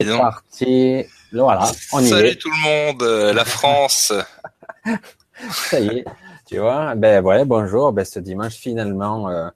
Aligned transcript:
C'est 0.00 0.08
parti. 0.18 1.04
Voilà, 1.32 1.70
on 1.92 2.00
y 2.00 2.08
Salut 2.08 2.36
tout 2.36 2.50
le 2.50 2.62
monde, 2.64 3.02
euh, 3.02 3.32
la 3.32 3.44
France. 3.44 4.12
Ça 5.50 5.78
y 5.78 5.86
est, 5.86 6.04
tu 6.46 6.58
vois. 6.58 6.96
Ben 6.96 7.24
ouais, 7.24 7.44
bonjour. 7.44 7.92
Ben 7.92 8.04
ce 8.04 8.18
dimanche 8.18 8.54
finalement, 8.54 9.28
euh, 9.28 9.48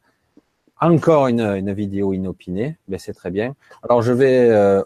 encore 0.80 1.26
une, 1.26 1.40
une, 1.40 1.72
vidéo 1.72 2.12
inopinée. 2.12 2.76
Ben 2.86 3.00
c'est 3.00 3.14
très 3.14 3.32
bien. 3.32 3.56
Alors 3.82 4.00
je 4.00 4.12
vais 4.12 4.48
euh, 4.48 4.80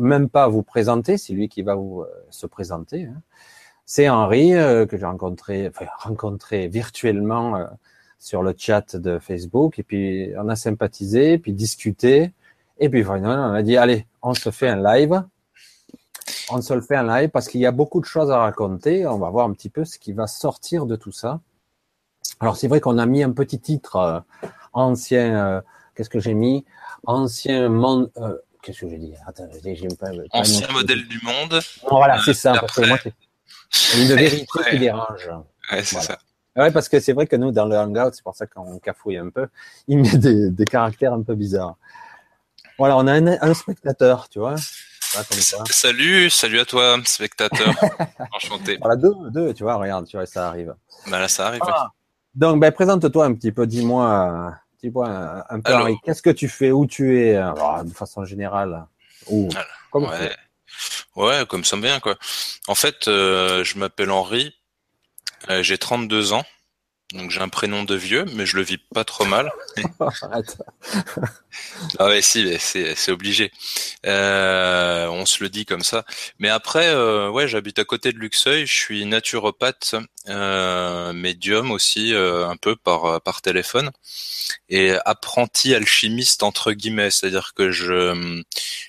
même 0.00 0.30
pas 0.30 0.48
vous 0.48 0.62
présenter, 0.62 1.18
c'est 1.18 1.34
lui 1.34 1.50
qui 1.50 1.60
va 1.60 1.74
vous 1.74 2.06
se 2.30 2.46
présenter. 2.46 3.04
Hein. 3.04 3.20
C'est 3.84 4.08
Henri 4.08 4.52
que 4.88 4.96
j'ai 4.96 5.04
rencontré, 5.04 5.68
enfin 5.68 5.84
rencontré 5.98 6.68
virtuellement 6.68 7.68
sur 8.18 8.42
le 8.42 8.54
chat 8.56 8.96
de 8.96 9.18
Facebook 9.18 9.78
et 9.78 9.82
puis 9.82 10.30
on 10.38 10.48
a 10.48 10.56
sympathisé, 10.56 11.36
puis 11.36 11.52
discuté. 11.52 12.32
Et 12.78 12.88
puis 12.88 13.04
on 13.06 13.24
a 13.24 13.62
dit, 13.62 13.76
allez, 13.76 14.06
on 14.22 14.34
se 14.34 14.50
fait 14.50 14.68
un 14.68 14.82
live. 14.82 15.22
On 16.50 16.60
se 16.60 16.74
le 16.74 16.80
fait 16.80 16.96
un 16.96 17.06
live 17.06 17.30
parce 17.30 17.48
qu'il 17.48 17.60
y 17.60 17.66
a 17.66 17.70
beaucoup 17.70 18.00
de 18.00 18.06
choses 18.06 18.30
à 18.30 18.38
raconter. 18.38 19.06
On 19.06 19.18
va 19.18 19.30
voir 19.30 19.46
un 19.46 19.52
petit 19.52 19.70
peu 19.70 19.84
ce 19.84 19.98
qui 19.98 20.12
va 20.12 20.26
sortir 20.26 20.86
de 20.86 20.96
tout 20.96 21.12
ça. 21.12 21.40
Alors 22.40 22.56
c'est 22.56 22.68
vrai 22.68 22.80
qu'on 22.80 22.98
a 22.98 23.06
mis 23.06 23.22
un 23.22 23.32
petit 23.32 23.60
titre 23.60 23.96
euh, 23.96 24.20
ancien. 24.72 25.36
Euh, 25.36 25.60
qu'est-ce 25.94 26.10
que 26.10 26.20
j'ai 26.20 26.34
mis? 26.34 26.64
Ancien 27.06 27.68
monde. 27.68 28.10
Euh, 28.16 28.36
qu'est-ce 28.62 28.80
que 28.80 28.88
j'ai 28.88 28.98
dit? 28.98 29.14
Attends, 29.26 29.48
j'ai 29.62 29.88
pas, 29.98 30.08
Ancien 30.32 30.68
modèle 30.72 31.06
du 31.06 31.20
monde. 31.22 31.60
Voilà, 31.88 32.18
c'est 32.24 32.34
ça. 32.34 32.54
Parce 32.58 32.74
que 32.74 32.86
moi, 32.86 32.98
c'est 33.70 34.02
une 34.02 34.14
vérité 34.14 34.46
qui 34.70 34.78
dérange. 34.78 35.30
Ouais, 35.70 35.82
c'est 35.82 36.00
ça. 36.00 36.18
Ouais, 36.56 36.70
parce 36.70 36.88
que 36.88 37.00
c'est 37.00 37.12
vrai 37.12 37.26
que 37.26 37.36
nous, 37.36 37.50
dans 37.50 37.66
le 37.66 37.76
Hangout, 37.76 38.12
c'est 38.12 38.22
pour 38.22 38.36
ça 38.36 38.46
qu'on 38.46 38.78
cafouille 38.78 39.16
un 39.16 39.28
peu, 39.28 39.48
il 39.88 39.98
met 39.98 40.16
des, 40.16 40.50
des 40.50 40.64
caractères 40.64 41.12
un 41.12 41.22
peu 41.22 41.34
bizarres. 41.34 41.76
Voilà, 42.78 42.96
on 42.96 43.06
a 43.06 43.12
un, 43.12 43.54
spectateur, 43.54 44.28
tu 44.28 44.38
vois. 44.38 44.56
Salut, 45.70 46.28
salut 46.28 46.58
à 46.58 46.64
toi, 46.64 46.98
spectateur. 47.04 47.72
Enchanté. 48.32 48.78
Voilà, 48.80 48.96
deux, 48.96 49.14
deux, 49.30 49.54
tu 49.54 49.62
vois, 49.62 49.76
regarde, 49.76 50.08
tu 50.08 50.16
vois, 50.16 50.26
ça 50.26 50.48
arrive. 50.48 50.74
Bah 51.06 51.20
là, 51.20 51.28
ça 51.28 51.46
arrive. 51.46 51.60
Ah. 51.68 51.92
Donc, 52.34 52.60
ben, 52.60 52.72
présente-toi 52.72 53.24
un 53.24 53.34
petit 53.34 53.52
peu, 53.52 53.64
dis-moi, 53.64 54.54
dis-moi 54.82 55.44
un 55.48 55.60
peu, 55.60 55.72
qu'est-ce 56.04 56.20
que 56.20 56.30
tu 56.30 56.48
fais, 56.48 56.72
où 56.72 56.84
tu 56.86 57.20
es, 57.20 57.36
euh, 57.36 57.82
de 57.84 57.92
façon 57.92 58.24
générale, 58.24 58.86
où, 59.28 59.48
comment 59.92 60.08
ouais. 60.08 60.32
ouais, 61.14 61.46
comme 61.46 61.64
ça 61.64 61.76
bien, 61.76 62.00
quoi. 62.00 62.16
En 62.66 62.74
fait, 62.74 63.06
euh, 63.06 63.62
je 63.62 63.78
m'appelle 63.78 64.10
Henri, 64.10 64.52
euh, 65.48 65.62
j'ai 65.62 65.78
32 65.78 66.32
ans. 66.32 66.44
Donc 67.12 67.30
j'ai 67.30 67.40
un 67.40 67.48
prénom 67.48 67.84
de 67.84 67.94
vieux, 67.94 68.24
mais 68.32 68.46
je 68.46 68.56
le 68.56 68.62
vis 68.62 68.78
pas 68.78 69.04
trop 69.04 69.24
mal. 69.24 69.52
ah 71.98 72.06
ouais, 72.06 72.22
si, 72.22 72.56
c'est 72.58 73.12
obligé. 73.12 73.52
Euh, 74.06 75.06
on 75.08 75.26
se 75.26 75.42
le 75.44 75.50
dit 75.50 75.66
comme 75.66 75.82
ça. 75.82 76.04
Mais 76.38 76.48
après, 76.48 76.88
euh, 76.88 77.28
ouais, 77.30 77.46
j'habite 77.46 77.78
à 77.78 77.84
côté 77.84 78.12
de 78.12 78.18
Luxeuil. 78.18 78.66
Je 78.66 78.72
suis 78.72 79.04
naturopathe, 79.06 79.94
euh, 80.28 81.12
médium 81.12 81.70
aussi, 81.70 82.14
euh, 82.14 82.48
un 82.48 82.56
peu 82.56 82.74
par 82.74 83.20
par 83.20 83.42
téléphone, 83.42 83.90
et 84.68 84.92
apprenti 85.04 85.74
alchimiste 85.74 86.42
entre 86.42 86.72
guillemets. 86.72 87.10
C'est-à-dire 87.10 87.52
que 87.54 87.70
je 87.70 88.42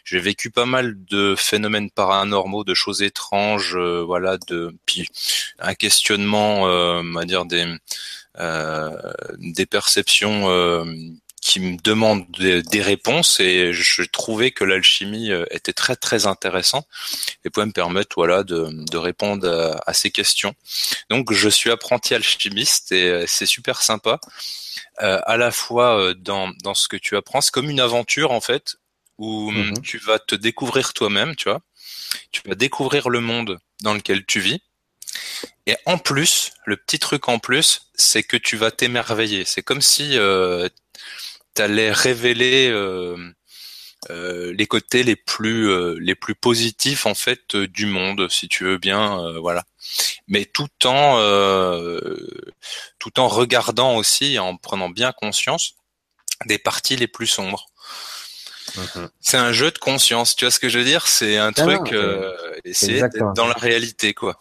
j'ai 0.03 0.19
vécu 0.19 0.51
pas 0.51 0.65
mal 0.65 0.95
de 1.05 1.35
phénomènes 1.37 1.91
paranormaux, 1.91 2.63
de 2.63 2.73
choses 2.73 3.01
étranges, 3.03 3.75
euh, 3.75 4.03
voilà, 4.03 4.37
de 4.47 4.73
puis 4.85 5.07
un 5.59 5.75
questionnement, 5.75 6.63
on 6.63 7.13
va 7.13 7.25
dire 7.25 7.45
des 7.45 7.65
euh, 7.65 7.77
des 8.37 9.65
perceptions 9.65 10.49
euh, 10.49 10.85
qui 11.41 11.59
me 11.59 11.77
demandent 11.83 12.25
des, 12.31 12.81
réponses 12.81 13.39
et 13.39 13.71
je 13.71 14.01
trouvais 14.03 14.49
que 14.49 14.63
l'alchimie 14.63 15.31
euh, 15.31 15.45
était 15.51 15.73
très 15.73 15.95
très 15.95 16.25
intéressant 16.25 16.87
et 17.43 17.51
pouvait 17.51 17.67
me 17.67 17.71
permettre 17.71 18.15
voilà 18.17 18.43
de, 18.43 18.69
de 18.71 18.97
répondre 18.97 19.77
à, 19.85 19.93
ces 19.93 20.09
questions. 20.09 20.55
Donc 21.09 21.31
je 21.31 21.49
suis 21.49 21.69
apprenti 21.69 22.15
alchimiste 22.15 22.91
et 22.91 23.25
c'est 23.27 23.45
super 23.45 23.81
sympa. 23.83 24.19
Euh, 25.03 25.19
à 25.25 25.37
la 25.37 25.51
fois 25.51 26.13
dans 26.15 26.49
dans 26.63 26.73
ce 26.73 26.87
que 26.87 26.97
tu 26.97 27.15
apprends, 27.15 27.41
c'est 27.41 27.51
comme 27.51 27.69
une 27.69 27.79
aventure 27.79 28.31
en 28.31 28.41
fait 28.41 28.77
où 29.17 29.51
mm-hmm. 29.51 29.81
tu 29.81 29.97
vas 29.99 30.19
te 30.19 30.35
découvrir 30.35 30.93
toi-même, 30.93 31.35
tu 31.35 31.47
vois. 31.47 31.61
Tu 32.31 32.41
vas 32.45 32.55
découvrir 32.55 33.09
le 33.09 33.19
monde 33.19 33.59
dans 33.81 33.93
lequel 33.93 34.25
tu 34.25 34.39
vis 34.39 34.61
et 35.65 35.75
en 35.85 35.97
plus, 35.97 36.51
le 36.65 36.77
petit 36.77 36.99
truc 36.99 37.27
en 37.27 37.39
plus, 37.39 37.89
c'est 37.95 38.23
que 38.23 38.37
tu 38.37 38.57
vas 38.57 38.71
t'émerveiller. 38.71 39.45
C'est 39.45 39.63
comme 39.63 39.81
si 39.81 40.17
euh, 40.17 40.69
tu 41.55 41.61
allais 41.61 41.91
révéler 41.91 42.69
euh, 42.69 43.17
euh, 44.11 44.53
les 44.53 44.67
côtés 44.67 45.03
les 45.03 45.15
plus 45.15 45.69
euh, 45.69 45.97
les 45.99 46.15
plus 46.15 46.35
positifs 46.35 47.05
en 47.05 47.15
fait 47.15 47.55
du 47.55 47.85
monde, 47.87 48.29
si 48.29 48.47
tu 48.47 48.63
veux 48.63 48.77
bien, 48.77 49.39
voilà. 49.39 49.63
Mais 50.27 50.45
tout 50.45 50.69
en 50.85 51.17
tout 52.99 53.19
en 53.19 53.27
regardant 53.27 53.95
aussi, 53.95 54.39
en 54.39 54.57
prenant 54.57 54.89
bien 54.89 55.11
conscience 55.11 55.75
des 56.45 56.57
parties 56.57 56.95
les 56.95 57.07
plus 57.07 57.27
sombres. 57.27 57.67
Mhm. 58.77 59.09
C'est 59.21 59.37
un 59.37 59.51
jeu 59.51 59.71
de 59.71 59.77
conscience, 59.77 60.35
tu 60.35 60.45
vois 60.45 60.51
ce 60.51 60.59
que 60.59 60.69
je 60.69 60.79
veux 60.79 60.85
dire? 60.85 61.07
C'est 61.07 61.37
un 61.37 61.51
ah 61.55 61.61
truc, 61.61 61.93
euh, 61.93 62.33
essayer 62.63 63.01
d'être 63.01 63.33
dans 63.33 63.47
la 63.47 63.53
réalité, 63.53 64.13
quoi. 64.13 64.37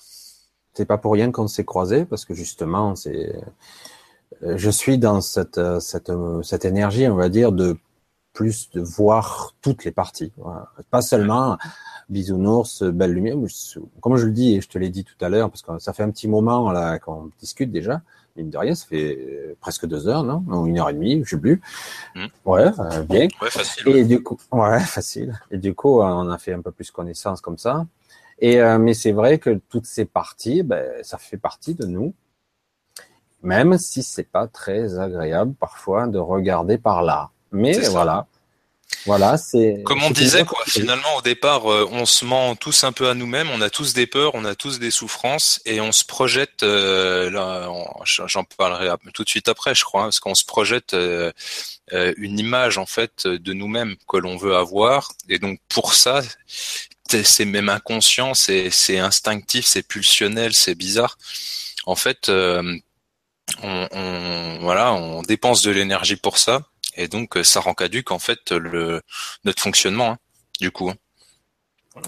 C'est 0.74 0.84
pas 0.84 0.98
pour 0.98 1.12
rien 1.12 1.30
qu'on 1.30 1.46
s'est 1.46 1.64
croisés 1.64 2.04
parce 2.04 2.24
que 2.24 2.34
justement, 2.34 2.96
c'est, 2.96 3.32
euh, 4.42 4.56
je 4.56 4.70
suis 4.70 4.98
dans 4.98 5.20
cette, 5.20 5.58
euh, 5.58 5.80
cette, 5.80 6.10
euh, 6.10 6.42
cette 6.42 6.64
énergie, 6.64 7.06
on 7.08 7.16
va 7.16 7.28
dire, 7.28 7.52
de 7.52 7.76
plus 8.32 8.70
de 8.70 8.80
voir 8.80 9.52
toutes 9.62 9.84
les 9.84 9.92
parties. 9.92 10.32
Pas 10.90 11.02
seulement 11.02 11.56
bisounours, 12.08 12.82
belle 12.82 13.12
lumière. 13.12 13.36
Comme 14.00 14.16
je 14.16 14.26
le 14.26 14.32
dis 14.32 14.56
et 14.56 14.60
je 14.60 14.68
te 14.68 14.76
l'ai 14.76 14.88
dit 14.88 15.04
tout 15.04 15.24
à 15.24 15.28
l'heure, 15.28 15.50
parce 15.50 15.62
que 15.62 15.78
ça 15.78 15.92
fait 15.92 16.02
un 16.02 16.10
petit 16.10 16.26
moment 16.26 16.72
là 16.72 16.98
qu'on 16.98 17.30
discute 17.38 17.70
déjà. 17.70 18.02
Mine 18.34 18.50
de 18.50 18.58
rien, 18.58 18.74
ça 18.74 18.86
fait 18.86 19.56
presque 19.60 19.86
deux 19.86 20.08
heures, 20.08 20.24
non? 20.24 20.42
Ou 20.48 20.66
une 20.66 20.80
heure 20.80 20.90
et 20.90 20.94
demie, 20.94 21.22
je 21.24 21.30
sais 21.30 21.40
plus. 21.40 21.62
Hmm. 22.16 22.26
Ouais, 22.44 22.64
bien. 23.08 23.28
Ouais, 23.40 23.50
facile. 23.50 23.96
Et 23.96 24.04
du 24.04 24.20
coup, 24.20 24.36
ouais, 24.50 24.80
facile. 24.84 25.38
Et 25.52 25.58
du 25.58 25.72
coup, 25.72 26.00
on 26.00 26.28
a 26.28 26.38
fait 26.38 26.52
un 26.52 26.60
peu 26.60 26.72
plus 26.72 26.90
connaissance 26.90 27.40
comme 27.40 27.58
ça. 27.58 27.86
Et 28.38 28.60
euh, 28.60 28.78
mais 28.78 28.94
c'est 28.94 29.12
vrai 29.12 29.38
que 29.38 29.60
toutes 29.68 29.86
ces 29.86 30.04
parties, 30.04 30.62
ben, 30.62 30.84
ça 31.02 31.18
fait 31.18 31.36
partie 31.36 31.74
de 31.74 31.86
nous, 31.86 32.14
même 33.42 33.78
si 33.78 34.02
c'est 34.02 34.30
pas 34.30 34.46
très 34.46 34.98
agréable 34.98 35.54
parfois 35.54 36.06
de 36.06 36.18
regarder 36.18 36.78
par 36.78 37.02
là. 37.02 37.30
Mais 37.52 37.78
voilà, 37.88 38.26
voilà, 39.06 39.36
c'est. 39.36 39.82
Comme 39.84 40.02
on 40.02 40.10
disait, 40.10 40.44
quoi. 40.44 40.58
Finalement, 40.66 41.16
au 41.18 41.22
départ, 41.22 41.70
euh, 41.70 41.88
on 41.92 42.06
se 42.06 42.24
ment 42.24 42.56
tous 42.56 42.84
un 42.84 42.92
peu 42.92 43.08
à 43.08 43.14
nous-mêmes. 43.14 43.48
On 43.50 43.60
a 43.60 43.70
tous 43.70 43.92
des 43.92 44.06
peurs, 44.06 44.34
on 44.34 44.44
a 44.44 44.54
tous 44.54 44.78
des 44.78 44.90
souffrances, 44.90 45.60
et 45.64 45.80
on 45.80 45.92
se 45.92 46.04
projette. 46.04 46.62
Euh, 46.62 47.30
là, 47.30 47.70
j'en 48.04 48.44
parlerai 48.44 48.88
tout 49.12 49.22
de 49.22 49.28
suite 49.28 49.48
après, 49.48 49.74
je 49.74 49.84
crois, 49.84 50.02
hein, 50.02 50.06
parce 50.06 50.20
qu'on 50.20 50.34
se 50.34 50.44
projette 50.44 50.96
une 51.92 52.38
image 52.38 52.78
en 52.78 52.86
fait 52.86 53.26
de 53.26 53.52
nous-mêmes 53.52 53.94
que 54.08 54.16
l'on 54.16 54.36
veut 54.36 54.56
avoir, 54.56 55.12
et 55.28 55.38
donc 55.38 55.60
pour 55.68 55.94
ça, 55.94 56.22
c'est 57.08 57.44
même 57.44 57.68
inconscient, 57.68 58.34
c'est 58.34 58.98
instinctif, 58.98 59.66
c'est 59.66 59.86
pulsionnel, 59.86 60.52
c'est 60.54 60.74
bizarre. 60.74 61.18
En 61.86 61.96
fait, 61.96 62.28
euh, 62.28 62.62
on, 63.62 64.58
voilà, 64.60 64.94
on 64.94 65.22
dépense 65.22 65.62
de 65.62 65.70
l'énergie 65.70 66.16
pour 66.16 66.38
ça, 66.38 66.62
et 66.96 67.08
donc 67.08 67.38
ça 67.42 67.60
rend 67.60 67.74
caduque 67.74 68.10
en 68.10 68.18
fait 68.18 68.52
notre 68.52 69.62
fonctionnement, 69.62 70.12
hein, 70.12 70.18
du 70.60 70.70
coup. 70.70 70.90
Hein. 70.90 70.96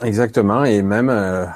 Exactement, 0.03 0.65
et 0.65 0.83
même, 0.83 1.11
euh, 1.11 1.47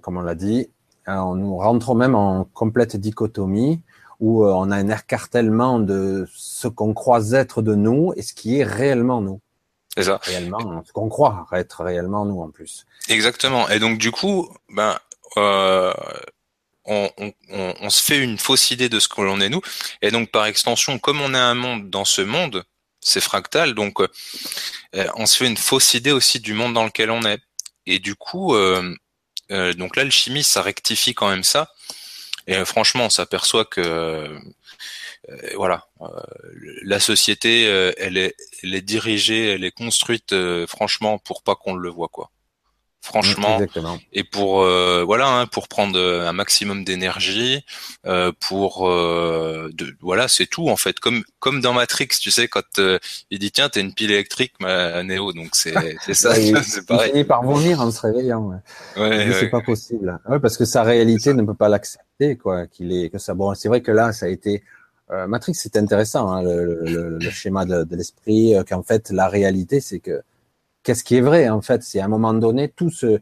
comme 0.00 0.18
on 0.18 0.22
l'a 0.22 0.34
dit, 0.34 0.68
euh, 1.08 1.14
on 1.14 1.36
nous 1.36 1.56
rentre 1.56 1.94
même 1.94 2.14
en 2.14 2.44
complète 2.44 2.96
dichotomie 2.96 3.80
où 4.20 4.46
on 4.46 4.70
a 4.70 4.76
un 4.76 4.88
écartèlement 4.88 5.80
de 5.80 6.28
ce 6.32 6.68
qu'on 6.68 6.94
croit 6.94 7.32
être 7.32 7.60
de 7.60 7.74
nous 7.74 8.12
et 8.14 8.22
ce 8.22 8.34
qui 8.34 8.58
est 8.58 8.62
réellement 8.62 9.20
nous. 9.20 9.40
C'est 9.96 10.04
ça. 10.04 10.20
Réellement, 10.22 10.82
ce 10.86 10.92
qu'on 10.92 11.08
croit 11.08 11.46
être 11.52 11.84
réellement 11.84 12.24
nous 12.24 12.40
en 12.40 12.50
plus. 12.50 12.86
Exactement. 13.08 13.68
Et 13.68 13.78
donc 13.78 13.98
du 13.98 14.10
coup, 14.10 14.50
ben, 14.70 14.98
euh, 15.36 15.92
on, 16.84 17.10
on, 17.18 17.32
on, 17.80 17.90
se 17.90 18.02
fait 18.02 18.18
une 18.18 18.38
fausse 18.38 18.70
idée 18.70 18.88
de 18.88 18.98
ce 19.00 19.08
que 19.08 19.20
l'on 19.20 19.40
est 19.40 19.48
nous. 19.48 19.60
Et 20.00 20.10
donc 20.10 20.30
par 20.30 20.46
extension, 20.46 20.98
comme 20.98 21.20
on 21.20 21.34
est 21.34 21.38
un 21.38 21.54
monde 21.54 21.90
dans 21.90 22.04
ce 22.04 22.22
monde, 22.22 22.64
c'est 23.00 23.20
fractal, 23.20 23.74
donc 23.74 24.00
euh, 24.00 24.08
on 25.16 25.26
se 25.26 25.36
fait 25.36 25.46
une 25.46 25.56
fausse 25.56 25.94
idée 25.94 26.12
aussi 26.12 26.40
du 26.40 26.54
monde 26.54 26.72
dans 26.72 26.84
lequel 26.84 27.10
on 27.10 27.22
est. 27.24 27.40
Et 27.86 27.98
du 27.98 28.14
coup, 28.14 28.54
euh, 28.54 28.94
euh 29.50 29.74
donc 29.74 29.96
l'alchimie, 29.96 30.44
ça 30.44 30.62
rectifie 30.62 31.14
quand 31.14 31.28
même 31.28 31.44
ça. 31.44 31.72
Et 32.46 32.56
euh, 32.56 32.64
franchement, 32.64 33.06
on 33.06 33.10
s'aperçoit 33.10 33.64
que 33.64 33.80
euh, 33.80 34.38
voilà, 35.56 35.86
euh, 36.00 36.06
la 36.82 36.98
société, 37.00 37.66
euh, 37.66 37.92
elle 37.96 38.16
est, 38.16 38.34
elle 38.62 38.74
est 38.74 38.82
dirigée, 38.82 39.52
elle 39.52 39.64
est 39.64 39.70
construite, 39.70 40.34
franchement, 40.66 41.18
pour 41.18 41.42
pas 41.42 41.54
qu'on 41.54 41.74
le 41.74 41.88
voit, 41.90 42.08
quoi. 42.08 42.30
franchement. 43.02 43.60
Et 44.12 44.24
pour 44.24 44.62
euh, 44.62 45.02
voilà, 45.04 45.28
hein, 45.28 45.46
pour 45.46 45.68
prendre 45.68 45.98
euh, 45.98 46.28
un 46.28 46.32
maximum 46.32 46.84
d'énergie, 46.84 47.64
euh, 48.06 48.32
pour 48.40 48.88
de, 48.88 49.96
voilà, 50.00 50.28
c'est 50.28 50.46
tout 50.46 50.68
en 50.68 50.76
fait. 50.76 51.00
Comme 51.00 51.22
comme 51.40 51.60
dans 51.60 51.72
Matrix, 51.74 52.08
tu 52.20 52.30
sais, 52.30 52.48
quand 52.48 52.80
il 53.30 53.38
dit 53.38 53.50
tiens, 53.50 53.68
t'as 53.68 53.80
une 53.80 53.92
pile 53.92 54.12
électrique, 54.12 54.54
ma 54.60 55.02
Néo, 55.02 55.32
donc 55.32 55.50
c'est 55.52 55.74
c'est 56.06 56.14
ça, 56.14 56.34
c'est 56.34 56.86
pareil. 56.86 57.10
Il 57.10 57.12
finit 57.12 57.24
par 57.24 57.42
vomir 57.42 57.80
en 57.80 57.90
se 57.90 58.00
réveillant. 58.00 58.60
Ouais, 58.96 59.32
c'est 59.38 59.50
pas 59.50 59.60
possible. 59.60 60.18
Ouais, 60.28 60.38
parce 60.38 60.56
que 60.56 60.64
sa 60.64 60.82
réalité 60.84 61.34
ne 61.34 61.42
peut 61.42 61.54
pas 61.54 61.68
l'accepter, 61.68 62.36
quoi. 62.36 62.66
Qu'il 62.68 62.92
est 62.92 63.10
que 63.10 63.18
ça. 63.18 63.34
Bon, 63.34 63.52
c'est 63.54 63.68
vrai 63.68 63.82
que 63.82 63.90
là, 63.90 64.12
ça 64.12 64.26
a 64.26 64.28
été 64.28 64.62
Matrix, 65.28 65.54
c'est 65.54 65.76
intéressant, 65.76 66.30
hein, 66.30 66.42
le, 66.42 66.84
le, 66.84 67.18
le, 67.18 67.30
schéma 67.30 67.64
de, 67.64 67.84
de 67.84 67.96
l'esprit, 67.96 68.54
qu'en 68.68 68.82
fait 68.82 69.10
la 69.10 69.28
réalité, 69.28 69.80
c'est 69.80 70.00
que 70.00 70.22
qu'est-ce 70.82 71.04
qui 71.04 71.16
est 71.16 71.20
vrai 71.20 71.48
en 71.48 71.60
fait? 71.60 71.82
Si 71.82 72.00
à 72.00 72.04
un 72.04 72.08
moment 72.08 72.34
donné, 72.34 72.68
tout 72.68 72.90
ce, 72.90 73.20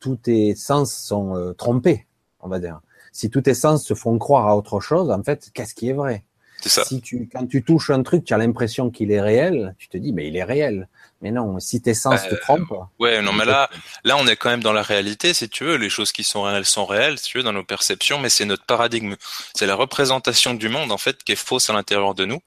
tous 0.00 0.16
tes 0.16 0.54
sens 0.54 0.94
sont 0.94 1.36
euh, 1.36 1.52
trompés, 1.52 2.06
on 2.40 2.48
va 2.48 2.58
dire. 2.58 2.80
Si 3.12 3.30
tous 3.30 3.42
tes 3.42 3.54
sens 3.54 3.84
se 3.84 3.94
font 3.94 4.18
croire 4.18 4.46
à 4.46 4.56
autre 4.56 4.80
chose, 4.80 5.10
en 5.10 5.22
fait, 5.22 5.50
qu'est-ce 5.54 5.74
qui 5.74 5.88
est 5.88 5.94
vrai? 5.94 6.24
C'est 6.62 6.68
ça. 6.68 6.84
Si 6.84 7.00
tu, 7.00 7.28
quand 7.30 7.46
tu 7.46 7.62
touches 7.62 7.90
un 7.90 8.02
truc, 8.02 8.24
tu 8.24 8.34
as 8.34 8.38
l'impression 8.38 8.90
qu'il 8.90 9.10
est 9.10 9.20
réel, 9.20 9.74
tu 9.78 9.88
te 9.88 9.96
dis, 9.96 10.12
mais 10.12 10.28
il 10.28 10.36
est 10.36 10.44
réel. 10.44 10.88
Mais 11.22 11.30
non, 11.30 11.58
si 11.60 11.80
tes 11.80 11.94
sens 11.94 12.22
te 12.28 12.34
euh, 12.34 12.38
trompent. 12.40 12.88
Ouais, 12.98 13.22
non, 13.22 13.32
mais 13.32 13.46
là, 13.46 13.70
là, 14.04 14.16
on 14.18 14.26
est 14.26 14.36
quand 14.36 14.50
même 14.50 14.62
dans 14.62 14.72
la 14.72 14.82
réalité, 14.82 15.32
si 15.32 15.48
tu 15.48 15.64
veux. 15.64 15.76
Les 15.76 15.88
choses 15.88 16.12
qui 16.12 16.24
sont 16.24 16.42
réelles 16.42 16.66
sont 16.66 16.84
réelles, 16.84 17.18
si 17.18 17.30
tu 17.30 17.38
veux, 17.38 17.44
dans 17.44 17.54
nos 17.54 17.64
perceptions, 17.64 18.18
mais 18.18 18.28
c'est 18.28 18.44
notre 18.44 18.64
paradigme. 18.64 19.16
C'est 19.54 19.66
la 19.66 19.74
représentation 19.74 20.52
du 20.54 20.68
monde, 20.68 20.92
en 20.92 20.98
fait, 20.98 21.24
qui 21.24 21.32
est 21.32 21.36
fausse 21.36 21.70
à 21.70 21.72
l'intérieur 21.72 22.14
de 22.14 22.26
nous. 22.26 22.40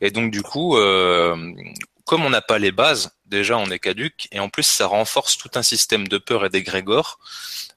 Et 0.00 0.10
donc, 0.10 0.30
du 0.30 0.42
coup, 0.42 0.78
euh, 0.78 1.36
comme 2.08 2.24
on 2.24 2.30
n'a 2.30 2.40
pas 2.40 2.58
les 2.58 2.72
bases, 2.72 3.10
déjà 3.26 3.58
on 3.58 3.66
est 3.66 3.78
caduque, 3.78 4.28
et 4.32 4.40
en 4.40 4.48
plus 4.48 4.62
ça 4.62 4.86
renforce 4.86 5.36
tout 5.36 5.50
un 5.56 5.62
système 5.62 6.08
de 6.08 6.16
peur 6.16 6.46
et 6.46 6.48
d'égrégore 6.48 7.18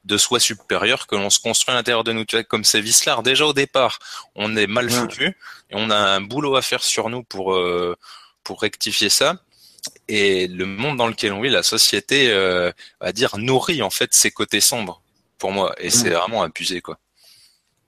de 0.05 0.17
soi 0.17 0.39
supérieur 0.39 1.05
que 1.05 1.15
l'on 1.15 1.29
se 1.29 1.39
construit 1.39 1.73
à 1.73 1.77
l'intérieur 1.77 2.03
de 2.03 2.13
nous. 2.13 2.25
Tu 2.25 2.37
vois, 2.37 2.43
comme 2.43 2.63
c'est 2.63 2.81
Vislar, 2.81 3.23
déjà 3.23 3.45
au 3.45 3.53
départ, 3.53 3.99
on 4.35 4.55
est 4.55 4.67
mal 4.67 4.89
foutu, 4.89 5.25
et 5.69 5.73
on 5.73 5.89
a 5.89 5.97
un 5.97 6.21
boulot 6.21 6.55
à 6.55 6.61
faire 6.61 6.81
sur 6.81 7.09
nous 7.09 7.23
pour, 7.23 7.53
euh, 7.53 7.95
pour 8.43 8.61
rectifier 8.61 9.09
ça. 9.09 9.35
Et 10.13 10.47
le 10.47 10.65
monde 10.65 10.97
dans 10.97 11.07
lequel 11.07 11.31
on 11.31 11.39
vit, 11.39 11.49
la 11.49 11.63
société, 11.63 12.29
euh, 12.33 12.69
va 12.99 13.13
dire, 13.13 13.37
nourrit 13.37 13.81
en 13.81 13.89
fait 13.89 14.13
ses 14.13 14.29
côtés 14.29 14.59
sombres, 14.59 15.01
pour 15.37 15.53
moi, 15.53 15.73
et 15.77 15.89
c'est 15.89 16.09
vraiment 16.09 16.43
abusé, 16.43 16.81
quoi. 16.81 16.99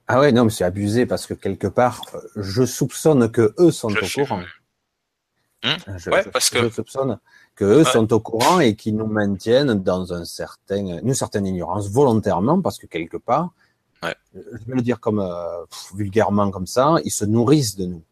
Ah 0.08 0.18
ouais, 0.20 0.32
non, 0.32 0.44
mais 0.44 0.50
c'est 0.50 0.64
abusé 0.64 1.04
parce 1.04 1.26
que 1.26 1.34
quelque 1.34 1.66
part, 1.66 2.00
je 2.34 2.64
soupçonne 2.64 3.30
que 3.30 3.54
eux 3.58 3.70
sont 3.70 3.92
au 3.94 4.06
courant. 4.14 4.42
Hum 5.64 5.76
je, 5.98 6.08
ouais, 6.08 6.24
parce 6.32 6.48
que 6.48 6.62
je 6.62 6.70
soupçonne 6.70 7.18
que 7.54 7.64
eux 7.66 7.84
sont 7.84 8.10
au 8.10 8.20
courant 8.20 8.58
et 8.58 8.74
qui 8.74 8.92
nous 8.92 9.06
maintiennent 9.06 9.74
dans 9.74 10.14
un 10.14 10.24
certain, 10.24 10.98
une 11.02 11.14
certaine 11.14 11.46
ignorance 11.46 11.90
volontairement 11.90 12.62
parce 12.62 12.78
que 12.78 12.86
quelque 12.86 13.18
part, 13.18 13.50
ouais. 14.02 14.14
je 14.34 14.64
vais 14.66 14.76
le 14.76 14.82
dire 14.82 14.98
comme 14.98 15.20
euh, 15.20 15.64
vulgairement 15.94 16.50
comme 16.50 16.66
ça, 16.66 16.96
ils 17.04 17.12
se 17.12 17.26
nourrissent 17.26 17.76
de 17.76 17.84
nous, 17.84 18.02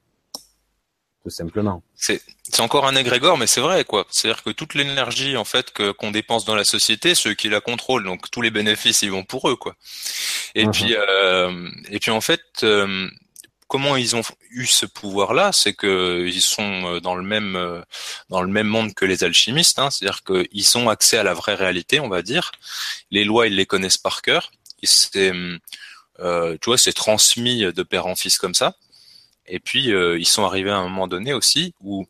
tout 1.23 1.31
simplement. 1.31 1.83
C'est 1.95 2.21
encore 2.59 2.87
un 2.87 2.97
égrégore, 2.97 3.39
mais 3.39 3.47
c'est 3.47 3.61
vrai 3.61 3.85
quoi. 3.85 4.07
C'est-à-dire 4.11 4.43
que 4.43 4.51
toute 4.51 4.75
l'énergie 4.75 5.37
en 5.37 5.45
fait 5.45 5.71
que 5.71 5.93
qu'on 5.93 6.11
dépense 6.11 6.45
dans 6.45 6.57
la 6.57 6.65
société, 6.65 7.15
ceux 7.15 7.35
qui 7.35 7.49
la 7.49 7.61
contrôlent, 7.61 8.05
donc 8.05 8.31
tous 8.31 8.43
les 8.43 8.51
bénéfices 8.51 9.03
ils 9.03 9.11
vont 9.11 9.25
pour 9.25 9.49
eux 9.49 9.57
quoi. 9.57 9.77
Et 10.55 10.65
uh-huh. 10.65 10.71
puis 10.73 10.97
euh, 10.97 11.69
et 11.91 12.01
puis 12.01 12.11
en 12.11 12.21
fait 12.21 12.43
euh, 12.65 13.09
comment 13.69 13.97
ils 13.97 14.17
ont 14.17 14.23
eu 14.51 14.67
ce 14.67 14.85
pouvoir-là, 14.85 15.53
c'est 15.53 15.75
que 15.75 16.27
ils 16.27 16.43
sont 16.43 16.97
euh, 16.97 17.01
dans 17.01 17.15
le 17.15 17.23
même 17.23 17.85
dans 18.29 18.43
le 18.43 18.49
même 18.49 18.67
monde 18.67 18.95
que 18.95 19.05
les 19.05 19.23
alchimistes, 19.23 19.79
hein, 19.79 19.91
c'est-à-dire 19.91 20.23
qu'ils 20.25 20.79
ont 20.79 20.89
accès 20.89 21.19
à 21.19 21.23
la 21.23 21.35
vraie 21.35 21.55
réalité, 21.55 22.01
on 22.01 22.09
va 22.09 22.23
dire. 22.23 22.51
Les 23.13 23.25
lois, 23.25 23.47
ils 23.47 23.55
les 23.55 23.67
connaissent 23.67 23.99
par 23.99 24.23
cœur. 24.23 24.51
C'est, 24.83 25.33
euh, 26.21 26.57
tu 26.61 26.71
vois, 26.71 26.79
c'est 26.79 26.93
transmis 26.93 27.61
de 27.61 27.83
père 27.83 28.07
en 28.07 28.17
fils 28.17 28.39
comme 28.39 28.55
ça. 28.55 28.75
Et 29.47 29.61
puis 29.61 29.89
ils 29.89 30.27
sont 30.27 30.45
arrivés 30.45 30.71
à 30.71 30.77
un 30.77 30.85
moment 30.85 31.09
donné 31.09 31.33
aussi 31.33 31.75
où 31.81 32.07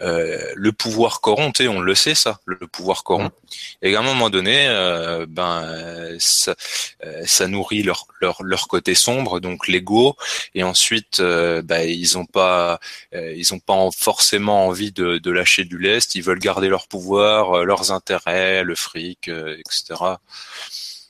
euh, 0.00 0.52
le 0.56 0.72
pouvoir 0.72 1.20
corrompt, 1.20 1.60
on 1.60 1.80
le 1.80 1.94
sait 1.94 2.16
ça, 2.16 2.40
le, 2.46 2.56
pouvoir 2.66 3.04
corrompt. 3.04 3.32
Et 3.80 3.94
à 3.94 4.00
un 4.00 4.02
moment 4.02 4.28
donné, 4.28 4.66
euh, 4.66 5.24
ben 5.28 6.16
ça, 6.18 6.56
euh, 7.04 7.22
ça, 7.26 7.46
nourrit 7.46 7.84
leur, 7.84 8.06
leur, 8.20 8.42
leur 8.42 8.66
côté 8.66 8.96
sombre, 8.96 9.38
donc 9.38 9.68
l'ego. 9.68 10.16
Et 10.54 10.64
ensuite, 10.64 11.20
ben, 11.20 11.88
ils 11.88 12.18
ont 12.18 12.26
pas 12.26 12.80
ils 13.12 13.54
ont 13.54 13.60
pas 13.60 13.88
forcément 13.96 14.66
envie 14.66 14.90
de, 14.92 15.18
de, 15.18 15.30
lâcher 15.30 15.64
du 15.64 15.78
lest. 15.78 16.14
Ils 16.16 16.22
veulent 16.22 16.40
garder 16.40 16.68
leur 16.68 16.88
pouvoir, 16.88 17.64
leurs 17.64 17.92
intérêts, 17.92 18.64
le 18.64 18.74
fric, 18.74 19.28
etc 19.28 20.16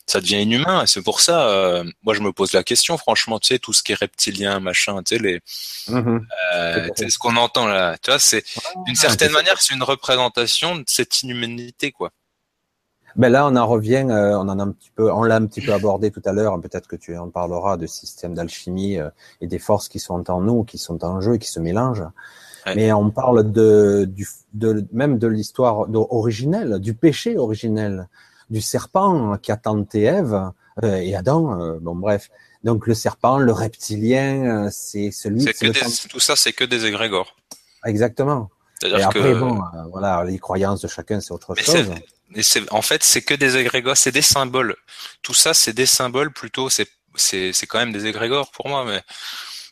ça 0.07 0.21
devient 0.21 0.43
inhumain. 0.43 0.83
Et 0.83 0.87
c'est 0.87 1.03
pour 1.03 1.21
ça, 1.21 1.49
euh, 1.49 1.85
moi, 2.03 2.15
je 2.15 2.21
me 2.21 2.33
pose 2.33 2.53
la 2.53 2.63
question, 2.63 2.97
franchement, 2.99 3.39
tu 3.39 3.49
sais, 3.49 3.59
tout 3.59 3.73
ce 3.73 3.83
qui 3.83 3.93
est 3.93 4.01
reptilien, 4.01 4.61
machin, 4.61 5.03
tu 5.03 5.17
sais, 5.17 5.23
les, 5.23 5.41
mhm. 5.89 6.27
euh, 6.55 6.89
ce 6.97 7.19
qu'on 7.19 7.37
entend 7.37 7.67
là, 7.67 7.97
tu 8.03 8.11
vois, 8.11 8.19
c'est 8.19 8.45
d'une 8.87 8.95
certaine 8.95 9.33
manière, 9.33 9.61
c'est 9.61 9.75
une 9.75 9.83
représentation 9.83 10.77
de 10.77 10.85
cette 10.87 11.23
inhumanité, 11.23 11.93
quoi. 11.93 12.11
Ben 13.17 13.29
là, 13.29 13.47
on 13.47 13.55
en 13.55 13.67
revient, 13.69 14.05
euh, 14.11 14.37
on 14.37 14.49
en 14.49 14.59
a 14.59 14.65
un 14.65 14.73
petit 14.73 14.91
peu, 14.91 15.13
on 15.13 15.23
l'a 15.23 15.37
un 15.37 15.47
petit 15.47 15.61
peu 15.61 15.73
abordé 15.73 16.11
tout 16.11 16.23
à 16.25 16.33
l'heure. 16.33 16.61
Peut-être 16.61 16.89
que 16.89 16.97
tu 16.97 17.17
en 17.17 17.31
parleras 17.31 17.77
de 17.77 17.87
système 17.87 18.35
d'alchimie 18.35 18.99
et 19.41 19.47
des 19.47 19.61
forces 19.61 19.89
qui 19.89 20.01
sont 20.01 20.29
en 20.33 20.41
nous, 20.41 20.65
qui 20.65 20.79
sont 20.79 21.05
en 21.05 21.21
jeu, 21.21 21.37
qui 21.37 21.49
se 21.49 21.61
mélangent. 21.61 22.09
Mais 22.75 22.93
on 22.93 23.11
parle 23.11 23.53
de, 23.53 24.05
du, 24.09 24.27
de 24.55 24.85
même 24.93 25.19
de 25.19 25.29
l'histoire 25.29 25.87
originelle, 25.95 26.81
du 26.81 26.95
péché 26.95 27.37
originel 27.39 28.09
du 28.51 28.61
serpent 28.61 29.37
qui 29.39 29.53
a 29.53 29.57
tenté 29.57 30.03
Ève 30.03 30.53
euh, 30.83 30.97
et 30.97 31.15
Adam. 31.15 31.61
Euh, 31.61 31.79
bon, 31.81 31.95
bref. 31.95 32.31
Donc 32.63 32.87
le 32.87 32.95
serpent, 32.95 33.39
le 33.39 33.53
reptilien, 33.53 34.67
euh, 34.67 34.69
c'est 34.73 35.11
celui. 35.11 35.45
Que 35.45 36.09
Tout 36.09 36.21
ça, 36.21 36.35
c'est 36.37 36.53
que 36.53 36.65
des 36.65 36.87
égrégores. 36.87 37.37
Exactement. 37.85 38.51
Et 38.83 39.03
après, 39.03 39.35
bon, 39.35 39.63
voilà, 39.91 40.25
les 40.25 40.39
croyances 40.39 40.81
de 40.81 40.89
chacun, 40.89 41.21
c'est 41.21 41.33
autre 41.33 41.55
chose. 41.55 41.91
en 42.71 42.83
fait, 42.83 43.03
c'est 43.03 43.23
que 43.23 43.35
des 43.35 43.57
égrégores, 43.57 43.97
c'est 43.97 44.13
des 44.13 44.23
symboles. 44.23 44.77
Tout 45.23 45.35
ça, 45.35 45.55
c'est 45.55 45.73
des 45.73 45.87
symboles 45.87 46.33
plutôt. 46.33 46.69
C'est 46.71 46.89
c'est 47.15 47.53
c'est 47.53 47.67
quand 47.67 47.79
même 47.79 47.93
des 47.93 48.07
égrégores 48.07 48.51
pour 48.51 48.69
moi, 48.69 48.85
mais 48.85 49.01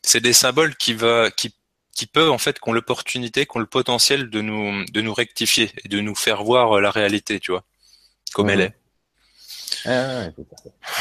c'est 0.03 0.21
des 0.21 0.33
symboles 0.33 0.77
qui 0.77 0.95
va 0.95 1.31
qui 1.31 1.55
qui 1.95 2.07
peuvent 2.07 2.31
en 2.31 2.39
fait, 2.39 2.59
qui 2.59 2.69
ont 2.69 2.73
l'opportunité, 2.73 3.45
qui 3.45 3.57
ont 3.57 3.61
le 3.61 3.67
potentiel 3.67 4.31
de 4.31 4.41
nous 4.41 4.85
de 4.87 5.01
nous 5.01 5.13
rectifier 5.13 5.73
et 5.85 5.89
de 5.89 6.01
nous 6.01 6.15
faire 6.15 6.45
voir 6.45 6.81
la 6.81 6.91
réalité, 6.91 7.41
tu 7.41 7.51
vois 7.51 7.65
comme 8.33 8.51
elle 8.51 8.61
est. 8.61 8.75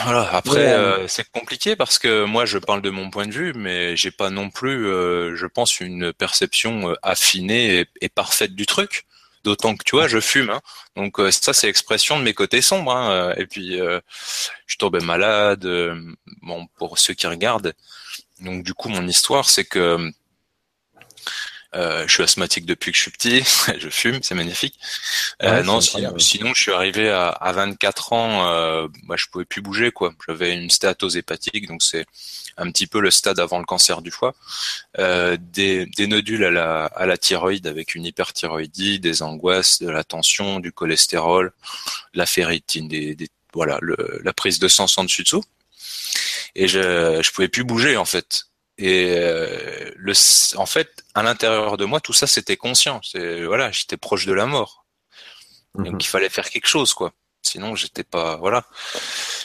voilà. 0.04 0.34
Après, 0.34 0.74
euh, 0.74 1.08
c'est 1.08 1.30
compliqué 1.30 1.76
parce 1.76 2.00
que 2.00 2.26
moi, 2.26 2.46
je 2.46 2.58
parle 2.58 2.82
de 2.82 2.90
mon 2.90 3.10
point 3.10 3.28
de 3.28 3.32
vue, 3.32 3.54
mais 3.54 3.96
j'ai 3.96 4.12
pas 4.12 4.30
non 4.30 4.50
plus, 4.50 4.88
euh, 4.88 5.36
je 5.36 5.46
pense, 5.46 5.80
une 5.80 6.14
perception 6.14 6.90
euh, 6.90 6.96
affinée 7.04 7.86
et, 8.02 8.10
parfaite 8.10 8.56
du 8.56 8.66
truc. 8.66 9.06
D'autant 9.44 9.76
que 9.76 9.84
tu 9.84 9.96
vois, 9.96 10.08
je 10.08 10.20
fume, 10.20 10.52
hein. 10.52 10.62
donc 10.96 11.20
ça, 11.32 11.52
c'est 11.52 11.66
l'expression 11.66 12.20
de 12.20 12.24
mes 12.24 12.36
côtés 12.36 12.62
sombres. 12.62 12.96
Hein. 12.96 13.34
Et 13.38 13.48
puis, 13.48 13.80
je 14.68 14.78
tombais 14.78 15.00
malade. 15.00 15.68
bon, 16.44 16.68
pour 16.78 17.00
ceux 17.00 17.16
qui 17.16 17.26
regardent. 17.26 17.74
Donc, 18.42 18.64
du 18.64 18.74
coup, 18.74 18.90
mon 18.90 19.08
histoire, 19.08 19.48
c'est 19.50 19.66
que 19.66 19.80
euh, 19.80 20.12
je 21.74 22.08
suis 22.08 22.24
asthmatique 22.24 22.66
depuis 22.66 22.92
que 22.92 22.98
je 22.98 23.04
suis 23.04 23.12
petit, 23.12 23.44
je 23.80 23.90
fume, 23.90 24.20
c'est 24.22 24.36
magnifique. 24.36 24.78
Euh, 25.44 25.64
non, 25.64 25.82
sinon, 25.82 26.54
je 26.54 26.62
suis 26.62 26.72
arrivé 26.72 27.10
à, 27.10 27.30
à 27.30 27.52
24 27.52 28.14
ans, 28.14 28.48
euh, 28.48 28.88
bah, 29.04 29.16
je 29.18 29.26
pouvais 29.28 29.46
plus 29.46 29.62
bouger 29.62 29.92
quoi. 29.92 30.14
J'avais 30.28 30.54
une 30.54 30.70
stéatose 30.70 31.18
hépatique, 31.18 31.68
donc 31.68 31.82
c'est 31.82 32.06
un 32.58 32.70
petit 32.72 32.88
peu 32.88 33.00
le 33.00 33.12
stade 33.12 33.40
avant 33.40 33.60
le 33.60 33.66
cancer 33.66 34.02
du 34.02 34.12
foie. 34.12 34.36
Euh, 35.00 35.38
des, 35.40 35.86
des, 35.86 36.08
nodules 36.08 36.44
à 36.44 36.52
la, 36.52 36.86
à 36.86 37.06
la 37.06 37.18
thyroïde 37.18 37.68
avec 37.68 37.96
une 37.96 38.06
hyperthyroïdie, 38.06 39.00
des 39.00 39.24
angoisses, 39.24 39.80
de 39.80 39.90
la 39.90 40.04
tension, 40.04 40.60
du 40.60 40.72
cholestérol, 40.72 41.54
la 42.14 42.26
ferritine, 42.26 42.88
des, 42.88 43.16
des 43.16 43.30
voilà, 43.54 43.78
le, 43.82 44.22
la 44.24 44.34
prise 44.34 44.60
de 44.60 44.68
sang 44.68 44.88
sans 44.88 45.04
dessus 45.04 45.24
dessous. 45.24 45.44
Et 46.56 46.68
je, 46.68 47.22
je 47.24 47.32
pouvais 47.32 47.48
plus 47.48 47.64
bouger 47.64 47.98
en 47.98 48.06
fait. 48.06 48.46
Et 48.82 49.14
euh, 49.16 49.92
le, 49.96 50.14
en 50.58 50.66
fait, 50.66 51.04
à 51.14 51.22
l'intérieur 51.22 51.78
de 51.78 51.86
moi, 51.86 52.00
tout 52.02 52.14
ça, 52.14 52.26
c'était 52.26 52.58
conscient. 52.58 53.00
C'est 53.04 53.46
voilà, 53.46 53.72
j'étais 53.72 53.96
proche 53.96 54.26
de 54.26 54.34
la 54.34 54.48
mort. 54.48 54.86
Donc 55.76 55.88
mhm. 55.88 55.98
il 56.02 56.08
fallait 56.08 56.30
faire 56.30 56.50
quelque 56.50 56.68
chose, 56.68 56.94
quoi. 56.94 57.14
Sinon, 57.44 57.76
j'étais 57.76 58.04
pas, 58.04 58.38
voilà, 58.38 58.64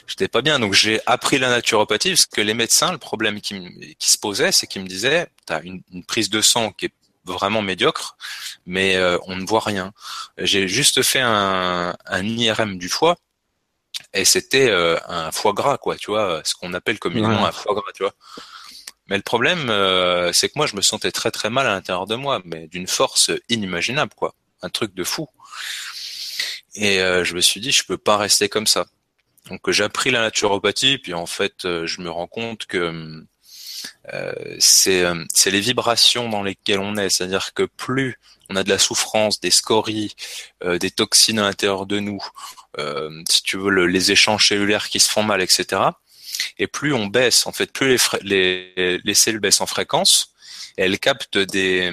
j'étais 0.07 0.29
pas 0.29 0.41
bien. 0.41 0.59
Donc 0.59 0.73
j'ai 0.73 1.01
appris 1.05 1.39
la 1.39 1.51
naturopathie 1.51 2.11
parce 2.11 2.27
que 2.27 2.41
les 2.41 2.55
médecins, 2.55 2.93
le 2.93 2.99
problème 2.99 3.43
qui, 3.43 3.95
qui 3.99 4.11
se 4.11 4.17
posait, 4.17 4.53
c'est 4.53 4.67
qu'ils 4.67 4.83
me 4.83 4.89
disaient, 4.89 5.29
t'as 5.45 5.61
une, 5.63 5.83
une 5.93 6.05
prise 6.05 6.31
de 6.31 6.41
sang 6.41 6.73
qui 6.73 6.87
est 6.87 6.93
vraiment 7.25 7.61
médiocre, 7.61 8.17
mais 8.65 8.97
euh, 8.97 9.19
on 9.25 9.37
ne 9.37 9.45
voit 9.45 9.61
rien. 9.61 9.93
J'ai 10.39 10.67
juste 10.67 11.03
fait 11.03 11.21
un, 11.21 11.95
un 12.07 12.25
IRM 12.25 12.79
du 12.79 12.89
foie 12.89 13.17
et 14.15 14.25
c'était 14.25 14.71
euh, 14.71 14.99
un 15.09 15.31
foie 15.31 15.53
gras, 15.53 15.77
quoi, 15.77 15.97
tu 15.97 16.11
vois, 16.11 16.41
ce 16.45 16.55
qu'on 16.55 16.73
appelle 16.73 16.99
communément 16.99 17.45
un 17.45 17.53
foie 17.53 17.75
gras, 17.75 17.93
tu 17.95 18.03
vois. 18.03 18.15
Mais 19.09 19.17
le 19.17 19.23
problème, 19.23 19.71
euh, 19.71 20.33
c'est 20.33 20.49
que 20.49 20.55
moi, 20.57 20.67
je 20.67 20.77
me 20.77 20.83
sentais 20.83 21.13
très 21.13 21.31
très 21.31 21.51
mal 21.51 21.67
à 21.67 21.71
l'intérieur 21.71 22.07
de 22.07 22.17
moi, 22.17 22.43
mais 22.45 22.67
d'une 22.69 22.89
force 22.89 23.31
inimaginable, 23.49 24.13
quoi. 24.15 24.35
Un 24.63 24.69
truc 24.69 24.95
de 24.95 25.05
fou. 25.05 25.29
Et 26.77 27.01
euh, 27.01 27.25
je 27.25 27.35
me 27.35 27.41
suis 27.41 27.61
dit, 27.61 27.73
je 27.73 27.85
peux 27.85 27.99
pas 27.99 28.17
rester 28.17 28.49
comme 28.49 28.67
ça. 28.67 28.87
Donc 29.49 29.71
j'ai 29.71 29.85
appris 29.85 30.11
la 30.11 30.21
naturopathie, 30.21 30.99
puis 30.99 31.15
en 31.15 31.27
fait, 31.27 31.65
euh, 31.65 31.87
je 31.87 32.01
me 32.01 32.11
rends 32.11 32.27
compte 32.27 32.67
que 32.67 33.25
euh, 34.13 34.57
c'est 34.59 35.05
c'est 35.33 35.51
les 35.51 35.61
vibrations 35.61 36.29
dans 36.29 36.43
lesquelles 36.43 36.81
on 36.81 36.97
est. 36.97 37.11
C'est-à-dire 37.11 37.55
que 37.55 37.63
plus 37.63 38.19
on 38.51 38.57
a 38.57 38.63
de 38.63 38.69
la 38.69 38.79
souffrance, 38.79 39.41
des 39.41 39.51
scories, 39.51 40.15
des 40.65 40.91
toxines 40.91 41.41
à 41.41 41.43
l'intérieur 41.43 41.87
de 41.87 41.99
nous, 41.99 42.23
si 43.29 43.43
tu 43.43 43.57
veux, 43.57 43.87
les 43.87 44.13
échanges 44.13 44.49
cellulaires 44.49 44.89
qui 44.89 45.01
se 45.01 45.11
font 45.11 45.25
mal, 45.25 45.41
etc. 45.41 45.83
Et 46.59 46.67
plus 46.67 46.93
on 46.93 47.07
baisse, 47.07 47.47
en 47.47 47.53
fait, 47.53 47.73
plus 47.73 47.99
les, 48.23 48.73
les, 48.77 48.99
les 48.99 49.15
cellules 49.15 49.41
baissent 49.41 49.61
en 49.61 49.67
fréquence, 49.67 50.33
et 50.79 50.83
elles 50.83 50.99
captent 50.99 51.39
des, 51.39 51.93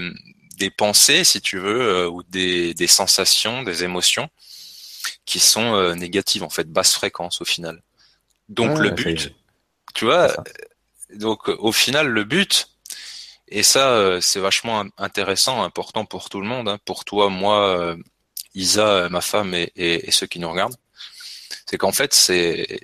des 0.57 0.69
pensées, 0.69 1.23
si 1.23 1.41
tu 1.41 1.59
veux, 1.59 2.07
ou 2.07 2.23
des, 2.23 2.73
des 2.73 2.88
sensations, 2.88 3.63
des 3.63 3.83
émotions 3.83 4.29
qui 5.25 5.39
sont 5.39 5.75
euh, 5.75 5.95
négatives 5.95 6.43
en 6.43 6.50
fait, 6.50 6.71
basse 6.71 6.93
fréquence 6.93 7.41
au 7.41 7.45
final. 7.45 7.81
Donc 8.50 8.77
le 8.77 8.89
but, 8.89 9.33
tu 9.93 10.05
vois, 10.05 10.35
donc 11.15 11.47
au 11.47 11.71
final 11.71 12.07
le 12.07 12.23
but, 12.23 12.69
et 13.47 13.63
ça 13.63 13.91
euh, 13.91 14.19
c'est 14.21 14.39
vachement 14.39 14.85
intéressant, 14.97 15.63
important 15.63 16.05
pour 16.05 16.29
tout 16.29 16.41
le 16.41 16.47
monde, 16.47 16.67
hein, 16.67 16.77
pour 16.85 17.05
toi, 17.05 17.29
moi, 17.29 17.77
euh, 17.77 17.95
Isa, 18.53 19.07
ma 19.09 19.21
femme 19.21 19.53
et, 19.53 19.71
et, 19.75 20.12
ceux 20.12 20.27
qui 20.27 20.39
nous 20.39 20.51
regardent, 20.51 20.75
c'est 21.67 21.77
qu'en 21.77 21.91
fait 21.91 22.13
c'est 22.13 22.81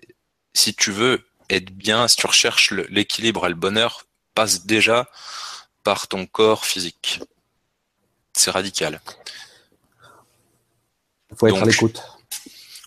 si 0.54 0.74
tu 0.74 0.92
veux 0.92 1.29
être 1.50 1.72
bien, 1.72 2.08
si 2.08 2.18
tu 2.18 2.28
recherches 2.28 2.72
l'équilibre 2.72 3.46
et 3.46 3.50
le 3.50 3.56
bonheur, 3.56 4.06
passe 4.36 4.66
déjà 4.66 5.08
par 5.84 6.08
ton 6.08 6.26
corps 6.26 6.66
physique. 6.66 7.22
C'est 8.34 8.52
radical. 8.52 9.02
Il 11.32 11.38
faut 11.38 11.48
être 11.48 11.62
à 11.62 11.66
l'écoute. 11.66 12.04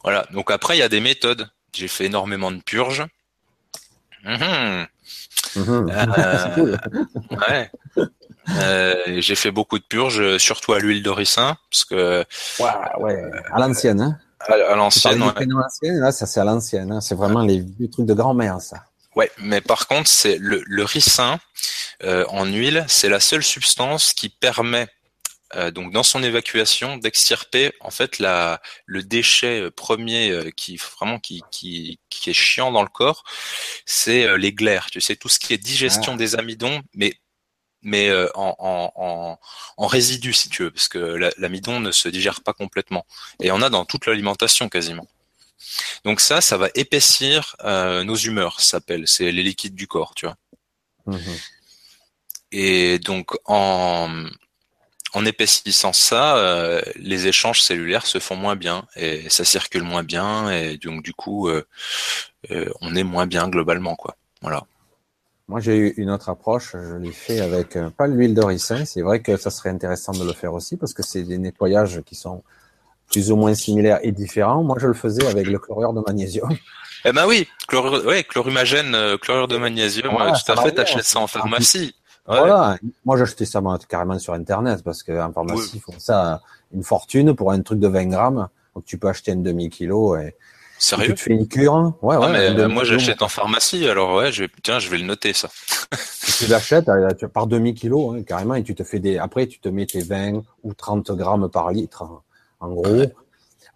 Voilà. 0.03 0.27
Donc 0.33 0.51
après, 0.51 0.77
il 0.77 0.81
y 0.81 0.83
a 0.83 0.89
des 0.89 1.01
méthodes. 1.01 1.49
J'ai 1.73 1.89
fait 1.89 2.07
énormément 2.07 2.51
de 2.51 2.61
purges. 2.61 3.05
Euh, 5.55 6.77
ouais. 7.31 7.71
Euh, 8.49 9.21
j'ai 9.21 9.35
fait 9.35 9.51
beaucoup 9.51 9.79
de 9.79 9.85
purges, 9.85 10.39
surtout 10.39 10.73
à 10.73 10.79
l'huile 10.79 11.03
de 11.03 11.11
ricin, 11.11 11.59
parce 11.71 11.85
que. 11.85 12.25
Ouais, 12.59 12.71
ouais. 12.99 13.31
À 13.53 13.59
l'ancienne, 13.59 14.01
hein. 14.01 14.19
À, 14.49 14.77
l'ancienne, 14.77 15.23
ouais. 15.23 15.47
Là, 15.83 16.13
ça 16.13 16.27
c'est 16.27 16.41
à 16.41 16.45
l'ancienne. 16.45 16.93
Hein. 16.93 17.01
C'est 17.01 17.15
vraiment 17.15 17.43
les 17.43 17.65
trucs 17.91 18.07
de 18.07 18.15
grand-mère, 18.15 18.61
ça. 18.61 18.85
Ouais, 19.15 19.31
mais 19.39 19.61
par 19.61 19.89
contre, 19.89 20.09
c'est 20.09 20.39
le, 20.39 20.63
le 20.67 20.85
ricin 20.85 21.39
euh, 22.03 22.25
en 22.29 22.47
huile, 22.47 22.85
c'est 22.89 23.09
la 23.09 23.21
seule 23.21 23.43
substance 23.43 24.15
qui 24.15 24.31
permet 24.31 24.89
euh, 25.55 25.71
donc 25.71 25.93
dans 25.93 26.03
son 26.03 26.23
évacuation 26.23 26.97
d'extirper 26.97 27.73
en 27.81 27.91
fait 27.91 28.19
la 28.19 28.63
le 28.87 29.03
déchet 29.03 29.61
euh, 29.61 29.71
premier 29.71 30.31
euh, 30.31 30.51
qui 30.51 30.77
vraiment 30.77 31.19
qui, 31.19 31.43
qui 31.51 32.01
qui 32.09 32.31
est 32.31 32.35
chiant 32.35 32.73
dans 32.73 32.83
le 32.83 32.89
corps, 32.89 33.23
c'est 33.85 34.39
les 34.39 34.53
glaires. 34.53 34.89
Tu 34.91 35.01
sais 35.01 35.17
tout 35.17 35.29
ce 35.29 35.39
qui 35.39 35.53
est 35.53 35.59
digestion 35.59 36.15
ah. 36.15 36.17
des 36.17 36.37
amidons, 36.37 36.81
mais 36.95 37.15
mais 37.83 38.13
en, 38.35 38.55
en, 38.59 38.93
en, 38.95 39.39
en, 39.77 39.87
résidu 39.87 40.33
si 40.33 40.49
tu 40.49 40.65
veux, 40.65 40.71
parce 40.71 40.89
que 40.89 40.99
l'amidon 41.39 41.81
ne 41.81 41.91
se 41.93 42.09
digère 42.09 42.41
pas 42.41 42.53
complètement. 42.53 43.07
Et 43.41 43.51
on 43.51 43.61
a 43.63 43.71
dans 43.71 43.85
toute 43.85 44.07
l'alimentation 44.07 44.69
quasiment. 44.69 45.07
Donc 46.05 46.21
ça, 46.21 46.41
ça 46.41 46.57
va 46.57 46.69
épaissir 46.75 47.57
nos 47.65 48.17
humeurs, 48.17 48.61
ça 48.61 48.79
s'appelle. 48.79 49.07
C'est 49.07 49.33
les 49.33 49.43
liquides 49.43 49.75
du 49.75 49.87
corps, 49.87 50.15
tu 50.15 50.27
vois. 50.27 50.37
Mmh 51.07 51.19
Et 52.53 52.99
donc 52.99 53.37
en 53.47 54.29
en 55.15 55.27
épaississant 55.27 55.93
ça, 55.93 56.37
euh, 56.37 56.81
les 56.97 57.27
échanges 57.27 57.61
cellulaires 57.61 58.07
se 58.07 58.19
font 58.19 58.37
moins 58.37 58.57
bien 58.57 58.87
et 58.97 59.29
ça 59.29 59.45
circule 59.45 59.83
moins 59.83 60.03
bien 60.03 60.51
et 60.51 60.79
donc 60.79 61.03
du 61.03 61.13
coup, 61.13 61.49
euh, 61.49 61.67
euh, 62.51 62.73
on 62.81 62.95
est 62.95 63.05
moins 63.05 63.27
bien 63.27 63.49
globalement, 63.49 63.95
quoi. 63.95 64.17
Voilà. 64.41 64.65
Moi, 65.49 65.61
j'ai 65.61 65.77
eu 65.77 65.95
une 65.97 66.11
autre 66.11 66.29
approche. 66.29 66.73
Je 66.73 66.97
l'ai 66.97 67.13
fait 67.13 67.41
avec 67.41 67.77
pas 67.97 68.07
l'huile 68.07 68.35
de 68.35 68.43
ricin. 68.43 68.85
C'est 68.85 69.03
vrai 69.03 69.21
que 69.21 69.37
ça 69.37 69.51
serait 69.51 69.71
intéressant 69.71 70.13
de 70.13 70.25
le 70.25 70.33
faire 70.33 70.55
aussi 70.55 70.77
parce 70.77 70.95
que 70.95 71.03
c'est 71.03 71.25
des 71.25 71.39
nettoyages 71.39 72.01
qui 72.07 72.15
sont 72.15 72.43
plus 73.11 73.31
ou 73.31 73.37
moins 73.37 73.55
similaires 73.55 73.99
et 74.03 74.13
différents. 74.13 74.63
Moi, 74.63 74.77
je 74.81 74.87
le 74.87 74.95
faisais 74.95 75.27
avec 75.27 75.47
le 75.47 75.59
chlorure 75.59 75.93
de 75.93 76.01
magnésium. 76.07 76.49
Eh 77.05 77.13
ben 77.13 77.27
oui, 77.27 77.49
chlorure, 77.67 78.07
ouais, 78.07 78.23
chlorumagène, 78.23 78.97
chlorure 79.21 79.49
de 79.49 79.57
magnésium, 79.57 80.13
tout 80.13 80.53
à 80.53 80.63
fait, 80.63 80.73
t'achètes 80.73 81.05
ça 81.05 81.19
en 81.19 81.27
pharmacie. 81.27 81.95
Voilà. 82.27 82.79
Moi, 83.05 83.17
j'ai 83.17 83.25
acheté 83.25 83.45
ça 83.45 83.61
carrément 83.89 84.19
sur 84.21 84.35
Internet 84.35 84.83
parce 84.85 85.03
qu'en 85.03 85.33
pharmacie, 85.33 85.73
ils 85.75 85.81
font 85.81 85.99
ça 85.99 86.41
une 86.73 86.85
fortune 86.85 87.35
pour 87.35 87.51
un 87.51 87.61
truc 87.61 87.81
de 87.81 87.89
20 87.89 88.07
grammes. 88.07 88.49
Donc, 88.75 88.85
tu 88.85 88.97
peux 88.97 89.09
acheter 89.09 89.33
un 89.33 89.37
demi-kilo 89.37 90.17
et. 90.17 90.37
Sérieux? 90.83 91.11
Tu 91.11 91.15
te 91.15 91.21
fais 91.21 91.33
une 91.35 91.47
cure. 91.47 91.95
Ouais, 92.03 92.17
ouais. 92.17 92.55
Mais 92.55 92.67
moi, 92.67 92.83
j'achète 92.83 93.23
en 93.23 93.29
pharmacie. 93.29 93.87
Alors, 93.87 94.17
ouais, 94.17 94.33
je 94.33 94.43
vais, 94.43 94.51
tiens, 94.65 94.81
je 94.81 94.91
vais 94.91 94.99
le 94.99 95.05
noter, 95.05 95.33
ça. 95.33 95.49
tu 96.39 96.47
l'achètes 96.49 96.87
par 97.33 97.47
demi-kilo, 97.47 98.11
hein, 98.11 98.23
carrément, 98.25 98.57
et 98.57 98.65
tu 98.65 98.75
te 98.75 98.83
fais 98.83 98.99
des, 98.99 99.17
après, 99.17 99.47
tu 99.47 99.61
te 99.61 99.69
mets 99.69 99.87
tes 99.87 100.03
20 100.03 100.43
ou 100.65 100.75
30 100.75 101.13
grammes 101.13 101.49
par 101.49 101.71
litre, 101.71 102.03
en 102.59 102.71
gros. 102.71 103.05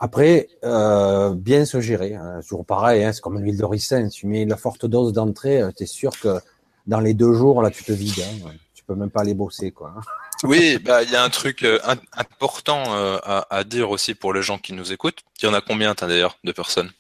Après, 0.00 0.48
euh, 0.64 1.32
bien 1.36 1.64
se 1.64 1.80
gérer. 1.80 2.16
Hein. 2.16 2.40
Toujours 2.42 2.66
pareil, 2.66 3.04
hein, 3.04 3.12
c'est 3.12 3.20
comme 3.20 3.38
l'huile 3.38 3.56
de 3.56 3.64
ricin. 3.64 4.08
Tu 4.08 4.26
mets 4.26 4.44
la 4.44 4.56
forte 4.56 4.84
dose 4.84 5.12
d'entrée, 5.12 5.62
euh, 5.62 5.70
tu 5.74 5.84
es 5.84 5.86
sûr 5.86 6.10
que 6.18 6.40
dans 6.88 7.00
les 7.00 7.14
deux 7.14 7.34
jours, 7.34 7.62
là, 7.62 7.70
tu 7.70 7.84
te 7.84 7.92
vides. 7.92 8.18
Hein. 8.18 8.50
Tu 8.50 8.65
peux 8.86 8.94
même 8.94 9.10
pas 9.10 9.20
aller 9.20 9.34
bosser, 9.34 9.72
quoi. 9.72 9.94
oui, 10.42 10.78
bah 10.78 11.02
il 11.02 11.10
y 11.10 11.16
a 11.16 11.22
un 11.22 11.30
truc 11.30 11.62
euh, 11.62 11.78
important 12.12 12.94
euh, 12.94 13.18
à, 13.22 13.46
à, 13.54 13.64
dire 13.64 13.90
aussi 13.90 14.14
pour 14.14 14.32
les 14.32 14.42
gens 14.42 14.58
qui 14.58 14.72
nous 14.72 14.92
écoutent. 14.92 15.22
Il 15.40 15.46
y 15.46 15.48
en 15.48 15.54
a 15.54 15.60
combien, 15.60 15.94
d'ailleurs, 15.94 16.38
de 16.44 16.52
personnes? 16.52 16.90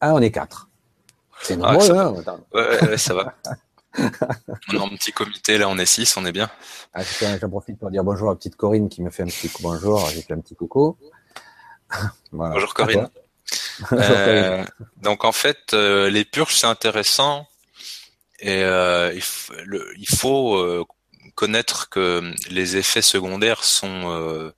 Ah, 0.00 0.14
on 0.14 0.20
est 0.20 0.30
quatre. 0.30 0.68
C'est 1.42 1.54
ah, 1.54 1.56
normal, 1.56 1.82
ça... 1.82 2.32
hein 2.32 2.40
ouais, 2.52 2.88
ouais, 2.90 2.98
ça 2.98 3.14
va. 3.14 3.34
on 3.98 4.74
est 4.74 4.78
en 4.78 4.88
petit 4.90 5.12
comité, 5.12 5.58
là, 5.58 5.68
on 5.68 5.78
est 5.78 5.86
six, 5.86 6.16
on 6.16 6.24
est 6.24 6.32
bien. 6.32 6.50
Ah, 6.94 7.02
J'en 7.40 7.48
profite 7.48 7.78
pour 7.78 7.90
dire 7.90 8.04
bonjour 8.04 8.30
à 8.30 8.36
petite 8.36 8.56
Corinne 8.56 8.88
qui 8.88 9.02
me 9.02 9.10
fait 9.10 9.22
un 9.22 9.26
petit 9.26 9.50
bonjour. 9.60 10.06
J'ai 10.08 10.22
fait 10.22 10.34
un 10.34 10.40
petit 10.40 10.54
coucou. 10.54 10.96
Bonjour 12.32 12.72
Corinne. 12.72 13.08
euh, 13.92 14.64
donc 14.98 15.24
en 15.24 15.32
fait, 15.32 15.72
euh, 15.72 16.08
les 16.08 16.24
purges 16.24 16.54
c'est 16.54 16.68
intéressant 16.68 17.48
et 18.38 18.62
euh, 18.62 19.12
il, 19.12 19.22
faut 20.08 20.86
connaître 21.40 21.88
que 21.88 22.34
les 22.50 22.76
effets 22.76 23.00
secondaires 23.00 23.64
sont 23.64 24.12
euh, 24.12 24.50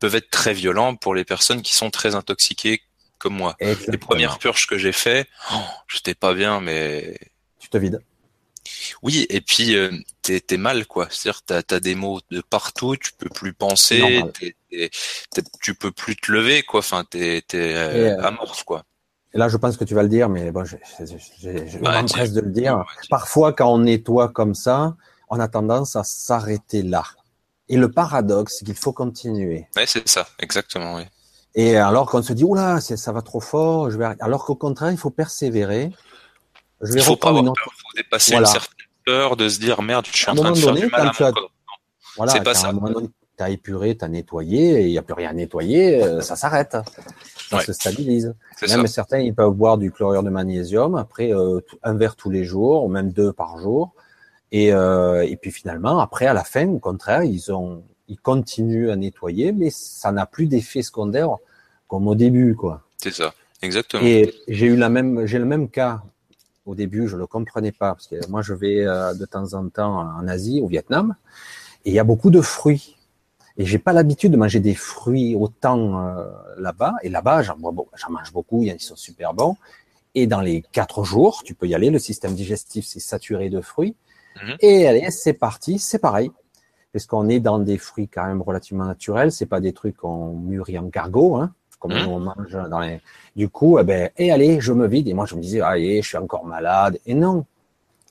peuvent 0.00 0.16
être 0.16 0.30
très 0.30 0.52
violents 0.52 0.96
pour 0.96 1.14
les 1.14 1.24
personnes 1.24 1.62
qui 1.62 1.74
sont 1.76 1.90
très 1.90 2.16
intoxiquées 2.16 2.82
comme 3.18 3.36
moi. 3.36 3.56
Les 3.60 3.98
premières 3.98 4.40
purges 4.40 4.66
que 4.66 4.76
j'ai 4.78 4.90
fait, 4.90 5.28
oh, 5.52 5.60
j'étais 5.86 6.16
pas 6.16 6.34
bien, 6.34 6.60
mais 6.60 7.16
tu 7.60 7.68
te 7.68 7.78
vides. 7.78 8.00
Oui, 9.00 9.26
et 9.30 9.40
puis 9.40 9.76
euh, 9.76 9.92
t'es 10.22 10.42
es 10.50 10.56
mal 10.56 10.88
quoi. 10.88 11.06
C'est-à-dire 11.08 11.42
t'as 11.42 11.76
as 11.76 11.78
des 11.78 11.94
mots 11.94 12.18
de 12.32 12.40
partout, 12.40 12.96
tu 12.96 13.12
peux 13.16 13.28
plus 13.28 13.52
penser, 13.52 14.20
tu 15.62 15.74
peux 15.76 15.92
plus 15.92 16.16
te 16.16 16.32
lever 16.32 16.64
quoi. 16.64 16.80
Enfin, 16.80 17.04
t'es 17.08 17.44
es, 17.52 17.54
euh, 17.54 18.20
amorphe 18.24 18.64
quoi. 18.64 18.82
Et 19.34 19.38
là, 19.38 19.48
je 19.48 19.56
pense 19.56 19.76
que 19.76 19.84
tu 19.84 19.94
vas 19.94 20.02
le 20.02 20.08
dire, 20.08 20.28
mais 20.28 20.50
bon, 20.50 20.64
je, 20.64 20.76
je, 20.98 21.04
je 21.06 21.78
bah, 21.78 22.02
de 22.02 22.40
le 22.40 22.50
dire. 22.50 22.84
Parfois, 23.08 23.52
quand 23.52 23.72
on 23.72 23.78
nettoie 23.78 24.30
comme 24.30 24.54
ça, 24.54 24.96
on 25.30 25.40
a 25.40 25.48
tendance 25.48 25.96
à 25.96 26.04
s'arrêter 26.04 26.82
là. 26.82 27.04
Et 27.68 27.76
le 27.76 27.90
paradoxe, 27.90 28.56
c'est 28.58 28.64
qu'il 28.64 28.74
faut 28.74 28.92
continuer. 28.92 29.66
Oui, 29.76 29.82
c'est 29.86 30.06
ça, 30.08 30.26
exactement, 30.38 30.96
oui. 30.96 31.02
Et 31.54 31.76
alors 31.76 32.10
qu'on 32.10 32.22
se 32.22 32.32
dit, 32.32 32.44
oula, 32.44 32.80
ça 32.80 33.12
va 33.12 33.22
trop 33.22 33.40
fort, 33.40 33.90
je 33.90 33.98
vais... 33.98 34.06
alors 34.20 34.44
qu'au 34.44 34.54
contraire, 34.54 34.90
il 34.90 34.98
faut 34.98 35.10
persévérer. 35.10 35.90
Je 36.80 36.92
vais 36.92 37.00
il 37.00 37.04
faut 37.04 37.16
pas 37.16 37.30
avoir 37.30 37.44
peur, 37.44 37.54
il 37.56 37.80
faut 37.80 37.96
dépasser 37.96 38.34
une 38.34 38.46
certaine 38.46 38.86
peur 39.04 39.36
de 39.36 39.48
se 39.48 39.58
dire, 39.58 39.82
merde, 39.82 40.06
je 40.06 40.16
suis 40.16 40.30
en 40.30 40.34
train 40.34 40.52
de 40.52 40.56
faire 40.56 40.74
du 40.74 40.86
mal 40.86 41.00
à 41.00 41.04
mon 41.04 41.10
corps. 41.10 41.50
Voilà, 42.16 42.32
c'est 42.32 42.42
pas 42.42 42.54
ça. 42.54 42.72
Tu 42.72 43.44
as 43.44 43.50
épuré, 43.50 43.96
tu 43.96 44.04
as 44.04 44.08
nettoyé, 44.08 44.80
et 44.80 44.86
il 44.86 44.90
n'y 44.90 44.98
a 44.98 45.02
plus 45.02 45.14
rien 45.14 45.30
à 45.30 45.32
nettoyer, 45.32 46.02
euh, 46.02 46.20
ça 46.20 46.34
s'arrête 46.34 46.76
ça 47.50 47.60
se 47.60 47.72
stabilise. 47.72 48.34
Même 48.68 48.86
certains, 48.86 49.20
ils 49.20 49.34
peuvent 49.34 49.52
boire 49.52 49.78
du 49.78 49.90
chlorure 49.90 50.22
de 50.22 50.30
magnésium, 50.30 50.96
après 50.96 51.32
euh, 51.32 51.60
un 51.82 51.94
verre 51.94 52.16
tous 52.16 52.30
les 52.30 52.44
jours, 52.44 52.84
ou 52.84 52.88
même 52.88 53.12
deux 53.12 53.32
par 53.32 53.58
jour. 53.58 53.92
Et, 54.52 54.72
euh, 54.72 55.26
et 55.26 55.36
puis 55.36 55.50
finalement, 55.50 55.98
après, 56.00 56.26
à 56.26 56.32
la 56.32 56.44
fin, 56.44 56.66
au 56.68 56.78
contraire, 56.78 57.22
ils 57.22 57.52
ont, 57.52 57.82
ils 58.08 58.18
continuent 58.18 58.90
à 58.90 58.96
nettoyer, 58.96 59.52
mais 59.52 59.70
ça 59.70 60.12
n'a 60.12 60.26
plus 60.26 60.46
d'effet 60.46 60.82
secondaire 60.82 61.36
comme 61.86 62.08
au 62.08 62.14
début, 62.14 62.54
quoi. 62.54 62.82
C'est 62.96 63.12
ça, 63.12 63.34
exactement. 63.62 64.02
Et 64.04 64.34
j'ai 64.48 64.66
eu 64.66 64.76
la 64.76 64.88
même, 64.88 65.26
j'ai 65.26 65.38
le 65.38 65.44
même 65.44 65.68
cas. 65.68 66.02
Au 66.66 66.74
début, 66.74 67.08
je 67.08 67.16
le 67.16 67.26
comprenais 67.26 67.72
pas 67.72 67.94
parce 67.94 68.06
que 68.06 68.16
moi, 68.28 68.42
je 68.42 68.52
vais 68.52 68.84
euh, 68.86 69.14
de 69.14 69.24
temps 69.24 69.54
en 69.54 69.68
temps 69.68 70.00
en 70.00 70.28
Asie, 70.28 70.60
au 70.60 70.66
Vietnam, 70.66 71.14
et 71.84 71.90
il 71.90 71.94
y 71.94 71.98
a 71.98 72.04
beaucoup 72.04 72.30
de 72.30 72.42
fruits. 72.42 72.96
Et 73.56 73.64
j'ai 73.64 73.78
pas 73.78 73.92
l'habitude 73.92 74.32
de 74.32 74.36
manger 74.36 74.60
des 74.60 74.74
fruits 74.74 75.34
autant 75.34 76.00
euh, 76.00 76.24
là-bas. 76.58 76.94
Et 77.02 77.08
là-bas, 77.08 77.42
j'en 77.42 77.56
mange 77.58 78.32
beaucoup, 78.32 78.62
ils 78.62 78.80
sont 78.80 78.96
super 78.96 79.34
bons. 79.34 79.56
Et 80.14 80.26
dans 80.26 80.40
les 80.40 80.62
quatre 80.72 81.04
jours, 81.04 81.42
tu 81.42 81.54
peux 81.54 81.66
y 81.66 81.74
aller. 81.74 81.90
Le 81.90 81.98
système 81.98 82.34
digestif, 82.34 82.86
c'est 82.86 83.00
saturé 83.00 83.50
de 83.50 83.60
fruits. 83.60 83.96
Mhm. 84.42 84.56
Et 84.60 84.86
allez, 84.86 85.10
c'est 85.10 85.34
parti, 85.34 85.78
c'est 85.78 85.98
pareil. 85.98 86.30
Parce 86.92 87.06
qu'on 87.06 87.28
est 87.28 87.40
dans 87.40 87.58
des 87.58 87.78
fruits 87.78 88.08
quand 88.08 88.26
même 88.26 88.42
relativement 88.42 88.86
naturels. 88.86 89.30
C'est 89.30 89.46
pas 89.46 89.60
des 89.60 89.72
trucs 89.72 89.96
qu'on 89.96 90.32
mûrit 90.32 90.78
en 90.78 90.88
cargo. 90.88 91.36
Hein. 91.36 91.52
comme 91.78 91.92
mmh. 91.92 92.08
on 92.08 92.20
mange 92.20 92.58
dans 92.70 92.80
les. 92.80 93.00
Du 93.36 93.48
coup, 93.48 93.78
eh 93.78 93.84
ben, 93.84 94.10
et 94.16 94.32
allez, 94.32 94.60
je 94.60 94.72
me 94.72 94.88
vide. 94.88 95.06
Et 95.06 95.14
moi, 95.14 95.26
je 95.26 95.36
me 95.36 95.40
disais, 95.40 95.60
allez, 95.60 96.02
je 96.02 96.08
suis 96.08 96.16
encore 96.16 96.44
malade. 96.44 96.98
Et 97.06 97.14
non, 97.14 97.44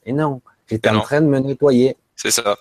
et 0.05 0.13
non, 0.13 0.41
j'étais 0.69 0.89
en 0.89 1.01
train 1.01 1.21
de 1.21 1.27
me 1.27 1.39
nettoyer. 1.39 1.97
C'est 2.15 2.31
ça. 2.31 2.57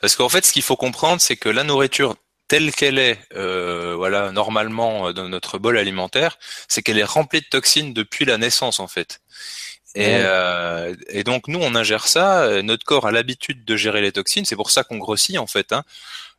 Parce 0.00 0.16
qu'en 0.16 0.28
fait, 0.28 0.44
ce 0.46 0.52
qu'il 0.52 0.62
faut 0.62 0.76
comprendre, 0.76 1.20
c'est 1.20 1.36
que 1.36 1.48
la 1.48 1.62
nourriture 1.62 2.16
telle 2.48 2.72
qu'elle 2.72 2.98
est, 2.98 3.18
euh, 3.36 3.94
voilà, 3.96 4.32
normalement 4.32 5.06
euh, 5.06 5.12
dans 5.12 5.28
notre 5.28 5.58
bol 5.58 5.78
alimentaire, 5.78 6.36
c'est 6.66 6.82
qu'elle 6.82 6.98
est 6.98 7.04
remplie 7.04 7.40
de 7.42 7.46
toxines 7.46 7.92
depuis 7.92 8.24
la 8.24 8.38
naissance, 8.38 8.80
en 8.80 8.88
fait. 8.88 9.20
Et, 9.96 10.06
euh, 10.06 10.94
et, 11.08 11.24
donc 11.24 11.48
nous, 11.48 11.58
on 11.60 11.74
ingère 11.74 12.06
ça. 12.06 12.62
Notre 12.62 12.84
corps 12.84 13.06
a 13.06 13.10
l'habitude 13.10 13.64
de 13.64 13.76
gérer 13.76 14.00
les 14.00 14.12
toxines. 14.12 14.44
C'est 14.44 14.56
pour 14.56 14.70
ça 14.70 14.84
qu'on 14.84 14.98
grossit 14.98 15.38
en 15.38 15.48
fait. 15.48 15.72
Hein. 15.72 15.82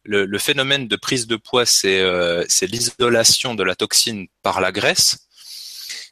Le, 0.04 0.26
le, 0.26 0.38
phénomène 0.40 0.88
de 0.88 0.96
prise 0.96 1.28
de 1.28 1.36
poids, 1.36 1.66
c'est 1.66 2.00
euh, 2.00 2.46
l'isolation 2.62 3.54
de 3.54 3.64
la 3.64 3.76
toxine 3.76 4.28
par 4.42 4.62
la 4.62 4.72
graisse 4.72 5.28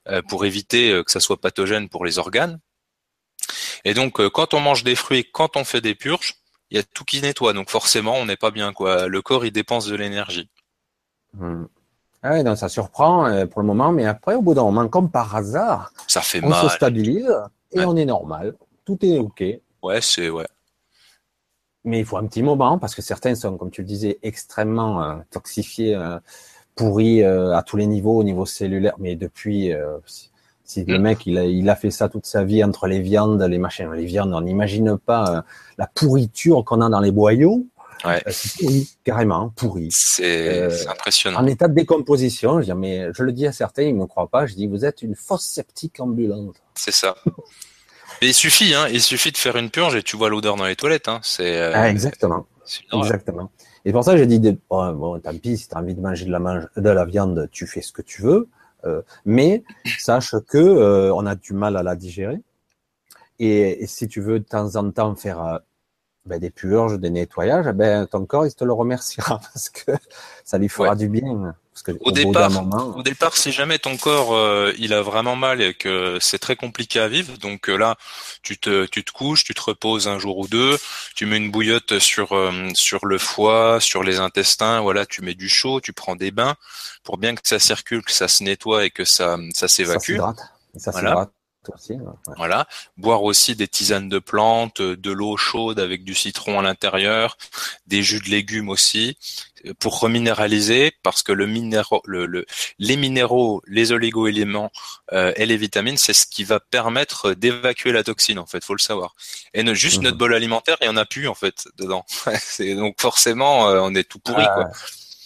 euh, 0.08 0.22
pour 0.22 0.46
éviter 0.46 0.92
euh, 0.92 1.04
que 1.04 1.12
ça 1.12 1.20
soit 1.20 1.42
pathogène 1.42 1.90
pour 1.90 2.06
les 2.06 2.20
organes. 2.20 2.60
Et 3.84 3.94
donc, 3.94 4.20
euh, 4.20 4.30
quand 4.30 4.54
on 4.54 4.60
mange 4.60 4.84
des 4.84 4.96
fruits, 4.96 5.30
quand 5.32 5.58
on 5.58 5.64
fait 5.64 5.82
des 5.82 5.94
purges, 5.94 6.36
il 6.72 6.78
y 6.78 6.80
a 6.80 6.84
tout 6.84 7.04
qui 7.04 7.22
nettoie. 7.22 7.54
Donc 7.54 7.70
forcément, 7.70 8.16
on 8.16 8.26
n'est 8.26 8.38
pas 8.38 8.52
bien. 8.52 8.74
quoi. 8.74 9.08
Le 9.08 9.22
corps, 9.22 9.46
il 9.46 9.52
dépense 9.52 9.88
de 9.88 9.96
l'énergie. 9.96 10.50
Hmm. 11.34 11.66
Ah 12.22 12.34
oui, 12.34 12.44
donc 12.44 12.58
ça 12.58 12.68
surprend 12.68 13.28
euh, 13.28 13.46
pour 13.46 13.62
le 13.62 13.68
moment, 13.68 13.92
mais 13.92 14.06
après, 14.06 14.36
au 14.36 14.42
bout 14.42 14.54
d'un 14.54 14.64
moment, 14.64 14.88
comme 14.90 15.10
par 15.10 15.36
hasard, 15.36 15.94
ça 16.08 16.22
fait 16.22 16.44
on 16.44 16.52
se 16.52 16.70
stabilise 16.70 17.34
et 17.72 17.86
on 17.86 17.96
est 17.96 18.06
normal. 18.06 18.56
Tout 18.84 18.98
est 19.06 19.20
OK. 19.20 19.44
Ouais, 19.82 20.02
c'est 20.02 20.30
ouais. 20.30 20.48
Mais 21.86 22.00
il 22.00 22.06
faut 22.06 22.18
un 22.18 22.26
petit 22.26 22.44
moment 22.44 22.78
parce 22.78 22.94
que 22.94 23.02
certains 23.02 23.36
sont, 23.36 23.58
comme 23.58 23.72
tu 23.72 23.82
le 23.82 23.88
disais, 23.88 24.20
extrêmement 24.22 25.02
euh, 25.02 25.16
toxifiés, 25.30 25.96
euh, 25.96 26.20
pourris 26.76 27.24
à 27.24 27.62
tous 27.66 27.76
les 27.76 27.88
niveaux, 27.88 28.18
au 28.18 28.24
niveau 28.24 28.46
cellulaire. 28.46 28.96
Mais 29.00 29.18
depuis, 29.18 29.74
si 30.64 30.86
le 30.86 30.98
mm. 30.98 31.02
mec 31.02 31.26
il 31.26 31.38
a, 31.38 31.44
il 31.44 31.70
a 31.70 31.76
fait 31.76 31.92
ça 31.92 32.08
toute 32.08 32.26
sa 32.26 32.46
vie 32.46 32.64
entre 32.64 32.88
les 32.88 33.02
viandes, 33.02 33.42
les 33.42 33.58
machins, 33.58 33.92
les 33.92 34.06
viandes, 34.06 34.34
on 34.34 34.40
n'imagine 34.40 34.98
pas 34.98 35.44
la 35.78 35.88
pourriture 35.88 36.64
qu'on 36.64 36.80
a 36.80 36.90
dans 36.90 37.02
les 37.02 37.12
boyaux. 37.12 37.66
Ouais. 38.06 38.22
Euh, 38.26 38.32
c'est 38.32 38.58
pourri, 38.60 38.90
carrément, 39.04 39.50
pourri. 39.50 39.90
C'est 39.92 40.48
euh, 40.48 40.90
impressionnant. 40.90 41.40
En 41.40 41.48
état 41.48 41.68
de 41.68 41.74
décomposition, 41.74 42.62
je, 42.62 42.66
dis, 42.66 42.74
mais 42.74 43.10
je 43.14 43.24
le 43.24 43.32
dis 43.32 43.46
à 43.46 43.52
certains, 43.52 43.84
ils 43.84 43.96
me 43.96 44.06
croient 44.06 44.30
pas, 44.30 44.46
je 44.46 44.56
dis, 44.56 44.68
vous 44.68 44.86
êtes 44.86 45.02
une 45.02 45.16
fausse 45.16 45.46
sceptique 45.46 46.00
ambulante. 46.00 46.56
C'est 46.76 46.94
ça. 46.94 47.16
mais 48.22 48.28
il 48.28 48.34
suffit, 48.34 48.74
hein, 48.74 48.88
il 48.92 49.02
suffit 49.02 49.32
de 49.32 49.38
faire 49.38 49.58
une 49.58 49.70
purge 49.70 49.96
et 49.96 50.04
tu 50.04 50.16
vois 50.16 50.30
l'odeur 50.30 50.56
dans 50.56 50.66
les 50.66 50.76
toilettes. 50.76 51.08
Hein, 51.08 51.20
c'est 51.24 51.58
euh, 51.58 51.72
ah, 51.74 51.90
exactement. 51.90 52.48
Exactement. 52.94 53.52
Et 53.84 53.92
pour 53.92 54.04
ça, 54.04 54.16
j'ai 54.16 54.28
dit, 54.28 54.40
bon, 54.70 54.94
bon, 54.94 55.20
tant 55.20 55.36
pis, 55.38 55.58
si 55.58 55.68
tu 55.68 55.76
as 55.76 55.80
envie 55.80 55.96
de 55.96 56.02
manger 56.02 56.26
de 56.26 56.32
la, 56.32 56.40
mange, 56.40 56.68
de 56.76 56.90
la 56.90 57.06
viande, 57.06 57.50
tu 57.52 57.66
fais 57.66 57.82
ce 57.82 57.92
que 57.92 58.02
tu 58.02 58.22
veux. 58.22 58.48
Euh, 58.86 59.02
mais 59.26 59.64
sache 59.98 60.36
que 60.48 60.58
euh, 60.58 61.14
on 61.14 61.26
a 61.26 61.36
du 61.36 61.54
mal 61.54 61.76
à 61.76 61.84
la 61.84 61.96
digérer. 61.96 62.40
Et, 63.40 63.84
et, 63.84 63.88
si 63.88 64.08
tu 64.08 64.22
veux 64.22 64.40
de 64.40 64.46
temps 64.46 64.76
en 64.76 64.92
temps 64.92 65.16
faire 65.16 65.62
ben, 66.30 66.40
des 66.40 66.52
purges, 66.52 67.00
des 67.00 67.10
nettoyages, 67.10 67.66
eh 67.68 67.74
ben, 67.74 68.06
ton 68.06 68.26
corps, 68.26 68.46
il 68.46 68.54
te 68.54 68.64
le 68.64 68.72
remerciera 68.72 69.40
parce 69.54 69.70
que 69.70 69.92
ça 70.46 70.58
lui 70.58 70.70
fera 70.70 70.96
du 70.96 71.10
bien. 71.10 71.56
Parce 71.74 71.84
que, 71.84 71.92
au, 72.02 72.12
départ, 72.12 72.52
au 72.98 73.04
départ, 73.04 73.36
si 73.38 73.52
jamais 73.52 73.80
ton 73.80 73.96
corps 73.98 74.36
euh, 74.36 74.74
il 74.78 74.94
a 74.94 75.02
vraiment 75.02 75.36
mal 75.36 75.62
et 75.62 75.74
que 75.74 76.18
c'est 76.20 76.38
très 76.38 76.56
compliqué 76.56 77.00
à 77.00 77.08
vivre, 77.08 77.38
donc 77.38 77.70
euh, 77.70 77.78
là, 77.78 77.96
tu 78.44 78.58
te, 78.58 78.86
tu 78.86 79.04
te 79.04 79.12
couches, 79.12 79.44
tu 79.44 79.54
te 79.54 79.62
reposes 79.62 80.08
un 80.08 80.20
jour 80.20 80.38
ou 80.38 80.48
deux, 80.48 80.78
tu 81.16 81.26
mets 81.26 81.38
une 81.38 81.52
bouillotte 81.52 82.00
sur 82.00 82.34
euh, 82.34 82.52
sur 82.74 83.06
le 83.06 83.18
foie, 83.18 83.80
sur 83.80 84.04
les 84.04 84.20
intestins, 84.20 84.82
voilà, 84.82 85.06
tu 85.06 85.22
mets 85.22 85.36
du 85.36 85.50
chaud, 85.50 85.80
tu 85.82 85.94
prends 85.94 86.16
des 86.16 86.32
bains 86.32 86.56
pour 87.04 87.18
bien 87.18 87.34
que 87.34 87.42
ça 87.44 87.60
circule, 87.60 88.04
que 88.04 88.12
ça 88.12 88.28
se 88.28 88.44
nettoie 88.44 88.86
et 88.86 88.92
que 88.92 89.06
ça 89.06 89.38
ça 89.54 89.68
s'évacue. 89.68 90.18
Ça 90.18 90.92
s'hydrate. 90.92 91.02
Voilà. 91.02 91.32
Boire 92.98 93.24
aussi 93.24 93.56
des 93.56 93.68
tisanes 93.68 94.10
de 94.10 94.20
plantes, 94.20 94.82
de 94.82 95.12
l'eau 95.12 95.38
chaude 95.38 95.80
avec 95.80 96.04
du 96.04 96.16
citron 96.16 96.60
à 96.60 96.62
l'intérieur, 96.62 97.38
des 97.88 98.04
jus 98.04 98.20
de 98.20 98.30
légumes 98.30 98.70
aussi, 98.70 99.18
pour 99.80 100.00
reminéraliser, 100.00 100.94
parce 101.04 101.24
que 101.24 101.32
le 101.32 101.48
minéraux, 101.48 102.02
le, 102.06 102.46
les 102.78 102.98
minéraux, 102.98 103.62
les 103.68 103.92
oligo-éléments 103.92 104.72
euh, 105.12 105.34
et 105.36 105.46
les 105.46 105.58
vitamines, 105.58 105.98
c'est 105.98 106.14
ce 106.14 106.26
qui 106.26 106.44
va 106.44 106.60
permettre 106.60 107.34
d'évacuer 107.34 107.92
la 107.92 108.04
toxine, 108.04 108.40
en 108.40 108.46
fait, 108.46 108.64
faut 108.64 108.74
le 108.74 108.80
savoir. 108.80 109.16
Et 109.54 109.64
ne, 109.64 109.74
juste 109.74 110.02
notre 110.02 110.16
mhm. 110.16 110.20
bol 110.20 110.34
alimentaire, 110.34 110.78
il 110.82 110.86
y 110.86 110.90
en 110.90 110.98
a 110.98 111.06
plus, 111.06 111.28
en 111.28 111.36
fait, 111.36 111.68
dedans. 111.78 112.06
donc 112.60 112.96
forcément, 113.00 113.70
euh, 113.70 113.80
on 113.82 113.94
est 113.96 114.04
tout 114.04 114.20
pourri, 114.20 114.46
quoi. 114.46 114.70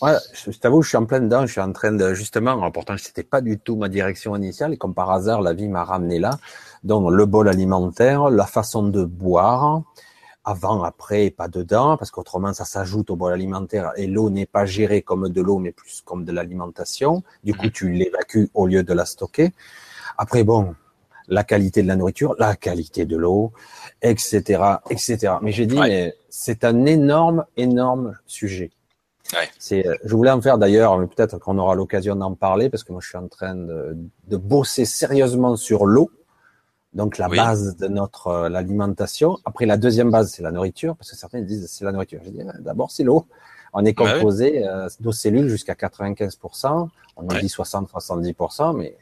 Ouais, 0.03 0.11
je, 0.33 0.51
t'avoue, 0.57 0.81
je 0.81 0.89
suis 0.89 0.97
en 0.97 1.05
plein 1.05 1.21
dedans. 1.21 1.45
Je 1.45 1.53
suis 1.53 1.61
en 1.61 1.71
train 1.71 1.93
de 1.93 2.13
justement. 2.13 2.69
Pourtant, 2.71 2.95
c'était 2.97 3.23
pas 3.23 3.39
du 3.39 3.57
tout 3.57 3.77
ma 3.77 3.87
direction 3.87 4.35
initiale. 4.35 4.73
Et 4.73 4.77
comme 4.77 4.93
par 4.93 5.09
hasard, 5.09 5.41
la 5.41 5.53
vie 5.53 5.69
m'a 5.69 5.85
ramené 5.85 6.19
là. 6.19 6.39
Donc 6.83 7.09
le 7.09 7.25
bol 7.25 7.47
alimentaire, 7.47 8.29
la 8.29 8.45
façon 8.45 8.83
de 8.83 9.05
boire, 9.05 9.81
avant, 10.43 10.83
après, 10.83 11.29
pas 11.29 11.47
dedans, 11.47 11.95
parce 11.95 12.11
qu'autrement 12.11 12.53
ça 12.53 12.65
s'ajoute 12.65 13.11
au 13.11 13.15
bol 13.15 13.31
alimentaire 13.31 13.93
et 13.95 14.07
l'eau 14.07 14.29
n'est 14.29 14.45
pas 14.45 14.65
gérée 14.65 15.01
comme 15.01 15.29
de 15.29 15.41
l'eau, 15.41 15.57
mais 15.57 15.71
plus 15.71 16.01
comme 16.03 16.25
de 16.25 16.33
l'alimentation. 16.33 17.23
Du 17.45 17.53
coup, 17.53 17.67
mhm. 17.67 17.71
tu 17.71 17.89
l'évacues 17.89 18.49
au 18.53 18.67
lieu 18.67 18.83
de 18.83 18.91
la 18.91 19.05
stocker. 19.05 19.53
Après, 20.17 20.43
bon, 20.43 20.75
la 21.29 21.45
qualité 21.45 21.81
de 21.81 21.87
la 21.87 21.95
nourriture, 21.95 22.35
la 22.39 22.57
qualité 22.57 23.05
de 23.05 23.15
l'eau, 23.15 23.53
etc., 24.01 24.61
etc. 24.89 25.35
Mais 25.41 25.53
j'ai 25.53 25.65
dit, 25.65 25.79
mais 25.79 26.13
c'est 26.27 26.65
un 26.65 26.85
énorme, 26.85 27.45
énorme 27.55 28.17
sujet. 28.27 28.71
C'est, 29.59 29.85
euh, 29.85 29.95
je 30.03 30.15
voulais 30.15 30.31
en 30.31 30.41
faire 30.41 30.57
d'ailleurs, 30.57 30.97
mais 30.97 31.07
peut-être 31.07 31.37
qu'on 31.39 31.57
aura 31.57 31.75
l'occasion 31.75 32.15
d'en 32.15 32.33
parler 32.33 32.69
parce 32.69 32.83
que 32.83 32.91
moi 32.91 33.01
je 33.01 33.07
suis 33.07 33.17
en 33.17 33.27
train 33.27 33.55
de, 33.55 33.97
de 34.27 34.37
bosser 34.37 34.85
sérieusement 34.85 35.55
sur 35.55 35.85
l'eau, 35.85 36.11
donc 36.93 37.17
la 37.17 37.27
base 37.27 37.75
de 37.77 37.87
notre 37.87 38.27
euh, 38.27 38.49
l'alimentation. 38.49 39.37
Après 39.45 39.65
la 39.65 39.77
deuxième 39.77 40.11
base 40.11 40.31
c'est 40.31 40.43
la 40.43 40.51
nourriture 40.51 40.95
parce 40.95 41.11
que 41.11 41.17
certains 41.17 41.41
disent 41.41 41.67
c'est 41.69 41.85
la 41.85 41.91
nourriture. 41.91 42.19
Je 42.23 42.29
dis 42.29 42.41
d'abord 42.59 42.91
c'est 42.91 43.03
l'eau. 43.03 43.25
On 43.73 43.83
est 43.85 43.93
bah 43.93 44.13
composé 44.13 44.67
euh, 44.67 44.87
nos 45.01 45.11
cellules 45.11 45.49
jusqu'à 45.49 45.73
95%, 45.73 46.89
on 47.15 47.23
nous 47.23 47.39
dit 47.39 47.47
60-70%, 47.47 48.77
mais 48.77 48.95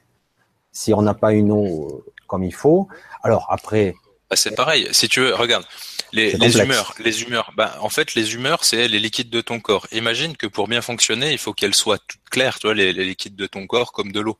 si 0.71 0.93
on 0.93 1.01
n'a 1.01 1.13
pas 1.13 1.33
une 1.33 1.51
eau 1.51 2.05
comme 2.27 2.43
il 2.43 2.53
faut, 2.53 2.87
alors 3.23 3.47
après. 3.49 3.93
Bah, 4.29 4.37
c'est 4.37 4.55
pareil. 4.55 4.87
Si 4.91 5.09
tu 5.09 5.19
veux, 5.19 5.35
regarde, 5.35 5.65
les, 6.13 6.33
les 6.33 6.59
humeurs, 6.59 6.93
les 6.99 7.23
humeurs. 7.23 7.51
Ben, 7.55 7.71
en 7.79 7.89
fait, 7.89 8.15
les 8.15 8.33
humeurs, 8.33 8.63
c'est 8.63 8.87
les 8.87 8.99
liquides 8.99 9.29
de 9.29 9.41
ton 9.41 9.59
corps. 9.59 9.87
Imagine 9.91 10.35
que 10.35 10.47
pour 10.47 10.67
bien 10.67 10.81
fonctionner, 10.81 11.31
il 11.31 11.37
faut 11.37 11.53
qu'elles 11.53 11.75
soient 11.75 11.97
toutes 11.97 12.29
claires, 12.29 12.59
tu 12.59 12.67
vois, 12.67 12.73
les, 12.73 12.93
les, 12.93 13.05
liquides 13.05 13.35
de 13.35 13.47
ton 13.47 13.67
corps 13.67 13.91
comme 13.91 14.11
de 14.11 14.19
l'eau. 14.19 14.37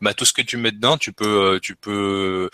Ben, 0.00 0.12
tout 0.14 0.24
ce 0.24 0.32
que 0.32 0.42
tu 0.42 0.56
mets 0.56 0.72
dedans, 0.72 0.96
tu 0.96 1.12
peux, 1.12 1.54
euh, 1.54 1.58
tu 1.60 1.76
peux, 1.76 2.50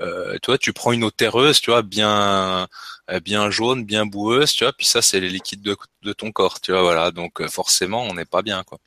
euh, 0.00 0.38
toi, 0.42 0.58
tu 0.58 0.72
prends 0.72 0.92
une 0.92 1.04
eau 1.04 1.10
terreuse, 1.10 1.60
tu 1.60 1.70
vois, 1.70 1.82
bien, 1.82 2.68
euh, 3.10 3.20
bien 3.20 3.50
jaune, 3.50 3.84
bien 3.84 4.04
boueuse, 4.04 4.52
tu 4.52 4.64
vois, 4.64 4.72
puis 4.72 4.86
ça, 4.86 5.00
c'est 5.00 5.20
les 5.20 5.28
liquides 5.28 5.62
de, 5.62 5.76
de 6.02 6.12
ton 6.12 6.32
corps, 6.32 6.60
tu 6.60 6.72
vois, 6.72 6.82
voilà. 6.82 7.10
Donc, 7.12 7.40
euh, 7.40 7.48
forcément, 7.48 8.02
on 8.02 8.14
n'est 8.14 8.24
pas 8.24 8.42
bien, 8.42 8.64
quoi. 8.64 8.78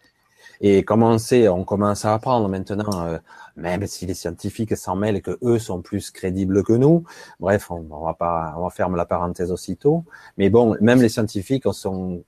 Et 0.61 0.83
comment 0.83 1.11
on 1.11 1.17
sait, 1.17 1.47
on 1.47 1.63
commence 1.63 2.03
à 2.03 2.13
apprendre 2.13 2.49
maintenant, 2.49 3.07
euh, 3.07 3.17
même 3.59 3.85
si 3.87 4.05
les 4.05 4.13
scientifiques 4.13 4.75
s'en 4.75 4.95
mêlent 4.95 5.17
et 5.17 5.21
que 5.21 5.37
eux 5.43 5.59
sont 5.59 5.81
plus 5.81 6.11
crédibles 6.11 6.63
que 6.63 6.73
nous. 6.73 7.03
Bref, 7.39 7.69
on, 7.71 7.85
on 7.91 8.05
va 8.05 8.13
pas, 8.13 8.53
on 8.57 8.63
va 8.63 8.69
fermer 8.69 8.97
la 8.97 9.05
parenthèse 9.05 9.51
aussitôt. 9.51 10.05
Mais 10.37 10.49
bon, 10.49 10.75
même 10.81 11.01
les 11.01 11.09
scientifiques 11.09 11.65
sont, 11.73 12.23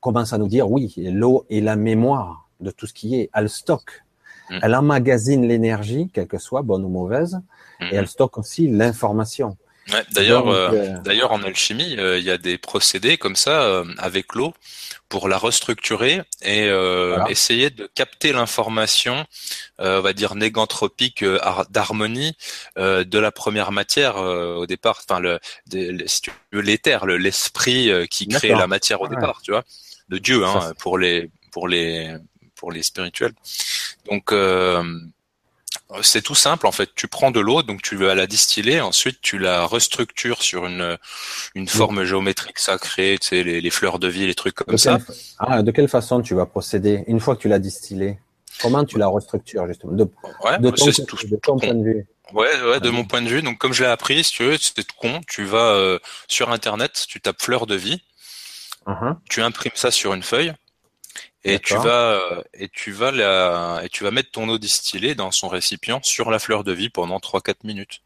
commencent 0.00 0.32
à 0.32 0.38
nous 0.38 0.48
dire, 0.48 0.70
oui, 0.70 0.94
l'eau 0.96 1.46
est 1.50 1.60
la 1.60 1.76
mémoire 1.76 2.48
de 2.60 2.70
tout 2.70 2.86
ce 2.86 2.94
qui 2.94 3.16
est. 3.16 3.30
Elle 3.34 3.48
stocke. 3.48 4.04
Mm. 4.50 4.58
Elle 4.62 4.74
emmagasine 4.74 5.46
l'énergie, 5.46 6.10
quelle 6.12 6.26
que 6.26 6.38
soit, 6.38 6.62
bonne 6.62 6.84
ou 6.84 6.88
mauvaise, 6.88 7.40
et 7.80 7.94
elle 7.94 8.08
stocke 8.08 8.38
aussi 8.38 8.68
l'information. 8.68 9.56
Ouais, 9.88 10.04
d'ailleurs, 10.12 10.48
euh, 10.48 10.70
euh, 10.72 10.98
d'ailleurs 11.00 11.32
en 11.32 11.42
alchimie, 11.42 11.96
euh, 11.98 12.18
il 12.18 12.24
y 12.24 12.30
a 12.30 12.38
des 12.38 12.58
procédés 12.58 13.16
comme 13.18 13.36
ça 13.36 13.82
avec 13.98 14.34
l'eau 14.34 14.54
pour 15.08 15.28
la 15.28 15.38
restructurer 15.38 16.22
et 16.42 16.68
essayer 17.28 17.70
de 17.70 17.90
capter 17.94 18.32
l'information, 18.32 19.26
on 19.78 20.00
va 20.00 20.12
dire 20.12 20.34
négantropique 20.34 21.24
d'harmonie 21.70 22.36
de 22.76 23.18
la 23.18 23.32
première 23.32 23.72
matière 23.72 24.16
au 24.16 24.66
départ, 24.66 25.00
enfin 25.08 25.18
le, 25.20 25.40
l'éther, 26.52 27.06
l'esprit 27.06 27.90
qui 28.08 28.28
crée 28.28 28.50
la 28.50 28.68
matière 28.68 29.00
au 29.00 29.08
départ, 29.08 29.40
tu 29.42 29.50
vois, 29.50 29.64
de 30.08 30.18
Dieu, 30.18 30.44
hein, 30.44 30.72
pour 30.78 30.98
les 30.98 31.30
pour 31.50 31.66
les 31.66 32.14
pour 32.54 32.70
les 32.70 32.82
spirituels. 32.84 33.32
Donc 34.08 34.32
c'est 36.02 36.22
tout 36.22 36.34
simple 36.34 36.66
en 36.66 36.72
fait. 36.72 36.90
Tu 36.94 37.08
prends 37.08 37.30
de 37.30 37.40
l'eau, 37.40 37.62
donc 37.62 37.82
tu 37.82 37.96
vas 37.96 38.14
la 38.14 38.26
distiller, 38.26 38.80
ensuite 38.80 39.20
tu 39.20 39.38
la 39.38 39.66
restructures 39.66 40.42
sur 40.42 40.66
une 40.66 40.98
une 41.54 41.68
forme 41.68 42.04
géométrique 42.04 42.58
sacrée, 42.58 43.18
tu 43.20 43.28
sais 43.28 43.42
les, 43.42 43.70
fleurs 43.70 43.98
de 43.98 44.08
vie, 44.08 44.26
les 44.26 44.34
trucs 44.34 44.54
comme 44.54 44.78
ça. 44.78 44.98
Ah, 45.38 45.62
de 45.62 45.70
quelle 45.70 45.88
façon 45.88 46.22
tu 46.22 46.34
vas 46.34 46.46
procéder 46.46 47.04
une 47.06 47.20
fois 47.20 47.36
que 47.36 47.42
tu 47.42 47.48
l'as 47.48 47.58
distillée 47.58 48.18
Comment 48.60 48.84
tu 48.84 48.98
la 48.98 49.08
restructures 49.08 49.66
justement? 49.66 49.92
De, 49.92 50.04
de 50.04 51.36
ton, 51.36 51.56
point 51.58 51.74
de 51.74 51.82
vue 51.82 52.06
Ouais, 52.32 52.48
ouais, 52.62 52.80
de 52.80 52.90
mon 52.90 53.04
point 53.04 53.22
de 53.22 53.28
vue. 53.28 53.42
Donc 53.42 53.58
comme 53.58 53.72
je 53.72 53.82
l'ai 53.82 53.88
appris, 53.88 54.22
si 54.22 54.32
tu 54.32 54.44
veux, 54.44 54.56
c'est 54.58 54.92
con. 54.92 55.20
Tu 55.26 55.44
vas 55.44 55.72
euh, 55.72 55.98
sur 56.28 56.50
internet, 56.50 57.04
tu 57.08 57.20
tapes 57.20 57.40
fleurs 57.40 57.66
de 57.66 57.74
vie, 57.74 58.02
uh-huh. 58.86 59.16
tu 59.28 59.42
imprimes 59.42 59.72
ça 59.74 59.90
sur 59.90 60.14
une 60.14 60.22
feuille 60.22 60.52
et 61.44 61.58
tu 61.58 61.74
vas 61.74 62.20
et 62.54 62.68
tu 62.68 62.92
vas 62.92 63.10
la, 63.10 63.80
et 63.84 63.88
tu 63.88 64.04
vas 64.04 64.10
mettre 64.10 64.30
ton 64.30 64.48
eau 64.48 64.58
distillée 64.58 65.14
dans 65.14 65.30
son 65.30 65.48
récipient 65.48 66.00
sur 66.02 66.30
la 66.30 66.38
fleur 66.38 66.64
de 66.64 66.72
vie 66.72 66.90
pendant 66.90 67.18
3-4 67.18 67.54
minutes. 67.64 68.02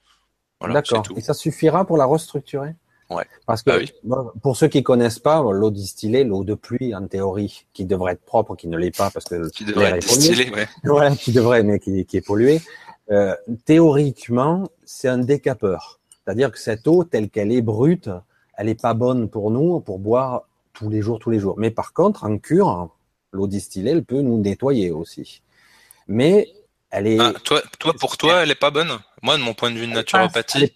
Voilà, 0.60 0.74
D'accord. 0.74 1.04
Et 1.16 1.20
ça 1.20 1.34
suffira 1.34 1.84
pour 1.84 1.96
la 1.96 2.04
restructurer? 2.04 2.74
Ouais. 3.10 3.26
Parce 3.46 3.62
que 3.62 3.84
bah 4.02 4.32
pour 4.42 4.56
ceux 4.56 4.68
qui 4.68 4.82
connaissent 4.82 5.18
pas, 5.18 5.42
l'eau 5.42 5.70
distillée, 5.70 6.24
l'eau 6.24 6.42
de 6.42 6.54
pluie 6.54 6.94
en 6.94 7.06
théorie, 7.06 7.66
qui 7.72 7.84
devrait 7.84 8.14
être 8.14 8.24
propre, 8.24 8.56
qui 8.56 8.66
ne 8.66 8.78
l'est 8.78 8.96
pas 8.96 9.10
parce 9.10 9.26
que 9.26 9.50
qui 9.50 9.64
devrait 9.64 9.98
être 9.98 10.06
distillée, 10.06 10.50
ouais. 10.50 10.66
Voilà, 10.84 11.14
qui 11.14 11.32
devrait, 11.32 11.62
mais 11.62 11.78
qui, 11.78 12.04
qui 12.06 12.16
est 12.16 12.26
polluée. 12.26 12.62
Euh, 13.10 13.36
théoriquement, 13.66 14.64
c'est 14.84 15.08
un 15.08 15.18
décapeur. 15.18 16.00
C'est-à-dire 16.24 16.50
que 16.50 16.58
cette 16.58 16.86
eau, 16.86 17.04
telle 17.04 17.28
qu'elle 17.28 17.52
est 17.52 17.60
brute, 17.60 18.08
elle 18.56 18.66
n'est 18.66 18.74
pas 18.74 18.94
bonne 18.94 19.28
pour 19.28 19.50
nous 19.50 19.80
pour 19.80 19.98
boire 19.98 20.44
tous 20.72 20.88
les 20.88 21.02
jours, 21.02 21.18
tous 21.18 21.30
les 21.30 21.38
jours. 21.38 21.56
Mais 21.58 21.70
par 21.70 21.92
contre, 21.92 22.24
en 22.24 22.38
cure, 22.38 22.88
l'eau 23.34 23.46
distillée, 23.46 23.90
elle 23.90 24.04
peut 24.04 24.20
nous 24.20 24.40
nettoyer 24.40 24.90
aussi. 24.90 25.42
Mais 26.08 26.48
elle 26.90 27.06
est. 27.06 27.20
Ah, 27.20 27.32
toi, 27.44 27.60
toi, 27.78 27.92
pour 27.98 28.16
toi, 28.16 28.42
elle 28.42 28.50
est 28.50 28.54
pas 28.54 28.70
bonne. 28.70 28.98
Moi, 29.22 29.36
de 29.36 29.42
mon 29.42 29.54
point 29.54 29.70
de 29.70 29.78
vue 29.78 29.86
de 29.86 29.92
naturopathie. 29.92 30.72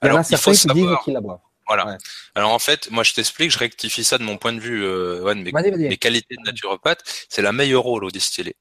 Alors, 0.00 0.20
il 0.30 0.36
faut 0.36 0.54
savoir. 0.54 1.02
Qui 1.02 1.12
la 1.12 1.20
boivent. 1.20 1.40
Voilà. 1.66 1.98
Alors 2.34 2.52
en 2.52 2.58
fait, 2.58 2.90
moi 2.90 3.04
je 3.04 3.14
t'explique, 3.14 3.52
je 3.52 3.58
rectifie 3.58 4.02
ça 4.02 4.18
de 4.18 4.24
mon 4.24 4.38
point 4.38 4.52
de 4.52 4.58
vue, 4.58 4.84
euh, 4.84 5.22
ouais, 5.22 5.36
mes, 5.36 5.96
qualités 5.98 6.34
de 6.34 6.42
naturopathe, 6.44 7.00
c'est 7.28 7.42
la 7.42 7.52
meilleure 7.52 7.86
eau 7.86 8.00
l'eau 8.00 8.10
distillée. 8.10 8.56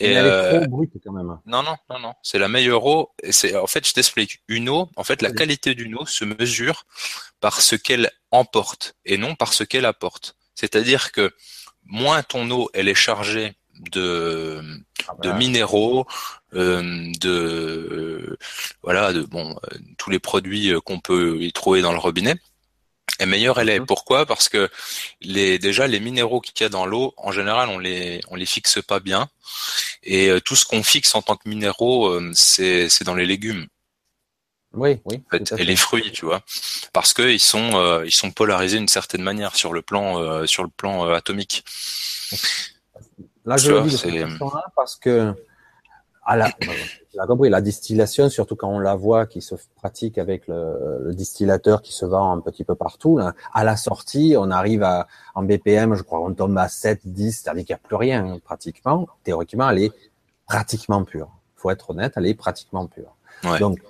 Et 0.00 0.10
elle 0.10 0.26
est 0.26 0.48
trop 0.48 0.64
euh, 0.64 0.66
brute 0.66 0.92
quand 1.04 1.12
même. 1.12 1.38
Non 1.46 1.62
non 1.62 1.76
non 1.88 2.00
non, 2.00 2.14
c'est 2.24 2.40
la 2.40 2.48
meilleure 2.48 2.84
eau. 2.84 3.14
C'est 3.30 3.54
en 3.54 3.68
fait, 3.68 3.86
je 3.86 3.92
t'explique. 3.92 4.42
Une 4.48 4.68
eau, 4.68 4.88
en 4.96 5.04
fait, 5.04 5.22
la 5.22 5.30
qualité 5.30 5.76
d'une 5.76 5.94
eau 5.94 6.04
se 6.04 6.24
mesure 6.24 6.84
par 7.38 7.60
ce 7.60 7.76
qu'elle 7.76 8.10
emporte 8.32 8.96
et 9.04 9.18
non 9.18 9.36
par 9.36 9.52
ce 9.52 9.62
qu'elle 9.62 9.84
apporte. 9.84 10.36
C'est-à-dire 10.56 11.12
que 11.12 11.32
moins 11.86 12.22
ton 12.22 12.50
eau 12.50 12.70
elle 12.74 12.88
est 12.88 12.94
chargée 12.94 13.54
de 13.90 14.62
ah 15.08 15.14
de 15.22 15.30
bah. 15.30 15.36
minéraux, 15.36 16.06
euh, 16.54 17.10
de 17.20 17.30
euh, 17.30 18.38
voilà, 18.82 19.12
de 19.12 19.22
bon 19.22 19.50
euh, 19.50 19.78
tous 19.98 20.10
les 20.10 20.18
produits 20.18 20.72
qu'on 20.84 21.00
peut 21.00 21.38
y 21.40 21.52
trouver 21.52 21.82
dans 21.82 21.92
le 21.92 21.98
robinet. 21.98 22.36
Et 23.20 23.26
meilleure 23.26 23.60
elle 23.60 23.68
est. 23.68 23.80
Mhm. 23.80 23.86
Pourquoi? 23.86 24.26
Parce 24.26 24.48
que 24.48 24.70
les 25.20 25.58
déjà 25.58 25.86
les 25.86 26.00
minéraux 26.00 26.40
qu'il 26.40 26.54
y 26.60 26.64
a 26.64 26.68
dans 26.68 26.86
l'eau, 26.86 27.14
en 27.16 27.32
général, 27.32 27.68
on 27.68 27.78
les 27.78 28.20
on 28.28 28.36
les 28.36 28.46
fixe 28.46 28.80
pas 28.86 29.00
bien. 29.00 29.28
Et 30.02 30.30
tout 30.44 30.56
ce 30.56 30.64
qu'on 30.64 30.82
fixe 30.82 31.14
en 31.14 31.22
tant 31.22 31.36
que 31.36 31.48
minéraux, 31.48 32.18
c'est 32.34 32.88
c'est 32.88 33.04
dans 33.04 33.14
les 33.14 33.26
légumes. 33.26 33.66
Oui, 34.74 35.00
oui. 35.04 35.22
et 35.58 35.64
les 35.64 35.76
fruits, 35.76 36.12
tu 36.12 36.24
vois, 36.24 36.42
parce 36.92 37.12
que 37.12 37.30
ils 37.30 37.40
sont 37.40 38.02
ils 38.04 38.14
sont 38.14 38.30
polarisés 38.30 38.78
d'une 38.78 38.88
certaine 38.88 39.22
manière 39.22 39.54
sur 39.54 39.72
le 39.72 39.82
plan 39.82 40.46
sur 40.46 40.62
le 40.62 40.70
plan 40.70 41.04
atomique. 41.12 41.64
Là, 43.44 43.56
je 43.56 43.72
le 43.72 43.82
dis 43.82 43.90
de 43.90 43.96
cette 43.96 44.28
façon-là 44.28 44.64
parce 44.76 44.96
que 44.96 45.34
à 46.24 46.36
la, 46.36 46.50
compris, 47.26 47.50
la 47.50 47.60
distillation, 47.60 48.28
surtout 48.28 48.54
quand 48.54 48.68
on 48.68 48.78
la 48.78 48.94
voit 48.94 49.26
qui 49.26 49.42
se 49.42 49.56
pratique 49.76 50.18
avec 50.18 50.46
le, 50.46 51.00
le 51.02 51.14
distillateur 51.14 51.82
qui 51.82 51.92
se 51.92 52.06
vend 52.06 52.32
un 52.32 52.40
petit 52.40 52.64
peu 52.64 52.74
partout, 52.74 53.18
là, 53.18 53.34
à 53.52 53.64
la 53.64 53.76
sortie, 53.76 54.36
on 54.38 54.50
arrive 54.50 54.84
à, 54.84 55.08
en 55.34 55.42
BPM, 55.42 55.94
je 55.94 56.02
crois 56.02 56.20
qu'on 56.20 56.34
tombe 56.34 56.56
à 56.58 56.68
7, 56.68 57.00
10, 57.04 57.32
c'est-à-dire 57.42 57.64
qu'il 57.64 57.74
n'y 57.74 57.80
a 57.80 57.88
plus 57.88 57.96
rien, 57.96 58.24
hein, 58.24 58.38
pratiquement. 58.44 59.08
Théoriquement, 59.24 59.68
elle 59.70 59.82
est 59.82 59.92
pratiquement 60.46 61.02
pure. 61.04 61.28
faut 61.56 61.70
être 61.70 61.90
honnête, 61.90 62.12
elle 62.16 62.26
est 62.26 62.34
pratiquement 62.34 62.86
pure. 62.86 63.16
Ouais. 63.44 63.58
Donc, 63.58 63.80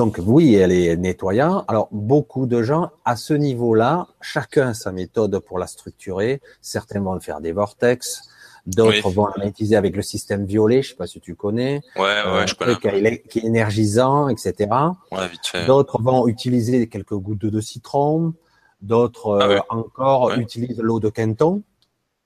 donc 0.00 0.18
oui, 0.24 0.54
elle 0.54 0.72
est 0.72 0.96
nettoyante. 0.96 1.66
Alors 1.68 1.88
beaucoup 1.92 2.46
de 2.46 2.62
gens 2.62 2.88
à 3.04 3.16
ce 3.16 3.34
niveau-là, 3.34 4.08
chacun 4.22 4.72
sa 4.72 4.92
méthode 4.92 5.38
pour 5.40 5.58
la 5.58 5.66
structurer. 5.66 6.40
Certains 6.62 7.00
vont 7.00 7.20
faire 7.20 7.42
des 7.42 7.52
vortex, 7.52 8.22
D'autres 8.64 9.10
vont 9.10 9.28
la 9.36 9.44
utiliser 9.44 9.76
avec 9.76 9.94
le 9.94 10.00
système 10.00 10.46
violet, 10.46 10.80
je 10.80 10.90
sais 10.90 10.94
pas 10.94 11.06
si 11.06 11.20
tu 11.20 11.34
connais. 11.34 11.82
Ouais, 11.96 12.02
ouais, 12.02 12.22
euh, 12.26 12.46
je 12.46 12.54
connais. 12.54 13.20
Qui 13.28 13.40
est, 13.40 13.44
énergisant, 13.44 14.30
etc. 14.30 14.70
Ouais, 15.12 15.28
vite 15.28 15.46
fait. 15.46 15.66
D'autres 15.66 16.00
vont 16.00 16.26
utiliser 16.28 16.88
quelques 16.88 17.16
gouttes 17.16 17.44
de 17.44 17.60
citron. 17.60 18.32
D'autres 18.80 19.38
ah 19.38 19.48
euh, 19.48 19.60
encore 19.68 20.32
utilisent 20.32 20.80
l'eau 20.80 20.98
de 20.98 21.10
Quinton 21.10 21.62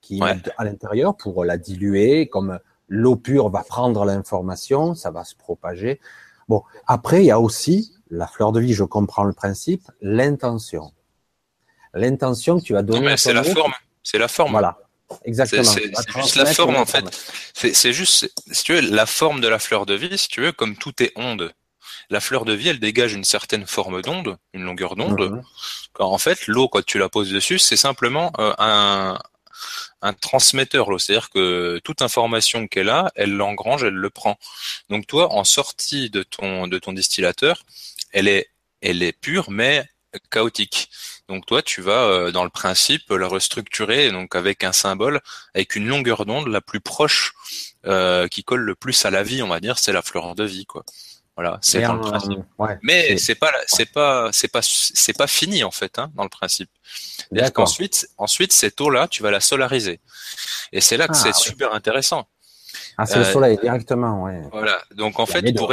qui 0.01 0.21
est 0.21 0.51
à 0.59 0.65
l'intérieur 0.65 1.17
pour 1.17 1.45
la 1.45 1.59
diluer. 1.59 2.29
Comme 2.29 2.61
l'eau 2.89 3.17
pure 3.17 3.49
va 3.49 3.65
prendre 3.65 4.05
l'information, 4.05 4.95
ça 4.95 5.11
va 5.11 5.25
se 5.25 5.35
propager. 5.35 5.99
Bon, 6.49 6.63
après 6.87 7.23
il 7.23 7.27
y 7.27 7.31
a 7.31 7.41
aussi 7.41 7.93
la 8.11 8.27
fleur 8.27 8.53
de 8.53 8.61
vie. 8.61 8.75
Je 8.75 8.85
comprends 8.85 9.25
le 9.25 9.33
principe, 9.33 9.83
l'intention. 10.01 10.93
L'intention 11.93 12.59
que 12.59 12.65
tu 12.65 12.77
as 12.77 12.83
donnée. 12.83 13.17
C'est 13.17 13.33
la 13.33 13.45
forme. 13.45 13.73
C'est 14.03 14.19
la 14.19 14.29
forme. 14.29 14.53
Voilà. 14.53 14.79
Exactement. 15.25 15.63
C'est 15.63 15.93
juste 16.17 16.37
la 16.37 16.47
forme 16.47 16.77
en 16.77 16.87
fait. 16.87 17.05
C'est 17.55 17.93
juste, 17.93 18.31
si 18.51 18.65
tu 18.65 18.75
veux, 18.75 18.81
la 18.81 19.07
forme 19.07 19.41
de 19.41 19.49
la 19.49 19.59
fleur 19.59 19.87
de 19.87 19.95
vie, 19.95 20.17
si 20.19 20.29
tu 20.29 20.41
veux, 20.41 20.53
comme 20.53 20.77
tout 20.77 21.03
est 21.03 21.13
onde. 21.17 21.53
La 22.11 22.21
fleur 22.21 22.45
de 22.45 22.53
vie, 22.53 22.69
elle 22.69 22.81
dégage 22.81 23.15
une 23.15 23.25
certaine 23.25 23.67
forme 23.67 24.03
d'onde, 24.03 24.37
une 24.53 24.65
longueur 24.65 24.97
d'onde. 24.97 25.21
Mhm. 25.21 25.43
En 25.99 26.19
fait, 26.19 26.47
l'eau, 26.47 26.69
quand 26.69 26.85
tu 26.85 26.99
la 26.99 27.09
poses 27.09 27.31
dessus, 27.31 27.59
c'est 27.59 27.77
simplement 27.77 28.33
euh, 28.39 28.53
un, 28.59 29.19
un 30.05 30.13
transmetteur. 30.13 30.89
C'est-à-dire 31.01 31.31
que 31.31 31.81
toute 31.83 32.03
information 32.03 32.69
qu'elle 32.69 32.91
a, 32.91 33.11
elle 33.17 33.33
l'engrange, 33.33 33.83
elle 33.85 33.95
le 33.95 34.11
prend. 34.11 34.39
Donc 34.91 35.07
toi, 35.07 35.33
en 35.33 35.45
sortie 35.45 36.11
de 36.11 36.23
ton 36.23 36.69
de 36.69 36.79
ton 36.79 36.93
distillateur, 36.93 37.65
elle 38.13 38.29
est 38.29 38.49
elle 38.83 39.03
est 39.03 39.13
pure, 39.13 39.51
mais 39.51 39.85
chaotique. 40.31 40.91
Donc 41.29 41.47
toi, 41.47 41.63
tu 41.63 41.81
vas 41.81 42.05
euh, 42.05 42.31
dans 42.31 42.45
le 42.45 42.51
principe 42.51 43.11
la 43.11 43.27
restructurer 43.27 44.11
donc 44.13 44.37
avec 44.37 44.65
un 44.65 44.73
symbole, 44.73 45.21
avec 45.55 45.75
une 45.75 45.87
longueur 45.87 46.27
d'onde 46.27 46.49
la 46.49 46.61
plus 46.61 46.81
proche, 46.81 47.33
euh, 47.87 48.29
qui 48.29 48.45
colle 48.45 48.61
le 48.61 48.75
plus 48.75 49.05
à 49.05 49.11
la 49.11 49.23
vie, 49.23 49.43
on 49.43 49.49
va 49.49 49.61
dire, 49.61 49.79
c'est 49.79 49.93
la 49.93 50.03
fleur 50.03 50.35
de 50.35 50.45
vie, 50.45 50.67
quoi. 50.67 50.85
Voilà, 51.37 51.59
c'est 51.63 51.81
dans 51.81 51.95
le 51.95 52.01
principe. 52.01 52.39
Mais 52.83 53.19
c'est 53.19 53.35
pas, 53.35 53.53
c'est 53.67 53.91
pas, 53.93 54.29
c'est 54.33 54.49
pas, 54.49 54.61
c'est 54.63 55.17
pas 55.17 55.27
fini 55.27 55.65
en 55.65 55.73
fait, 55.73 55.99
hein, 55.99 56.13
dans 56.15 56.23
le 56.23 56.29
principe. 56.29 56.71
Ensuite, 57.57 58.09
ensuite 58.19 58.53
cette 58.53 58.81
eau-là, 58.81 59.09
tu 59.09 59.23
vas 59.23 59.33
la 59.33 59.41
solariser, 59.41 60.01
et 60.73 60.81
c'est 60.81 60.97
là 60.97 61.09
que 61.09 61.17
c'est 61.17 61.31
ah, 61.31 61.33
super 61.33 61.75
intéressant. 61.75 62.29
Ah, 62.97 63.07
c'est 63.07 63.19
le 63.19 63.25
euh, 63.25 63.33
soleil 63.33 63.59
directement, 63.61 64.23
ouais. 64.23 64.41
Voilà. 64.53 64.81
Donc 64.95 65.19
en 65.19 65.27
fait, 65.27 65.43
pour 65.57 65.73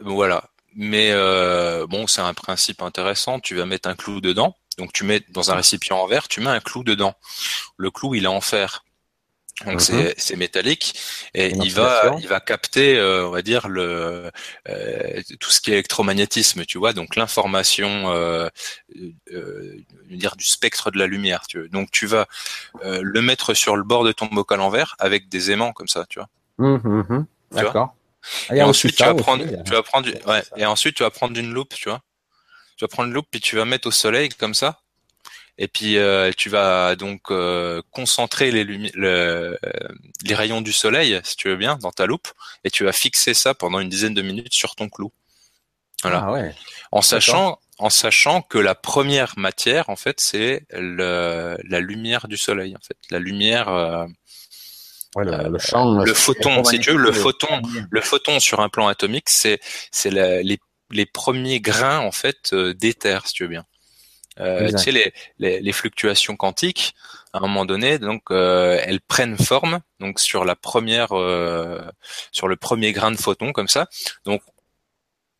voilà. 0.00 0.44
Mais 0.74 1.10
euh, 1.10 1.86
bon, 1.86 2.06
c'est 2.06 2.20
un 2.20 2.34
principe 2.34 2.82
intéressant. 2.82 3.40
Tu 3.40 3.54
vas 3.54 3.64
mettre 3.64 3.88
un 3.88 3.94
clou 3.94 4.20
dedans. 4.20 4.56
Donc 4.76 4.92
tu 4.92 5.04
mets 5.04 5.22
dans 5.30 5.50
un 5.50 5.54
récipient 5.54 5.96
en 5.96 6.06
verre, 6.06 6.28
tu 6.28 6.40
mets 6.40 6.50
un 6.50 6.60
clou 6.60 6.84
dedans. 6.84 7.14
Le 7.78 7.90
clou, 7.90 8.14
il 8.14 8.24
est 8.24 8.28
en 8.28 8.42
fer. 8.42 8.84
Donc 9.64 9.88
mhm. 9.88 10.12
c'est 10.18 10.36
métallique 10.36 11.00
et 11.32 11.48
il 11.48 11.72
va 11.72 12.14
il 12.18 12.28
va 12.28 12.40
capter 12.40 12.98
euh, 12.98 13.26
on 13.26 13.30
va 13.30 13.40
dire 13.40 13.68
le 13.68 14.30
euh, 14.68 15.22
tout 15.40 15.50
ce 15.50 15.62
qui 15.62 15.70
est 15.70 15.74
électromagnétisme 15.74 16.66
tu 16.66 16.76
vois 16.76 16.92
donc 16.92 17.16
l'information 17.16 18.12
euh, 18.12 18.50
euh 19.32 19.76
dire 20.10 20.36
du 20.36 20.44
spectre 20.44 20.90
de 20.90 20.98
la 20.98 21.06
lumière 21.06 21.46
tu 21.48 21.60
veux. 21.60 21.68
donc 21.68 21.90
tu 21.90 22.06
vas 22.06 22.26
le 22.82 23.22
mettre 23.22 23.54
sur 23.54 23.76
le 23.76 23.82
bord 23.82 24.04
de 24.04 24.12
ton 24.12 24.26
bocal 24.26 24.60
en 24.60 24.68
verre 24.68 24.94
avec 24.98 25.30
des 25.30 25.50
aimants 25.50 25.72
comme 25.72 25.88
ça 25.88 26.04
tu 26.06 26.18
vois 26.18 26.28
mhm, 26.58 27.06
mhm. 27.08 27.26
d'accord 27.52 27.94
et 28.52 28.60
ensuite 28.60 28.94
tu 28.94 29.04
vas 29.04 29.14
prendre 29.14 29.42
tu 29.64 29.70
vas 29.72 29.82
prendre 29.82 30.10
ouais 30.26 30.42
et 30.58 30.66
ensuite 30.66 30.96
tu 30.96 31.02
vas 31.02 31.10
prendre 31.10 31.38
une 31.38 31.50
loupe 31.50 31.74
tu 31.74 31.88
vois 31.88 32.02
tu 32.76 32.84
vas 32.84 32.88
prendre 32.88 33.08
une 33.08 33.14
loupe 33.14 33.28
puis 33.30 33.40
tu 33.40 33.56
vas 33.56 33.64
mettre 33.64 33.88
au 33.88 33.90
soleil 33.90 34.28
comme 34.28 34.54
ça. 34.54 34.80
Et 35.58 35.68
puis 35.68 35.96
euh, 35.96 36.30
tu 36.36 36.50
vas 36.50 36.96
donc 36.96 37.30
euh, 37.30 37.80
concentrer 37.90 38.50
les, 38.50 38.64
le, 38.64 39.58
les 40.24 40.34
rayons 40.34 40.60
du 40.60 40.72
soleil, 40.72 41.20
si 41.24 41.36
tu 41.36 41.48
veux 41.48 41.56
bien, 41.56 41.76
dans 41.76 41.92
ta 41.92 42.06
loupe, 42.06 42.28
et 42.64 42.70
tu 42.70 42.84
vas 42.84 42.92
fixer 42.92 43.32
ça 43.34 43.54
pendant 43.54 43.80
une 43.80 43.88
dizaine 43.88 44.14
de 44.14 44.22
minutes 44.22 44.52
sur 44.52 44.74
ton 44.74 44.88
clou. 44.88 45.12
Voilà. 46.02 46.24
Ah 46.26 46.32
ouais. 46.32 46.54
En 46.92 47.00
sachant, 47.00 47.58
en 47.78 47.90
sachant 47.90 48.42
que 48.42 48.58
la 48.58 48.74
première 48.74 49.32
matière, 49.38 49.88
en 49.88 49.96
fait, 49.96 50.20
c'est 50.20 50.66
le, 50.70 51.56
la 51.64 51.80
lumière 51.80 52.28
du 52.28 52.36
soleil, 52.36 52.76
en 52.76 52.80
fait, 52.86 52.98
la 53.10 53.18
lumière. 53.18 53.68
Euh, 53.68 54.06
ouais, 55.14 55.24
le, 55.24 55.48
le, 55.48 55.58
champ, 55.58 56.04
le 56.04 56.14
photon, 56.14 56.64
si 56.64 56.78
tu 56.80 56.90
veux, 56.90 56.98
le 56.98 57.12
photon, 57.12 57.62
le 57.90 58.00
photon 58.02 58.40
sur 58.40 58.60
un 58.60 58.68
plan 58.68 58.88
atomique, 58.88 59.30
c'est 59.30 59.58
c'est 59.90 60.10
les 60.10 60.58
les 60.90 61.06
premiers 61.06 61.60
grains 61.60 61.98
en 61.98 62.12
fait 62.12 62.52
euh, 62.52 62.74
d'éther, 62.74 63.26
si 63.26 63.34
tu 63.34 63.42
veux 63.44 63.48
bien. 63.48 63.64
Euh, 64.40 64.70
tu 64.70 64.78
sais 64.78 64.92
les, 64.92 65.12
les, 65.38 65.60
les, 65.60 65.72
fluctuations 65.72 66.36
quantiques, 66.36 66.94
à 67.32 67.38
un 67.38 67.40
moment 67.40 67.64
donné, 67.64 67.98
donc 67.98 68.22
euh, 68.30 68.78
elles 68.84 69.00
prennent 69.00 69.38
forme 69.38 69.80
donc 69.98 70.20
sur 70.20 70.44
la 70.44 70.54
première, 70.54 71.12
euh, 71.12 71.80
sur 72.32 72.48
le 72.48 72.56
premier 72.56 72.92
grain 72.92 73.10
de 73.10 73.16
photon 73.16 73.52
comme 73.52 73.68
ça. 73.68 73.86
Donc 74.24 74.42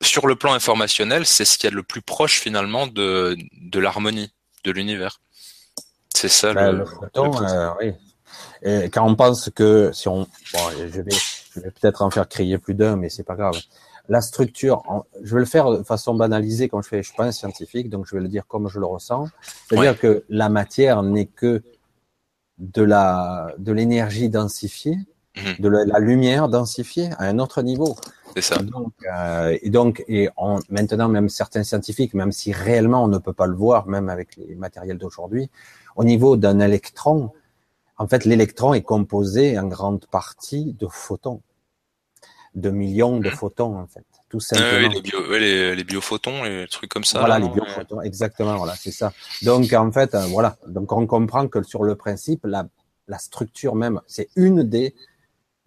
sur 0.02 0.26
le 0.26 0.36
plan 0.36 0.52
informationnel, 0.52 1.26
c'est 1.26 1.44
ce 1.44 1.58
qui 1.58 1.66
est 1.66 1.70
le 1.70 1.82
plus 1.82 2.02
proche 2.02 2.40
finalement 2.40 2.86
de, 2.86 3.36
de 3.60 3.80
l'harmonie 3.80 4.32
de 4.64 4.70
l'univers. 4.70 5.20
C'est 6.14 6.28
ça 6.28 6.54
ben, 6.54 6.72
le, 6.72 6.86
photon. 6.86 7.42
Euh, 7.42 7.70
oui. 7.80 7.92
Et 8.62 8.88
quand 8.90 9.06
on 9.06 9.14
pense 9.14 9.50
que 9.50 9.90
si 9.92 10.08
on, 10.08 10.26
bon, 10.52 10.70
je 10.78 11.00
vais, 11.00 11.16
je 11.54 11.60
vais 11.60 11.70
peut-être 11.70 12.02
en 12.02 12.10
faire 12.10 12.28
crier 12.28 12.58
plus 12.58 12.74
d'un, 12.74 12.96
mais 12.96 13.10
c'est 13.10 13.24
pas 13.24 13.36
grave 13.36 13.60
la 14.08 14.20
structure, 14.20 14.82
je 15.22 15.34
vais 15.34 15.40
le 15.40 15.46
faire 15.46 15.70
de 15.70 15.82
façon 15.82 16.14
banalisée 16.14 16.68
comme 16.68 16.82
je 16.82 16.88
fais, 16.88 17.02
je 17.02 17.08
suis 17.08 17.16
pas 17.16 17.24
un 17.24 17.32
scientifique, 17.32 17.90
donc 17.90 18.06
je 18.06 18.14
vais 18.14 18.22
le 18.22 18.28
dire 18.28 18.46
comme 18.46 18.68
je 18.68 18.78
le 18.78 18.86
ressens. 18.86 19.28
C'est-à-dire 19.68 19.98
que 19.98 20.24
la 20.28 20.48
matière 20.48 21.02
n'est 21.02 21.26
que 21.26 21.62
de 22.58 22.82
la 22.82 23.54
de 23.58 23.72
l'énergie 23.72 24.28
densifiée, 24.28 24.98
Mhm. 25.36 25.56
de 25.58 25.68
la, 25.68 25.84
la 25.84 25.98
lumière 25.98 26.48
densifiée 26.48 27.10
à 27.18 27.24
un 27.24 27.38
autre 27.38 27.60
niveau. 27.62 27.94
C'est 28.34 28.42
ça. 28.42 28.56
Donc, 28.56 28.92
euh, 29.14 29.56
et 29.60 29.70
donc, 29.70 30.02
et 30.08 30.28
on, 30.36 30.58
maintenant, 30.70 31.08
même 31.08 31.28
certains 31.28 31.62
scientifiques, 31.62 32.14
même 32.14 32.32
si 32.32 32.52
réellement 32.52 33.04
on 33.04 33.08
ne 33.08 33.18
peut 33.18 33.32
pas 33.32 33.46
le 33.46 33.54
voir, 33.54 33.86
même 33.86 34.08
avec 34.08 34.36
les 34.36 34.54
matériels 34.54 34.98
d'aujourd'hui, 34.98 35.50
au 35.94 36.04
niveau 36.04 36.36
d'un 36.36 36.58
électron, 36.60 37.30
en 37.98 38.08
fait, 38.08 38.24
l'électron 38.24 38.74
est 38.74 38.82
composé 38.82 39.58
en 39.58 39.66
grande 39.66 40.06
partie 40.06 40.74
de 40.78 40.86
photons, 40.86 41.40
de 42.56 42.70
millions 42.70 43.18
de 43.20 43.28
Mhm. 43.28 43.36
photons, 43.36 43.78
en 43.78 43.86
fait, 43.86 44.04
tout 44.28 44.38
ouais, 44.38 44.42
simplement. 44.42 44.88
les, 44.88 45.00
bio, 45.02 45.28
ouais, 45.30 45.38
les, 45.38 45.76
les 45.76 45.84
biophotons 45.84 46.42
les 46.44 46.66
trucs 46.66 46.90
comme 46.90 47.04
ça. 47.04 47.18
voilà, 47.20 47.38
là, 47.38 47.46
les 47.46 47.52
biophotons, 47.52 48.00
exactement, 48.00 48.56
voilà, 48.56 48.74
c'est 48.74 48.90
ça. 48.90 49.12
Donc, 49.42 49.72
en 49.72 49.92
fait, 49.92 50.14
euh, 50.14 50.24
voilà, 50.26 50.56
donc 50.66 50.90
on 50.92 51.06
comprend 51.06 51.46
que 51.48 51.62
sur 51.62 51.84
le 51.84 51.94
principe, 51.94 52.40
la, 52.44 52.66
la 53.08 53.18
structure 53.18 53.74
même, 53.74 54.00
c'est 54.06 54.28
une 54.36 54.62
des 54.62 54.94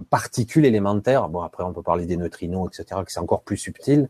particules 0.10 0.66
élémentaires. 0.66 1.30
Bon, 1.30 1.42
après, 1.42 1.64
on 1.64 1.74
peut 1.74 1.84
parler 1.84 2.06
des 2.06 2.18
neutrinos, 2.18 2.68
etc., 2.68 3.02
que 3.06 3.12
c'est 3.12 3.20
encore 3.20 3.44
plus 3.44 3.58
subtil, 3.58 4.10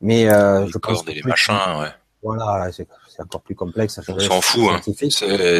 mais 0.00 0.30
euh, 0.32 0.66
je 0.68 0.78
pense 0.78 1.02
plus- 1.02 1.22
machins, 1.24 1.54
ouais. 1.80 1.90
Voilà, 2.22 2.70
c'est 2.72 2.86
encore 3.18 3.40
plus 3.40 3.54
complexe. 3.54 3.98
On 4.06 4.18
s'en 4.18 4.40
fout, 4.42 4.62
hein. 4.70 4.80
C'est 4.84 5.10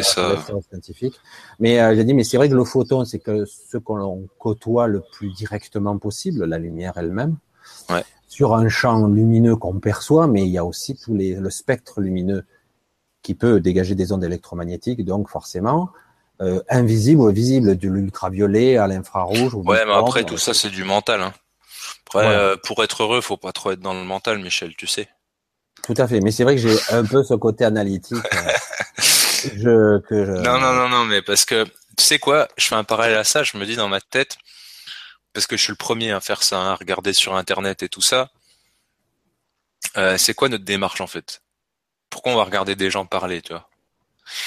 ça. 0.03 0.37
Mais 1.59 1.81
euh, 1.81 1.95
j'ai 1.95 2.05
dit, 2.05 2.13
mais 2.13 2.23
c'est 2.25 2.37
vrai 2.37 2.49
que 2.51 2.55
le 2.55 2.65
photon, 2.65 3.05
c'est 3.07 3.19
que 3.19 3.47
ce 3.47 3.79
qu'on 3.79 4.29
côtoie 4.39 4.87
le 4.87 5.03
plus 5.13 5.33
directement 5.33 5.97
possible, 5.99 6.45
la 6.45 6.59
lumière 6.59 6.93
elle-même, 6.97 7.37
Ouais. 7.89 8.05
sur 8.29 8.55
un 8.55 8.69
champ 8.69 9.07
lumineux 9.07 9.57
qu'on 9.57 9.81
perçoit, 9.81 10.27
mais 10.27 10.43
il 10.43 10.49
y 10.51 10.59
a 10.59 10.65
aussi 10.65 10.97
tous 10.97 11.15
les, 11.15 11.35
le 11.35 11.51
spectre 11.51 12.01
lumineux 12.01 12.45
qui 13.23 13.35
peut 13.35 13.61
dégager 13.61 13.95
des 13.95 14.13
ondes 14.13 14.25
électromagnétiques, 14.25 15.05
donc 15.05 15.29
forcément 15.29 15.91
euh, 16.41 16.61
invisible 16.69 17.21
ou 17.23 17.31
visible, 17.31 17.77
de 17.77 17.89
l'ultraviolet 17.89 18.77
à 18.77 18.87
l'infrarouge. 18.87 19.55
ou 19.55 19.63
Ouais, 19.63 19.85
mais 19.87 19.93
après 19.93 20.25
tout 20.25 20.39
ça 20.39 20.55
c'est 20.55 20.71
du 20.71 20.85
mental. 20.85 21.21
Hein. 21.23 21.33
Après, 22.07 22.27
euh, 22.27 22.57
pour 22.65 22.83
être 22.83 23.03
heureux, 23.03 23.21
faut 23.21 23.37
pas 23.37 23.53
trop 23.53 23.71
être 23.73 23.81
dans 23.81 23.95
le 23.95 24.05
mental, 24.05 24.39
Michel, 24.41 24.75
tu 24.77 24.87
sais. 24.87 25.09
Tout 25.83 25.95
à 25.97 26.07
fait. 26.07 26.21
Mais 26.21 26.31
c'est 26.31 26.45
vrai 26.45 26.57
que 26.57 26.61
j'ai 26.63 26.77
un 26.91 27.05
peu 27.05 27.23
ce 27.23 27.35
côté 27.35 27.65
analytique. 27.65 28.19
euh, 28.35 28.53
je, 29.57 29.99
que 30.01 30.25
je... 30.27 30.33
Non, 30.33 30.59
non, 30.59 30.73
non, 30.75 30.89
non, 30.89 31.05
mais 31.05 31.23
parce 31.23 31.45
que 31.45 31.65
tu 31.97 32.05
sais 32.05 32.19
quoi, 32.19 32.49
je 32.57 32.67
fais 32.67 32.75
un 32.75 32.85
parallèle 32.85 33.17
à 33.19 33.25
ça, 33.25 33.43
je 33.43 33.57
me 33.57 33.65
dis 33.67 33.77
dans 33.77 33.89
ma 33.89 34.01
tête, 34.01 34.37
parce 35.33 35.47
que 35.47 35.57
je 35.57 35.63
suis 35.63 35.73
le 35.73 35.77
premier 35.77 36.13
à 36.13 36.21
faire 36.21 36.43
ça, 36.43 36.59
hein, 36.61 36.73
à 36.73 36.75
regarder 36.75 37.13
sur 37.13 37.35
Internet 37.37 37.83
et 37.83 37.89
tout 37.89 38.03
ça. 38.03 38.31
euh, 39.97 40.17
c'est 40.19 40.35
quoi 40.35 40.49
notre 40.49 40.65
démarche 40.65 41.01
en 41.01 41.07
fait? 41.07 41.43
Pourquoi 42.11 42.33
on 42.33 42.37
va 42.37 42.45
regarder 42.45 42.77
des 42.77 42.91
gens 42.91 43.07
parler, 43.07 43.43
tu 43.43 43.53
vois? 43.53 43.69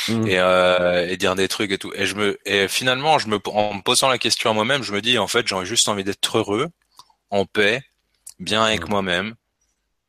Mm. 0.07 0.27
et, 0.27 0.39
euh, 0.39 1.07
et 1.09 1.17
dire 1.17 1.35
des 1.35 1.47
trucs 1.49 1.71
et 1.71 1.77
tout. 1.77 1.91
Et 1.95 2.05
je 2.05 2.15
me, 2.15 2.37
et 2.45 2.67
finalement, 2.69 3.19
je 3.19 3.27
me, 3.27 3.39
en 3.47 3.73
me 3.73 3.81
posant 3.81 4.07
la 4.09 4.17
question 4.17 4.49
à 4.49 4.53
moi-même, 4.53 4.81
je 4.83 4.93
me 4.93 5.01
dis 5.01 5.17
en 5.17 5.27
fait, 5.27 5.45
j'ai 5.47 5.65
juste 5.65 5.89
envie 5.89 6.03
d'être 6.05 6.37
heureux, 6.37 6.69
en 7.31 7.45
paix, 7.45 7.81
bien 8.39 8.63
avec 8.63 8.85
Mm. 8.87 8.89
moi-même 8.91 9.35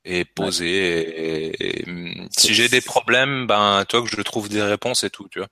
et 0.04 0.24
posé. 0.24 0.68
Et, 0.68 1.48
et- 1.48 1.80
et, 1.82 2.28
si 2.36 2.54
j'ai 2.54 2.68
des 2.68 2.80
problèmes, 2.80 3.46
ben 3.46 3.84
toi 3.88 4.02
que 4.02 4.08
je 4.08 4.20
trouve 4.22 4.48
des 4.48 4.62
réponses 4.62 5.04
et 5.04 5.10
tout, 5.10 5.28
tu 5.30 5.38
vois. 5.38 5.48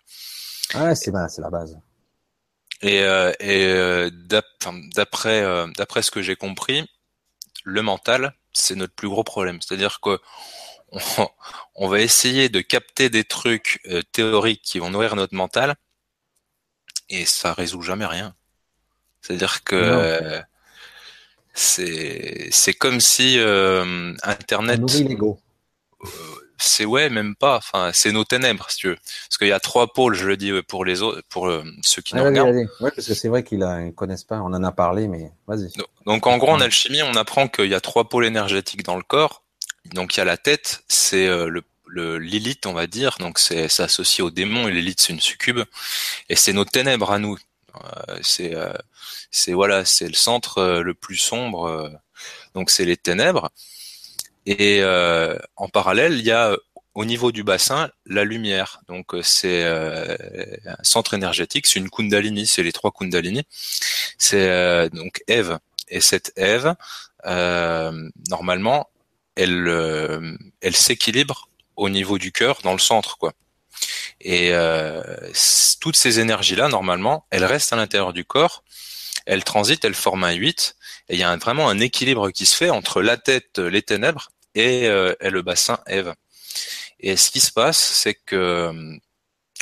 Ouais, 0.74 0.94
c'est 0.94 1.12
c'est 1.28 1.42
la 1.42 1.50
base. 1.50 1.78
Et, 2.82 3.02
euh, 3.02 3.32
et 3.40 3.66
euh, 3.66 4.10
d'après 4.96 5.42
euh, 5.42 5.66
d'après 5.76 6.02
ce 6.02 6.10
que 6.10 6.20
j'ai 6.22 6.36
compris, 6.36 6.88
le 7.64 7.82
mental, 7.82 8.34
c'est 8.52 8.74
notre 8.76 8.94
plus 8.94 9.08
gros 9.08 9.24
problème. 9.24 9.60
C'est-à-dire 9.62 10.00
que 10.00 10.18
on, 10.92 11.28
on 11.76 11.88
va 11.88 12.00
essayer 12.00 12.48
de 12.48 12.60
capter 12.60 13.10
des 13.10 13.24
trucs 13.24 13.80
euh, 13.88 14.02
théoriques 14.12 14.62
qui 14.62 14.78
vont 14.80 14.90
nourrir 14.90 15.16
notre 15.16 15.34
mental, 15.34 15.76
et 17.08 17.24
ça 17.26 17.52
résout 17.52 17.82
jamais 17.82 18.06
rien. 18.06 18.34
C'est-à-dire 19.22 19.64
que 19.64 19.76
c'est 21.54 22.48
c'est 22.50 22.72
comme 22.74 23.00
si 23.00 23.38
euh, 23.38 24.14
Internet 24.22 24.80
l'ego. 24.94 25.38
c'est 26.58 26.84
ouais 26.84 27.10
même 27.10 27.34
pas 27.34 27.56
enfin 27.56 27.90
c'est 27.92 28.12
nos 28.12 28.24
ténèbres 28.24 28.66
si 28.70 28.76
tu 28.78 28.88
veux 28.88 28.94
parce 28.96 29.38
qu'il 29.38 29.48
y 29.48 29.52
a 29.52 29.60
trois 29.60 29.92
pôles 29.92 30.14
je 30.14 30.26
le 30.26 30.36
dis 30.36 30.52
ouais, 30.52 30.62
pour 30.62 30.84
les 30.84 31.02
autres 31.02 31.22
pour 31.28 31.48
euh, 31.48 31.62
ceux 31.82 32.02
qui 32.02 32.14
nous 32.14 32.20
Ah, 32.22 32.24
vas-y, 32.30 32.40
regardent. 32.40 32.68
Ouais, 32.80 32.90
parce 32.94 33.06
que 33.06 33.14
c'est 33.14 33.28
vrai 33.28 33.42
qu'ils 33.42 33.58
ne 33.58 33.90
connaissent 33.90 34.24
pas. 34.24 34.38
On 34.40 34.52
en 34.54 34.62
a 34.64 34.72
parlé, 34.72 35.08
mais 35.08 35.30
vas-y. 35.46 35.70
Donc- 35.76 35.86
Donc 36.06 36.26
en 36.26 36.36
gros, 36.38 36.50
en 36.50 36.60
alchimie, 36.60 37.02
on 37.02 37.14
apprend 37.14 37.48
qu'il 37.48 37.66
y 37.66 37.74
a 37.74 37.80
trois 37.80 38.08
pôles 38.08 38.24
énergétiques 38.26 38.82
dans 38.84 38.96
le 38.96 39.02
corps. 39.02 39.42
Donc 39.92 40.16
il 40.16 40.20
y 40.20 40.22
a 40.22 40.24
la 40.24 40.36
tête, 40.36 40.84
c'est 40.88 41.26
euh, 41.26 41.48
le, 41.48 41.62
le 41.86 42.18
l'élite, 42.18 42.66
on 42.66 42.72
va 42.72 42.86
dire. 42.86 43.16
Donc 43.18 43.38
c'est 43.38 43.68
c'est 43.68 43.82
associé 43.82 44.22
au 44.22 44.30
démon 44.30 44.68
et 44.68 44.72
l'élite 44.72 45.00
c'est 45.00 45.12
une 45.12 45.20
succube. 45.20 45.60
Et 46.28 46.36
c'est 46.36 46.52
nos 46.52 46.64
ténèbres 46.64 47.10
à 47.12 47.18
nous. 47.18 47.36
Euh, 47.76 48.18
c'est 48.22 48.54
euh, 48.54 48.72
c'est 49.30 49.52
voilà, 49.52 49.84
c'est 49.84 50.08
le 50.08 50.14
centre 50.14 50.58
euh, 50.58 50.82
le 50.82 50.94
plus 50.94 51.16
sombre. 51.16 51.90
donc 52.54 52.70
c'est 52.70 52.84
les 52.84 52.96
ténèbres. 52.96 53.50
Et 54.46 54.80
euh, 54.82 55.38
en 55.56 55.68
parallèle, 55.68 56.14
il 56.14 56.24
y 56.24 56.32
a 56.32 56.56
au 56.94 57.04
niveau 57.04 57.32
du 57.32 57.44
bassin 57.44 57.90
la 58.06 58.24
lumière. 58.24 58.80
Donc 58.88 59.14
c'est 59.22 59.64
euh, 59.64 60.16
un 60.66 60.82
centre 60.82 61.14
énergétique, 61.14 61.66
c'est 61.66 61.78
une 61.78 61.90
kundalini, 61.90 62.46
c'est 62.46 62.62
les 62.62 62.72
trois 62.72 62.90
kundalini. 62.92 63.44
C'est 64.18 64.48
euh, 64.48 64.88
donc 64.88 65.22
Ève. 65.28 65.58
Et 65.88 66.00
cette 66.00 66.32
Ève, 66.36 66.74
normalement, 68.30 68.88
elle, 69.36 70.38
elle 70.60 70.76
s'équilibre 70.76 71.48
au 71.76 71.90
niveau 71.90 72.18
du 72.18 72.32
cœur, 72.32 72.60
dans 72.62 72.72
le 72.72 72.78
centre, 72.78 73.18
quoi. 73.18 73.32
Et 74.24 74.50
euh, 74.52 75.02
toutes 75.80 75.96
ces 75.96 76.20
énergies-là, 76.20 76.68
normalement, 76.68 77.26
elles 77.30 77.44
restent 77.44 77.72
à 77.72 77.76
l'intérieur 77.76 78.12
du 78.12 78.24
corps, 78.24 78.62
elles 79.26 79.44
transitent, 79.44 79.84
elles 79.84 79.94
forment 79.94 80.24
un 80.24 80.32
8, 80.32 80.76
et 81.08 81.14
il 81.14 81.18
y 81.18 81.24
a 81.24 81.36
vraiment 81.36 81.68
un 81.68 81.78
équilibre 81.80 82.30
qui 82.30 82.46
se 82.46 82.56
fait 82.56 82.70
entre 82.70 83.02
la 83.02 83.16
tête, 83.16 83.58
euh, 83.58 83.68
les 83.68 83.82
ténèbres, 83.82 84.30
et, 84.54 84.86
euh, 84.86 85.14
et 85.20 85.30
le 85.30 85.42
bassin 85.42 85.78
Ève. 85.86 86.14
Et 87.00 87.16
ce 87.16 87.30
qui 87.30 87.40
se 87.40 87.50
passe, 87.50 87.78
c'est 87.78 88.14
que 88.14 88.36
euh, 88.36 88.96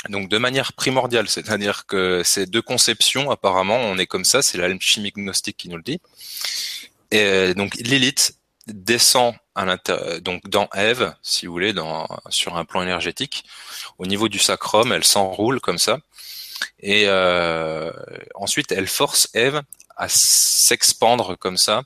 donc 0.09 0.29
de 0.29 0.37
manière 0.37 0.73
primordiale, 0.73 1.29
c'est-à-dire 1.29 1.85
que 1.85 2.21
ces 2.23 2.45
deux 2.45 2.61
conceptions, 2.61 3.31
apparemment, 3.31 3.77
on 3.77 3.97
est 3.97 4.07
comme 4.07 4.25
ça, 4.25 4.41
c'est 4.41 4.57
l'alchimie 4.57 5.11
gnostique 5.11 5.57
qui 5.57 5.69
nous 5.69 5.77
le 5.77 5.83
dit. 5.83 6.01
Et 7.11 7.19
euh, 7.19 7.53
donc 7.53 7.75
Lilith 7.75 8.35
descend 8.67 9.35
donc 10.21 10.47
dans 10.47 10.69
Ève, 10.73 11.13
si 11.21 11.45
vous 11.45 11.53
voulez, 11.53 11.73
dans, 11.73 12.07
sur 12.29 12.57
un 12.57 12.65
plan 12.65 12.81
énergétique. 12.81 13.43
Au 13.97 14.05
niveau 14.05 14.29
du 14.29 14.39
sacrum, 14.39 14.91
elle 14.91 15.03
s'enroule 15.03 15.59
comme 15.59 15.77
ça. 15.77 15.99
Et 16.79 17.03
euh, 17.07 17.91
ensuite, 18.35 18.71
elle 18.71 18.87
force 18.87 19.29
Ève 19.33 19.61
à 19.97 20.07
s'expandre 20.09 21.35
comme 21.35 21.57
ça 21.57 21.83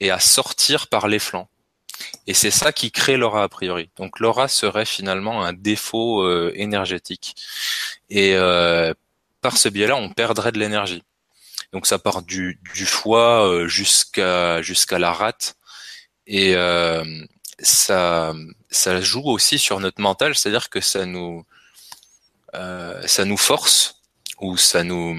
et 0.00 0.10
à 0.10 0.20
sortir 0.20 0.88
par 0.88 1.08
les 1.08 1.18
flancs. 1.18 1.48
Et 2.26 2.34
c'est 2.34 2.50
ça 2.50 2.72
qui 2.72 2.90
crée 2.90 3.16
l'aura 3.16 3.42
a 3.42 3.48
priori. 3.48 3.88
Donc 3.96 4.20
l'aura 4.20 4.48
serait 4.48 4.84
finalement 4.84 5.44
un 5.44 5.52
défaut 5.52 6.22
euh, 6.22 6.52
énergétique. 6.54 7.36
Et 8.10 8.34
euh, 8.34 8.92
par 9.40 9.56
ce 9.56 9.68
biais-là, 9.68 9.96
on 9.96 10.10
perdrait 10.10 10.52
de 10.52 10.58
l'énergie. 10.58 11.02
Donc 11.72 11.86
ça 11.86 11.98
part 11.98 12.22
du, 12.22 12.60
du 12.74 12.86
foie 12.86 13.46
euh, 13.46 13.66
jusqu'à 13.66 14.62
jusqu'à 14.62 14.98
la 14.98 15.12
rate. 15.12 15.56
Et 16.26 16.54
euh, 16.56 17.04
ça, 17.58 18.34
ça 18.70 19.00
joue 19.00 19.24
aussi 19.24 19.58
sur 19.58 19.80
notre 19.80 20.00
mental, 20.00 20.34
c'est-à-dire 20.34 20.68
que 20.70 20.80
ça 20.80 21.06
nous, 21.06 21.44
euh, 22.54 23.06
ça 23.06 23.24
nous 23.24 23.36
force 23.36 24.02
ou 24.40 24.56
ça 24.56 24.82
nous, 24.82 25.16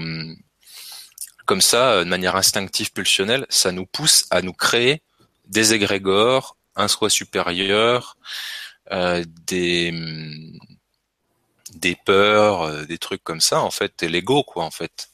comme 1.46 1.62
ça, 1.62 2.04
de 2.04 2.08
manière 2.08 2.36
instinctive, 2.36 2.92
pulsionnelle, 2.92 3.46
ça 3.48 3.72
nous 3.72 3.86
pousse 3.86 4.26
à 4.30 4.42
nous 4.42 4.52
créer 4.52 5.02
des 5.46 5.72
égrégores, 5.72 6.56
un 6.76 6.88
soi 6.88 7.10
supérieur, 7.10 8.16
euh, 8.92 9.24
des 9.46 9.92
des 11.74 11.96
peurs, 11.96 12.62
euh, 12.62 12.84
des 12.84 12.98
trucs 12.98 13.22
comme 13.22 13.40
ça, 13.40 13.60
en 13.60 13.70
fait, 13.70 14.02
et 14.02 14.08
l'ego, 14.08 14.42
quoi, 14.42 14.64
en 14.64 14.70
fait. 14.70 15.10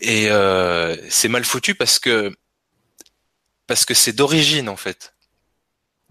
Et 0.00 0.30
euh, 0.30 0.96
c'est 1.10 1.28
mal 1.28 1.44
foutu 1.44 1.74
parce 1.74 1.98
que 1.98 2.34
parce 3.72 3.86
que 3.86 3.94
c'est 3.94 4.12
d'origine, 4.12 4.68
en 4.68 4.76
fait. 4.76 5.14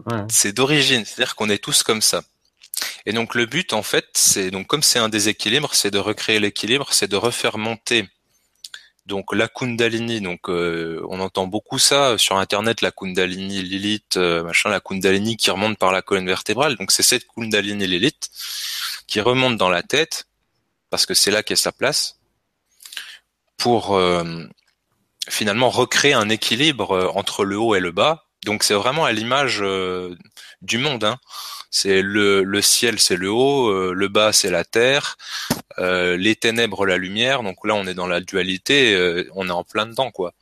Ouais. 0.06 0.24
C'est 0.28 0.52
d'origine, 0.52 1.04
c'est-à-dire 1.04 1.36
qu'on 1.36 1.48
est 1.48 1.62
tous 1.62 1.84
comme 1.84 2.02
ça. 2.02 2.24
Et 3.06 3.12
donc 3.12 3.36
le 3.36 3.46
but, 3.46 3.72
en 3.72 3.84
fait, 3.84 4.08
c'est 4.14 4.50
donc 4.50 4.66
comme 4.66 4.82
c'est 4.82 4.98
un 4.98 5.08
déséquilibre, 5.08 5.72
c'est 5.72 5.92
de 5.92 5.98
recréer 5.98 6.40
l'équilibre, 6.40 6.92
c'est 6.92 7.06
de 7.06 7.14
refaire 7.14 7.58
monter 7.58 8.08
donc 9.06 9.32
la 9.32 9.46
Kundalini. 9.46 10.20
Donc 10.20 10.48
euh, 10.48 11.06
on 11.08 11.20
entend 11.20 11.46
beaucoup 11.46 11.78
ça 11.78 12.18
sur 12.18 12.36
Internet, 12.36 12.80
la 12.80 12.90
Kundalini 12.90 13.62
Lilith, 13.62 14.16
euh, 14.16 14.42
machin, 14.42 14.68
la 14.68 14.80
Kundalini 14.80 15.36
qui 15.36 15.52
remonte 15.52 15.78
par 15.78 15.92
la 15.92 16.02
colonne 16.02 16.26
vertébrale. 16.26 16.74
Donc 16.74 16.90
c'est 16.90 17.04
cette 17.04 17.28
Kundalini 17.28 17.86
Lilith 17.86 18.28
qui 19.06 19.20
remonte 19.20 19.56
dans 19.56 19.70
la 19.70 19.84
tête 19.84 20.26
parce 20.90 21.06
que 21.06 21.14
c'est 21.14 21.30
là 21.30 21.44
qu'est 21.44 21.54
sa 21.54 21.70
place 21.70 22.18
pour 23.56 23.94
euh, 23.94 24.48
finalement 25.28 25.70
recréer 25.70 26.12
un 26.14 26.28
équilibre 26.28 26.92
euh, 26.92 27.08
entre 27.14 27.44
le 27.44 27.58
haut 27.58 27.74
et 27.74 27.80
le 27.80 27.92
bas 27.92 28.26
Donc 28.44 28.62
c'est 28.64 28.74
vraiment 28.74 29.04
à 29.04 29.12
l'image 29.12 29.62
du 30.62 30.78
monde. 30.78 31.04
Hein. 31.04 31.18
C'est 31.70 32.02
le, 32.02 32.42
le 32.42 32.62
ciel, 32.62 32.98
c'est 32.98 33.16
le 33.16 33.30
haut, 33.30 33.92
le 33.94 34.08
bas, 34.08 34.32
c'est 34.32 34.50
la 34.50 34.64
terre, 34.64 35.16
les 35.78 36.36
ténèbres, 36.36 36.84
la 36.84 36.98
lumière. 36.98 37.42
Donc 37.42 37.64
là, 37.64 37.74
on 37.74 37.86
est 37.86 37.94
dans 37.94 38.06
la 38.06 38.20
dualité, 38.20 39.24
on 39.34 39.48
est 39.48 39.52
en 39.52 39.64
plein 39.64 39.86
dedans, 39.86 40.10
quoi. 40.10 40.34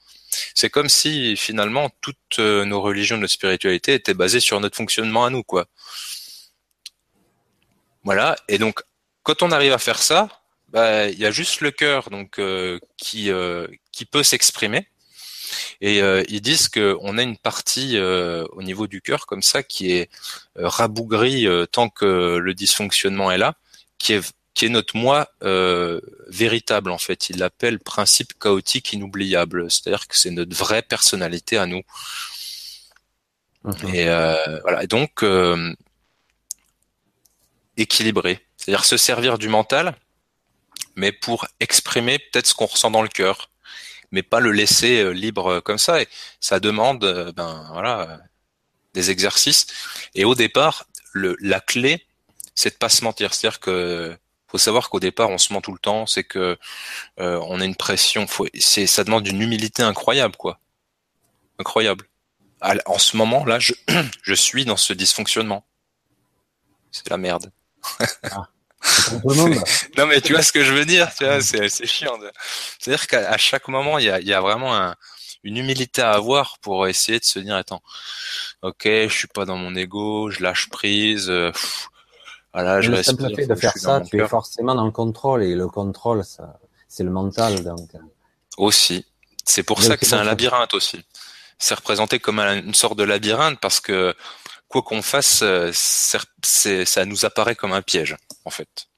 C'est 0.54 0.70
comme 0.70 0.88
si 0.88 1.36
finalement 1.36 1.88
toutes 2.00 2.38
nos 2.38 2.80
religions, 2.80 3.16
notre 3.16 3.32
spiritualité 3.32 3.94
étaient 3.94 4.14
basées 4.14 4.40
sur 4.40 4.58
notre 4.58 4.76
fonctionnement 4.76 5.24
à 5.24 5.30
nous, 5.30 5.44
quoi. 5.44 5.66
Voilà. 8.04 8.36
Et 8.48 8.58
donc, 8.58 8.82
quand 9.22 9.42
on 9.42 9.52
arrive 9.52 9.72
à 9.72 9.78
faire 9.78 10.02
ça, 10.02 10.39
bah, 10.72 11.08
il 11.08 11.18
y 11.18 11.26
a 11.26 11.30
juste 11.30 11.60
le 11.62 11.70
cœur 11.70 12.10
donc 12.10 12.38
euh, 12.38 12.78
qui 12.96 13.30
euh, 13.30 13.66
qui 13.92 14.04
peut 14.04 14.22
s'exprimer. 14.22 14.86
Et 15.80 16.00
euh, 16.00 16.22
ils 16.28 16.40
disent 16.40 16.68
qu'on 16.68 17.18
a 17.18 17.22
une 17.22 17.36
partie 17.36 17.98
au 17.98 18.62
niveau 18.62 18.86
du 18.86 19.02
cœur 19.02 19.26
comme 19.26 19.42
ça 19.42 19.62
qui 19.62 19.92
est 19.92 20.08
rabougrie 20.54 21.46
tant 21.72 21.88
que 21.88 22.36
le 22.36 22.54
dysfonctionnement 22.54 23.32
est 23.32 23.38
là, 23.38 23.54
qui 23.98 24.12
est 24.12 24.32
qui 24.54 24.66
est 24.66 24.68
notre 24.68 24.96
moi 24.96 25.28
véritable 26.28 26.90
en 26.92 26.98
fait. 26.98 27.30
Ils 27.30 27.38
l'appellent 27.38 27.80
principe 27.80 28.38
chaotique 28.38 28.92
inoubliable, 28.92 29.70
c'est-à-dire 29.70 30.06
que 30.06 30.16
c'est 30.16 30.30
notre 30.30 30.54
vraie 30.54 30.82
personnalité 30.82 31.58
à 31.58 31.66
nous. 31.66 31.82
Et 33.92 34.04
voilà. 34.62 34.84
Et 34.84 34.86
donc 34.86 35.24
équilibré. 37.76 38.40
C'est-à-dire 38.56 38.84
se 38.84 38.96
servir 38.96 39.38
du 39.38 39.48
mental, 39.48 39.96
mais 40.96 41.12
pour 41.12 41.46
exprimer 41.60 42.18
peut-être 42.18 42.46
ce 42.46 42.54
qu'on 42.54 42.66
ressent 42.66 42.90
dans 42.90 43.02
le 43.02 43.08
cœur, 43.08 43.50
mais 44.12 44.22
pas 44.22 44.40
le 44.40 44.52
laisser 44.52 45.00
euh, 45.00 45.10
libre 45.10 45.46
euh, 45.46 45.60
comme 45.60 45.78
ça. 45.78 46.02
Et 46.02 46.08
ça 46.40 46.60
demande, 46.60 47.04
euh, 47.04 47.32
ben 47.32 47.68
voilà, 47.72 48.20
des 48.94 49.10
exercices. 49.10 49.66
Et 50.14 50.24
au 50.24 50.34
départ, 50.34 50.86
le, 51.12 51.36
la 51.40 51.60
clé, 51.60 52.06
c'est 52.54 52.70
de 52.70 52.76
pas 52.76 52.88
se 52.88 53.04
mentir. 53.04 53.34
C'est-à-dire 53.34 53.60
que 53.60 54.16
faut 54.48 54.58
savoir 54.58 54.90
qu'au 54.90 55.00
départ, 55.00 55.30
on 55.30 55.38
se 55.38 55.52
ment 55.52 55.60
tout 55.60 55.72
le 55.72 55.78
temps. 55.78 56.06
C'est 56.06 56.24
que 56.24 56.58
on 57.18 57.60
a 57.60 57.64
une 57.64 57.76
pression. 57.76 58.26
Faut, 58.26 58.48
c'est, 58.58 58.86
ça 58.88 59.04
demande 59.04 59.26
une 59.28 59.40
humilité 59.40 59.82
incroyable, 59.82 60.36
quoi. 60.36 60.58
Incroyable. 61.58 62.06
En 62.86 62.98
ce 62.98 63.16
moment, 63.16 63.44
là, 63.44 63.60
je, 63.60 63.72
je 64.22 64.34
suis 64.34 64.64
dans 64.64 64.76
ce 64.76 64.92
dysfonctionnement. 64.92 65.64
C'est 66.90 67.08
la 67.08 67.16
merde. 67.16 67.52
Ah, 68.24 68.48
non 69.96 70.06
mais 70.06 70.20
tu 70.20 70.32
vois 70.32 70.42
ce 70.42 70.52
que 70.52 70.64
je 70.64 70.72
veux 70.72 70.84
dire, 70.84 71.08
tu 71.16 71.24
vois, 71.24 71.40
c'est, 71.40 71.68
c'est 71.68 71.86
chiant. 71.86 72.18
C'est-à-dire 72.78 73.06
qu'à 73.06 73.36
chaque 73.36 73.68
moment, 73.68 73.98
il 73.98 74.06
y 74.06 74.10
a, 74.10 74.20
y 74.20 74.32
a 74.32 74.40
vraiment 74.40 74.74
un, 74.74 74.94
une 75.42 75.56
humilité 75.56 76.02
à 76.02 76.12
avoir 76.12 76.58
pour 76.58 76.86
essayer 76.86 77.18
de 77.18 77.24
se 77.24 77.38
dire 77.38 77.56
attends, 77.56 77.82
ok, 78.62 78.82
je 78.84 79.08
suis 79.08 79.28
pas 79.28 79.44
dans 79.44 79.56
mon 79.56 79.74
ego, 79.74 80.30
je 80.30 80.42
lâche 80.42 80.68
prise. 80.68 81.30
Euh, 81.30 81.52
voilà, 82.52 82.80
je 82.80 82.90
le 82.90 83.02
simple 83.02 83.34
fait 83.34 83.46
de 83.46 83.54
faire 83.54 83.76
ça, 83.76 84.00
tu 84.00 84.20
es 84.20 84.26
forcément 84.26 84.74
dans 84.74 84.84
le 84.84 84.90
contrôle 84.90 85.42
et 85.42 85.54
le 85.54 85.68
contrôle, 85.68 86.24
ça, 86.24 86.58
c'est 86.88 87.04
le 87.04 87.10
mental 87.10 87.62
donc. 87.62 87.94
Euh. 87.94 87.98
Aussi, 88.56 89.06
c'est 89.44 89.62
pour 89.62 89.82
ça 89.82 89.96
que 89.96 90.04
c'est 90.04 90.16
un 90.16 90.24
labyrinthe 90.24 90.74
aussi. 90.74 91.02
C'est 91.58 91.74
représenté 91.74 92.18
comme 92.18 92.40
une 92.40 92.74
sorte 92.74 92.98
de 92.98 93.04
labyrinthe 93.04 93.60
parce 93.60 93.80
que 93.80 94.14
quoi 94.68 94.82
qu'on 94.82 95.02
fasse, 95.02 95.40
euh, 95.42 95.70
ça 95.72 97.04
nous 97.04 97.24
apparaît 97.24 97.54
comme 97.54 97.72
un 97.72 97.82
piège, 97.82 98.16
en 98.44 98.50
fait. 98.50 98.88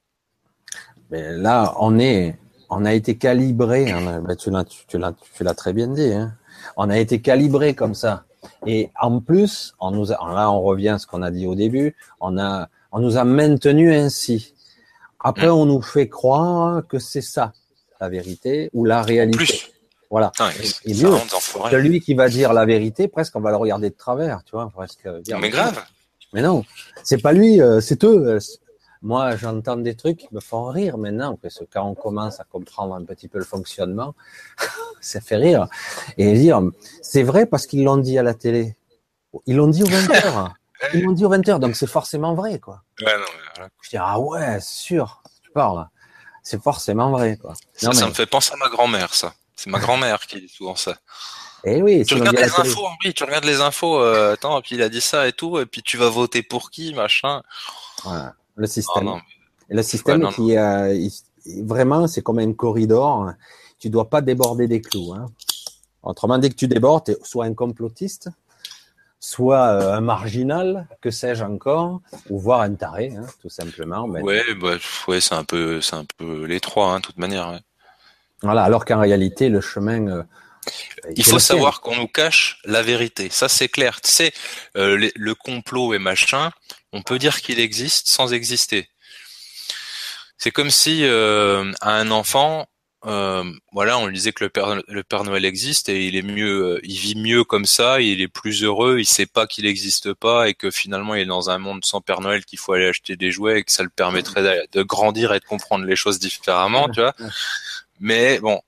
Mais 1.10 1.32
là, 1.32 1.74
on 1.78 1.98
est, 1.98 2.38
on 2.70 2.84
a 2.84 2.94
été 2.94 3.16
calibré. 3.16 3.90
Hein, 3.90 4.20
ben, 4.20 4.36
tu 4.36 4.50
l'as, 4.50 5.54
très 5.54 5.72
bien 5.72 5.88
dit. 5.88 6.12
Hein. 6.12 6.34
On 6.76 6.88
a 6.90 6.98
été 6.98 7.20
calibré 7.20 7.74
comme 7.74 7.94
ça. 7.94 8.24
Et 8.66 8.90
en 9.00 9.20
plus, 9.20 9.74
on 9.78 9.90
nous 9.90 10.12
a, 10.12 10.16
là, 10.34 10.50
on 10.50 10.62
revient 10.62 10.90
à 10.90 10.98
ce 10.98 11.06
qu'on 11.06 11.22
a 11.22 11.30
dit 11.30 11.46
au 11.46 11.54
début. 11.54 11.96
On 12.20 12.38
a, 12.38 12.68
on 12.90 13.00
nous 13.00 13.16
a 13.16 13.24
maintenu 13.24 13.94
ainsi. 13.94 14.54
Après, 15.20 15.48
on 15.48 15.66
nous 15.66 15.82
fait 15.82 16.08
croire 16.08 16.82
que 16.86 16.98
c'est 16.98 17.22
ça 17.22 17.52
la 18.00 18.08
vérité 18.08 18.68
ou 18.72 18.84
la 18.84 19.02
réalité. 19.02 19.62
Voilà. 20.10 20.32
et, 20.84 20.92
celui 20.92 22.00
qui 22.00 22.14
va 22.14 22.28
dire 22.28 22.52
la 22.52 22.66
vérité, 22.66 23.08
presque 23.08 23.34
on 23.36 23.40
va 23.40 23.50
le 23.50 23.56
regarder 23.56 23.88
de 23.88 23.94
travers, 23.94 24.42
tu 24.44 24.52
vois, 24.52 24.68
presque. 24.68 25.08
mais 25.40 25.48
grave. 25.48 25.82
Mais 26.34 26.42
non, 26.42 26.64
c'est 27.04 27.22
pas 27.22 27.32
lui, 27.32 27.60
euh, 27.60 27.80
c'est 27.80 28.04
eux. 28.04 28.38
Moi, 29.02 29.36
j'entends 29.36 29.76
des 29.76 29.96
trucs 29.96 30.18
qui 30.18 30.28
me 30.32 30.40
font 30.40 30.66
rire 30.66 30.96
maintenant, 30.96 31.36
parce 31.36 31.58
que 31.58 31.64
quand 31.64 31.84
on 31.84 31.94
commence 31.94 32.38
à 32.38 32.44
comprendre 32.44 32.94
un 32.94 33.04
petit 33.04 33.26
peu 33.26 33.38
le 33.38 33.44
fonctionnement, 33.44 34.14
ça 35.00 35.20
fait 35.20 35.36
rire. 35.36 35.66
Et 36.18 36.32
dire, 36.34 36.62
c'est 37.02 37.24
vrai 37.24 37.46
parce 37.46 37.66
qu'ils 37.66 37.84
l'ont 37.84 37.96
dit 37.96 38.16
à 38.18 38.22
la 38.22 38.34
télé. 38.34 38.76
Ils 39.46 39.56
l'ont 39.56 39.66
dit 39.66 39.82
aux 39.82 39.86
20 39.86 40.10
heures. 40.10 40.54
Ils 40.94 41.02
l'ont 41.02 41.12
dit 41.12 41.24
aux 41.24 41.28
20 41.28 41.48
heures, 41.48 41.60
donc 41.60 41.76
c'est 41.76 41.86
forcément 41.86 42.34
vrai, 42.34 42.58
quoi. 42.58 42.82
Ouais, 43.00 43.16
non, 43.16 43.66
Je 43.82 43.90
dis, 43.90 43.96
ah 43.96 44.18
ouais, 44.18 44.60
sûr, 44.60 45.22
tu 45.44 45.50
parles. 45.52 45.86
C'est 46.42 46.60
forcément 46.60 47.10
vrai, 47.10 47.36
quoi. 47.36 47.54
Ça, 47.74 47.92
ça 47.92 48.08
me 48.08 48.12
fait 48.12 48.26
penser 48.26 48.52
à 48.52 48.56
ma 48.56 48.68
grand-mère, 48.68 49.14
ça. 49.14 49.32
C'est 49.54 49.70
ma 49.70 49.78
grand-mère 49.78 50.26
qui 50.26 50.40
dit 50.40 50.48
souvent 50.48 50.74
ça. 50.74 50.96
Et 51.64 51.76
eh 51.76 51.82
oui, 51.82 52.04
tu 52.04 52.14
regardes 52.14 52.36
les 52.36 52.52
infos, 52.52 52.88
oui, 53.04 53.14
tu 53.14 53.22
regardes 53.22 53.44
les 53.44 53.60
infos, 53.60 54.00
euh, 54.00 54.32
attends, 54.32 54.60
puis 54.60 54.74
il 54.74 54.82
a 54.82 54.88
dit 54.88 55.00
ça 55.00 55.28
et 55.28 55.32
tout, 55.32 55.60
et 55.60 55.66
puis 55.66 55.80
tu 55.80 55.96
vas 55.96 56.08
voter 56.08 56.42
pour 56.42 56.72
qui, 56.72 56.92
machin. 56.92 57.42
Voilà, 58.02 58.34
le 58.56 58.66
système. 58.66 59.08
Oh, 59.08 59.18
le 59.68 59.82
système 59.82 60.28
qui, 60.28 60.56
euh, 60.56 61.08
vraiment, 61.62 62.06
c'est 62.06 62.22
comme 62.22 62.38
un 62.38 62.52
corridor. 62.52 63.32
Tu 63.78 63.90
dois 63.90 64.08
pas 64.08 64.20
déborder 64.20 64.68
des 64.68 64.80
clous. 64.80 65.14
Hein. 65.14 65.26
Autrement, 66.02 66.38
dès 66.38 66.50
que 66.50 66.54
tu 66.54 66.68
débordes, 66.68 67.08
es 67.10 67.16
soit 67.22 67.44
un 67.46 67.54
complotiste, 67.54 68.28
soit 69.20 69.66
euh, 69.66 69.94
un 69.94 70.00
marginal, 70.00 70.88
que 71.00 71.10
sais-je 71.10 71.44
encore, 71.44 72.00
ou 72.28 72.38
voire 72.38 72.60
un 72.60 72.74
taré, 72.74 73.14
hein, 73.16 73.26
tout 73.40 73.48
simplement. 73.48 74.06
Mais... 74.08 74.20
Ouais, 74.20 74.42
bah, 74.60 74.76
ouais, 75.08 75.20
c'est 75.20 75.34
un 75.34 75.44
peu, 75.44 75.80
c'est 75.80 75.96
un 75.96 76.04
peu 76.18 76.44
les 76.44 76.60
trois, 76.60 76.92
hein, 76.92 76.96
de 76.98 77.02
toute 77.02 77.18
manière. 77.18 77.60
Voilà, 78.42 78.64
alors 78.64 78.84
qu'en 78.84 79.00
réalité, 79.00 79.48
le 79.48 79.60
chemin. 79.60 80.08
Euh, 80.08 80.22
il 81.16 81.24
faut 81.24 81.38
savoir 81.38 81.80
qu'on 81.80 81.96
nous 81.96 82.08
cache 82.08 82.60
la 82.64 82.82
vérité. 82.82 83.28
Ça, 83.30 83.48
c'est 83.48 83.68
clair. 83.68 84.00
Tu 84.00 84.10
sais, 84.10 84.32
euh, 84.76 85.10
le, 85.14 85.34
complot 85.34 85.94
et 85.94 85.98
machin, 85.98 86.50
on 86.92 87.02
peut 87.02 87.18
dire 87.18 87.40
qu'il 87.40 87.58
existe 87.60 88.08
sans 88.08 88.32
exister. 88.32 88.88
C'est 90.38 90.50
comme 90.50 90.70
si 90.70 91.04
euh, 91.04 91.72
à 91.80 91.92
un 91.94 92.10
enfant, 92.10 92.66
voilà, 93.04 93.98
on 93.98 94.06
lui 94.06 94.14
disait 94.14 94.32
que 94.32 94.44
le 94.44 94.50
Père, 94.50 94.80
le 94.86 95.02
Père 95.02 95.24
Noël 95.24 95.44
existe 95.44 95.88
et 95.88 96.06
il 96.06 96.16
est 96.16 96.22
mieux, 96.22 96.80
il 96.84 96.96
vit 96.96 97.16
mieux 97.16 97.44
comme 97.44 97.64
ça, 97.64 98.00
il 98.00 98.20
est 98.20 98.28
plus 98.28 98.62
heureux, 98.62 98.98
il 99.00 99.06
sait 99.06 99.26
pas 99.26 99.46
qu'il 99.46 99.64
n'existe 99.64 100.14
pas 100.14 100.48
et 100.48 100.54
que 100.54 100.70
finalement 100.70 101.14
il 101.14 101.22
est 101.22 101.26
dans 101.26 101.50
un 101.50 101.58
monde 101.58 101.84
sans 101.84 102.00
Père 102.00 102.20
Noël 102.20 102.44
qu'il 102.44 102.58
faut 102.58 102.72
aller 102.72 102.86
acheter 102.88 103.16
des 103.16 103.30
jouets 103.32 103.60
et 103.60 103.64
que 103.64 103.72
ça 103.72 103.82
le 103.82 103.88
permettrait 103.88 104.42
de, 104.42 104.66
de 104.72 104.82
grandir 104.82 105.32
et 105.32 105.40
de 105.40 105.44
comprendre 105.44 105.84
les 105.84 105.96
choses 105.96 106.18
différemment, 106.18 106.88
tu 106.88 107.00
vois. 107.00 107.14
Mais 108.00 108.38
bon, 108.40 108.60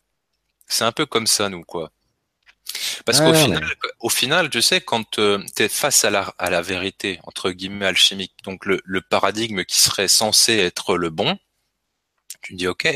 c'est 0.67 0.85
un 0.85 0.93
peu 0.93 1.07
comme 1.07 1.27
ça, 1.27 1.49
nous, 1.49 1.63
quoi. 1.63 1.91
Parce 3.05 3.21
qu'au 3.21 3.35
final, 3.35 3.65
au 4.01 4.09
final, 4.09 4.51
tu 4.51 4.63
sais, 4.63 4.81
quand 4.81 5.19
euh, 5.19 5.43
tu 5.57 5.63
es 5.63 5.69
face 5.69 6.05
à 6.05 6.11
la, 6.11 6.35
à 6.39 6.51
la 6.51 6.63
vérité, 6.63 7.21
entre 7.25 7.51
guillemets, 7.51 7.87
alchimique, 7.87 8.35
donc 8.45 8.67
le, 8.67 8.81
le 8.85 9.01
paradigme 9.01 9.65
qui 9.65 9.81
serait 9.81 10.09
censé 10.09 10.57
être 10.59 10.97
le 10.97 11.11
bon, 11.11 11.39
tu 12.43 12.55
dis, 12.55 12.67
OK, 12.69 12.87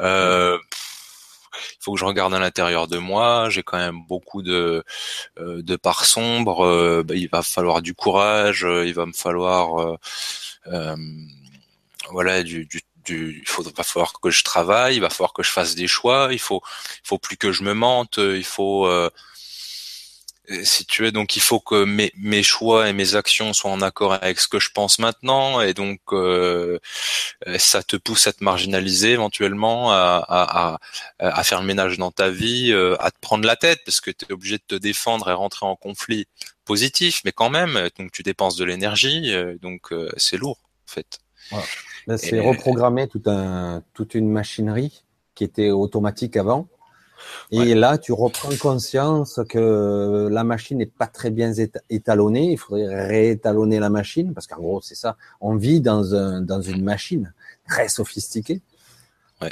euh, 0.00 0.58
il 1.52 1.76
faut 1.80 1.94
que 1.94 2.00
je 2.00 2.04
regarde 2.04 2.34
à 2.34 2.38
l'intérieur 2.38 2.88
de 2.88 2.98
moi, 2.98 3.48
j'ai 3.50 3.62
quand 3.62 3.78
même 3.78 4.00
beaucoup 4.08 4.42
de, 4.42 4.84
euh, 5.38 5.62
de 5.62 5.76
parts 5.76 6.04
sombres, 6.04 6.64
euh, 6.64 7.02
bah, 7.02 7.14
il 7.14 7.28
va 7.28 7.42
falloir 7.42 7.82
du 7.82 7.94
courage, 7.94 8.66
il 8.68 8.94
va 8.94 9.06
me 9.06 9.12
falloir... 9.12 9.98
voilà 12.10 12.42
du, 12.42 12.66
du 12.66 12.82
il 13.08 13.42
va 13.76 13.84
falloir 13.84 14.12
que 14.20 14.30
je 14.30 14.44
travaille, 14.44 14.96
il 14.96 15.00
va 15.00 15.10
falloir 15.10 15.32
que 15.32 15.42
je 15.42 15.50
fasse 15.50 15.74
des 15.74 15.86
choix, 15.86 16.28
il 16.32 16.38
faut, 16.38 16.62
il 17.04 17.08
faut 17.08 17.18
plus 17.18 17.36
que 17.36 17.52
je 17.52 17.62
me 17.62 17.74
mente, 17.74 18.18
il 18.18 18.44
faut, 18.44 18.86
euh, 20.50 20.62
si 20.62 20.84
tu 20.84 21.02
veux, 21.02 21.12
donc 21.12 21.36
il 21.36 21.42
faut 21.42 21.60
que 21.60 21.84
mes, 21.84 22.12
mes 22.16 22.42
choix 22.42 22.88
et 22.88 22.92
mes 22.92 23.14
actions 23.14 23.52
soient 23.54 23.70
en 23.70 23.80
accord 23.80 24.12
avec 24.12 24.38
ce 24.38 24.46
que 24.46 24.60
je 24.60 24.70
pense 24.70 24.98
maintenant, 24.98 25.60
et 25.62 25.72
donc 25.72 26.00
euh, 26.12 26.78
ça 27.56 27.82
te 27.82 27.96
pousse 27.96 28.26
à 28.26 28.32
te 28.32 28.44
marginaliser 28.44 29.12
éventuellement, 29.12 29.92
à, 29.92 30.22
à, 30.28 30.78
à, 31.18 31.44
faire 31.44 31.60
le 31.60 31.66
ménage 31.66 31.96
dans 31.96 32.10
ta 32.10 32.28
vie, 32.28 32.72
euh, 32.72 32.96
à 33.00 33.10
te 33.10 33.18
prendre 33.20 33.46
la 33.46 33.56
tête 33.56 33.80
parce 33.86 34.00
que 34.00 34.10
tu 34.10 34.26
es 34.28 34.32
obligé 34.32 34.58
de 34.58 34.64
te 34.66 34.74
défendre 34.74 35.30
et 35.30 35.32
rentrer 35.32 35.64
en 35.64 35.76
conflit 35.76 36.26
positif, 36.64 37.22
mais 37.24 37.32
quand 37.32 37.50
même, 37.50 37.88
donc 37.98 38.12
tu 38.12 38.22
dépenses 38.22 38.56
de 38.56 38.64
l'énergie, 38.64 39.32
donc 39.62 39.92
c'est 40.16 40.36
lourd 40.36 40.58
en 40.86 40.92
fait. 40.92 41.20
C'est 42.16 42.40
reprogrammer 42.40 43.08
tout 43.08 43.22
un, 43.26 43.82
toute 43.94 44.14
une 44.14 44.30
machinerie 44.30 45.04
qui 45.34 45.44
était 45.44 45.70
automatique 45.70 46.36
avant. 46.36 46.68
Et 47.50 47.74
là, 47.74 47.98
tu 47.98 48.12
reprends 48.12 48.54
conscience 48.60 49.40
que 49.48 50.28
la 50.30 50.44
machine 50.44 50.78
n'est 50.78 50.86
pas 50.86 51.06
très 51.06 51.30
bien 51.30 51.52
étalonnée. 51.88 52.52
Il 52.52 52.58
faudrait 52.58 53.06
réétalonner 53.06 53.78
la 53.78 53.90
machine 53.90 54.34
parce 54.34 54.46
qu'en 54.46 54.60
gros, 54.60 54.80
c'est 54.82 54.94
ça. 54.94 55.16
On 55.40 55.56
vit 55.56 55.80
dans, 55.80 56.14
un, 56.14 56.42
dans 56.42 56.60
une 56.60 56.82
machine 56.82 57.32
très 57.68 57.88
sophistiquée 57.88 58.60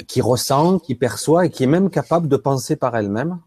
qui 0.07 0.21
ressent, 0.21 0.79
qui 0.79 0.95
perçoit 0.95 1.45
et 1.45 1.49
qui 1.49 1.63
est 1.63 1.67
même 1.67 1.89
capable 1.89 2.27
de 2.27 2.37
penser 2.37 2.75
par 2.75 2.95
elle-même. 2.95 3.39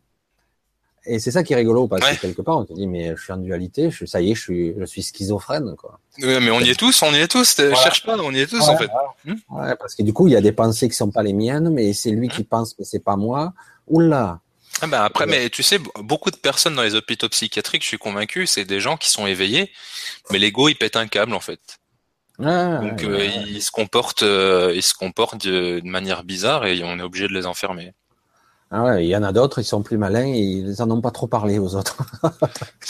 Et 1.07 1.19
c'est 1.19 1.31
ça 1.31 1.43
qui 1.43 1.53
est 1.53 1.57
rigolo 1.57 1.89
parce 1.89 2.09
que 2.09 2.21
quelque 2.21 2.43
part 2.43 2.59
on 2.59 2.65
te 2.65 2.73
dit 2.73 2.87
mais 2.87 3.15
je 3.17 3.23
suis 3.23 3.33
en 3.33 3.39
dualité, 3.39 3.91
je, 3.91 4.05
ça 4.05 4.21
y 4.21 4.31
est, 4.31 4.35
je 4.35 4.41
suis, 4.41 4.75
je 4.79 4.85
suis 4.85 5.03
schizophrène 5.03 5.75
quoi. 5.77 5.99
mais 6.19 6.51
on 6.51 6.61
y 6.61 6.71
est 6.71 6.79
tous, 6.79 7.03
on 7.03 7.13
y 7.13 7.19
est 7.19 7.29
tous. 7.29 7.57
Cherche 7.57 8.05
pas, 8.05 8.17
on 8.19 8.33
y 8.33 8.41
est 8.41 8.47
tous 8.47 8.69
en 8.69 8.77
fait. 8.77 8.91
Ouais, 9.51 9.75
parce 9.77 9.95
que 9.95 10.03
du 10.03 10.13
coup 10.13 10.27
il 10.27 10.33
y 10.33 10.37
a 10.37 10.41
des 10.41 10.53
pensées 10.53 10.89
qui 10.89 10.97
sont 10.97 11.11
pas 11.11 11.23
les 11.23 11.33
miennes, 11.33 11.71
mais 11.71 11.93
c'est 11.93 12.11
lui 12.11 12.29
qui 12.29 12.43
hmm 12.43 12.47
pense 12.47 12.75
que 12.75 12.85
c'est 12.85 13.03
pas 13.03 13.17
moi. 13.17 13.55
Oula. 13.89 14.41
Ah 14.83 14.87
ben 14.87 15.03
après, 15.03 15.27
mais 15.27 15.49
tu 15.49 15.63
sais, 15.63 15.79
beaucoup 16.01 16.31
de 16.31 16.37
personnes 16.37 16.75
dans 16.75 16.83
les 16.83 16.95
hôpitaux 16.95 17.29
psychiatriques, 17.31 17.83
je 17.83 17.89
suis 17.89 17.99
convaincu, 17.99 18.47
c'est 18.47 18.65
des 18.65 18.79
gens 18.79 18.97
qui 18.97 19.11
sont 19.11 19.27
éveillés, 19.27 19.73
mais 20.31 20.39
l'ego 20.39 20.69
il 20.69 20.75
pète 20.75 20.97
un 20.97 21.07
câble 21.07 21.35
en 21.35 21.41
fait. 21.41 21.79
Ah, 22.45 22.81
Donc 22.83 23.03
euh, 23.03 23.25
ils 23.47 23.63
se 23.63 23.71
comportent, 23.71 24.23
euh, 24.23 24.73
ils 24.75 24.83
se 24.83 24.95
comportent 24.95 25.47
de, 25.47 25.81
manière 25.85 26.25
bizarre 26.25 26.67
et 26.67 26.83
on 26.85 26.99
est 26.99 27.03
obligé 27.03 27.29
de 27.29 27.33
les 27.33 27.47
enfermer. 27.47 27.93
Ah 28.71 28.83
ouais, 28.83 29.05
il 29.05 29.09
y 29.09 29.17
en 29.17 29.23
a 29.23 29.33
d'autres, 29.33 29.61
ils 29.61 29.65
sont 29.65 29.83
plus 29.83 29.97
malins 29.97 30.27
et 30.27 30.41
ils 30.41 30.83
en 30.83 30.91
ont 30.91 31.01
pas 31.01 31.13
trop 31.13 31.29
parlé 31.29 31.61
aux 31.61 31.77
autres. 31.77 31.99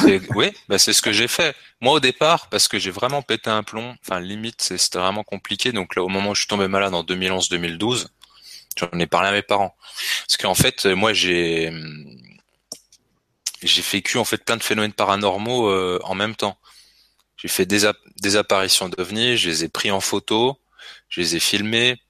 oui, 0.34 0.50
bah 0.68 0.78
c'est 0.78 0.94
ce 0.94 1.02
que 1.02 1.12
j'ai 1.12 1.28
fait. 1.28 1.54
Moi 1.82 1.92
au 1.92 2.00
départ, 2.00 2.48
parce 2.48 2.66
que 2.66 2.78
j'ai 2.78 2.90
vraiment 2.90 3.20
pété 3.20 3.50
un 3.50 3.62
plomb, 3.62 3.94
enfin 4.00 4.18
limite 4.18 4.62
c'était 4.62 4.98
vraiment 4.98 5.22
compliqué. 5.22 5.72
Donc 5.72 5.94
là, 5.94 6.02
au 6.02 6.08
moment 6.08 6.30
où 6.30 6.34
je 6.34 6.40
suis 6.40 6.48
tombé 6.48 6.66
malade 6.66 6.94
en 6.94 7.02
2011-2012, 7.02 8.06
j'en 8.76 8.98
ai 8.98 9.06
parlé 9.06 9.28
à 9.28 9.32
mes 9.32 9.42
parents. 9.42 9.76
Parce 10.26 10.38
qu'en 10.38 10.54
fait, 10.54 10.86
moi 10.86 11.12
j'ai 11.12 11.70
j'ai 13.62 13.82
vécu 13.82 14.18
en 14.18 14.24
fait 14.24 14.44
plein 14.44 14.56
de 14.56 14.62
phénomènes 14.62 14.92
paranormaux 14.92 15.68
euh, 15.68 16.00
en 16.04 16.14
même 16.14 16.36
temps. 16.36 16.56
J'ai 17.36 17.48
fait 17.48 17.66
des, 17.66 17.90
des 18.22 18.36
apparitions 18.36 18.88
d'ovnis, 18.88 19.36
je 19.36 19.50
les 19.50 19.64
ai 19.64 19.68
pris 19.68 19.90
en 19.90 20.00
photo, 20.00 20.58
je 21.10 21.20
les 21.20 21.36
ai 21.36 21.40
filmés. 21.40 22.00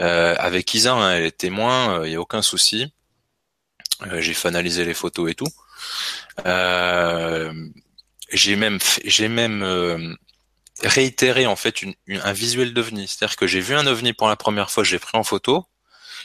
Euh, 0.00 0.34
avec 0.38 0.74
Isa, 0.74 0.94
hein, 0.94 1.16
elle 1.16 1.26
est 1.26 1.38
témoin, 1.38 2.00
il 2.00 2.06
euh, 2.06 2.08
n'y 2.08 2.14
a 2.16 2.20
aucun 2.20 2.42
souci. 2.42 2.92
Euh, 4.02 4.20
j'ai 4.20 4.34
fait 4.34 4.48
analyser 4.48 4.84
les 4.84 4.94
photos 4.94 5.30
et 5.30 5.34
tout. 5.34 5.48
Euh, 6.46 7.52
j'ai 8.30 8.56
même, 8.56 8.78
j'ai 9.04 9.28
même 9.28 9.62
euh, 9.62 10.14
réitéré 10.82 11.46
en 11.46 11.56
fait 11.56 11.82
une, 11.82 11.94
un 12.08 12.32
visuel 12.32 12.74
d'ovni. 12.74 13.06
C'est-à-dire 13.06 13.36
que 13.36 13.46
j'ai 13.46 13.60
vu 13.60 13.74
un 13.74 13.86
ovni 13.86 14.12
pour 14.12 14.28
la 14.28 14.36
première 14.36 14.70
fois, 14.70 14.84
j'ai 14.84 14.98
pris 14.98 15.16
en 15.16 15.24
photo. 15.24 15.66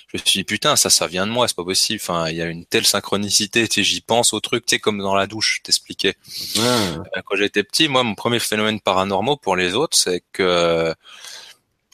Je 0.08 0.18
me 0.18 0.24
suis 0.26 0.40
dit 0.40 0.44
putain 0.44 0.76
ça 0.76 0.90
ça 0.90 1.06
vient 1.06 1.28
de 1.28 1.32
moi, 1.32 1.48
c'est 1.48 1.56
pas 1.56 1.64
possible. 1.64 2.00
Enfin 2.02 2.30
il 2.30 2.38
y 2.38 2.42
a 2.42 2.48
une 2.48 2.66
telle 2.66 2.86
synchronicité. 2.86 3.68
Tu 3.68 3.76
sais, 3.76 3.84
j'y 3.84 4.02
pense 4.02 4.34
au 4.34 4.40
truc, 4.40 4.66
tu 4.66 4.76
sais 4.76 4.80
comme 4.80 4.98
dans 5.00 5.14
la 5.14 5.28
douche, 5.28 5.58
je 5.58 5.64
t'expliquais. 5.64 6.16
Quand 6.56 7.36
j'étais 7.36 7.64
petit, 7.64 7.88
moi 7.88 8.04
mon 8.04 8.16
premier 8.16 8.40
phénomène 8.40 8.80
paranormal 8.80 9.36
pour 9.42 9.56
les 9.56 9.76
autres, 9.76 9.96
c'est 9.96 10.24
que 10.34 10.96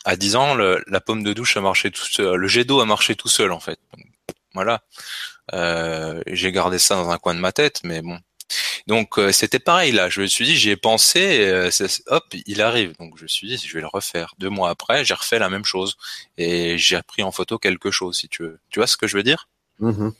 à 0.05 0.15
10 0.15 0.35
ans, 0.35 0.53
le, 0.53 0.83
la 0.87 1.01
pomme 1.01 1.23
de 1.23 1.33
douche 1.33 1.57
a 1.57 1.61
marché 1.61 1.91
tout 1.91 2.05
seul, 2.05 2.35
le 2.35 2.47
jet 2.47 2.63
d'eau 2.63 2.79
a 2.79 2.85
marché 2.85 3.15
tout 3.15 3.27
seul 3.27 3.51
en 3.51 3.59
fait. 3.59 3.79
Voilà. 4.53 4.83
Euh, 5.53 6.21
j'ai 6.27 6.51
gardé 6.51 6.79
ça 6.79 6.95
dans 6.95 7.09
un 7.09 7.17
coin 7.17 7.35
de 7.35 7.39
ma 7.39 7.51
tête, 7.51 7.81
mais 7.83 8.01
bon. 8.01 8.19
Donc 8.87 9.17
euh, 9.17 9.31
c'était 9.31 9.59
pareil 9.59 9.91
là. 9.91 10.09
Je 10.09 10.21
me 10.21 10.27
suis 10.27 10.45
dit, 10.45 10.55
j'y 10.55 10.69
ai 10.69 10.75
pensé, 10.75 11.47
euh, 11.47 11.69
hop, 12.07 12.23
il 12.45 12.61
arrive. 12.61 12.93
Donc 12.99 13.17
je 13.17 13.23
me 13.23 13.27
suis 13.27 13.47
dit, 13.47 13.57
je 13.57 13.73
vais 13.73 13.81
le 13.81 13.87
refaire. 13.87 14.33
Deux 14.37 14.49
mois 14.49 14.69
après, 14.69 15.03
j'ai 15.03 15.13
refait 15.13 15.39
la 15.39 15.49
même 15.49 15.65
chose 15.65 15.97
et 16.37 16.77
j'ai 16.77 17.01
pris 17.01 17.23
en 17.23 17.31
photo 17.31 17.57
quelque 17.57 17.91
chose, 17.91 18.17
si 18.17 18.29
tu 18.29 18.43
veux. 18.43 18.59
Tu 18.69 18.79
vois 18.79 18.87
ce 18.87 18.97
que 18.97 19.07
je 19.07 19.17
veux 19.17 19.23
dire? 19.23 19.47
Mm-hmm. 19.81 20.13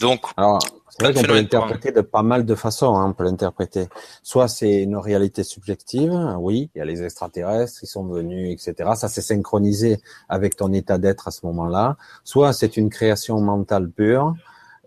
Donc, 0.00 0.20
alors, 0.36 0.58
c'est 0.90 1.02
vrai 1.04 1.14
qu'on 1.14 1.22
peut 1.22 1.34
l'interpréter 1.34 1.90
de 1.90 2.00
pas 2.02 2.22
mal 2.22 2.44
de 2.44 2.54
façons. 2.54 2.96
Hein, 2.96 3.06
on 3.08 3.12
peut 3.12 3.24
l'interpréter. 3.24 3.88
Soit 4.22 4.48
c'est 4.48 4.82
une 4.82 4.96
réalité 4.96 5.42
subjective, 5.42 6.12
oui, 6.38 6.70
il 6.74 6.78
y 6.78 6.80
a 6.82 6.84
les 6.84 7.02
extraterrestres, 7.02 7.78
ils 7.82 7.86
sont 7.86 8.04
venus, 8.04 8.52
etc. 8.52 8.90
Ça 8.94 9.08
s'est 9.08 9.22
synchronisé 9.22 10.00
avec 10.28 10.56
ton 10.56 10.72
état 10.72 10.98
d'être 10.98 11.28
à 11.28 11.30
ce 11.30 11.46
moment-là. 11.46 11.96
Soit 12.24 12.52
c'est 12.52 12.76
une 12.76 12.90
création 12.90 13.40
mentale 13.40 13.90
pure, 13.90 14.34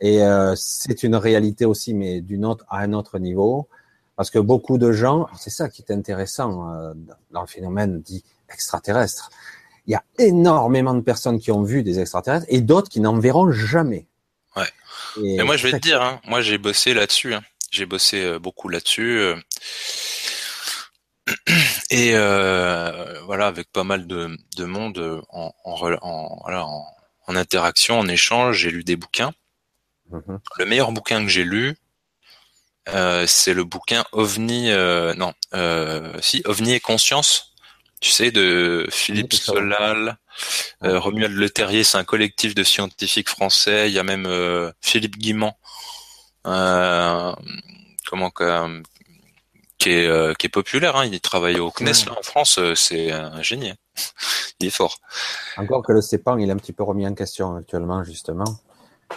et 0.02 0.24
euh, 0.24 0.54
c'est 0.56 1.04
une 1.04 1.16
réalité 1.16 1.66
aussi, 1.66 1.94
mais 1.94 2.22
d'une 2.22 2.46
autre 2.46 2.66
à 2.70 2.80
un 2.80 2.94
autre 2.94 3.20
niveau. 3.20 3.68
Parce 4.16 4.30
que 4.30 4.40
beaucoup 4.40 4.78
de 4.78 4.92
gens, 4.92 5.28
c'est 5.38 5.50
ça 5.50 5.70
qui 5.70 5.82
est 5.82 5.94
intéressant 5.94 6.70
euh, 6.70 6.94
dans 7.32 7.42
le 7.42 7.48
phénomène 7.48 8.02
dit 8.02 8.24
extraterrestre. 8.52 9.30
Il 9.88 9.92
y 9.92 9.96
a 9.96 10.04
énormément 10.18 10.94
de 10.94 11.02
personnes 11.02 11.40
qui 11.40 11.52
ont 11.52 11.64
vu 11.64 11.84
des 11.84 12.00
extraterrestres 12.00 12.46
et 12.50 12.62
d'autres 12.62 12.90
qui 12.90 13.00
n'en 13.00 13.18
verront 13.18 13.52
jamais. 13.52 14.09
Ouais. 14.56 14.70
Mais 15.18 15.44
moi, 15.44 15.58
je 15.58 15.68
vais 15.68 15.74
te 15.74 15.78
dire, 15.78 16.02
hein, 16.02 16.22
moi, 16.26 16.42
j'ai 16.42 16.58
bossé 16.58 16.94
là-dessus. 16.94 17.34
Hein. 17.34 17.44
J'ai 17.72 17.86
bossé 17.86 18.24
euh, 18.24 18.40
beaucoup 18.40 18.70
là-dessus. 18.70 19.20
Euh. 19.20 19.36
Et 21.92 22.12
euh, 22.14 23.22
voilà, 23.26 23.48
avec 23.48 23.72
pas 23.72 23.84
mal 23.84 24.08
de, 24.08 24.38
de 24.58 24.66
monde 24.66 25.24
en, 25.30 25.54
en, 25.64 25.74
en, 26.02 26.40
voilà, 26.42 26.66
en, 26.66 26.86
interaction, 27.28 28.00
en 28.00 28.08
échange, 28.08 28.58
j'ai 28.58 28.72
lu 28.72 28.84
des 28.84 28.96
bouquins. 28.96 29.34
Mm-hmm. 30.12 30.40
Le 30.58 30.66
meilleur 30.66 30.92
bouquin 30.92 31.22
que 31.24 31.30
j'ai 31.30 31.44
lu, 31.44 31.78
euh, 32.94 33.26
c'est 33.28 33.54
le 33.54 33.64
bouquin 33.64 34.04
OVNI, 34.12 34.72
euh, 34.72 35.14
non, 35.14 35.34
euh, 35.54 36.14
si 36.22 36.42
OVNI 36.46 36.74
et 36.74 36.80
conscience, 36.80 37.54
tu 38.02 38.10
sais, 38.10 38.32
de 38.32 38.88
Philippe 38.90 39.34
Solal, 39.34 40.18
euh, 40.84 41.00
Romuald 41.00 41.36
Le 41.36 41.50
Terrier, 41.50 41.84
c'est 41.84 41.98
un 41.98 42.04
collectif 42.04 42.56
de 42.56 42.64
scientifiques 42.64 43.30
français. 43.30 43.90
Il 43.90 43.94
y 43.94 44.00
a 44.00 44.04
même 44.04 44.26
euh, 44.26 44.72
Philippe 44.82 45.18
Guimand, 45.18 45.58
euh, 46.48 47.34
comment 48.08 48.32
qui 49.78 49.90
est, 49.92 50.38
qui 50.38 50.46
est 50.48 50.50
populaire. 50.50 50.96
Hein. 50.96 51.06
Il 51.06 51.20
travaille 51.22 51.60
au 51.60 51.72
CNES 51.72 52.06
là, 52.06 52.18
en 52.18 52.22
France. 52.22 52.60
C'est 52.76 53.12
un 53.12 53.42
génie. 53.42 53.70
Hein. 53.70 53.76
il 54.60 54.68
est 54.68 54.72
fort. 54.72 55.00
Encore 55.58 55.84
que 55.84 55.94
le 55.94 56.02
CEPAN, 56.02 56.38
il 56.38 56.50
est 56.50 56.54
un 56.54 56.58
petit 56.58 56.74
peu 56.74 56.84
remis 56.84 57.08
en 57.08 57.14
question 57.14 57.56
actuellement, 57.56 58.04
justement, 58.04 58.60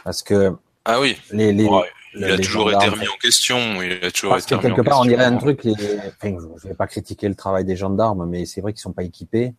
parce 0.04 0.22
que 0.22 0.52
ah 0.84 1.00
oui. 1.00 1.16
Les, 1.30 1.52
les, 1.52 1.68
il 2.14 2.24
a 2.24 2.36
toujours 2.38 2.70
été 2.70 2.88
remis 2.88 3.08
en 3.08 3.16
question. 3.20 3.82
Il 3.82 4.04
a 4.04 4.10
toujours 4.10 4.32
Parce 4.32 4.46
que 4.46 4.54
quelque 4.56 4.82
part, 4.82 5.00
on 5.00 5.04
dirait 5.04 5.24
un 5.24 5.36
truc. 5.36 5.64
Les... 5.64 5.74
Enfin, 5.74 6.36
je 6.62 6.68
vais 6.68 6.74
pas 6.74 6.86
critiquer 6.86 7.28
le 7.28 7.34
travail 7.34 7.64
des 7.64 7.76
gendarmes, 7.76 8.26
mais 8.26 8.44
c'est 8.46 8.60
vrai 8.60 8.72
qu'ils 8.72 8.80
sont 8.80 8.92
pas 8.92 9.04
équipés 9.04 9.54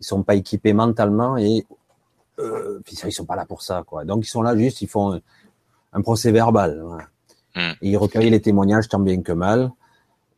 ils 0.00 0.06
sont 0.06 0.22
pas 0.22 0.34
équipés 0.34 0.72
mentalement 0.72 1.36
et 1.36 1.66
euh, 2.38 2.80
ils 2.90 3.12
sont 3.12 3.26
pas 3.26 3.36
là 3.36 3.44
pour 3.44 3.62
ça, 3.62 3.82
quoi. 3.86 4.04
Donc 4.04 4.24
ils 4.24 4.28
sont 4.28 4.42
là 4.42 4.56
juste, 4.56 4.82
ils 4.82 4.88
font 4.88 5.20
un, 5.92 6.02
procès 6.02 6.32
verbal. 6.32 6.82
Hmm. 7.56 7.72
ils 7.82 7.96
recueillent 7.96 8.30
les 8.30 8.40
témoignages 8.40 8.88
tant 8.88 9.00
bien 9.00 9.20
que 9.22 9.32
mal. 9.32 9.72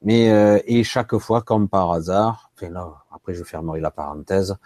Mais 0.02 0.30
euh, 0.30 0.58
et 0.66 0.82
chaque 0.82 1.16
fois, 1.18 1.42
comme 1.42 1.68
par 1.68 1.92
hasard, 1.92 2.50
enfin 2.56 2.70
là, 2.70 2.88
après 3.12 3.34
je 3.34 3.44
fermerai 3.44 3.80
la 3.80 3.90
parenthèse. 3.90 4.56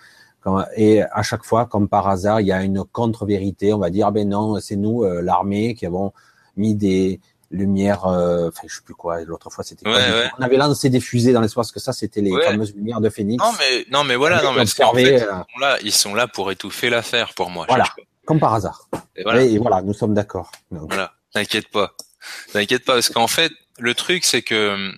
et 0.76 1.02
à 1.02 1.22
chaque 1.22 1.44
fois, 1.44 1.66
comme 1.66 1.88
par 1.88 2.08
hasard, 2.08 2.40
il 2.40 2.46
y 2.46 2.52
a 2.52 2.62
une 2.62 2.84
contre-vérité. 2.84 3.74
On 3.74 3.78
va 3.78 3.90
dire, 3.90 4.06
ah 4.06 4.10
ben 4.12 4.28
non, 4.28 4.58
c'est 4.60 4.76
nous, 4.76 5.04
euh, 5.04 5.20
l'armée, 5.20 5.74
qui 5.74 5.86
avons 5.86 6.12
mis 6.56 6.74
des, 6.74 7.20
lumière, 7.50 8.06
euh, 8.06 8.48
enfin 8.48 8.66
je 8.68 8.76
sais 8.76 8.82
plus 8.82 8.94
quoi. 8.94 9.22
L'autre 9.24 9.50
fois 9.50 9.64
c'était. 9.64 9.86
On 9.88 10.42
avait 10.42 10.56
lancé 10.56 10.90
des 10.90 11.00
fusées 11.00 11.32
dans 11.32 11.40
l'espace, 11.40 11.72
que 11.72 11.80
ça 11.80 11.92
c'était 11.92 12.20
les 12.20 12.32
fameuses 12.42 12.74
lumières 12.74 13.00
de 13.00 13.08
Phoenix. 13.08 13.42
Non 13.42 13.52
mais 13.58 13.86
non 13.90 14.04
mais 14.04 14.16
voilà, 14.16 14.42
non 14.42 14.52
mais 14.52 14.62
en 14.62 14.94
fait, 14.94 15.02
ils, 15.02 15.20
sont 15.20 15.60
là, 15.60 15.78
ils 15.82 15.92
sont 15.92 16.14
là 16.14 16.28
pour 16.28 16.50
étouffer 16.50 16.90
l'affaire 16.90 17.34
pour 17.34 17.50
moi. 17.50 17.66
Voilà, 17.68 17.86
comme 18.24 18.40
par 18.40 18.54
hasard. 18.54 18.88
Et 19.14 19.22
voilà, 19.22 19.42
et, 19.42 19.58
voilà 19.58 19.82
nous 19.82 19.94
sommes 19.94 20.14
d'accord. 20.14 20.50
Voilà, 20.70 21.14
t'inquiète 21.32 21.68
pas, 21.68 21.94
t'inquiète 22.52 22.84
pas 22.84 22.94
parce 22.94 23.10
qu'en 23.10 23.28
fait 23.28 23.52
le 23.78 23.94
truc 23.94 24.24
c'est 24.24 24.42
que 24.42 24.92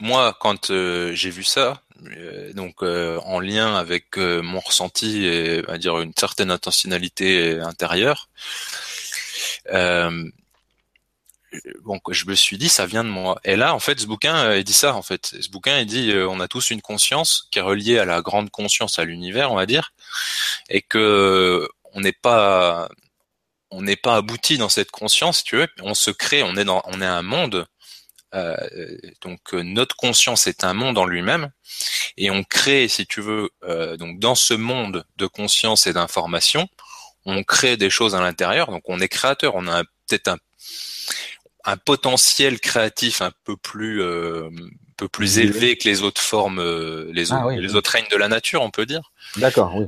moi 0.00 0.36
quand 0.40 0.70
euh, 0.70 1.12
j'ai 1.14 1.30
vu 1.30 1.44
ça, 1.44 1.82
euh, 2.06 2.52
donc 2.52 2.82
euh, 2.82 3.18
en 3.24 3.40
lien 3.40 3.74
avec 3.74 4.16
mon 4.16 4.60
ressenti 4.60 5.24
et 5.24 5.62
à 5.68 5.78
dire 5.78 5.98
une 6.00 6.12
certaine 6.16 6.50
intentionnalité 6.50 7.58
intérieure. 7.60 8.28
Euh, 9.72 10.24
bon, 11.82 12.00
je 12.10 12.26
me 12.26 12.34
suis 12.34 12.58
dit, 12.58 12.68
ça 12.68 12.86
vient 12.86 13.04
de 13.04 13.08
moi. 13.08 13.40
Et 13.44 13.56
là, 13.56 13.74
en 13.74 13.78
fait, 13.78 14.00
ce 14.00 14.06
bouquin, 14.06 14.36
euh, 14.36 14.58
il 14.58 14.64
dit 14.64 14.72
ça, 14.72 14.94
en 14.94 15.02
fait. 15.02 15.34
Ce 15.40 15.48
bouquin, 15.48 15.78
il 15.78 15.86
dit, 15.86 16.10
euh, 16.10 16.28
on 16.28 16.40
a 16.40 16.48
tous 16.48 16.70
une 16.70 16.82
conscience 16.82 17.48
qui 17.50 17.58
est 17.58 17.62
reliée 17.62 17.98
à 17.98 18.04
la 18.04 18.22
grande 18.22 18.50
conscience, 18.50 18.98
à 18.98 19.04
l'univers, 19.04 19.52
on 19.52 19.56
va 19.56 19.66
dire, 19.66 19.92
et 20.68 20.82
que 20.82 21.68
on 21.94 22.00
n'est 22.00 22.12
pas, 22.12 22.88
on 23.70 23.82
n'est 23.82 23.96
pas 23.96 24.16
abouti 24.16 24.58
dans 24.58 24.68
cette 24.68 24.90
conscience, 24.90 25.44
tu 25.44 25.56
veux. 25.56 25.68
On 25.82 25.94
se 25.94 26.10
crée, 26.10 26.42
on 26.42 26.56
est 26.56 26.64
dans, 26.64 26.82
on 26.86 27.00
est 27.00 27.06
un 27.06 27.22
monde. 27.22 27.66
Euh, 28.34 28.56
donc 29.22 29.54
notre 29.54 29.96
conscience 29.96 30.46
est 30.46 30.62
un 30.62 30.74
monde 30.74 30.98
en 30.98 31.06
lui-même 31.06 31.50
et 32.18 32.30
on 32.30 32.44
crée, 32.44 32.86
si 32.88 33.06
tu 33.06 33.22
veux, 33.22 33.50
donc 33.98 34.18
dans 34.18 34.34
ce 34.34 34.52
monde 34.52 35.06
de 35.16 35.26
conscience 35.26 35.86
et 35.86 35.94
d'information, 35.94 36.68
on 37.24 37.42
crée 37.42 37.78
des 37.78 37.90
choses 37.90 38.14
à 38.14 38.20
l'intérieur. 38.20 38.70
Donc 38.70 38.82
on 38.86 39.00
est 39.00 39.08
créateur, 39.08 39.54
on 39.54 39.66
a 39.66 39.82
peut-être 40.06 40.28
un 40.28 40.38
un 41.68 41.76
potentiel 41.76 42.60
créatif 42.60 43.20
un 43.20 43.30
peu 43.44 43.54
plus 43.56 44.00
euh, 44.00 44.48
peu 44.96 45.06
plus 45.06 45.38
élevé 45.38 45.76
que 45.76 45.86
les 45.86 46.02
autres 46.02 46.20
formes, 46.20 46.60
euh, 46.60 47.10
les, 47.12 47.30
ah 47.30 47.46
les 47.50 47.76
autres 47.76 47.90
règnes 47.90 48.08
de 48.10 48.16
la 48.16 48.28
nature, 48.28 48.62
on 48.62 48.70
peut 48.70 48.86
dire. 48.86 49.12
D'accord, 49.36 49.76
oui. 49.76 49.86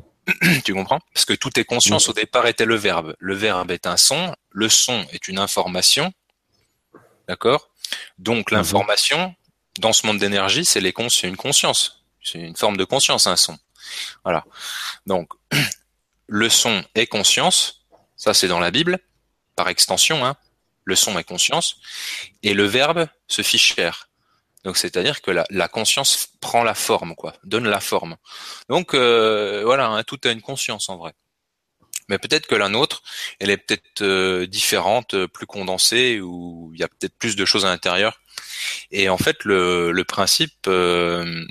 tu 0.65 0.75
comprends? 0.75 1.01
Parce 1.15 1.25
que 1.25 1.33
tout 1.33 1.59
est 1.59 1.65
conscience 1.65 2.09
au 2.11 2.13
départ 2.13 2.47
était 2.47 2.67
le 2.67 2.77
verbe. 2.77 3.17
Le 3.19 3.35
verbe 3.35 3.71
est 3.71 3.87
un 3.87 3.97
son, 3.97 4.37
le 4.51 4.69
son 4.69 5.07
est 5.13 5.27
une 5.27 5.39
information, 5.39 6.13
d'accord? 7.27 7.71
Donc 8.19 8.53
mhm. 8.53 8.59
l'information 8.59 9.35
dans 9.79 9.95
ce 9.95 10.07
monde 10.07 10.19
d'énergie, 10.19 10.67
c'est 10.67 10.83
les 10.83 10.93
c'est 11.09 11.29
une 11.29 11.37
conscience, 11.39 12.05
c'est 12.23 12.39
une 12.39 12.57
forme 12.57 12.77
de 12.77 12.85
conscience, 12.85 13.27
un 13.27 13.37
son. 13.37 13.59
Voilà. 14.23 14.45
Donc 15.07 15.33
le 16.27 16.51
son 16.51 16.85
est 16.95 17.07
conscience, 17.07 17.87
ça 18.17 18.35
c'est 18.35 18.49
dans 18.49 18.61
la 18.61 18.71
Bible, 18.71 18.99
par 19.57 19.69
extension, 19.69 20.27
hein 20.27 20.37
le 20.91 20.97
son 20.97 21.19
est 21.19 21.25
conscience, 21.25 21.77
et 22.43 22.53
le 22.53 22.65
verbe 22.65 23.09
se 23.27 23.43
fiche 23.43 23.75
cher. 23.75 24.11
Donc 24.65 24.77
c'est-à-dire 24.77 25.23
que 25.23 25.31
la, 25.31 25.69
conscience 25.69 26.29
prend 26.41 26.63
la 26.63 26.75
forme, 26.75 27.15
quoi, 27.15 27.33
donne 27.45 27.67
la 27.67 27.81
forme. 27.81 28.17
Donc 28.69 28.93
euh, 28.95 29.63
voilà, 29.65 29.87
hein, 29.89 30.03
tout 30.03 30.21
a 30.25 30.31
une 30.31 30.43
conscience 30.43 30.91
en 30.91 30.99
vrai. 30.99 31.13
Mais 32.09 32.19
peut-être 32.19 32.47
que 32.47 32.57
la 32.57 32.69
nôtre, 32.69 33.03
elle 33.39 33.51
est 33.51 33.57
peut-être 33.57 34.03
euh, 34.03 34.47
différente, 34.47 35.15
euh, 35.15 35.29
plus 35.29 35.47
condensée, 35.47 36.21
ou 36.21 36.73
il 36.75 36.81
y 36.81 36.83
a 36.83 36.89
peut-être 36.89 37.17
plus 37.17 37.37
de 37.37 37.45
choses 37.45 37.65
à 37.65 37.69
l'intérieur. 37.69 38.21
Et 38.91 39.09
en 39.09 39.17
fait, 39.17 39.45
le, 39.45 40.03
principe 40.03 40.69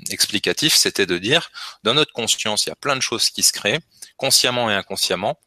explicatif, 0.09 0.75
c'était 0.75 1.05
de 1.05 1.17
dire, 1.17 1.49
dans 1.83 1.93
notre 1.93 2.11
conscience, 2.11 2.65
il 2.65 2.69
y 2.69 2.71
a 2.71 2.75
plein 2.75 2.97
de 2.97 3.01
choses 3.01 3.29
qui 3.29 3.41
se 3.41 3.53
créent, 3.53 3.79
consciemment 4.17 4.69
et 4.69 4.73
inconsciemment, 4.73 5.39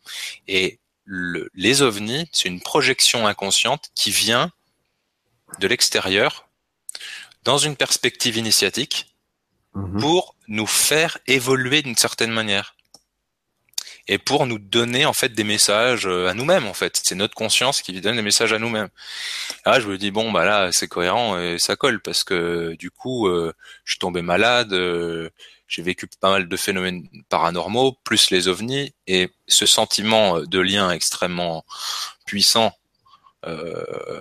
et 0.48 0.80
le, 1.04 1.48
les 1.54 1.82
ovnis, 1.82 2.28
c'est 2.32 2.48
une 2.48 2.60
projection 2.60 3.26
inconsciente 3.26 3.90
qui 3.94 4.10
vient 4.10 4.52
de 5.58 5.66
l'extérieur 5.66 6.48
dans 7.44 7.58
une 7.58 7.76
perspective 7.76 8.36
initiatique 8.36 9.14
mhm. 9.74 10.00
pour 10.00 10.36
nous 10.48 10.66
faire 10.66 11.18
évoluer 11.26 11.82
d'une 11.82 11.96
certaine 11.96 12.30
manière 12.30 12.74
et 14.08 14.18
pour 14.18 14.46
nous 14.46 14.58
donner 14.58 15.06
en 15.06 15.12
fait 15.12 15.30
des 15.30 15.44
messages 15.44 16.06
euh, 16.06 16.28
à 16.28 16.34
nous-mêmes 16.34 16.66
en 16.66 16.74
fait 16.74 17.00
c'est 17.02 17.14
notre 17.14 17.34
conscience 17.34 17.82
qui 17.82 18.00
donne 18.00 18.16
des 18.16 18.22
messages 18.22 18.52
à 18.52 18.58
nous-mêmes 18.58 18.88
là 19.64 19.78
je 19.78 19.88
me 19.88 19.96
dis 19.96 20.10
bon 20.10 20.32
bah 20.32 20.44
là 20.44 20.70
c'est 20.72 20.88
cohérent 20.88 21.38
et 21.38 21.58
ça 21.58 21.76
colle 21.76 22.00
parce 22.00 22.24
que 22.24 22.74
du 22.78 22.90
coup 22.90 23.28
euh, 23.28 23.52
je 23.84 23.92
suis 23.92 23.98
tombé 24.00 24.22
malade 24.22 24.72
euh, 24.72 25.30
j'ai 25.72 25.82
vécu 25.82 26.06
pas 26.20 26.30
mal 26.30 26.48
de 26.48 26.56
phénomènes 26.56 27.08
paranormaux 27.30 27.96
plus 28.04 28.30
les 28.30 28.46
ovnis 28.46 28.94
et 29.06 29.30
ce 29.48 29.64
sentiment 29.64 30.40
de 30.40 30.58
lien 30.58 30.90
extrêmement 30.90 31.64
puissant 32.26 32.72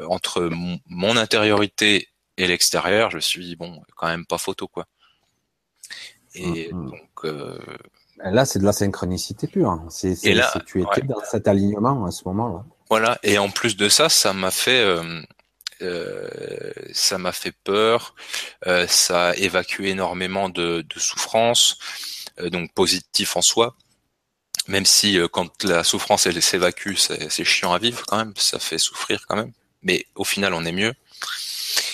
entre 0.08 0.50
mon 0.88 1.18
intériorité 1.18 2.08
et 2.38 2.48
l'extérieur, 2.48 3.12
je 3.12 3.20
suis 3.20 3.56
bon, 3.56 3.84
quand 3.96 4.08
même 4.08 4.26
pas 4.26 4.38
photo 4.38 4.68
quoi. 4.68 4.86
Et 6.34 6.70
mm-hmm. 6.70 6.90
donc 6.90 7.26
euh, 7.26 7.60
là, 8.24 8.46
c'est 8.46 8.60
de 8.60 8.66
la 8.66 8.74
synchronicité 8.74 9.48
pure. 9.48 9.80
C'est 9.90 10.24
et 10.24 10.34
là, 10.34 10.52
tu 10.66 10.82
étais 10.82 11.02
dans 11.02 11.24
cet 11.30 11.48
alignement 11.48 12.06
à 12.06 12.12
ce 12.12 12.24
moment-là. 12.30 12.64
Voilà. 12.90 13.20
Et 13.24 13.38
en 13.38 13.50
plus 13.50 13.78
de 13.78 13.90
ça, 13.90 14.10
ça 14.10 14.34
m'a 14.34 14.52
fait 14.52 14.82
euh, 14.82 15.22
euh, 15.82 16.72
ça 16.94 17.18
m'a 17.18 17.32
fait 17.32 17.54
peur. 17.64 18.16
Euh, 18.68 18.88
ça 18.88 19.30
a 19.30 19.36
évacué 19.36 19.90
énormément 19.90 20.50
de, 20.50 20.82
de 20.88 21.00
souffrance, 21.00 21.78
euh, 22.40 22.50
donc 22.50 22.74
positif 22.74 23.36
en 23.36 23.42
soi. 23.42 23.76
Même 24.68 24.86
si 24.86 25.18
quand 25.32 25.64
la 25.64 25.84
souffrance 25.84 26.28
elle 26.28 26.42
s'évacue, 26.42 26.96
c'est 26.96 27.44
chiant 27.44 27.74
à 27.74 27.80
vivre 27.80 28.04
quand 28.06 28.18
même, 28.18 28.34
ça 28.38 28.60
fait 28.60 28.78
souffrir 28.78 29.26
quand 29.28 29.36
même. 29.36 29.52
Mais 29.82 30.06
au 30.16 30.24
final, 30.24 30.54
on 30.54 30.64
est 30.66 30.72
mieux. 30.72 30.94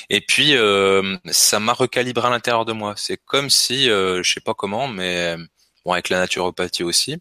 Et 0.10 0.22
puis 0.22 0.56
euh, 0.56 1.18
ça 1.32 1.60
m'a 1.60 1.74
recalibré 1.74 2.28
à 2.28 2.30
l'intérieur 2.30 2.66
de 2.66 2.74
moi. 2.74 2.94
C'est 2.98 3.18
comme 3.18 3.50
si, 3.50 3.90
euh, 3.90 4.24
je 4.24 4.34
sais 4.34 4.40
pas 4.40 4.54
comment, 4.54 4.88
mais 4.88 5.36
bon 5.86 5.94
avec 5.94 6.10
la 6.10 6.20
naturopathie 6.20 6.84
aussi, 6.84 7.18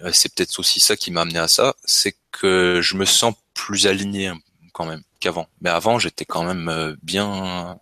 euh, 0.00 0.10
c'est 0.12 0.34
peut-être 0.34 0.58
aussi 0.58 0.80
ça 0.80 0.96
qui 0.96 1.10
m'a 1.10 1.22
amené 1.22 1.38
à 1.38 1.48
ça, 1.48 1.74
c'est 1.84 2.16
que 2.30 2.80
je 2.82 2.96
me 2.96 3.04
sens 3.04 3.34
plus 3.54 3.86
aligné 3.86 4.32
quand 4.72 4.86
même 4.86 5.02
qu'avant. 5.20 5.46
Mais 5.60 5.70
avant 5.70 5.98
j'étais 5.98 6.24
quand 6.24 6.44
même 6.44 6.68
euh, 6.68 6.96
bien 7.02 7.78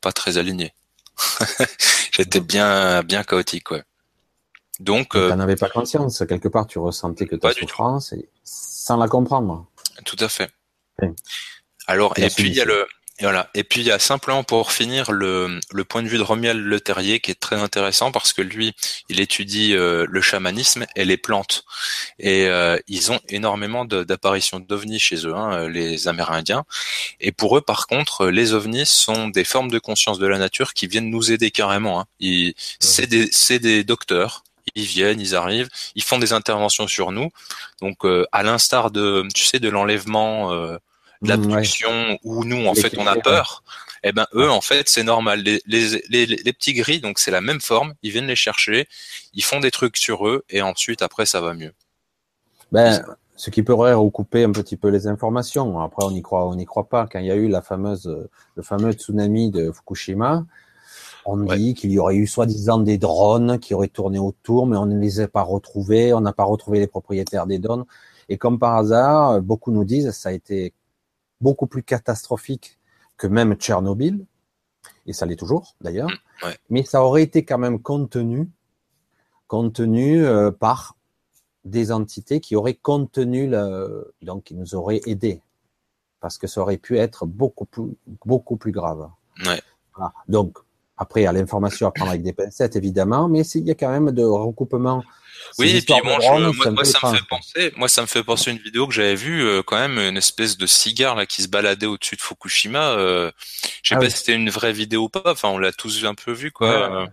pas 0.00 0.12
très 0.12 0.38
aligné. 0.38 0.72
j'étais 2.12 2.40
bien 2.40 3.02
bien 3.02 3.22
chaotique, 3.24 3.70
ouais. 3.70 3.82
Donc, 4.80 5.10
tu 5.10 5.18
n'en 5.18 5.38
avais 5.38 5.54
pas 5.54 5.68
conscience 5.68 6.24
quelque 6.28 6.48
part, 6.48 6.66
tu 6.66 6.80
ressentais 6.80 7.26
que 7.26 7.36
ta 7.36 7.52
souffrance 7.52 8.12
et 8.12 8.28
sans 8.42 8.96
la 8.96 9.06
comprendre. 9.06 9.66
Tout 10.04 10.16
à 10.18 10.28
fait. 10.28 10.50
Alors 11.86 12.18
et 12.18 12.28
puis 12.28 12.48
il 12.48 12.54
y 12.54 12.60
a 12.60 12.64
le 12.64 12.86
et 13.20 13.24
voilà. 13.24 13.48
Et 13.54 13.62
puis 13.62 13.80
il 13.80 13.86
y 13.86 13.92
a 13.92 14.00
simplement 14.00 14.42
pour 14.42 14.72
finir 14.72 15.12
le, 15.12 15.60
le 15.70 15.84
point 15.84 16.02
de 16.02 16.08
vue 16.08 16.18
de 16.18 16.22
Romiel 16.22 16.60
Le 16.60 16.80
Terrier 16.80 17.20
qui 17.20 17.30
est 17.30 17.38
très 17.38 17.56
intéressant 17.56 18.10
parce 18.10 18.32
que 18.32 18.42
lui, 18.42 18.74
il 19.08 19.20
étudie 19.20 19.74
euh, 19.74 20.04
le 20.08 20.20
chamanisme 20.20 20.84
et 20.96 21.04
les 21.04 21.16
plantes. 21.16 21.64
Et 22.18 22.48
euh, 22.48 22.76
ils 22.88 23.12
ont 23.12 23.20
énormément 23.28 23.84
d'apparitions 23.84 24.58
d'ovnis 24.58 24.98
chez 24.98 25.26
eux, 25.26 25.34
hein, 25.34 25.68
les 25.68 26.08
Amérindiens. 26.08 26.64
Et 27.20 27.30
pour 27.30 27.56
eux, 27.56 27.60
par 27.60 27.86
contre, 27.86 28.26
les 28.26 28.52
ovnis 28.52 28.86
sont 28.86 29.28
des 29.28 29.44
formes 29.44 29.70
de 29.70 29.78
conscience 29.78 30.18
de 30.18 30.26
la 30.26 30.38
nature 30.38 30.74
qui 30.74 30.88
viennent 30.88 31.10
nous 31.10 31.30
aider 31.30 31.52
carrément. 31.52 32.00
Hein. 32.00 32.52
C'est 32.80 33.06
des, 33.06 33.30
des 33.60 33.84
docteurs 33.84 34.42
ils 34.74 34.86
viennent, 34.86 35.20
ils 35.20 35.36
arrivent, 35.36 35.68
ils 35.94 36.02
font 36.02 36.18
des 36.18 36.32
interventions 36.32 36.88
sur 36.88 37.12
nous. 37.12 37.30
Donc, 37.80 38.04
euh, 38.04 38.26
à 38.32 38.42
l'instar 38.42 38.90
de, 38.90 39.24
tu 39.32 39.44
sais, 39.44 39.60
de 39.60 39.68
l'enlèvement 39.68 40.50
de 40.52 40.80
l'abduction 41.28 41.90
mmh, 41.90 42.16
où 42.24 42.44
nous 42.44 42.66
en 42.66 42.74
fait 42.74 42.96
on 42.98 43.06
a 43.06 43.16
peur, 43.16 43.62
eh 44.02 44.12
ben 44.12 44.26
eux 44.34 44.50
en 44.50 44.60
fait 44.60 44.88
c'est 44.88 45.02
normal. 45.02 45.40
Les, 45.40 45.60
les, 45.66 46.26
les, 46.26 46.52
petits 46.52 46.74
gris 46.74 47.00
donc 47.00 47.18
c'est 47.18 47.30
la 47.30 47.40
même 47.40 47.60
forme, 47.60 47.94
ils 48.02 48.10
viennent 48.10 48.26
les 48.26 48.36
chercher, 48.36 48.88
ils 49.32 49.44
font 49.44 49.60
des 49.60 49.70
trucs 49.70 49.96
sur 49.96 50.26
eux 50.26 50.44
et 50.50 50.62
ensuite 50.62 51.02
après 51.02 51.26
ça 51.26 51.40
va 51.40 51.54
mieux. 51.54 51.72
Ben 52.72 53.04
ce 53.36 53.50
qui 53.50 53.62
pourrait 53.62 53.94
recouper 53.94 54.44
un 54.44 54.52
petit 54.52 54.76
peu 54.76 54.88
les 54.88 55.08
informations. 55.08 55.80
Après 55.80 56.04
on 56.04 56.10
y 56.10 56.22
croit, 56.22 56.46
on 56.48 56.54
n'y 56.54 56.66
croit 56.66 56.88
pas. 56.88 57.08
Quand 57.10 57.18
il 57.18 57.26
y 57.26 57.32
a 57.32 57.34
eu 57.34 57.48
la 57.48 57.62
fameuse 57.62 58.28
le 58.54 58.62
fameux 58.62 58.92
tsunami 58.92 59.50
de 59.50 59.72
Fukushima, 59.72 60.44
on 61.26 61.38
dit 61.38 61.74
qu'il 61.74 61.90
y 61.90 61.98
aurait 61.98 62.16
eu 62.16 62.26
soi-disant 62.26 62.78
des 62.78 62.98
drones 62.98 63.58
qui 63.58 63.74
auraient 63.74 63.88
tourné 63.88 64.18
autour, 64.18 64.66
mais 64.66 64.76
on 64.76 64.86
ne 64.86 64.98
les 65.00 65.20
a 65.20 65.28
pas 65.28 65.42
retrouvés, 65.42 66.12
on 66.12 66.20
n'a 66.20 66.32
pas 66.32 66.44
retrouvé 66.44 66.78
les 66.80 66.86
propriétaires 66.86 67.46
des 67.46 67.58
drones. 67.58 67.84
Et 68.28 68.38
comme 68.38 68.58
par 68.58 68.76
hasard, 68.76 69.40
beaucoup 69.40 69.72
nous 69.72 69.84
disent 69.84 70.10
ça 70.10 70.28
a 70.28 70.32
été 70.32 70.72
beaucoup 71.40 71.66
plus 71.66 71.82
catastrophique 71.82 72.78
que 73.16 73.26
même 73.26 73.54
Tchernobyl, 73.54 74.24
et 75.06 75.12
ça 75.12 75.26
l'est 75.26 75.36
toujours 75.36 75.76
d'ailleurs, 75.80 76.10
mm, 76.42 76.48
mais 76.70 76.84
ça 76.84 77.02
aurait 77.04 77.22
été 77.22 77.44
quand 77.44 77.58
même 77.58 77.80
contenu, 77.80 78.50
contenu 79.46 80.24
euh, 80.24 80.50
par 80.50 80.96
des 81.64 81.92
entités 81.92 82.40
qui 82.40 82.56
auraient 82.56 82.74
contenu 82.74 83.48
le, 83.48 84.14
donc 84.22 84.44
qui 84.44 84.54
nous 84.54 84.74
auraient 84.74 85.00
aidés, 85.06 85.42
parce 86.20 86.38
que 86.38 86.46
ça 86.46 86.60
aurait 86.60 86.78
pu 86.78 86.98
être 86.98 87.26
beaucoup 87.26 87.64
plus, 87.64 87.96
beaucoup 88.24 88.56
plus 88.56 88.72
grave. 88.72 89.08
Donc 90.28 90.58
après, 90.96 91.26
à 91.26 91.32
l'information 91.32 91.86
à 91.88 91.90
prendre 91.90 92.10
avec 92.10 92.22
des 92.22 92.32
pincettes, 92.32 92.76
évidemment, 92.76 93.28
mais 93.28 93.40
il 93.40 93.66
y 93.66 93.70
a 93.70 93.74
quand 93.74 93.90
même 93.90 94.12
de 94.12 94.22
recoupement. 94.22 95.02
Oui, 95.58 95.76
et 95.76 95.82
puis 95.82 95.94
moi, 96.04 96.18
moi, 96.70 96.84
ça 96.84 97.10
me 97.10 97.16
fait 97.16 97.26
penser, 97.28 97.72
moi, 97.76 97.88
ça 97.88 98.02
me 98.02 98.06
fait 98.06 98.22
penser 98.24 98.50
une 98.50 98.58
vidéo 98.58 98.86
que 98.86 98.94
j'avais 98.94 99.14
vue, 99.14 99.42
euh, 99.42 99.62
quand 99.62 99.76
même, 99.76 99.98
une 99.98 100.16
espèce 100.16 100.56
de 100.56 100.66
cigare 100.66 101.14
là 101.14 101.26
qui 101.26 101.42
se 101.42 101.48
baladait 101.48 101.86
au-dessus 101.86 102.16
de 102.16 102.20
Fukushima. 102.20 102.92
Euh, 102.92 103.30
je 103.82 103.90
sais 103.90 103.94
ah 103.96 103.98
pas 103.98 104.10
si 104.10 104.18
c'était 104.18 104.34
une 104.34 104.50
vraie 104.50 104.72
vidéo 104.72 105.04
ou 105.04 105.08
pas. 105.08 105.22
Enfin, 105.26 105.48
on 105.48 105.58
l'a 105.58 105.72
tous 105.72 106.04
un 106.04 106.14
peu 106.14 106.32
vu, 106.32 106.50
quoi. 106.50 107.02
Euh, 107.02 107.06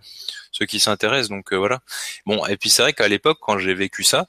ceux 0.50 0.66
qui 0.66 0.80
s'intéressent, 0.80 1.30
donc 1.30 1.52
euh, 1.52 1.56
voilà. 1.56 1.80
Bon, 2.26 2.44
et 2.46 2.56
puis 2.56 2.70
c'est 2.70 2.82
vrai 2.82 2.92
qu'à 2.92 3.08
l'époque, 3.08 3.38
quand 3.40 3.58
j'ai 3.58 3.74
vécu 3.74 4.02
ça, 4.02 4.28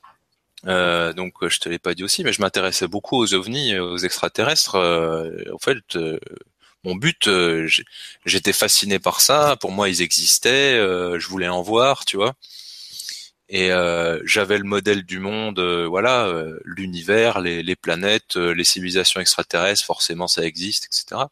euh, 0.68 1.14
donc 1.14 1.34
je 1.48 1.60
te 1.60 1.70
l'ai 1.70 1.80
pas 1.80 1.94
dit 1.94 2.04
aussi, 2.04 2.24
mais 2.24 2.34
je 2.34 2.42
m'intéressais 2.42 2.88
beaucoup 2.88 3.18
aux 3.18 3.34
ovnis, 3.34 3.78
aux 3.80 3.98
extraterrestres. 3.98 4.76
en 4.76 5.60
fait, 5.60 5.98
mon 6.84 6.96
but, 6.96 7.28
euh, 7.28 7.68
j'étais 8.26 8.52
fasciné 8.52 9.00
par 9.00 9.22
ça. 9.22 9.56
Pour 9.60 9.72
moi, 9.72 9.88
ils 9.88 10.02
existaient. 10.02 10.74
Euh, 10.78 11.18
je 11.18 11.28
voulais 11.30 11.48
en 11.48 11.62
voir, 11.62 12.04
tu 12.04 12.18
vois. 12.18 12.34
Et 13.48 13.72
euh, 13.72 14.20
j'avais 14.26 14.58
le 14.58 14.64
modèle 14.64 15.04
du 15.04 15.20
monde, 15.20 15.60
voilà, 15.60 16.34
l'univers, 16.66 17.40
les, 17.40 17.76
planètes, 17.76 18.36
les 18.36 18.64
civilisations 18.64 19.22
extraterrestres. 19.22 19.86
Forcément, 19.86 20.28
ça 20.28 20.44
existe, 20.44 20.86
etc. 20.86 21.24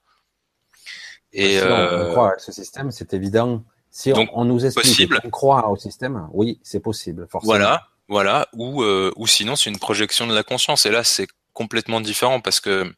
Et 1.33 1.59
on 1.61 2.11
croit 2.11 2.35
à 2.35 2.39
ce 2.39 2.51
système, 2.51 2.91
c'est 2.91 3.13
évident. 3.13 3.63
Si 3.89 4.13
on, 4.13 4.45
nous 4.45 4.65
explique 4.65 5.13
qu'on 5.19 5.29
croit 5.29 5.67
au 5.69 5.75
système, 5.75 6.29
oui, 6.31 6.59
c'est 6.63 6.79
possible. 6.79 7.27
Forcément. 7.29 7.53
Voilà, 7.53 7.87
voilà. 8.07 8.47
Ou 8.53 8.83
ou 8.83 9.27
sinon, 9.27 9.55
c'est 9.55 9.69
une 9.69 9.79
projection 9.79 10.27
de 10.27 10.35
la 10.35 10.43
conscience. 10.43 10.85
Et 10.85 10.91
là, 10.91 11.03
c'est 11.03 11.27
complètement 11.53 12.01
différent 12.01 12.39
parce 12.39 12.59
que 12.59 12.93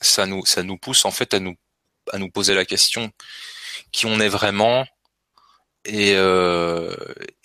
ça 0.00 0.26
nous 0.26 0.44
ça 0.44 0.62
nous 0.62 0.76
pousse 0.76 1.04
en 1.04 1.10
fait 1.10 1.32
à 1.32 1.40
nous 1.40 1.54
à 2.12 2.18
nous 2.18 2.30
poser 2.30 2.54
la 2.54 2.64
question 2.64 3.12
qui 3.92 4.06
on 4.06 4.20
est 4.20 4.28
vraiment. 4.28 4.86
Et, 5.84 6.14
euh, 6.14 6.94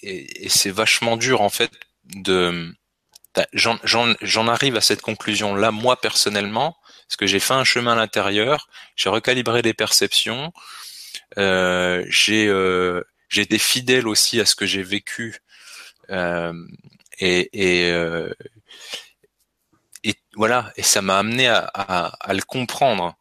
et, 0.01 0.47
c'est 0.49 0.70
vachement 0.70 1.18
dur 1.18 1.41
en 1.41 1.49
fait 1.49 1.72
de 2.05 2.72
j'en 3.53 4.47
arrive 4.47 4.76
à 4.76 4.82
cette 4.82 5.01
conclusion 5.01 5.55
là 5.55 5.72
moi 5.72 5.99
personnellement 5.99 6.76
parce 7.08 7.18
que 7.18 7.28
j'ai 7.28 7.39
fait 7.39 7.53
un 7.53 7.64
chemin 7.64 7.93
à 7.93 7.95
l'intérieur 7.95 8.70
j'ai 8.95 9.10
recalibré 9.10 9.62
les 9.62 9.74
perceptions 9.74 10.51
euh, 11.38 12.05
j'ai 12.10 12.47
euh, 12.47 13.03
j'ai 13.30 13.41
été 13.41 13.58
fidèle 13.58 14.08
aussi 14.08 14.39
à 14.39 14.45
ce 14.45 14.55
que 14.55 14.66
j'ai 14.66 14.84
vécu 14.84 15.38
euh, 16.10 16.53
et 17.20 17.49
et, 17.53 17.91
euh, 17.91 18.32
et 20.03 20.16
voilà 20.36 20.72
et 20.76 20.84
ça 20.84 21.01
m'a 21.01 21.18
amené 21.20 21.47
à, 21.47 21.70
à, 21.74 22.08
à 22.20 22.34
le 22.34 22.41
comprendre 22.41 23.16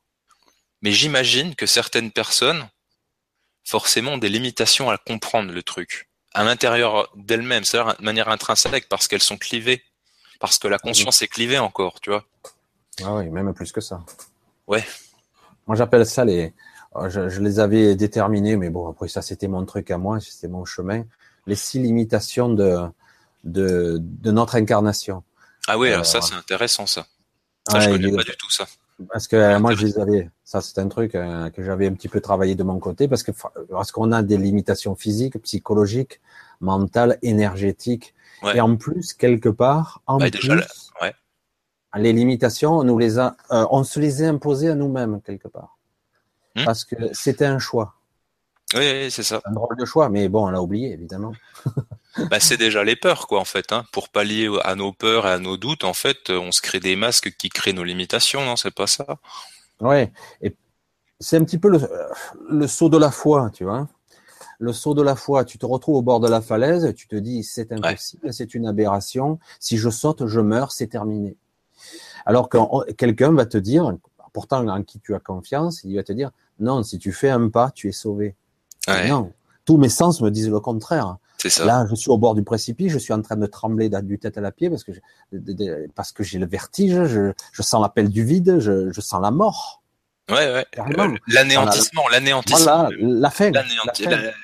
mais 0.83 0.93
j'imagine 0.93 1.55
que 1.55 1.67
certaines 1.67 2.11
personnes, 2.11 2.69
forcément, 3.65 4.13
ont 4.13 4.19
des 4.19 4.29
limitations 4.29 4.91
à 4.91 4.99
comprendre 4.99 5.53
le 5.53 5.63
truc 5.63 6.09
à 6.35 6.45
l'intérieur 6.45 7.11
d'elles-mêmes, 7.17 7.65
c'est-à-dire 7.65 7.97
de 7.99 8.05
manière 8.05 8.29
intrinsèque, 8.29 8.89
parce 8.89 9.09
qu'elles 9.09 9.23
sont 9.23 9.39
clivées, 9.39 9.83
parce 10.39 10.59
que 10.59 10.69
la 10.69 10.79
conscience 10.79 11.23
est 11.23 11.29
clivée 11.29 11.59
encore, 11.59 11.99
tu 12.01 12.11
vois. 12.11 12.25
Ah 13.03 13.15
oui, 13.15 13.31
même 13.31 13.55
plus 13.55 13.73
que 13.73 13.81
ça. 13.81 14.05
Ouais. 14.67 14.85
Moi, 15.67 15.77
j'appelle 15.77 16.05
ça 16.05 16.25
les. 16.25 16.53
Euh, 16.97 17.09
je, 17.09 17.29
je, 17.29 17.41
les 17.41 17.59
avais 17.59 17.95
déterminés, 17.95 18.57
mais 18.57 18.71
bon, 18.71 18.89
après 18.91 19.09
ça, 19.09 19.23
c'était 19.23 19.49
mon 19.49 19.65
truc 19.65 19.91
à 19.91 19.99
moi, 19.99 20.21
c'était 20.21 20.49
mon 20.49 20.65
chemin. 20.65 21.05
Les 21.47 21.57
six 21.57 21.79
limitations 21.79 22.51
de 22.51 22.87
de, 23.47 23.99
de 24.01 24.31
notre 24.31 24.57
incarnation. 24.57 25.23
Ah 25.69 25.79
oui, 25.79 25.91
alors 25.91 26.05
ça, 26.05 26.21
c'est 26.21 26.35
intéressant, 26.35 26.87
ça. 26.87 27.07
Ça, 27.71 27.81
je 27.81 27.89
connais 27.89 28.15
pas 28.15 28.23
du 28.23 28.37
tout 28.37 28.51
ça. 28.51 28.67
Parce 29.13 29.29
que 29.29 29.59
moi, 29.59 29.75
je 29.75 29.85
les 29.85 29.99
avais. 29.99 30.31
Ça, 30.45 30.61
c'est 30.61 30.79
un 30.79 30.89
truc 30.89 31.15
euh, 31.15 31.51
que 31.51 31.63
j'avais 31.63 31.87
un 31.87 31.93
petit 31.93 32.09
peu 32.09 32.21
travaillé 32.21 32.55
de 32.55 32.63
mon 32.63 32.79
côté, 32.79 33.09
parce 33.09 33.23
que 33.23 33.31
parce 33.71 33.93
qu'on 33.93 34.11
a 34.13 34.23
des 34.23 34.39
limitations 34.39 34.95
physiques, 34.95 35.39
psychologiques, 35.43 36.21
mentales, 36.61 37.19
énergétiques, 37.23 38.15
et 38.55 38.61
en 38.61 38.77
plus 38.77 39.13
quelque 39.13 39.49
part, 39.49 40.03
en 40.07 40.19
plus, 40.19 40.31
déjà, 40.31 40.55
ouais. 41.03 41.15
les 41.97 42.13
limitations, 42.13 42.79
on 42.79 42.85
nous 42.85 42.99
les 42.99 43.19
a, 43.19 43.37
euh, 43.51 43.67
on 43.71 43.85
se 43.85 44.01
les 44.01 44.23
a 44.23 44.29
imposées 44.29 44.71
à 44.71 44.75
nous-mêmes 44.75 45.21
quelque 45.23 45.49
part, 45.49 45.77
hmm. 46.55 46.65
parce 46.65 46.85
que 46.85 46.97
c'était 47.13 47.47
un 47.47 47.59
choix. 47.59 47.95
Oui, 48.75 49.11
c'est 49.11 49.23
ça. 49.23 49.41
Un 49.45 49.53
drôle 49.53 49.77
de 49.77 49.85
choix, 49.85 50.09
mais 50.09 50.29
bon, 50.29 50.47
on 50.47 50.51
l'a 50.51 50.63
oublié 50.63 50.93
évidemment. 50.93 51.33
bah, 52.31 52.41
c'est 52.41 52.57
déjà 52.57 52.85
les 52.85 52.97
peurs, 52.97 53.27
quoi, 53.27 53.41
en 53.41 53.45
fait. 53.45 53.73
Hein. 53.73 53.85
Pour 53.93 54.09
pallier 54.09 54.51
à 54.65 54.75
nos 54.75 54.93
peurs 54.93 55.27
et 55.27 55.31
à 55.31 55.39
nos 55.39 55.57
doutes, 55.57 55.85
en 55.85 55.95
fait, 55.95 56.31
on 56.31 56.53
se 56.53 56.61
crée 56.61 56.81
des 56.81 56.97
masques 56.97 57.37
qui 57.37 57.49
créent 57.49 57.73
nos 57.73 57.85
limitations, 57.85 58.45
non 58.45 58.57
C'est 58.57 58.75
pas 58.75 58.87
ça? 58.87 59.19
Ouais. 59.81 60.13
Et 60.41 60.55
c'est 61.21 61.37
un 61.37 61.45
petit 61.45 61.59
peu 61.59 61.69
le, 61.69 61.81
le 62.51 62.67
saut 62.67 62.89
de 62.89 62.99
la 62.99 63.11
foi, 63.11 63.51
tu 63.53 63.65
vois. 63.65 63.89
Le 64.59 64.73
saut 64.73 64.95
de 64.95 65.03
la 65.03 65.17
foi, 65.17 65.45
tu 65.45 65.59
te 65.59 65.67
retrouves 65.67 65.97
au 65.97 66.03
bord 66.03 66.21
de 66.21 66.29
la 66.29 66.41
falaise, 66.41 66.95
tu 66.95 67.09
te 67.09 67.17
dis 67.17 67.45
c'est 67.45 67.73
impossible, 67.73 68.33
c'est 68.33 68.55
une 68.55 68.67
aberration. 68.67 69.39
Si 69.61 69.77
je 69.77 69.91
saute, 69.91 70.27
je 70.27 70.41
meurs, 70.41 70.73
c'est 70.73 70.87
terminé. 70.87 71.37
Alors 72.25 72.49
que 72.49 72.93
quelqu'un 72.93 73.33
va 73.33 73.45
te 73.45 73.59
dire, 73.59 73.95
pourtant 74.33 74.67
en 74.67 74.83
qui 74.83 74.99
tu 74.99 75.15
as 75.15 75.21
confiance, 75.21 75.83
il 75.85 75.97
va 75.97 76.03
te 76.03 76.13
dire 76.13 76.31
non, 76.59 76.83
si 76.83 76.99
tu 76.99 77.13
fais 77.13 77.29
un 77.29 77.49
pas, 77.49 77.71
tu 77.71 77.89
es 77.89 77.93
sauvé. 77.93 78.35
Non, 79.09 79.33
tous 79.65 79.77
mes 79.77 79.89
sens 79.89 80.21
me 80.23 80.31
disent 80.31 80.49
le 80.49 80.61
contraire. 80.61 81.19
Ça. 81.39 81.65
Là, 81.65 81.87
je 81.89 81.95
suis 81.95 82.11
au 82.11 82.19
bord 82.19 82.35
du 82.35 82.43
précipice, 82.43 82.91
je 82.93 82.99
suis 82.99 83.13
en 83.13 83.23
train 83.23 83.37
de 83.37 83.47
trembler 83.47 83.89
du 84.03 84.19
tête 84.19 84.39
à 84.39 84.41
la 84.41 84.53
pied 84.53 84.71
parce 84.71 84.85
que 84.85 84.93
parce 85.95 86.13
que 86.13 86.23
j'ai 86.23 86.39
le 86.39 86.47
vertige, 86.47 87.05
je, 87.05 87.33
je 87.53 87.63
sens 87.63 87.83
l'appel 87.83 88.09
du 88.09 88.25
vide, 88.25 88.59
je, 88.59 88.91
je, 88.91 89.01
sens 89.01 89.21
la 89.23 89.31
mort. 89.31 89.83
Ouais, 90.31 90.53
ouais. 90.53 90.67
L'anéantissement, 91.29 92.09
l'anéantissement. 92.09 92.59
Voilà, 92.59 92.89
la 92.99 93.31
fin. 93.31 93.51
La, 93.51 93.63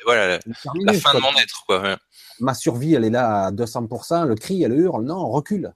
voilà, 0.04 0.38
la 0.84 0.92
fin 0.92 1.14
de 1.14 1.20
mon 1.20 1.32
être, 1.40 1.64
quoi. 1.66 1.98
Ma 2.40 2.54
survie, 2.54 2.94
elle 2.94 3.04
est 3.04 3.10
là 3.10 3.46
à 3.46 3.50
200%, 3.52 4.26
le 4.26 4.34
cri, 4.34 4.62
elle 4.62 4.72
hurle, 4.72 5.04
non, 5.04 5.28
recule. 5.30 5.74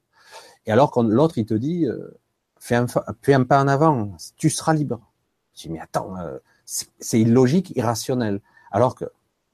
Et 0.66 0.72
alors, 0.72 0.90
quand 0.90 1.02
l'autre, 1.02 1.38
il 1.38 1.46
te 1.46 1.54
dit, 1.54 1.86
euh, 1.86 2.18
fais, 2.58 2.76
un, 2.76 2.86
fais 3.22 3.34
un 3.34 3.44
pas 3.44 3.62
en 3.62 3.68
avant, 3.68 4.16
tu 4.36 4.50
seras 4.50 4.74
libre. 4.74 5.00
Je 5.54 5.62
dis, 5.62 5.70
mais 5.70 5.80
attends, 5.80 6.16
euh, 6.18 6.38
c'est 6.64 7.20
illogique, 7.20 7.72
irrationnel. 7.76 8.40
Alors 8.72 8.94
que, 8.94 9.04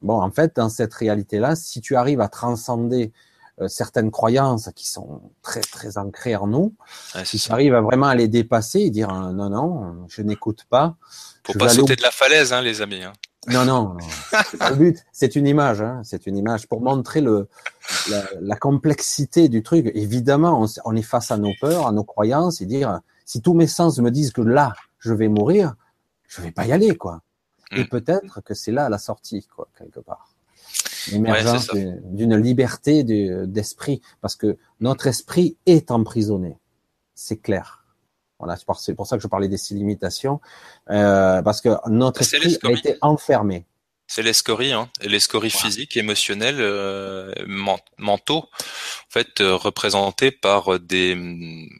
bon, 0.02 0.20
en 0.20 0.30
fait, 0.30 0.56
dans 0.56 0.68
cette 0.68 0.94
réalité-là, 0.94 1.56
si 1.56 1.80
tu 1.80 1.96
arrives 1.96 2.20
à 2.20 2.28
transcender 2.28 3.12
euh, 3.60 3.68
certaines 3.68 4.10
croyances 4.10 4.70
qui 4.74 4.88
sont 4.88 5.20
très 5.42 5.60
très 5.60 5.98
ancrées 5.98 6.36
en 6.36 6.46
nous, 6.46 6.74
si 7.24 7.38
tu 7.38 7.52
arrives 7.52 7.74
à 7.74 7.80
vraiment 7.80 8.06
à 8.06 8.14
les 8.14 8.28
dépasser 8.28 8.80
et 8.80 8.90
dire 8.90 9.10
euh, 9.10 9.32
non 9.32 9.50
non, 9.50 10.06
je 10.08 10.22
n'écoute 10.22 10.64
pas. 10.70 10.96
Pour 11.42 11.56
pas 11.56 11.68
sauter 11.68 11.96
de 11.96 12.02
la 12.02 12.10
falaise, 12.10 12.52
hein, 12.52 12.62
les 12.62 12.80
amis. 12.80 13.02
Hein. 13.02 13.12
Non 13.48 13.64
non, 13.64 13.96
le 14.70 14.74
but. 14.76 15.04
C'est 15.12 15.36
une 15.36 15.46
image, 15.46 15.82
hein, 15.82 16.00
c'est 16.04 16.26
une 16.26 16.36
image 16.36 16.66
pour 16.66 16.80
montrer 16.80 17.20
le 17.20 17.48
la, 18.08 18.24
la 18.40 18.56
complexité 18.56 19.48
du 19.48 19.62
truc. 19.62 19.90
Évidemment, 19.94 20.62
on, 20.62 20.66
on, 20.84 20.96
est 20.96 21.02
face 21.02 21.30
à 21.30 21.36
nos 21.36 21.52
peurs, 21.60 21.86
à 21.86 21.92
nos 21.92 22.04
croyances 22.04 22.60
et 22.60 22.66
dire 22.66 23.00
si 23.26 23.42
tous 23.42 23.54
mes 23.54 23.66
sens 23.66 23.98
me 23.98 24.10
disent 24.10 24.32
que 24.32 24.42
là 24.42 24.72
je 24.98 25.12
vais 25.12 25.28
mourir, 25.28 25.74
je 26.28 26.40
vais 26.40 26.52
pas 26.52 26.66
y 26.66 26.72
aller 26.72 26.96
quoi. 26.96 27.20
Et 27.72 27.84
mm. 27.84 27.88
peut-être 27.88 28.40
que 28.42 28.54
c'est 28.54 28.72
là 28.72 28.88
la 28.88 28.98
sortie, 28.98 29.46
quoi, 29.54 29.68
quelque 29.76 30.00
part. 30.00 30.34
L'émergence 31.10 31.68
d'une 31.74 32.36
liberté 32.36 33.02
d'esprit, 33.02 34.00
parce 34.20 34.36
que 34.36 34.56
notre 34.80 35.06
esprit 35.06 35.56
est 35.66 35.90
emprisonné. 35.90 36.58
C'est 37.14 37.38
clair. 37.38 37.84
Voilà, 38.38 38.56
c'est 38.76 38.94
pour 38.94 39.06
ça 39.06 39.16
que 39.16 39.22
je 39.22 39.28
parlais 39.28 39.48
des 39.48 39.56
six 39.56 39.74
limitations, 39.74 40.40
euh, 40.90 41.42
parce 41.42 41.60
que 41.60 41.70
notre 41.88 42.22
esprit 42.22 42.58
a 42.62 42.72
été 42.72 42.96
enfermé. 43.00 43.66
C'est 44.08 44.22
l'escorie, 44.22 44.72
hein, 44.72 44.90
l'escorie 45.02 45.50
physique, 45.50 45.96
émotionnelle, 45.96 46.56
euh, 46.58 47.32
mentaux, 47.98 48.48
en 48.50 49.10
fait, 49.10 49.40
euh, 49.40 49.54
représentés 49.54 50.30
par 50.30 50.78
des, 50.80 51.16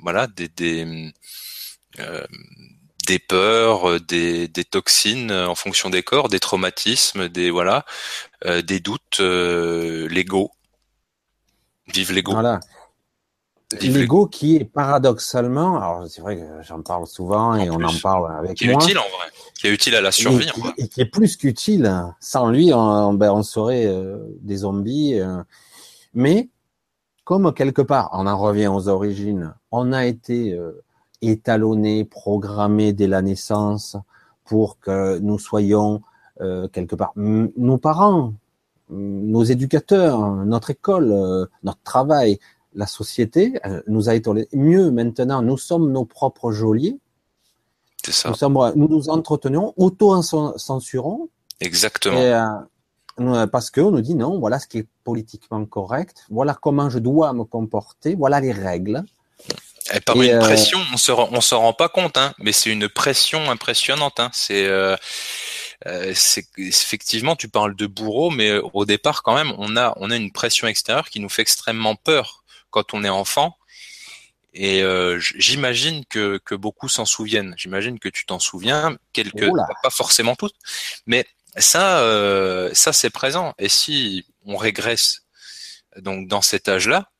voilà, 0.02 0.28
des, 0.28 0.48
des 0.48 1.12
euh, 1.98 2.26
des 3.06 3.18
peurs, 3.18 3.88
euh, 3.88 4.00
des, 4.00 4.48
des, 4.48 4.64
toxines 4.64 5.30
euh, 5.30 5.48
en 5.48 5.54
fonction 5.54 5.90
des 5.90 6.02
corps, 6.02 6.28
des 6.28 6.40
traumatismes, 6.40 7.28
des 7.28 7.50
voilà, 7.50 7.84
euh, 8.46 8.62
des 8.62 8.80
doutes, 8.80 9.20
euh, 9.20 10.08
l'ego. 10.08 10.50
Vive 11.92 12.12
l'ego. 12.12 12.32
Voilà. 12.32 12.60
L'ego 13.80 14.26
qui 14.26 14.56
est 14.56 14.64
paradoxalement, 14.64 15.76
alors 15.78 16.06
c'est 16.06 16.20
vrai 16.20 16.36
que 16.36 16.42
j'en 16.62 16.82
parle 16.82 17.06
souvent 17.06 17.54
et 17.54 17.70
on 17.70 17.82
en 17.82 17.98
parle 18.02 18.36
avec 18.38 18.58
qui 18.58 18.68
est 18.68 18.72
utile 18.74 18.98
en 18.98 19.08
vrai, 19.08 19.28
qui 19.58 19.66
est 19.66 19.70
utile 19.70 19.94
à 19.94 20.02
la 20.02 20.12
survie. 20.12 20.50
Et, 20.76 20.88
qui 20.88 21.00
est 21.00 21.06
plus 21.06 21.38
qu'utile. 21.38 21.90
Sans 22.20 22.50
lui, 22.50 22.74
on, 22.74 23.14
ben, 23.14 23.32
on 23.32 23.42
serait 23.42 23.90
des 24.42 24.56
zombies. 24.58 25.18
mais 26.12 26.50
comme 27.24 27.54
quelque 27.54 27.80
part, 27.80 28.10
on 28.12 28.26
en 28.26 28.38
revient 28.38 28.66
aux 28.66 28.88
origines, 28.88 29.54
on 29.70 29.94
a 29.94 30.04
été 30.04 30.54
étalonné, 31.22 32.04
programmé 32.04 32.92
dès 32.92 33.06
la 33.06 33.22
naissance 33.22 33.96
pour 34.44 34.78
que 34.80 35.18
nous 35.18 35.38
soyons 35.38 36.02
euh, 36.40 36.68
quelque 36.68 36.96
part 36.96 37.12
nos 37.16 37.78
parents, 37.78 38.34
nos 38.90 39.44
éducateurs, 39.44 40.20
notre 40.44 40.70
école, 40.70 41.12
euh, 41.12 41.46
notre 41.62 41.82
travail, 41.82 42.38
la 42.74 42.86
société 42.86 43.58
euh, 43.66 43.82
nous 43.86 44.08
a 44.08 44.14
étalonné. 44.14 44.48
Mieux 44.52 44.90
maintenant, 44.90 45.42
nous 45.42 45.58
sommes 45.58 45.92
nos 45.92 46.04
propres 46.04 46.52
geôliers. 46.52 46.98
C'est 48.04 48.12
ça. 48.12 48.30
Nous, 48.30 48.34
sommes, 48.34 48.72
nous 48.74 48.88
nous 48.88 49.08
entretenons, 49.08 49.74
auto-censurons. 49.76 51.28
Exactement. 51.60 52.18
Et, 52.18 53.46
parce 53.52 53.70
qu'on 53.70 53.90
nous 53.90 54.00
dit 54.00 54.14
non, 54.14 54.40
voilà 54.40 54.58
ce 54.58 54.66
qui 54.66 54.78
est 54.78 54.88
politiquement 55.04 55.64
correct, 55.66 56.24
voilà 56.30 56.54
comment 56.54 56.88
je 56.88 56.98
dois 56.98 57.32
me 57.34 57.44
comporter, 57.44 58.14
voilà 58.14 58.40
les 58.40 58.52
règles. 58.52 59.04
Et 59.94 60.00
par 60.00 60.20
une 60.20 60.30
euh, 60.30 60.38
pression, 60.38 60.80
on 60.92 60.96
se 60.96 61.10
on 61.12 61.40
s'en 61.40 61.60
rend 61.60 61.72
pas 61.72 61.88
compte, 61.88 62.16
hein, 62.16 62.34
mais 62.38 62.52
c'est 62.52 62.70
une 62.70 62.88
pression 62.88 63.50
impressionnante. 63.50 64.20
Hein. 64.20 64.30
C'est 64.32 64.66
euh, 64.66 64.96
euh, 65.86 66.12
c'est 66.14 66.46
effectivement, 66.56 67.34
tu 67.34 67.48
parles 67.48 67.74
de 67.74 67.86
bourreau, 67.86 68.30
mais 68.30 68.58
au 68.72 68.84
départ, 68.84 69.22
quand 69.22 69.34
même, 69.34 69.52
on 69.58 69.76
a 69.76 69.92
on 69.96 70.10
a 70.10 70.16
une 70.16 70.32
pression 70.32 70.68
extérieure 70.68 71.10
qui 71.10 71.20
nous 71.20 71.28
fait 71.28 71.42
extrêmement 71.42 71.96
peur 71.96 72.44
quand 72.70 72.94
on 72.94 73.02
est 73.02 73.08
enfant. 73.08 73.56
Et 74.54 74.82
euh, 74.82 75.18
j'imagine 75.18 76.04
que, 76.06 76.38
que 76.44 76.54
beaucoup 76.54 76.88
s'en 76.88 77.06
souviennent. 77.06 77.54
J'imagine 77.56 77.98
que 77.98 78.10
tu 78.10 78.26
t'en 78.26 78.38
souviens, 78.38 78.98
quelques, 79.12 79.48
pas 79.82 79.90
forcément 79.90 80.36
toutes, 80.36 80.56
mais 81.06 81.26
ça, 81.56 82.00
euh, 82.00 82.70
ça 82.74 82.92
c'est 82.92 83.10
présent. 83.10 83.54
Et 83.58 83.70
si 83.70 84.26
on 84.44 84.56
régresse 84.56 85.22
donc 85.96 86.28
dans 86.28 86.42
cet 86.42 86.68
âge-là, 86.68 87.11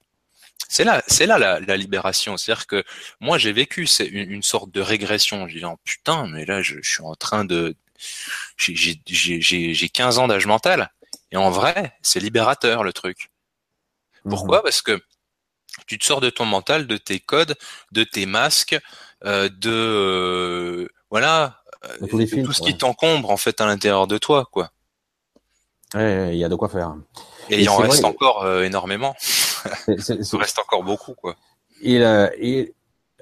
c'est 0.69 0.85
là, 0.85 1.03
c'est 1.07 1.27
là 1.27 1.39
la, 1.39 1.77
libération. 1.77 2.37
C'est-à-dire 2.37 2.67
que 2.67 2.85
moi 3.21 3.37
j'ai 3.39 3.53
vécu 3.53 3.87
c'est 3.87 4.07
une, 4.07 4.43
sorte 4.43 4.71
de 4.71 4.81
régression. 4.81 5.47
J'ai 5.49 5.59
dit 5.59 5.65
oh, 5.65 5.79
putain, 5.85 6.27
mais 6.29 6.45
là 6.47 6.63
je, 6.63 6.81
suis 6.83 7.03
en 7.03 7.15
train 7.15 7.45
de, 7.45 7.77
j'ai 8.57 9.89
15 9.89 10.19
ans 10.19 10.29
d'âge 10.29 10.47
mental. 10.47 10.91
Et 11.31 11.37
en 11.37 11.51
vrai, 11.51 11.95
c'est 12.03 12.21
libérateur 12.21 12.85
le 12.85 12.93
truc. 12.93 13.31
Pourquoi? 14.29 14.61
Mmh. 14.61 14.63
Parce 14.63 14.83
que 14.83 15.03
tu 15.87 15.99
te 15.99 16.05
sors 16.05 16.21
de 16.21 16.31
ton 16.31 16.45
mental, 16.45 16.87
de 16.87 16.97
tes 16.97 17.21
codes, 17.21 17.57
de 17.93 18.05
tes 18.05 18.27
masques, 18.27 18.79
euh, 19.25 19.49
de 19.49 19.71
euh, 19.71 20.89
voilà, 21.11 21.63
de, 22.01 22.07
tout 22.45 22.53
ce 22.53 22.63
qui 22.63 22.77
t'encombre 22.77 23.31
en 23.31 23.37
fait 23.37 23.61
à 23.61 23.67
l'intérieur 23.67 24.07
de 24.07 24.19
toi, 24.19 24.49
quoi. 24.51 24.71
il 25.95 26.35
y 26.35 26.45
a 26.45 26.49
de 26.49 26.55
quoi 26.55 26.69
faire. 26.69 26.95
Et, 27.51 27.61
il 27.61 27.69
en 27.69 27.77
reste 27.77 28.05
encore 28.05 28.45
euh, 28.45 28.63
énormément. 28.63 29.15
Il 29.89 30.37
reste 30.37 30.59
encore 30.59 30.83
beaucoup, 30.83 31.15
quoi. 31.15 31.37
Et, 31.83 32.03
euh, 32.03 32.29
et, 32.39 32.75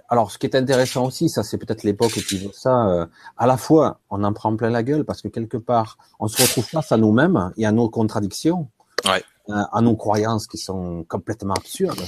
alors, 0.08 0.30
ce 0.30 0.38
qui 0.38 0.46
est 0.46 0.56
intéressant 0.56 1.06
aussi, 1.06 1.28
ça 1.28 1.42
c'est 1.42 1.56
peut-être 1.56 1.82
l'époque 1.84 2.12
qui 2.12 2.38
veut 2.38 2.50
ça, 2.52 2.88
euh, 2.88 3.06
à 3.36 3.46
la 3.46 3.56
fois 3.56 4.00
on 4.10 4.24
en 4.24 4.32
prend 4.32 4.54
plein 4.56 4.70
la 4.70 4.82
gueule 4.82 5.04
parce 5.04 5.22
que 5.22 5.28
quelque 5.28 5.56
part 5.56 5.98
on 6.18 6.26
se 6.26 6.42
retrouve 6.42 6.64
face 6.64 6.90
à 6.90 6.96
nous-mêmes 6.96 7.52
et 7.56 7.64
à 7.64 7.72
nos 7.72 7.88
contradictions, 7.88 8.68
ouais. 9.06 9.22
à 9.48 9.80
nos 9.80 9.94
croyances 9.94 10.46
qui 10.46 10.58
sont 10.58 11.04
complètement 11.08 11.54
absurdes. 11.54 12.02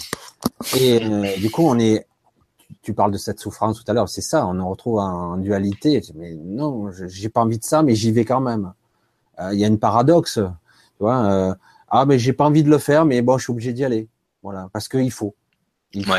Et 0.78 1.00
du 1.38 1.50
coup, 1.50 1.62
on 1.62 1.78
est, 1.78 2.06
tu 2.82 2.92
parles 2.92 3.12
de 3.12 3.18
cette 3.18 3.38
souffrance 3.38 3.82
tout 3.82 3.90
à 3.90 3.94
l'heure, 3.94 4.08
c'est 4.08 4.20
ça, 4.20 4.46
on 4.46 4.54
se 4.54 4.60
retrouve 4.60 4.98
en, 4.98 5.36
dualité. 5.36 6.02
Mais 6.16 6.34
non, 6.34 6.90
j'ai 6.90 7.28
pas 7.28 7.40
envie 7.42 7.58
de 7.58 7.64
ça, 7.64 7.84
mais 7.84 7.94
j'y 7.94 8.10
vais 8.10 8.24
quand 8.24 8.40
même. 8.40 8.72
Il 9.52 9.58
y 9.58 9.64
a 9.64 9.68
une 9.68 9.78
paradoxe, 9.78 10.34
tu 10.34 11.04
vois 11.04 11.56
ah 11.94 12.06
mais 12.06 12.18
j'ai 12.18 12.32
pas 12.32 12.46
envie 12.46 12.64
de 12.64 12.70
le 12.70 12.78
faire, 12.78 13.04
mais 13.04 13.20
bon, 13.20 13.36
je 13.36 13.44
suis 13.44 13.50
obligé 13.50 13.74
d'y 13.74 13.84
aller. 13.84 14.08
Voilà, 14.42 14.68
parce 14.72 14.88
qu'il 14.88 15.10
faut. 15.10 15.34
Il 15.92 16.04
faut. 16.06 16.14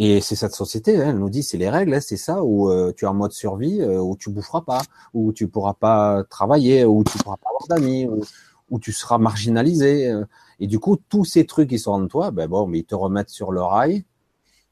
Et 0.00 0.20
c'est 0.20 0.36
cette 0.36 0.54
société, 0.54 0.96
hein, 0.96 1.08
elle 1.08 1.18
nous 1.18 1.28
dit 1.28 1.42
c'est 1.42 1.56
les 1.58 1.68
règles, 1.68 1.92
hein, 1.92 2.00
c'est 2.00 2.16
ça, 2.16 2.44
où 2.44 2.70
euh, 2.70 2.92
tu 2.96 3.04
es 3.04 3.08
en 3.08 3.14
mode 3.14 3.32
survie, 3.32 3.80
euh, 3.80 3.98
où 3.98 4.16
tu 4.16 4.30
boufferas 4.30 4.62
pas, 4.62 4.80
où 5.12 5.32
tu 5.32 5.48
pourras 5.48 5.74
pas 5.74 6.22
travailler, 6.30 6.84
où 6.84 7.02
tu 7.02 7.18
pourras 7.18 7.36
pas 7.36 7.48
avoir 7.48 7.66
d'amis, 7.66 8.06
où, 8.06 8.22
où, 8.70 8.78
tu 8.78 8.92
seras 8.92 9.18
marginalisé. 9.18 10.08
Euh. 10.08 10.24
et 10.60 10.68
du 10.68 10.78
coup, 10.78 10.96
tous 11.08 11.24
ces 11.24 11.46
trucs 11.46 11.70
qui 11.70 11.80
sont 11.80 11.90
en 11.90 12.06
toi, 12.06 12.30
ben 12.30 12.46
bon, 12.46 12.68
mais 12.68 12.78
ils 12.78 12.84
te 12.84 12.94
remettent 12.94 13.30
sur 13.30 13.50
le 13.50 13.60
rail. 13.60 14.04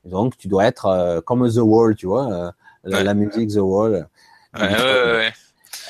donc, 0.05 0.37
tu 0.37 0.47
dois 0.47 0.64
être 0.64 1.20
comme 1.27 1.51
The 1.51 1.57
Wall, 1.57 1.97
tu 1.97 2.07
vois, 2.07 2.55
la, 2.85 3.14
musique 3.14 3.51
The 3.51 3.57
Wall. 3.57 4.09
Ouais, 4.55 4.62
ouais, 4.62 5.33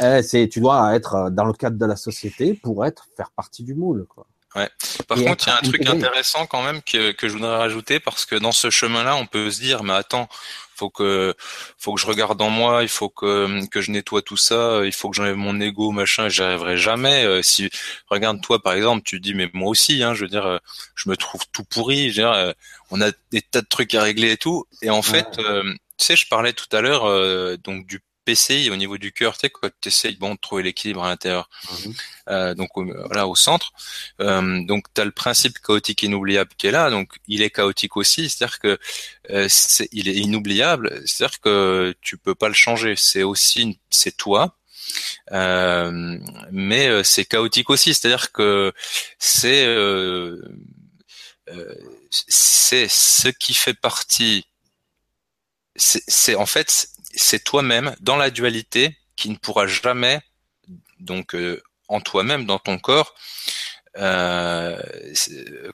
ouais. 0.00 0.22
c'est, 0.22 0.48
tu 0.48 0.60
dois 0.60 0.96
être 0.96 1.28
dans 1.30 1.44
le 1.44 1.52
cadre 1.52 1.76
de 1.76 1.84
la 1.84 1.96
société 1.96 2.54
pour 2.54 2.86
être 2.86 3.06
faire 3.14 3.30
partie 3.32 3.64
du 3.64 3.74
moule, 3.74 4.06
quoi. 4.08 4.26
Ouais. 4.56 4.70
Par 5.06 5.18
contre, 5.18 5.46
il 5.46 5.50
y 5.50 5.52
a 5.52 5.58
un 5.58 5.68
truc 5.68 5.86
intéressant 5.86 6.46
quand 6.46 6.62
même 6.62 6.80
que, 6.82 7.12
que 7.12 7.28
je 7.28 7.34
voudrais 7.34 7.56
rajouter 7.56 8.00
parce 8.00 8.24
que 8.24 8.36
dans 8.36 8.52
ce 8.52 8.70
chemin-là, 8.70 9.14
on 9.16 9.26
peut 9.26 9.50
se 9.50 9.60
dire, 9.60 9.84
mais 9.84 9.92
attends, 9.92 10.28
faut 10.76 10.90
que 10.90 11.34
faut 11.78 11.94
que 11.94 12.00
je 12.00 12.06
regarde 12.06 12.40
en 12.40 12.50
moi, 12.50 12.82
il 12.82 12.88
faut 12.88 13.08
que 13.08 13.66
que 13.68 13.80
je 13.80 13.90
nettoie 13.90 14.22
tout 14.22 14.36
ça, 14.36 14.80
il 14.84 14.92
faut 14.92 15.10
que 15.10 15.16
j'enlève 15.16 15.36
mon 15.36 15.60
ego, 15.60 15.90
machin, 15.90 16.28
j'y 16.28 16.42
arriverai 16.42 16.76
jamais. 16.76 17.24
Euh, 17.24 17.42
si 17.42 17.70
regarde 18.08 18.40
toi 18.40 18.62
par 18.62 18.74
exemple, 18.74 19.02
tu 19.04 19.20
dis 19.20 19.34
mais 19.34 19.50
moi 19.52 19.68
aussi, 19.70 20.02
hein, 20.02 20.14
je 20.14 20.22
veux 20.22 20.30
dire, 20.30 20.46
euh, 20.46 20.58
je 20.94 21.08
me 21.10 21.16
trouve 21.16 21.42
tout 21.52 21.64
pourri. 21.64 22.10
Je 22.10 22.22
veux 22.22 22.28
dire, 22.28 22.32
euh, 22.32 22.52
on 22.90 23.00
a 23.00 23.10
des 23.30 23.42
tas 23.42 23.62
de 23.62 23.66
trucs 23.66 23.94
à 23.94 24.02
régler 24.02 24.32
et 24.32 24.36
tout, 24.36 24.66
et 24.82 24.90
en 24.90 25.02
fait, 25.02 25.26
tu 25.36 25.78
sais, 25.98 26.16
je 26.16 26.26
parlais 26.28 26.52
tout 26.52 26.74
à 26.76 26.80
l'heure 26.80 27.58
donc 27.58 27.86
du 27.86 28.00
PCI 28.26 28.70
au 28.70 28.76
niveau 28.76 28.98
du 28.98 29.12
cœur, 29.12 29.34
tu 29.34 29.40
sais, 29.42 29.50
quand 29.50 29.70
tu 29.80 29.88
essayes 29.88 30.16
bon, 30.16 30.34
de 30.34 30.40
trouver 30.40 30.62
l'équilibre 30.62 31.04
à 31.04 31.08
l'intérieur, 31.08 31.48
mhm. 31.70 31.94
euh, 32.28 32.54
donc 32.54 32.70
voilà, 32.74 33.26
au 33.26 33.36
centre. 33.36 33.72
Euh, 34.20 34.64
donc 34.66 34.86
tu 34.94 35.00
as 35.00 35.04
le 35.04 35.12
principe 35.12 35.58
chaotique 35.60 36.02
inoubliable 36.02 36.50
qui 36.58 36.66
est 36.66 36.72
là, 36.72 36.90
donc 36.90 37.08
il 37.28 37.42
est 37.42 37.50
chaotique 37.50 37.96
aussi, 37.96 38.28
c'est-à-dire 38.28 38.58
que 38.58 38.78
euh, 39.30 39.46
c'est, 39.48 39.88
il 39.92 40.08
est 40.08 40.16
inoubliable, 40.16 41.02
c'est-à-dire 41.06 41.40
que 41.40 41.94
tu 42.02 42.18
peux 42.18 42.34
pas 42.34 42.48
le 42.48 42.54
changer, 42.54 42.94
c'est 42.96 43.22
aussi, 43.22 43.78
c'est 43.90 44.16
toi, 44.16 44.56
euh, 45.32 46.18
mais 46.50 46.88
euh, 46.88 47.02
c'est 47.02 47.24
chaotique 47.24 47.70
aussi, 47.70 47.94
c'est-à-dire 47.94 48.32
que 48.32 48.72
c'est 49.18 49.64
euh, 49.66 50.40
c'est 52.10 52.88
ce 52.88 53.28
qui 53.28 53.54
fait 53.54 53.74
partie. 53.74 54.44
C'est 55.76 56.34
en 56.36 56.46
fait 56.46 56.88
c'est 57.16 57.42
toi-même 57.42 57.94
dans 58.00 58.16
la 58.16 58.30
dualité 58.30 58.96
qui 59.16 59.30
ne 59.30 59.36
pourra 59.36 59.66
jamais, 59.66 60.20
donc 61.00 61.34
euh, 61.34 61.62
en 61.88 62.00
toi-même, 62.00 62.46
dans 62.46 62.58
ton 62.58 62.78
corps, 62.78 63.14
euh, 63.98 64.78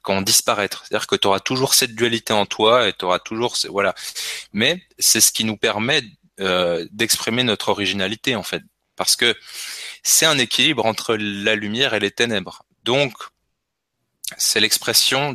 quand 0.02 0.22
disparaître. 0.22 0.84
C'est-à-dire 0.86 1.06
que 1.06 1.16
tu 1.16 1.26
auras 1.26 1.40
toujours 1.40 1.74
cette 1.74 1.94
dualité 1.94 2.32
en 2.32 2.46
toi 2.46 2.88
et 2.88 2.92
tu 2.92 3.04
auras 3.04 3.18
toujours 3.18 3.56
voilà. 3.68 3.94
Mais 4.52 4.82
c'est 4.98 5.20
ce 5.20 5.32
qui 5.32 5.44
nous 5.44 5.56
permet 5.56 6.02
euh, 6.40 6.86
d'exprimer 6.92 7.42
notre 7.42 7.68
originalité 7.68 8.36
en 8.36 8.42
fait, 8.42 8.62
parce 8.96 9.16
que 9.16 9.36
c'est 10.02 10.26
un 10.26 10.38
équilibre 10.38 10.86
entre 10.86 11.16
la 11.16 11.56
lumière 11.56 11.94
et 11.94 12.00
les 12.00 12.10
ténèbres. 12.10 12.64
Donc 12.84 13.14
c'est 14.38 14.60
l'expression 14.60 15.34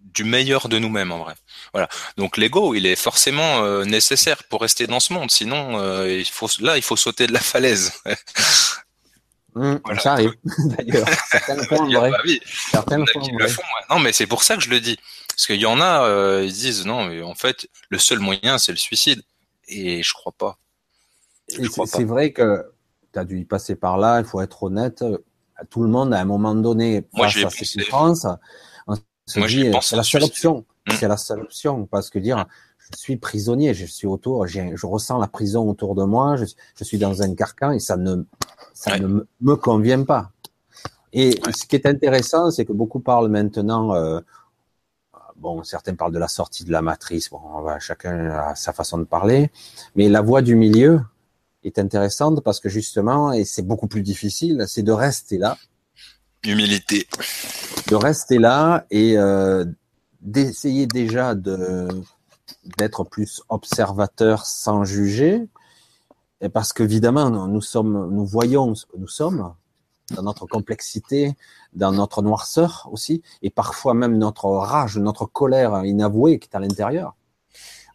du 0.00 0.24
meilleur 0.24 0.68
de 0.68 0.78
nous-mêmes 0.78 1.12
en 1.12 1.18
vrai. 1.18 1.34
Voilà. 1.72 1.88
Donc 2.16 2.36
l'ego, 2.36 2.74
il 2.74 2.86
est 2.86 2.96
forcément 2.96 3.62
euh, 3.62 3.84
nécessaire 3.84 4.44
pour 4.44 4.60
rester 4.60 4.86
dans 4.86 5.00
ce 5.00 5.12
monde. 5.12 5.30
Sinon, 5.30 5.78
euh, 5.78 6.10
il 6.10 6.24
faut 6.24 6.48
là, 6.60 6.76
il 6.76 6.82
faut 6.82 6.96
sauter 6.96 7.26
de 7.26 7.32
la 7.32 7.40
falaise. 7.40 7.92
Mmh, 9.56 9.76
Ça 10.00 10.12
arrive. 10.12 10.34
D'ailleurs, 10.66 11.08
certaines 11.30 11.64
fois, 11.64 11.78
vrai. 11.78 12.10
Certaines 12.70 13.06
fois, 13.06 13.22
le 13.38 13.48
font, 13.48 13.62
Non, 13.88 13.98
mais 13.98 14.12
c'est 14.12 14.26
pour 14.26 14.42
ça 14.42 14.54
que 14.54 14.62
je 14.62 14.68
le 14.68 14.80
dis. 14.80 14.98
Parce 15.28 15.46
qu'il 15.46 15.56
y 15.56 15.64
en 15.64 15.80
a, 15.80 16.04
euh, 16.04 16.44
ils 16.44 16.52
disent 16.52 16.84
non, 16.84 17.06
mais 17.06 17.22
en 17.22 17.34
fait, 17.34 17.66
le 17.88 17.98
seul 17.98 18.18
moyen, 18.18 18.58
c'est 18.58 18.72
le 18.72 18.76
suicide. 18.76 19.22
Et 19.66 20.02
je 20.02 20.12
crois 20.12 20.34
pas. 20.36 20.58
C'est 21.48 22.04
vrai 22.04 22.32
que 22.32 22.70
tu 23.14 23.18
as 23.18 23.24
dû 23.24 23.40
y 23.40 23.44
passer 23.46 23.76
par 23.76 23.96
là. 23.96 24.20
Il 24.20 24.26
faut 24.26 24.42
être 24.42 24.62
honnête. 24.62 25.02
Tout 25.70 25.82
le 25.82 25.88
monde, 25.88 26.12
à 26.12 26.20
un 26.20 26.26
moment 26.26 26.54
donné, 26.54 27.04
Moi, 27.14 27.30
face 27.30 27.44
à 27.44 27.50
ses 27.50 27.64
souffrances, 27.64 28.26
c'est 29.26 29.96
la 29.96 30.02
seule 30.02 30.24
option. 30.24 30.66
Hmm. 30.86 30.92
C'est 30.92 31.08
la 31.08 31.16
seule 31.16 31.40
option 31.40 31.86
parce 31.86 32.10
que 32.10 32.18
dire 32.18 32.46
je 32.78 32.96
suis 32.96 33.16
prisonnier, 33.16 33.74
je 33.74 33.86
suis 33.86 34.06
autour, 34.06 34.46
je 34.46 34.86
ressens 34.86 35.18
la 35.18 35.26
prison 35.26 35.68
autour 35.68 35.94
de 35.94 36.04
moi, 36.04 36.36
je, 36.36 36.44
je, 36.78 36.84
suis 36.84 36.98
dans 36.98 37.22
un 37.22 37.34
carcan 37.34 37.72
et 37.72 37.80
ça 37.80 37.96
ne 37.96 38.24
ça 38.74 38.98
ne 38.98 39.26
me 39.40 39.56
convient 39.56 40.04
pas. 40.04 40.30
Et 41.12 41.40
ce 41.54 41.66
qui 41.66 41.76
est 41.76 41.86
intéressant, 41.86 42.50
c'est 42.50 42.64
que 42.64 42.72
beaucoup 42.72 43.00
parlent 43.00 43.28
maintenant. 43.28 43.94
Euh, 43.94 44.20
bon, 45.36 45.64
certains 45.64 45.94
parlent 45.94 46.12
de 46.12 46.18
la 46.18 46.28
sortie 46.28 46.64
de 46.64 46.70
la 46.70 46.82
matrice. 46.82 47.30
Bon, 47.30 47.40
chacun 47.80 48.30
a 48.30 48.54
sa 48.54 48.72
façon 48.72 48.98
de 48.98 49.04
parler, 49.04 49.50
mais 49.96 50.08
la 50.08 50.20
voie 50.20 50.42
du 50.42 50.54
milieu 50.54 51.00
est 51.64 51.78
intéressante 51.78 52.42
parce 52.44 52.60
que 52.60 52.68
justement, 52.68 53.32
et 53.32 53.44
c'est 53.44 53.62
beaucoup 53.62 53.88
plus 53.88 54.02
difficile, 54.02 54.64
c'est 54.68 54.82
de 54.82 54.92
rester 54.92 55.38
là. 55.38 55.56
Humilité 56.44 57.08
de 57.86 57.94
rester 57.94 58.38
là 58.38 58.86
et 58.90 59.16
euh, 59.16 59.64
d'essayer 60.20 60.86
déjà 60.86 61.34
de 61.34 61.88
d'être 62.78 63.02
plus 63.02 63.42
observateur 63.48 64.46
sans 64.46 64.84
juger, 64.84 65.48
parce 66.52 66.72
qu'évidemment 66.72 67.30
nous 67.48 67.60
sommes, 67.60 68.08
nous 68.12 68.24
voyons 68.24 68.74
ce 68.74 68.86
que 68.86 68.96
nous 68.96 69.08
sommes 69.08 69.52
dans 70.12 70.22
notre 70.22 70.46
complexité, 70.46 71.34
dans 71.72 71.90
notre 71.90 72.22
noirceur 72.22 72.88
aussi, 72.92 73.22
et 73.42 73.50
parfois 73.50 73.94
même 73.94 74.16
notre 74.16 74.46
rage, 74.46 74.98
notre 74.98 75.26
colère 75.26 75.84
inavouée 75.84 76.38
qui 76.38 76.48
est 76.48 76.56
à 76.56 76.60
l'intérieur 76.60 77.16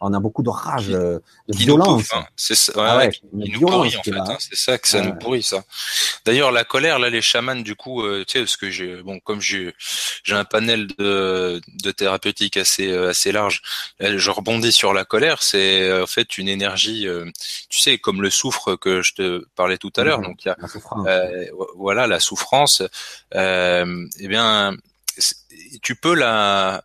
on 0.01 0.13
a 0.13 0.19
beaucoup 0.19 0.41
de 0.41 0.49
rage, 0.49 0.89
euh, 0.89 1.19
de 1.47 1.55
violence. 1.55 2.09
c'est 2.35 2.55
ça, 2.55 2.71
ouais, 2.97 3.09
ah 3.11 3.27
nous 3.31 3.59
pourrit 3.59 3.95
en 3.95 4.03
fait. 4.03 4.11
Hein, 4.11 4.37
c'est 4.39 4.57
ça 4.57 4.77
que 4.77 4.87
ça 4.87 5.01
nous 5.01 5.13
pourrit 5.15 5.43
ça. 5.43 5.63
D'ailleurs, 6.25 6.51
la 6.51 6.63
colère, 6.63 6.97
là, 6.97 7.09
les 7.09 7.21
chamans, 7.21 7.55
du 7.55 7.75
coup, 7.75 8.03
euh, 8.03 8.25
tu 8.27 8.33
sais, 8.33 8.39
parce 8.39 8.57
que 8.57 8.71
j'ai, 8.71 9.01
bon, 9.03 9.19
comme 9.19 9.41
j'ai, 9.41 9.73
j'ai 10.23 10.35
un 10.35 10.43
panel 10.43 10.87
de, 10.87 11.61
de 11.83 11.91
thérapeutique 11.91 12.57
assez, 12.57 12.91
euh, 12.91 13.09
assez 13.09 13.31
large, 13.31 13.61
je 13.99 14.31
rebondis 14.31 14.71
sur 14.71 14.93
la 14.93 15.05
colère. 15.05 15.43
C'est 15.43 16.01
en 16.01 16.07
fait 16.07 16.37
une 16.37 16.49
énergie, 16.49 17.07
tu 17.69 17.79
sais, 17.79 17.99
comme 17.99 18.21
le 18.21 18.31
soufre 18.31 18.75
que 18.75 19.03
je 19.03 19.13
te 19.13 19.45
parlais 19.55 19.77
tout 19.77 19.93
à 19.97 20.03
l'heure. 20.03 20.19
Mhm. 20.19 20.25
Donc 20.25 20.45
il 20.45 20.47
y 20.47 20.51
a, 20.51 20.57
voilà, 21.75 22.07
la 22.07 22.19
souffrance. 22.19 22.81
eh 23.33 24.27
bien, 24.27 24.75
tu 25.83 25.95
peux 25.95 26.15
la 26.15 26.83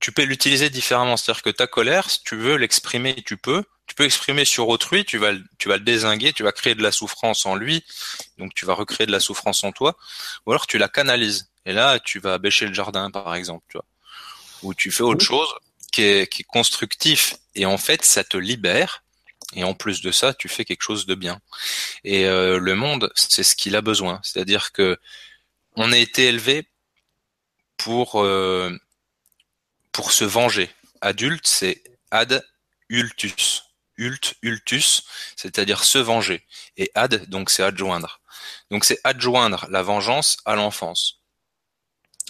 tu 0.00 0.12
peux 0.12 0.22
l'utiliser 0.22 0.70
différemment. 0.70 1.16
C'est-à-dire 1.16 1.42
que 1.42 1.50
ta 1.50 1.66
colère, 1.66 2.10
si 2.10 2.22
tu 2.22 2.36
veux 2.36 2.56
l'exprimer, 2.56 3.14
tu 3.24 3.36
peux. 3.36 3.64
Tu 3.86 3.94
peux 3.94 4.04
exprimer 4.04 4.44
sur 4.44 4.68
autrui, 4.68 5.04
tu 5.04 5.16
vas, 5.16 5.32
tu 5.58 5.68
vas 5.68 5.76
le 5.76 5.84
désinguer, 5.84 6.32
tu 6.32 6.42
vas 6.42 6.50
créer 6.50 6.74
de 6.74 6.82
la 6.82 6.90
souffrance 6.90 7.46
en 7.46 7.54
lui, 7.54 7.84
donc 8.36 8.52
tu 8.52 8.66
vas 8.66 8.74
recréer 8.74 9.06
de 9.06 9.12
la 9.12 9.20
souffrance 9.20 9.62
en 9.62 9.70
toi, 9.70 9.96
ou 10.44 10.50
alors 10.50 10.66
tu 10.66 10.76
la 10.76 10.88
canalises. 10.88 11.50
Et 11.66 11.72
là, 11.72 12.00
tu 12.00 12.18
vas 12.18 12.38
bêcher 12.38 12.66
le 12.66 12.74
jardin, 12.74 13.12
par 13.12 13.32
exemple, 13.36 13.64
tu 13.68 13.78
vois. 13.78 13.86
Ou 14.62 14.74
tu 14.74 14.90
fais 14.90 15.04
autre 15.04 15.24
chose 15.24 15.48
qui 15.92 16.02
est, 16.02 16.26
qui 16.26 16.42
est 16.42 16.46
constructif, 16.46 17.36
et 17.54 17.64
en 17.64 17.78
fait, 17.78 18.04
ça 18.04 18.24
te 18.24 18.36
libère, 18.36 19.04
et 19.54 19.62
en 19.62 19.74
plus 19.74 20.00
de 20.02 20.10
ça, 20.10 20.34
tu 20.34 20.48
fais 20.48 20.64
quelque 20.64 20.82
chose 20.82 21.06
de 21.06 21.14
bien. 21.14 21.40
Et 22.02 22.26
euh, 22.26 22.58
le 22.58 22.74
monde, 22.74 23.12
c'est 23.14 23.44
ce 23.44 23.54
qu'il 23.54 23.76
a 23.76 23.82
besoin. 23.82 24.20
C'est-à-dire 24.24 24.72
que 24.72 24.98
on 25.76 25.92
a 25.92 25.98
été 25.98 26.26
élevé 26.26 26.68
pour 27.76 28.20
euh, 28.20 28.76
pour 29.96 30.12
se 30.12 30.24
venger. 30.24 30.68
Adulte, 31.00 31.46
c'est 31.46 31.82
ad 32.10 32.44
ultus. 32.90 33.62
Ult, 33.96 34.34
ultus, 34.42 35.04
c'est-à-dire 35.36 35.84
se 35.84 35.96
venger. 35.96 36.44
Et 36.76 36.90
ad, 36.94 37.30
donc 37.30 37.48
c'est 37.48 37.62
adjoindre. 37.62 38.20
Donc 38.70 38.84
c'est 38.84 39.00
adjoindre 39.04 39.66
la 39.70 39.82
vengeance 39.82 40.36
à 40.44 40.54
l'enfance. 40.54 41.22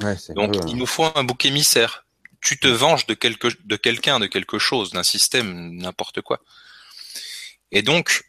donc 0.01 0.55
il 0.55 0.62
hein. 0.62 0.77
nous 0.77 0.87
faut 0.87 1.11
un 1.17 1.25
bouc 1.25 1.45
émissaire. 1.45 2.07
Tu 2.41 2.57
te 2.61 2.69
venges 2.69 3.07
de 3.07 3.14
quelque, 3.14 3.49
de 3.64 3.77
quelqu'un, 3.77 4.21
de 4.21 4.29
quelque 4.29 4.61
chose, 4.61 4.93
d'un 4.93 5.03
système, 5.03 5.75
n'importe 5.75 6.21
quoi. 6.21 6.39
Et 7.73 7.83
donc, 7.83 8.23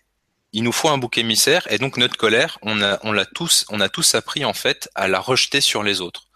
il 0.52 0.64
nous 0.64 0.72
faut 0.72 0.90
un 0.90 0.98
bouc 0.98 1.20
émissaire. 1.20 1.72
Et 1.72 1.78
donc 1.78 1.98
notre 1.98 2.18
colère, 2.18 2.58
on 2.64 2.82
a, 2.82 2.98
on 3.04 3.12
l'a 3.12 3.26
tous, 3.26 3.68
on 3.70 3.82
a 3.82 3.90
tous 3.90 4.16
appris 4.16 4.46
en 4.46 4.54
fait 4.54 4.90
à 4.96 5.08
la 5.08 5.20
rejeter 5.20 5.62
sur 5.62 5.84
les 5.84 6.02
autres. 6.02 6.27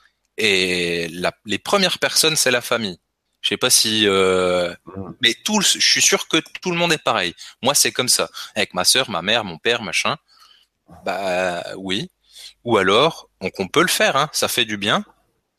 Et 0.44 1.08
les 1.46 1.60
premières 1.60 2.00
personnes, 2.00 2.36
c'est 2.36 2.50
la 2.50 2.62
famille. 2.62 2.98
Je 3.42 3.50
sais 3.50 3.58
pas 3.58 3.70
si, 3.70 4.08
euh, 4.08 4.74
mais 5.22 5.36
tout, 5.44 5.62
je 5.62 5.78
suis 5.78 6.02
sûr 6.02 6.28
que 6.28 6.38
tout 6.62 6.72
le 6.72 6.78
monde 6.78 6.92
est 6.92 7.04
pareil. 7.04 7.36
Moi, 7.62 7.76
c'est 7.76 7.92
comme 7.92 8.10
ça. 8.10 8.28
Avec 8.56 8.74
ma 8.74 8.84
sœur, 8.84 9.12
ma 9.12 9.22
mère, 9.22 9.44
mon 9.44 9.60
père, 9.60 9.84
machin. 9.84 10.18
Bah 11.06 11.64
oui. 11.78 12.10
Ou 12.64 12.78
alors, 12.78 13.30
donc 13.40 13.54
on 13.60 13.68
peut 13.68 13.84
le 13.84 13.88
faire. 13.88 14.16
Hein, 14.16 14.30
ça 14.32 14.48
fait 14.48 14.66
du 14.66 14.78
bien. 14.78 15.06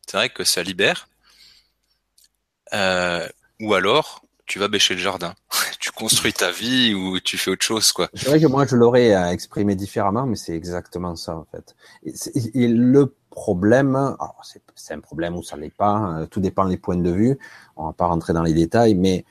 C'est 0.04 0.16
vrai 0.16 0.30
que 0.30 0.42
ça 0.42 0.64
libère. 0.64 1.08
Euh, 2.72 3.28
ou 3.60 3.74
alors, 3.74 4.22
tu 4.46 4.58
vas 4.58 4.66
bêcher 4.66 4.94
le 4.94 5.00
jardin. 5.00 5.36
tu 5.78 5.92
construis 5.92 6.32
ta 6.32 6.50
vie 6.50 6.92
ou 6.92 7.20
tu 7.20 7.38
fais 7.38 7.52
autre 7.52 7.64
chose, 7.64 7.92
quoi. 7.92 8.08
C'est 8.14 8.26
vrai 8.26 8.40
que 8.40 8.46
moi, 8.46 8.66
je 8.66 8.74
l'aurais 8.74 9.12
exprimé 9.32 9.76
différemment, 9.76 10.26
mais 10.26 10.36
c'est 10.36 10.56
exactement 10.56 11.14
ça, 11.14 11.36
en 11.36 11.46
fait. 11.52 11.76
Et, 12.54 12.66
le 12.66 13.14
problème. 13.32 14.16
C'est 14.74 14.94
un 14.94 15.00
problème 15.00 15.36
ou 15.36 15.42
ça 15.42 15.56
l'est 15.56 15.74
pas. 15.74 15.90
Hein, 15.90 16.26
tout 16.26 16.40
dépend 16.40 16.66
des 16.66 16.76
points 16.76 16.96
de 16.96 17.10
vue. 17.10 17.38
On 17.76 17.86
va 17.86 17.92
pas 17.92 18.06
rentrer 18.06 18.32
dans 18.32 18.42
les 18.42 18.54
détails, 18.54 18.94
mais 18.94 19.24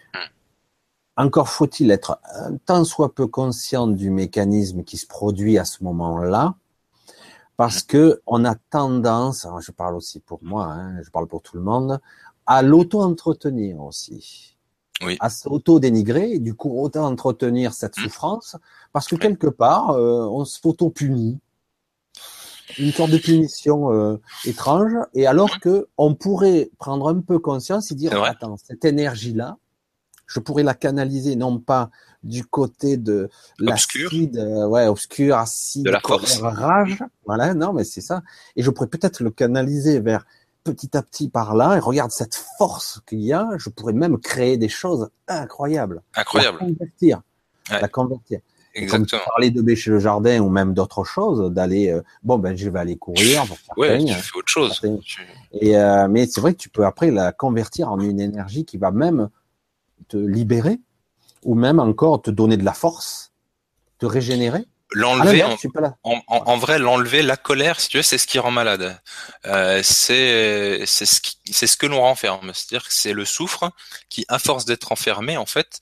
encore 1.18 1.50
faut-il 1.50 1.92
être 1.92 2.20
un 2.34 2.58
tant 2.58 2.84
soit 2.84 3.14
peu 3.14 3.28
conscient 3.28 3.88
du 3.88 4.10
mécanisme 4.10 4.84
qui 4.84 4.98
se 4.98 5.06
produit 5.06 5.58
à 5.58 5.66
ce 5.66 5.84
moment-là, 5.84 6.56
parce 7.58 7.84
que 7.84 8.22
on 8.26 8.46
a 8.46 8.56
tendance, 8.56 9.48
je 9.60 9.72
parle 9.72 9.96
aussi 9.96 10.20
pour 10.20 10.40
moi, 10.42 10.66
hein, 10.66 11.02
je 11.04 11.10
parle 11.10 11.28
pour 11.28 11.42
tout 11.42 11.58
le 11.58 11.64
monde, 11.64 12.00
à 12.46 12.62
l'auto-entretenir 12.62 13.80
aussi. 13.82 14.58
Oui. 15.04 15.18
À 15.20 15.30
s'auto-dénigrer 15.30 16.34
et 16.34 16.40
du 16.40 16.54
coup 16.54 16.80
auto-entretenir 16.80 17.74
cette 17.74 17.98
mmh. 17.98 18.04
souffrance 18.04 18.56
parce 18.94 19.08
que 19.08 19.16
quelque 19.16 19.48
part, 19.48 19.92
euh, 19.92 20.28
on 20.28 20.46
s'auto-punit. 20.46 21.40
Une 22.78 22.92
sorte 22.92 23.12
de 23.12 23.18
punition 23.18 23.92
euh, 23.94 24.18
étrange 24.46 24.94
et 25.14 25.28
alors 25.28 25.60
que 25.60 25.88
on 25.98 26.16
pourrait 26.16 26.70
prendre 26.78 27.10
un 27.10 27.20
peu 27.20 27.40
conscience 27.40 27.92
et 27.92 27.96
dire 27.96 28.22
attends, 28.24 28.58
cette 28.58 28.86
énergie-là, 28.86 29.58
je 30.28 30.40
pourrais 30.40 30.64
la 30.64 30.74
canaliser 30.74 31.36
non 31.36 31.60
pas 31.60 31.90
du 32.24 32.46
côté 32.46 32.98
de 32.98 33.30
l'acide, 33.60 34.38
euh, 34.38 34.68
ouais, 34.68 34.88
obscur, 34.88 35.38
acide, 35.38 35.86
de 35.86 35.92
la 35.92 36.00
force. 36.00 36.40
rage, 36.40 37.04
voilà, 37.26 37.54
non, 37.54 37.74
mais 37.74 37.84
c'est 37.84 38.02
ça. 38.02 38.22
Et 38.56 38.62
je 38.62 38.70
pourrais 38.70 38.88
peut-être 38.88 39.22
le 39.22 39.32
canaliser 39.32 40.00
vers 40.00 40.26
petit 40.64 40.96
à 40.96 41.02
petit 41.02 41.30
par 41.30 41.56
là, 41.56 41.76
et 41.76 41.80
regarde 41.80 42.12
cette 42.12 42.36
force 42.36 43.02
qu'il 43.08 43.22
y 43.22 43.34
a, 43.34 43.50
je 43.58 43.70
pourrais 43.70 43.94
même 43.94 44.20
créer 44.20 44.58
des 44.58 44.70
choses 44.70 45.10
incroyables. 45.28 46.04
Incroyable. 46.16 46.60
La 46.62 46.68
convertir. 46.68 47.22
La 47.70 47.88
convertir. 47.88 48.40
Exactement. 48.74 49.22
Comme 49.36 49.50
de 49.50 49.62
bêcher 49.62 49.92
le 49.92 50.00
jardin 50.00 50.40
ou 50.40 50.50
même 50.50 50.74
d'autres 50.74 51.04
choses, 51.04 51.52
d'aller, 51.52 51.90
euh, 51.90 52.02
bon 52.24 52.38
ben 52.38 52.56
je 52.56 52.70
vais 52.70 52.80
aller 52.80 52.98
courir. 52.98 53.46
Pour 53.46 53.78
ouais, 53.78 54.04
tu 54.04 54.14
fais 54.14 54.38
autre 54.38 54.48
chose. 54.48 54.82
Et 55.60 55.78
euh, 55.78 56.08
mais 56.08 56.26
c'est 56.26 56.42
vrai 56.42 56.54
que 56.54 56.60
tu 56.60 56.70
peux 56.70 56.86
après 56.86 57.12
la 57.12 57.32
convertir 57.32 57.92
en 57.92 58.00
une 58.00 58.20
énergie 58.20 58.66
qui 58.66 58.78
va 58.78 58.92
même 58.92 59.30
te 60.08 60.18
libérer 60.18 60.80
ou 61.44 61.56
même 61.56 61.80
encore 61.80 62.22
te 62.22 62.32
donner 62.32 62.58
de 62.58 62.64
la 62.64 62.74
force, 62.74 63.34
te 64.00 64.06
régénérer. 64.06 64.66
L'enlever, 64.94 65.42
ah 65.42 65.96
en, 66.04 66.22
en, 66.28 66.58
vrai, 66.58 66.78
l'enlever, 66.78 67.22
la 67.22 67.38
colère, 67.38 67.80
si 67.80 67.88
tu 67.88 67.96
veux, 67.96 68.04
c'est 68.04 68.18
ce 68.18 68.28
qui 68.28 68.40
rend 68.40 68.52
malade. 68.52 69.00
Euh, 69.46 69.80
c'est 69.84 70.84
c'est 70.86 71.06
ce 71.06 71.22
qui, 71.22 71.38
c'est 71.50 71.66
ce 71.66 71.78
que 71.78 71.86
l'on 71.86 72.02
renferme. 72.02 72.52
C'est-à-dire 72.54 72.86
que 72.86 72.94
c'est 72.94 73.14
le 73.14 73.24
soufre 73.24 73.72
qui, 74.10 74.26
à 74.28 74.38
force 74.38 74.66
d'être 74.66 74.92
enfermé, 74.92 75.38
en 75.38 75.46
fait, 75.46 75.80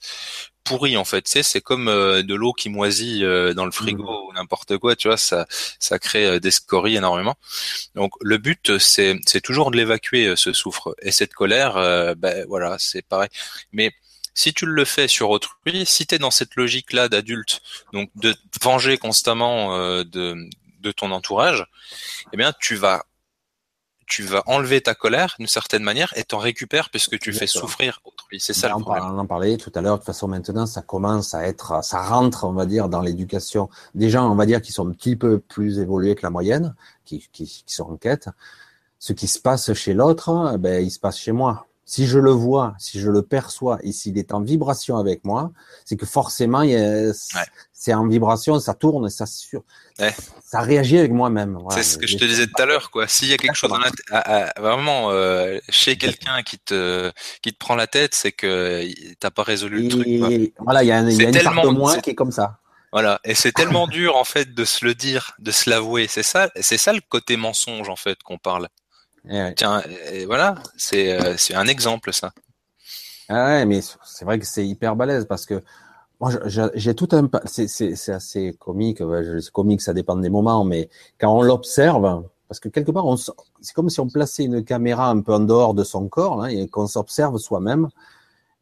pourrit. 0.70 0.96
En 0.96 1.04
fait, 1.04 1.26
c'est 1.26 1.42
c'est 1.42 1.60
comme 1.60 1.88
euh, 1.88 2.22
de 2.22 2.34
l'eau 2.34 2.52
qui 2.52 2.68
moisit 2.68 3.24
euh, 3.24 3.54
dans 3.54 3.64
le 3.64 3.72
frigo 3.72 4.04
mmh. 4.04 4.28
ou 4.28 4.32
n'importe 4.34 4.78
quoi. 4.78 4.94
Tu 4.94 5.08
vois, 5.08 5.16
ça 5.16 5.46
ça 5.78 5.98
crée 5.98 6.26
euh, 6.26 6.38
des 6.38 6.52
scories 6.52 6.96
énormément. 6.96 7.34
Donc 7.96 8.12
le 8.20 8.38
but, 8.38 8.78
c'est 8.78 9.18
c'est 9.26 9.40
toujours 9.40 9.72
de 9.72 9.76
l'évacuer 9.76 10.34
ce 10.36 10.52
soufre 10.52 10.94
et 11.02 11.10
cette 11.10 11.34
colère. 11.34 11.74
ben 12.16 12.44
voilà, 12.48 12.76
c'est 12.78 13.02
pareil. 13.02 13.30
Mais 13.72 13.92
si 14.34 14.54
tu 14.54 14.64
le 14.64 14.84
fais 14.84 15.08
sur 15.08 15.30
autrui, 15.30 15.84
si 15.86 16.06
tu 16.06 16.14
es 16.14 16.18
dans 16.18 16.30
cette 16.30 16.54
logique-là 16.54 17.08
d'adulte, 17.08 17.60
donc 17.92 18.10
de 18.14 18.34
venger 18.62 18.96
constamment 18.96 19.76
euh, 19.76 20.04
de, 20.04 20.48
de 20.80 20.92
ton 20.92 21.10
entourage, 21.10 21.66
eh 22.32 22.36
bien 22.36 22.52
tu 22.58 22.76
vas 22.76 23.04
tu 24.10 24.24
vas 24.24 24.42
enlever 24.46 24.80
ta 24.80 24.94
colère 24.94 25.36
d'une 25.38 25.46
certaine 25.46 25.84
manière 25.84 26.12
et 26.16 26.24
t'en 26.24 26.38
récupères 26.38 26.90
puisque 26.90 27.18
tu 27.18 27.32
fais 27.32 27.46
souffrir 27.46 28.02
autrui. 28.04 28.40
C'est 28.40 28.52
ça 28.52 28.68
le 28.68 28.80
problème. 28.80 29.04
On 29.04 29.18
en 29.18 29.26
parlait 29.26 29.56
tout 29.56 29.70
à 29.74 29.80
l'heure. 29.80 29.94
De 29.94 29.98
toute 29.98 30.06
façon, 30.06 30.26
maintenant, 30.26 30.66
ça 30.66 30.82
commence 30.82 31.32
à 31.32 31.46
être, 31.46 31.82
ça 31.84 32.02
rentre, 32.02 32.44
on 32.44 32.52
va 32.52 32.66
dire, 32.66 32.88
dans 32.88 33.00
l'éducation 33.00 33.70
des 33.94 34.10
gens, 34.10 34.30
on 34.30 34.34
va 34.34 34.46
dire, 34.46 34.60
qui 34.60 34.72
sont 34.72 34.88
un 34.88 34.92
petit 34.92 35.14
peu 35.14 35.38
plus 35.38 35.78
évolués 35.78 36.16
que 36.16 36.22
la 36.22 36.30
moyenne, 36.30 36.74
qui, 37.04 37.28
qui, 37.32 37.62
qui 37.64 37.74
sont 37.74 37.84
en 37.84 37.96
quête. 37.96 38.28
Ce 38.98 39.12
qui 39.12 39.28
se 39.28 39.38
passe 39.38 39.72
chez 39.74 39.94
l'autre, 39.94 40.56
ben, 40.58 40.84
il 40.84 40.90
se 40.90 40.98
passe 40.98 41.16
chez 41.16 41.32
moi 41.32 41.68
si 41.90 42.06
je 42.06 42.20
le 42.20 42.30
vois, 42.30 42.76
si 42.78 43.00
je 43.00 43.10
le 43.10 43.20
perçois 43.20 43.80
et 43.82 43.90
s'il 43.90 44.16
est 44.16 44.32
en 44.32 44.42
vibration 44.42 44.96
avec 44.96 45.24
moi, 45.24 45.50
c'est 45.84 45.96
que 45.96 46.06
forcément 46.06 46.62
c'est 47.72 47.92
en 47.94 48.06
vibration, 48.06 48.60
ça 48.60 48.74
tourne, 48.74 49.10
ça 49.10 49.26
sur, 49.26 49.64
ça 50.44 50.60
réagit 50.60 50.98
avec 50.98 51.10
moi-même. 51.10 51.58
c'est 51.70 51.82
ce 51.82 51.98
que 51.98 52.06
je 52.06 52.16
te 52.16 52.24
disais 52.24 52.46
tout 52.46 52.62
à 52.62 52.66
l'heure, 52.66 52.92
quoi. 52.92 53.08
S'il 53.08 53.26
y 53.26 53.32
a 53.32 53.38
quelque 53.38 53.56
chose 53.56 53.70
dans 53.70 53.80
la 53.80 54.52
vraiment 54.56 55.10
euh, 55.10 55.58
chez 55.68 55.96
quelqu'un 55.96 56.44
qui 56.44 56.60
te 56.60 57.10
qui 57.42 57.52
te 57.52 57.58
prend 57.58 57.74
la 57.74 57.88
tête, 57.88 58.14
c'est 58.14 58.30
que 58.30 58.86
t'as 59.18 59.32
pas 59.32 59.42
résolu 59.42 59.82
le 59.82 59.88
truc. 59.88 60.54
Voilà, 60.60 60.84
il 60.84 60.86
y 60.86 60.92
a, 60.92 61.00
y 61.00 61.26
a 61.26 61.28
une 61.28 61.42
part 61.42 61.64
de 61.64 61.70
moi 61.70 61.96
qui 61.98 62.10
est 62.10 62.14
comme 62.14 62.30
ça. 62.30 62.60
Voilà, 62.92 63.20
et 63.24 63.34
c'est 63.34 63.50
tellement 63.50 63.88
dur 63.98 64.16
en 64.16 64.24
fait 64.24 64.54
de 64.54 64.64
se 64.64 64.84
le 64.84 64.94
dire, 64.94 65.32
de 65.40 65.50
se 65.50 65.68
l'avouer. 65.68 66.06
C'est 66.08 66.22
ça, 66.22 66.50
c'est 66.60 66.78
ça 66.78 66.92
le 66.92 67.00
côté 67.08 67.36
mensonge 67.36 67.88
en 67.88 67.96
fait 67.96 68.22
qu'on 68.22 68.38
parle. 68.38 68.68
Eh 69.28 69.52
Tiens, 69.56 69.82
voilà, 70.26 70.54
c'est 70.76 71.12
euh, 71.12 71.34
c'est 71.36 71.54
un 71.54 71.66
exemple 71.66 72.12
ça. 72.12 72.32
Ah 73.28 73.46
ouais, 73.46 73.66
mais 73.66 73.80
c'est 74.04 74.24
vrai 74.24 74.38
que 74.38 74.46
c'est 74.46 74.66
hyper 74.66 74.96
balèze 74.96 75.26
parce 75.26 75.46
que 75.46 75.62
moi 76.20 76.30
j'ai 76.74 76.94
tout 76.94 77.08
un 77.12 77.28
c'est 77.46 78.12
assez 78.12 78.54
comique, 78.58 78.98
c'est 79.40 79.52
comique, 79.52 79.82
ça 79.82 79.94
dépend 79.94 80.16
des 80.16 80.30
moments, 80.30 80.64
mais 80.64 80.88
quand 81.20 81.36
on 81.36 81.42
l'observe, 81.42 82.24
parce 82.48 82.60
que 82.60 82.68
quelque 82.68 82.90
part 82.90 83.04
c'est 83.60 83.74
comme 83.74 83.90
si 83.90 84.00
on 84.00 84.08
plaçait 84.08 84.44
une 84.44 84.64
caméra 84.64 85.10
un 85.10 85.20
peu 85.20 85.34
en 85.34 85.40
dehors 85.40 85.74
de 85.74 85.84
son 85.84 86.08
corps 86.08 86.46
et 86.48 86.68
qu'on 86.68 86.86
s'observe 86.86 87.38
soi-même, 87.38 87.88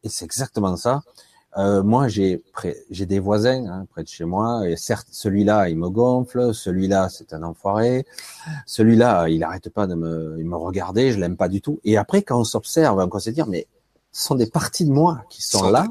et 0.05 0.09
c'est 0.09 0.25
exactement 0.25 0.77
ça. 0.77 1.03
Euh, 1.57 1.83
moi, 1.83 2.09
j'ai 2.09 2.43
j'ai 2.91 3.07
des 3.07 3.19
voisins 3.19 3.67
hein, 3.67 3.87
près 3.91 4.03
de 4.03 4.09
chez 4.09 4.25
moi, 4.25 4.69
et 4.69 4.77
certes, 4.77 5.09
celui-là, 5.11 5.69
il 5.69 5.79
me 5.79 5.89
gonfle, 5.89 6.55
celui-là, 6.55 7.09
c'est 7.09 7.33
un 7.33 7.43
enfoiré, 7.43 8.07
celui-là, 8.67 9.29
il 9.29 9.43
arrête 9.43 9.71
pas 9.71 9.87
de 9.87 9.95
me, 9.95 10.37
il 10.39 10.45
me 10.45 10.57
regarder, 10.57 11.11
je 11.11 11.19
l'aime 11.19 11.37
pas 11.37 11.49
du 11.49 11.63
tout. 11.63 11.81
Et 11.85 11.97
après, 11.97 12.23
quand 12.23 12.39
on 12.39 12.45
s'observe, 12.45 12.99
on 13.11 13.19
se 13.19 13.31
dire, 13.31 13.47
mais 13.47 13.67
ce 14.13 14.27
sont 14.27 14.35
des 14.35 14.47
parties 14.47 14.85
de 14.85 14.93
moi 14.93 15.25
qui 15.31 15.43
sont 15.43 15.71
là, 15.71 15.87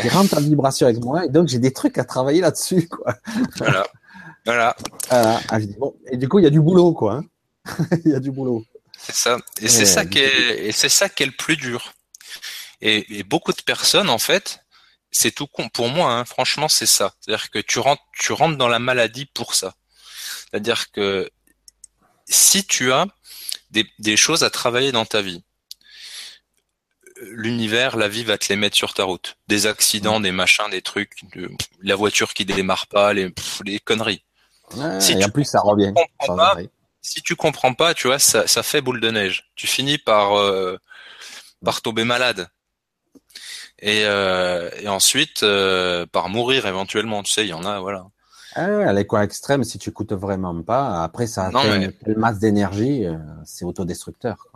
qui 0.00 0.08
rentrent 0.10 0.36
en 0.36 0.40
vibration 0.40 0.86
avec 0.86 1.02
moi, 1.02 1.24
et 1.24 1.30
donc 1.30 1.48
j'ai 1.48 1.58
des 1.58 1.72
trucs 1.72 1.96
à 1.96 2.04
travailler 2.04 2.42
là-dessus, 2.42 2.86
quoi. 2.88 3.14
Voilà. 3.56 3.86
Voilà. 4.44 4.76
Ah, 5.10 5.40
je 5.58 5.64
dis, 5.64 5.76
bon, 5.78 5.94
et 6.10 6.16
du 6.16 6.28
coup, 6.28 6.38
il 6.38 6.44
y 6.44 6.46
a 6.46 6.50
du 6.50 6.60
boulot, 6.60 6.92
quoi. 6.92 7.14
Hein. 7.14 7.24
il 8.04 8.12
y 8.12 8.14
a 8.14 8.20
du 8.20 8.30
boulot. 8.30 8.62
C'est 8.98 9.14
ça. 9.14 9.38
Et 9.60 9.68
c'est 9.68 9.86
ça 9.86 10.04
qui 10.04 10.18
est, 10.18 10.66
et 10.66 10.72
c'est 10.72 10.88
ça 10.88 11.08
qui 11.08 11.22
est 11.22 11.26
le 11.26 11.32
plus 11.32 11.56
dur. 11.56 11.92
Et, 12.80 13.18
et 13.18 13.24
beaucoup 13.24 13.52
de 13.52 13.62
personnes, 13.62 14.08
en 14.08 14.18
fait, 14.18 14.60
c'est 15.10 15.32
tout 15.32 15.46
con. 15.46 15.68
Pour 15.68 15.88
moi, 15.88 16.12
hein, 16.12 16.24
franchement, 16.24 16.68
c'est 16.68 16.86
ça. 16.86 17.14
C'est-à-dire 17.20 17.50
que 17.50 17.58
tu 17.58 17.78
rentres, 17.78 18.02
tu 18.18 18.32
rentres 18.32 18.56
dans 18.56 18.68
la 18.68 18.78
maladie 18.78 19.26
pour 19.26 19.54
ça. 19.54 19.74
C'est-à-dire 20.50 20.90
que 20.90 21.30
si 22.26 22.66
tu 22.66 22.92
as 22.92 23.06
des, 23.70 23.86
des 23.98 24.16
choses 24.16 24.44
à 24.44 24.50
travailler 24.50 24.92
dans 24.92 25.06
ta 25.06 25.22
vie, 25.22 25.42
l'univers, 27.20 27.96
la 27.96 28.08
vie 28.08 28.24
va 28.24 28.38
te 28.38 28.46
les 28.48 28.56
mettre 28.56 28.76
sur 28.76 28.94
ta 28.94 29.04
route. 29.04 29.36
Des 29.48 29.66
accidents, 29.66 30.20
mmh. 30.20 30.22
des 30.22 30.32
machins, 30.32 30.70
des 30.70 30.82
trucs, 30.82 31.24
de, 31.34 31.50
la 31.82 31.96
voiture 31.96 32.32
qui 32.34 32.44
démarre 32.44 32.86
pas, 32.86 33.12
les, 33.12 33.32
les 33.64 33.80
conneries. 33.80 34.24
si 35.00 35.12
et 35.12 35.24
en 35.24 35.30
plus, 35.30 35.44
ça 35.44 35.60
revient. 35.60 35.92
si 37.02 37.22
tu 37.22 37.36
comprends 37.36 37.74
pas, 37.74 37.94
tu 37.94 38.06
vois, 38.06 38.18
ça, 38.18 38.46
ça 38.46 38.62
fait 38.62 38.80
boule 38.80 39.00
de 39.00 39.10
neige. 39.10 39.50
Tu 39.56 39.66
finis 39.66 39.98
par, 39.98 40.38
euh, 40.38 40.78
par 41.64 41.82
tomber 41.82 42.04
malade 42.04 42.48
et, 43.80 44.02
euh, 44.04 44.70
et 44.80 44.88
ensuite 44.88 45.42
euh, 45.42 46.06
par 46.06 46.28
mourir 46.28 46.66
éventuellement. 46.66 47.22
Tu 47.22 47.32
sais, 47.32 47.44
il 47.44 47.50
y 47.50 47.54
en 47.54 47.64
a, 47.64 47.80
voilà. 47.80 48.06
Ah, 48.54 48.92
les 48.92 49.06
quoi 49.06 49.22
extrême, 49.24 49.62
si 49.62 49.78
tu 49.78 49.92
coûtes 49.92 50.12
vraiment 50.12 50.62
pas, 50.62 51.04
après 51.04 51.26
ça 51.26 51.46
a 51.46 51.76
une 51.76 51.92
masse 52.16 52.38
d'énergie, 52.38 53.06
euh, 53.06 53.16
c'est 53.44 53.64
autodestructeur. 53.64 54.48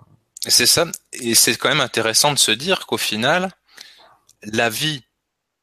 C'est 0.49 0.67
ça, 0.67 0.87
et 1.13 1.37
c'est 1.37 1.57
quand 1.57 1.69
même 1.69 1.81
intéressant 1.81 2.33
de 2.33 2.39
se 2.39 2.51
dire 2.51 2.87
qu'au 2.87 2.97
final, 2.97 3.53
la 4.43 4.71
vie, 4.71 5.05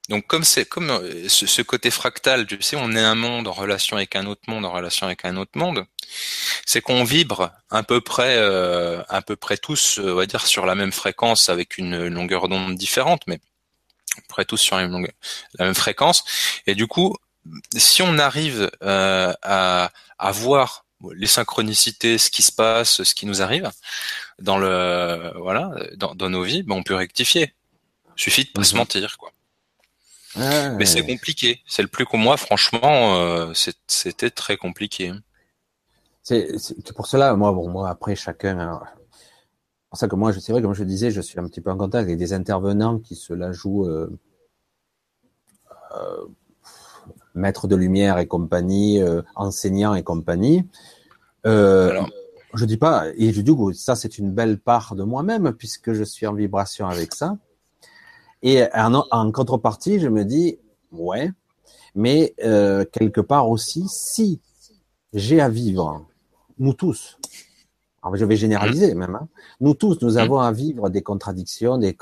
donc 0.08 0.26
comme 0.28 0.46
c'est 0.46 0.64
comme 0.64 0.90
euh, 0.90 1.28
ce, 1.28 1.48
ce, 1.48 1.62
côté 1.62 1.92
fractal, 1.92 2.46
tu 2.46 2.62
sais, 2.62 2.78
on 2.80 2.94
est 2.94 3.02
un 3.02 3.16
monde 3.16 3.48
en 3.48 3.52
relation 3.52 3.98
avec 3.98 4.16
un 4.16 4.26
autre 4.26 4.44
monde, 4.48 4.64
en 4.64 4.72
relation 4.72 5.06
avec 5.08 5.26
un 5.26 5.36
autre 5.36 5.58
monde, 5.58 5.86
c'est 6.66 6.80
qu'on 6.80 7.04
vibre 7.04 7.52
à 7.70 7.84
peu 7.84 8.00
près, 8.00 8.38
euh, 8.38 9.04
à 9.10 9.22
peu 9.22 9.36
près 9.36 9.58
tous, 9.58 10.00
on 10.02 10.16
va 10.16 10.26
dire, 10.28 10.46
sur 10.46 10.66
la 10.66 10.76
même 10.76 10.94
fréquence 10.94 11.50
avec 11.50 11.78
une 11.78 12.08
longueur 12.08 12.48
d'onde 12.48 12.76
différente, 12.76 13.24
mais 13.28 13.42
près 14.28 14.46
tous 14.46 14.58
sur 14.58 14.78
la 14.78 14.88
même, 14.88 15.08
la 15.58 15.66
même 15.66 15.76
fréquence. 15.76 16.24
Et 16.68 16.76
du 16.76 16.88
coup, 16.88 17.16
si 17.76 18.02
on 18.02 18.18
arrive 18.18 18.70
euh, 18.84 19.34
à, 19.42 19.92
à 20.18 20.32
voir 20.32 20.86
les 21.14 21.28
synchronicités, 21.28 22.18
ce 22.18 22.30
qui 22.30 22.42
se 22.42 22.52
passe, 22.52 23.04
ce 23.04 23.16
qui 23.16 23.26
nous 23.26 23.42
arrive 23.42 23.72
dans 24.40 24.58
le 24.58 25.32
voilà 25.38 25.72
dans, 25.96 26.14
dans 26.14 26.30
nos 26.30 26.44
vies, 26.44 26.64
ben 26.64 26.76
on 26.76 26.84
peut 26.84 26.96
rectifier. 26.96 27.54
Il 28.18 28.22
suffit 28.22 28.44
de 28.44 28.50
pas 28.50 28.64
se 28.64 28.74
mhm. 28.74 28.80
mentir, 28.80 29.18
quoi. 29.18 29.32
Mais 30.36 30.86
c'est 30.86 31.06
compliqué. 31.06 31.62
C'est 31.66 31.82
le 31.82 31.88
plus 31.88 32.06
que 32.06 32.18
moi, 32.18 32.38
franchement, 32.38 33.16
euh, 33.16 33.54
c'était 33.88 34.30
très 34.30 34.58
compliqué. 34.58 35.12
C'est 36.22 36.94
pour 36.96 37.08
cela, 37.08 37.34
moi, 37.36 37.52
bon, 37.52 37.70
moi 37.70 37.90
après 37.90 38.16
chacun, 38.16 38.80
pour 39.90 39.98
ça 39.98 40.08
que 40.08 40.16
moi, 40.16 40.32
c'est 40.34 40.52
vrai, 40.52 40.62
comme 40.62 40.74
je 40.74 40.84
disais, 40.84 41.12
je 41.12 41.22
suis 41.22 41.40
un 41.40 41.48
petit 41.48 41.62
peu 41.62 41.72
en 41.72 41.78
contact 41.78 42.04
avec 42.04 42.18
des 42.18 42.34
intervenants 42.34 43.00
qui 43.00 43.16
se 43.16 43.34
la 43.34 43.52
jouent 43.52 43.88
euh, 43.88 44.10
euh, 45.96 46.26
maître 47.34 47.68
de 47.68 47.76
lumière 47.76 48.18
et 48.20 48.28
compagnie, 48.28 49.02
euh, 49.02 49.22
enseignant 49.36 49.96
et 49.96 50.04
compagnie. 50.04 50.66
Euh, 51.46 52.02
je 52.54 52.66
dis 52.66 52.78
pas, 52.78 53.06
et 53.16 53.32
je 53.32 53.42
dis 53.42 53.56
que 53.56 53.74
ça 53.74 53.96
c'est 53.96 54.18
une 54.18 54.32
belle 54.32 54.60
part 54.60 54.96
de 54.96 55.04
moi-même 55.04 55.54
puisque 55.54 55.94
je 55.94 56.04
suis 56.04 56.28
en 56.28 56.34
vibration 56.34 56.88
avec 56.88 57.14
ça. 57.14 57.38
Et 58.42 58.64
en, 58.74 59.32
contrepartie, 59.32 60.00
je 60.00 60.08
me 60.08 60.24
dis, 60.24 60.60
ouais, 60.92 61.32
mais 61.94 62.34
euh, 62.44 62.86
quelque 62.92 63.22
part 63.22 63.50
aussi, 63.50 63.86
si 63.90 64.40
j'ai 65.14 65.42
à 65.42 65.50
vivre, 65.50 66.06
nous 66.58 66.74
tous, 66.74 67.18
alors 68.02 68.16
je 68.16 68.26
vais 68.26 68.36
généraliser 68.36 68.94
même, 68.96 69.16
hein, 69.16 69.28
nous 69.60 69.74
tous, 69.74 70.02
nous 70.02 70.18
avons 70.18 70.40
à 70.40 70.52
vivre 70.52 70.90
des 70.90 71.02
contradictions, 71.02 71.78
des, 71.78 71.98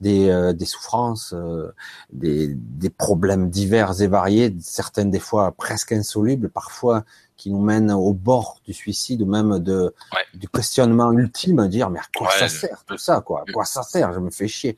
des, 0.00 0.30
euh, 0.30 0.52
des 0.52 0.64
souffrances, 0.64 1.34
euh, 1.34 1.72
des, 2.12 2.54
des 2.54 2.90
problèmes 2.90 3.50
divers 3.50 4.00
et 4.00 4.06
variés, 4.06 4.54
certaines 4.60 5.10
des 5.10 5.18
fois 5.18 5.52
presque 5.52 5.92
insolubles, 5.92 6.48
parfois 6.48 7.04
qui 7.36 7.50
nous 7.50 7.60
mènent 7.60 7.92
au 7.92 8.14
bord 8.14 8.60
du 8.64 8.72
suicide 8.72 9.20
ou 9.22 9.26
même 9.26 9.58
de 9.58 9.94
du 10.34 10.48
questionnement 10.48 11.12
ultime, 11.12 11.68
dire 11.68 11.90
mais 11.90 11.98
à 11.98 12.06
quoi 12.16 12.30
ça 12.30 12.48
sert 12.48 12.82
tout 12.86 12.96
ça 12.96 13.20
quoi, 13.20 13.44
à 13.46 13.52
quoi 13.52 13.64
ça 13.64 13.82
sert, 13.82 14.12
je 14.14 14.20
me 14.20 14.30
fais 14.30 14.48
chier. 14.48 14.76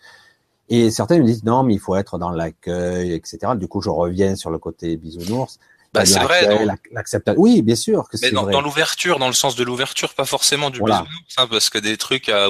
Et 0.68 0.90
certains 0.90 1.18
me 1.18 1.24
disent 1.24 1.44
non 1.44 1.62
mais 1.62 1.74
il 1.74 1.80
faut 1.80 1.94
être 1.94 2.18
dans 2.18 2.30
l'accueil, 2.30 3.12
etc. 3.12 3.52
Du 3.56 3.68
coup 3.68 3.80
je 3.80 3.90
reviens 3.90 4.34
sur 4.34 4.50
le 4.50 4.58
côté 4.58 4.96
bisounours. 4.96 5.60
Bah, 5.92 6.04
c'est 6.04 6.18
vrai. 6.18 6.46
Oui, 7.36 7.62
bien 7.62 7.74
sûr 7.74 8.08
que 8.08 8.18
Mais 8.20 8.30
dans, 8.30 8.46
dans 8.46 8.60
l'ouverture, 8.60 9.18
dans 9.18 9.26
le 9.26 9.32
sens 9.32 9.56
de 9.56 9.64
l'ouverture, 9.64 10.14
pas 10.14 10.26
forcément 10.26 10.70
du 10.70 10.80
voilà. 10.80 11.06
hein, 11.38 11.46
parce 11.48 11.70
que 11.70 11.78
des 11.78 11.96
trucs 11.96 12.28
à, 12.28 12.48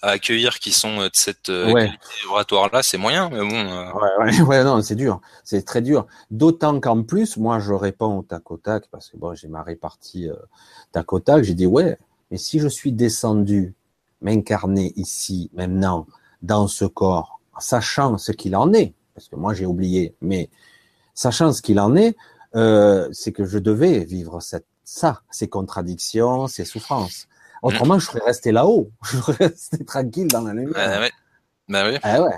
à, 0.00 0.10
accueillir 0.10 0.58
qui 0.58 0.72
sont 0.72 1.00
euh, 1.00 1.08
de 1.08 1.14
cette 1.14 1.50
euh, 1.50 1.70
ouais. 1.70 1.90
oratoire-là, 2.30 2.82
c'est 2.82 2.96
moyen, 2.96 3.28
mais 3.30 3.40
bon. 3.40 3.54
Euh... 3.54 3.92
Ouais, 3.92 4.24
ouais, 4.24 4.40
ouais, 4.46 4.64
non, 4.64 4.80
c'est 4.82 4.94
dur, 4.94 5.20
c'est 5.44 5.64
très 5.64 5.82
dur. 5.82 6.06
D'autant 6.30 6.80
qu'en 6.80 7.02
plus, 7.02 7.36
moi, 7.36 7.58
je 7.58 7.72
réponds 7.72 8.18
au 8.18 8.22
tac 8.22 8.50
au 8.50 8.56
tac 8.56 8.84
parce 8.90 9.10
que 9.10 9.18
bon, 9.18 9.34
j'ai 9.34 9.48
ma 9.48 9.62
répartie 9.62 10.30
euh, 10.30 10.36
tac 10.92 11.12
au 11.12 11.20
tac. 11.20 11.44
J'ai 11.44 11.54
dit 11.54 11.66
ouais, 11.66 11.98
mais 12.30 12.38
si 12.38 12.58
je 12.58 12.68
suis 12.68 12.92
descendu, 12.92 13.74
m'incarner 14.22 14.92
ici, 14.96 15.50
maintenant, 15.52 16.06
dans 16.40 16.68
ce 16.68 16.86
corps, 16.86 17.40
sachant 17.58 18.16
ce 18.16 18.32
qu'il 18.32 18.56
en 18.56 18.72
est, 18.72 18.94
parce 19.14 19.28
que 19.28 19.36
moi 19.36 19.52
j'ai 19.52 19.66
oublié, 19.66 20.14
mais 20.22 20.48
sachant 21.14 21.52
ce 21.52 21.60
qu'il 21.60 21.78
en 21.78 21.96
est, 21.96 22.16
euh, 22.54 23.08
c'est 23.12 23.32
que 23.32 23.44
je 23.44 23.58
devais 23.58 24.04
vivre 24.04 24.40
cette, 24.40 24.66
ça, 24.84 25.22
ces 25.30 25.48
contradictions, 25.48 26.46
ces 26.46 26.64
souffrances. 26.64 27.28
Autrement, 27.62 27.98
je 27.98 28.06
serais 28.06 28.24
resté 28.24 28.50
là-haut. 28.50 28.90
Je 29.04 29.16
serais 29.18 29.46
resté 29.46 29.84
tranquille 29.84 30.26
dans 30.26 30.42
la 30.42 30.52
lumière. 30.52 30.74
Ah, 30.76 31.00
ouais. 31.00 31.12
Bah 31.68 31.88
oui. 31.88 31.98
Ah 32.02 32.22
ouais. 32.22 32.34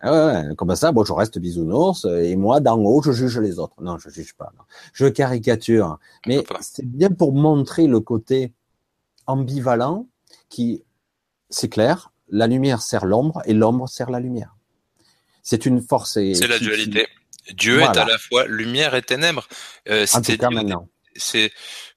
Ah 0.00 0.26
ouais, 0.26 0.54
comme 0.56 0.76
ça, 0.76 0.92
bon, 0.92 1.04
je 1.04 1.12
reste 1.14 1.38
bisounours 1.38 2.04
et 2.04 2.36
moi, 2.36 2.60
d'en 2.60 2.78
haut, 2.78 3.02
je 3.02 3.12
juge 3.12 3.38
les 3.38 3.58
autres. 3.58 3.74
Non, 3.80 3.96
je 3.96 4.10
juge 4.10 4.34
pas. 4.34 4.52
Non. 4.56 4.64
Je 4.92 5.06
caricature, 5.06 5.98
mais 6.26 6.44
c'est 6.60 6.84
bien 6.84 7.10
pour 7.10 7.32
montrer 7.32 7.86
le 7.86 8.00
côté 8.00 8.52
ambivalent 9.26 10.06
qui, 10.50 10.84
c'est 11.48 11.68
clair, 11.68 12.12
la 12.28 12.46
lumière 12.46 12.82
sert 12.82 13.06
l'ombre 13.06 13.40
et 13.46 13.54
l'ombre 13.54 13.88
sert 13.88 14.10
la 14.10 14.20
lumière. 14.20 14.54
C'est 15.42 15.64
une 15.64 15.80
force. 15.80 16.14
C'est 16.14 16.46
la 16.46 16.58
dualité. 16.58 17.06
Dieu 17.52 17.80
est 17.80 17.96
à 17.96 18.04
la 18.04 18.18
fois 18.18 18.46
lumière 18.46 18.94
et 18.94 19.02
ténèbres. 19.02 19.48
Euh, 19.88 20.06
en 20.12 20.22
tout 20.22 20.36
cas, 20.36 20.50
maintenant. 20.50 20.88
C'est 21.18 21.50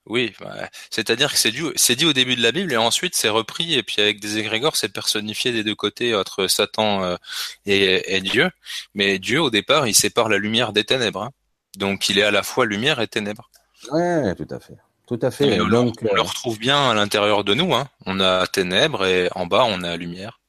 oui, 0.06 0.32
bah, 0.40 0.68
c'est-à-dire 0.90 1.30
que 1.30 1.38
c'est 1.38 1.52
dit, 1.52 1.62
c'est 1.76 1.94
dit 1.94 2.06
au 2.06 2.14
début 2.14 2.34
de 2.34 2.42
la 2.42 2.52
Bible 2.52 2.72
et 2.72 2.78
ensuite 2.78 3.14
c'est 3.14 3.28
repris 3.28 3.74
et 3.74 3.82
puis 3.82 4.00
avec 4.00 4.18
des 4.18 4.38
égrégores 4.38 4.76
c'est 4.76 4.88
personnifié 4.88 5.52
des 5.52 5.62
deux 5.62 5.74
côtés 5.74 6.14
entre 6.14 6.46
Satan 6.46 7.04
euh, 7.04 7.16
et, 7.66 8.16
et, 8.16 8.20
Dieu. 8.22 8.50
Mais 8.94 9.18
Dieu 9.18 9.42
au 9.42 9.50
départ 9.50 9.86
il 9.86 9.94
sépare 9.94 10.30
la 10.30 10.38
lumière 10.38 10.72
des 10.72 10.84
ténèbres, 10.84 11.22
hein. 11.22 11.30
donc 11.76 12.08
il 12.08 12.18
est 12.18 12.22
à 12.22 12.30
la 12.30 12.42
fois 12.42 12.64
lumière 12.64 13.00
et 13.00 13.08
ténèbres. 13.08 13.50
Ouais, 13.92 14.34
tout 14.34 14.48
à 14.50 14.58
fait, 14.58 14.78
tout 15.06 15.18
à 15.20 15.30
fait. 15.30 15.48
Et 15.48 15.60
on, 15.60 15.68
donc, 15.68 15.96
on 16.02 16.14
le 16.14 16.22
retrouve 16.22 16.58
bien 16.58 16.90
à 16.90 16.94
l'intérieur 16.94 17.44
de 17.44 17.52
nous. 17.52 17.74
Hein. 17.74 17.88
On 18.06 18.20
a 18.20 18.46
ténèbres 18.46 19.04
et 19.04 19.28
en 19.34 19.46
bas 19.46 19.66
on 19.68 19.82
a 19.82 19.96
lumière. 19.96 20.40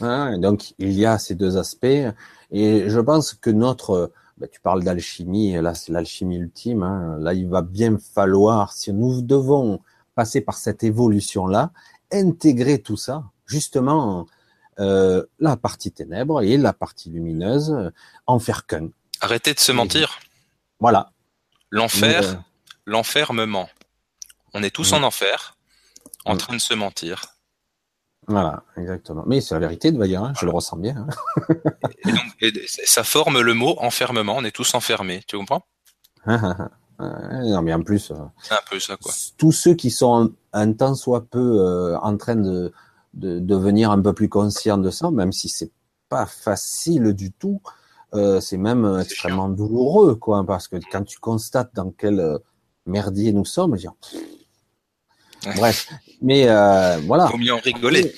Donc 0.00 0.74
il 0.78 0.92
y 0.92 1.06
a 1.06 1.18
ces 1.18 1.34
deux 1.34 1.56
aspects 1.56 1.86
et 2.52 2.84
je 2.88 3.00
pense 3.00 3.34
que 3.34 3.50
notre 3.50 4.12
bah, 4.40 4.48
tu 4.48 4.58
parles 4.60 4.82
d'alchimie, 4.82 5.52
là 5.52 5.74
c'est 5.74 5.92
l'alchimie 5.92 6.36
ultime. 6.36 6.82
Hein. 6.82 7.18
Là, 7.20 7.34
il 7.34 7.46
va 7.46 7.60
bien 7.60 7.98
falloir, 7.98 8.72
si 8.72 8.90
nous 8.92 9.20
devons 9.20 9.80
passer 10.14 10.40
par 10.40 10.56
cette 10.56 10.82
évolution-là, 10.82 11.72
intégrer 12.10 12.80
tout 12.80 12.96
ça, 12.96 13.24
justement 13.46 14.26
euh, 14.78 15.24
la 15.38 15.58
partie 15.58 15.92
ténèbres 15.92 16.42
et 16.42 16.56
la 16.56 16.72
partie 16.72 17.10
lumineuse, 17.10 17.92
en 18.26 18.38
faire 18.38 18.66
qu'un. 18.66 18.88
Arrêtez 19.20 19.52
de 19.52 19.60
se 19.60 19.72
mentir. 19.72 20.18
Voilà. 20.80 21.12
L'enfer, 21.70 22.24
euh... 22.24 22.34
l'enfer 22.86 23.34
me 23.34 23.44
ment. 23.44 23.68
On 24.54 24.62
est 24.62 24.74
tous 24.74 24.94
en 24.94 25.02
enfer, 25.02 25.58
en 26.24 26.36
train 26.36 26.56
de 26.56 26.60
se 26.60 26.74
mentir. 26.74 27.22
Voilà, 28.26 28.62
exactement. 28.76 29.24
Mais 29.26 29.40
c'est 29.40 29.54
la 29.54 29.60
vérité, 29.60 29.90
de 29.92 30.06
dire, 30.06 30.22
hein, 30.22 30.32
je 30.38 30.44
le 30.44 30.52
ressens 30.52 30.76
bien. 30.76 30.96
Hein. 30.96 31.54
et 32.04 32.12
donc, 32.12 32.24
et 32.40 32.66
ça 32.66 33.02
forme 33.02 33.40
le 33.40 33.54
mot 33.54 33.76
enfermement, 33.78 34.36
on 34.36 34.44
est 34.44 34.54
tous 34.54 34.74
enfermés, 34.74 35.22
tu 35.26 35.36
comprends? 35.36 35.64
Non, 37.00 37.62
mais 37.62 37.72
en 37.72 37.82
plus, 37.82 38.10
euh, 38.10 38.16
c'est 38.42 38.52
un 38.54 38.60
peu 38.70 38.78
ça, 38.78 38.96
quoi. 38.96 39.12
Tous 39.38 39.52
ceux 39.52 39.74
qui 39.74 39.90
sont 39.90 40.32
un 40.52 40.72
temps 40.72 40.94
soit 40.94 41.24
peu 41.24 41.58
euh, 41.58 41.98
en 42.00 42.16
train 42.16 42.36
de, 42.36 42.72
de 43.14 43.38
devenir 43.38 43.90
un 43.90 44.00
peu 44.00 44.12
plus 44.12 44.28
conscients 44.28 44.78
de 44.78 44.90
ça, 44.90 45.10
même 45.10 45.32
si 45.32 45.48
c'est 45.48 45.70
pas 46.08 46.26
facile 46.26 47.14
du 47.14 47.32
tout, 47.32 47.62
euh, 48.12 48.40
c'est 48.40 48.58
même 48.58 48.98
extrêmement 49.00 49.46
chiant. 49.46 49.54
douloureux, 49.54 50.14
quoi, 50.16 50.44
parce 50.44 50.68
que 50.68 50.76
quand 50.92 51.04
tu 51.04 51.18
constates 51.18 51.74
dans 51.74 51.90
quel 51.90 52.38
merdier 52.84 53.32
nous 53.32 53.46
sommes, 53.46 53.76
dire, 53.76 53.94
Bref, 55.56 55.88
mais 56.20 56.48
euh, 56.48 56.98
voilà. 57.06 57.28
Faut 57.28 57.38
mieux 57.38 57.54
en 57.54 57.60
rigoler. 57.60 58.12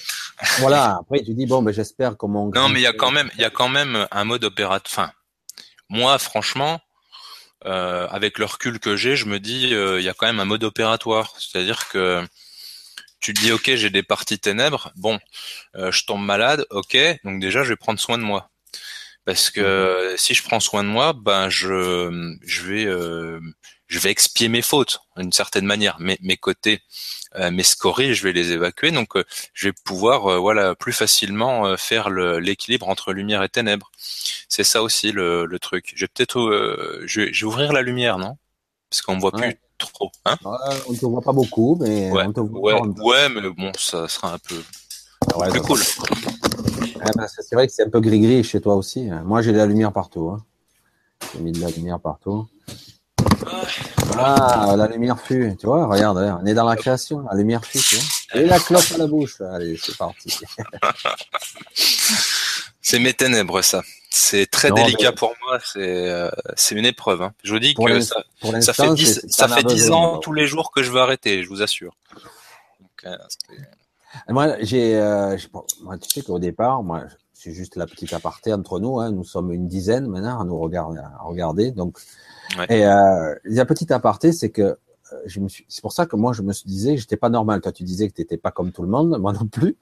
voilà. 0.58 0.98
Après, 1.00 1.22
tu 1.22 1.34
dis 1.34 1.46
bon, 1.46 1.62
ben 1.62 1.72
j'espère 1.72 2.16
comment. 2.16 2.50
Non, 2.54 2.68
mais 2.68 2.80
il 2.80 2.82
y 2.82 2.86
a 2.86 2.92
quand 2.92 3.10
même, 3.10 3.30
il 3.34 3.40
y 3.40 3.44
a 3.44 3.50
quand 3.50 3.68
même 3.68 4.06
un 4.10 4.24
mode 4.24 4.44
opératoire. 4.44 4.82
Enfin, 4.86 5.12
moi, 5.88 6.18
franchement, 6.18 6.80
euh, 7.66 8.08
avec 8.08 8.38
le 8.38 8.46
recul 8.46 8.80
que 8.80 8.96
j'ai, 8.96 9.14
je 9.14 9.26
me 9.26 9.38
dis, 9.38 9.74
euh, 9.74 10.00
il 10.00 10.04
y 10.04 10.08
a 10.08 10.14
quand 10.14 10.26
même 10.26 10.40
un 10.40 10.44
mode 10.44 10.64
opératoire. 10.64 11.34
C'est-à-dire 11.38 11.88
que 11.88 12.26
tu 13.20 13.32
te 13.34 13.40
dis, 13.40 13.52
ok, 13.52 13.74
j'ai 13.74 13.90
des 13.90 14.02
parties 14.02 14.38
ténèbres. 14.38 14.90
Bon, 14.96 15.18
euh, 15.76 15.92
je 15.92 16.04
tombe 16.04 16.24
malade. 16.24 16.66
Ok, 16.70 16.96
donc 17.24 17.40
déjà, 17.40 17.62
je 17.62 17.68
vais 17.70 17.76
prendre 17.76 18.00
soin 18.00 18.18
de 18.18 18.24
moi. 18.24 18.50
Parce 19.24 19.50
que 19.50 20.14
mmh. 20.14 20.16
si 20.16 20.34
je 20.34 20.42
prends 20.42 20.58
soin 20.58 20.82
de 20.82 20.88
moi, 20.88 21.12
ben 21.12 21.48
je, 21.48 22.36
je 22.44 22.62
vais 22.62 22.86
je 23.92 23.98
vais 23.98 24.10
expier 24.10 24.48
mes 24.48 24.62
fautes 24.62 25.00
d'une 25.16 25.32
certaine 25.32 25.66
manière, 25.66 26.00
mes, 26.00 26.18
mes 26.22 26.38
côtés, 26.38 26.80
mes 27.50 27.62
scories, 27.62 28.14
je 28.14 28.22
vais 28.24 28.32
les 28.32 28.52
évacuer, 28.52 28.90
donc 28.90 29.16
euh, 29.16 29.24
je 29.54 29.68
vais 29.68 29.72
pouvoir 29.84 30.26
euh, 30.26 30.38
voilà 30.38 30.74
plus 30.74 30.92
facilement 30.92 31.66
euh, 31.66 31.76
faire 31.76 32.10
l'équilibre 32.10 32.88
entre 32.88 33.12
lumière 33.12 33.42
et 33.42 33.48
ténèbres. 33.48 33.90
C'est 34.48 34.64
ça 34.64 34.82
aussi 34.82 35.12
le, 35.12 35.46
le 35.46 35.58
truc. 35.58 35.92
Je 35.94 36.04
vais 36.04 36.08
peut-être, 36.08 36.38
euh, 36.38 37.02
je, 37.06 37.32
je, 37.32 37.44
vais 37.44 37.48
ouvrir 37.48 37.72
la 37.72 37.82
lumière, 37.82 38.18
non? 38.18 38.36
Parce 38.90 39.02
qu'on 39.02 39.16
me 39.16 39.20
voit 39.20 39.34
ouais. 39.36 39.52
plus 39.52 39.60
trop. 39.78 40.10
Hein? 40.26 40.36
Ouais, 40.44 40.76
on 40.88 40.94
te 40.94 41.06
voit 41.06 41.22
pas 41.22 41.32
beaucoup, 41.32 41.76
mais 41.80 42.10
ouais, 42.10 42.24
on 42.26 42.32
te 42.32 42.40
voit 42.40 42.82
ouais, 42.82 42.88
ouais, 43.02 43.28
mais 43.30 43.40
bon, 43.48 43.72
ça 43.78 44.08
sera 44.08 44.34
un 44.34 44.38
peu 44.38 44.62
ouais, 45.36 45.48
plus 45.50 45.62
cool. 45.62 45.80
Ah 47.00 47.10
ben, 47.16 47.26
c'est 47.28 47.54
vrai 47.54 47.66
que 47.66 47.72
c'est 47.72 47.84
un 47.84 47.90
peu 47.90 48.00
gris-gris 48.00 48.44
chez 48.44 48.60
toi 48.60 48.76
aussi. 48.76 49.08
Moi, 49.24 49.42
j'ai 49.42 49.52
de 49.52 49.56
la 49.56 49.66
lumière 49.66 49.92
partout. 49.92 50.30
Hein. 50.30 50.44
J'ai 51.32 51.40
mis 51.40 51.52
de 51.52 51.60
la 51.60 51.70
lumière 51.70 51.98
partout. 51.98 52.46
Ah, 54.18 54.74
la 54.76 54.86
lumière 54.86 55.20
fut, 55.20 55.56
tu 55.58 55.66
vois, 55.66 55.86
regarde, 55.86 56.18
on 56.40 56.46
est 56.46 56.54
dans 56.54 56.68
la 56.68 56.76
création, 56.76 57.24
la 57.30 57.36
lumière 57.36 57.64
fut, 57.64 57.78
tu 57.78 57.96
vois. 57.96 58.40
Et 58.40 58.46
la 58.46 58.58
clope 58.58 58.84
à 58.94 58.98
la 58.98 59.06
bouche, 59.06 59.40
allez, 59.40 59.78
c'est 59.82 59.96
parti. 59.96 60.38
c'est 62.82 62.98
mes 62.98 63.14
ténèbres, 63.14 63.62
ça. 63.62 63.82
C'est 64.10 64.46
très 64.50 64.68
non, 64.68 64.76
délicat 64.76 65.10
mais... 65.10 65.16
pour 65.16 65.34
moi, 65.46 65.58
c'est 65.64 66.08
euh, 66.08 66.30
une 66.72 66.84
épreuve. 66.84 67.22
Hein. 67.22 67.32
Je 67.42 67.52
vous 67.52 67.58
dis 67.58 67.74
pour 67.74 67.86
que 67.86 68.00
ça, 68.00 68.22
ça 68.60 68.72
fait 68.72 68.94
dix 68.94 69.26
ça 69.28 69.48
fait 69.48 69.90
ans 69.90 70.18
tous 70.18 70.32
les 70.32 70.46
jours 70.46 70.70
que 70.70 70.82
je 70.82 70.90
veux 70.90 71.00
arrêter, 71.00 71.42
je 71.42 71.48
vous 71.48 71.62
assure. 71.62 71.94
Donc, 72.80 72.90
euh, 73.06 73.16
moi, 74.28 74.56
j'ai, 74.60 74.96
euh, 74.96 75.36
moi, 75.80 75.96
tu 75.98 76.10
sais 76.10 76.22
qu'au 76.22 76.38
départ, 76.38 76.82
moi, 76.82 77.04
c'est 77.42 77.52
juste 77.52 77.76
la 77.76 77.86
petite 77.86 78.12
aparté 78.12 78.52
entre 78.52 78.78
nous. 78.78 79.00
Hein, 79.00 79.10
nous 79.10 79.24
sommes 79.24 79.52
une 79.52 79.66
dizaine 79.66 80.06
maintenant 80.06 80.40
à 80.40 80.44
nous 80.44 80.58
regarder, 80.58 81.00
à 81.00 81.22
regarder. 81.22 81.70
Donc, 81.72 81.98
Ouais. 82.58 82.66
Et 82.68 82.86
euh, 82.86 83.34
la 83.44 83.64
petite 83.64 83.90
aparté, 83.90 84.32
c'est 84.32 84.50
que 84.50 84.62
euh, 84.62 84.76
je 85.26 85.40
me 85.40 85.48
suis, 85.48 85.64
c'est 85.68 85.82
pour 85.82 85.92
ça 85.92 86.06
que 86.06 86.16
moi 86.16 86.32
je 86.32 86.42
me 86.42 86.52
suis 86.52 86.66
disais, 86.66 86.96
j'étais 86.96 87.16
pas 87.16 87.30
normal. 87.30 87.60
Toi, 87.60 87.72
tu 87.72 87.82
disais 87.82 88.08
que 88.08 88.14
t'étais 88.14 88.36
pas 88.36 88.50
comme 88.50 88.72
tout 88.72 88.82
le 88.82 88.88
monde, 88.88 89.16
moi 89.18 89.32
non 89.32 89.46
plus. 89.46 89.76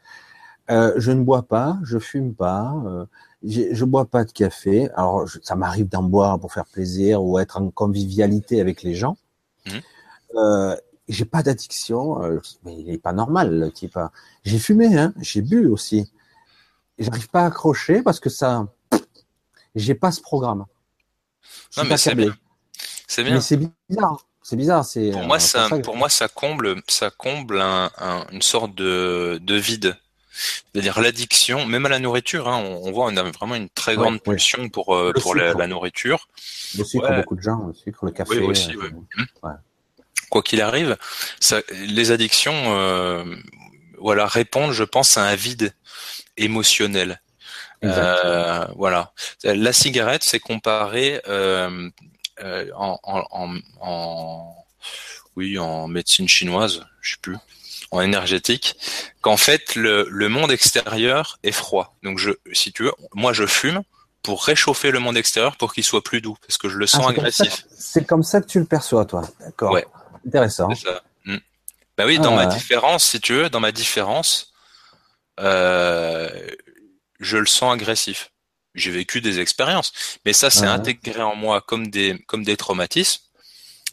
Euh, 0.71 0.93
je 0.97 1.11
ne 1.11 1.23
bois 1.23 1.43
pas, 1.43 1.79
je 1.83 1.99
fume 1.99 2.35
pas, 2.35 2.75
euh, 2.87 3.05
je 3.43 3.85
bois 3.85 4.05
pas 4.05 4.25
de 4.25 4.31
café. 4.31 4.89
Alors 4.95 5.27
je, 5.27 5.39
ça 5.43 5.57
m'arrive 5.57 5.89
d'en 5.89 6.03
boire 6.03 6.39
pour 6.39 6.53
faire 6.53 6.67
plaisir 6.67 7.25
ou 7.25 7.39
être 7.39 7.61
en 7.61 7.71
convivialité 7.71 8.61
avec 8.61 8.83
les 8.83 8.95
gens. 8.95 9.17
Mmh. 9.67 9.71
Euh, 10.37 10.77
j'ai 11.09 11.25
pas 11.25 11.43
d'addiction, 11.43 12.21
mais 12.65 12.79
il 12.79 12.89
est 12.91 12.99
pas 12.99 13.13
normal 13.13 13.59
le 13.59 13.73
type. 13.73 13.97
Hein. 13.97 14.13
J'ai 14.45 14.61
fumé, 14.61 14.97
hein, 14.97 15.13
j'ai 15.19 15.43
bu 15.43 15.67
aussi. 15.67 16.09
J'arrive 17.01 17.29
pas 17.29 17.43
à 17.43 17.47
accrocher 17.47 18.03
parce 18.03 18.21
que 18.21 18.29
ça, 18.29 18.67
j'ai 19.75 19.95
pas 19.95 20.13
ce 20.13 20.21
programme. 20.21 20.67
Non 21.77 21.85
mais 21.85 21.97
c'est 21.97 22.15
bien. 22.15 22.37
C'est 23.07 23.25
bien. 23.25 23.35
Mais 23.35 23.41
c'est 23.41 23.57
bizarre. 23.57 24.27
C'est 24.43 24.57
bizarre. 24.57 24.85
C'est 24.85 25.11
pour 25.11 25.25
moi, 25.25 25.39
ça, 25.39 25.69
pour 25.83 25.97
moi, 25.97 26.09
ça 26.09 26.29
comble, 26.29 26.83
ça 26.89 27.11
comble 27.11 27.61
une 28.33 28.43
sorte 28.43 28.75
de, 28.75 29.39
de 29.43 29.55
vide. 29.55 29.97
C'est-à-dire 30.73 31.01
l'addiction, 31.01 31.67
même 31.67 31.87
à 31.87 31.89
la 31.89 31.99
nourriture, 31.99 32.49
hein, 32.49 32.63
on, 32.63 32.93
voit 32.93 33.07
on 33.07 33.17
a 33.17 33.23
vraiment 33.23 33.57
une 33.57 33.69
très 33.69 33.97
grande 33.97 34.23
pulsion 34.23 34.69
pour 34.69 34.97
pour 35.21 35.35
la, 35.35 35.67
nourriture. 35.67 36.29
Le 36.79 36.85
sucre, 36.85 37.13
beaucoup 37.17 37.37
de 37.37 37.43
gens, 37.43 37.67
le 37.67 37.75
sucre, 37.75 38.05
le 38.05 38.13
café. 38.13 38.39
Oui, 38.39 38.47
aussi, 38.47 38.73
mmh. 38.75 39.49
Quoi 40.31 40.43
qu'il 40.43 40.61
arrive, 40.61 40.97
ça, 41.41 41.61
les 41.73 42.13
addictions, 42.13 42.53
euh, 42.55 43.25
voilà, 44.01 44.27
répondent, 44.27 44.73
je 44.73 44.85
pense, 44.85 45.17
à 45.17 45.23
un 45.23 45.35
vide 45.35 45.75
émotionnel. 46.37 47.21
Euh, 47.83 48.67
voilà. 48.77 49.13
La 49.43 49.73
cigarette, 49.73 50.23
c'est 50.23 50.41
comparé 50.41 51.23
euh, 51.29 51.89
euh, 52.43 52.67
en, 52.77 52.99
en, 53.03 53.57
en, 53.81 54.55
oui, 55.37 55.59
en 55.59 55.89
médecine 55.89 56.29
chinoise, 56.29 56.85
je 57.01 57.13
sais 57.13 57.21
plus, 57.23 57.37
en 57.91 58.03
énergétique, 58.03 58.77
qu'en 59.23 59.39
fait 59.39 59.77
le, 59.77 60.07
le 60.11 60.29
monde 60.29 60.53
extérieur 60.53 61.39
est 61.43 61.53
froid. 61.53 61.97
Donc 62.03 62.19
je, 62.19 62.33
si 62.53 62.73
tu 62.73 62.85
veux, 62.85 62.93
moi 63.15 63.33
je 63.33 63.47
fume 63.47 63.83
pour 64.23 64.45
réchauffer 64.45 64.91
le 64.91 64.99
monde 64.99 65.17
extérieur 65.17 65.57
pour 65.57 65.73
qu'il 65.73 65.85
soit 65.85 66.03
plus 66.03 66.21
doux, 66.21 66.37
parce 66.47 66.59
que 66.59 66.69
je 66.69 66.77
le 66.77 66.87
sens 66.87 67.05
ah, 67.07 67.11
agressif. 67.11 67.65
C'est 67.71 68.05
comme 68.07 68.23
ça 68.23 68.43
que 68.43 68.47
tu 68.47 68.59
le 68.59 68.67
perçois, 68.67 69.07
toi. 69.07 69.23
D'accord. 69.41 69.73
Ouais. 69.73 69.87
Intéressant. 70.27 70.69
Bah 72.01 72.07
oui, 72.07 72.19
dans 72.19 72.35
ma 72.35 72.45
ah. 72.45 72.47
différence, 72.47 73.05
si 73.05 73.21
tu 73.21 73.35
veux, 73.35 73.51
dans 73.51 73.61
ma 73.61 73.73
différence, 73.73 74.55
euh, 75.39 76.31
je 77.19 77.37
le 77.37 77.45
sens 77.45 77.75
agressif. 77.75 78.33
J'ai 78.75 78.91
vécu 78.91 79.21
des 79.21 79.39
expériences, 79.39 79.93
mais 80.25 80.33
ça 80.33 80.49
c'est 80.49 80.65
intégré 80.65 81.21
en 81.21 81.37
moi 81.37 81.61
comme 81.61 81.89
des 81.89 82.19
comme 82.27 82.43
des 82.43 82.57
traumatismes 82.57 83.23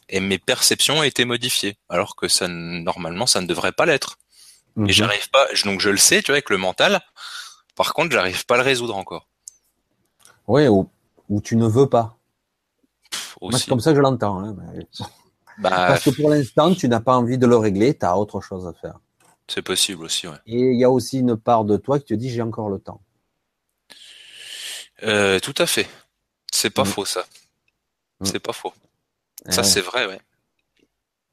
et 0.07 0.21
mes 0.21 0.37
perceptions 0.37 0.99
ont 0.99 1.03
été 1.03 1.25
modifiées, 1.25 1.75
alors 1.89 2.15
que 2.15 2.29
ça 2.29 2.47
normalement 2.47 3.25
ça 3.25 3.41
ne 3.41 3.47
devrait 3.47 3.73
pas 3.73 3.85
l'être. 3.85 4.15
Et 4.77 4.81
mhm. 4.81 4.89
j'arrive 4.89 5.29
pas, 5.29 5.45
donc 5.65 5.81
je 5.81 5.89
le 5.89 5.97
sais, 5.97 6.21
tu 6.21 6.27
vois, 6.27 6.35
avec 6.35 6.49
le 6.49 6.57
mental. 6.57 7.01
Par 7.75 7.93
contre, 7.93 8.13
j'arrive 8.13 8.45
pas 8.45 8.55
à 8.55 8.59
le 8.59 8.63
résoudre 8.63 8.95
encore. 8.95 9.27
Oui, 10.47 10.65
ou, 10.69 10.89
tu 11.43 11.57
ne 11.57 11.67
veux 11.67 11.89
pas. 11.89 12.17
c'est 13.51 13.67
comme 13.67 13.81
ça 13.81 13.91
que 13.91 13.97
je 13.97 14.01
l'entends. 14.01 14.39
Hein, 14.39 14.55
bah, 15.57 15.69
Parce 15.69 16.03
que 16.03 16.09
pour 16.09 16.29
l'instant, 16.29 16.73
tu 16.73 16.87
n'as 16.87 16.99
pas 16.99 17.15
envie 17.15 17.37
de 17.37 17.47
le 17.47 17.57
régler, 17.57 17.97
tu 17.97 18.05
as 18.05 18.17
autre 18.17 18.41
chose 18.41 18.67
à 18.67 18.73
faire. 18.73 18.99
C'est 19.47 19.61
possible 19.61 20.03
aussi, 20.03 20.27
ouais. 20.27 20.37
Et 20.45 20.59
il 20.59 20.79
y 20.79 20.83
a 20.83 20.89
aussi 20.89 21.19
une 21.19 21.37
part 21.37 21.63
de 21.63 21.77
toi 21.77 21.99
qui 21.99 22.05
te 22.05 22.13
dit 22.13 22.29
j'ai 22.29 22.41
encore 22.41 22.69
le 22.69 22.79
temps. 22.79 23.01
Euh, 25.03 25.39
tout 25.39 25.53
à 25.57 25.65
fait. 25.65 25.87
C'est 26.51 26.69
pas 26.69 26.83
mm. 26.83 26.87
faux 26.87 27.05
ça. 27.05 27.25
Mm. 28.19 28.25
C'est 28.25 28.39
pas 28.39 28.53
faux. 28.53 28.73
Ça 29.49 29.63
c'est 29.63 29.81
vrai, 29.81 30.07
ouais. 30.07 30.19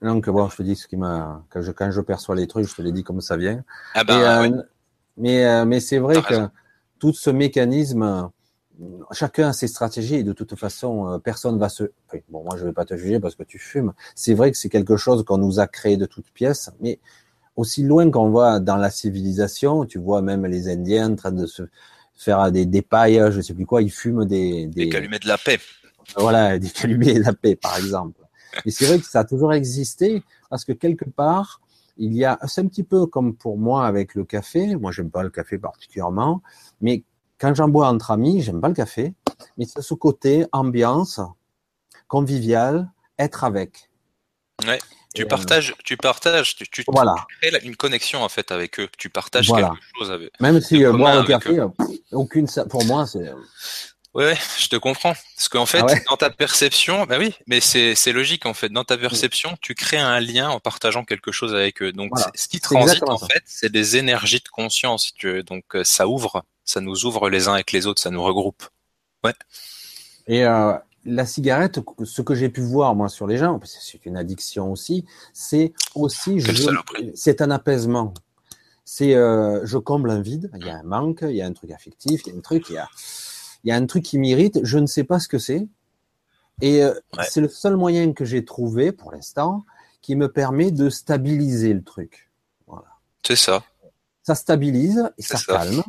Donc 0.02 0.28
bon, 0.28 0.48
je 0.48 0.56
te 0.56 0.62
dis 0.62 0.76
ce 0.76 0.86
qui 0.86 0.96
m'a 0.96 1.42
quand 1.48 1.62
je 1.62 1.72
quand 1.72 1.90
je 1.90 2.00
perçois 2.00 2.36
les 2.36 2.46
trucs, 2.46 2.68
je 2.68 2.74
te 2.74 2.82
les 2.82 2.92
dis 2.92 3.02
comme 3.02 3.20
ça 3.20 3.36
vient. 3.36 3.64
Ah 3.94 4.04
bah, 4.04 4.42
euh, 4.42 4.62
Mais 5.16 5.44
euh, 5.44 5.64
mais 5.64 5.80
c'est 5.80 5.98
vrai 5.98 6.22
que 6.22 6.48
tout 7.00 7.12
ce 7.12 7.30
mécanisme, 7.30 8.30
chacun 9.12 9.48
a 9.48 9.52
ses 9.52 9.68
stratégies 9.68 10.16
et 10.16 10.24
de 10.24 10.32
toute 10.32 10.56
façon, 10.56 11.20
personne 11.22 11.58
va 11.58 11.68
se. 11.68 11.84
bon, 12.28 12.42
moi 12.44 12.56
je 12.56 12.64
vais 12.64 12.72
pas 12.72 12.84
te 12.84 12.96
juger 12.96 13.20
parce 13.20 13.34
que 13.34 13.44
tu 13.44 13.58
fumes. 13.58 13.92
C'est 14.14 14.34
vrai 14.34 14.50
que 14.50 14.56
c'est 14.56 14.68
quelque 14.68 14.96
chose 14.96 15.24
qu'on 15.24 15.38
nous 15.38 15.60
a 15.60 15.66
créé 15.66 15.96
de 15.96 16.06
toutes 16.06 16.30
pièces, 16.30 16.70
mais 16.80 16.98
aussi 17.56 17.82
loin 17.82 18.10
qu'on 18.10 18.30
voit 18.30 18.60
dans 18.60 18.76
la 18.76 18.90
civilisation, 18.90 19.84
tu 19.84 19.98
vois 19.98 20.22
même 20.22 20.46
les 20.46 20.68
Indiens 20.68 21.12
en 21.12 21.16
train 21.16 21.32
de 21.32 21.46
se 21.46 21.62
faire 22.14 22.50
des, 22.50 22.66
des 22.66 22.82
pailles, 22.82 23.22
je 23.30 23.40
sais 23.40 23.54
plus 23.54 23.66
quoi, 23.66 23.82
ils 23.82 23.92
fument 23.92 24.24
des... 24.24 24.66
Des, 24.66 24.86
des 24.86 24.88
calumets 24.88 25.18
de 25.18 25.28
la 25.28 25.38
paix. 25.38 25.58
Voilà, 26.16 26.58
des 26.60 26.70
calumets 26.70 27.14
de 27.14 27.22
la 27.22 27.32
paix, 27.32 27.56
par 27.56 27.76
exemple. 27.76 28.20
Et 28.64 28.70
c'est 28.70 28.86
vrai 28.86 28.98
que 28.98 29.06
ça 29.06 29.20
a 29.20 29.24
toujours 29.24 29.52
existé, 29.52 30.22
parce 30.48 30.64
que 30.64 30.72
quelque 30.72 31.08
part, 31.08 31.60
il 31.96 32.14
y 32.14 32.24
a, 32.24 32.38
c'est 32.46 32.60
un 32.60 32.66
petit 32.66 32.82
peu 32.82 33.06
comme 33.06 33.36
pour 33.36 33.58
moi 33.58 33.86
avec 33.86 34.14
le 34.14 34.24
café, 34.24 34.74
moi 34.76 34.90
j'aime 34.90 35.10
pas 35.10 35.22
le 35.22 35.30
café 35.30 35.58
particulièrement, 35.58 36.42
mais 36.80 37.04
quand 37.44 37.54
j'en 37.54 37.68
bois 37.68 37.88
entre 37.88 38.10
amis, 38.10 38.40
j'aime 38.40 38.62
pas 38.62 38.68
le 38.68 38.74
café, 38.74 39.12
mais 39.58 39.66
c'est 39.66 39.82
ce 39.82 39.92
côté 39.92 40.46
ambiance, 40.50 41.20
convivial, 42.08 42.90
être 43.18 43.44
avec. 43.44 43.90
Ouais. 44.66 44.78
Tu 45.14 45.24
euh, 45.24 45.26
partages, 45.26 45.74
tu 45.84 45.98
partages, 45.98 46.56
tu, 46.56 46.66
tu, 46.70 46.84
voilà. 46.88 47.14
crées 47.42 47.52
une 47.64 47.76
connexion 47.76 48.22
en 48.22 48.30
fait 48.30 48.50
avec 48.50 48.80
eux. 48.80 48.88
Tu 48.96 49.10
partages 49.10 49.48
quelque 49.48 49.76
chose 49.98 50.10
avec. 50.10 50.30
Même 50.40 50.58
si 50.62 50.82
euh, 50.82 50.92
boire 50.92 51.20
le 51.20 51.26
café, 51.26 51.58
euh, 51.58 51.68
aucune, 52.12 52.48
pour 52.70 52.86
moi 52.86 53.06
c'est. 53.06 53.30
Ouais, 54.14 54.36
je 54.58 54.68
te 54.68 54.76
comprends. 54.76 55.12
Parce 55.36 55.48
qu'en 55.50 55.66
fait, 55.66 55.82
ah 55.86 55.94
dans 56.08 56.16
ta 56.16 56.30
perception, 56.30 57.04
bah 57.04 57.16
oui, 57.18 57.34
mais 57.46 57.60
c'est 57.60 58.12
logique 58.12 58.46
en 58.46 58.54
fait. 58.54 58.70
Dans 58.70 58.84
ta 58.84 58.96
perception, 58.96 59.58
tu 59.60 59.74
crées 59.74 59.98
un 59.98 60.18
lien 60.18 60.48
en 60.48 60.60
partageant 60.60 61.04
quelque 61.04 61.30
chose 61.30 61.54
avec 61.54 61.82
eux. 61.82 61.92
Donc, 61.92 62.12
ce 62.34 62.48
qui 62.48 62.60
transite 62.60 63.06
en 63.06 63.18
fait, 63.18 63.42
c'est 63.44 63.70
des 63.70 63.98
énergies 63.98 64.40
de 64.40 64.48
conscience. 64.48 65.08
Si 65.08 65.12
tu 65.12 65.30
veux. 65.30 65.42
Donc, 65.42 65.64
ça 65.82 66.08
ouvre, 66.08 66.42
ça 66.64 66.80
nous 66.80 67.04
ouvre 67.04 67.28
les 67.28 67.48
uns 67.48 67.54
avec 67.54 67.72
les 67.72 67.86
autres, 67.86 68.00
ça 68.00 68.10
nous 68.10 68.22
regroupe. 68.22 68.64
Ouais. 69.22 69.34
Et 70.26 70.44
euh, 70.44 70.74
la 71.04 71.26
cigarette, 71.26 71.80
ce 72.04 72.22
que 72.22 72.34
j'ai 72.34 72.48
pu 72.48 72.62
voir 72.62 72.94
moi 72.94 73.08
sur 73.08 73.26
les 73.26 73.36
gens, 73.36 73.60
c'est 73.64 74.04
une 74.06 74.16
addiction 74.16 74.72
aussi, 74.72 75.04
c'est 75.32 75.72
aussi 75.94 76.38
c'est 77.14 77.42
un 77.42 77.50
apaisement. 77.50 78.14
C'est 78.84 79.14
euh, 79.14 79.64
je 79.64 79.78
comble 79.78 80.10
un 80.10 80.20
vide, 80.20 80.50
il 80.56 80.66
y 80.66 80.70
a 80.70 80.76
un 80.76 80.82
manque, 80.82 81.20
il 81.22 81.36
y 81.36 81.42
a 81.42 81.46
un 81.46 81.52
truc 81.52 81.70
affectif, 81.70 82.22
il 82.26 82.32
y 82.32 82.34
a 82.34 82.38
un 82.38 82.40
truc, 82.40 82.68
il 82.68 82.74
y 82.74 82.78
a, 82.78 82.88
il 83.64 83.68
y 83.70 83.72
a 83.72 83.76
un 83.76 83.86
truc 83.86 84.04
qui 84.04 84.18
m'irrite, 84.18 84.60
je 84.62 84.78
ne 84.78 84.86
sais 84.86 85.04
pas 85.04 85.18
ce 85.18 85.28
que 85.28 85.38
c'est. 85.38 85.66
Et 86.60 86.82
euh, 86.82 86.94
c'est 87.28 87.40
le 87.40 87.48
seul 87.48 87.76
moyen 87.76 88.12
que 88.12 88.24
j'ai 88.24 88.44
trouvé 88.44 88.92
pour 88.92 89.10
l'instant 89.12 89.64
qui 90.00 90.16
me 90.16 90.30
permet 90.30 90.70
de 90.70 90.90
stabiliser 90.90 91.72
le 91.72 91.82
truc. 91.82 92.30
Voilà. 92.66 92.88
C'est 93.26 93.36
ça. 93.36 93.64
Ça 94.22 94.34
stabilise 94.34 95.10
et 95.18 95.22
ça, 95.22 95.38
calme. 95.38 95.82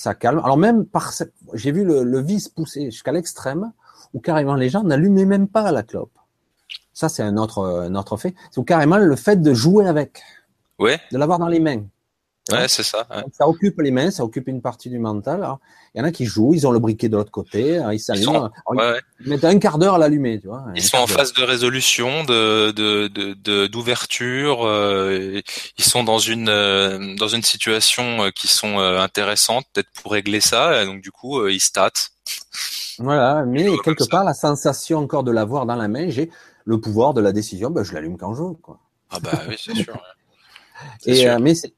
Ça 0.00 0.14
calme. 0.14 0.40
Alors 0.42 0.56
même 0.56 0.86
par 0.86 1.12
j'ai 1.52 1.72
vu 1.72 1.84
le, 1.84 2.04
le 2.04 2.20
vice 2.22 2.48
pousser 2.48 2.90
jusqu'à 2.90 3.12
l'extrême 3.12 3.70
où 4.14 4.20
carrément 4.20 4.54
les 4.54 4.70
gens 4.70 4.82
n'allumaient 4.82 5.26
même 5.26 5.46
pas 5.46 5.70
la 5.72 5.82
clope. 5.82 6.16
Ça, 6.94 7.10
c'est 7.10 7.22
un 7.22 7.36
autre, 7.36 7.62
un 7.62 7.94
autre 7.94 8.16
fait. 8.16 8.34
C'est 8.50 8.64
carrément 8.64 8.96
le 8.96 9.14
fait 9.14 9.36
de 9.36 9.52
jouer 9.52 9.86
avec. 9.86 10.22
Ouais. 10.78 10.98
De 11.12 11.18
l'avoir 11.18 11.38
dans 11.38 11.48
les 11.48 11.60
mains. 11.60 11.84
Ouais, 12.50 12.68
c'est 12.68 12.82
ça. 12.82 13.06
Ça 13.32 13.48
occupe 13.48 13.80
les 13.80 13.90
mains, 13.90 14.10
ça 14.10 14.24
occupe 14.24 14.48
une 14.48 14.60
partie 14.60 14.90
du 14.90 14.98
mental. 14.98 15.46
il 15.94 15.98
y 15.98 16.00
en 16.00 16.04
a 16.04 16.12
qui 16.12 16.24
jouent, 16.24 16.54
ils 16.54 16.66
ont 16.66 16.70
le 16.70 16.78
briquet 16.78 17.08
de 17.08 17.16
l'autre 17.16 17.30
côté, 17.30 17.78
hein, 17.78 17.92
ils 17.92 18.00
s'allument. 18.00 18.50
Ils, 18.72 19.28
mettent 19.28 19.44
un 19.44 19.58
quart 19.58 19.78
d'heure 19.78 19.94
à 19.94 19.98
l'allumer, 19.98 20.40
tu 20.40 20.46
vois. 20.48 20.64
Ils 20.74 20.82
sont 20.82 20.98
en 20.98 21.06
phase 21.06 21.32
de 21.32 21.42
résolution, 21.42 22.24
de 22.24 22.70
de 22.72 23.66
d'ouverture. 23.66 24.66
Euh, 24.66 25.40
ils 25.78 25.84
sont 25.84 26.04
dans 26.04 26.18
une 26.18 26.48
euh, 26.48 27.14
dans 27.16 27.28
une 27.28 27.42
situation 27.42 28.24
euh, 28.24 28.30
qui 28.30 28.48
sont 28.48 28.78
intéressantes, 28.78 29.66
peut-être 29.72 29.90
pour 30.02 30.12
régler 30.12 30.40
ça. 30.40 30.84
donc 30.84 31.00
du 31.00 31.10
coup, 31.10 31.46
ils 31.46 31.60
statent. 31.60 32.10
Voilà, 32.98 33.44
mais 33.46 33.66
quelque 33.84 34.08
part, 34.08 34.24
la 34.24 34.34
sensation 34.34 34.98
encore 34.98 35.24
de 35.24 35.30
l'avoir 35.30 35.66
dans 35.66 35.76
la 35.76 35.88
main, 35.88 36.10
j'ai 36.10 36.30
le 36.64 36.80
pouvoir 36.80 37.14
de 37.14 37.20
la 37.20 37.32
décision, 37.32 37.70
ben, 37.70 37.82
je 37.82 37.94
l'allume 37.94 38.18
quand 38.18 38.34
je 38.34 38.42
veux. 38.42 38.52
Quoi. 38.54 38.78
Ah 39.10 39.18
bah 39.20 39.30
oui, 39.48 39.56
c'est 39.58 39.74
sûr. 39.74 40.00
et 41.06 41.26
mais 41.38 41.54
c'est 41.54 41.72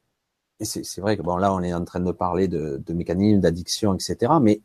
c'est 0.65 1.01
vrai 1.01 1.17
que 1.17 1.21
bon 1.21 1.37
là 1.37 1.53
on 1.53 1.61
est 1.61 1.73
en 1.73 1.83
train 1.85 1.99
de 1.99 2.11
parler 2.11 2.47
de, 2.47 2.81
de 2.85 2.93
mécanismes 2.93 3.39
d'addiction, 3.39 3.93
etc. 3.93 4.33
Mais 4.41 4.61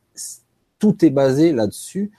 tout 0.79 1.05
est 1.05 1.11
basé 1.11 1.53
là-dessus, 1.53 2.11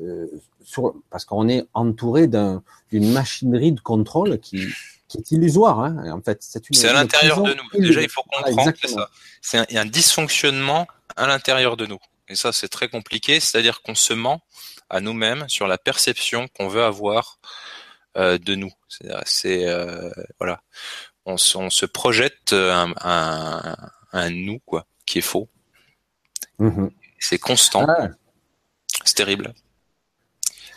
euh, 0.00 0.26
sur 0.62 0.94
parce 1.10 1.24
qu'on 1.24 1.48
est 1.48 1.66
entouré 1.74 2.26
d'une 2.28 3.12
machinerie 3.12 3.72
de 3.72 3.80
contrôle 3.80 4.38
qui, 4.38 4.66
qui 5.08 5.18
est 5.18 5.32
illusoire. 5.32 5.80
Hein. 5.80 6.10
En 6.10 6.22
fait, 6.22 6.38
c'est 6.40 6.88
à 6.88 6.92
l'intérieur 6.92 7.42
de 7.42 7.54
nous. 7.54 7.80
Déjà, 7.80 8.02
il 8.02 8.08
faut 8.08 8.22
comprendre 8.22 8.72
que 8.72 8.88
ça. 8.88 9.10
C'est 9.42 9.58
un, 9.58 9.66
un 9.80 9.84
dysfonctionnement 9.84 10.86
à 11.16 11.26
l'intérieur 11.26 11.76
de 11.76 11.86
nous. 11.86 11.98
Et 12.28 12.34
ça, 12.34 12.52
c'est 12.52 12.68
très 12.68 12.88
compliqué. 12.88 13.40
C'est-à-dire 13.40 13.82
qu'on 13.82 13.94
se 13.94 14.14
ment 14.14 14.40
à 14.88 15.00
nous-mêmes 15.00 15.44
sur 15.48 15.66
la 15.66 15.78
perception 15.78 16.48
qu'on 16.48 16.68
veut 16.68 16.84
avoir 16.84 17.38
euh, 18.16 18.38
de 18.38 18.54
nous. 18.54 18.72
C'est 19.24 19.66
euh, 19.66 20.10
voilà 20.38 20.62
on, 21.26 21.36
se 21.36 21.86
projette 21.86 22.52
un, 22.52 22.92
un, 24.12 24.30
nous 24.30 24.58
quoi, 24.66 24.86
qui 25.06 25.18
est 25.18 25.22
faux. 25.22 25.48
Mm-hmm. 26.60 26.90
C'est 27.18 27.38
constant. 27.38 27.86
Ah. 27.88 28.08
C'est 29.04 29.14
terrible. 29.14 29.54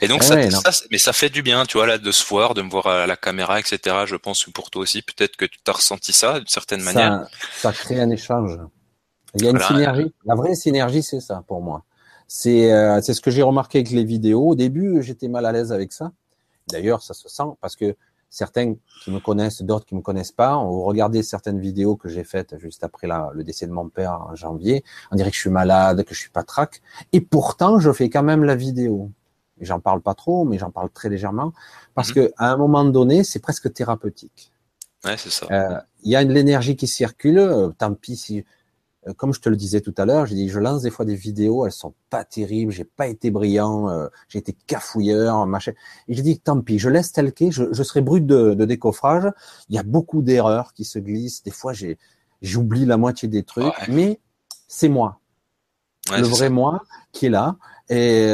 Et 0.01 0.07
donc, 0.07 0.21
ah 0.23 0.51
ça, 0.51 0.85
mais 0.91 0.99
ça 0.99 1.11
fait 1.11 1.29
du 1.29 1.41
bien, 1.41 1.65
tu 1.65 1.77
vois, 1.77 1.87
là, 1.87 1.97
de 1.97 2.11
se 2.11 2.25
voir, 2.27 2.53
de 2.53 2.61
me 2.61 2.69
voir 2.69 2.87
à 2.87 3.07
la 3.07 3.15
caméra, 3.15 3.59
etc. 3.59 4.03
Je 4.05 4.15
pense 4.15 4.45
que 4.45 4.51
pour 4.51 4.69
toi 4.69 4.83
aussi, 4.83 5.01
peut-être 5.01 5.35
que 5.35 5.45
tu 5.45 5.57
as 5.65 5.71
ressenti 5.71 6.13
ça 6.13 6.39
d'une 6.39 6.47
certaine 6.47 6.83
manière. 6.83 7.27
Ça 7.55 7.71
crée 7.71 7.99
un 7.99 8.09
échange. 8.11 8.59
Il 9.35 9.43
y 9.43 9.47
a 9.47 9.51
une 9.51 9.59
synergie. 9.59 10.13
La 10.25 10.35
vraie 10.35 10.55
synergie, 10.55 11.01
c'est 11.01 11.19
ça 11.19 11.43
pour 11.47 11.61
moi. 11.61 11.83
C'est 12.27 12.71
euh, 12.73 13.01
c'est 13.01 13.13
ce 13.13 13.21
que 13.21 13.31
j'ai 13.31 13.41
remarqué 13.41 13.79
avec 13.79 13.91
les 13.91 14.03
vidéos. 14.03 14.49
Au 14.49 14.55
début, 14.55 15.01
j'étais 15.01 15.27
mal 15.27 15.45
à 15.45 15.51
l'aise 15.51 15.71
avec 15.71 15.93
ça. 15.93 16.11
D'ailleurs, 16.67 17.01
ça 17.01 17.13
se 17.13 17.29
sent 17.29 17.43
parce 17.61 17.75
que 17.75 17.95
certains 18.29 18.75
qui 19.03 19.11
me 19.11 19.19
connaissent, 19.19 19.61
d'autres 19.61 19.85
qui 19.85 19.95
me 19.95 20.01
connaissent 20.01 20.31
pas, 20.31 20.57
ont 20.57 20.83
regardé 20.83 21.23
certaines 21.23 21.59
vidéos 21.59 21.95
que 21.95 22.09
j'ai 22.09 22.23
faites 22.23 22.57
juste 22.59 22.83
après 22.83 23.07
la, 23.07 23.29
le 23.33 23.43
décès 23.43 23.67
de 23.67 23.71
mon 23.71 23.89
père 23.89 24.13
en 24.29 24.35
janvier, 24.35 24.83
on 25.11 25.15
dirait 25.15 25.29
que 25.29 25.35
je 25.35 25.41
suis 25.41 25.49
malade, 25.49 26.03
que 26.03 26.13
je 26.13 26.19
suis 26.19 26.29
pas 26.29 26.43
trac, 26.43 26.81
et 27.13 27.21
pourtant 27.21 27.79
je 27.79 27.91
fais 27.91 28.09
quand 28.09 28.23
même 28.23 28.43
la 28.43 28.55
vidéo. 28.55 29.11
j'en 29.61 29.79
parle 29.79 30.01
pas 30.01 30.13
trop, 30.13 30.45
mais 30.45 30.57
j'en 30.57 30.71
parle 30.71 30.89
très 30.89 31.09
légèrement, 31.09 31.53
parce 31.95 32.09
mhm. 32.09 32.15
que 32.15 32.33
à 32.37 32.51
un 32.51 32.57
moment 32.57 32.85
donné, 32.85 33.23
c'est 33.23 33.39
presque 33.39 33.73
thérapeutique. 33.73 34.51
Ouais, 35.05 35.17
c'est 35.17 35.29
ça. 35.29 35.45
Euh, 35.51 35.79
il 36.03 36.11
y 36.11 36.15
a 36.15 36.25
de 36.25 36.33
l'énergie 36.33 36.75
qui 36.75 36.87
circule. 36.87 37.39
Euh, 37.39 37.69
tant 37.69 37.93
pis 37.93 38.15
si, 38.15 38.45
comme 39.15 39.33
je 39.33 39.39
te 39.39 39.49
le 39.49 39.55
disais 39.55 39.81
tout 39.81 39.93
à 39.97 40.05
l'heure, 40.05 40.25
j'ai 40.25 40.35
dit, 40.35 40.49
je 40.49 40.59
lance 40.59 40.81
des 40.81 40.89
fois 40.89 41.05
des 41.05 41.15
vidéos, 41.15 41.65
elles 41.65 41.71
sont 41.71 41.93
pas 42.09 42.23
terribles, 42.23 42.71
j'ai 42.71 42.83
pas 42.83 43.07
été 43.07 43.31
brillant, 43.31 44.09
j'ai 44.27 44.39
été 44.39 44.55
cafouilleur, 44.67 45.45
machin. 45.45 45.71
Et 46.07 46.13
j'ai 46.13 46.21
dit, 46.21 46.39
tant 46.39 46.59
pis, 46.61 46.79
je 46.79 46.89
laisse 46.89 47.11
tel 47.11 47.31
quel, 47.33 47.51
je, 47.51 47.65
je 47.71 47.83
serai 47.83 48.01
brut 48.01 48.25
de, 48.25 48.53
de, 48.53 48.65
décoffrage. 48.65 49.31
Il 49.69 49.75
y 49.75 49.79
a 49.79 49.83
beaucoup 49.83 50.21
d'erreurs 50.21 50.73
qui 50.73 50.83
se 50.83 50.99
glissent. 50.99 51.43
Des 51.43 51.51
fois, 51.51 51.73
j'ai, 51.73 51.97
j'oublie 52.41 52.85
la 52.85 52.97
moitié 52.97 53.27
des 53.27 53.43
trucs, 53.43 53.73
mais 53.87 54.19
c'est 54.67 54.89
moi, 54.89 55.19
le 56.11 56.25
vrai 56.27 56.49
moi 56.49 56.83
qui 57.11 57.27
est 57.27 57.29
là. 57.29 57.55
Et 57.89 58.29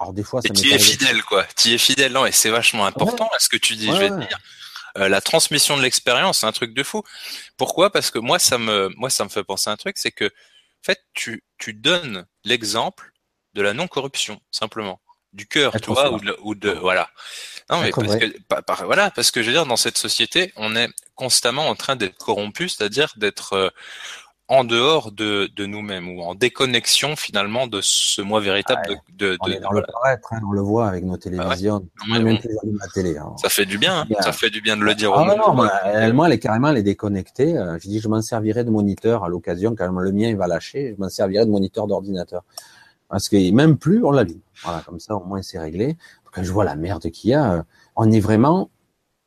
alors 0.00 0.12
des 0.12 0.22
fois, 0.22 0.40
ça 0.42 0.50
tu 0.50 0.72
es 0.72 0.78
fidèle, 0.78 1.22
quoi. 1.24 1.44
Tu 1.56 1.72
es 1.72 1.78
fidèle, 1.78 2.12
non 2.12 2.24
Et 2.24 2.32
c'est 2.32 2.50
vachement 2.50 2.86
important. 2.86 3.28
à 3.34 3.38
ce 3.40 3.48
que 3.48 3.56
tu 3.56 3.74
dis, 3.74 3.86
je 3.86 3.98
vais 3.98 4.10
te 4.10 4.18
dire. 4.18 4.38
Euh, 4.98 5.08
la 5.08 5.20
transmission 5.20 5.76
de 5.76 5.82
l'expérience, 5.82 6.40
c'est 6.40 6.46
un 6.46 6.52
truc 6.52 6.74
de 6.74 6.82
fou. 6.82 7.02
Pourquoi? 7.56 7.90
Parce 7.90 8.10
que 8.10 8.18
moi, 8.18 8.38
ça 8.38 8.58
me, 8.58 8.88
moi, 8.96 9.10
ça 9.10 9.24
me 9.24 9.28
fait 9.28 9.44
penser 9.44 9.70
à 9.70 9.72
un 9.72 9.76
truc, 9.76 9.96
c'est 9.98 10.12
que, 10.12 10.24
en 10.26 10.84
fait, 10.84 11.00
tu, 11.14 11.44
tu 11.58 11.72
donnes 11.72 12.26
l'exemple 12.44 13.12
de 13.54 13.62
la 13.62 13.72
non-corruption, 13.72 14.40
simplement, 14.50 15.00
du 15.32 15.46
cœur, 15.46 15.72
tu 15.80 15.90
vois, 15.90 16.12
ou 16.12 16.20
de, 16.20 16.36
ou 16.42 16.54
de, 16.54 16.70
voilà. 16.70 17.10
Non, 17.70 17.80
mais 17.80 17.90
parce 17.90 18.16
que, 18.16 18.84
voilà, 18.84 19.10
parce 19.10 19.30
que 19.30 19.42
je 19.42 19.48
veux 19.48 19.52
dire, 19.52 19.66
dans 19.66 19.76
cette 19.76 19.98
société, 19.98 20.52
on 20.56 20.74
est 20.74 20.88
constamment 21.14 21.68
en 21.68 21.74
train 21.74 21.96
d'être 21.96 22.16
corrompu, 22.16 22.68
c'est-à-dire 22.68 23.12
d'être 23.16 23.52
euh, 23.52 23.70
en 24.48 24.64
dehors 24.64 25.12
de, 25.12 25.50
de 25.54 25.66
nous-mêmes 25.66 26.08
ou 26.08 26.22
en 26.22 26.34
déconnexion 26.34 27.16
finalement 27.16 27.66
de 27.66 27.80
ce 27.82 28.22
moi 28.22 28.40
véritable 28.40 28.80
de, 29.12 29.32
de, 29.32 29.38
on 29.40 29.48
est 29.48 29.60
dans 29.60 29.72
le 29.72 29.82
paraître, 29.82 30.32
hein, 30.32 30.40
on 30.48 30.52
le 30.52 30.62
voit 30.62 30.88
avec 30.88 31.04
nos 31.04 31.14
ah 31.14 31.18
télévisions, 31.18 31.86
même 32.08 32.26
la 32.26 32.88
télé. 32.94 33.18
Hein. 33.18 33.34
Ça 33.36 33.50
fait 33.50 33.66
du 33.66 33.76
bien, 33.76 34.06
hein. 34.10 34.14
ça 34.20 34.32
fait 34.32 34.48
du 34.48 34.62
bien 34.62 34.78
de 34.78 34.84
le 34.84 34.94
dire. 34.94 35.12
Ah, 35.14 35.24
non, 35.26 35.54
non, 35.54 35.68
elle, 35.84 36.14
moi, 36.14 36.26
elle 36.26 36.32
est 36.32 36.38
carrément, 36.38 36.68
elle 36.68 36.78
est 36.78 36.82
déconnectée. 36.82 37.58
Euh, 37.58 37.78
je 37.78 37.88
dis, 37.88 38.00
je 38.00 38.08
m'en 38.08 38.22
servirai 38.22 38.64
de 38.64 38.70
moniteur 38.70 39.22
à 39.22 39.28
l'occasion 39.28 39.74
quand 39.76 39.86
le 39.86 40.12
mien 40.12 40.28
il 40.28 40.36
va 40.36 40.46
lâcher, 40.46 40.94
je 40.96 41.02
m'en 41.02 41.10
servirai 41.10 41.44
de 41.44 41.50
moniteur 41.50 41.86
d'ordinateur. 41.86 42.42
Parce 43.10 43.28
que 43.28 43.50
même 43.52 43.76
plus, 43.76 44.02
on 44.02 44.12
l'allume. 44.12 44.40
Voilà, 44.62 44.80
comme 44.80 44.98
ça, 44.98 45.14
au 45.14 45.24
moins, 45.24 45.42
c'est 45.42 45.58
réglé. 45.58 45.96
Quand 46.32 46.42
je 46.42 46.52
vois 46.52 46.64
la 46.64 46.76
merde 46.76 47.10
qu'il 47.10 47.30
y 47.30 47.34
a, 47.34 47.52
euh, 47.52 47.62
on 47.96 48.10
est 48.10 48.20
vraiment, 48.20 48.70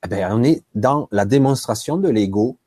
eh 0.04 0.08
ben, 0.08 0.32
on 0.32 0.44
est 0.44 0.64
dans 0.74 1.08
la 1.12 1.26
démonstration 1.26 1.98
de 1.98 2.10
l'ego 2.10 2.58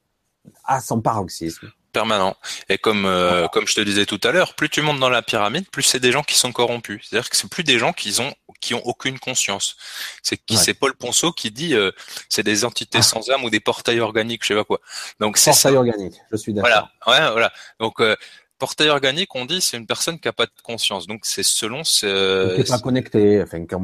à 0.64 0.80
son 0.80 1.00
paroxysme 1.00 1.68
permanent. 1.94 2.36
Et 2.68 2.76
comme 2.76 3.06
euh, 3.06 3.48
comme 3.48 3.66
je 3.66 3.74
te 3.74 3.80
disais 3.80 4.04
tout 4.04 4.20
à 4.22 4.32
l'heure, 4.32 4.54
plus 4.54 4.68
tu 4.68 4.82
montes 4.82 5.00
dans 5.00 5.08
la 5.08 5.22
pyramide, 5.22 5.70
plus 5.70 5.82
c'est 5.82 6.00
des 6.00 6.12
gens 6.12 6.22
qui 6.22 6.36
sont 6.36 6.52
corrompus. 6.52 7.06
C'est-à-dire 7.08 7.30
que 7.30 7.36
c'est 7.36 7.48
plus 7.48 7.64
des 7.64 7.78
gens 7.78 7.94
qui 7.94 8.20
ont 8.20 8.34
qui 8.60 8.74
ont 8.74 8.82
aucune 8.84 9.18
conscience. 9.18 9.76
C'est 10.22 10.36
qui 10.36 10.58
c'est 10.58 10.74
Paul 10.74 10.94
Ponceau 10.94 11.32
qui 11.32 11.50
dit 11.50 11.74
euh, 11.74 11.92
c'est 12.28 12.42
des 12.42 12.66
entités 12.66 12.98
ah. 12.98 13.02
sans 13.02 13.30
âme 13.30 13.44
ou 13.44 13.50
des 13.50 13.60
portails 13.60 14.00
organiques, 14.00 14.42
je 14.42 14.48
sais 14.48 14.54
pas 14.54 14.64
quoi. 14.64 14.80
Donc 15.20 15.38
c'est 15.38 15.52
portail 15.52 15.76
organique, 15.76 16.14
je 16.30 16.36
suis 16.36 16.52
d'accord. 16.52 16.90
Voilà, 17.06 17.26
ouais, 17.26 17.32
voilà. 17.32 17.52
Donc 17.80 18.00
euh, 18.00 18.16
portail 18.58 18.90
organique, 18.90 19.34
on 19.34 19.46
dit 19.46 19.62
c'est 19.62 19.78
une 19.78 19.86
personne 19.86 20.18
qui 20.20 20.28
a 20.28 20.32
pas 20.32 20.46
de 20.46 20.52
conscience. 20.62 21.06
Donc 21.06 21.20
c'est 21.24 21.44
selon 21.44 21.84
ce. 21.84 22.54
Qui 22.56 22.60
est 22.60 22.68
pas 22.68 22.78
connecté, 22.80 23.42
enfin 23.42 23.64
qui 23.64 23.74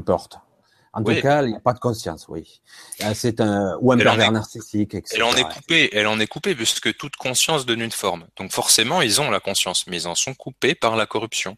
En 0.92 1.04
tout 1.04 1.14
cas, 1.20 1.42
il 1.42 1.50
n'y 1.50 1.56
a 1.56 1.60
pas 1.60 1.72
de 1.72 1.78
conscience, 1.78 2.26
oui. 2.28 2.60
Euh, 3.02 3.12
c'est 3.14 3.40
un 3.40 3.76
ou 3.80 3.92
un 3.92 3.98
pervers 3.98 4.32
narcissique, 4.32 4.94
etc. 4.94 5.16
Elle 5.16 5.22
en 5.22 5.36
est 5.36 5.44
coupée, 5.44 5.88
elle 5.92 6.08
en 6.08 6.18
est 6.18 6.26
coupée 6.26 6.54
puisque 6.56 6.96
toute 6.96 7.14
conscience 7.14 7.64
donne 7.64 7.80
une 7.80 7.92
forme. 7.92 8.26
Donc 8.36 8.50
forcément, 8.50 9.00
ils 9.00 9.20
ont 9.20 9.30
la 9.30 9.38
conscience, 9.38 9.86
mais 9.86 10.02
ils 10.02 10.08
en 10.08 10.16
sont 10.16 10.34
coupés 10.34 10.74
par 10.74 10.96
la 10.96 11.06
corruption. 11.06 11.56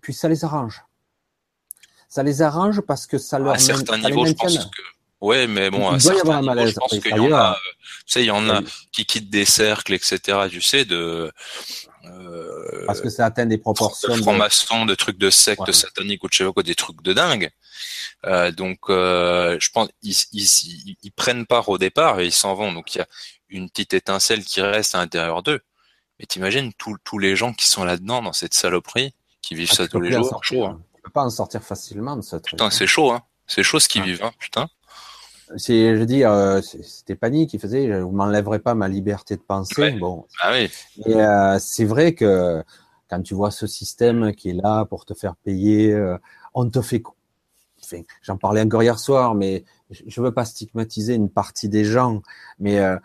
puis 0.00 0.12
ça 0.12 0.28
les 0.28 0.44
arrange. 0.44 0.82
Ça 2.08 2.24
les 2.24 2.42
arrange 2.42 2.80
parce 2.80 3.06
que 3.06 3.18
ça 3.18 3.38
leur. 3.38 3.54
À 3.54 3.58
certains 3.58 3.98
niveaux, 3.98 4.26
je 4.26 4.32
pense 4.32 4.58
que. 4.58 4.82
Ouais, 5.20 5.46
mais 5.46 5.70
bon, 5.70 5.88
à 5.88 6.00
certains 6.00 6.40
niveaux, 6.40 6.66
je 6.66 6.74
pense 6.74 6.90
qu'il 6.90 7.16
y 7.16 7.20
en 7.20 7.32
a. 7.32 7.56
Tu 7.84 8.12
sais, 8.12 8.22
il 8.22 8.26
y 8.26 8.30
en 8.30 8.48
a 8.48 8.62
qui 8.90 9.06
quittent 9.06 9.30
des 9.30 9.44
cercles, 9.44 9.94
etc. 9.94 10.48
Tu 10.50 10.60
sais, 10.60 10.84
de 10.84 11.32
euh, 12.06 12.84
Parce 12.86 13.00
que 13.00 13.08
ça 13.08 13.26
atteint 13.26 13.46
des 13.46 13.58
proportions. 13.58 14.16
De 14.16 14.22
francs-maçons, 14.22 14.86
de... 14.86 14.94
trucs 14.94 15.18
de 15.18 15.30
secte 15.30 15.70
satanique 15.72 16.22
ou 16.24 16.28
de 16.28 16.62
des 16.62 16.74
trucs 16.74 17.02
de 17.02 17.12
dingue. 17.12 17.50
Euh, 18.24 18.50
donc, 18.50 18.78
euh, 18.88 19.56
je 19.60 19.70
pense 19.70 19.88
ils, 20.02 20.16
ils, 20.32 20.96
ils, 21.02 21.12
prennent 21.12 21.46
part 21.46 21.68
au 21.68 21.78
départ 21.78 22.20
et 22.20 22.26
ils 22.26 22.32
s'en 22.32 22.54
vont. 22.54 22.72
Donc, 22.72 22.94
il 22.94 22.98
y 22.98 23.00
a 23.00 23.06
une 23.48 23.68
petite 23.68 23.94
étincelle 23.94 24.44
qui 24.44 24.60
reste 24.60 24.94
à 24.94 24.98
l'intérieur 24.98 25.42
d'eux. 25.42 25.60
Mais 26.18 26.26
t'imagines 26.26 26.72
tous 26.74 27.18
les 27.18 27.36
gens 27.36 27.52
qui 27.52 27.66
sont 27.66 27.84
là-dedans, 27.84 28.22
dans 28.22 28.32
cette 28.32 28.54
saloperie, 28.54 29.14
qui 29.42 29.54
vivent 29.54 29.68
ah, 29.72 29.76
ça 29.76 29.88
tous 29.88 30.00
les 30.00 30.12
jours. 30.12 30.42
chaud, 30.42 30.64
hein. 30.64 30.80
peux 31.02 31.10
pas 31.10 31.22
en 31.22 31.30
sortir 31.30 31.62
facilement 31.62 32.16
de 32.16 32.22
ce 32.22 32.36
truc. 32.36 32.58
Putain, 32.58 32.70
c'est 32.70 32.86
chaud, 32.86 33.12
hein. 33.12 33.22
C'est 33.46 33.62
chaud 33.62 33.78
ce 33.78 33.88
qu'ils 33.88 34.02
vivent, 34.02 34.24
hein, 34.24 34.32
putain. 34.38 34.68
C'est, 35.56 35.96
je 35.96 36.02
dis, 36.02 36.24
euh, 36.24 36.60
c'était 36.60 37.14
Pani 37.14 37.46
qui 37.46 37.58
faisait, 37.58 38.00
vous 38.00 38.10
m'enlèverez 38.10 38.58
pas 38.58 38.74
ma 38.74 38.88
liberté 38.88 39.36
de 39.36 39.42
penser. 39.42 39.92
Bon. 39.92 40.26
Ah 40.40 40.52
oui. 40.52 40.68
Et 41.06 41.14
euh, 41.14 41.58
c'est 41.60 41.84
vrai 41.84 42.14
que 42.14 42.64
quand 43.08 43.22
tu 43.22 43.34
vois 43.34 43.52
ce 43.52 43.66
système 43.66 44.34
qui 44.34 44.50
est 44.50 44.60
là 44.60 44.84
pour 44.86 45.04
te 45.04 45.14
faire 45.14 45.36
payer, 45.36 45.92
euh, 45.92 46.18
on 46.54 46.68
te 46.68 46.82
fait. 46.82 47.02
Enfin, 47.84 48.02
J'en 48.22 48.36
parlais 48.36 48.62
encore 48.62 48.82
hier 48.82 48.98
soir, 48.98 49.36
mais 49.36 49.64
je 49.90 50.20
veux 50.20 50.32
pas 50.32 50.44
stigmatiser 50.44 51.14
une 51.14 51.30
partie 51.30 51.68
des 51.68 51.84
gens, 51.84 52.22
mais 52.58 52.80
euh, 52.80 52.96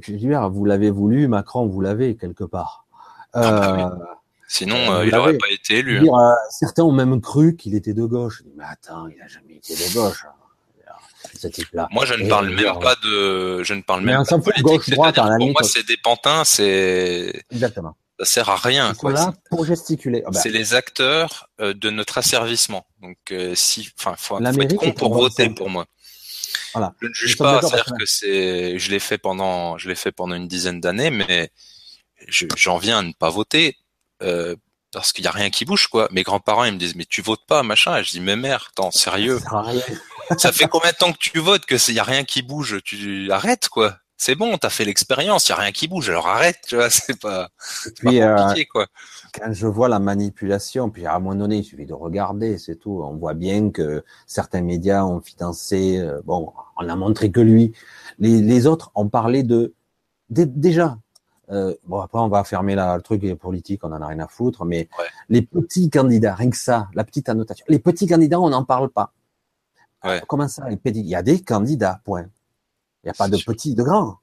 je 0.00 0.12
dis, 0.14 0.28
vous 0.28 0.64
l'avez 0.64 0.90
voulu, 0.90 1.28
Macron, 1.28 1.66
vous 1.68 1.80
l'avez 1.80 2.16
quelque 2.16 2.44
part. 2.44 2.86
Ah 3.34 3.76
bah 3.76 4.18
Sinon, 4.48 5.02
il 5.02 5.12
n'aurait 5.12 5.38
pas 5.38 5.48
été 5.50 5.78
élu. 5.78 6.06
Hein. 6.12 6.34
certains 6.50 6.82
ont 6.82 6.92
même 6.92 7.22
cru 7.22 7.56
qu'il 7.56 7.74
était 7.74 7.94
de 7.94 8.04
gauche. 8.04 8.42
Mais 8.54 8.64
attends, 8.64 9.06
il 9.06 9.18
a 9.22 9.26
jamais 9.26 9.54
été 9.54 9.74
de 9.74 9.94
gauche. 9.94 10.26
Moi, 11.90 12.04
je 12.06 12.14
ne 12.14 12.28
parle 12.28 12.50
même 12.50 12.78
pas 12.80 12.96
de, 12.96 13.62
je 13.62 13.74
ne 13.74 13.82
parle 13.82 14.02
même 14.02 14.24
pas 14.24 14.36
de 14.36 14.42
politique. 14.42 14.64
Gauche, 14.64 14.88
droite, 14.90 15.16
pour 15.16 15.50
moi, 15.50 15.62
c'est 15.62 15.86
des 15.86 15.96
pantins, 15.96 16.44
c'est. 16.44 17.44
Exactement. 17.50 17.96
Ça 18.20 18.26
sert 18.26 18.50
à 18.50 18.56
rien. 18.56 18.94
Quoi. 18.94 19.12
Là 19.12 19.32
pour 19.50 19.64
gesticuler. 19.64 20.22
Oh, 20.26 20.30
bah. 20.30 20.40
C'est 20.40 20.50
les 20.50 20.74
acteurs 20.74 21.48
euh, 21.60 21.74
de 21.74 21.90
notre 21.90 22.18
asservissement. 22.18 22.86
Donc, 23.00 23.16
euh, 23.32 23.54
si, 23.56 23.90
enfin, 23.98 24.14
faut, 24.16 24.38
faut 24.38 24.62
être 24.62 24.76
con 24.76 24.92
pour 24.92 25.14
voter 25.14 25.50
pour 25.50 25.70
moi. 25.70 25.86
Voilà. 26.74 26.94
Je 27.00 27.08
ne 27.08 27.12
juge 27.14 27.36
pas, 27.36 27.60
c'est-à-dire 27.60 27.92
que 27.98 28.06
c'est, 28.06 28.78
je 28.78 28.90
l'ai 28.90 29.00
fait 29.00 29.18
pendant, 29.18 29.76
je 29.78 29.88
l'ai 29.88 29.94
fait 29.94 30.12
pendant 30.12 30.34
une 30.34 30.46
dizaine 30.46 30.80
d'années, 30.80 31.10
mais 31.10 31.50
j'en 32.56 32.78
viens 32.78 32.98
à 32.98 33.02
ne 33.02 33.12
pas 33.12 33.30
voter. 33.30 33.76
Euh, 34.22 34.54
parce 34.92 35.12
qu'il 35.12 35.24
y 35.24 35.28
a 35.28 35.32
rien 35.32 35.50
qui 35.50 35.64
bouge 35.64 35.88
quoi. 35.88 36.06
Mes 36.12 36.22
grands-parents 36.22 36.64
ils 36.64 36.74
me 36.74 36.78
disent 36.78 36.94
mais 36.94 37.06
tu 37.06 37.22
votes 37.22 37.44
pas 37.48 37.62
machin. 37.62 37.96
Et 37.96 38.04
je 38.04 38.10
dis 38.10 38.20
mais 38.20 38.36
mère, 38.36 38.68
attends 38.70 38.90
sérieux. 38.90 39.40
Ça 39.40 39.64
fait 40.52 40.66
combien 40.66 40.90
de 40.90 40.96
temps 40.96 41.12
que 41.12 41.18
tu 41.18 41.38
votes 41.38 41.66
que 41.66 41.76
il 41.90 41.94
y 41.94 42.00
a 42.00 42.04
rien 42.04 42.24
qui 42.24 42.42
bouge? 42.42 42.80
Tu 42.84 43.30
arrêtes 43.30 43.68
quoi. 43.68 43.96
C'est 44.24 44.36
bon, 44.36 44.56
t'as 44.56 44.70
fait 44.70 44.84
l'expérience, 44.84 45.48
il 45.48 45.50
y 45.50 45.52
a 45.52 45.56
rien 45.56 45.72
qui 45.72 45.88
bouge, 45.88 46.08
alors 46.08 46.28
arrête, 46.28 46.58
tu 46.68 46.76
vois, 46.76 46.88
c'est 46.90 47.18
pas, 47.18 47.48
puis, 47.96 48.20
pas 48.20 48.24
euh, 48.24 48.36
compliqué, 48.36 48.66
quoi. 48.66 48.86
Quand 49.34 49.52
je 49.52 49.66
vois 49.66 49.88
la 49.88 49.98
manipulation, 49.98 50.90
puis 50.90 51.06
à 51.06 51.16
un 51.16 51.18
moment 51.18 51.34
donné, 51.34 51.56
il 51.56 51.64
suffit 51.64 51.86
de 51.86 51.92
regarder, 51.92 52.56
c'est 52.56 52.76
tout. 52.76 53.02
On 53.02 53.16
voit 53.16 53.34
bien 53.34 53.70
que 53.70 54.04
certains 54.28 54.62
médias 54.62 55.02
ont 55.02 55.20
financé, 55.20 55.98
euh, 55.98 56.20
bon, 56.24 56.52
on 56.76 56.88
a 56.88 56.94
montré 56.94 57.32
que 57.32 57.40
lui. 57.40 57.72
Les, 58.20 58.40
les 58.40 58.68
autres 58.68 58.92
ont 58.94 59.08
parlé 59.08 59.42
de, 59.42 59.74
déjà, 60.30 60.98
euh, 61.50 61.74
bon, 61.88 62.00
après, 62.00 62.20
on 62.20 62.28
va 62.28 62.44
fermer 62.44 62.76
la, 62.76 62.94
le 62.94 63.02
truc 63.02 63.34
politique, 63.34 63.80
on 63.82 63.90
en 63.90 64.00
a 64.00 64.06
rien 64.06 64.20
à 64.20 64.28
foutre, 64.28 64.64
mais 64.64 64.88
les 65.30 65.42
petits 65.42 65.90
candidats, 65.90 66.36
rien 66.36 66.50
que 66.50 66.56
ça, 66.56 66.86
la 66.94 67.02
petite 67.02 67.28
annotation. 67.28 67.66
Les 67.68 67.80
petits 67.80 68.06
candidats, 68.06 68.38
on 68.38 68.50
n'en 68.50 68.62
parle 68.62 68.88
pas. 68.88 69.12
Comment 70.26 70.48
ça, 70.48 70.68
les 70.68 70.78
Il 70.84 71.06
y 71.06 71.14
a 71.14 71.22
des 71.22 71.42
candidats, 71.42 72.00
point. 72.04 72.26
Il 73.02 73.06
n'y 73.06 73.10
a 73.10 73.14
pas 73.14 73.28
de 73.28 73.36
petits, 73.36 73.74
de 73.74 73.82
grands. 73.82 74.18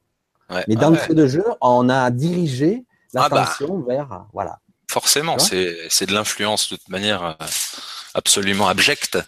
Mais 0.67 0.75
dans 0.75 0.89
le 0.89 1.13
de 1.13 1.27
jeu, 1.27 1.45
on 1.61 1.89
a 1.89 2.09
dirigé 2.11 2.85
ah 3.15 3.29
bah. 3.29 3.41
l'attention 3.41 3.81
vers, 3.81 4.25
voilà. 4.33 4.59
Forcément, 4.89 5.37
c'est 5.37 6.05
de 6.05 6.13
l'influence 6.13 6.71
de 6.71 6.75
toute 6.75 6.89
manière 6.89 7.23
euh, 7.23 7.45
absolument 8.13 8.67
abjecte. 8.67 9.19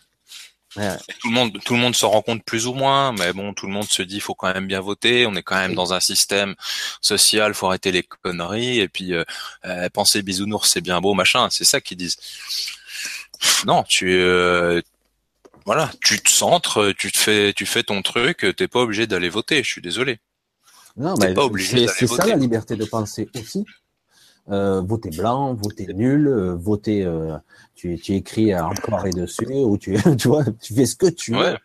Tout 0.73 1.27
le 1.27 1.33
monde, 1.33 1.59
tout 1.65 1.73
le 1.73 1.79
monde 1.79 1.95
se 1.95 2.05
rend 2.05 2.21
compte 2.21 2.43
plus 2.45 2.65
ou 2.65 2.73
moins, 2.73 3.11
mais 3.11 3.33
bon, 3.33 3.53
tout 3.53 3.67
le 3.67 3.73
monde 3.73 3.89
se 3.89 4.01
dit, 4.01 4.21
faut 4.21 4.35
quand 4.35 4.53
même 4.53 4.67
bien 4.67 4.79
voter. 4.79 5.25
On 5.25 5.35
est 5.35 5.43
quand 5.43 5.57
même 5.57 5.75
dans 5.75 5.93
un 5.93 5.99
système 5.99 6.55
social, 7.01 7.53
faut 7.53 7.67
arrêter 7.67 7.91
les 7.91 8.03
conneries. 8.03 8.79
Et 8.79 8.87
puis, 8.87 9.13
euh, 9.13 9.25
euh 9.65 9.89
penser 9.89 10.21
bisounours, 10.21 10.69
c'est 10.69 10.81
bien 10.81 11.01
beau, 11.01 11.13
machin. 11.13 11.49
C'est 11.51 11.65
ça 11.65 11.81
qu'ils 11.81 11.97
disent. 11.97 12.17
Non, 13.65 13.83
tu, 13.83 14.13
euh, 14.13 14.81
voilà, 15.65 15.91
tu 16.01 16.19
te 16.21 16.29
centres, 16.29 16.91
tu 16.97 17.11
te 17.11 17.17
fais, 17.17 17.53
tu 17.53 17.65
fais 17.65 17.83
ton 17.83 18.01
truc. 18.01 18.45
T'es 18.57 18.67
pas 18.67 18.79
obligé 18.79 19.07
d'aller 19.07 19.29
voter. 19.29 19.63
Je 19.63 19.69
suis 19.69 19.81
désolé. 19.81 20.19
Non, 20.97 21.15
mais 21.19 21.33
pas 21.33 21.45
obligé 21.45 21.88
C'est 21.88 22.07
ça 22.07 22.25
la 22.25 22.35
liberté 22.35 22.75
de 22.75 22.85
penser 22.85 23.29
aussi. 23.35 23.65
Euh, 24.49 24.81
voter 24.81 25.11
blanc, 25.11 25.53
voter 25.53 25.93
nul, 25.93 26.27
euh, 26.27 26.55
voter, 26.55 27.05
euh, 27.05 27.38
tu, 27.75 27.97
tu 27.99 28.15
écris 28.15 28.51
un 28.51 28.71
et 29.05 29.11
dessus, 29.11 29.45
ou 29.45 29.77
tu, 29.77 29.95
tu 30.17 30.27
vois, 30.27 30.43
tu 30.59 30.73
fais 30.73 30.85
ce 30.85 30.95
que 30.95 31.05
tu 31.07 31.33
veux. 31.33 31.55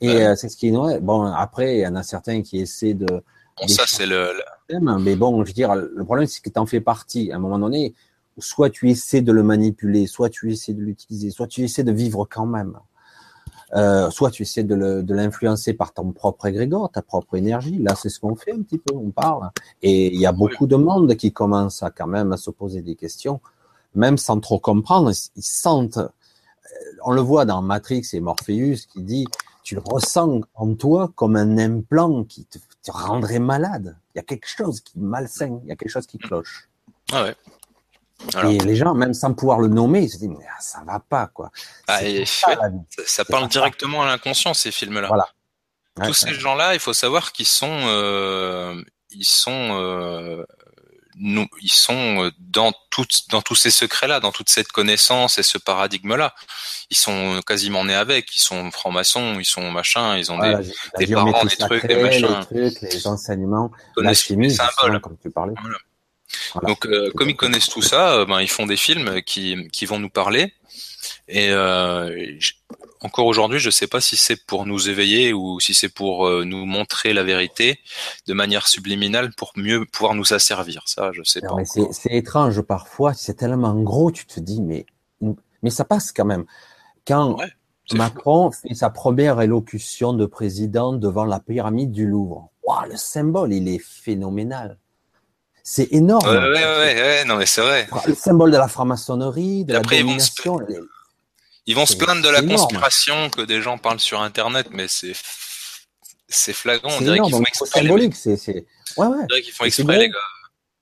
Et 0.00 0.24
c'est 0.36 0.48
ce 0.48 0.56
qui 0.56 0.68
est 0.68 1.00
Bon, 1.00 1.24
après, 1.24 1.78
il 1.78 1.80
y 1.80 1.86
en 1.86 1.96
a 1.96 2.02
certains 2.02 2.42
qui 2.42 2.60
essaient 2.60 2.94
de. 2.94 3.06
Bon, 3.06 3.68
ça, 3.68 3.84
c'est 3.86 4.06
le, 4.06 4.32
Mais 5.00 5.16
bon, 5.16 5.42
je 5.44 5.48
veux 5.48 5.54
dire, 5.54 5.74
le 5.74 6.04
problème, 6.04 6.26
c'est 6.26 6.40
que 6.40 6.50
tu 6.50 6.58
en 6.58 6.66
fais 6.66 6.80
partie. 6.80 7.32
À 7.32 7.36
un 7.36 7.38
moment 7.38 7.58
donné, 7.58 7.94
soit 8.38 8.70
tu 8.70 8.90
essaies 8.90 9.22
de 9.22 9.32
le 9.32 9.42
manipuler, 9.42 10.06
soit 10.06 10.30
tu 10.30 10.52
essaies 10.52 10.74
de 10.74 10.82
l'utiliser, 10.82 11.30
soit 11.30 11.46
tu 11.46 11.62
essaies 11.62 11.84
de 11.84 11.92
vivre 11.92 12.26
quand 12.30 12.46
même. 12.46 12.78
Euh, 13.74 14.08
soit 14.10 14.30
tu 14.30 14.42
essaies 14.42 14.62
de 14.62 15.12
l'influencer 15.12 15.72
par 15.72 15.92
ton 15.92 16.12
propre 16.12 16.46
égrégore, 16.46 16.90
ta 16.90 17.02
propre 17.02 17.36
énergie. 17.36 17.78
Là, 17.78 17.94
c'est 17.96 18.08
ce 18.08 18.20
qu'on 18.20 18.36
fait 18.36 18.52
un 18.52 18.62
petit 18.62 18.78
peu, 18.78 18.94
on 18.94 19.10
parle. 19.10 19.50
Et 19.82 20.14
il 20.14 20.20
y 20.20 20.26
a 20.26 20.32
beaucoup 20.32 20.66
de 20.66 20.76
monde 20.76 21.14
qui 21.16 21.32
commence 21.32 21.82
à 21.82 21.90
quand 21.90 22.06
même 22.06 22.32
à 22.32 22.36
se 22.36 22.50
poser 22.50 22.82
des 22.82 22.94
questions, 22.94 23.40
même 23.94 24.16
sans 24.16 24.38
trop 24.38 24.60
comprendre. 24.60 25.10
Ils 25.34 25.42
sentent, 25.42 25.98
euh, 25.98 26.08
on 27.04 27.10
le 27.10 27.20
voit 27.20 27.46
dans 27.46 27.62
Matrix 27.62 28.06
et 28.12 28.20
Morpheus 28.20 28.86
qui 28.92 29.02
dit, 29.02 29.26
tu 29.64 29.74
le 29.74 29.82
ressens 29.84 30.42
en 30.54 30.74
toi 30.74 31.10
comme 31.16 31.34
un 31.34 31.58
implant 31.58 32.22
qui 32.22 32.44
te, 32.44 32.58
rendrait 32.88 33.38
malade. 33.40 33.96
Il 34.14 34.18
y 34.18 34.20
a 34.20 34.22
quelque 34.22 34.46
chose 34.46 34.80
qui 34.80 35.00
malsain, 35.00 35.58
il 35.64 35.70
y 35.70 35.72
a 35.72 35.76
quelque 35.76 35.90
chose 35.90 36.06
qui 36.06 36.18
cloche. 36.18 36.68
Ah. 37.12 37.30
Et 38.44 38.58
les 38.58 38.76
gens, 38.76 38.94
même 38.94 39.14
sans 39.14 39.34
pouvoir 39.34 39.60
le 39.60 39.68
nommer, 39.68 40.02
ils 40.02 40.10
se 40.10 40.18
disent 40.18 40.28
mais 40.28 40.46
ah, 40.48 40.60
ça 40.60 40.82
va 40.86 40.98
pas 41.00 41.26
quoi. 41.26 41.50
Ah, 41.88 42.00
ça, 43.06 43.24
parle 43.24 43.48
directement 43.48 44.02
à 44.02 44.06
l'inconscient 44.06 44.54
ces 44.54 44.72
films-là. 44.72 45.08
Voilà. 45.08 45.28
Tous 46.02 46.14
ces 46.14 46.34
gens-là, 46.34 46.74
il 46.74 46.80
faut 46.80 46.92
savoir 46.92 47.32
qu'ils 47.32 47.46
sont, 47.46 47.68
euh, 47.70 48.82
ils 49.10 49.24
sont, 49.24 49.78
euh, 49.78 50.44
nous, 51.16 51.46
ils 51.62 51.72
sont 51.72 52.32
dans 52.40 52.72
toutes, 52.90 53.28
dans 53.30 53.42
tous 53.42 53.54
ces 53.54 53.70
secrets-là, 53.70 54.18
dans 54.18 54.32
toute 54.32 54.48
cette 54.48 54.72
connaissance 54.72 55.38
et 55.38 55.44
ce 55.44 55.58
paradigme-là. 55.58 56.34
Ils 56.90 56.96
sont 56.96 57.40
quasiment 57.46 57.84
nés 57.84 57.94
avec. 57.94 58.34
Ils 58.34 58.40
sont 58.40 58.72
francs-maçons, 58.72 59.38
ils 59.38 59.44
sont 59.44 59.70
machins, 59.70 60.16
ils 60.16 60.32
ont 60.32 60.38
des, 60.38 60.56
des 60.98 61.14
parents, 61.14 61.44
des 61.44 61.56
trucs, 61.56 61.86
des 61.86 62.02
machins. 62.02 62.44
Les, 62.50 62.72
trucs, 62.74 62.92
les 62.92 63.06
enseignements, 63.06 63.70
la 63.96 64.14
chimie, 64.14 64.56
comme 65.00 65.16
tu 65.22 65.30
parlais. 65.30 65.54
Voilà. 66.54 66.68
Donc, 66.68 66.86
euh, 66.86 67.10
comme 67.14 67.30
ils 67.30 67.36
connaissent 67.36 67.68
tout 67.68 67.82
ça, 67.82 68.14
euh, 68.14 68.24
ben, 68.26 68.40
ils 68.40 68.48
font 68.48 68.66
des 68.66 68.76
films 68.76 69.22
qui, 69.22 69.68
qui 69.68 69.86
vont 69.86 69.98
nous 69.98 70.10
parler. 70.10 70.52
Et 71.28 71.48
euh, 71.50 72.38
encore 73.00 73.26
aujourd'hui, 73.26 73.58
je 73.58 73.68
ne 73.68 73.72
sais 73.72 73.86
pas 73.86 74.00
si 74.00 74.16
c'est 74.16 74.46
pour 74.46 74.66
nous 74.66 74.88
éveiller 74.88 75.32
ou 75.32 75.60
si 75.60 75.74
c'est 75.74 75.88
pour 75.88 76.28
nous 76.44 76.64
montrer 76.64 77.12
la 77.12 77.22
vérité 77.22 77.80
de 78.26 78.32
manière 78.32 78.66
subliminale 78.66 79.32
pour 79.36 79.52
mieux 79.56 79.84
pouvoir 79.84 80.14
nous 80.14 80.32
asservir. 80.32 80.82
Ça, 80.86 81.10
je 81.12 81.22
sais 81.22 81.40
pas. 81.40 81.56
C'est 81.64 82.12
étrange 82.12 82.62
parfois. 82.62 83.12
C'est 83.12 83.34
tellement 83.34 83.74
gros, 83.74 84.10
tu 84.10 84.24
te 84.26 84.40
dis, 84.40 84.62
mais 84.62 84.86
mais 85.64 85.70
ça 85.70 85.84
passe 85.84 86.12
quand 86.12 86.26
même. 86.26 86.44
Quand 87.06 87.36
Macron 87.92 88.50
fait 88.50 88.74
sa 88.74 88.90
première 88.90 89.40
élocution 89.40 90.12
de 90.12 90.26
président 90.26 90.92
devant 90.92 91.24
la 91.24 91.40
pyramide 91.40 91.90
du 91.90 92.06
Louvre, 92.06 92.50
wow, 92.62 92.88
le 92.88 92.96
symbole, 92.96 93.52
il 93.52 93.68
est 93.68 93.82
phénoménal. 93.82 94.78
C'est 95.66 95.90
énorme. 95.92 96.28
Ouais, 96.28 96.36
ouais, 96.36 96.50
ouais, 96.52 96.94
ouais, 96.94 97.24
non, 97.24 97.36
mais 97.36 97.46
c'est 97.46 97.62
vrai. 97.62 97.88
Le 98.06 98.14
symbole 98.14 98.50
de 98.50 98.58
la 98.58 98.68
franc-maçonnerie, 98.68 99.64
de 99.64 99.72
la 99.72 99.80
domination. 99.80 100.60
Ils 101.66 101.74
vont 101.74 101.86
se, 101.86 101.96
plaindre 101.96 102.22
de 102.22 102.28
la 102.28 102.42
conspiration 102.42 103.30
que 103.30 103.40
des 103.40 103.62
gens 103.62 103.78
parlent 103.78 103.98
sur 103.98 104.20
Internet, 104.20 104.68
mais 104.70 104.86
c'est 104.88 105.14
c'est 106.28 106.52
flagrant. 106.52 106.90
On 106.98 107.00
dirait 107.00 107.18
qu'ils 107.20 107.34
font 107.34 107.42
exprès. 107.42 107.80
symbolique, 107.80 108.14
c'est 108.14 108.36
ouais, 108.36 108.64
ouais. 108.96 109.16
On 109.22 109.26
dirait 109.26 109.40
qu'ils 109.40 109.54
font 109.54 109.64
exprès, 109.64 109.98
les 109.98 110.08
gars. 110.10 110.18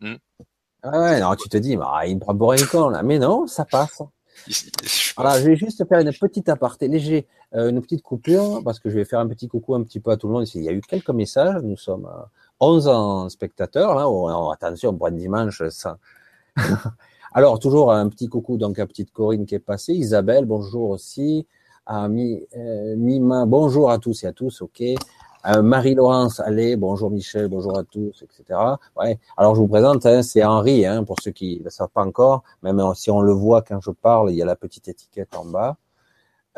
Hmm. 0.01 0.17
Ouais, 0.85 1.21
non, 1.21 1.37
tu 1.37 1.49
te 1.49 1.57
dis, 1.57 1.77
bah, 1.77 2.01
il 2.07 2.17
me 2.17 2.21
prend 2.21 2.37
pour 2.37 2.53
un 2.53 2.67
con, 2.67 2.89
là. 2.89 3.05
Mais 3.05 3.21
non, 3.21 3.47
ça 3.47 3.65
passe. 3.65 4.03
Voilà, 5.17 5.41
je 5.41 5.47
vais 5.47 5.57
juste 5.57 5.87
faire 5.87 6.01
une 6.01 6.13
petite 6.13 6.49
aparté 6.49 6.89
léger, 6.89 7.29
euh, 7.55 7.71
une 7.71 7.81
petite 7.81 8.03
coupure, 8.03 8.63
parce 8.65 8.81
que 8.81 8.91
je 8.91 8.97
vais 8.97 9.05
faire 9.05 9.21
un 9.21 9.29
petit 9.29 9.47
coucou 9.47 9.77
un 9.77 9.85
petit 9.85 10.01
peu 10.01 10.11
à 10.11 10.17
tout 10.17 10.27
le 10.27 10.33
monde. 10.33 10.49
Il 10.55 10.65
y 10.65 10.69
a 10.69 10.73
eu 10.73 10.81
quelques 10.81 11.11
messages. 11.11 11.63
Nous 11.63 11.77
sommes 11.77 12.09
11 12.63 12.87
en 12.87 13.29
spectateurs, 13.29 13.97
là. 13.97 14.09
Oh, 14.09 14.51
attention, 14.53 14.97
un 15.03 15.11
dimanche, 15.11 15.65
ça. 15.71 15.99
Alors, 17.35 17.59
toujours 17.59 17.93
un 17.93 18.09
petit 18.09 18.29
coucou, 18.29 18.57
donc 18.57 18.79
à 18.79 18.87
petite 18.87 19.11
Corinne 19.11 19.47
qui 19.47 19.57
est 19.57 19.59
passée. 19.59 19.95
Isabelle, 19.95 20.45
bonjour 20.45 20.91
aussi. 20.91 21.45
À 21.87 22.05
euh, 22.05 22.97
Mima, 22.97 23.47
bonjour 23.47 23.91
à 23.91 23.99
tous 23.99 24.23
et 24.23 24.29
à 24.29 24.33
tous, 24.33 24.63
ok. 24.63 24.81
Euh, 24.81 25.61
Marie-Laurence, 25.61 26.39
allez, 26.39 26.77
bonjour 26.77 27.11
Michel, 27.11 27.49
bonjour 27.49 27.77
à 27.77 27.83
tous, 27.83 28.23
etc. 28.23 28.61
Ouais. 28.97 29.19
Alors, 29.37 29.57
je 29.57 29.61
vous 29.61 29.67
présente, 29.67 30.07
hein, 30.07 30.23
c'est 30.23 30.45
Henri, 30.45 30.87
hein, 30.87 31.03
pour 31.03 31.17
ceux 31.21 31.33
qui 31.33 31.59
ne 31.59 31.65
le 31.65 31.71
savent 31.71 31.89
pas 31.89 32.05
encore. 32.05 32.45
Même 32.63 32.81
si 32.95 33.11
on 33.11 33.23
le 33.23 33.33
voit 33.33 33.63
quand 33.63 33.81
je 33.81 33.91
parle, 33.91 34.31
il 34.31 34.37
y 34.37 34.43
a 34.43 34.47
la 34.47 34.55
petite 34.55 34.87
étiquette 34.87 35.35
en 35.35 35.45
bas. 35.47 35.79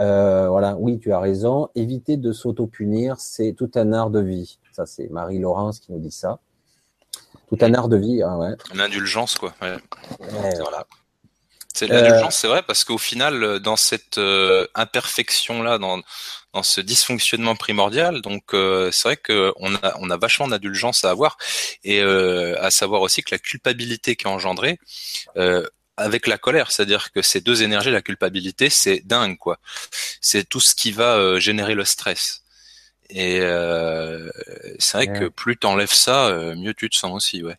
Euh, 0.00 0.48
voilà, 0.48 0.76
oui, 0.78 0.98
tu 0.98 1.12
as 1.12 1.20
raison. 1.20 1.68
Éviter 1.74 2.16
de 2.16 2.32
s'auto-punir, 2.32 3.16
c'est 3.18 3.54
tout 3.56 3.70
un 3.74 3.92
art 3.92 4.10
de 4.10 4.20
vie. 4.20 4.58
Ça, 4.72 4.86
c'est 4.86 5.08
Marie-Laurence 5.08 5.80
qui 5.80 5.92
nous 5.92 6.00
dit 6.00 6.10
ça. 6.10 6.38
Tout 7.48 7.58
un 7.60 7.74
art 7.74 7.88
de 7.88 7.96
vie, 7.96 8.22
hein, 8.22 8.36
ouais. 8.38 8.54
L'indulgence, 8.74 9.36
quoi. 9.36 9.54
Ouais. 9.62 9.76
voilà. 10.58 10.86
C'est 11.74 11.88
l'indulgence, 11.88 12.36
c'est 12.36 12.46
vrai, 12.46 12.62
parce 12.62 12.84
qu'au 12.84 12.98
final, 12.98 13.58
dans 13.58 13.76
cette 13.76 14.18
euh, 14.18 14.66
imperfection-là, 14.76 15.78
dans, 15.78 16.00
dans 16.52 16.62
ce 16.62 16.80
dysfonctionnement 16.80 17.56
primordial, 17.56 18.20
donc 18.20 18.54
euh, 18.54 18.92
c'est 18.92 19.08
vrai 19.08 19.16
qu'on 19.16 19.74
a, 19.74 19.96
on 19.98 20.08
a 20.08 20.16
vachement 20.16 20.46
d'indulgence 20.46 21.04
à 21.04 21.10
avoir, 21.10 21.36
et 21.82 22.00
à 22.00 22.70
savoir 22.70 23.02
aussi 23.02 23.22
que 23.22 23.34
la 23.34 23.40
culpabilité 23.40 24.14
qui 24.14 24.26
est 24.26 24.30
engendrée, 24.30 24.78
avec 25.96 26.26
la 26.26 26.38
colère, 26.38 26.70
c'est-à-dire 26.70 27.12
que 27.12 27.22
ces 27.22 27.40
deux 27.40 27.62
énergies, 27.62 27.90
la 27.90 28.02
culpabilité, 28.02 28.70
c'est 28.70 29.00
dingue 29.06 29.38
quoi. 29.38 29.58
C'est 30.20 30.48
tout 30.48 30.60
ce 30.60 30.74
qui 30.74 30.92
va 30.92 31.16
euh, 31.16 31.38
générer 31.38 31.74
le 31.74 31.84
stress. 31.84 32.42
Et 33.10 33.40
euh, 33.40 34.30
c'est 34.78 34.96
vrai 34.96 35.06
que 35.06 35.28
plus 35.28 35.56
t'enlèves 35.56 35.92
ça, 35.92 36.26
euh, 36.26 36.56
mieux 36.56 36.74
tu 36.74 36.88
te 36.88 36.96
sens 36.96 37.12
aussi, 37.12 37.42
ouais. 37.42 37.56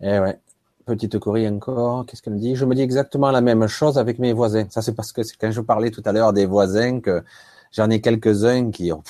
Eh 0.00 0.18
ouais. 0.18 0.38
Petite 0.86 1.18
Corinne 1.18 1.56
encore, 1.56 2.06
qu'est-ce 2.06 2.22
qu'elle 2.22 2.34
me 2.34 2.38
dit? 2.38 2.54
Je 2.54 2.64
me 2.64 2.74
dis 2.74 2.82
exactement 2.82 3.32
la 3.32 3.40
même 3.40 3.66
chose 3.66 3.98
avec 3.98 4.20
mes 4.20 4.32
voisins. 4.32 4.66
Ça 4.70 4.82
c'est 4.82 4.94
parce 4.94 5.12
que 5.12 5.24
c'est 5.24 5.36
quand 5.36 5.50
je 5.50 5.60
parlais 5.60 5.90
tout 5.90 6.02
à 6.04 6.12
l'heure 6.12 6.32
des 6.32 6.46
voisins 6.46 7.00
que 7.00 7.24
j'en 7.72 7.90
ai 7.90 8.00
quelques-uns 8.00 8.70
qui 8.70 8.92
ont 8.92 9.02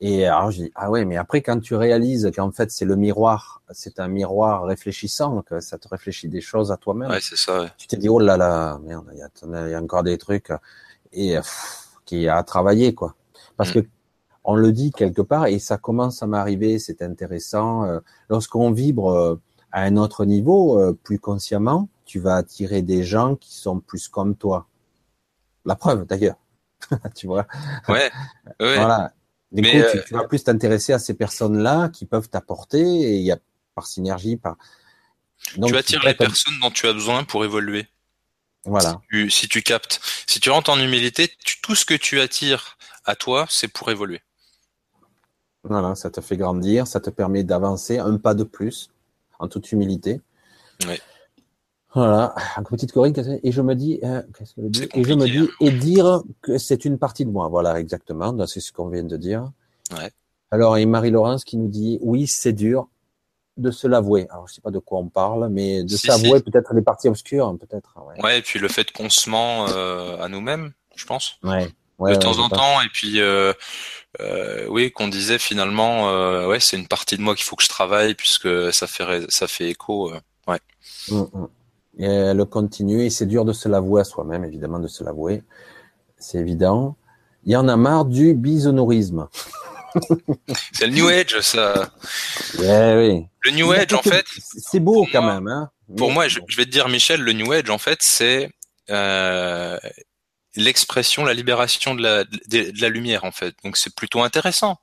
et 0.00 0.26
alors 0.26 0.50
je 0.50 0.62
dis 0.62 0.72
ah 0.74 0.90
ouais, 0.90 1.04
mais 1.04 1.16
après 1.16 1.42
quand 1.42 1.60
tu 1.60 1.74
réalises 1.74 2.30
qu'en 2.34 2.50
fait 2.50 2.70
c'est 2.70 2.84
le 2.84 2.96
miroir, 2.96 3.62
c'est 3.70 4.00
un 4.00 4.08
miroir 4.08 4.64
réfléchissant, 4.64 5.42
que 5.42 5.60
ça 5.60 5.78
te 5.78 5.88
réfléchit 5.88 6.28
des 6.28 6.40
choses 6.40 6.72
à 6.72 6.76
toi-même. 6.76 7.10
Ouais, 7.10 7.20
c'est 7.20 7.36
ça. 7.36 7.66
Tu 7.76 7.86
te 7.86 7.96
dis 7.96 8.08
oh 8.08 8.18
là 8.18 8.36
là, 8.36 8.78
merde, 8.82 9.10
il 9.12 9.18
y 9.18 9.74
a, 9.74 9.80
encore 9.80 10.02
des 10.02 10.18
trucs 10.18 10.52
et 11.12 11.36
qui 12.04 12.28
a 12.28 12.36
à 12.36 12.42
travailler 12.42 12.94
quoi. 12.94 13.14
Parce 13.56 13.70
mm. 13.70 13.82
que 13.82 13.88
on 14.44 14.54
le 14.54 14.72
dit 14.72 14.90
quelque 14.90 15.22
part 15.22 15.46
et 15.46 15.58
ça 15.58 15.76
commence 15.76 16.22
à 16.22 16.26
m'arriver, 16.26 16.78
c'est 16.78 17.02
intéressant. 17.02 17.84
Euh, 17.84 18.00
lorsqu'on 18.28 18.70
vibre 18.70 19.10
euh, 19.10 19.40
à 19.72 19.82
un 19.82 19.96
autre 19.96 20.24
niveau, 20.24 20.80
euh, 20.80 20.92
plus 20.92 21.18
consciemment, 21.18 21.88
tu 22.04 22.18
vas 22.20 22.36
attirer 22.36 22.82
des 22.82 23.02
gens 23.04 23.36
qui 23.36 23.54
sont 23.54 23.80
plus 23.80 24.08
comme 24.08 24.34
toi. 24.34 24.66
La 25.64 25.76
preuve 25.76 26.06
d'ailleurs. 26.06 26.36
tu 27.14 27.26
vois? 27.26 27.46
Ouais. 27.88 28.10
ouais. 28.60 28.76
Voilà. 28.76 29.12
Du 29.52 29.62
coup, 29.62 29.68
tu, 29.68 29.76
euh, 29.78 30.02
vas 30.12 30.24
plus 30.24 30.44
t'intéresser 30.44 30.92
à 30.92 30.98
ces 30.98 31.14
personnes-là 31.14 31.88
qui 31.88 32.06
peuvent 32.06 32.28
t'apporter 32.28 32.80
et 32.80 33.16
il 33.16 33.22
y 33.22 33.32
a 33.32 33.38
par 33.74 33.86
synergie, 33.86 34.36
par. 34.36 34.56
Donc, 35.56 35.70
tu 35.70 35.76
attires 35.76 36.04
les 36.04 36.14
personnes 36.14 36.54
dont 36.60 36.70
tu 36.70 36.86
as 36.86 36.92
besoin 36.92 37.24
pour 37.24 37.44
évoluer. 37.44 37.86
Voilà. 38.64 39.00
Si 39.30 39.48
tu, 39.48 39.62
captes, 39.62 40.00
si 40.26 40.38
tu 40.38 40.50
rentres 40.50 40.70
en 40.70 40.78
humilité, 40.78 41.34
tout 41.62 41.74
ce 41.74 41.84
que 41.84 41.94
tu 41.94 42.20
attires 42.20 42.76
à 43.04 43.16
toi, 43.16 43.46
c'est 43.48 43.68
pour 43.68 43.90
évoluer. 43.90 44.20
Voilà, 45.64 45.94
ça 45.94 46.10
te 46.10 46.20
fait 46.20 46.36
grandir, 46.36 46.86
ça 46.86 47.00
te 47.00 47.10
permet 47.10 47.42
d'avancer 47.42 47.98
un 47.98 48.18
pas 48.18 48.34
de 48.34 48.44
plus, 48.44 48.90
en 49.38 49.48
toute 49.48 49.72
humilité. 49.72 50.20
Oui. 50.86 51.00
Voilà, 51.94 52.34
une 52.56 52.64
petite 52.64 52.92
Corinne, 52.92 53.40
et 53.42 53.50
je 53.50 53.62
me 53.62 53.74
dis, 53.74 53.98
euh, 54.04 54.22
qu'est-ce 54.38 54.54
qu'elle 54.54 54.70
dit 54.70 54.88
Et 54.94 55.02
je 55.02 55.12
me 55.14 55.26
dis, 55.26 55.38
hein. 55.38 55.48
et 55.60 55.70
dire 55.72 56.22
que 56.40 56.56
c'est 56.56 56.84
une 56.84 56.98
partie 56.98 57.24
de 57.24 57.30
moi. 57.30 57.48
Voilà, 57.48 57.80
exactement, 57.80 58.34
c'est 58.46 58.60
ce 58.60 58.72
qu'on 58.72 58.88
vient 58.88 59.02
de 59.02 59.16
dire. 59.16 59.50
Ouais. 59.96 60.10
Alors, 60.52 60.76
et 60.76 60.86
Marie-Laurence 60.86 61.44
qui 61.44 61.56
nous 61.56 61.68
dit, 61.68 61.98
oui, 62.02 62.26
c'est 62.26 62.52
dur 62.52 62.88
de 63.56 63.70
se 63.70 63.86
l'avouer. 63.86 64.26
Alors, 64.30 64.46
je 64.48 64.54
sais 64.54 64.60
pas 64.60 64.70
de 64.70 64.78
quoi 64.78 64.98
on 64.98 65.08
parle, 65.08 65.48
mais 65.48 65.82
de 65.82 65.96
s'avouer 65.96 66.40
peut-être 66.40 66.72
les 66.74 66.82
parties 66.82 67.08
obscures, 67.08 67.48
hein, 67.48 67.56
peut-être. 67.56 67.94
Ouais. 68.06 68.22
ouais. 68.22 68.38
et 68.38 68.42
puis 68.42 68.58
le 68.58 68.68
fait 68.68 68.90
qu'on 68.92 69.10
se 69.10 69.28
ment 69.28 69.66
euh, 69.68 70.16
à 70.20 70.28
nous-mêmes, 70.28 70.72
je 70.94 71.04
pense. 71.06 71.38
Ouais. 71.42 71.68
de 72.00 72.14
temps 72.14 72.38
en 72.38 72.48
temps, 72.48 72.80
et 72.80 72.88
puis 72.92 73.20
euh, 73.20 73.52
euh, 74.20 74.66
oui, 74.68 74.90
qu'on 74.90 75.08
disait 75.08 75.38
finalement, 75.38 76.10
euh, 76.10 76.48
ouais, 76.48 76.60
c'est 76.60 76.76
une 76.76 76.88
partie 76.88 77.16
de 77.16 77.22
moi 77.22 77.34
qu'il 77.34 77.44
faut 77.44 77.56
que 77.56 77.62
je 77.62 77.68
travaille 77.68 78.14
puisque 78.14 78.72
ça 78.72 78.86
fait 78.86 79.30
ça 79.30 79.46
fait 79.46 79.68
écho. 79.68 80.12
Euh, 80.12 80.20
ouais. 80.48 80.58
Mmh, 81.10 81.20
mmh. 81.20 81.48
Et 81.98 82.06
elle 82.06 82.44
continue, 82.46 83.04
et 83.04 83.10
c'est 83.10 83.26
dur 83.26 83.44
de 83.44 83.52
se 83.52 83.68
l'avouer 83.68 84.02
à 84.02 84.04
soi-même, 84.04 84.44
évidemment, 84.44 84.78
de 84.78 84.88
se 84.88 85.04
l'avouer. 85.04 85.42
C'est 86.18 86.38
évident. 86.38 86.96
Il 87.44 87.52
y 87.52 87.56
en 87.56 87.68
a 87.68 87.76
marre 87.76 88.04
du 88.04 88.34
bisonourisme. 88.34 89.28
c'est 90.72 90.86
le 90.86 90.92
New 90.92 91.08
Age, 91.08 91.40
ça. 91.40 91.90
Ouais, 92.58 92.94
oui. 92.96 93.26
Le 93.40 93.50
New 93.52 93.72
Age, 93.72 93.92
en 93.92 94.02
fait. 94.02 94.24
C'est 94.38 94.80
beau 94.80 95.06
quand 95.10 95.22
même. 95.22 95.48
Hein 95.48 95.70
pour 95.96 96.10
moi, 96.12 96.28
je, 96.28 96.38
vais 96.56 96.64
te 96.64 96.70
dire, 96.70 96.88
Michel, 96.88 97.20
le 97.20 97.32
New 97.32 97.50
Age, 97.52 97.70
en 97.70 97.78
fait, 97.78 97.98
c'est 98.00 98.50
euh, 98.90 99.78
l'expression, 100.56 101.24
la 101.24 101.34
libération 101.34 101.94
de 101.94 102.02
la, 102.02 102.24
de, 102.24 102.80
la 102.80 102.88
lumière 102.88 103.24
en 103.24 103.30
fait. 103.30 103.54
Donc 103.64 103.76
c'est 103.76 103.94
plutôt 103.94 104.22
intéressant. 104.22 104.78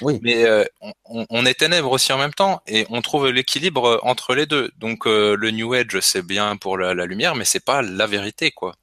Oui. 0.00 0.18
Mais 0.22 0.44
euh, 0.44 0.64
on, 0.80 1.26
on, 1.30 1.46
est 1.46 1.54
ténèbres 1.54 1.92
aussi 1.92 2.12
en 2.12 2.18
même 2.18 2.34
temps 2.34 2.62
et 2.66 2.86
on 2.90 3.00
trouve 3.02 3.28
l'équilibre 3.28 4.00
entre 4.02 4.34
les 4.34 4.46
deux. 4.46 4.70
Donc 4.78 5.06
euh, 5.06 5.36
le 5.36 5.50
New 5.50 5.72
Age 5.74 5.98
c'est 6.00 6.22
bien 6.22 6.56
pour 6.56 6.78
la, 6.78 6.94
la 6.94 7.06
lumière, 7.06 7.34
mais 7.34 7.44
c'est 7.44 7.64
pas 7.64 7.82
la 7.82 8.06
vérité 8.06 8.50
quoi. 8.50 8.74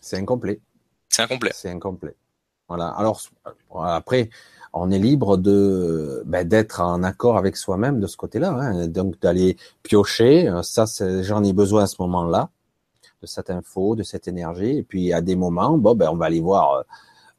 C'est 0.00 0.16
incomplet. 0.16 0.60
C'est 1.08 1.22
incomplet. 1.22 1.50
C'est 1.54 1.70
incomplet. 1.70 2.14
Voilà. 2.68 2.88
Alors 2.88 3.20
après, 3.84 4.30
on 4.72 4.90
est 4.90 4.98
libre 4.98 5.36
de 5.36 6.22
ben, 6.24 6.46
d'être 6.46 6.80
en 6.80 7.02
accord 7.02 7.36
avec 7.36 7.56
soi-même 7.56 8.00
de 8.00 8.06
ce 8.06 8.16
côté-là. 8.16 8.50
Hein. 8.50 8.86
Donc 8.86 9.20
d'aller 9.20 9.56
piocher. 9.82 10.50
Ça, 10.62 10.84
j'en 11.22 11.44
ai 11.44 11.52
besoin 11.52 11.82
à 11.82 11.86
ce 11.86 11.96
moment-là 12.00 12.50
de 13.20 13.26
cette 13.26 13.50
info, 13.50 13.96
de 13.96 14.02
cette 14.02 14.28
énergie. 14.28 14.78
Et 14.78 14.82
puis 14.82 15.12
à 15.12 15.20
des 15.20 15.36
moments, 15.36 15.76
bon, 15.76 15.94
ben, 15.94 16.08
on 16.10 16.16
va 16.16 16.26
aller 16.26 16.40
voir 16.40 16.74
euh, 16.74 16.82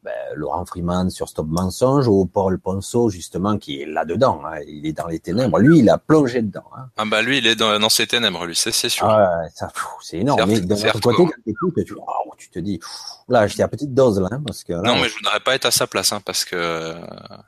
ben, 0.04 0.14
Laurent 0.36 0.66
Freeman 0.66 1.10
sur 1.10 1.30
Stop 1.30 1.48
Mensonge 1.50 2.08
ou 2.08 2.26
Paul 2.26 2.60
Ponceau 2.60 3.10
justement 3.10 3.58
qui 3.58 3.82
est 3.82 3.86
là-dedans. 3.86 4.42
Hein. 4.46 4.60
Il 4.68 4.86
est 4.86 4.94
dans 4.94 5.08
les 5.08 5.20
ténèbres. 5.20 5.60
Lui, 5.60 5.80
il 5.80 5.90
a 5.90 5.98
plongé 5.98 6.42
dedans. 6.42 6.66
Hein. 6.76 6.86
Ah 6.98 7.06
bah 7.06 7.22
lui, 7.22 7.38
il 7.38 7.48
est 7.48 7.56
dans, 7.56 7.78
dans 7.80 7.90
ses 7.90 8.08
ténèbres, 8.08 8.46
lui, 8.46 8.56
c'est 8.56 8.72
sûr. 8.72 9.06
Ah, 9.08 9.44
ça, 9.54 9.72
c'est 10.02 10.18
énorme. 10.18 10.44
Mais 10.48 10.60
d'un 10.60 10.76
autre 10.76 11.00
côté, 11.00 11.54
quand 11.60 11.84
tu, 11.84 11.94
oh, 11.98 12.34
tu 12.38 12.50
te 12.50 12.60
dis, 12.60 12.80
là, 13.28 13.48
j'étais 13.48 13.64
à 13.64 13.68
petite 13.68 13.94
dose 13.94 14.20
là, 14.20 14.28
hein, 14.32 14.42
parce 14.46 14.64
que. 14.64 14.74
non, 14.74 14.96
mais 14.96 15.10
je 15.10 15.16
voudrais 15.16 15.40
pas 15.40 15.56
être 15.56 15.66
à 15.66 15.72
sa 15.72 15.88
place, 15.88 16.12
hein, 16.12 16.22
parce 16.26 16.46
que. 16.46 16.96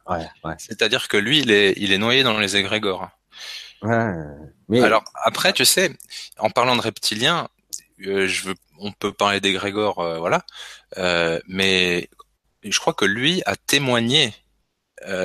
Ouais, 0.07 0.27
ouais. 0.43 0.55
C'est-à-dire 0.57 1.07
que 1.07 1.17
lui, 1.17 1.39
il 1.39 1.51
est, 1.51 1.73
il 1.77 1.91
est 1.91 1.97
noyé 1.97 2.23
dans 2.23 2.37
les 2.37 2.55
égrégores. 2.55 3.09
Ouais, 3.81 4.13
mais... 4.69 4.81
Alors 4.81 5.03
après, 5.25 5.51
tu 5.51 5.65
sais, 5.65 5.91
en 6.39 6.49
parlant 6.49 6.75
de 6.75 6.81
reptiliens, 6.81 7.49
je 7.97 8.43
veux, 8.43 8.55
on 8.79 8.91
peut 8.91 9.13
parler 9.13 9.39
des 9.39 9.55
euh, 9.55 10.17
voilà, 10.19 10.45
euh, 10.97 11.39
mais 11.47 12.09
je 12.63 12.79
crois 12.79 12.93
que 12.93 13.05
lui 13.05 13.41
a 13.45 13.55
témoigné 13.55 14.33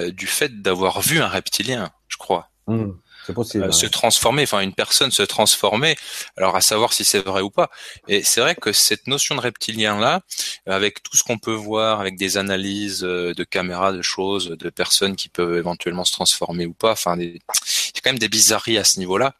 du 0.09 0.27
fait 0.27 0.61
d'avoir 0.61 1.03
vu 1.03 1.21
un 1.21 1.29
reptilien, 1.29 1.93
je 2.09 2.17
crois. 2.17 2.51
Mmh, 2.67 2.91
c'est 3.25 3.33
possible. 3.33 3.73
Se 3.73 3.87
transformer, 3.87 4.43
enfin 4.43 4.59
une 4.59 4.75
personne 4.75 5.13
se 5.13 5.23
transformer. 5.23 5.95
Alors 6.37 6.57
à 6.57 6.61
savoir 6.61 6.93
si 6.93 7.05
c'est 7.05 7.21
vrai 7.21 7.43
ou 7.43 7.51
pas. 7.51 7.71
Et 8.09 8.25
c'est 8.25 8.41
vrai 8.41 8.57
que 8.57 8.73
cette 8.73 9.07
notion 9.07 9.37
de 9.37 9.41
reptilien 9.41 10.01
là, 10.01 10.23
avec 10.67 11.01
tout 11.05 11.17
ce 11.17 11.23
qu'on 11.23 11.39
peut 11.39 11.55
voir, 11.55 12.01
avec 12.01 12.17
des 12.17 12.39
analyses 12.39 13.03
de 13.03 13.45
caméras, 13.45 13.93
de 13.93 14.03
choses, 14.03 14.49
de 14.49 14.69
personnes 14.69 15.15
qui 15.15 15.29
peuvent 15.29 15.57
éventuellement 15.57 16.05
se 16.05 16.13
transformer 16.13 16.67
ou 16.67 16.75
pas. 16.75 16.91
Enfin, 16.91 17.17
il 17.17 17.35
y 17.35 17.37
a 17.37 18.01
quand 18.03 18.11
même 18.11 18.19
des 18.19 18.29
bizarreries 18.29 18.79
à 18.79 18.85
ce 18.85 18.99
niveau-là. 18.99 19.37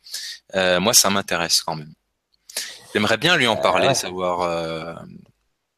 moi, 0.79 0.95
ça 0.95 1.11
m'intéresse 1.11 1.63
quand 1.63 1.75
même. 1.75 1.95
J'aimerais 2.95 3.17
bien 3.17 3.37
lui 3.37 3.47
en 3.47 3.57
parler, 3.57 3.95
savoir, 3.95 4.43
euh, 4.43 4.95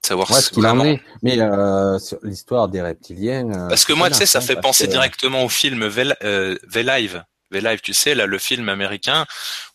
savoir 0.02 0.34
ce 0.34 0.50
qu'il 0.50 0.66
en 0.66 0.84
est. 0.84 1.00
Mais 1.22 1.40
euh, 1.40 1.98
sur 1.98 2.18
l'histoire 2.22 2.68
des 2.68 2.82
reptiliens. 2.82 3.50
Euh, 3.50 3.68
Parce 3.68 3.84
que 3.84 3.92
moi, 3.92 4.10
tu 4.10 4.16
sais, 4.16 4.26
ça 4.26 4.40
fait 4.40 4.56
penser 4.56 4.86
directement 4.86 5.44
au 5.44 5.48
film 5.48 5.86
V-Live. 5.86 7.24
V-Live, 7.52 7.80
tu 7.80 7.92
sais, 7.94 8.14
là, 8.14 8.26
le 8.26 8.38
film 8.38 8.68
américain 8.68 9.26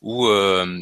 où 0.01 0.29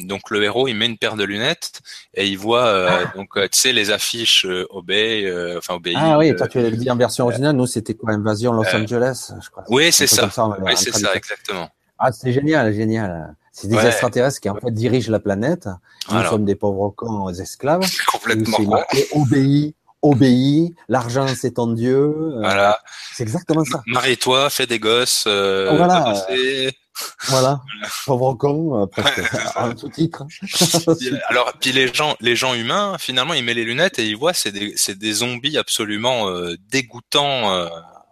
donc 0.04 0.30
le 0.30 0.44
héros 0.44 0.68
il 0.68 0.74
met 0.74 0.86
une 0.86 0.96
paire 0.96 1.16
de 1.16 1.24
lunettes 1.24 1.80
et 2.14 2.28
il 2.28 2.38
voit 2.38 2.88
ah. 2.88 3.12
donc 3.16 3.30
tu 3.34 3.58
sais 3.58 3.72
les 3.72 3.90
affiches 3.90 4.46
obey, 4.70 5.28
enfin 5.56 5.74
obéi. 5.74 5.96
Ah 5.98 6.18
oui, 6.18 6.36
toi 6.36 6.46
tu 6.46 6.60
l'as 6.60 6.70
dit 6.70 6.88
en 6.88 6.96
version 6.96 7.24
originale. 7.24 7.56
Nous 7.56 7.66
c'était 7.66 7.94
quoi 7.94 8.12
Invasion 8.12 8.52
Los 8.52 8.72
Angeles, 8.72 9.32
je 9.42 9.50
crois. 9.50 9.64
Oui, 9.68 9.90
c'est 9.90 10.06
ça. 10.06 10.30
oui, 10.60 10.72
c'est 10.76 10.94
ça, 10.94 11.12
exactement. 11.16 11.68
Ah, 11.98 12.12
c'est 12.12 12.32
génial, 12.32 12.72
génial. 12.74 13.34
C'est 13.56 13.68
des 13.68 13.78
extraterrestres 13.86 14.40
qui 14.40 14.50
en 14.50 14.56
fait 14.56 14.72
dirigent 14.72 15.12
la 15.12 15.20
planète. 15.20 15.68
Nous 16.10 16.24
sommes 16.24 16.44
des 16.44 16.56
pauvres 16.56 16.90
cons 16.90 17.28
esclaves. 17.28 17.88
Complètement. 18.12 18.58
Marqué 18.62 19.06
obéis, 19.12 19.76
obéis. 20.02 20.74
L'argent 20.88 21.28
c'est 21.28 21.52
ton 21.52 21.68
Dieu. 21.68 21.96
Euh, 21.96 22.40
voilà. 22.40 22.78
C'est 23.14 23.22
exactement 23.22 23.64
ça. 23.64 23.80
Marie-toi, 23.86 24.50
fais 24.50 24.66
des 24.66 24.80
gosses. 24.80 25.24
Euh, 25.28 25.76
voilà. 25.76 26.14
Voilà, 27.28 27.60
pauvre 28.06 28.34
con, 28.34 28.82
euh, 28.82 28.86
presque 28.86 29.20
en 29.56 29.74
tout 29.74 29.88
titre. 29.88 30.24
Alors, 31.28 31.52
puis 31.60 31.72
les 31.72 31.92
gens, 31.92 32.16
les 32.20 32.36
gens 32.36 32.54
humains, 32.54 32.96
finalement, 32.98 33.34
ils 33.34 33.42
mettent 33.42 33.56
les 33.56 33.64
lunettes 33.64 33.98
et 33.98 34.06
ils 34.06 34.16
voient, 34.16 34.32
c'est 34.32 34.52
des, 34.52 34.74
c'est 34.76 34.96
des 34.96 35.12
zombies 35.12 35.58
absolument 35.58 36.28
euh, 36.28 36.54
dégoûtants, 36.70 37.52
euh, 37.52 37.68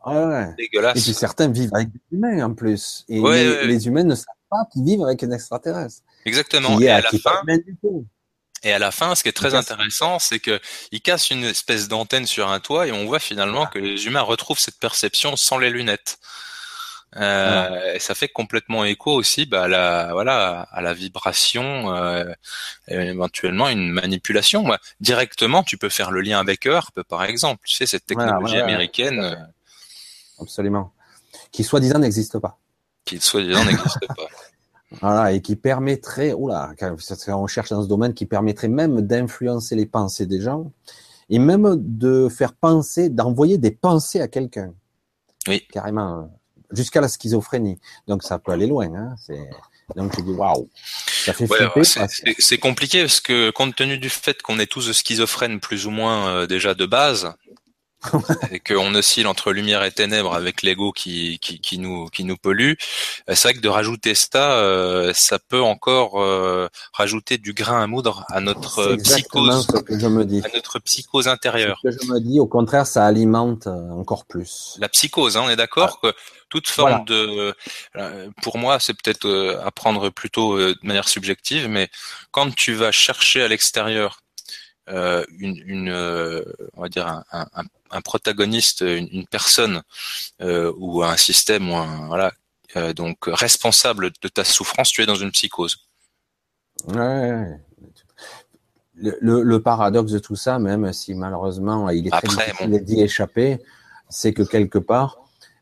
ouais. 0.06 0.55
dégueulasses. 0.56 0.98
Et 0.98 1.01
puis 1.01 1.14
certains 1.14 1.48
vivent 1.48 1.70
avec 1.74 1.93
des 1.93 2.01
humains 2.10 2.44
en 2.44 2.55
plus. 2.55 3.05
Et 3.09 3.20
les, 3.20 3.66
les, 3.66 3.86
humains 3.86 4.02
ne 4.02 4.16
savent 4.16 4.27
qui 4.72 4.82
vivent 4.82 5.02
avec 5.02 5.22
un 5.22 5.30
extraterrestre. 5.30 6.02
Exactement. 6.24 6.78
et 6.80 6.88
à, 6.88 7.00
la 7.00 7.10
fin, 7.10 7.42
et 8.62 8.72
à 8.72 8.78
la 8.78 8.90
fin, 8.90 9.14
ce 9.14 9.22
qui 9.22 9.28
est 9.28 9.32
très 9.32 9.54
intéressant, 9.54 10.18
c'est 10.18 10.38
que 10.38 10.60
il 10.92 11.00
casse 11.00 11.30
une 11.30 11.44
espèce 11.44 11.88
d'antenne 11.88 12.26
sur 12.26 12.50
un 12.50 12.60
toit 12.60 12.86
et 12.86 12.92
on 12.92 13.06
voit 13.06 13.18
finalement 13.18 13.66
que 13.66 13.78
les 13.78 14.06
humains 14.06 14.20
retrouvent 14.20 14.58
cette 14.58 14.78
perception 14.78 15.36
sans 15.36 15.58
les 15.58 15.70
lunettes. 15.70 16.18
Euh, 17.16 17.92
et 17.92 17.98
ça 17.98 18.14
fait 18.14 18.28
complètement 18.28 18.86
écho 18.86 19.12
aussi 19.12 19.44
bah, 19.44 19.64
à 19.64 19.68
la 19.68 20.12
voilà 20.12 20.62
à 20.72 20.80
la 20.80 20.94
vibration 20.94 21.94
euh, 21.94 22.24
éventuellement 22.88 23.68
une 23.68 23.90
manipulation. 23.90 24.66
Directement 25.00 25.62
tu 25.62 25.76
peux 25.76 25.90
faire 25.90 26.10
le 26.10 26.22
lien 26.22 26.40
avec 26.40 26.64
Earp 26.64 27.02
par 27.02 27.24
exemple. 27.24 27.60
Tu 27.66 27.74
sais 27.74 27.86
cette 27.86 28.06
technologie 28.06 28.56
américaine 28.56 29.20
euh, 29.20 29.34
absolument. 30.40 30.92
Qui 31.50 31.64
soi-disant 31.64 31.98
n'existe 31.98 32.38
pas. 32.38 32.58
qui 33.04 33.20
soi-disant 33.20 33.64
n'existe 33.64 34.06
pas. 34.06 34.26
Voilà, 35.01 35.32
et 35.32 35.40
qui 35.40 35.56
permettrait, 35.56 36.32
oula, 36.32 36.73
on 37.28 37.47
cherche 37.47 37.70
dans 37.70 37.82
ce 37.82 37.89
domaine, 37.89 38.14
qui 38.14 38.27
permettrait 38.27 38.69
même 38.69 39.01
d'influencer 39.01 39.74
les 39.74 39.86
pensées 39.86 40.27
des 40.27 40.40
gens, 40.40 40.70
et 41.31 41.39
même 41.39 41.77
de 41.78 42.28
faire 42.28 42.52
penser, 42.55 43.09
d'envoyer 43.09 43.59
des 43.59 43.70
pensées 43.70 44.20
à 44.20 44.28
quelqu'un. 44.28 44.74
Oui. 45.48 45.66
Carrément, 45.73 46.31
jusqu'à 46.70 47.01
la 47.01 47.09
schizophrénie. 47.09 47.78
Donc 48.06 48.23
ça 48.23 48.39
peut 48.39 48.52
aller 48.52 48.66
loin. 48.66 48.93
Hein. 48.94 49.14
C'est... 49.19 49.48
Donc 49.97 50.14
je 50.16 50.23
dis 50.23 50.31
waouh, 50.31 50.69
ça 51.24 51.32
fait 51.32 51.47
flipper. 51.47 51.82
C'est, 52.39 52.59
compliqué 52.59 53.02
parce 53.02 53.20
que 53.20 53.51
compte 53.51 53.74
tenu 53.74 53.98
du 53.98 54.09
fait 54.09 54.40
qu'on 54.40 54.59
est 54.59 54.66
tous 54.66 54.93
schizophrènes 54.93 55.60
plus 55.60 55.86
ou 55.86 55.90
moins 55.90 56.28
euh, 56.28 56.47
déjà 56.47 56.74
de 56.74 56.86
base, 56.86 57.35
et 58.50 58.60
qu'on 58.60 58.94
oscille 58.94 59.26
entre 59.26 59.52
lumière 59.52 59.82
et 59.84 59.92
ténèbres 59.92 60.34
avec 60.34 60.62
l'ego 60.62 60.92
qui, 60.92 61.38
qui, 61.40 61.60
qui, 61.60 61.78
nous 61.78 62.06
qui 62.06 62.24
nous 62.24 62.36
pollue. 62.36 62.72
Euh, 63.28 63.34
c'est 63.34 63.48
vrai 63.48 63.54
que 63.54 63.60
de 63.60 63.68
rajouter 63.68 64.14
ça, 64.14 64.58
euh, 64.58 65.12
ça 65.14 65.38
peut 65.38 65.62
encore 65.62 66.20
euh, 66.20 66.68
rajouter 66.92 67.38
du 67.38 67.52
grain 67.52 67.82
à 67.82 67.86
moudre 67.86 68.24
à 68.28 68.40
notre 68.40 68.96
psychose, 68.96 69.66
que 69.86 69.98
je 69.98 70.06
me 70.06 70.24
dis. 70.24 70.42
à 70.44 70.54
notre 70.54 70.78
psychose 70.80 71.28
intérieure. 71.28 71.80
Ce 71.82 71.90
que 71.90 72.04
je 72.04 72.10
me 72.10 72.20
dis, 72.20 72.40
au 72.40 72.46
contraire, 72.46 72.86
ça 72.86 73.06
alimente 73.06 73.66
encore 73.66 74.24
plus. 74.24 74.76
La 74.78 74.88
psychose, 74.88 75.36
hein, 75.36 75.42
on 75.44 75.50
est 75.50 75.56
d'accord 75.56 76.00
que 76.00 76.12
toute 76.48 76.68
forme 76.68 77.04
de, 77.06 77.54
pour 78.42 78.58
moi, 78.58 78.78
c'est 78.78 78.92
peut-être 78.94 79.60
à 79.64 79.70
prendre 79.70 80.10
plutôt 80.10 80.58
de 80.58 80.76
manière 80.82 81.08
subjective, 81.08 81.66
mais 81.66 81.88
quand 82.30 82.54
tu 82.54 82.74
vas 82.74 82.92
chercher 82.92 83.42
à 83.42 83.48
l'extérieur 83.48 84.22
une, 84.88 85.62
une 85.66 86.44
on 86.74 86.82
va 86.82 86.88
dire 86.88 87.06
un, 87.06 87.24
un, 87.32 87.64
un 87.92 88.00
protagoniste, 88.00 88.80
une, 88.80 89.26
personne 89.26 89.82
euh, 90.40 90.72
ou 90.78 91.02
un 91.02 91.16
système 91.16 91.70
ou 91.70 91.76
un 91.76 92.06
voilà, 92.09 92.32
euh, 92.76 92.92
donc 92.92 93.18
responsable 93.26 94.10
de 94.22 94.28
ta 94.28 94.44
souffrance, 94.44 94.90
tu 94.90 95.02
es 95.02 95.06
dans 95.06 95.14
une 95.14 95.30
psychose. 95.30 95.76
Ouais. 96.88 97.60
Le, 98.94 99.42
le, 99.42 99.62
paradoxe 99.62 100.12
de 100.12 100.18
tout 100.18 100.36
ça, 100.36 100.59
même 100.59 100.92
si 100.92 101.14
malheureusement 101.14 101.90
il 101.90 102.06
est 102.06 102.10
très 102.10 102.28
difficile 102.28 102.84
d'y 102.84 103.00
échapper, 103.00 103.59
c'est 104.09 104.32
que 104.32 104.42
quelque 104.42 104.78
part, 104.78 105.18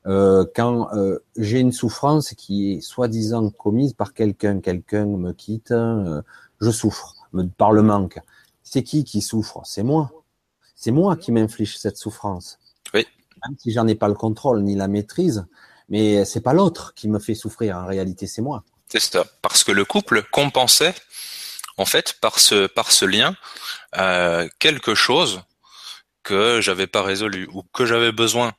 euh, 0.07 0.45
quand 0.55 0.89
euh, 0.95 1.19
j'ai 1.37 1.61
une 1.61 1.73
souffrance 1.73 2.35
qui 2.35 2.73
est 2.73 2.81
soi-disant 2.81 3.51
commise 3.51 3.93
par 3.93 4.15
quelqu'un, 4.15 4.61
quelqu'un 4.61 5.07
me 5.07 5.33
quitte, 5.33 5.71
euh, 5.73 6.23
je 6.61 6.71
souffre 6.71 7.15
par 7.57 7.73
le 7.73 7.83
manque. 7.83 8.19
C'est 8.73 8.85
qui 8.85 9.03
qui 9.03 9.21
souffre? 9.21 9.63
C'est 9.65 9.83
moi. 9.83 10.13
C'est 10.77 10.93
moi 10.93 11.17
qui 11.17 11.33
m'inflige 11.33 11.77
cette 11.77 11.97
souffrance. 11.97 12.57
Oui. 12.95 13.05
Même 13.45 13.59
si 13.59 13.73
j'en 13.73 13.89
ai 13.89 13.97
pas 13.97 14.07
le 14.07 14.15
contrôle 14.15 14.63
ni 14.63 14.77
la 14.77 14.87
maîtrise, 14.87 15.45
mais 15.89 16.25
c'est 16.25 16.41
pas 16.41 16.53
l'autre 16.53 16.95
qui 16.95 17.09
me 17.09 17.19
fait 17.19 17.35
souffrir. 17.35 17.77
En 17.77 17.87
réalité, 17.87 18.29
c'est 18.29 18.43
moi. 18.43 18.63
C'est 18.87 19.01
ça. 19.01 19.25
Parce 19.43 19.65
que 19.65 19.73
le 19.73 19.85
couple 19.85 20.23
compensait, 20.31 20.95
en 21.79 21.85
fait, 21.85 22.15
par 22.21 22.39
ce 22.39 22.69
par 22.69 22.93
ce 22.93 23.05
lien, 23.05 23.35
euh, 23.97 24.49
quelque 24.61 24.95
chose 24.95 25.43
que 26.23 26.61
j'avais 26.61 26.87
pas 26.87 27.03
résolu 27.03 27.49
ou 27.53 27.65
que 27.73 27.87
j'avais 27.87 28.13
besoin. 28.13 28.53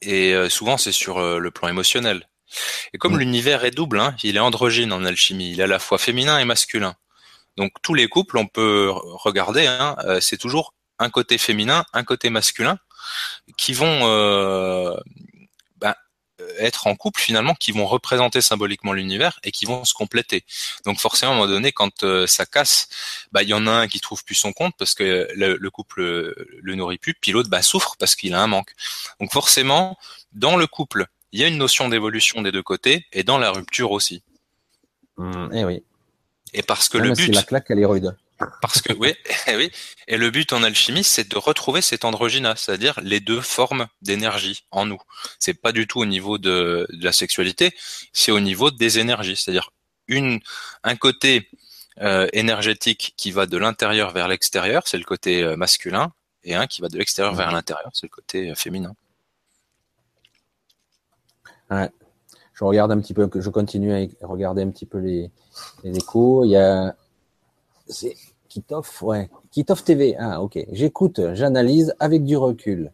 Et 0.00 0.34
euh, 0.34 0.48
souvent, 0.48 0.78
c'est 0.78 0.90
sur 0.90 1.18
euh, 1.18 1.38
le 1.38 1.52
plan 1.52 1.68
émotionnel. 1.68 2.28
Et 2.92 2.98
comme 2.98 3.14
mm. 3.14 3.20
l'univers 3.20 3.64
est 3.64 3.70
double, 3.70 4.00
hein, 4.00 4.16
il 4.24 4.36
est 4.36 4.40
androgyne 4.40 4.92
en 4.92 5.04
alchimie, 5.04 5.52
il 5.52 5.60
est 5.60 5.64
à 5.64 5.68
la 5.68 5.78
fois 5.78 5.98
féminin 5.98 6.40
et 6.40 6.44
masculin. 6.44 6.96
Donc 7.56 7.72
tous 7.82 7.94
les 7.94 8.08
couples, 8.08 8.38
on 8.38 8.46
peut 8.46 8.90
regarder, 8.90 9.66
hein, 9.66 9.96
c'est 10.20 10.38
toujours 10.38 10.74
un 10.98 11.10
côté 11.10 11.38
féminin, 11.38 11.84
un 11.92 12.04
côté 12.04 12.30
masculin, 12.30 12.78
qui 13.56 13.72
vont 13.72 14.00
euh, 14.02 14.96
euh, 16.42 16.48
être 16.58 16.86
en 16.86 16.94
couple 16.94 17.20
finalement 17.20 17.54
qui 17.54 17.72
vont 17.72 17.86
représenter 17.86 18.40
symboliquement 18.40 18.92
l'univers 18.92 19.38
et 19.42 19.50
qui 19.50 19.64
vont 19.64 19.84
se 19.84 19.94
compléter. 19.94 20.44
Donc 20.84 20.98
forcément 20.98 21.32
à 21.32 21.34
un 21.34 21.38
moment 21.38 21.52
donné 21.52 21.72
quand 21.72 22.04
euh, 22.04 22.26
ça 22.26 22.46
casse, 22.46 22.88
bah 23.32 23.42
il 23.42 23.48
y 23.48 23.54
en 23.54 23.66
a 23.66 23.70
un 23.70 23.88
qui 23.88 24.00
trouve 24.00 24.24
plus 24.24 24.34
son 24.34 24.52
compte 24.52 24.74
parce 24.78 24.94
que 24.94 25.28
le, 25.34 25.70
couple 25.70 26.02
le 26.62 26.74
nourrit 26.74 26.98
plus, 26.98 27.14
puis 27.14 27.32
l'autre 27.32 27.50
bah 27.50 27.62
souffre 27.62 27.96
parce 27.98 28.14
qu'il 28.14 28.34
a 28.34 28.40
un 28.40 28.46
manque. 28.46 28.72
Donc 29.20 29.32
forcément 29.32 29.98
dans 30.32 30.56
le 30.56 30.66
couple 30.66 31.06
il 31.32 31.40
y 31.40 31.44
a 31.44 31.48
une 31.48 31.58
notion 31.58 31.88
d'évolution 31.88 32.42
des 32.42 32.52
deux 32.52 32.62
côtés 32.62 33.06
et 33.12 33.24
dans 33.24 33.38
la 33.38 33.50
rupture 33.50 33.90
aussi. 33.90 34.22
Mmh, 35.16 35.48
eh 35.54 35.64
oui. 35.64 35.82
Et 36.54 36.62
parce 36.62 36.88
que 36.88 36.98
le 36.98 37.12
but. 37.12 37.34
la 37.34 37.42
claque, 37.42 37.66
elle 37.70 37.78
est 37.78 37.84
rude. 37.84 38.14
Parce 38.60 38.80
que 38.80 38.92
oui, 38.92 39.14
oui. 39.48 39.70
Et 40.08 40.16
le 40.16 40.30
but 40.30 40.52
en 40.52 40.62
alchimie, 40.62 41.04
c'est 41.04 41.28
de 41.28 41.36
retrouver 41.36 41.80
cet 41.80 42.04
androgyna, 42.04 42.56
c'est-à-dire 42.56 42.98
les 43.02 43.20
deux 43.20 43.40
formes 43.40 43.86
d'énergie 44.02 44.64
en 44.70 44.86
nous. 44.86 45.00
C'est 45.38 45.54
pas 45.54 45.72
du 45.72 45.86
tout 45.86 46.00
au 46.00 46.06
niveau 46.06 46.38
de, 46.38 46.86
la 46.90 47.12
sexualité, 47.12 47.74
c'est 48.12 48.32
au 48.32 48.40
niveau 48.40 48.70
des 48.70 48.98
énergies, 48.98 49.36
c'est-à-dire 49.36 49.70
une 50.08 50.40
un 50.82 50.96
côté 50.96 51.48
euh, 52.00 52.26
énergétique 52.32 53.14
qui 53.16 53.30
va 53.30 53.46
de 53.46 53.56
l'intérieur 53.56 54.10
vers 54.10 54.28
l'extérieur, 54.28 54.82
c'est 54.86 54.98
le 54.98 55.04
côté 55.04 55.42
euh, 55.42 55.56
masculin, 55.56 56.12
et 56.42 56.54
un 56.54 56.66
qui 56.66 56.80
va 56.80 56.88
de 56.88 56.98
l'extérieur 56.98 57.34
vers 57.34 57.52
l'intérieur, 57.52 57.90
c'est 57.94 58.06
le 58.06 58.10
côté 58.10 58.50
euh, 58.50 58.54
féminin. 58.54 58.94
Ouais. 61.70 61.90
Je 62.54 62.64
regarde 62.64 62.92
un 62.92 63.00
petit 63.00 63.14
peu, 63.14 63.30
je 63.34 63.50
continue 63.50 63.94
à 63.94 64.26
regarder 64.26 64.62
un 64.62 64.70
petit 64.70 64.86
peu 64.86 64.98
les, 64.98 65.30
les 65.84 65.96
échos. 65.96 66.44
Il 66.44 66.50
y 66.50 66.56
a, 66.56 66.94
c'est 67.88 68.16
Kitov, 68.48 68.88
ouais, 69.02 69.30
Kitov 69.50 69.82
TV. 69.82 70.16
Ah, 70.18 70.40
ok. 70.40 70.58
J'écoute, 70.72 71.20
j'analyse 71.34 71.94
avec 71.98 72.24
du 72.24 72.36
recul. 72.36 72.92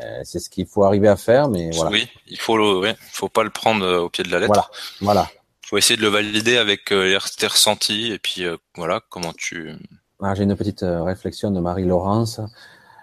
Euh, 0.00 0.20
c'est 0.24 0.38
ce 0.38 0.48
qu'il 0.48 0.66
faut 0.66 0.84
arriver 0.84 1.08
à 1.08 1.16
faire, 1.16 1.48
mais 1.48 1.70
voilà. 1.72 1.90
Oui, 1.90 2.08
il 2.26 2.38
faut 2.38 2.56
le, 2.56 2.94
faut 3.10 3.28
pas 3.28 3.42
le 3.42 3.50
prendre 3.50 3.84
euh, 3.84 4.00
au 4.00 4.08
pied 4.08 4.24
de 4.24 4.30
la 4.30 4.40
lettre. 4.40 4.70
Voilà, 5.00 5.22
voilà. 5.22 5.30
Faut 5.66 5.76
essayer 5.76 5.96
de 5.96 6.02
le 6.02 6.08
valider 6.08 6.56
avec 6.56 6.92
euh, 6.92 7.18
tes 7.36 7.46
ressentis 7.46 8.12
et 8.12 8.18
puis 8.18 8.44
voilà 8.76 9.00
comment 9.10 9.32
tu. 9.32 9.70
Ah, 10.22 10.34
j'ai 10.34 10.44
une 10.44 10.56
petite 10.56 10.84
réflexion 10.84 11.50
de 11.50 11.60
Marie 11.60 11.84
Laurence 11.84 12.40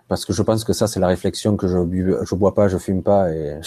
parce 0.10 0.26
que 0.26 0.34
je 0.34 0.41
pense 0.41 0.64
que 0.64 0.73
ça 0.73 0.88
c'est 0.88 0.99
la 0.99 1.07
réflexion 1.07 1.56
que 1.56 1.68
je 1.68 1.77
je 2.26 2.36
bois 2.36 2.56
pas, 2.56 2.68
je 2.68 2.77
fume 2.77 3.03
pas 3.03 3.31
et 3.31 3.60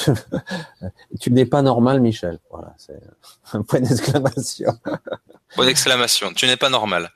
tu 1.20 1.30
n'es 1.30 1.46
pas 1.46 1.62
normal, 1.62 2.00
Michel. 2.00 2.40
Voilà, 2.50 2.74
c'est 2.76 3.00
un 3.54 3.62
point 3.62 3.80
d'exclamation. 3.80 4.76
Point 5.54 5.66
d'exclamation. 5.66 6.32
Tu 6.34 6.46
n'es 6.46 6.56
pas 6.56 6.70
normal. 6.70 7.10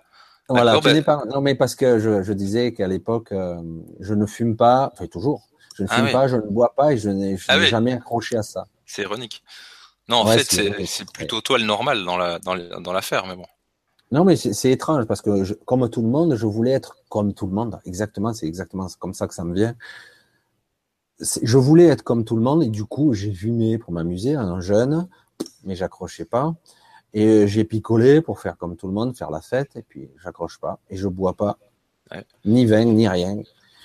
Voilà, 0.49 0.79
tu 0.79 0.83
ben- 0.83 1.03
pas. 1.03 1.23
Non, 1.27 1.41
mais 1.41 1.55
parce 1.55 1.75
que 1.75 1.99
je, 1.99 2.23
je 2.23 2.33
disais 2.35 2.73
qu'à 2.75 2.87
l'époque, 2.87 3.33
euh, 3.33 3.57
je 3.99 4.13
ne 4.13 4.27
fume 4.27 4.57
pas, 4.57 4.91
enfin 4.93 5.07
toujours. 5.07 5.49
Je 5.75 5.83
ne 5.83 5.89
ah 5.91 5.97
fume 5.97 6.13
pas, 6.13 6.29
je 6.29 6.37
ne 6.37 6.43
bois 6.43 6.75
pas 6.77 6.93
et 6.93 6.99
je 6.99 7.09
n'ai 7.09 7.37
ah 7.49 7.59
jamais 7.61 7.95
accroché 7.95 8.37
à 8.37 8.43
ça. 8.43 8.67
C'est 8.85 9.03
ironique. 9.03 9.43
Non, 10.09 10.19
en 10.19 10.27
fait, 10.27 10.45
c'est 10.45 11.11
plutôt 11.11 11.41
toi 11.41 11.59
le 11.59 11.65
normal 11.65 12.05
dans 12.05 12.17
la 12.17 12.39
dans 12.39 12.55
dans 12.81 12.93
l'affaire, 12.93 13.27
mais 13.27 13.35
bon. 13.35 13.47
Non, 14.13 14.25
mais 14.25 14.37
c'est 14.37 14.71
étrange 14.71 15.05
parce 15.07 15.21
que 15.21 15.43
je, 15.43 15.55
comme 15.55 15.89
tout 15.91 16.03
le 16.03 16.09
monde, 16.09 16.37
je 16.37 16.47
voulais 16.47 16.71
être 16.71 16.97
comme 17.09 17.35
tout 17.35 17.47
le 17.47 17.53
monde. 17.53 17.81
Exactement, 17.85 18.33
c'est 18.33 18.47
exactement 18.47 18.87
comme 18.99 19.15
ça 19.15 19.27
que 19.27 19.35
ça 19.35 19.45
me 19.45 19.55
vient. 19.55 19.75
Je 21.21 21.59
voulais 21.59 21.87
être 21.87 22.03
comme 22.03 22.25
tout 22.25 22.37
le 22.37 22.43
monde 22.43 22.63
et 22.63 22.69
du 22.69 22.85
coup, 22.85 23.15
j'ai 23.15 23.33
fumé 23.33 23.79
pour 23.79 23.93
m'amuser, 23.93 24.35
un 24.35 24.61
jeune, 24.61 25.09
mais 25.65 25.75
j'accrochais 25.75 26.25
pas. 26.25 26.55
Et 27.15 27.49
j'ai 27.49 27.65
picolé 27.65 28.21
pour 28.21 28.41
faire 28.41 28.57
comme 28.59 28.77
tout 28.77 28.87
le 28.87 28.93
monde, 28.93 29.17
faire 29.17 29.31
la 29.31 29.41
fête, 29.41 29.75
et 29.77 29.83
puis 29.83 30.11
j'accroche 30.23 30.61
pas. 30.61 30.79
Et 30.91 30.97
je 30.97 31.09
bois 31.09 31.33
pas, 31.33 31.59
ni 32.45 32.67
vin, 32.67 32.85
ni 32.85 33.09
rien. 33.09 33.39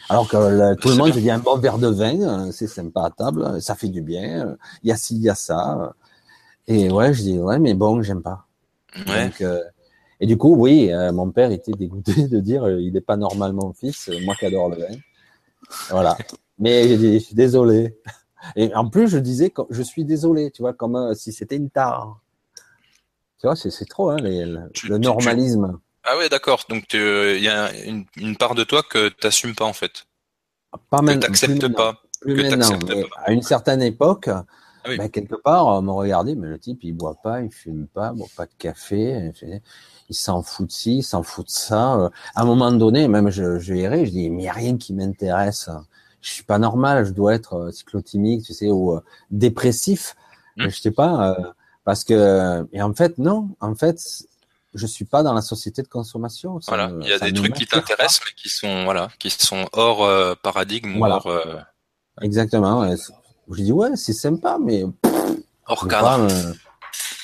Alors 0.09 0.27
que 0.27 0.75
tout 0.75 0.89
le 0.89 0.95
monde, 0.95 1.13
je 1.13 1.19
dis 1.19 1.31
un 1.31 1.39
bon 1.39 1.57
verre 1.57 1.77
de 1.77 1.87
vin, 1.87 2.51
c'est 2.51 2.67
sympa 2.67 3.05
à 3.05 3.09
table, 3.09 3.61
ça 3.61 3.75
fait 3.75 3.87
du 3.87 4.01
bien. 4.01 4.57
Il 4.83 4.89
y 4.89 4.91
a 4.91 4.97
ci, 4.97 5.15
il 5.15 5.21
y 5.21 5.29
a 5.29 5.35
ça. 5.35 5.93
Et 6.67 6.91
ouais, 6.91 7.13
je 7.13 7.21
dis 7.21 7.39
ouais, 7.39 7.57
mais 7.59 7.73
bon, 7.73 8.01
j'aime 8.01 8.21
pas. 8.21 8.45
Donc, 9.07 9.39
euh, 9.41 9.63
et 10.21 10.27
du 10.27 10.37
coup, 10.37 10.55
oui, 10.55 10.91
euh, 10.91 11.11
mon 11.11 11.31
père 11.31 11.51
était 11.51 11.71
dégoûté 11.71 12.13
de 12.27 12.39
dire 12.39 12.69
il 12.69 12.93
n'est 12.93 13.01
pas 13.01 13.17
normal 13.17 13.53
mon 13.53 13.73
fils, 13.73 14.09
moi 14.23 14.35
qui 14.35 14.45
adore 14.45 14.69
le 14.69 14.77
vin. 14.77 14.95
Voilà. 15.89 16.15
Mais 16.59 16.87
j'ai 16.87 16.97
dit, 16.97 17.13
je 17.19 17.25
suis 17.25 17.35
désolé. 17.35 17.97
Et 18.55 18.73
en 18.75 18.87
plus, 18.87 19.07
je 19.07 19.17
disais 19.17 19.51
je 19.69 19.81
suis 19.81 20.05
désolé, 20.05 20.51
tu 20.51 20.61
vois, 20.61 20.73
comme 20.73 21.13
si 21.15 21.33
c'était 21.33 21.55
une 21.55 21.71
tare. 21.71 22.19
Tu 23.39 23.47
vois, 23.47 23.55
c'est 23.55 23.85
trop, 23.85 24.11
hein, 24.11 24.17
le 24.19 24.97
normalisme. 24.97 25.79
Ah 26.03 26.17
ouais, 26.17 26.29
d'accord. 26.29 26.65
Donc 26.69 26.93
il 26.93 27.41
y 27.41 27.47
a 27.47 27.71
une, 27.85 28.37
part 28.37 28.53
de 28.53 28.63
toi 28.63 28.83
que 28.83 29.09
tu 29.09 29.25
n'assumes 29.25 29.55
pas 29.55 29.65
en 29.65 29.73
fait. 29.73 30.05
Pas 30.91 31.01
même. 31.01 31.19
Que 31.19 31.25
t'acceptes 31.25 31.67
pas. 31.69 32.01
Plus 32.21 32.35
que 32.35 32.55
maintenant, 32.55 32.77
pas. 32.77 33.23
À 33.23 33.31
une 33.31 33.41
certaine 33.41 33.81
époque, 33.81 34.27
ah 34.27 34.43
ben, 34.85 35.09
quelque 35.09 35.35
part, 35.35 35.65
on 35.65 35.81
me 35.81 35.91
regardait, 35.91 36.35
mais 36.35 36.47
le 36.47 36.59
type, 36.59 36.83
il 36.83 36.93
boit 36.93 37.17
pas, 37.23 37.41
il 37.41 37.51
fume 37.51 37.87
pas, 37.87 38.13
boit 38.13 38.27
pas 38.35 38.45
de 38.45 38.53
café, 38.57 39.31
il 40.11 40.15
s'en 40.15 40.43
fout 40.43 40.67
de 40.67 40.71
ci, 40.71 40.97
il 40.97 41.03
s'en 41.03 41.23
fout 41.23 41.45
de 41.45 41.51
ça. 41.51 42.11
À 42.35 42.41
un 42.41 42.45
moment 42.45 42.71
donné, 42.71 43.07
même 43.07 43.29
je, 43.29 43.59
je 43.59 43.73
errais, 43.73 44.05
je 44.05 44.11
dis, 44.11 44.29
mais 44.29 44.41
il 44.41 44.43
n'y 44.43 44.49
a 44.49 44.53
rien 44.53 44.77
qui 44.77 44.93
m'intéresse. 44.93 45.69
Je 46.19 46.29
suis 46.29 46.43
pas 46.43 46.59
normal, 46.59 47.05
je 47.05 47.11
dois 47.13 47.33
être 47.33 47.53
euh, 47.55 47.71
cyclotimique, 47.71 48.43
tu 48.43 48.53
sais, 48.53 48.69
ou 48.69 48.93
euh, 48.93 49.01
dépressif. 49.31 50.15
Hum. 50.59 50.69
Je 50.69 50.79
sais 50.79 50.91
pas. 50.91 51.31
Euh, 51.31 51.43
parce 51.85 52.03
que, 52.03 52.67
et 52.73 52.81
en 52.81 52.93
fait, 52.93 53.17
non, 53.17 53.49
en 53.61 53.73
fait, 53.73 53.97
je 54.73 54.85
suis 54.85 55.05
pas 55.05 55.23
dans 55.23 55.33
la 55.33 55.41
société 55.41 55.81
de 55.81 55.87
consommation. 55.87 56.59
voilà, 56.67 56.91
il 57.01 57.07
y 57.07 57.13
a 57.13 57.19
des 57.19 57.33
trucs 57.33 57.53
qui 57.53 57.65
t'intéressent, 57.65 58.21
mais 58.25 58.33
qui 58.35 58.49
sont, 58.49 58.83
voilà, 58.83 59.09
qui 59.17 59.29
sont 59.29 59.65
hors 59.71 60.03
euh, 60.03 60.35
paradigme 60.41 60.97
voilà. 60.97 61.15
hors. 61.15 61.27
Euh, 61.27 61.55
Exactement. 62.21 62.85
Je 63.49 63.63
dis 63.63 63.71
ouais, 63.71 63.95
c'est 63.95 64.13
sympa, 64.13 64.57
mais 64.61 64.83
hors 65.65 65.87
cadre. 65.87 66.27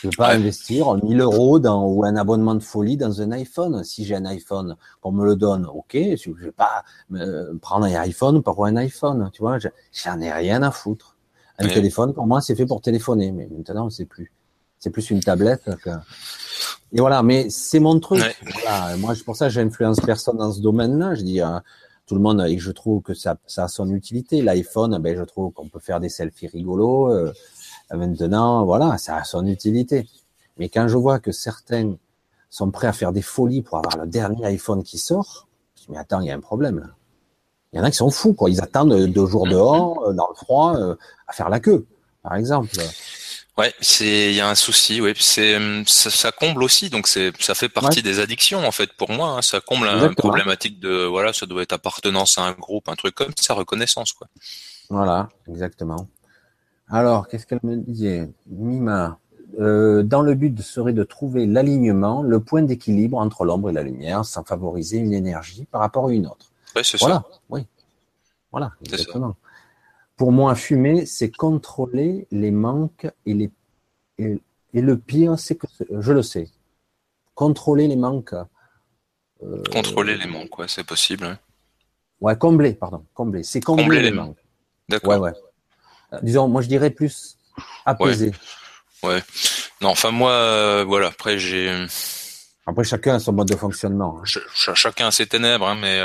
Je 0.01 0.07
ne 0.07 0.11
veux 0.11 0.15
pas 0.15 0.33
investir 0.33 0.93
1000 1.03 1.21
euros 1.21 1.59
dans 1.59 1.85
ou 1.85 2.05
un 2.05 2.15
abonnement 2.15 2.55
de 2.55 2.61
folie 2.61 2.97
dans 2.97 3.21
un 3.21 3.31
iPhone. 3.31 3.83
Si 3.83 4.05
j'ai 4.05 4.15
un 4.15 4.25
iPhone, 4.25 4.75
qu'on 5.01 5.11
me 5.11 5.25
le 5.25 5.35
donne, 5.35 5.65
ok. 5.65 5.93
Je 5.93 6.31
vais 6.31 6.51
pas 6.51 6.83
me 7.09 7.57
prendre 7.57 7.85
un 7.85 7.95
iPhone 7.95 8.43
pour 8.43 8.65
un 8.65 8.75
iPhone. 8.75 9.29
Tu 9.33 9.41
vois, 9.41 9.57
j'en 9.57 10.19
ai 10.19 10.31
rien 10.31 10.61
à 10.61 10.71
foutre. 10.71 11.15
Un 11.59 11.67
téléphone, 11.67 12.13
pour 12.13 12.27
moi, 12.27 12.39
c'est 12.39 12.55
fait 12.55 12.67
pour 12.67 12.81
téléphoner, 12.81 13.31
mais 13.31 13.47
maintenant, 13.47 13.89
sait 13.89 14.05
plus. 14.05 14.31
C'est 14.77 14.91
plus 14.91 15.09
une 15.09 15.21
tablette. 15.21 15.67
Et 16.93 16.99
voilà, 16.99 17.23
mais 17.23 17.49
c'est 17.49 17.79
mon 17.79 17.99
truc. 17.99 18.23
Voilà. 18.63 18.95
Moi, 18.97 19.15
pour 19.25 19.35
ça, 19.35 19.49
j'influence 19.49 19.99
personne 19.99 20.37
dans 20.37 20.51
ce 20.51 20.61
domaine-là. 20.61 21.15
Je 21.15 21.23
dis 21.23 21.41
à 21.41 21.63
tout 22.05 22.13
le 22.13 22.21
monde, 22.21 22.45
et 22.47 22.57
je 22.59 22.71
trouve 22.71 23.01
que 23.01 23.15
ça, 23.15 23.37
ça 23.47 23.63
a 23.63 23.67
son 23.67 23.91
utilité. 23.91 24.43
L'iPhone, 24.43 24.97
ben, 24.99 25.17
je 25.17 25.23
trouve 25.23 25.51
qu'on 25.51 25.67
peut 25.67 25.79
faire 25.79 25.99
des 25.99 26.09
selfies 26.09 26.47
rigolos. 26.47 27.11
Euh, 27.11 27.33
maintenant, 27.95 28.65
voilà, 28.65 28.97
ça 28.97 29.17
a 29.17 29.23
son 29.23 29.45
utilité. 29.45 30.07
Mais 30.57 30.69
quand 30.69 30.87
je 30.87 30.97
vois 30.97 31.19
que 31.19 31.31
certains 31.31 31.95
sont 32.49 32.71
prêts 32.71 32.87
à 32.87 32.93
faire 32.93 33.11
des 33.11 33.21
folies 33.21 33.61
pour 33.61 33.77
avoir 33.77 33.97
le 33.97 34.07
dernier 34.07 34.45
iPhone 34.45 34.83
qui 34.83 34.97
sort, 34.97 35.47
je 35.75 35.83
dis, 35.83 35.87
mais 35.91 35.97
attends, 35.97 36.21
il 36.21 36.27
y 36.27 36.31
a 36.31 36.35
un 36.35 36.39
problème 36.39 36.79
là. 36.79 36.87
Il 37.73 37.77
y 37.77 37.81
en 37.81 37.83
a 37.83 37.91
qui 37.91 37.97
sont 37.97 38.09
fous, 38.09 38.33
quoi. 38.33 38.49
Ils 38.49 38.61
attendent 38.61 38.93
deux 38.93 39.25
jours 39.27 39.45
dehors, 39.45 40.01
euh, 40.07 40.13
dans 40.13 40.27
le 40.29 40.35
froid, 40.35 40.75
euh, 40.77 40.95
à 41.27 41.33
faire 41.33 41.49
la 41.49 41.59
queue, 41.59 41.85
par 42.23 42.35
exemple. 42.35 42.69
Ouais, 43.57 43.73
c'est 43.81 44.29
il 44.29 44.35
y 44.35 44.41
a 44.41 44.49
un 44.49 44.55
souci. 44.55 45.01
Oui, 45.01 45.13
c'est 45.19 45.57
ça, 45.87 46.11
ça, 46.11 46.31
comble 46.31 46.63
aussi. 46.63 46.89
Donc 46.89 47.07
c'est 47.07 47.31
ça 47.41 47.55
fait 47.55 47.69
partie 47.69 48.03
des 48.03 48.19
addictions 48.19 48.65
en 48.65 48.71
fait 48.71 48.93
pour 48.93 49.09
moi. 49.09 49.29
Hein. 49.29 49.41
Ça 49.41 49.59
comble 49.61 49.87
une 49.87 50.13
problématique 50.13 50.79
de 50.79 51.05
voilà, 51.05 51.33
ça 51.33 51.47
doit 51.47 51.63
être 51.63 51.73
appartenance 51.73 52.37
à 52.37 52.43
un 52.43 52.51
groupe, 52.51 52.87
un 52.87 52.95
truc 52.95 53.15
comme 53.15 53.31
ça, 53.35 53.55
reconnaissance 53.55 54.13
quoi. 54.13 54.27
Voilà, 54.89 55.29
exactement. 55.47 56.07
Alors, 56.89 57.27
qu'est-ce 57.27 57.45
qu'elle 57.45 57.59
me 57.63 57.77
disait, 57.77 58.29
Mima? 58.47 59.19
Euh, 59.59 60.03
Dans 60.03 60.21
le 60.21 60.35
but 60.35 60.59
serait 60.61 60.93
de 60.93 61.03
trouver 61.03 61.45
l'alignement, 61.45 62.21
le 62.21 62.39
point 62.39 62.61
d'équilibre 62.61 63.17
entre 63.17 63.43
l'ombre 63.43 63.69
et 63.69 63.73
la 63.73 63.83
lumière, 63.83 64.23
sans 64.25 64.43
favoriser 64.43 64.97
une 64.97 65.13
énergie 65.13 65.65
par 65.65 65.81
rapport 65.81 66.07
à 66.07 66.13
une 66.13 66.27
autre. 66.27 66.51
Ouais, 66.75 66.83
c'est 66.83 66.99
voilà. 66.99 67.15
ça. 67.15 67.39
Oui. 67.49 67.65
Voilà, 68.51 68.71
exactement. 68.85 69.35
Pour 70.15 70.31
moi, 70.31 70.55
fumer, 70.55 71.05
c'est 71.05 71.29
contrôler 71.29 72.27
les 72.31 72.51
manques 72.51 73.07
et 73.25 73.33
les 73.33 73.51
et, 74.19 74.81
le 74.81 74.97
pire, 74.97 75.37
c'est 75.37 75.55
que 75.55 75.67
je 75.89 76.11
le 76.11 76.23
sais. 76.23 76.49
Contrôler 77.35 77.87
les 77.87 77.95
manques. 77.95 78.33
Euh, 79.43 79.63
contrôler 79.71 80.17
les 80.17 80.25
manques, 80.25 80.57
ouais, 80.57 80.67
c'est 80.67 80.83
possible. 80.83 81.25
Ouais. 81.25 81.37
ouais. 82.21 82.37
combler, 82.37 82.73
pardon, 82.73 83.05
combler. 83.13 83.43
C'est 83.43 83.61
combler, 83.61 84.01
les, 84.01 84.11
manques. 84.11 84.37
D'accord. 84.89 85.13
Ouais, 85.13 85.31
ouais. 85.31 85.33
Euh, 86.13 86.19
disons, 86.21 86.47
moi 86.47 86.61
je 86.61 86.67
dirais 86.67 86.89
plus 86.89 87.37
apaiser. 87.85 88.31
Ouais. 89.03 89.21
Non, 89.81 89.89
enfin 89.89 90.11
moi, 90.11 90.31
euh, 90.31 90.83
voilà. 90.87 91.07
Après 91.07 91.37
j'ai. 91.37 91.85
Après 92.65 92.83
chacun 92.83 93.15
a 93.15 93.19
son 93.19 93.33
mode 93.33 93.47
de 93.47 93.55
fonctionnement. 93.55 94.19
Hein. 94.19 94.73
chacun 94.73 95.07
a 95.07 95.11
ses 95.11 95.25
ténèbres, 95.27 95.67
hein, 95.67 95.75
mais 95.75 95.99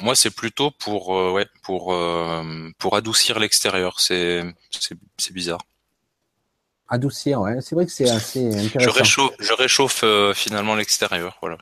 moi, 0.00 0.16
c'est 0.16 0.30
plutôt 0.30 0.70
pour, 0.70 1.16
euh, 1.16 1.32
ouais, 1.32 1.46
pour, 1.62 1.92
euh, 1.92 2.70
pour 2.78 2.96
adoucir 2.96 3.38
l'extérieur. 3.38 4.00
C'est, 4.00 4.42
c'est, 5.18 5.32
bizarre. 5.32 5.60
Adoucir, 6.88 7.40
ouais. 7.40 7.60
C'est 7.60 7.74
vrai 7.74 7.86
que 7.86 7.92
c'est 7.92 8.10
assez 8.10 8.46
intéressant. 8.46 8.80
Je 8.80 8.90
réchauffe, 8.90 9.32
je 9.38 9.52
réchauffe 9.52 10.00
euh, 10.04 10.34
finalement 10.34 10.74
l'extérieur, 10.74 11.38
voilà. 11.40 11.58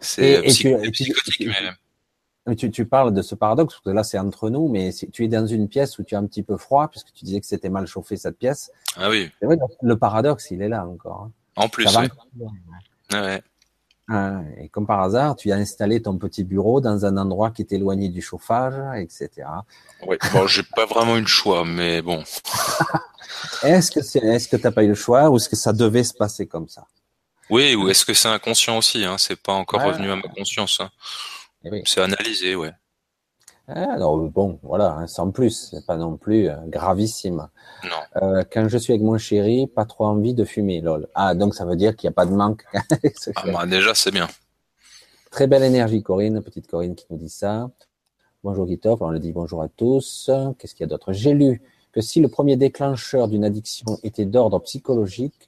C'est 0.00 0.42
psychotique, 0.42 1.46
mais... 1.46 1.70
tu, 2.56 2.70
tu, 2.70 2.86
parles 2.86 3.12
de 3.12 3.22
ce 3.22 3.34
paradoxe, 3.34 3.74
parce 3.74 3.84
que 3.84 3.90
là 3.90 4.04
c'est 4.04 4.18
entre 4.18 4.50
nous, 4.50 4.68
mais 4.68 4.92
si 4.92 5.10
tu 5.10 5.24
es 5.24 5.28
dans 5.28 5.46
une 5.46 5.68
pièce 5.68 5.98
où 5.98 6.02
tu 6.02 6.14
as 6.14 6.18
un 6.18 6.26
petit 6.26 6.42
peu 6.42 6.56
froid, 6.56 6.88
puisque 6.88 7.12
tu 7.12 7.24
disais 7.24 7.40
que 7.40 7.46
c'était 7.46 7.68
mal 7.68 7.86
chauffé 7.86 8.16
cette 8.16 8.38
pièce. 8.38 8.70
Ah 8.96 9.10
oui. 9.10 9.30
Vrai, 9.42 9.56
le 9.82 9.98
paradoxe, 9.98 10.50
il 10.50 10.62
est 10.62 10.68
là 10.68 10.86
encore. 10.86 11.22
Hein. 11.22 11.32
En 11.56 11.68
plus. 11.68 11.84
Ouais. 11.96 12.08
Ah 13.12 13.22
ouais. 13.22 13.42
Ah, 14.10 14.40
et 14.58 14.70
comme 14.70 14.86
par 14.86 15.00
hasard, 15.00 15.36
tu 15.36 15.52
as 15.52 15.56
installé 15.56 16.00
ton 16.00 16.16
petit 16.16 16.42
bureau 16.42 16.80
dans 16.80 17.04
un 17.04 17.18
endroit 17.18 17.50
qui 17.50 17.60
est 17.60 17.72
éloigné 17.72 18.08
du 18.08 18.22
chauffage, 18.22 18.74
etc. 18.96 19.46
Oui, 20.06 20.16
bon, 20.32 20.46
j'ai 20.46 20.62
pas 20.62 20.86
vraiment 20.86 21.18
eu 21.18 21.20
le 21.20 21.26
choix, 21.26 21.64
mais 21.66 22.00
bon. 22.00 22.24
est-ce 23.62 23.90
que 23.90 24.00
c'est, 24.00 24.20
est-ce 24.20 24.48
que 24.48 24.56
t'as 24.56 24.70
pas 24.70 24.82
eu 24.82 24.88
le 24.88 24.94
choix 24.94 25.28
ou 25.28 25.36
est-ce 25.36 25.50
que 25.50 25.56
ça 25.56 25.74
devait 25.74 26.04
se 26.04 26.14
passer 26.14 26.46
comme 26.46 26.68
ça? 26.68 26.86
Oui, 27.50 27.74
ou 27.74 27.90
est-ce 27.90 28.06
que 28.06 28.14
c'est 28.14 28.28
inconscient 28.28 28.78
aussi 28.78 29.04
hein 29.04 29.16
C'est 29.18 29.40
pas 29.40 29.52
encore 29.52 29.82
revenu 29.82 30.10
à 30.10 30.16
ma 30.16 30.22
conscience. 30.22 30.80
Hein. 30.80 30.90
Eh 31.64 31.70
oui. 31.70 31.82
C'est 31.84 32.00
analysé, 32.00 32.54
ouais. 32.54 32.72
Ah, 33.66 33.92
alors 33.92 34.16
bon, 34.16 34.58
voilà, 34.62 34.94
hein, 34.94 35.06
sans 35.06 35.30
plus, 35.30 35.70
c'est 35.70 35.84
pas 35.84 35.96
non 35.96 36.16
plus 36.16 36.48
euh, 36.48 36.56
gravissime. 36.66 37.48
Non. 37.84 38.22
Euh, 38.22 38.44
quand 38.50 38.66
je 38.68 38.78
suis 38.78 38.94
avec 38.94 39.02
mon 39.02 39.18
chéri, 39.18 39.66
pas 39.66 39.84
trop 39.84 40.06
envie 40.06 40.32
de 40.32 40.44
fumer, 40.44 40.80
lol. 40.80 41.06
Ah, 41.14 41.34
donc 41.34 41.54
ça 41.54 41.66
veut 41.66 41.76
dire 41.76 41.94
qu'il 41.94 42.08
n'y 42.08 42.12
a 42.12 42.14
pas 42.14 42.24
de 42.24 42.32
manque. 42.32 42.64
ah, 42.72 43.44
bah, 43.52 43.66
déjà, 43.66 43.94
c'est 43.94 44.10
bien. 44.10 44.28
Très 45.30 45.46
belle 45.46 45.64
énergie, 45.64 46.02
Corinne, 46.02 46.40
petite 46.42 46.66
Corinne 46.66 46.94
qui 46.94 47.04
nous 47.10 47.18
dit 47.18 47.28
ça. 47.28 47.70
Bonjour 48.42 48.64
Guitov, 48.66 49.02
on 49.02 49.10
le 49.10 49.18
dit 49.18 49.32
bonjour 49.32 49.60
à 49.62 49.68
tous. 49.68 50.30
Qu'est-ce 50.58 50.74
qu'il 50.74 50.84
y 50.84 50.88
a 50.88 50.88
d'autre? 50.88 51.12
J'ai 51.12 51.34
lu 51.34 51.60
que 51.92 52.00
si 52.00 52.20
le 52.20 52.28
premier 52.28 52.56
déclencheur 52.56 53.28
d'une 53.28 53.44
addiction 53.44 53.98
était 54.02 54.24
d'ordre 54.24 54.60
psychologique, 54.60 55.46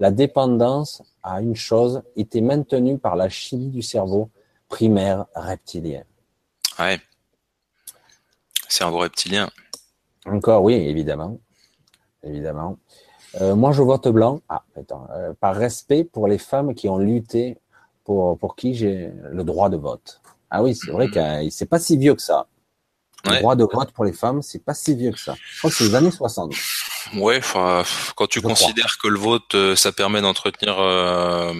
la 0.00 0.10
dépendance 0.10 1.02
à 1.22 1.42
une 1.42 1.54
chose 1.54 2.02
était 2.16 2.40
maintenue 2.40 2.98
par 2.98 3.14
la 3.14 3.28
chimie 3.28 3.68
du 3.68 3.82
cerveau 3.82 4.30
primaire 4.70 5.26
reptilien. 5.34 6.04
Ouais. 6.78 6.98
Cerveau 8.68 8.98
reptilien. 8.98 9.50
Encore, 10.24 10.62
oui, 10.62 10.74
évidemment. 10.74 11.38
Évidemment. 12.22 12.78
Euh, 13.40 13.54
moi, 13.54 13.72
je 13.72 13.82
vote 13.82 14.08
blanc. 14.08 14.40
Ah, 14.48 14.62
attends, 14.76 15.06
euh, 15.12 15.34
par 15.38 15.54
respect 15.54 16.04
pour 16.04 16.26
les 16.26 16.38
femmes 16.38 16.74
qui 16.74 16.88
ont 16.88 16.98
lutté 16.98 17.58
pour, 18.04 18.38
pour 18.38 18.56
qui 18.56 18.74
j'ai 18.74 19.10
le 19.30 19.44
droit 19.44 19.68
de 19.68 19.76
vote. 19.76 20.22
Ah 20.50 20.62
oui, 20.62 20.74
c'est 20.74 20.90
vrai 20.90 21.08
hmm. 21.08 21.12
que 21.12 21.50
c'est 21.50 21.66
pas 21.66 21.78
si 21.78 21.98
vieux 21.98 22.14
que 22.14 22.22
ça. 22.22 22.46
Le 23.26 23.38
droit 23.38 23.54
de 23.54 23.64
vote 23.64 23.92
pour 23.92 24.04
les 24.04 24.14
femmes, 24.14 24.40
c'est 24.40 24.64
pas 24.64 24.72
si 24.72 24.94
vieux 24.94 25.12
que 25.12 25.18
ça. 25.18 25.34
Je 25.52 25.58
crois 25.58 25.70
que 25.70 25.76
c'est 25.76 25.84
les 25.84 25.94
années 25.94 26.10
60. 26.10 26.54
Ouais, 27.16 27.40
quand 27.52 28.26
tu 28.28 28.40
considères 28.40 28.96
que 29.02 29.08
le 29.08 29.18
vote, 29.18 29.54
euh, 29.54 29.76
ça 29.76 29.92
permet 29.92 30.20
d'entretenir, 30.20 30.78
euh, 30.78 31.52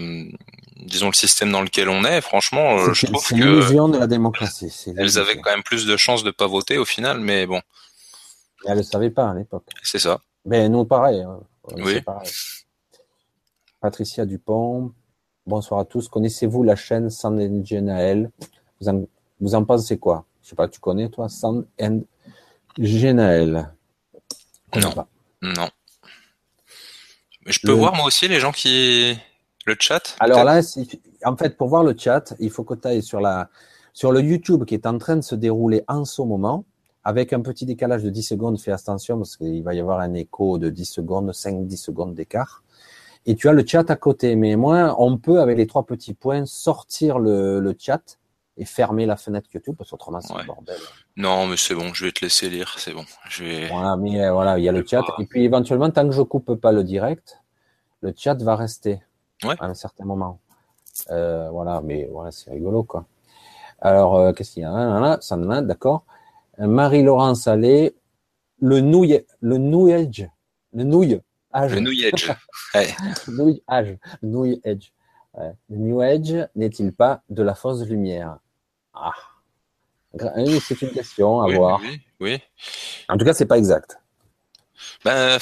disons, 0.80 1.08
le 1.08 1.14
système 1.14 1.52
dans 1.52 1.62
lequel 1.62 1.88
on 1.88 2.04
est, 2.04 2.20
franchement, 2.20 2.78
euh, 2.78 2.92
je 2.92 3.06
trouve 3.06 3.22
que... 3.22 3.28
C'est 3.28 3.34
l'illusion 3.34 3.88
de 3.88 3.98
la 3.98 4.06
démocratie. 4.06 4.72
Elles 4.96 5.18
avaient 5.18 5.40
quand 5.40 5.50
même 5.50 5.62
plus 5.62 5.86
de 5.86 5.96
chances 5.96 6.24
de 6.24 6.30
pas 6.30 6.46
voter 6.46 6.78
au 6.78 6.84
final, 6.84 7.20
mais 7.20 7.46
bon. 7.46 7.60
elles 8.66 8.78
ne 8.78 8.82
savaient 8.82 9.10
pas 9.10 9.30
à 9.30 9.34
l'époque. 9.34 9.64
C'est 9.82 9.98
ça. 9.98 10.20
Mais 10.44 10.68
nous, 10.68 10.84
pareil. 10.84 11.20
Hein. 11.20 11.40
Oui. 11.76 12.00
Patricia 13.80 14.26
Dupont, 14.26 14.92
bonsoir 15.46 15.80
à 15.80 15.84
tous. 15.84 16.08
Connaissez-vous 16.08 16.62
la 16.62 16.76
chaîne 16.76 17.10
Sand 17.10 17.40
Genael 17.64 18.30
vous 18.80 18.88
en, 18.88 19.06
vous 19.40 19.54
en 19.54 19.64
pensez 19.64 19.98
quoi? 19.98 20.24
Je 20.42 20.50
sais 20.50 20.56
pas, 20.56 20.68
tu 20.68 20.80
connais 20.80 21.08
toi 21.08 21.28
Sand 21.28 21.66
and 21.80 22.00
Genael 22.78 23.72
Non. 24.76 24.92
Pas. 24.92 25.08
Non. 25.42 25.68
Je 27.46 27.58
peux 27.60 27.72
voir 27.72 27.94
moi 27.94 28.06
aussi 28.06 28.28
les 28.28 28.38
gens 28.38 28.52
qui 28.52 29.18
le 29.66 29.76
chat. 29.78 30.16
Alors 30.20 30.44
là, 30.44 30.60
en 31.24 31.36
fait, 31.36 31.56
pour 31.56 31.68
voir 31.68 31.84
le 31.84 31.94
chat, 31.96 32.34
il 32.38 32.50
faut 32.50 32.64
que 32.64 32.74
tu 32.74 32.88
ailles 32.88 33.02
sur 33.02 33.20
la 33.20 33.48
sur 33.92 34.12
le 34.12 34.20
YouTube 34.20 34.64
qui 34.64 34.74
est 34.74 34.86
en 34.86 34.98
train 34.98 35.16
de 35.16 35.22
se 35.22 35.34
dérouler 35.34 35.82
en 35.88 36.04
ce 36.04 36.22
moment, 36.22 36.64
avec 37.04 37.32
un 37.32 37.40
petit 37.40 37.66
décalage 37.66 38.02
de 38.02 38.10
10 38.10 38.22
secondes. 38.22 38.60
Fais 38.60 38.72
attention 38.72 39.18
parce 39.18 39.36
qu'il 39.36 39.62
va 39.62 39.74
y 39.74 39.80
avoir 39.80 40.00
un 40.00 40.14
écho 40.14 40.58
de 40.58 40.68
10 40.68 40.84
secondes, 40.84 41.30
5-10 41.30 41.76
secondes 41.76 42.14
d'écart. 42.14 42.62
Et 43.26 43.34
tu 43.36 43.48
as 43.48 43.52
le 43.52 43.66
chat 43.66 43.90
à 43.90 43.96
côté. 43.96 44.36
Mais 44.36 44.56
moi, 44.56 44.94
on 44.98 45.18
peut, 45.18 45.40
avec 45.40 45.58
les 45.58 45.66
trois 45.66 45.84
petits 45.84 46.14
points, 46.14 46.46
sortir 46.46 47.18
le, 47.18 47.60
le 47.60 47.74
chat 47.78 48.18
et 48.56 48.64
fermer 48.64 49.06
la 49.06 49.16
fenêtre 49.16 49.48
YouTube 49.54 49.74
parce 49.76 49.90
qu'autrement 49.90 50.20
c'est 50.20 50.34
un 50.34 50.44
bordel. 50.44 50.76
Non, 51.16 51.46
mais 51.46 51.56
c'est 51.56 51.74
bon, 51.74 51.94
je 51.94 52.04
vais 52.04 52.12
te 52.12 52.24
laisser 52.24 52.50
lire, 52.50 52.74
c'est 52.78 52.92
bon. 52.92 53.04
Je 53.28 53.44
vais... 53.44 53.68
Voilà, 53.68 53.96
mais 53.96 54.22
euh, 54.22 54.32
voilà, 54.32 54.58
il 54.58 54.64
y 54.64 54.68
a 54.68 54.72
le 54.72 54.84
chat. 54.86 55.02
Et 55.18 55.24
puis 55.24 55.44
éventuellement, 55.44 55.90
tant 55.90 56.06
que 56.06 56.14
je 56.14 56.22
coupe 56.22 56.54
pas 56.56 56.72
le 56.72 56.84
direct, 56.84 57.40
le 58.02 58.12
chat 58.16 58.34
va 58.42 58.56
rester 58.56 59.00
ouais. 59.44 59.54
à 59.58 59.66
un 59.66 59.74
certain 59.74 60.04
moment. 60.04 60.40
Euh, 61.10 61.48
voilà, 61.50 61.80
mais 61.82 62.08
voilà, 62.10 62.30
c'est 62.30 62.50
rigolo 62.50 62.82
quoi. 62.82 63.06
Alors, 63.80 64.16
euh, 64.16 64.32
qu'est-ce 64.32 64.52
qu'il 64.52 64.62
y 64.62 64.66
a? 64.66 64.70
Là, 64.70 65.18
Ça 65.20 65.36
d'accord. 65.36 66.04
Marie-Laurence 66.58 67.48
Allais, 67.48 67.94
le 68.60 68.80
nouille, 68.80 69.24
le 69.40 69.56
nouillage, 69.56 70.28
le 70.74 70.84
nouille. 70.84 71.20
Âge. 71.54 71.74
Le 71.74 71.80
nouillage. 71.80 72.32
ouais. 72.74 72.88
nouille 73.28 73.62
âge, 73.68 73.96
nouille 74.22 74.60
edge. 74.64 74.92
Le 75.68 75.76
New 75.76 76.00
Age 76.00 76.48
n'est-il 76.56 76.92
pas 76.92 77.22
de 77.30 77.42
la 77.42 77.54
fausse 77.54 77.86
lumière? 77.86 78.38
Ah, 78.92 79.12
c'est 80.18 80.82
une 80.82 80.90
question 80.90 81.40
à 81.40 81.52
voir. 81.54 81.80
Oui, 81.80 82.00
oui. 82.20 82.42
En 83.08 83.16
tout 83.16 83.24
cas, 83.24 83.32
c'est 83.32 83.46
pas 83.46 83.58
exact. 83.58 83.99
Ben, 85.04 85.38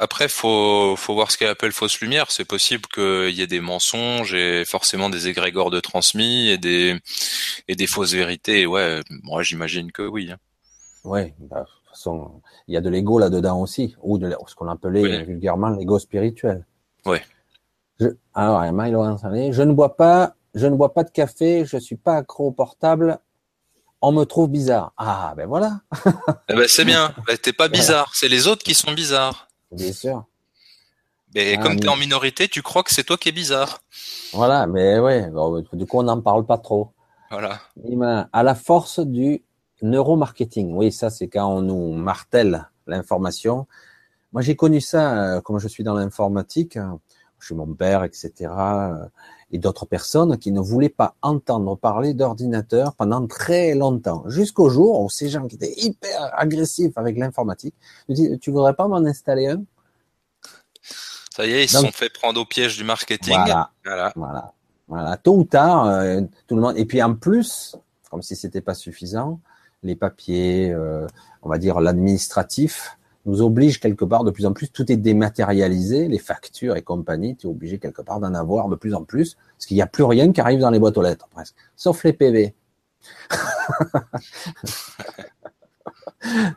après, 0.00 0.28
faut 0.28 0.96
faut 0.96 1.14
voir 1.14 1.30
ce 1.30 1.38
qu'elle 1.38 1.48
appelle 1.48 1.72
fausse 1.72 2.00
lumière. 2.00 2.30
C'est 2.30 2.44
possible 2.44 2.86
qu'il 2.86 3.30
y 3.30 3.42
ait 3.42 3.46
des 3.46 3.60
mensonges 3.60 4.34
et 4.34 4.64
forcément 4.64 5.10
des 5.10 5.28
égrégores 5.28 5.70
de 5.70 5.80
transmis 5.80 6.48
et 6.48 6.58
des 6.58 6.98
et 7.68 7.74
des 7.74 7.86
fausses 7.86 8.14
vérités. 8.14 8.66
Ouais, 8.66 9.00
moi 9.22 9.42
j'imagine 9.42 9.92
que 9.92 10.02
oui. 10.02 10.30
Hein. 10.30 10.38
Ouais, 11.04 11.34
bah, 11.38 11.60
de 11.60 11.64
toute 11.64 11.88
façon, 11.88 12.42
il 12.66 12.74
y 12.74 12.76
a 12.76 12.80
de 12.80 12.90
l'ego 12.90 13.18
là-dedans 13.18 13.60
aussi, 13.60 13.96
ou 14.02 14.18
de 14.18 14.30
ce 14.46 14.54
qu'on 14.54 14.68
appelait 14.68 15.24
vulgairement 15.24 15.70
l'ego 15.70 15.98
spirituel. 15.98 16.66
Ouais. 17.06 17.22
Je, 17.98 18.08
alors, 18.34 18.62
je 18.62 19.62
ne 19.62 19.72
bois 19.72 19.96
pas, 19.96 20.34
je 20.54 20.66
ne 20.66 20.76
bois 20.76 20.92
pas 20.92 21.04
de 21.04 21.10
café, 21.10 21.64
je 21.64 21.78
suis 21.78 21.96
pas 21.96 22.16
accro 22.16 22.48
au 22.48 22.52
portable. 22.52 23.18
On 24.00 24.12
me 24.12 24.24
trouve 24.24 24.48
bizarre. 24.48 24.92
Ah, 24.96 25.34
ben 25.36 25.46
voilà. 25.46 25.80
eh 26.48 26.54
ben 26.54 26.66
c'est 26.68 26.84
bien. 26.84 27.12
Ben, 27.26 27.36
t'es 27.36 27.52
pas 27.52 27.68
bizarre. 27.68 28.12
C'est 28.14 28.28
les 28.28 28.46
autres 28.46 28.62
qui 28.62 28.74
sont 28.74 28.92
bizarres. 28.92 29.48
Bien 29.72 29.92
sûr. 29.92 30.24
Mais 31.34 31.56
ah, 31.58 31.62
comme 31.62 31.78
tu 31.78 31.86
es 31.86 31.90
en 31.90 31.96
minorité, 31.96 32.48
tu 32.48 32.62
crois 32.62 32.82
que 32.82 32.92
c'est 32.92 33.04
toi 33.04 33.16
qui 33.16 33.28
es 33.28 33.32
bizarre. 33.32 33.80
Voilà, 34.32 34.66
mais 34.66 34.98
ouais. 34.98 35.30
du 35.72 35.86
coup, 35.86 35.98
on 35.98 36.04
n'en 36.04 36.20
parle 36.20 36.46
pas 36.46 36.58
trop. 36.58 36.92
Voilà. 37.30 37.60
À 38.32 38.42
la 38.42 38.54
force 38.54 39.00
du 39.00 39.42
neuromarketing. 39.82 40.72
Oui, 40.74 40.92
ça, 40.92 41.10
c'est 41.10 41.28
quand 41.28 41.46
on 41.46 41.62
nous 41.62 41.92
martèle 41.92 42.68
l'information. 42.86 43.66
Moi, 44.32 44.42
j'ai 44.42 44.56
connu 44.56 44.80
ça, 44.80 45.36
euh, 45.36 45.40
comme 45.40 45.58
je 45.58 45.68
suis 45.68 45.84
dans 45.84 45.94
l'informatique 45.94 46.78
chez 47.40 47.54
mon 47.54 47.72
père, 47.74 48.04
etc., 48.04 48.50
et 49.50 49.58
d'autres 49.58 49.86
personnes 49.86 50.36
qui 50.38 50.52
ne 50.52 50.60
voulaient 50.60 50.88
pas 50.88 51.14
entendre 51.22 51.76
parler 51.76 52.14
d'ordinateur 52.14 52.94
pendant 52.94 53.26
très 53.26 53.74
longtemps, 53.74 54.24
jusqu'au 54.28 54.68
jour 54.68 55.00
où 55.00 55.10
ces 55.10 55.28
gens 55.28 55.46
qui 55.46 55.56
étaient 55.56 55.74
hyper 55.78 56.30
agressifs 56.38 56.96
avec 56.96 57.16
l'informatique 57.16 57.74
me 58.08 58.14
disent, 58.14 58.38
tu 58.40 58.50
voudrais 58.50 58.74
pas 58.74 58.88
m'en 58.88 58.98
installer 58.98 59.46
un? 59.48 59.62
Ça 61.34 61.46
y 61.46 61.52
est, 61.52 61.64
ils 61.64 61.68
se 61.68 61.78
sont 61.78 61.92
fait 61.92 62.12
prendre 62.12 62.40
au 62.40 62.44
piège 62.44 62.76
du 62.76 62.84
marketing. 62.84 63.36
Voilà, 63.84 64.12
voilà, 64.16 64.52
voilà. 64.88 65.16
Tôt 65.16 65.36
ou 65.36 65.44
tard, 65.44 65.86
euh, 65.86 66.20
tout 66.46 66.56
le 66.56 66.62
monde. 66.62 66.76
Et 66.76 66.84
puis 66.84 67.00
en 67.02 67.14
plus, 67.14 67.76
comme 68.10 68.22
si 68.22 68.34
c'était 68.34 68.60
pas 68.60 68.74
suffisant, 68.74 69.40
les 69.82 69.94
papiers, 69.94 70.70
euh, 70.72 71.06
on 71.42 71.48
va 71.48 71.58
dire 71.58 71.80
l'administratif, 71.80 72.97
nous 73.28 73.42
oblige 73.42 73.78
quelque 73.78 74.04
part 74.04 74.24
de 74.24 74.30
plus 74.30 74.46
en 74.46 74.52
plus, 74.52 74.68
tout 74.70 74.90
est 74.90 74.96
dématérialisé, 74.96 76.08
les 76.08 76.18
factures 76.18 76.76
et 76.76 76.82
compagnie, 76.82 77.36
tu 77.36 77.46
es 77.46 77.50
obligé 77.50 77.78
quelque 77.78 78.02
part 78.02 78.20
d'en 78.20 78.34
avoir 78.34 78.68
de 78.68 78.76
plus 78.76 78.94
en 78.94 79.04
plus, 79.04 79.36
parce 79.56 79.66
qu'il 79.66 79.76
n'y 79.76 79.82
a 79.82 79.86
plus 79.86 80.04
rien 80.04 80.32
qui 80.32 80.40
arrive 80.40 80.60
dans 80.60 80.70
les 80.70 80.78
boîtes 80.78 80.96
aux 80.96 81.02
lettres, 81.02 81.28
presque, 81.30 81.54
sauf 81.76 82.02
les 82.04 82.14
PV. 82.14 82.54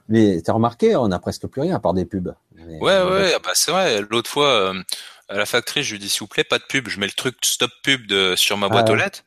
Mais 0.09 0.41
as 0.47 0.53
remarqué, 0.53 0.95
on 0.95 1.09
n'a 1.09 1.19
presque 1.19 1.45
plus 1.47 1.61
rien 1.61 1.75
à 1.75 1.79
part 1.79 1.93
des 1.93 2.05
pubs. 2.05 2.33
ouais, 2.57 2.79
ouais, 2.79 3.33
ah 3.35 3.39
bah 3.43 3.51
c'est 3.53 3.71
vrai. 3.71 4.01
L'autre 4.09 4.29
fois, 4.29 4.47
euh, 4.47 4.81
à 5.29 5.37
la 5.37 5.45
factory, 5.45 5.83
je 5.83 5.93
lui 5.93 5.99
dis 5.99 6.09
s'il 6.09 6.21
vous 6.21 6.27
plaît, 6.27 6.43
pas 6.43 6.57
de 6.57 6.63
pub. 6.67 6.87
Je 6.89 6.99
mets 6.99 7.05
le 7.05 7.11
truc 7.11 7.35
stop 7.43 7.71
pub 7.83 8.07
de, 8.07 8.35
sur 8.35 8.57
ma 8.57 8.69
boîte 8.69 8.87
ah 8.89 8.91
aux 8.91 8.95
lettres 8.95 9.23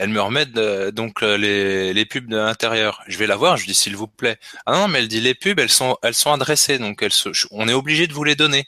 elle 0.00 0.08
me 0.08 0.20
remet 0.20 0.46
donc 0.92 1.22
euh, 1.22 1.36
les, 1.36 1.92
les 1.92 2.06
pubs 2.06 2.26
de 2.26 2.38
l'intérieur. 2.38 3.02
Je 3.06 3.18
vais 3.18 3.26
la 3.26 3.36
voir, 3.36 3.58
je 3.58 3.66
dis 3.66 3.74
s'il 3.74 3.96
vous 3.96 4.06
plaît. 4.08 4.38
Ah 4.64 4.72
non, 4.72 4.88
mais 4.88 5.00
elle 5.00 5.08
dit 5.08 5.20
les 5.20 5.34
pubs, 5.34 5.58
elles 5.58 5.68
sont 5.68 5.98
elles 6.02 6.14
sont 6.14 6.32
adressées, 6.32 6.78
donc 6.78 7.02
elles 7.02 7.12
on 7.50 7.68
est 7.68 7.74
obligé 7.74 8.06
de 8.06 8.14
vous 8.14 8.24
les 8.24 8.34
donner. 8.34 8.66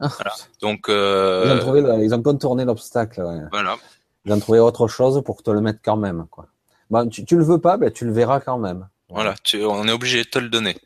Ah. 0.00 0.08
Voilà. 0.08 0.32
Donc 0.62 0.88
euh... 0.88 1.44
ils, 1.44 1.52
ont 1.52 1.58
trouvé, 1.58 2.04
ils 2.04 2.14
ont 2.14 2.22
contourné 2.22 2.64
l'obstacle. 2.64 3.20
Ouais. 3.20 3.40
Voilà. 3.52 3.76
Ils 4.24 4.32
ont 4.32 4.40
trouvé 4.40 4.60
autre 4.60 4.88
chose 4.88 5.22
pour 5.22 5.42
te 5.42 5.50
le 5.50 5.60
mettre 5.60 5.80
quand 5.84 5.98
même, 5.98 6.26
quoi. 6.30 6.46
Bon, 6.88 7.06
tu, 7.06 7.26
tu 7.26 7.36
le 7.36 7.44
veux 7.44 7.60
pas, 7.60 7.76
ben 7.76 7.90
tu 7.90 8.06
le 8.06 8.12
verras 8.12 8.40
quand 8.40 8.58
même. 8.58 8.88
Voilà, 9.10 9.34
tu, 9.44 9.62
on 9.62 9.86
est 9.86 9.92
obligé 9.92 10.24
de 10.24 10.28
te 10.28 10.38
le 10.38 10.48
donner. 10.48 10.78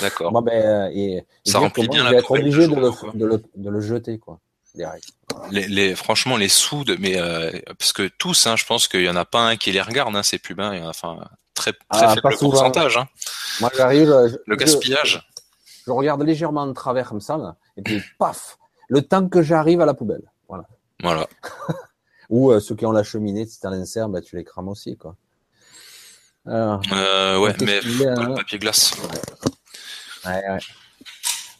D'accord. 0.00 0.32
Bon, 0.32 0.42
ben, 0.42 0.52
euh, 0.52 0.90
et, 0.92 1.24
ça 1.44 1.60
remplit 1.60 1.86
bien 1.86 2.02
la 2.02 2.18
être 2.18 2.30
obligé 2.32 2.66
de, 2.66 2.74
le, 2.74 2.90
de, 3.14 3.24
le, 3.24 3.42
de 3.54 3.70
le 3.70 3.80
jeter, 3.80 4.18
quoi. 4.18 4.40
Les, 5.50 5.66
les, 5.66 5.94
franchement, 5.94 6.36
les 6.36 6.48
sous 6.48 6.84
de, 6.84 6.96
mais 6.98 7.16
euh, 7.16 7.50
parce 7.78 7.92
que 7.92 8.08
tous, 8.08 8.46
hein, 8.46 8.56
je 8.56 8.64
pense 8.64 8.88
qu'il 8.88 9.02
y 9.02 9.08
en 9.08 9.16
a 9.16 9.24
pas 9.24 9.40
un 9.40 9.56
qui 9.56 9.72
les 9.72 9.80
regarde, 9.80 10.14
hein, 10.14 10.22
ces 10.22 10.38
pubs. 10.38 10.60
Hein, 10.60 10.82
enfin, 10.84 11.18
très, 11.54 11.72
très 11.72 11.80
ah, 11.90 12.14
faible 12.14 12.36
pourcentage. 12.38 12.96
Hein. 12.96 13.08
Moi, 13.60 13.70
j'arrive. 13.76 14.38
Le 14.46 14.56
gaspillage. 14.56 15.28
Je, 15.86 15.92
regarde 15.92 16.22
légèrement 16.22 16.66
de 16.66 16.72
travers 16.72 17.08
comme 17.08 17.20
ça, 17.20 17.56
et 17.76 17.82
puis 17.82 18.02
paf, 18.18 18.58
le 18.88 19.02
temps 19.02 19.28
que 19.28 19.42
j'arrive 19.42 19.80
à 19.80 19.86
la 19.86 19.94
poubelle. 19.94 20.30
Voilà. 20.48 20.64
Voilà. 21.02 21.26
Ou 22.30 22.50
euh, 22.50 22.60
ceux 22.60 22.74
qui 22.74 22.84
ont 22.84 22.92
la 22.92 23.04
cheminée, 23.04 23.46
si 23.46 23.58
t'as 23.58 23.70
l'insert, 23.70 24.08
bah, 24.08 24.20
tu 24.20 24.36
les 24.36 24.44
crames 24.44 24.68
aussi, 24.68 24.96
quoi. 24.96 25.16
euh, 26.46 27.38
ouais, 27.38 27.54
mais 27.60 27.80
pas 27.80 28.24
le 28.24 28.34
papier 28.34 28.58
glace. 28.58 28.94
Ouais, 30.26 30.32
ouais. 30.50 30.58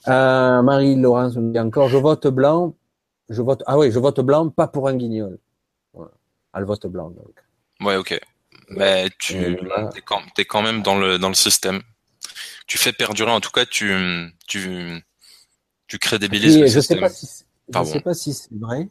Euh, 0.09 0.63
Marie-Laurence 0.63 1.37
me 1.37 1.53
dit 1.53 1.59
encore, 1.59 1.89
je 1.89 1.99
vote 1.99 2.27
blanc. 2.29 2.75
Je 3.29 3.43
vote, 3.43 3.63
ah 3.67 3.79
oui, 3.79 3.91
je 3.91 3.99
vote 3.99 4.21
blanc, 4.21 4.49
pas 4.49 4.69
pour 4.69 4.89
un 4.89 4.97
guignol. 4.97 5.39
Voilà. 5.93 6.13
Elle 6.55 6.65
vote 6.65 6.87
blanc, 6.87 7.11
donc. 7.11 7.45
Ouais, 7.81 7.97
ok. 7.97 8.19
Mais 8.71 9.09
tu 9.19 9.37
es 9.37 10.01
quand, 10.05 10.23
es 10.39 10.45
quand 10.45 10.63
même 10.63 10.83
dans 10.83 10.99
le, 10.99 11.19
dans 11.19 11.29
le 11.29 11.35
système. 11.35 11.81
Tu 12.67 12.79
fais 12.79 12.93
perdurer, 12.93 13.31
en 13.31 13.41
tout 13.41 13.51
cas, 13.51 13.65
tu, 13.65 13.93
tu, 14.47 15.03
tu 15.87 15.99
crédibilises 15.99 16.59
le 16.59 16.67
je 16.67 16.81
Sais 16.81 16.97
pas 16.97 17.09
si, 17.09 17.27
je 17.27 17.85
sais 17.85 18.01
pas 18.01 18.15
si 18.15 18.35
c'est 18.35 18.53
vrai. 18.53 18.89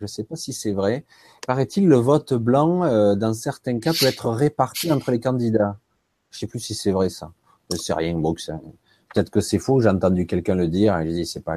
Je 0.00 0.06
sais 0.06 0.24
pas 0.24 0.36
si 0.36 0.52
c'est 0.52 0.72
vrai. 0.72 1.04
Paraît-il, 1.46 1.88
le 1.88 1.96
vote 1.96 2.34
blanc, 2.34 2.84
euh, 2.84 3.14
dans 3.14 3.34
certains 3.34 3.78
cas, 3.78 3.92
peut 3.92 4.06
être 4.06 4.30
réparti 4.30 4.92
entre 4.92 5.10
les 5.10 5.20
candidats. 5.20 5.78
Je 6.30 6.40
sais 6.40 6.46
plus 6.46 6.60
si 6.60 6.74
c'est 6.74 6.90
vrai 6.90 7.08
ça. 7.08 7.32
Je 7.70 7.76
sais 7.76 7.94
rien, 7.94 8.14
bon, 8.14 8.34
peut-être 8.34 9.30
que 9.30 9.40
c'est 9.40 9.58
faux. 9.58 9.80
J'ai 9.80 9.88
entendu 9.88 10.26
quelqu'un 10.26 10.56
le 10.56 10.68
dire 10.68 10.98
et 10.98 11.06
j'ai 11.06 11.14
dit 11.14 11.26
c'est 11.26 11.42
pas. 11.42 11.56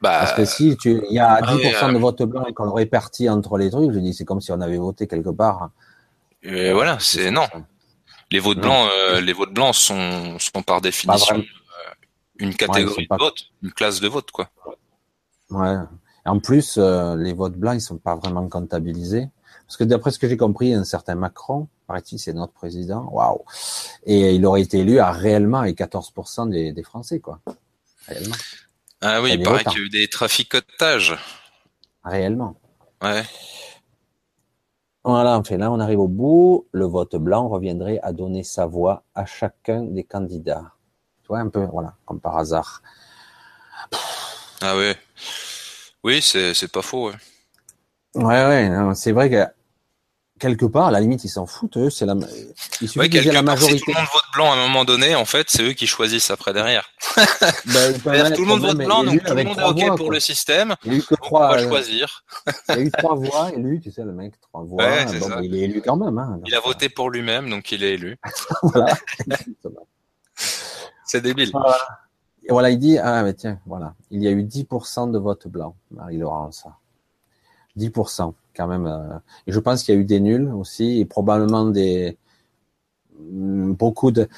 Bah, 0.00 0.18
Parce 0.20 0.34
que 0.34 0.44
si 0.44 0.76
tu, 0.76 1.02
il 1.08 1.14
y 1.14 1.18
a 1.18 1.40
10% 1.40 1.76
ah 1.80 1.92
de 1.92 1.98
vote 1.98 2.22
blanc 2.22 2.44
qu'on 2.54 2.64
le 2.64 2.70
répartit 2.70 3.28
entre 3.30 3.56
les 3.56 3.70
trucs, 3.70 3.92
je 3.92 3.98
dis 3.98 4.12
c'est 4.12 4.24
comme 4.24 4.40
si 4.40 4.52
on 4.52 4.60
avait 4.60 4.76
voté 4.76 5.06
quelque 5.06 5.30
part. 5.30 5.70
Euh, 6.44 6.72
voilà, 6.74 6.98
c'est 7.00 7.30
non. 7.30 7.46
Les 8.30 8.40
votes 8.40 8.58
blancs, 8.60 8.90
euh, 8.92 9.20
les 9.20 9.32
votes 9.32 9.52
blancs 9.52 9.74
sont, 9.74 10.38
sont 10.38 10.62
par 10.62 10.80
définition 10.80 11.42
une 12.38 12.54
catégorie 12.54 13.06
de 13.10 13.16
vote, 13.16 13.46
une 13.62 13.72
classe 13.72 14.00
de 14.00 14.08
vote, 14.08 14.30
quoi. 14.30 14.50
Ouais. 15.50 15.76
En 16.24 16.40
plus, 16.40 16.76
euh, 16.76 17.16
les 17.16 17.32
votes 17.32 17.54
blancs, 17.54 17.76
ils 17.76 17.80
sont 17.80 17.98
pas 17.98 18.16
vraiment 18.16 18.48
comptabilisés. 18.48 19.28
Parce 19.66 19.76
que 19.76 19.84
d'après 19.84 20.10
ce 20.10 20.18
que 20.18 20.28
j'ai 20.28 20.36
compris, 20.36 20.74
un 20.74 20.84
certain 20.84 21.14
Macron, 21.14 21.68
paraît-il, 21.86 22.18
c'est 22.18 22.32
notre 22.32 22.52
président, 22.52 23.08
waouh, 23.10 23.44
et 24.04 24.34
il 24.34 24.44
aurait 24.46 24.62
été 24.62 24.80
élu 24.80 24.98
à 24.98 25.10
réellement 25.10 25.60
avec 25.60 25.78
14% 25.78 26.50
des, 26.50 26.72
des, 26.72 26.82
Français, 26.82 27.20
quoi. 27.20 27.40
Réellement. 28.06 28.34
Ah 29.00 29.20
oui, 29.22 29.32
il 29.34 29.42
paraît 29.42 29.64
qu'il 29.64 29.78
y 29.78 29.82
a 29.82 29.84
eu 29.84 29.88
des 29.88 30.08
traficotages. 30.08 31.16
Réellement. 32.04 32.56
Ouais. 33.02 33.22
Voilà, 35.04 35.38
enfin 35.38 35.56
là, 35.56 35.70
on 35.70 35.78
arrive 35.78 36.00
au 36.00 36.08
bout. 36.08 36.66
Le 36.72 36.84
vote 36.84 37.16
blanc 37.16 37.48
reviendrait 37.48 38.00
à 38.02 38.12
donner 38.12 38.42
sa 38.42 38.66
voix 38.66 39.04
à 39.14 39.26
chacun 39.26 39.82
des 39.82 40.02
candidats. 40.02 40.72
Tu 41.22 41.28
vois, 41.28 41.40
un 41.40 41.48
peu, 41.48 41.64
voilà, 41.66 41.94
comme 42.04 42.20
par 42.20 42.38
hasard. 42.38 42.82
Ah. 44.62 44.74
Oui, 46.02 46.22
c'est, 46.22 46.54
c'est 46.54 46.72
pas 46.72 46.82
faux, 46.82 47.10
ouais. 47.10 47.16
Ouais, 48.14 48.46
ouais, 48.46 48.94
c'est 48.94 49.12
vrai 49.12 49.28
que 49.28 49.44
quelque 50.38 50.66
part, 50.66 50.86
à 50.86 50.90
la 50.90 51.00
limite, 51.00 51.24
ils 51.24 51.28
s'en 51.28 51.46
foutent, 51.46 51.76
eux, 51.76 51.90
c'est 51.90 52.06
la, 52.06 52.14
il 52.80 52.88
suffit 52.88 52.98
ouais, 52.98 53.32
la 53.32 53.42
majorité. 53.42 53.78
Si 53.78 53.84
tout 53.84 53.90
le 53.90 53.96
monde 53.96 54.08
vote 54.12 54.24
blanc 54.34 54.52
à 54.52 54.54
un 54.54 54.66
moment 54.66 54.84
donné, 54.84 55.14
en 55.14 55.24
fait, 55.24 55.48
c'est 55.48 55.62
eux 55.62 55.72
qui 55.72 55.86
choisissent 55.86 56.30
après 56.30 56.52
derrière. 56.52 56.90
Ben, 58.04 58.32
tout 58.32 58.42
le 58.42 58.48
monde 58.48 58.60
vote 58.60 58.76
blanc, 58.76 59.04
donc 59.04 59.22
tout 59.22 59.34
le 59.34 59.44
monde 59.44 59.58
est 59.58 59.90
OK 59.90 59.96
pour 59.96 60.10
le 60.10 60.20
système. 60.20 60.74
Il 60.84 60.92
a 60.92 60.96
eu 60.96 61.02
que 61.02 61.14
trois, 61.14 61.46
on 61.46 61.50
va 61.50 61.60
euh, 61.60 61.68
choisir. 61.68 62.24
il 62.68 62.74
a 62.74 62.80
eu 62.80 62.90
trois 62.90 63.14
voix 63.16 63.50
élu, 63.52 63.80
tu 63.80 63.90
sais, 63.90 64.04
le 64.04 64.12
mec, 64.12 64.34
trois 64.40 64.62
voix. 64.62 64.84
Ouais, 64.84 65.04
bon, 65.18 65.40
il 65.42 65.54
est 65.54 65.60
élu 65.60 65.82
quand 65.82 65.96
même, 65.96 66.18
hein. 66.18 66.40
Il 66.46 66.54
a 66.54 66.60
voté 66.60 66.88
pour 66.88 67.10
lui-même, 67.10 67.50
donc 67.50 67.72
il 67.72 67.82
est 67.82 67.94
élu. 67.94 68.18
voilà. 68.62 68.96
c'est 71.04 71.20
débile. 71.20 71.50
Voilà. 71.52 71.78
Et 72.48 72.52
voilà, 72.52 72.70
il 72.70 72.78
dit, 72.78 72.96
ah, 72.98 73.22
mais 73.24 73.34
tiens, 73.34 73.58
voilà, 73.66 73.94
il 74.10 74.22
y 74.22 74.28
a 74.28 74.30
eu 74.30 74.42
10% 74.42 75.10
de 75.10 75.18
vote 75.18 75.48
blanc, 75.48 75.74
Marie-Laurence. 75.90 76.66
10%, 77.76 78.32
quand 78.56 78.66
même. 78.66 78.86
Euh, 78.86 79.18
et 79.46 79.52
je 79.52 79.58
pense 79.58 79.82
qu'il 79.82 79.94
y 79.94 79.98
a 79.98 80.00
eu 80.00 80.04
des 80.04 80.20
nuls 80.20 80.50
aussi, 80.52 81.00
et 81.00 81.04
probablement 81.04 81.66
des, 81.66 82.16
mm, 83.18 83.72
beaucoup 83.72 84.10
de, 84.10 84.28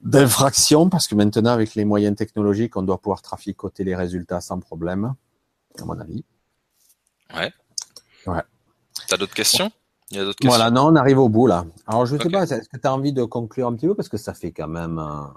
d'infractions, 0.00 0.88
parce 0.88 1.06
que 1.06 1.14
maintenant, 1.14 1.50
avec 1.50 1.74
les 1.74 1.84
moyens 1.84 2.16
technologiques, 2.16 2.76
on 2.76 2.82
doit 2.82 2.98
pouvoir 2.98 3.22
traficoter 3.22 3.84
les 3.84 3.94
résultats 3.94 4.40
sans 4.40 4.58
problème, 4.58 5.14
à 5.80 5.84
mon 5.84 5.98
avis. 5.98 6.24
Ouais. 7.34 7.52
Ouais. 8.26 8.42
T'as 9.08 9.16
d'autres 9.16 9.34
questions? 9.34 9.70
Il 10.10 10.16
y 10.16 10.20
a 10.20 10.24
d'autres 10.24 10.38
questions? 10.38 10.56
Voilà, 10.56 10.70
non, 10.70 10.88
on 10.88 10.96
arrive 10.96 11.18
au 11.18 11.28
bout, 11.28 11.46
là. 11.46 11.64
Alors, 11.86 12.06
je 12.06 12.16
sais 12.16 12.28
pas, 12.28 12.42
est-ce 12.42 12.68
que 12.68 12.76
tu 12.76 12.86
as 12.86 12.92
envie 12.92 13.12
de 13.12 13.24
conclure 13.24 13.68
un 13.68 13.74
petit 13.74 13.86
peu, 13.86 13.94
parce 13.94 14.08
que 14.08 14.16
ça 14.16 14.34
fait 14.34 14.50
quand 14.50 14.68
même 14.68 14.98
un 14.98 15.32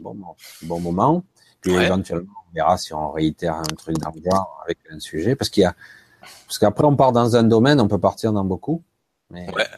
bon, 0.00 0.16
bon 0.62 0.80
moment. 0.80 1.24
Puis 1.60 1.72
éventuellement, 1.74 2.32
on 2.48 2.54
verra 2.54 2.78
si 2.78 2.94
on 2.94 3.10
réitère 3.10 3.56
un 3.56 3.74
truc 3.76 3.98
d'envoi 3.98 4.58
avec 4.64 4.78
un 4.90 4.98
sujet, 4.98 5.36
parce 5.36 5.50
qu'il 5.50 5.62
y 5.62 5.66
a, 5.66 5.74
parce 6.46 6.58
qu'après 6.58 6.84
on 6.84 6.96
part 6.96 7.12
dans 7.12 7.36
un 7.36 7.42
domaine, 7.42 7.80
on 7.80 7.88
peut 7.88 8.00
partir 8.00 8.32
dans 8.32 8.44
beaucoup. 8.44 8.82
Mais 9.30 9.48
ouais, 9.52 9.68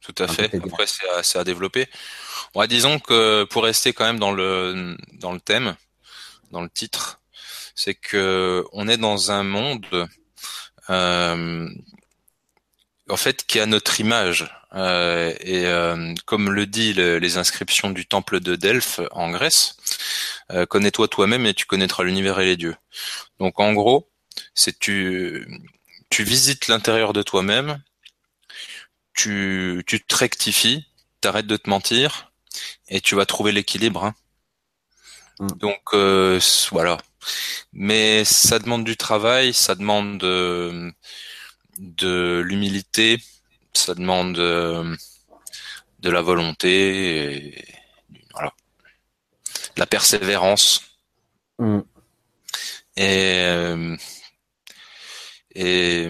tout 0.00 0.14
à 0.18 0.28
fait. 0.28 0.54
Après, 0.54 0.86
c'est 0.86 1.36
à, 1.36 1.40
à, 1.40 1.44
développer. 1.44 1.88
Ouais, 2.54 2.68
disons 2.68 2.98
que 2.98 3.44
pour 3.44 3.64
rester 3.64 3.92
quand 3.92 4.04
même 4.04 4.18
dans 4.18 4.32
le 4.32 4.96
dans 5.14 5.32
le 5.32 5.40
thème, 5.40 5.74
dans 6.52 6.62
le 6.62 6.70
titre, 6.70 7.20
c'est 7.74 7.94
que 7.94 8.64
on 8.72 8.88
est 8.88 8.96
dans 8.96 9.30
un 9.30 9.42
monde 9.42 10.08
euh, 10.90 11.68
en 13.08 13.16
fait 13.16 13.44
qui 13.46 13.60
a 13.60 13.66
notre 13.66 14.00
image. 14.00 14.52
Euh, 14.74 15.32
et 15.40 15.66
euh, 15.66 16.12
comme 16.26 16.50
le 16.50 16.66
dit 16.66 16.92
les 16.92 17.38
inscriptions 17.38 17.90
du 17.90 18.06
temple 18.06 18.40
de 18.40 18.56
Delphes 18.56 19.00
en 19.12 19.30
Grèce, 19.30 19.76
connais-toi 20.68 21.08
toi-même 21.08 21.46
et 21.46 21.54
tu 21.54 21.66
connaîtras 21.66 22.04
l'univers 22.04 22.40
et 22.40 22.46
les 22.46 22.56
dieux. 22.56 22.76
Donc 23.38 23.60
en 23.60 23.72
gros, 23.72 24.08
c'est 24.54 24.78
tu 24.78 25.46
tu 26.10 26.24
visites 26.24 26.68
l'intérieur 26.68 27.12
de 27.12 27.22
toi-même, 27.22 27.82
tu 29.14 29.82
tu 29.86 30.00
te 30.04 30.16
rectifies, 30.16 30.86
t'arrêtes 31.20 31.46
de 31.46 31.56
te 31.56 31.70
mentir 31.70 32.32
et 32.88 33.00
tu 33.00 33.14
vas 33.14 33.26
trouver 33.26 33.52
l'équilibre. 33.52 34.04
Hein. 34.04 34.14
Mm. 35.40 35.48
Donc 35.58 35.94
voilà. 36.70 36.98
Mais 37.72 38.24
ça 38.24 38.58
demande 38.58 38.84
du 38.84 38.96
travail, 38.96 39.52
ça 39.52 39.74
demande 39.74 40.18
de, 40.18 40.92
de 41.78 42.42
l'humilité, 42.44 43.18
ça 43.74 43.94
demande 43.94 44.38
euh, 44.38 44.96
de 46.00 46.10
la 46.10 46.22
volonté, 46.22 47.48
et, 47.48 47.64
voilà, 48.32 48.52
la 49.76 49.86
persévérance. 49.86 50.82
Mm. 51.58 51.80
Et, 52.96 53.34
euh, 53.40 53.96
et 55.58 56.08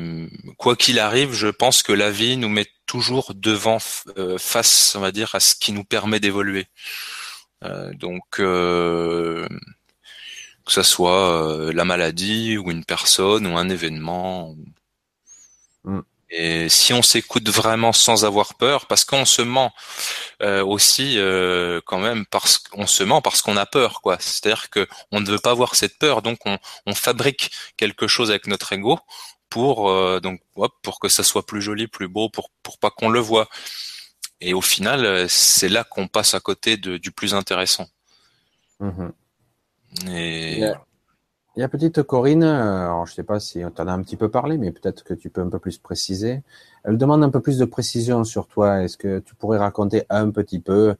quoi 0.58 0.76
qu'il 0.76 0.98
arrive, 0.98 1.32
je 1.32 1.48
pense 1.48 1.82
que 1.82 1.92
la 1.92 2.10
vie 2.10 2.36
nous 2.36 2.48
met 2.48 2.66
toujours 2.86 3.32
devant, 3.34 3.78
euh, 4.18 4.38
face, 4.38 4.94
on 4.96 5.00
va 5.00 5.12
dire, 5.12 5.34
à 5.34 5.40
ce 5.40 5.54
qui 5.54 5.72
nous 5.72 5.84
permet 5.84 6.20
d'évoluer. 6.20 6.66
donc, 7.94 8.22
que 8.30 9.46
ce 10.66 10.82
soit 10.82 11.72
la 11.72 11.84
maladie 11.84 12.58
ou 12.58 12.70
une 12.70 12.84
personne 12.84 13.46
ou 13.46 13.56
un 13.56 13.68
événement. 13.68 14.54
Mm. 15.84 16.00
Et 16.30 16.68
si 16.68 16.92
on 16.92 17.02
s'écoute 17.02 17.48
vraiment 17.48 17.92
sans 17.92 18.24
avoir 18.24 18.54
peur, 18.54 18.86
parce 18.86 19.04
qu'on 19.04 19.24
se 19.24 19.42
ment 19.42 19.72
euh, 20.42 20.64
aussi 20.64 21.18
euh, 21.18 21.80
quand 21.86 21.98
même 22.00 22.26
parce 22.26 22.58
qu'on 22.58 22.86
se 22.86 23.04
ment 23.04 23.22
parce 23.22 23.42
qu'on 23.42 23.56
a 23.56 23.66
peur, 23.66 24.00
quoi. 24.02 24.16
C'est-à-dire 24.18 24.68
que 24.70 24.88
on 25.12 25.20
ne 25.20 25.30
veut 25.30 25.38
pas 25.38 25.52
avoir 25.52 25.76
cette 25.76 25.98
peur, 25.98 26.22
donc 26.22 26.38
on, 26.44 26.58
on 26.86 26.94
fabrique 26.94 27.52
quelque 27.76 28.08
chose 28.08 28.30
avec 28.30 28.48
notre 28.48 28.72
ego 28.72 28.98
pour 29.56 29.88
euh, 29.88 30.20
donc 30.20 30.42
hop, 30.54 30.74
pour 30.82 31.00
que 31.00 31.08
ça 31.08 31.22
soit 31.22 31.46
plus 31.46 31.62
joli, 31.62 31.86
plus 31.86 32.08
beau, 32.08 32.28
pour 32.28 32.50
pour 32.62 32.76
pas 32.76 32.90
qu'on 32.90 33.08
le 33.08 33.20
voit. 33.20 33.48
Et 34.42 34.52
au 34.52 34.60
final, 34.60 35.26
c'est 35.30 35.70
là 35.70 35.82
qu'on 35.82 36.08
passe 36.08 36.34
à 36.34 36.40
côté 36.40 36.76
de, 36.76 36.98
du 36.98 37.10
plus 37.10 37.32
intéressant. 37.32 37.86
Mm-hmm. 38.82 39.12
Et 40.10 40.58
il 41.56 41.60
y 41.60 41.62
a 41.62 41.68
petite 41.70 42.02
Corinne, 42.02 42.42
euh, 42.42 42.82
alors 42.82 43.06
je 43.06 43.14
sais 43.14 43.22
pas 43.22 43.40
si 43.40 43.64
on 43.64 43.70
t'en 43.70 43.86
a 43.88 43.92
un 43.92 44.02
petit 44.02 44.18
peu 44.18 44.30
parlé, 44.30 44.58
mais 44.58 44.72
peut-être 44.72 45.02
que 45.04 45.14
tu 45.14 45.30
peux 45.30 45.40
un 45.40 45.48
peu 45.48 45.58
plus 45.58 45.78
préciser. 45.78 46.42
Elle 46.84 46.98
demande 46.98 47.24
un 47.24 47.30
peu 47.30 47.40
plus 47.40 47.56
de 47.56 47.64
précision 47.64 48.24
sur 48.24 48.48
toi. 48.48 48.82
Est-ce 48.82 48.98
que 48.98 49.20
tu 49.20 49.34
pourrais 49.34 49.56
raconter 49.56 50.04
un 50.10 50.28
petit 50.28 50.60
peu 50.60 50.96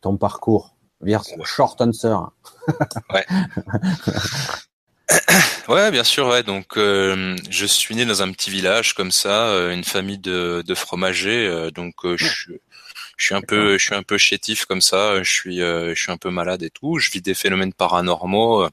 ton 0.00 0.16
parcours? 0.16 0.74
Vers 1.02 1.24
short 1.44 1.78
answer 1.82 2.16
Ouais. 3.12 3.26
ouais, 5.68 5.90
bien 5.90 6.04
sûr. 6.04 6.28
Ouais. 6.28 6.42
Donc, 6.42 6.76
euh, 6.76 7.36
je 7.50 7.66
suis 7.66 7.94
né 7.94 8.04
dans 8.04 8.22
un 8.22 8.32
petit 8.32 8.50
village 8.50 8.94
comme 8.94 9.12
ça, 9.12 9.48
euh, 9.48 9.72
une 9.72 9.84
famille 9.84 10.18
de, 10.18 10.62
de 10.66 10.74
fromagers. 10.74 11.70
donc, 11.74 11.94
je, 12.16 12.52
Je 13.16 13.26
suis 13.26 13.34
un 13.34 13.42
peu, 13.42 13.78
je 13.78 13.84
suis 13.84 13.94
un 13.94 14.02
peu 14.02 14.18
chétif 14.18 14.64
comme 14.64 14.80
ça. 14.80 15.22
Je 15.22 15.30
suis, 15.30 15.58
je 15.58 15.94
suis 15.94 16.10
un 16.12 16.16
peu 16.16 16.30
malade 16.30 16.62
et 16.62 16.70
tout. 16.70 16.98
Je 16.98 17.10
vis 17.10 17.20
des 17.22 17.34
phénomènes 17.34 17.72
paranormaux. 17.72 18.66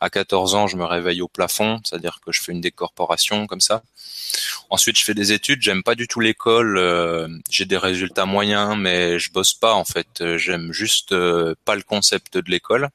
À 0.00 0.10
14 0.10 0.54
ans, 0.54 0.66
je 0.66 0.76
me 0.76 0.84
réveille 0.84 1.22
au 1.22 1.28
plafond, 1.28 1.80
c'est-à-dire 1.84 2.20
que 2.24 2.32
je 2.32 2.40
fais 2.40 2.52
une 2.52 2.60
décorporation 2.60 3.46
comme 3.46 3.60
ça. 3.60 3.82
Ensuite, 4.70 4.98
je 4.98 5.04
fais 5.04 5.14
des 5.14 5.32
études. 5.32 5.62
J'aime 5.62 5.82
pas 5.82 5.94
du 5.94 6.06
tout 6.08 6.20
l'école. 6.20 6.78
J'ai 7.50 7.64
des 7.64 7.78
résultats 7.78 8.26
moyens, 8.26 8.76
mais 8.78 9.18
je 9.18 9.32
bosse 9.32 9.54
pas 9.54 9.74
en 9.74 9.84
fait. 9.84 10.36
J'aime 10.36 10.72
juste 10.72 11.10
pas 11.64 11.74
le 11.74 11.82
concept 11.82 12.38
de 12.38 12.50
l'école. 12.50 12.90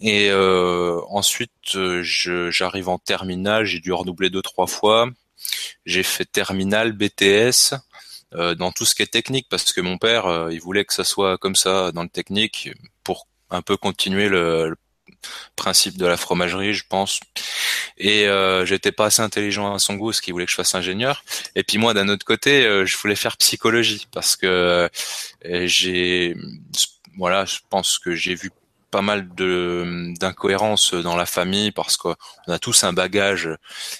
Et 0.00 0.30
euh, 0.30 1.00
ensuite, 1.08 1.50
euh, 1.74 2.02
j'arrive 2.50 2.88
en 2.88 2.98
terminale, 2.98 3.64
j'ai 3.64 3.80
dû 3.80 3.92
redoubler 3.92 4.30
deux 4.30 4.42
trois 4.42 4.66
fois. 4.66 5.08
J'ai 5.86 6.02
fait 6.02 6.24
terminale, 6.24 6.92
BTS, 6.92 7.74
euh, 8.34 8.54
dans 8.54 8.72
tout 8.72 8.84
ce 8.84 8.94
qui 8.94 9.02
est 9.02 9.06
technique, 9.06 9.46
parce 9.50 9.72
que 9.72 9.80
mon 9.80 9.98
père, 9.98 10.48
il 10.50 10.60
voulait 10.60 10.84
que 10.84 10.94
ça 10.94 11.04
soit 11.04 11.38
comme 11.38 11.56
ça 11.56 11.92
dans 11.92 12.02
le 12.02 12.08
technique 12.08 12.70
pour 13.04 13.26
un 13.50 13.62
peu 13.62 13.76
continuer 13.76 14.28
le, 14.28 14.74
principe 15.56 15.98
de 15.98 16.06
la 16.06 16.16
fromagerie, 16.16 16.74
je 16.74 16.84
pense. 16.88 17.20
Et 17.98 18.26
euh, 18.26 18.66
j'étais 18.66 18.92
pas 18.92 19.06
assez 19.06 19.22
intelligent 19.22 19.74
à 19.74 19.78
son 19.78 19.94
goût, 19.94 20.12
ce 20.12 20.22
qu'il 20.22 20.32
voulait 20.32 20.46
que 20.46 20.50
je 20.50 20.56
fasse 20.56 20.74
ingénieur. 20.74 21.24
Et 21.54 21.62
puis 21.62 21.78
moi, 21.78 21.94
d'un 21.94 22.08
autre 22.08 22.24
côté, 22.24 22.62
je 22.86 22.96
voulais 22.96 23.16
faire 23.16 23.36
psychologie 23.36 24.08
parce 24.12 24.36
que 24.36 24.88
j'ai, 25.44 26.34
voilà, 27.16 27.44
je 27.44 27.58
pense 27.70 27.98
que 27.98 28.14
j'ai 28.14 28.34
vu 28.34 28.50
pas 28.92 29.02
mal 29.02 29.34
de 29.34 30.12
d'incohérences 30.20 30.94
dans 30.94 31.16
la 31.16 31.26
famille 31.26 31.72
parce 31.72 31.96
qu'on 31.96 32.14
a 32.46 32.58
tous 32.60 32.84
un 32.84 32.92
bagage. 32.92 33.48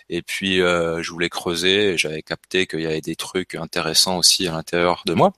Et 0.09 0.23
puis 0.23 0.61
euh, 0.61 1.03
je 1.03 1.11
voulais 1.11 1.31
creuser 1.31 1.97
j'avais 1.99 2.23
capté 2.23 2.67
qu'il 2.69 2.83
y 2.83 2.87
avait 2.87 3.01
des 3.01 3.17
trucs 3.17 3.57
intéressants 3.57 4.19
aussi 4.19 4.47
à 4.47 4.53
l'intérieur 4.53 5.03
de 5.07 5.15
moi 5.15 5.33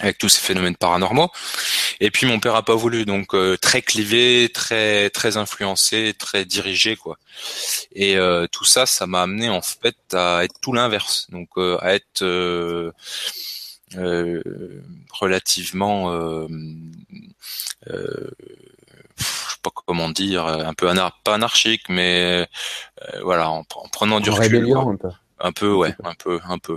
avec 0.00 0.18
tous 0.18 0.28
ces 0.28 0.40
phénomènes 0.40 0.76
paranormaux. 0.76 1.30
Et 2.00 2.10
puis 2.12 2.26
mon 2.26 2.38
père 2.38 2.54
a 2.54 2.62
pas 2.62 2.76
voulu 2.76 3.04
donc 3.04 3.34
euh, 3.34 3.56
très 3.56 3.82
clivé 3.82 4.48
très 4.54 5.10
très 5.10 5.36
influencé 5.36 6.14
très 6.16 6.44
dirigé 6.44 6.94
quoi. 6.96 7.18
Et 7.92 8.16
euh, 8.16 8.46
tout 8.52 8.64
ça 8.64 8.86
ça 8.86 9.06
m'a 9.08 9.22
amené 9.22 9.48
en 9.48 9.62
fait 9.62 9.96
à 10.12 10.44
être 10.44 10.60
tout 10.60 10.72
l'inverse. 10.72 11.26
Donc 11.30 11.48
à 11.58 11.94
être 11.94 12.22
relativement 15.20 16.46
pas 19.70 19.82
comment 19.86 20.08
dire, 20.08 20.46
un 20.46 20.74
peu 20.74 20.88
anar 20.88 21.18
pas 21.24 21.34
anarchique, 21.34 21.88
mais 21.88 22.46
euh, 23.14 23.20
voilà, 23.22 23.50
en, 23.50 23.64
prenant 23.92 24.20
du 24.20 24.30
recul. 24.30 24.72
un 24.74 24.96
peu. 24.96 25.08
Un 25.40 25.52
peu, 25.52 25.72
ouais, 25.72 25.94
un 26.02 26.14
peu, 26.14 26.40
un 26.48 26.58
peu. 26.58 26.76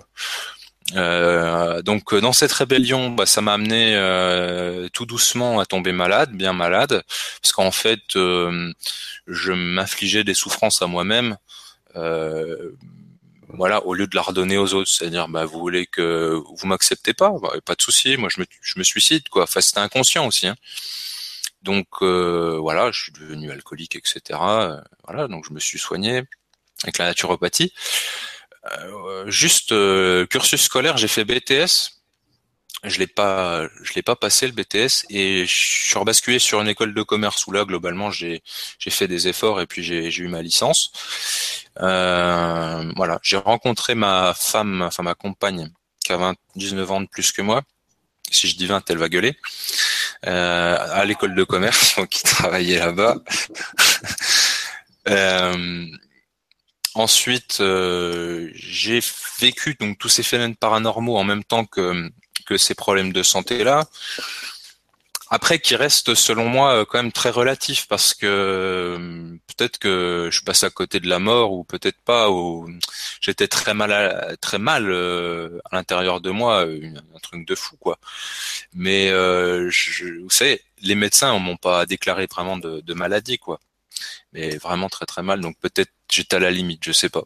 Euh, 0.95 1.81
donc 1.81 2.13
dans 2.15 2.33
cette 2.33 2.51
rébellion, 2.51 3.09
bah, 3.11 3.25
ça 3.25 3.41
m'a 3.41 3.53
amené 3.53 3.95
euh, 3.95 4.89
tout 4.93 5.05
doucement 5.05 5.59
à 5.59 5.65
tomber 5.65 5.91
malade, 5.91 6.31
bien 6.33 6.53
malade, 6.53 7.03
parce 7.41 7.53
qu'en 7.53 7.71
fait, 7.71 8.15
euh, 8.15 8.71
je 9.27 9.53
m'infligeais 9.53 10.23
des 10.23 10.33
souffrances 10.33 10.81
à 10.81 10.87
moi-même. 10.87 11.37
Euh, 11.95 12.71
voilà, 13.53 13.85
au 13.85 13.93
lieu 13.93 14.07
de 14.07 14.15
la 14.15 14.21
redonner 14.21 14.57
aux 14.57 14.73
autres, 14.73 14.89
c'est-à-dire, 14.89 15.27
bah, 15.27 15.45
vous 15.45 15.59
voulez 15.59 15.85
que 15.85 16.41
vous 16.55 16.67
m'acceptez 16.67 17.13
pas, 17.13 17.31
bah, 17.41 17.53
pas 17.65 17.75
de 17.75 17.81
souci, 17.81 18.17
moi 18.17 18.29
je 18.31 18.39
me, 18.41 18.45
je 18.61 18.73
me 18.77 18.83
suicide, 18.83 19.27
quoi. 19.29 19.43
Enfin, 19.43 19.61
c'était 19.61 19.79
inconscient 19.79 20.25
aussi. 20.27 20.47
Hein. 20.47 20.55
Donc 21.61 21.87
euh, 22.01 22.57
voilà, 22.59 22.91
je 22.91 23.03
suis 23.03 23.11
devenu 23.11 23.51
alcoolique, 23.51 23.95
etc. 23.95 24.39
Euh, 24.41 24.81
voilà, 25.05 25.27
donc 25.27 25.45
je 25.47 25.53
me 25.53 25.59
suis 25.59 25.79
soigné 25.79 26.23
avec 26.83 26.97
la 26.97 27.05
naturopathie. 27.05 27.73
Euh, 28.79 29.29
juste 29.29 29.69
cursus 30.27 30.61
scolaire, 30.61 30.97
j'ai 30.97 31.07
fait 31.07 31.25
BTS. 31.25 31.97
Je 32.83 32.97
l'ai 32.97 33.07
pas, 33.07 33.67
je 33.83 33.93
l'ai 33.93 34.01
pas 34.01 34.15
passé 34.15 34.47
le 34.47 34.53
BTS 34.53 35.05
et 35.11 35.45
je 35.45 35.53
suis 35.53 35.99
rebasculé 35.99 36.39
sur 36.39 36.61
une 36.61 36.67
école 36.67 36.95
de 36.95 37.03
commerce 37.03 37.45
où 37.45 37.51
là 37.51 37.63
globalement 37.63 38.09
j'ai 38.09 38.41
j'ai 38.79 38.89
fait 38.89 39.07
des 39.07 39.27
efforts 39.27 39.61
et 39.61 39.67
puis 39.67 39.83
j'ai 39.83 40.09
eu 40.17 40.27
ma 40.27 40.41
licence. 40.41 40.91
voilà, 41.77 43.19
j'ai 43.21 43.37
rencontré 43.37 43.93
ma 43.93 44.33
femme, 44.33 44.81
enfin 44.81 45.03
ma 45.03 45.13
compagne 45.13 45.71
qui 46.03 46.11
a 46.13 46.33
19 46.55 46.91
ans 46.91 47.01
de 47.01 47.07
plus 47.07 47.31
que 47.31 47.43
moi. 47.43 47.61
Si 48.31 48.47
je 48.47 48.55
dis 48.55 48.65
20, 48.65 48.89
elle 48.89 48.97
va 48.97 49.09
gueuler. 49.09 49.37
Euh, 50.27 50.77
à 50.77 51.03
l'école 51.05 51.33
de 51.33 51.43
commerce, 51.43 51.99
qui 52.11 52.21
travaillait 52.23 52.77
là-bas. 52.77 53.15
euh, 55.09 55.87
ensuite, 56.93 57.57
euh, 57.59 58.51
j'ai 58.53 58.99
vécu 59.39 59.75
donc 59.79 59.97
tous 59.97 60.09
ces 60.09 60.21
phénomènes 60.21 60.55
paranormaux 60.55 61.17
en 61.17 61.23
même 61.23 61.43
temps 61.43 61.65
que 61.65 62.11
que 62.45 62.57
ces 62.57 62.75
problèmes 62.75 63.13
de 63.13 63.23
santé 63.23 63.63
là. 63.63 63.85
Après, 65.33 65.59
qui 65.59 65.77
reste 65.77 66.13
selon 66.13 66.49
moi 66.49 66.81
euh, 66.81 66.85
quand 66.85 67.01
même 67.01 67.13
très 67.13 67.29
relatif 67.29 67.87
parce 67.87 68.13
que 68.13 68.25
euh, 68.27 69.37
peut-être 69.47 69.77
que 69.79 70.27
je 70.29 70.43
passe 70.43 70.63
à 70.63 70.69
côté 70.69 70.99
de 70.99 71.07
la 71.07 71.19
mort 71.19 71.53
ou 71.53 71.63
peut-être 71.63 72.01
pas. 72.01 72.29
Ou 72.29 72.69
j'étais 73.21 73.47
très 73.47 73.73
mal, 73.73 74.37
très 74.41 74.59
mal 74.59 74.91
euh, 74.91 75.59
à 75.71 75.77
l'intérieur 75.77 76.19
de 76.19 76.31
moi, 76.31 76.63
un 76.63 77.19
truc 77.23 77.47
de 77.47 77.55
fou 77.55 77.77
quoi. 77.77 77.97
Mais 78.73 79.07
je, 79.09 80.21
vous 80.21 80.29
savez, 80.29 80.61
les 80.81 80.95
médecins 80.95 81.37
m'ont 81.39 81.57
pas 81.57 81.85
déclaré 81.85 82.27
vraiment 82.29 82.57
de, 82.57 82.81
de 82.81 82.93
maladie 82.93 83.37
quoi, 83.37 83.59
mais 84.33 84.57
vraiment 84.57 84.89
très 84.89 85.05
très 85.05 85.23
mal. 85.23 85.39
Donc 85.41 85.57
peut-être 85.61 85.91
j'étais 86.11 86.35
à 86.37 86.39
la 86.39 86.51
limite, 86.51 86.83
je 86.83 86.91
sais 86.91 87.09
pas. 87.09 87.23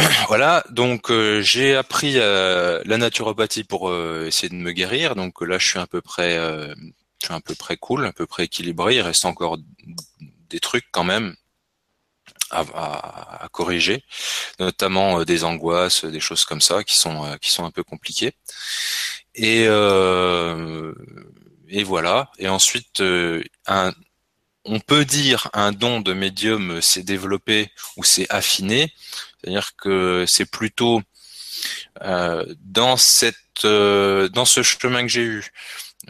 Voilà, 0.28 0.64
donc 0.70 1.10
euh, 1.10 1.42
j'ai 1.42 1.74
appris 1.76 2.14
euh, 2.16 2.82
la 2.84 2.96
naturopathie 2.96 3.64
pour 3.64 3.88
euh, 3.90 4.26
essayer 4.26 4.48
de 4.48 4.54
me 4.54 4.72
guérir. 4.72 5.14
Donc 5.14 5.40
là, 5.42 5.58
je 5.58 5.66
suis 5.66 5.78
à 5.78 5.86
peu 5.86 6.00
près, 6.00 6.36
je 6.36 6.74
suis 7.24 7.34
à 7.34 7.40
peu 7.40 7.54
près 7.54 7.76
cool, 7.76 8.06
à 8.06 8.12
peu 8.12 8.26
près 8.26 8.44
équilibré. 8.44 8.96
Il 8.96 9.00
reste 9.02 9.24
encore 9.24 9.58
des 10.48 10.60
trucs 10.60 10.86
quand 10.90 11.04
même 11.04 11.34
à, 12.50 13.48
corriger, 13.52 14.04
notamment 14.58 15.24
des 15.24 15.44
angoisses, 15.44 16.04
des 16.04 16.20
choses 16.20 16.44
comme 16.44 16.60
ça 16.60 16.82
qui 16.84 16.98
sont 16.98 17.36
qui 17.40 17.52
sont 17.52 17.64
un 17.64 17.70
peu 17.70 17.84
compliquées. 17.84 18.32
Et 19.34 19.66
voilà. 21.84 22.30
Et 22.38 22.48
ensuite, 22.48 23.02
on 24.64 24.80
peut 24.80 25.04
dire 25.04 25.48
un 25.52 25.72
don 25.72 26.00
de 26.00 26.12
médium 26.12 26.80
s'est 26.82 27.02
développé 27.02 27.70
ou 27.96 28.04
s'est 28.04 28.26
affiné 28.30 28.92
c'est-à-dire 29.40 29.70
que 29.76 30.24
c'est 30.26 30.50
plutôt 30.50 31.02
euh, 32.02 32.44
dans 32.64 32.96
cette 32.96 33.36
euh, 33.64 34.28
dans 34.28 34.44
ce 34.44 34.62
chemin 34.62 35.02
que 35.02 35.08
j'ai 35.08 35.22
eu, 35.22 35.44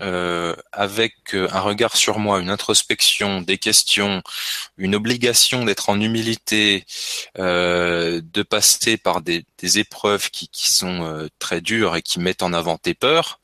euh, 0.01 0.55
avec 0.73 1.15
un 1.35 1.61
regard 1.61 1.97
sur 1.97 2.19
moi, 2.19 2.41
une 2.41 2.51
introspection, 2.51 3.41
des 3.43 3.59
questions, 3.59 4.23
une 4.79 4.95
obligation 4.95 5.65
d'être 5.65 5.89
en 5.89 6.01
humilité, 6.01 6.85
de 7.37 8.43
passer 8.43 8.97
par 8.97 9.21
des, 9.21 9.45
épreuves 9.79 10.31
qui, 10.31 10.49
qui 10.49 10.73
sont 10.73 11.29
très 11.39 11.61
dures 11.61 11.97
et 11.97 12.03
qui 12.03 12.21
mettent 12.21 12.43
en 12.43 12.53
avant 12.53 12.79
tes 12.79 12.95
peurs, 12.95 13.41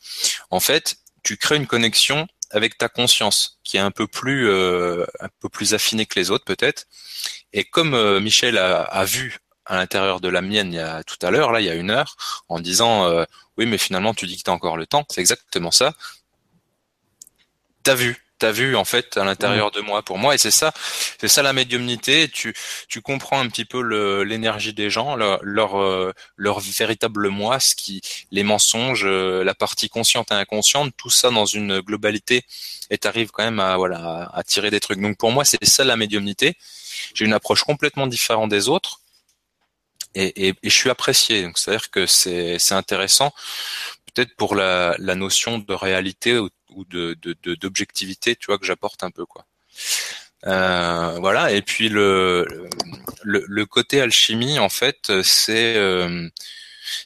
en 0.51 0.61
fait, 0.61 0.97
tu 1.25 1.37
crées 1.37 1.57
une 1.57 1.67
connexion 1.67 2.29
avec 2.51 2.79
ta 2.79 2.89
conscience 2.89 3.59
qui 3.65 3.77
est 3.77 3.81
un 3.81 3.91
peu 3.91 4.07
plus 4.07 4.49
un 4.51 5.29
peu 5.41 5.49
plus 5.49 5.75
affinée 5.75 6.07
que 6.07 6.19
les 6.19 6.31
autres 6.31 6.45
peut-être. 6.45 6.87
Et 7.53 7.65
comme 7.65 8.21
Michel 8.21 8.59
a, 8.59 8.83
a 8.83 9.05
vu 9.05 9.39
à 9.67 9.77
l'intérieur 9.77 10.21
de 10.21 10.29
la 10.29 10.43
mienne 10.43 10.73
il 10.73 10.77
y 10.77 10.81
a 10.81 11.03
tout 11.05 11.19
à 11.23 11.31
l'heure, 11.31 11.53
là, 11.53 11.61
il 11.61 11.67
y 11.67 11.71
a 11.71 11.75
une 11.75 11.91
heure, 11.91 12.17
en 12.49 12.61
disant 12.61 13.07
euh, 13.07 13.25
oui, 13.57 13.67
mais 13.67 13.79
finalement 13.79 14.15
tu 14.15 14.27
dis 14.27 14.37
que 14.37 14.43
t'as 14.45 14.53
encore 14.53 14.77
le 14.77 14.87
temps. 14.87 15.05
C'est 15.11 15.21
exactement 15.21 15.71
ça. 15.71 15.95
T'as 17.83 17.95
vu, 17.95 18.17
t'as 18.39 18.51
vu 18.53 18.77
en 18.77 18.85
fait 18.85 19.17
à 19.17 19.25
l'intérieur 19.25 19.71
de 19.71 19.81
moi 19.81 20.03
pour 20.03 20.19
moi. 20.19 20.35
Et 20.35 20.39
c'est 20.39 20.51
ça. 20.51 20.73
C'est 21.21 21.29
ça 21.29 21.43
la 21.43 21.53
médiumnité. 21.53 22.29
Tu 22.29 22.55
tu 22.89 23.01
comprends 23.01 23.41
un 23.41 23.49
petit 23.49 23.65
peu 23.65 23.81
l'énergie 24.25 24.75
des 24.75 24.91
gens 24.91 25.17
leur 25.17 25.39
leur, 25.43 25.81
euh, 25.81 26.13
leur 26.37 26.61
véritable 26.61 27.29
moi 27.29 27.61
ce 27.61 27.75
qui 27.75 28.01
les 28.31 28.43
mensonges 28.43 29.05
euh, 29.07 29.45
la 29.45 29.55
partie 29.55 29.89
consciente 29.89 30.31
et 30.33 30.35
inconsciente 30.35 30.93
tout 30.97 31.11
ça 31.11 31.31
dans 31.31 31.47
une 31.47 31.81
globalité 31.81 32.45
et 32.91 32.99
t'arrives 32.99 33.31
quand 33.31 33.45
même 33.45 33.61
à 33.61 33.77
voilà 33.77 34.31
à 34.35 34.43
tirer 34.43 34.71
des 34.71 34.81
trucs. 34.81 35.01
Donc 35.01 35.17
pour 35.19 35.33
moi 35.33 35.45
c'est 35.45 35.65
ça 35.65 35.85
la 35.85 35.97
médiumnité. 35.97 36.57
J'ai 37.15 37.25
une 37.25 37.33
approche 37.35 37.63
complètement 37.63 38.07
différente 38.07 38.51
des 38.51 38.69
autres 38.69 39.01
et, 40.17 40.49
et, 40.49 40.55
et, 40.63 40.71
je 40.71 40.77
suis 40.77 40.91
apprécié. 40.91 41.43
Donc 41.43 41.59
c'est-à-dire 41.59 41.91
que 41.91 42.07
c'est 42.07 42.59
c'est 42.59 42.75
intéressant, 42.75 43.33
peut-être 44.15 44.35
pour 44.37 44.55
la, 44.55 44.97
la 44.99 45.15
notion 45.15 45.59
de 45.59 45.75
réalité 45.75 46.39
ou, 46.39 46.49
ou 46.71 46.85
de 46.85 47.17
d'objectivité, 47.57 48.37
tu 48.37 48.47
vois, 48.47 48.59
que 48.59 48.67
j'apporte 48.67 49.03
un 49.05 49.11
peu 49.11 49.27
quoi. 49.27 49.47
Euh, 50.47 51.19
voilà. 51.21 51.53
Et 51.53 51.63
puis 51.63 51.89
le, 51.89 52.47
le, 53.23 53.45
le 53.47 53.67
côté 53.67 54.01
alchimie, 54.01 54.59
en 54.59 54.69
fait, 54.69 55.23
c'est 55.23 55.77
euh, 55.77 56.29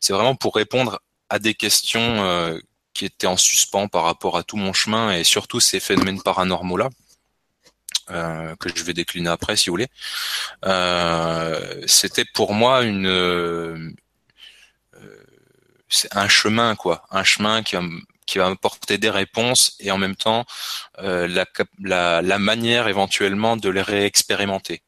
c'est 0.00 0.12
vraiment 0.12 0.34
pour 0.34 0.54
répondre 0.54 1.00
à 1.28 1.38
des 1.38 1.54
questions 1.54 2.24
euh, 2.24 2.58
qui 2.94 3.04
étaient 3.06 3.26
en 3.26 3.36
suspens 3.36 3.88
par 3.88 4.04
rapport 4.04 4.36
à 4.36 4.42
tout 4.42 4.56
mon 4.56 4.72
chemin 4.72 5.12
et 5.12 5.24
surtout 5.24 5.60
ces 5.60 5.80
phénomènes 5.80 6.22
paranormaux 6.22 6.76
là. 6.76 6.90
Euh, 8.10 8.56
que 8.56 8.68
je 8.74 8.82
vais 8.82 8.92
décliner 8.92 9.28
après 9.28 9.56
si 9.56 9.70
vous 9.70 9.74
voulez. 9.74 9.88
Euh, 10.64 11.82
c'était 11.86 12.24
pour 12.24 12.54
moi 12.54 12.82
une 12.82 13.06
euh, 13.06 13.92
c'est 15.88 16.16
un 16.16 16.28
chemin 16.28 16.74
quoi, 16.76 17.04
un 17.10 17.24
chemin 17.24 17.62
qui 17.62 17.76
va, 17.76 17.82
qui 18.26 18.38
va 18.38 18.46
apporter 18.46 18.98
des 18.98 19.10
réponses 19.10 19.76
et 19.80 19.90
en 19.90 19.98
même 19.98 20.16
temps 20.16 20.44
euh, 20.98 21.28
la, 21.28 21.46
la, 21.80 22.22
la, 22.22 22.38
manière 22.38 22.88
éventuellement 22.88 23.56
de 23.56 23.68
les 23.68 23.82
réexpérimenter. 23.82 24.82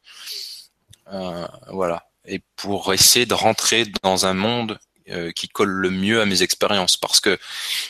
Euh, 1.11 1.47
voilà. 1.69 2.07
Et 2.25 2.41
pour 2.55 2.93
essayer 2.93 3.25
de 3.25 3.33
rentrer 3.33 3.85
dans 4.01 4.25
un 4.25 4.33
monde 4.33 4.79
qui 5.35 5.49
colle 5.49 5.69
le 5.69 5.89
mieux 5.89 6.21
à 6.21 6.25
mes 6.25 6.43
expériences, 6.43 6.95
parce 6.95 7.19
que 7.19 7.37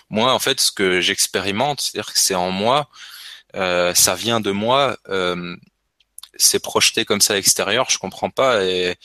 moi 0.10 0.34
en 0.34 0.40
fait 0.40 0.60
ce 0.60 0.72
que 0.72 1.00
j'expérimente, 1.00 1.80
c'est-à-dire 1.80 2.12
que 2.12 2.18
c'est 2.18 2.34
en 2.34 2.50
moi, 2.50 2.90
euh, 3.56 3.94
ça 3.94 4.16
vient 4.16 4.40
de 4.40 4.52
moi. 4.52 4.98
Euh, 5.10 5.56
c'est 6.36 6.60
projeté 6.62 7.06
comme 7.06 7.22
ça 7.22 7.34
à 7.34 7.36
l'extérieur, 7.36 7.90
je 7.90 7.98
comprends 7.98 8.30
pas 8.30 8.64
et 8.64 8.96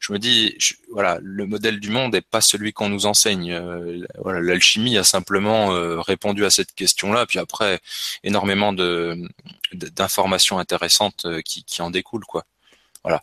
je 0.00 0.12
me 0.12 0.18
dis 0.18 0.56
voilà, 0.90 1.18
le 1.22 1.46
modèle 1.46 1.80
du 1.80 1.90
monde 1.90 2.12
n'est 2.12 2.20
pas 2.20 2.40
celui 2.40 2.72
qu'on 2.72 2.88
nous 2.88 3.06
enseigne. 3.06 3.52
Euh, 3.52 4.06
voilà, 4.18 4.40
l'alchimie 4.40 4.98
a 4.98 5.04
simplement 5.04 5.72
euh, 5.72 6.00
répondu 6.00 6.44
à 6.44 6.50
cette 6.50 6.74
question-là, 6.74 7.26
puis 7.26 7.38
après 7.38 7.80
énormément 8.22 8.72
de 8.72 9.16
d'informations 9.72 10.58
intéressantes 10.58 11.24
euh, 11.24 11.40
qui, 11.40 11.64
qui 11.64 11.82
en 11.82 11.90
découlent 11.90 12.26
quoi. 12.26 12.44
Voilà. 13.02 13.22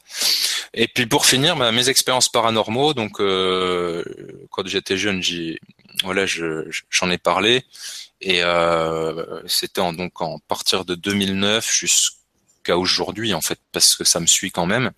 Et 0.73 0.87
puis 0.87 1.05
pour 1.07 1.25
finir, 1.25 1.55
bah, 1.55 1.71
mes 1.71 1.89
expériences 1.89 2.29
paranormaux. 2.29 2.93
Donc 2.93 3.19
euh, 3.19 4.03
quand 4.51 4.67
j'étais 4.67 4.97
jeune, 4.97 5.21
j'y 5.21 5.59
voilà, 6.03 6.25
j'en 6.25 7.11
ai 7.11 7.17
parlé 7.17 7.63
et 8.21 8.43
euh, 8.43 9.41
c'était 9.47 9.81
en, 9.81 9.93
donc 9.93 10.21
en 10.21 10.39
partir 10.39 10.85
de 10.85 10.95
2009 10.95 11.71
jusqu'à 11.71 12.21
qu'à 12.63 12.77
aujourd'hui 12.77 13.33
en 13.33 13.41
fait 13.41 13.59
parce 13.71 13.95
que 13.95 14.03
ça 14.03 14.19
me 14.19 14.27
suit 14.27 14.51
quand 14.51 14.65
même. 14.65 14.91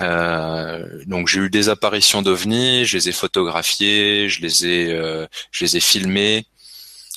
Euh, 0.00 1.04
donc 1.06 1.28
j'ai 1.28 1.40
eu 1.40 1.50
des 1.50 1.68
apparitions 1.68 2.22
d'ovnis, 2.22 2.84
je 2.84 2.96
les 2.96 3.08
ai 3.08 3.12
photographiées, 3.12 4.28
je 4.28 4.40
les 4.40 4.66
ai, 4.66 4.92
euh, 4.92 5.26
je 5.50 5.64
les 5.64 5.76
ai 5.76 5.80
filmées. 5.80 6.46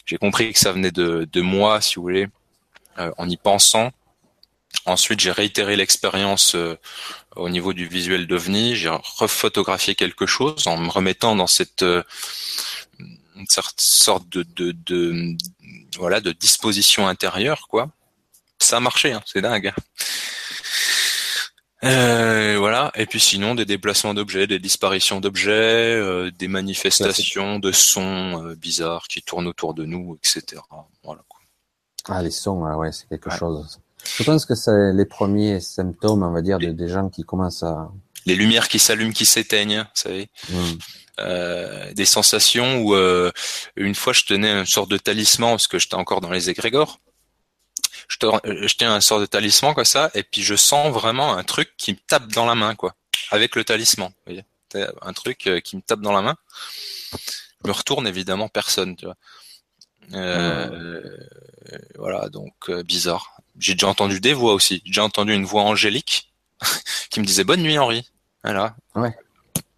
J'ai 0.06 0.18
compris 0.18 0.54
que 0.54 0.60
ça 0.60 0.72
venait 0.72 0.92
de, 0.92 1.28
de 1.32 1.42
moi, 1.42 1.82
si 1.82 1.96
vous 1.96 2.04
voulez, 2.04 2.28
euh, 3.00 3.12
en 3.18 3.30
y 3.30 3.38
pensant. 3.38 3.92
Ensuite, 4.86 5.20
j'ai 5.20 5.32
réitéré 5.32 5.76
l'expérience 5.76 6.56
euh, 6.56 6.78
au 7.36 7.50
niveau 7.50 7.74
du 7.74 7.88
visuel 7.88 8.28
d'ovni. 8.28 8.76
J'ai 8.76 8.90
refotographié 8.90 9.96
quelque 9.96 10.26
chose 10.26 10.68
en 10.68 10.78
me 10.78 10.90
remettant 10.90 11.36
dans 11.36 11.48
cette 11.48 11.84
euh, 11.84 12.04
une 13.38 13.46
sorte 13.50 14.30
de, 14.30 14.44
de, 14.44 14.72
de, 14.72 15.38
voilà 15.98 16.22
de 16.22 16.32
disposition 16.32 17.08
intérieure, 17.08 17.68
quoi 17.70 17.90
ça 18.60 18.78
a 18.78 18.80
marché, 18.80 19.14
hein, 19.14 19.22
c'est 19.26 19.42
dingue. 19.42 19.74
Euh, 21.84 22.56
voilà. 22.58 22.92
Et 22.96 23.06
puis 23.06 23.20
sinon, 23.20 23.56
des 23.56 23.66
déplacements 23.66 24.14
d'objets, 24.14 24.48
des 24.48 24.60
disparitions 24.60 25.22
d'objets, 25.22 25.52
euh, 25.52 26.32
des 26.32 26.48
manifestations 26.48 27.60
de 27.60 27.72
sons 27.72 28.44
euh, 28.44 28.56
bizarres 28.56 29.08
qui 29.08 29.22
tournent 29.22 29.48
autour 29.48 29.74
de 29.74 29.86
nous, 29.86 30.18
etc. 30.18 30.62
Voilà. 31.04 31.22
Ah, 32.10 32.22
les 32.22 32.32
sons, 32.32 32.62
ouais, 32.62 32.92
c'est 32.92 33.08
quelque 33.08 33.30
chose. 33.30 33.80
Je 34.18 34.24
pense 34.24 34.46
que 34.46 34.56
c'est 34.56 34.94
les 34.94 35.06
premiers 35.06 35.60
symptômes, 35.60 36.24
on 36.24 36.32
va 36.32 36.42
dire, 36.42 36.60
de, 36.60 36.72
des 36.72 36.88
gens 36.88 37.10
qui 37.10 37.24
commencent 37.24 37.64
à... 37.64 37.92
Les 38.26 38.36
lumières 38.36 38.68
qui 38.68 38.80
s'allument, 38.80 39.14
qui 39.14 39.26
s'éteignent, 39.26 39.80
vous 39.80 39.86
savez. 39.94 40.30
Hmm. 40.50 41.94
des 41.94 42.06
sensations 42.06 42.82
où 42.82 42.96
une 43.76 43.96
fois 43.96 44.14
je 44.14 44.24
tenais 44.26 44.52
une 44.52 44.66
sorte 44.66 44.92
de 44.92 44.98
talisman 44.98 45.52
parce 45.52 45.68
que 45.68 45.80
j'étais 45.80 45.96
encore 45.96 46.22
dans 46.22 46.32
les 46.32 46.50
égrégores 46.50 47.00
je, 48.08 48.18
te, 48.18 48.28
je 48.46 48.76
tiens 48.76 48.94
un 48.94 49.02
sort 49.02 49.20
de 49.20 49.26
talisman 49.26 49.74
comme 49.74 49.86
ça, 49.86 50.12
et 50.14 50.24
puis 50.24 50.42
je 50.42 50.56
sens 50.56 50.92
vraiment 50.94 51.36
un 51.36 51.44
truc 51.44 51.74
qui 51.78 51.94
me 51.94 51.98
tape 52.08 52.28
dans 52.32 52.46
la 52.46 52.56
main, 52.56 52.76
quoi, 52.76 52.96
avec 53.32 53.56
le 53.56 53.64
talisman. 53.64 54.10
Vous 54.10 54.34
voyez 54.34 54.46
un 55.02 55.14
truc 55.14 55.48
euh, 55.48 55.60
qui 55.60 55.78
me 55.78 55.82
tape 55.82 56.02
dans 56.02 56.12
la 56.12 56.22
main. 56.22 56.36
Je 57.64 57.68
me 57.68 57.72
retourne 57.72 58.06
évidemment 58.06 58.50
personne, 58.50 58.96
tu 58.96 59.06
vois. 59.06 59.16
Euh, 60.14 61.02
Voilà, 61.96 62.30
donc 62.30 62.54
euh, 62.70 62.84
bizarre. 62.84 63.38
J'ai 63.60 63.74
déjà 63.74 63.88
entendu 63.88 64.20
des 64.20 64.34
voix 64.34 64.54
aussi. 64.54 64.82
J'ai 64.86 65.02
entendu 65.02 65.34
une 65.34 65.46
voix 65.46 65.64
angélique 65.64 66.32
qui 67.10 67.20
me 67.20 67.26
disait 67.26 67.44
bonne 67.44 67.62
nuit 67.62 67.78
Henri. 67.78 68.10
Voilà. 68.44 68.76
Ouais. 68.96 69.16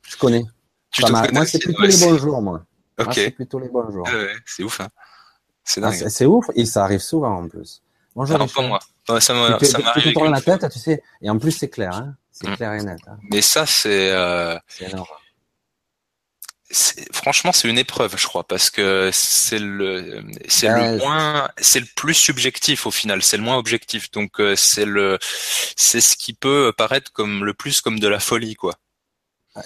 Je 0.07 0.17
connais. 0.17 0.43
Tu 0.91 1.03
moi 1.11 1.45
c'est 1.45 1.59
plutôt 1.59 1.83
les 1.83 1.97
bonjours 1.97 2.41
moi. 2.41 2.63
Ok. 2.99 3.13
c'est 3.13 3.31
plutôt 3.31 3.59
les 3.59 3.69
bonjours. 3.69 4.07
Ouais, 4.07 4.33
c'est 4.45 4.63
ouf. 4.63 4.81
Hein. 4.81 4.89
C'est 5.63 5.83
ah, 5.83 5.91
c'est 5.91 6.25
ouf 6.25 6.45
et 6.55 6.65
ça 6.65 6.83
arrive 6.83 6.99
souvent 6.99 7.43
en 7.43 7.47
plus. 7.47 7.81
Bonjour. 8.15 8.37
Non, 8.37 8.47
pas 8.47 8.67
moi. 8.67 8.79
ça 9.21 9.33
m'arrive. 9.33 9.57
Tu 9.59 10.13
te 10.13 10.23
la 10.23 10.41
tête, 10.41 10.69
tu 10.71 10.79
sais. 10.79 11.03
Et 11.21 11.29
en 11.29 11.37
plus, 11.37 11.51
c'est 11.51 11.69
clair, 11.69 11.93
hein. 11.93 12.15
C'est 12.31 12.49
mm. 12.49 12.55
clair 12.55 12.73
et 12.73 12.83
net. 12.83 12.99
Hein. 13.07 13.17
Mais 13.31 13.41
ça, 13.41 13.65
c'est. 13.65 14.11
Euh... 14.11 14.57
Franchement, 17.11 17.51
c'est 17.51 17.67
une 17.67 17.79
épreuve, 17.79 18.15
je 18.17 18.27
crois, 18.27 18.43
parce 18.43 18.69
que 18.69 19.09
c'est 19.11 19.57
le, 19.57 20.23
c'est 20.47 20.67
le 20.67 20.97
moins, 20.97 21.49
c'est 21.57 21.79
le 21.79 21.87
plus 21.95 22.13
subjectif 22.13 22.85
au 22.85 22.91
final, 22.91 23.23
c'est 23.23 23.37
le 23.37 23.43
moins 23.43 23.57
objectif. 23.57 24.11
Donc 24.11 24.39
euh, 24.39 24.55
c'est 24.55 24.85
le, 24.85 25.17
c'est 25.75 26.01
ce 26.01 26.15
qui 26.15 26.33
peut 26.33 26.71
paraître 26.77 27.11
comme 27.11 27.43
le 27.43 27.55
plus 27.55 27.81
comme 27.81 27.99
de 27.99 28.07
la 28.07 28.19
folie, 28.19 28.53
quoi. 28.55 28.75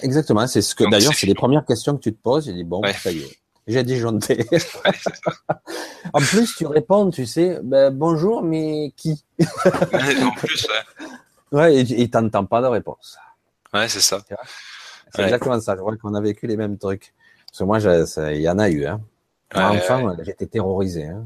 Exactement, 0.00 0.46
c'est 0.46 0.62
ce 0.62 0.74
que 0.74 0.84
d'ailleurs, 0.88 1.12
c'est 1.14 1.26
les 1.26 1.34
premières 1.34 1.66
questions 1.66 1.94
que 1.96 2.02
tu 2.02 2.12
te 2.14 2.20
poses. 2.20 2.46
J'ai 2.46 2.54
dit 2.54 2.64
bon, 2.64 2.80
ça 3.02 3.12
y 3.12 3.20
est. 3.20 3.38
J'ai 3.66 3.82
disjoncté. 3.82 4.46
en 6.12 6.20
plus, 6.20 6.54
tu 6.56 6.66
réponds, 6.66 7.10
tu 7.10 7.24
sais, 7.26 7.58
ben, 7.62 7.90
bonjour, 7.90 8.42
mais 8.42 8.92
qui? 8.96 9.24
En 9.44 10.30
plus, 10.32 10.66
ouais. 10.68 11.06
Ouais, 11.52 11.76
et, 11.76 12.02
et 12.02 12.10
t'entends 12.10 12.44
pas 12.44 12.60
de 12.60 12.66
réponse. 12.66 13.16
Ouais, 13.72 13.88
c'est 13.88 14.00
ça. 14.00 14.20
C'est 15.14 15.22
exactement 15.22 15.60
ça. 15.60 15.76
Je 15.76 15.80
vois 15.80 15.96
qu'on 15.96 16.14
a 16.14 16.20
vécu 16.20 16.46
les 16.46 16.56
mêmes 16.56 16.78
trucs. 16.78 17.14
Parce 17.46 17.58
que 17.58 17.64
moi, 17.64 17.78
il 18.32 18.40
y 18.40 18.48
en 18.48 18.58
a 18.58 18.68
eu. 18.68 18.86
Hein. 18.86 19.00
Enfant, 19.54 20.16
j'étais 20.22 20.46
terrorisé 20.46 21.06
hein, 21.06 21.24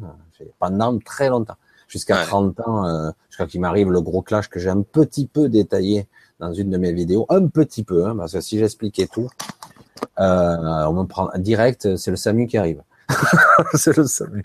pendant 0.59 0.99
très 0.99 1.29
longtemps. 1.29 1.57
Jusqu'à 1.87 2.27
30 2.27 2.61
ans, 2.61 2.87
euh, 2.87 3.11
jusqu'à 3.31 3.47
qu'il 3.47 3.63
m'arrive 3.63 3.91
le 3.91 4.03
gros 4.03 4.21
clash 4.21 4.49
que 4.49 4.61
j'ai 4.61 4.69
un 4.69 4.83
petit 4.83 5.27
peu 5.27 5.49
détaillé 5.49 6.07
dans 6.39 6.53
une 6.53 6.69
de 6.69 6.77
mes 6.77 6.93
vidéos. 6.93 7.25
Un 7.31 7.47
petit 7.47 7.83
peu, 7.83 8.05
hein, 8.05 8.15
parce 8.15 8.35
que 8.35 8.43
si 8.43 8.59
j'expliquais 8.59 9.07
tout, 9.07 9.31
euh, 10.21 10.85
on 10.87 10.93
me 10.93 11.05
prend 11.05 11.31
direct, 11.37 11.97
c'est 11.97 12.11
le 12.11 12.19
SAMU 12.19 12.47
qui 12.47 12.59
arrive. 12.59 12.83
c'est 13.75 13.97
le 13.97 14.07
SAMU. 14.07 14.43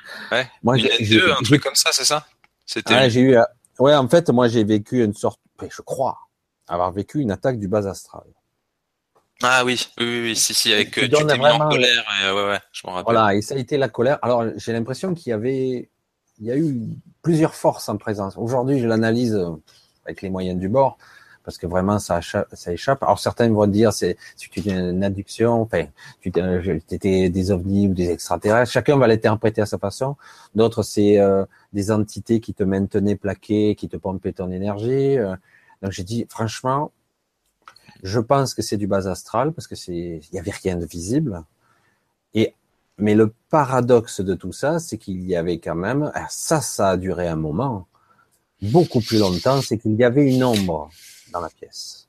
Moi, 0.64 0.78
j'ai 0.78 1.06
deux, 1.06 1.32
un 1.34 1.44
truc 1.44 1.62
comme 1.62 1.76
ça, 1.76 1.90
c'est 1.92 2.06
ça? 2.06 2.26
C'était. 2.66 3.10
J'ai 3.10 3.20
eu. 3.20 3.36
Euh, 3.36 3.44
ouais, 3.80 3.94
en 3.94 4.08
fait, 4.08 4.30
moi, 4.30 4.48
j'ai 4.48 4.64
vécu 4.64 5.04
une 5.04 5.14
sorte, 5.14 5.42
je 5.70 5.82
crois, 5.82 6.18
avoir 6.70 6.94
vécu 6.94 7.20
une 7.20 7.32
attaque 7.32 7.60
du 7.60 7.68
bas 7.68 7.90
astral. 7.90 8.24
Ah 9.44 9.64
oui, 9.66 9.88
oui, 10.00 10.22
oui, 10.22 10.36
si, 10.36 10.54
si, 10.54 10.74
avec 10.74 10.98
euh, 10.98 11.02
tu 11.02 11.10
t'es 11.10 11.38
mis 11.38 11.46
en 11.46 11.70
colère, 11.70 12.04
et, 12.24 12.32
ouais, 12.32 12.48
ouais, 12.48 12.60
je 12.72 12.82
m'en 12.86 12.94
rappelle. 12.94 13.14
Voilà, 13.14 13.36
et 13.36 13.42
ça 13.42 13.56
a 13.56 13.58
été 13.58 13.78
la 13.78 13.90
colère. 13.90 14.18
Alors, 14.22 14.46
j'ai 14.56 14.74
l'impression 14.74 15.14
qu'il 15.14 15.30
y 15.32 15.34
avait, 15.34 15.90
il 16.40 16.46
y 16.46 16.52
a 16.52 16.58
eu 16.58 16.80
plusieurs 17.22 17.54
forces 17.54 17.90
en 17.90 17.98
présence. 17.98 18.38
Aujourd'hui, 18.38 18.80
je 18.80 18.88
l'analyse 18.88 19.40
avec 20.06 20.22
les 20.22 20.30
moyens 20.30 20.60
du 20.60 20.70
bord 20.70 20.98
parce 21.44 21.58
que 21.58 21.68
vraiment 21.68 22.00
ça, 22.00 22.22
ça 22.22 22.72
échappe. 22.72 23.04
Alors 23.04 23.20
certains 23.20 23.50
vont 23.50 23.68
dire 23.68 23.92
c'est 23.94 24.18
c'est 24.36 24.56
une 24.66 25.04
adduction, 25.04 25.62
enfin 25.62 25.86
tu 26.22 26.30
étais 26.30 27.30
des 27.30 27.52
ovnis 27.52 27.88
ou 27.88 27.94
des 27.94 28.12
extraterrestres. 28.12 28.72
Chacun 28.72 28.98
va 28.98 29.08
l'interpréter 29.08 29.62
à 29.62 29.66
sa 29.66 29.78
façon. 29.78 30.16
D'autres 30.56 30.84
c'est 30.84 31.20
euh, 31.20 31.46
des 31.74 31.92
entités 31.92 32.40
qui 32.40 32.54
te 32.54 32.64
maintenaient 32.64 33.16
plaqué, 33.16 33.76
qui 33.76 33.90
te 33.90 33.98
pompaient 33.98 34.34
ton 34.34 34.52
énergie. 34.52 35.18
Euh. 35.18 35.36
Donc 35.82 35.92
j'ai 35.92 36.04
dit 36.04 36.26
franchement, 36.30 36.92
je 38.04 38.20
pense 38.20 38.54
que 38.54 38.62
c'est 38.62 38.78
du 38.78 38.88
bas 38.88 39.08
astral 39.10 39.54
parce 39.54 39.68
que 39.68 39.76
c'est 39.76 40.22
il 40.32 40.36
y 40.36 40.40
avait 40.40 40.52
rien 40.52 40.76
de 40.76 40.86
visible. 40.86 41.44
Et 42.34 42.54
mais 42.98 43.16
le 43.16 43.34
paradoxe 43.50 44.22
de 44.22 44.36
tout 44.36 44.52
ça, 44.52 44.80
c'est 44.80 44.98
qu'il 44.98 45.24
y 45.24 45.36
avait 45.36 45.58
quand 45.58 45.76
même, 45.76 46.12
ça, 46.30 46.62
ça 46.62 46.90
a 46.90 46.98
duré 46.98 47.28
un 47.28 47.36
moment, 47.36 47.88
beaucoup 48.62 49.02
plus 49.02 49.20
longtemps, 49.20 49.62
c'est 49.62 49.78
qu'il 49.78 49.96
y 49.96 50.04
avait 50.04 50.32
une 50.32 50.44
ombre 50.44 50.90
dans 51.32 51.40
la 51.40 51.50
pièce. 51.50 52.08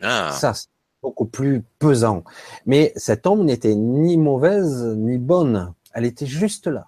Ah. 0.00 0.30
Ça, 0.32 0.54
c'est 0.54 0.68
beaucoup 1.02 1.26
plus 1.26 1.64
pesant. 1.78 2.22
Mais 2.64 2.92
cette 2.96 3.26
ombre 3.26 3.42
n'était 3.42 3.74
ni 3.74 4.16
mauvaise 4.16 4.84
ni 4.96 5.18
bonne. 5.18 5.74
Elle 5.92 6.04
était 6.04 6.26
juste 6.26 6.68
là. 6.68 6.86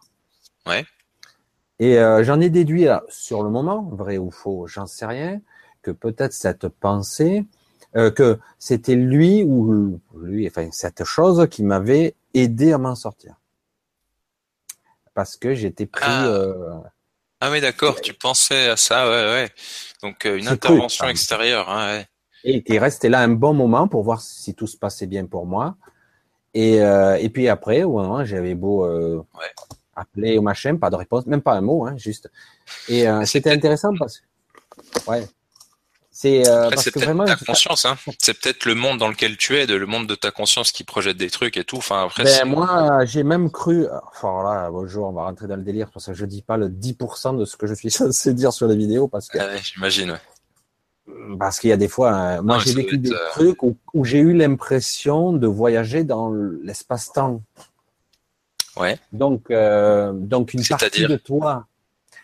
Ouais. 0.67 0.85
Et 1.81 1.99
euh, 1.99 2.23
j'en 2.23 2.41
ai 2.41 2.51
déduit 2.51 2.87
sur 3.09 3.43
le 3.43 3.51
moment, 3.51 3.83
vrai 3.83 4.19
ou 4.19 4.31
faux, 4.31 4.67
j'en 4.67 4.87
sais 4.87 5.07
rien, 5.07 5.41
que 5.83 5.91
peut-être 5.91 6.33
cette 6.33 6.69
pensée, 6.69 7.45
euh, 7.97 8.11
que 8.11 8.39
c'était 8.59 8.95
lui 8.95 9.43
ou 9.43 10.01
lui, 10.17 10.47
enfin 10.47 10.69
cette 10.71 11.05
chose 11.05 11.49
qui 11.51 11.63
m'avait 11.63 12.15
aidé 12.35 12.73
à 12.73 12.79
m'en 12.79 12.95
sortir. 12.95 13.35
Parce 15.15 15.37
que 15.37 15.55
j'étais 15.55 15.87
pris. 15.87 16.05
Ah. 16.07 16.27
Euh, 16.27 16.75
ah 17.41 17.51
oui, 17.51 17.61
d'accord, 17.61 18.01
tu 18.01 18.15
pensais 18.15 18.69
à 18.69 18.77
ça, 18.77 19.09
ouais, 19.09 19.33
ouais. 19.33 19.51
Donc 20.03 20.25
euh, 20.25 20.39
une 20.39 20.47
intervention 20.47 21.09
extérieure, 21.09 21.69
hein, 21.69 21.99
ouais. 21.99 22.07
Et 22.45 22.63
qui 22.63 22.79
restait 22.79 23.09
là 23.09 23.21
un 23.21 23.29
bon 23.29 23.53
moment 23.53 23.89
pour 23.89 24.03
voir 24.03 24.21
si 24.21 24.55
tout 24.55 24.67
se 24.67 24.77
passait 24.77 25.07
bien 25.07 25.27
pour 25.27 25.45
moi. 25.45 25.77
Et, 26.55 26.81
euh, 26.81 27.17
et 27.17 27.29
puis 27.29 27.49
après, 27.49 27.83
ouais, 27.83 28.25
j'avais 28.25 28.55
beau 28.55 28.87
appeler 29.95 30.39
au 30.39 30.43
machin, 30.43 30.77
pas 30.77 30.91
de 30.91 30.97
réponse, 30.97 31.27
même 31.27 31.43
pas 31.43 31.55
un 31.55 31.61
mot, 31.61 31.87
hein, 31.87 31.97
juste. 31.99 32.31
Et 32.89 33.05
c'était 33.27 33.51
intéressant 33.51 33.91
parce 33.99 34.21
que, 34.21 35.11
ouais, 35.11 35.29
C'est 36.23 36.47
euh, 36.47 36.69
peut-être 36.69 37.25
ta 37.25 37.37
conscience, 37.47 37.87
hein. 37.87 37.97
C'est 38.19 38.39
peut-être 38.39 38.67
le 38.67 38.75
monde 38.75 38.99
dans 38.99 39.09
lequel 39.09 39.39
tu 39.39 39.57
es, 39.57 39.67
de, 39.67 39.75
le 39.75 39.87
monde 39.87 40.07
de 40.07 40.15
ta 40.15 40.31
conscience 40.31 40.71
qui 40.71 40.85
projette 40.85 41.17
des 41.17 41.31
trucs 41.31 41.57
et 41.57 41.65
tout. 41.65 41.79
Enfin, 41.79 42.05
après, 42.05 42.25
ben, 42.25 42.45
moi, 42.45 43.07
j'ai 43.07 43.23
même 43.23 43.51
cru. 43.51 43.87
Enfin 44.13 44.43
là, 44.45 44.69
bonjour, 44.71 45.09
on 45.09 45.13
va 45.13 45.23
rentrer 45.23 45.47
dans 45.47 45.57
le 45.57 45.63
délire 45.63 45.89
parce 45.91 46.05
que 46.05 46.13
je 46.13 46.27
dis 46.27 46.43
pas 46.43 46.59
le 46.59 46.69
10% 46.69 47.39
de 47.39 47.47
ce 47.47 47.57
que 47.57 47.67
je 47.67 47.73
suis 47.73 47.91
censé 47.91 48.35
dire 48.35 48.53
sur 48.53 48.69
les 48.69 48.77
vidéos 48.77 49.09
parce 49.09 49.29
que. 49.29 49.39
Ah 49.39 49.57
j'imagine. 49.63 50.19
Parce 51.39 51.59
qu'il 51.59 51.71
y 51.71 51.73
a 51.73 51.79
des 51.79 51.89
fois, 51.89 52.13
hein, 52.13 52.43
moi 52.43 52.59
j'ai 52.59 52.75
vécu 52.75 52.99
des 52.99 53.13
euh, 53.13 53.31
trucs 53.31 53.63
où, 53.63 53.79
où 53.95 54.05
j'ai 54.05 54.19
eu 54.19 54.35
l'impression 54.35 55.33
de 55.33 55.47
voyager 55.47 56.05
dans 56.05 56.31
l'espace-temps. 56.63 57.41
Ouais. 58.77 58.99
Donc, 59.13 59.51
euh, 59.51 60.13
donc 60.13 60.53
une 60.53 60.67
partie 60.67 61.07
de 61.07 61.17
toi 61.17 61.67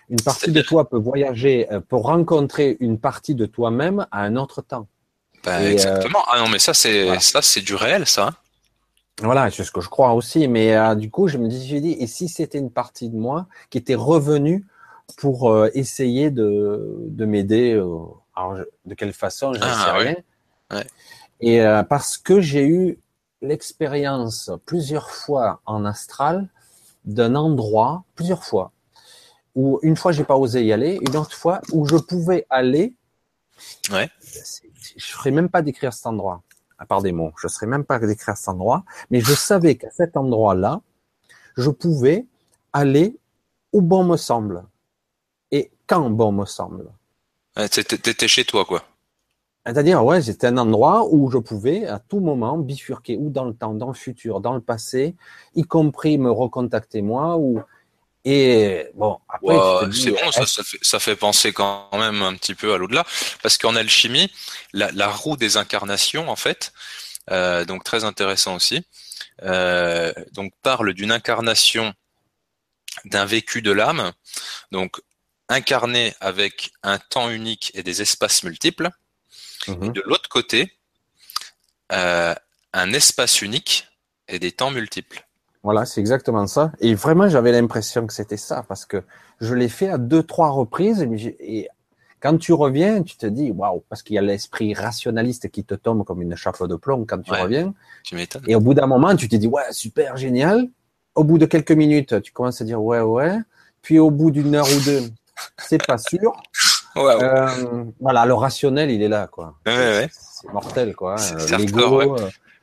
une 0.08 0.20
partie 0.20 0.52
de 0.52 0.62
toi 0.62 0.88
peut 0.88 0.98
voyager, 0.98 1.70
euh, 1.72 1.80
peut 1.80 1.96
rencontrer 1.96 2.76
une 2.80 2.98
partie 2.98 3.34
de 3.34 3.46
toi-même 3.46 4.06
à 4.10 4.22
un 4.22 4.36
autre 4.36 4.62
temps. 4.62 4.86
Bah, 5.44 5.62
exactement. 5.62 6.20
ah 6.30 6.40
non, 6.40 6.48
mais 6.48 6.58
ça, 6.58 6.74
c'est 6.74 7.18
ça, 7.20 7.42
c'est 7.42 7.60
du 7.60 7.74
réel, 7.74 8.06
ça. 8.06 8.34
Voilà, 9.22 9.50
c'est 9.50 9.64
ce 9.64 9.70
que 9.70 9.80
je 9.80 9.88
crois 9.88 10.12
aussi. 10.12 10.46
Mais 10.48 10.76
euh, 10.76 10.94
du 10.94 11.10
coup, 11.10 11.28
je 11.28 11.38
me 11.38 11.48
dis, 11.48 11.66
j'ai 11.66 11.80
dit, 11.80 11.96
et 11.98 12.06
si 12.06 12.28
c'était 12.28 12.58
une 12.58 12.70
partie 12.70 13.08
de 13.08 13.16
moi 13.16 13.46
qui 13.70 13.78
était 13.78 13.94
revenue 13.94 14.66
pour 15.16 15.50
euh, 15.50 15.70
essayer 15.74 16.30
de, 16.30 16.96
de 17.00 17.24
m'aider, 17.24 17.72
alors 18.34 18.58
de 18.84 18.94
quelle 18.94 19.12
façon, 19.12 19.54
je 19.54 19.60
ne 19.60 19.64
ah, 19.64 19.84
sais 19.84 19.90
rien. 19.90 20.16
Ouais. 20.72 20.86
Et 21.40 21.60
parce 21.88 22.16
que 22.16 22.40
j'ai 22.40 22.66
eu 22.66 22.98
l'expérience 23.42 24.50
plusieurs 24.64 25.10
fois 25.10 25.60
en 25.66 25.84
astral 25.84 26.48
d'un 27.04 27.34
endroit, 27.34 28.04
plusieurs 28.14 28.42
fois, 28.42 28.72
où 29.56 29.80
une 29.82 29.96
fois 29.96 30.12
j'ai 30.12 30.22
pas 30.22 30.36
osé 30.36 30.64
y 30.64 30.72
aller, 30.72 31.00
une 31.00 31.16
autre 31.16 31.32
fois 31.32 31.60
où 31.72 31.86
je 31.86 31.96
pouvais 31.96 32.46
aller. 32.50 32.94
Ouais. 33.90 34.08
Je 34.96 35.06
ferais 35.06 35.32
même 35.32 35.48
pas 35.48 35.62
décrire 35.62 35.92
cet 35.92 36.06
endroit, 36.06 36.42
à 36.78 36.86
part 36.86 37.02
des 37.02 37.12
mots. 37.12 37.32
Je 37.40 37.48
serais 37.48 37.66
même 37.66 37.84
pas 37.84 37.98
décrire 37.98 38.36
cet 38.36 38.50
endroit, 38.50 38.84
mais 39.10 39.20
je 39.20 39.32
savais 39.32 39.76
qu'à 39.76 39.90
cet 39.90 40.16
endroit-là, 40.16 40.82
je 41.56 41.70
pouvais 41.70 42.26
aller 42.72 43.18
où 43.72 43.80
bon 43.80 44.04
me 44.04 44.18
semble 44.18 44.64
et 45.50 45.72
quand 45.86 46.10
bon 46.10 46.32
me 46.32 46.44
semble. 46.44 46.92
Ouais, 47.56 47.68
T'étais 47.68 48.28
chez 48.28 48.44
toi, 48.44 48.66
quoi. 48.66 48.84
C'est-à-dire, 49.64 50.04
ouais, 50.04 50.22
c'était 50.22 50.46
un 50.46 50.58
endroit 50.58 51.08
où 51.10 51.28
je 51.28 51.38
pouvais 51.38 51.86
à 51.86 51.98
tout 51.98 52.20
moment 52.20 52.56
bifurquer, 52.56 53.16
ou 53.16 53.30
dans 53.30 53.44
le 53.44 53.54
temps, 53.54 53.74
dans 53.74 53.88
le 53.88 53.94
futur, 53.94 54.40
dans 54.40 54.54
le 54.54 54.60
passé, 54.60 55.16
y 55.56 55.64
compris 55.64 56.18
me 56.18 56.30
recontacter 56.30 57.02
moi, 57.02 57.36
ou 57.36 57.60
et 58.28 58.88
bon, 58.94 59.20
après, 59.28 59.54
c'est 59.92 60.10
bon, 60.10 60.32
ça, 60.32 60.46
ça, 60.46 60.64
fait, 60.64 60.78
ça, 60.82 60.98
fait, 60.98 61.14
penser 61.14 61.52
quand 61.52 61.88
même 61.92 62.22
un 62.22 62.34
petit 62.34 62.56
peu 62.56 62.74
à 62.74 62.76
l'au-delà, 62.76 63.06
parce 63.40 63.56
qu'en 63.56 63.76
alchimie, 63.76 64.32
la, 64.72 64.90
la, 64.90 65.06
roue 65.06 65.36
des 65.36 65.56
incarnations, 65.56 66.28
en 66.28 66.34
fait, 66.34 66.72
euh, 67.30 67.64
donc 67.64 67.84
très 67.84 68.02
intéressant 68.02 68.56
aussi, 68.56 68.84
euh, 69.44 70.12
donc 70.32 70.52
parle 70.62 70.92
d'une 70.92 71.12
incarnation 71.12 71.94
d'un 73.04 73.26
vécu 73.26 73.62
de 73.62 73.70
l'âme, 73.70 74.12
donc 74.72 75.00
incarné 75.48 76.12
avec 76.18 76.72
un 76.82 76.98
temps 76.98 77.30
unique 77.30 77.70
et 77.74 77.84
des 77.84 78.02
espaces 78.02 78.42
multiples. 78.42 78.90
Mhm. 79.68 79.92
de 79.92 80.02
l'autre 80.06 80.28
côté, 80.28 80.78
euh, 81.92 82.34
un 82.72 82.92
espace 82.92 83.42
unique 83.42 83.86
et 84.28 84.38
des 84.38 84.52
temps 84.52 84.70
multiples. 84.70 85.25
Voilà, 85.66 85.84
c'est 85.84 86.00
exactement 86.00 86.46
ça. 86.46 86.70
Et 86.78 86.94
vraiment, 86.94 87.28
j'avais 87.28 87.50
l'impression 87.50 88.06
que 88.06 88.12
c'était 88.12 88.36
ça 88.36 88.64
parce 88.68 88.86
que 88.86 89.02
je 89.40 89.52
l'ai 89.52 89.68
fait 89.68 89.88
à 89.88 89.98
deux, 89.98 90.22
trois 90.22 90.50
reprises. 90.50 91.04
Et 91.40 91.68
quand 92.20 92.38
tu 92.38 92.52
reviens, 92.52 93.02
tu 93.02 93.16
te 93.16 93.26
dis 93.26 93.50
waouh, 93.50 93.82
parce 93.88 94.04
qu'il 94.04 94.14
y 94.14 94.18
a 94.20 94.22
l'esprit 94.22 94.74
rationaliste 94.74 95.50
qui 95.50 95.64
te 95.64 95.74
tombe 95.74 96.04
comme 96.04 96.22
une 96.22 96.36
chape 96.36 96.62
de 96.62 96.76
plomb 96.76 97.04
quand 97.04 97.20
tu 97.20 97.32
reviens. 97.32 97.74
Tu 98.04 98.14
m'étonnes. 98.14 98.44
Et 98.46 98.54
au 98.54 98.60
bout 98.60 98.74
d'un 98.74 98.86
moment, 98.86 99.16
tu 99.16 99.28
te 99.28 99.34
dis 99.34 99.48
ouais, 99.48 99.64
super 99.72 100.16
génial. 100.16 100.68
Au 101.16 101.24
bout 101.24 101.36
de 101.36 101.46
quelques 101.46 101.72
minutes, 101.72 102.22
tu 102.22 102.30
commences 102.30 102.60
à 102.60 102.64
dire 102.64 102.80
ouais, 102.80 103.00
ouais. 103.00 103.36
Puis 103.82 103.98
au 103.98 104.12
bout 104.12 104.30
d'une 104.30 104.54
heure 104.54 104.68
ou 104.68 104.80
deux, 104.84 105.02
c'est 105.58 105.84
pas 105.84 105.98
sûr. 105.98 106.32
Euh, 106.98 107.84
voilà, 108.00 108.24
le 108.24 108.32
rationnel, 108.32 108.90
il 108.90 109.02
est 109.02 109.08
là, 109.08 109.26
quoi. 109.26 109.56
C'est 110.10 110.50
mortel, 110.50 110.94
quoi. 110.96 111.16
L'ego. 111.50 112.16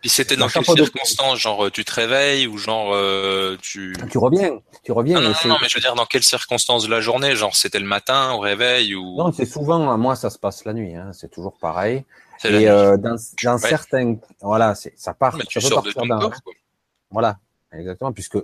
Puis 0.03 0.09
c'était 0.09 0.35
dans 0.35 0.49
quelles 0.49 0.65
circonstances 0.65 1.39
Genre 1.39 1.71
tu 1.71 1.85
te 1.85 1.93
réveilles 1.93 2.45
ou 2.45 2.57
genre 2.57 2.93
euh, 2.93 3.55
tu... 3.61 3.95
Tu 4.11 4.17
reviens, 4.17 4.59
tu 4.83 4.91
reviens. 4.91 5.21
Non, 5.21 5.29
non, 5.45 5.55
mais 5.61 5.69
je 5.69 5.75
veux 5.75 5.81
dire 5.81 5.95
dans 5.95 6.05
quelles 6.05 6.23
circonstances 6.23 6.83
de 6.83 6.91
la 6.91 6.99
journée 6.99 7.37
Genre 7.37 7.55
c'était 7.55 7.79
le 7.79 7.85
matin 7.85 8.33
au 8.33 8.39
réveil 8.39 8.95
ou 8.95 9.15
Non, 9.15 9.31
c'est 9.31 9.45
souvent, 9.45 9.97
moi 9.97 10.17
ça 10.17 10.29
se 10.29 10.37
passe 10.37 10.65
la 10.65 10.73
nuit, 10.73 10.93
hein. 10.93 11.11
c'est 11.13 11.31
toujours 11.31 11.57
pareil. 11.57 12.03
Et 12.43 12.67
euh, 12.67 12.97
dans, 12.97 13.15
dans 13.43 13.57
certains, 13.57 14.17
voilà, 14.41 14.75
c'est 14.75 14.91
ça 14.97 15.13
part. 15.13 15.37
Mais 15.37 15.45
tu 15.45 15.61
sors 15.61 15.81
de 15.81 15.93
ton 15.93 16.05
corps, 16.05 16.41
quoi. 16.43 16.53
Voilà, 17.09 17.37
exactement, 17.71 18.11
puisque 18.11 18.39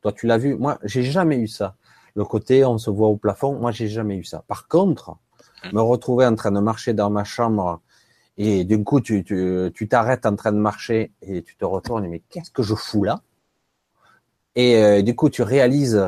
toi 0.00 0.10
tu 0.10 0.26
l'as 0.26 0.38
vu. 0.38 0.56
Moi, 0.56 0.80
j'ai 0.82 1.04
jamais 1.04 1.36
eu 1.36 1.46
ça. 1.46 1.76
Le 2.16 2.24
côté 2.24 2.64
on 2.64 2.76
se 2.76 2.90
voit 2.90 3.06
au 3.06 3.16
plafond, 3.16 3.54
moi 3.54 3.70
j'ai 3.70 3.86
jamais 3.86 4.16
eu 4.16 4.24
ça. 4.24 4.42
Par 4.48 4.66
contre, 4.66 5.10
hum. 5.10 5.70
me 5.74 5.80
retrouver 5.80 6.26
en 6.26 6.34
train 6.34 6.50
de 6.50 6.58
marcher 6.58 6.92
dans 6.92 7.08
ma 7.08 7.22
chambre 7.22 7.80
et 8.38 8.64
du 8.64 8.82
coup, 8.82 9.00
tu, 9.00 9.24
tu, 9.24 9.70
tu 9.74 9.88
t'arrêtes 9.88 10.26
en 10.26 10.36
train 10.36 10.52
de 10.52 10.58
marcher 10.58 11.12
et 11.22 11.42
tu 11.42 11.56
te 11.56 11.64
retournes, 11.64 12.06
mais 12.08 12.22
qu'est-ce 12.30 12.50
que 12.50 12.62
je 12.62 12.74
fous 12.74 13.04
là? 13.04 13.20
Et 14.54 14.76
euh, 14.76 15.02
du 15.02 15.14
coup, 15.14 15.30
tu 15.30 15.42
réalises 15.42 16.02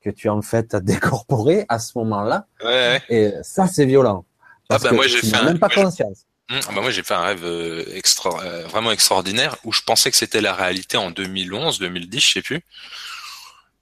que 0.00 0.10
tu 0.10 0.26
es 0.26 0.30
en 0.30 0.42
fait 0.42 0.76
décorporé 0.84 1.66
à 1.68 1.78
ce 1.78 1.96
moment-là. 1.98 2.46
Ouais, 2.64 3.02
Et 3.08 3.32
ça, 3.42 3.66
c'est 3.66 3.86
violent. 3.86 4.24
Ah 4.70 4.78
bah 4.78 4.92
moi 4.92 5.06
j'ai 5.08 5.18
fait 5.18 5.34
un... 5.34 5.42
même 5.42 5.58
pas 5.58 5.68
conscience. 5.68 6.26
Hum, 6.48 6.60
ah 6.68 6.72
bah 6.72 6.80
moi 6.80 6.90
j'ai 6.92 7.02
fait 7.02 7.14
un 7.14 7.22
rêve 7.22 7.44
euh, 7.44 7.84
extra, 7.96 8.40
euh, 8.44 8.66
vraiment 8.68 8.92
extraordinaire 8.92 9.56
où 9.64 9.72
je 9.72 9.82
pensais 9.82 10.12
que 10.12 10.16
c'était 10.16 10.40
la 10.40 10.54
réalité 10.54 10.96
en 10.96 11.10
2011, 11.10 11.80
2010, 11.80 12.20
je 12.20 12.32
sais 12.32 12.42
plus. 12.42 12.60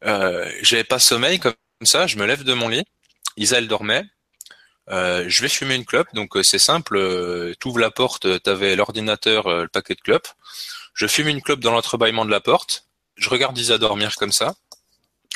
Euh, 0.07 0.51
j'avais 0.63 0.85
pas 0.85 0.99
sommeil 0.99 1.39
comme 1.41 1.55
ça, 1.83 2.07
je 2.07 2.17
me 2.17 2.25
lève 2.25 2.43
de 2.43 2.55
mon 2.55 2.69
lit. 2.69 2.85
Isa 3.37 3.59
elle 3.59 3.69
dormait, 3.69 4.05
euh, 4.90 5.24
je 5.28 5.43
vais 5.43 5.48
fumer 5.48 5.74
une 5.74 5.85
clope, 5.85 6.09
donc 6.15 6.36
euh, 6.36 6.43
c'est 6.43 6.59
simple. 6.59 6.97
Euh, 6.97 7.55
tu 7.60 7.69
ouvres 7.69 7.78
la 7.78 7.90
porte, 7.90 8.43
tu 8.43 8.51
avais 8.51 8.74
l'ordinateur, 8.74 9.48
le 9.48 9.69
paquet 9.69 9.94
de 9.94 10.01
clopes. 10.01 10.28
Je 10.94 11.06
fume 11.06 11.28
une 11.28 11.43
clope 11.43 11.60
dans 11.60 11.73
l'entrebâillement 11.73 12.24
de 12.24 12.31
la 12.31 12.40
porte. 12.40 12.86
Je 13.16 13.28
regarde 13.28 13.56
Isa 13.59 13.78
dormir 13.78 14.16
comme 14.16 14.32
ça. 14.32 14.55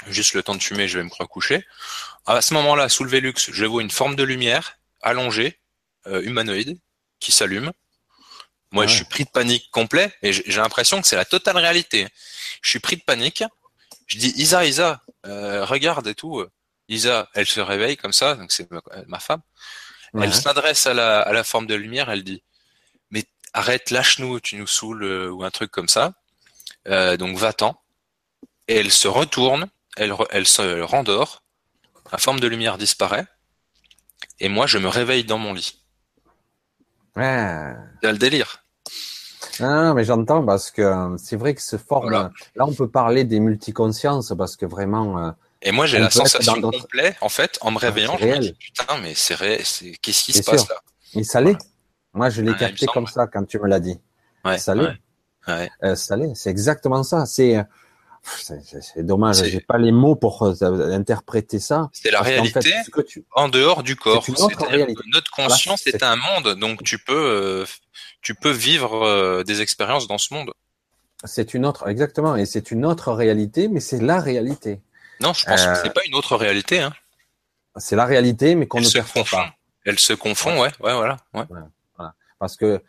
Juste 0.09 0.35
le 0.35 0.43
temps 0.43 0.55
de 0.55 0.63
fumer, 0.63 0.89
je 0.89 0.99
vais 0.99 1.05
me 1.05 1.27
coucher. 1.27 1.65
À 2.27 2.41
ce 2.41 2.55
moment-là, 2.55 2.89
sous 2.89 3.05
le 3.05 3.11
Velux, 3.11 3.35
je 3.37 3.65
vois 3.65 3.83
une 3.83 3.91
forme 3.91 4.17
de 4.17 4.25
lumière 4.25 4.79
allongée, 5.01 5.61
humanoïde, 6.07 6.79
qui 7.21 7.31
s'allume. 7.31 7.73
Moi, 8.73 8.87
je 8.87 8.97
suis 8.97 9.05
pris 9.05 9.25
de 9.25 9.31
panique 9.31 9.71
complet 9.71 10.13
et 10.23 10.33
j'ai 10.33 10.61
l'impression 10.61 11.01
que 11.01 11.07
c'est 11.07 11.15
la 11.15 11.25
totale 11.25 11.59
réalité. 11.59 12.09
Je 12.63 12.71
suis 12.71 12.81
pris 12.81 12.97
de 12.97 13.03
panique. 13.03 13.45
Je 14.07 14.19
dis 14.19 14.33
Isa, 14.37 14.65
Isa, 14.65 15.03
regarde 15.25 16.09
et 16.09 16.15
tout. 16.15 16.45
Lisa, 16.93 17.31
elle 17.33 17.47
se 17.47 17.61
réveille 17.61 17.97
comme 17.97 18.13
ça, 18.13 18.35
donc 18.35 18.53
c'est 18.53 18.69
ma, 19.07 19.19
femme. 19.19 19.41
Elle 20.13 20.35
s'adresse 20.35 20.87
à 20.87 20.93
la, 20.93 21.21
à 21.21 21.33
la 21.33 21.43
forme 21.43 21.67
de 21.67 21.75
lumière, 21.75 22.11
elle 22.11 22.23
dit 22.23 22.43
Mais 23.11 23.25
arrête, 23.55 23.91
lâche-nous, 23.91 24.41
tu 24.41 24.57
nous 24.57 24.67
saoules, 24.67 25.03
euh, 25.03 25.31
ou 25.31 25.43
un 25.43 25.51
truc 25.51 25.71
comme 25.71 25.89
ça. 25.89 26.13
Euh, 26.89 27.17
donc 27.17 27.39
va-t'en. 27.39 27.81
Et 28.69 28.77
elle 28.77 28.91
se 28.91 29.09
retourne, 29.09 29.69
elle, 29.97 30.15
elle 30.31 30.47
se 30.47 30.83
rendort, 30.83 31.43
la 32.13 32.19
forme 32.19 32.41
de 32.41 32.47
lumière 32.47 32.77
disparaît, 32.77 33.27
et 34.39 34.51
moi 34.51 34.67
je 34.67 34.77
me 34.77 34.89
réveille 34.89 35.25
dans 35.25 35.39
mon 35.39 35.55
lit. 35.55 35.83
Ouais. 37.17 37.75
C'est 38.03 38.13
le 38.13 38.19
délire. 38.19 38.65
Ah, 39.61 39.95
mais 39.95 40.05
j'entends 40.05 40.45
parce 40.45 40.71
que 40.71 40.83
euh, 40.83 41.17
c'est 41.17 41.37
vrai 41.37 41.55
que 41.55 41.63
ce 41.63 41.79
forme. 41.79 42.11
Là, 42.11 42.31
on 42.59 42.75
peut 42.75 42.89
parler 42.89 43.25
des 43.25 43.41
multiconsciences 43.41 44.35
parce 44.37 44.57
que 44.57 44.67
vraiment, 44.67 45.35
et 45.63 45.73
moi, 45.73 45.87
j'ai 45.87 45.99
la 45.99 46.11
sensation 46.11 46.61
complète, 46.61 47.17
en 47.21 47.29
fait, 47.29 47.59
en 47.61 47.71
me 47.71 47.77
ah, 47.77 47.87
réveillant, 47.87 48.17
je 48.19 48.27
me 48.27 48.39
dis, 48.39 48.53
putain, 48.53 48.99
mais 49.03 49.15
c'est 49.15 49.35
réel, 49.35 49.63
qu'est-ce 50.03 50.25
qui 50.25 50.33
se 50.33 50.43
passe 50.43 50.69
là? 50.69 50.77
Et 51.15 51.25
ça 51.25 51.41
l'est. 51.41 51.59
Moi, 52.15 52.31
je 52.31 52.43
l'ai 52.43 52.55
capté 52.55 52.87
comme 52.87 53.07
ça 53.07 53.27
quand 53.27 53.45
tu 53.45 53.59
me 53.59 53.69
l'as 53.69 53.81
dit. 53.81 53.99
Ouais, 54.45 54.59
ça 54.59 54.75
l'est. 54.75 54.97
Ouais. 55.49 55.71
Euh, 55.83 55.95
ça 55.95 56.17
l'est. 56.17 56.35
C'est 56.35 56.51
exactement 56.51 57.03
ça. 57.03 57.27
C'est, 57.27 57.65
c'est 58.23 59.05
dommage, 59.05 59.43
j'ai 59.45 59.61
pas 59.61 59.79
les 59.79 59.91
mots 59.91 60.15
pour 60.15 60.43
euh, 60.45 60.93
interpréter 60.93 61.59
ça. 61.59 61.91
C'est 61.93 62.11
la 62.11 62.21
réalité 62.21 62.73
en, 63.35 63.49
dehors 63.49 63.83
du 63.83 63.97
corps. 63.97 64.25
Notre 65.13 65.31
conscience 65.33 65.87
est... 65.87 66.03
un 66.03 66.17
monde, 66.17 66.55
donc 66.59 66.85
tu 66.85 66.99
peux, 66.99 67.15
euh, 67.15 67.67
tu 68.21 68.35
peux 68.35 68.51
vivre 68.51 69.03
euh, 69.03 69.43
des 69.43 69.61
expériences 69.61 70.07
dans 70.07 70.19
ce 70.19 70.33
monde. 70.33 70.53
C'est 71.25 71.55
une 71.55 71.67
autre, 71.67 71.89
exactement, 71.89 72.37
et 72.37 72.47
c'est 72.47 72.71
une 72.71 72.87
autre 72.87 73.13
réalité, 73.13 73.69
mais 73.69 73.81
c'est 73.81 74.01
la 74.01 74.21
réalité. 74.21 74.81
Non, 75.23 75.33
je 75.33 75.45
pense 75.45 75.65
que 75.65 75.75
c'est 75.77 75.89
euh, 75.89 75.93
pas 75.93 76.05
une 76.07 76.15
autre 76.15 76.37
réalité. 76.37 76.81
Hein. 76.81 76.93
C'est 77.77 77.97
la 77.97 78.05
réalité, 78.05 78.55
mais 78.55 78.67
qu'on 78.67 78.81
ne 78.81 78.89
perçoit 78.89 79.25
pas. 79.31 79.55
Elle 79.85 79.99
se 79.99 80.13
confond, 80.13 80.61
ouais, 80.61 80.71
ouais, 80.81 80.95
voilà. 80.95 81.17
Ouais. 81.35 81.45
voilà. 81.49 82.15
Parce 82.39 82.57
que 82.57 82.83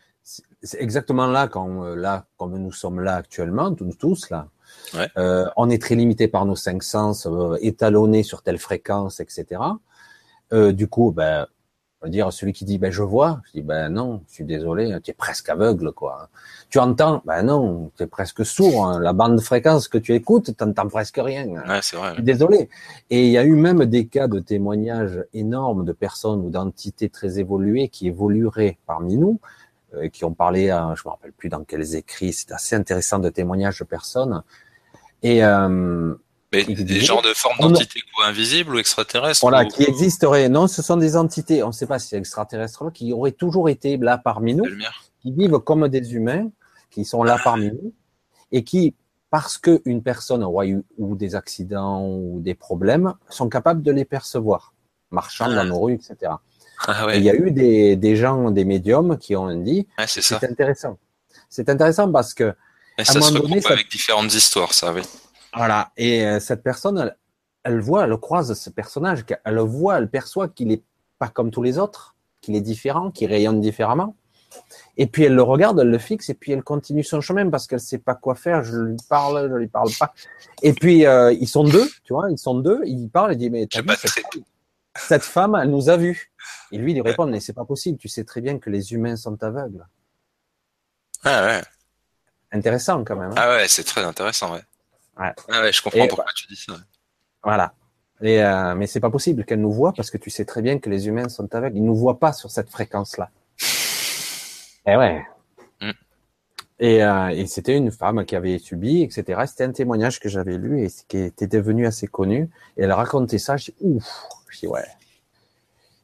c'est 0.64 0.82
exactement 0.82 1.28
là, 1.28 1.48
quand 1.48 1.84
euh, 1.84 1.96
là, 1.96 2.26
comme 2.38 2.58
nous 2.58 2.72
sommes 2.72 3.00
là 3.00 3.16
actuellement, 3.16 3.74
tous, 3.74 3.94
tous 3.98 4.30
là, 4.30 4.48
ouais. 4.94 5.10
euh, 5.18 5.46
on 5.58 5.70
est 5.70 5.82
très 5.82 5.96
limité 5.96 6.28
par 6.28 6.46
nos 6.46 6.56
cinq 6.56 6.84
sens, 6.84 7.26
euh, 7.26 7.58
étalonnés 7.62 8.24
sur 8.24 8.42
telle 8.42 8.60
fréquence, 8.60 9.20
etc. 9.20 9.62
Euh, 10.54 10.72
du 10.72 10.88
coup, 10.88 11.12
ben, 11.12 11.48
Je 12.04 12.08
veux 12.08 12.12
dire, 12.12 12.34
celui 12.34 12.52
qui 12.52 12.66
dit, 12.66 12.78
ben, 12.78 12.92
je 12.92 13.02
vois, 13.02 13.40
je 13.46 13.52
dis, 13.54 13.62
ben 13.62 13.88
non, 13.88 14.24
je 14.28 14.34
suis 14.34 14.44
désolé, 14.44 14.94
tu 15.02 15.12
es 15.12 15.14
presque 15.14 15.48
aveugle, 15.48 15.94
quoi. 15.94 16.28
Tu 16.68 16.78
entends, 16.78 17.22
ben 17.26 17.44
non, 17.44 17.92
tu 17.96 18.04
es 18.04 18.08
presque 18.08 18.46
sourd. 18.46 18.88
Hein. 18.88 19.00
La 19.00 19.14
bande 19.14 19.38
de 19.38 19.42
fréquence 19.42 19.88
que 19.88 19.98
tu 19.98 20.14
écoutes, 20.14 20.54
tu 20.58 20.66
n'entends 20.66 20.90
presque 20.90 21.18
rien. 21.24 21.48
Ouais, 21.48 21.80
c'est 21.82 21.96
vrai. 21.96 22.22
désolé. 22.22 22.68
Et 23.10 23.28
il 23.28 23.32
y 23.32 23.38
a 23.38 23.46
eu 23.46 23.56
même 23.56 23.86
des 23.86 24.06
cas 24.08 24.28
de 24.28 24.42
témoignages 24.42 25.24
énormes 25.34 25.86
de 25.86 25.94
personnes 25.94 26.42
ou 26.42 26.50
d'entités 26.50 27.08
très 27.08 27.40
évoluées 27.40 27.88
qui 27.88 28.10
évolueraient 28.10 28.80
parmi 28.86 29.16
nous, 29.16 29.40
euh, 29.96 30.10
qui 30.10 30.26
ont 30.26 30.34
parlé, 30.34 30.68
je 30.68 31.04
me 31.06 31.10
rappelle 31.10 31.32
plus 31.32 31.48
dans 31.48 31.64
quels 31.64 31.96
écrits, 31.96 32.34
c'est 32.34 32.52
assez 32.52 32.76
intéressant 32.76 33.20
de 33.20 33.30
témoignages 33.30 33.80
de 33.80 33.86
personnes. 33.86 34.44
Et 35.22 35.42
euh, 35.42 36.16
mais 36.54 36.64
des 36.64 37.02
genres 37.02 37.22
de 37.22 37.34
formes 37.36 37.58
d'entités 37.60 38.02
quoi, 38.16 38.28
invisibles 38.28 38.76
ou 38.76 38.80
extraterrestres 38.80 39.42
Voilà, 39.42 39.66
qui 39.66 39.84
existeraient. 39.84 40.50
Non, 40.50 40.68
ce 40.68 40.82
sont 40.82 40.98
des 40.98 41.18
entités, 41.18 41.64
on 41.64 41.68
ne 41.68 41.72
sait 41.72 41.88
pas 41.88 42.00
si 42.00 42.10
c'est 42.10 42.18
extraterrestre, 42.18 42.92
qui 42.94 43.12
auraient 43.12 43.32
toujours 43.32 43.70
été 43.70 43.98
là 43.98 44.18
parmi 44.18 44.54
nous, 44.54 44.66
qui 45.22 45.32
vivent 45.32 45.60
comme 45.60 45.88
des 45.90 46.14
humains, 46.14 46.50
qui 46.92 47.06
sont 47.06 47.24
là 47.24 47.38
parmi 47.44 47.68
nous, 47.68 47.94
et 48.52 48.64
qui, 48.64 48.96
parce 49.32 49.58
qu'une 49.58 50.04
personne 50.04 50.44
aura 50.44 50.68
eu 50.68 50.84
ou 50.98 51.16
des 51.16 51.36
accidents 51.36 52.06
ou 52.06 52.40
des 52.40 52.54
problèmes, 52.54 53.14
sont 53.30 53.50
capables 53.50 53.82
de 53.82 53.92
les 53.92 54.06
percevoir, 54.06 54.74
marchant 55.10 55.52
dans 55.52 55.66
nos 55.66 55.80
rues, 55.80 55.96
etc. 55.96 56.34
Ah 56.86 57.06
ouais. 57.06 57.18
il 57.18 57.24
y 57.24 57.30
a 57.30 57.36
eu 57.36 57.52
des, 57.52 57.96
des 57.96 58.16
gens, 58.16 58.52
des 58.52 58.66
médiums 58.66 59.18
qui 59.18 59.36
ont 59.36 59.54
dit, 59.56 59.88
c'est 60.06 60.44
intéressant. 60.44 61.00
C'est 61.50 61.70
intéressant 61.70 62.12
parce 62.12 62.34
que, 62.34 62.54
et 62.98 63.06
ça 63.06 63.22
se 63.22 63.34
regroupe 63.34 63.66
avec 63.72 63.90
différentes 63.90 64.34
histoires, 64.34 64.74
ça, 64.74 64.94
oui. 64.94 65.02
Voilà. 65.56 65.92
Et 65.98 66.26
euh, 66.26 66.40
cette 66.40 66.64
personne, 66.64 67.14
elle, 67.64 67.80
voit, 67.80 68.06
elle 68.06 68.18
croise 68.18 68.54
ce 68.54 68.70
personnage, 68.70 69.26
elle 69.44 69.56
le 69.56 69.62
voit, 69.62 69.98
elle 69.98 70.10
perçoit 70.10 70.48
qu'il 70.48 70.72
est 70.72 70.84
pas 71.20 71.28
comme 71.28 71.52
tous 71.52 71.62
les 71.62 71.78
autres, 71.78 72.16
qu'il 72.42 72.56
est 72.56 72.62
différent, 72.62 73.12
qu'il 73.12 73.30
rayonne 73.30 73.62
différemment. 73.62 74.16
Et 74.98 75.08
puis 75.08 75.24
elle 75.24 75.34
le 75.34 75.42
regarde, 75.42 75.80
elle 75.80 75.90
le 75.90 75.98
fixe, 75.98 76.30
et 76.30 76.36
puis 76.36 76.52
elle 76.52 76.64
continue 76.64 77.04
son 77.04 77.22
chemin 77.22 77.50
parce 77.50 77.66
qu'elle 77.66 77.80
sait 77.80 77.98
pas 77.98 78.14
quoi 78.14 78.36
faire. 78.36 78.64
Je 78.64 78.78
lui 78.78 78.98
parle, 79.10 79.50
je 79.50 79.56
lui 79.56 79.68
parle 79.68 79.90
pas. 80.00 80.14
Et 80.62 80.74
puis 80.74 81.06
euh, 81.08 81.34
ils 81.34 81.48
sont 81.48 81.64
deux, 81.64 81.90
tu 82.04 82.14
vois, 82.14 82.30
ils 82.30 82.38
sont 82.38 82.60
deux. 82.60 82.82
Il 82.86 83.10
parle, 83.10 83.34
il 83.34 83.38
dit 83.38 83.50
mais 83.50 83.68
cette, 83.72 83.86
femme, 83.88 84.44
cette, 84.96 85.24
femme, 85.24 85.60
elle 85.60 85.72
nous 85.72 85.90
a 85.90 85.98
vus. 85.98 86.32
Et 86.72 86.78
lui 86.78 86.92
il 86.92 86.96
lui 86.96 87.02
répond 87.02 87.26
mais 87.26 87.40
c'est 87.40 87.54
pas 87.54 87.66
possible. 87.66 87.98
Tu 87.98 88.10
sais 88.10 88.24
très 88.24 88.42
bien 88.42 88.60
que 88.60 88.70
les 88.70 88.94
humains 88.94 89.16
sont 89.16 89.42
aveugles. 89.44 89.88
Ah 91.24 91.46
ouais. 91.46 91.62
Intéressant 92.52 93.04
quand 93.04 93.16
même. 93.16 93.32
Hein. 93.32 93.36
ah 93.38 93.50
ouais, 93.50 93.68
c'est 93.68 93.84
très 93.84 94.04
intéressant, 94.04 94.54
ouais. 94.54 94.62
Ouais. 95.19 95.31
Ah 95.49 95.61
ouais, 95.61 95.72
je 95.72 95.81
comprends 95.81 96.07
pourquoi 96.07 96.34
tu 96.35 96.48
dis 96.48 96.56
ça. 96.56 96.73
Voilà. 97.44 97.73
Et 98.22 98.41
euh, 98.41 98.73
mais 98.76 98.88
c'est 98.88 98.99
pas 98.99 99.10
possible 99.10 99.44
qu'elle 99.44 99.61
nous 99.61 99.72
voit 99.72 99.94
parce 99.94 100.10
que 100.10 100.18
tu 100.18 100.30
sais 100.30 100.45
très 100.45 100.61
bien 100.61 100.80
que 100.80 100.90
les 100.90 101.07
humains 101.07 101.30
sont 101.30 101.53
aveugles. 101.53 101.77
Ils 101.77 101.84
nous 101.84 101.95
voient 101.95 102.19
pas 102.19 102.34
sur 102.34 102.49
cette 102.49 102.69
fréquence-là. 102.69 103.30
Et 103.60 103.65
eh 104.94 104.95
ouais. 104.95 105.26
Mm. 105.81 105.91
Et, 106.80 107.03
euh, 107.03 107.30
et 107.30 107.45
c'était 107.48 107.77
une 107.77 107.91
femme 107.91 108.26
qui 108.26 108.35
avait 108.35 108.57
subi, 108.60 109.03
etc. 109.03 109.41
C'était 109.48 109.65
un 109.65 109.72
témoignage 109.72 110.19
que 110.19 110.30
j'avais 110.30 110.57
lu 110.57 110.85
et 110.85 110.90
qui 111.07 111.18
était 111.18 111.48
devenu 111.48 111.85
assez 111.85 112.07
connu. 112.07 112.49
Et 112.77 112.84
elle 112.84 112.91
racontait 112.94 113.40
ça. 113.40 113.57
Je 113.57 113.65
dis 113.65 113.76
ouf. 113.81 114.06
Je 114.49 114.60
dis 114.60 114.68
ouais. 114.68 114.85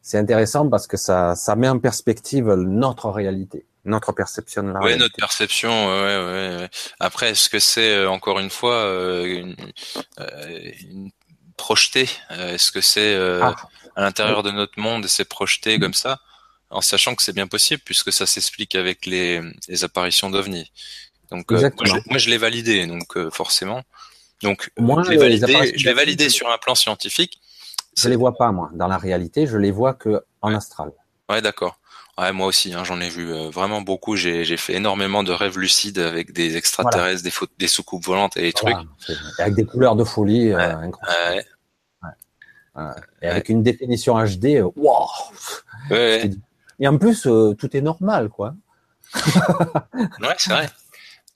C'est 0.02 0.18
intéressant 0.18 0.70
parce 0.70 0.88
que 0.88 0.98
ça, 0.98 1.36
ça 1.36 1.56
met 1.56 1.70
en 1.70 1.80
perspective 1.80 2.48
notre 2.54 3.10
réalité 3.10 3.66
notre 3.86 4.12
perception 4.12 4.64
de 4.64 4.72
la 4.72 4.80
Oui, 4.82 4.98
notre 4.98 5.16
perception. 5.16 5.88
Ouais, 5.88 6.60
ouais, 6.62 6.70
Après, 7.00 7.32
est-ce 7.32 7.50
que 7.50 7.60
c'est 7.60 7.96
euh, 7.96 8.10
encore 8.10 8.40
une 8.40 8.50
fois 8.50 8.76
euh, 8.76 9.26
une, 9.26 9.56
euh, 10.20 10.72
une 10.82 11.12
projeté 11.58 12.10
Est-ce 12.30 12.72
que 12.72 12.82
c'est 12.82 13.16
ah. 13.16 13.56
à 13.96 14.02
l'intérieur 14.02 14.44
de 14.44 14.52
notre 14.52 14.80
monde, 14.80 15.08
c'est 15.08 15.26
projeté 15.26 15.80
comme 15.80 15.94
ça, 15.94 16.20
en 16.70 16.82
sachant 16.82 17.16
que 17.16 17.24
c'est 17.24 17.34
bien 17.34 17.48
possible 17.48 17.82
puisque 17.84 18.14
ça 18.14 18.26
s'explique 18.26 18.76
avec 18.76 19.06
les, 19.06 19.42
les 19.68 19.84
apparitions 19.84 20.30
d'ovnis. 20.30 20.72
Donc 21.32 21.52
moi, 21.52 22.18
je, 22.18 22.30
l'ai 22.30 22.38
validé, 22.38 22.88
donc 22.88 23.18
forcément. 23.30 23.84
Donc 24.42 24.72
moi, 24.78 25.04
je 25.04 25.12
l'ai 25.12 25.18
validé, 25.18 25.74
je 25.76 25.86
l'ai 25.86 25.94
validé 25.94 26.30
sur 26.30 26.50
un 26.50 26.58
plan 26.58 26.76
scientifique. 26.76 27.42
Je 27.98 28.08
les 28.08 28.16
vois 28.16 28.36
pas 28.36 28.52
moi 28.52 28.70
dans 28.74 28.88
la 28.88 28.98
réalité, 28.98 29.46
je 29.46 29.58
les 29.58 29.72
vois 29.72 29.94
que 29.94 30.24
en 30.42 30.54
astral. 30.54 30.92
Ouais, 31.30 31.42
d'accord. 31.42 31.79
Ouais, 32.20 32.34
moi 32.34 32.48
aussi, 32.48 32.74
hein, 32.74 32.84
j'en 32.84 33.00
ai 33.00 33.08
vu 33.08 33.32
euh, 33.32 33.50
vraiment 33.50 33.82
beaucoup. 33.82 34.18
J'ai, 34.18 34.58
fait 34.58 34.74
énormément 34.74 35.24
de 35.24 35.32
rêves 35.32 35.58
lucides 35.58 36.00
avec 36.00 36.34
des 36.34 36.58
extraterrestres, 36.58 37.24
des, 37.24 37.32
des 37.58 37.68
soucoupes 37.68 38.04
volantes 38.04 38.36
et 38.36 38.42
des 38.42 38.54
trucs. 38.54 38.76
Avec 39.38 39.56
des 39.56 39.66
couleurs 39.66 39.96
de 39.96 40.04
folie 40.04 40.52
euh. 40.52 41.42
Et 43.22 43.28
avec 43.28 43.50
une 43.50 43.64
définition 43.64 44.16
HD, 44.22 44.58
euh, 44.58 44.70
waouh 44.76 45.08
Et 45.92 46.88
en 46.88 46.98
plus, 46.98 47.22
tout 47.22 47.78
est 47.78 47.82
normal, 47.82 48.28
quoi. 48.30 48.54
ouais, 49.16 50.36
c'est 50.38 50.52
vrai. 50.52 50.70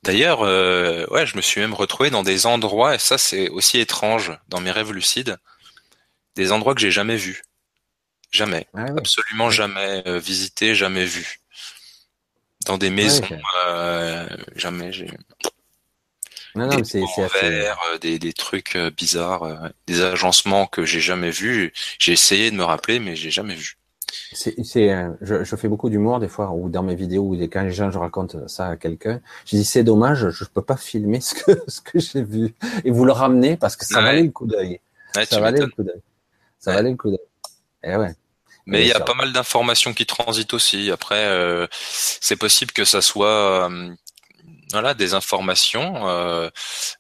D'ailleurs, 0.04 0.42
ouais, 0.42 1.26
je 1.26 1.38
me 1.38 1.42
suis 1.42 1.62
même 1.62 1.74
retrouvé 1.74 2.10
dans 2.10 2.24
des 2.24 2.46
endroits, 2.46 2.96
et 2.96 3.00
ça 3.00 3.18
c'est 3.18 3.48
aussi 3.50 3.80
étrange 3.80 4.38
dans 4.50 4.60
mes 4.60 4.72
rêves 4.72 4.92
lucides, 4.92 5.38
des 6.36 6.52
endroits 6.52 6.76
que 6.76 6.82
j'ai 6.82 6.92
jamais 6.92 7.16
vus. 7.16 7.42
Jamais. 8.34 8.66
Ah 8.74 8.86
Absolument 8.98 9.52
jamais 9.52 10.04
euh, 10.08 10.18
visité, 10.18 10.74
jamais 10.74 11.06
vu. 11.06 11.40
Dans 12.66 12.80
des 12.80 12.90
maisons, 12.90 13.24
euh, 13.68 14.28
jamais 14.56 14.92
j'ai. 14.92 15.08
Non, 16.56 16.68
non, 16.68 16.84
c'est 16.84 17.02
euh, 17.44 17.98
des, 18.02 18.20
des 18.20 18.34
trucs 18.34 18.78
bizarres, 18.98 19.72
des 19.86 20.02
agencements 20.02 20.66
que 20.66 20.84
j'ai 20.86 21.00
jamais 21.00 21.30
vus. 21.30 21.74
J'ai 22.00 22.14
essayé 22.14 22.52
de 22.52 22.56
me 22.56 22.64
rappeler, 22.64 23.00
mais 23.00 23.16
j'ai 23.16 23.30
jamais 23.32 23.56
vu. 23.56 23.78
C'est, 24.34 24.56
je, 25.22 25.44
je, 25.44 25.56
fais 25.56 25.68
beaucoup 25.68 25.90
d'humour 25.90 26.20
des 26.20 26.28
fois, 26.28 26.52
ou 26.52 26.70
dans 26.70 26.84
mes 26.84 26.96
vidéos, 26.96 27.24
ou 27.24 27.36
quand 27.48 27.64
les 27.64 27.72
gens, 27.72 27.92
je 27.92 27.98
raconte 27.98 28.48
ça 28.48 28.68
à 28.68 28.78
quelqu'un, 28.78 29.20
je 29.46 29.58
dis 29.58 29.66
c'est 29.66 29.84
dommage, 29.84 30.30
je 30.30 30.46
peux 30.46 30.62
pas 30.62 30.78
filmer 30.78 31.20
ce 31.22 31.36
que 31.36 31.52
ce 31.68 31.82
que 31.82 32.00
j'ai 32.00 32.24
vu 32.24 32.54
et 32.84 32.92
vous 32.92 33.06
le 33.06 33.12
ramener 33.12 33.58
parce 33.58 33.76
que 33.76 33.86
ça 33.86 34.02
valait 34.02 34.24
le 34.24 34.32
coup 34.32 34.46
d'œil. 34.46 34.80
ça 35.14 35.40
valait 35.40 35.60
le 35.60 35.68
coup 35.68 35.84
d'œil. 35.84 36.02
Ça 36.60 36.74
valait 36.74 36.92
le 36.92 36.98
coup 36.98 37.10
d'œil. 37.10 37.20
Et 37.84 37.96
ouais. 37.96 38.16
Mais 38.66 38.82
il 38.84 38.88
y 38.88 38.94
a 38.94 39.00
pas 39.00 39.14
mal 39.14 39.34
d'informations 39.34 39.94
qui 39.94 40.06
transitent 40.06 40.54
aussi. 40.54 40.90
Après, 40.92 41.26
euh, 41.26 41.68
c'est 41.72 42.38
possible 42.38 42.72
que 42.72 42.86
ça 42.86 43.02
soit 43.02 43.70
euh, 43.70 43.90
voilà 44.72 44.94
des 44.94 45.14
informations 45.14 46.08
euh, 46.08 46.50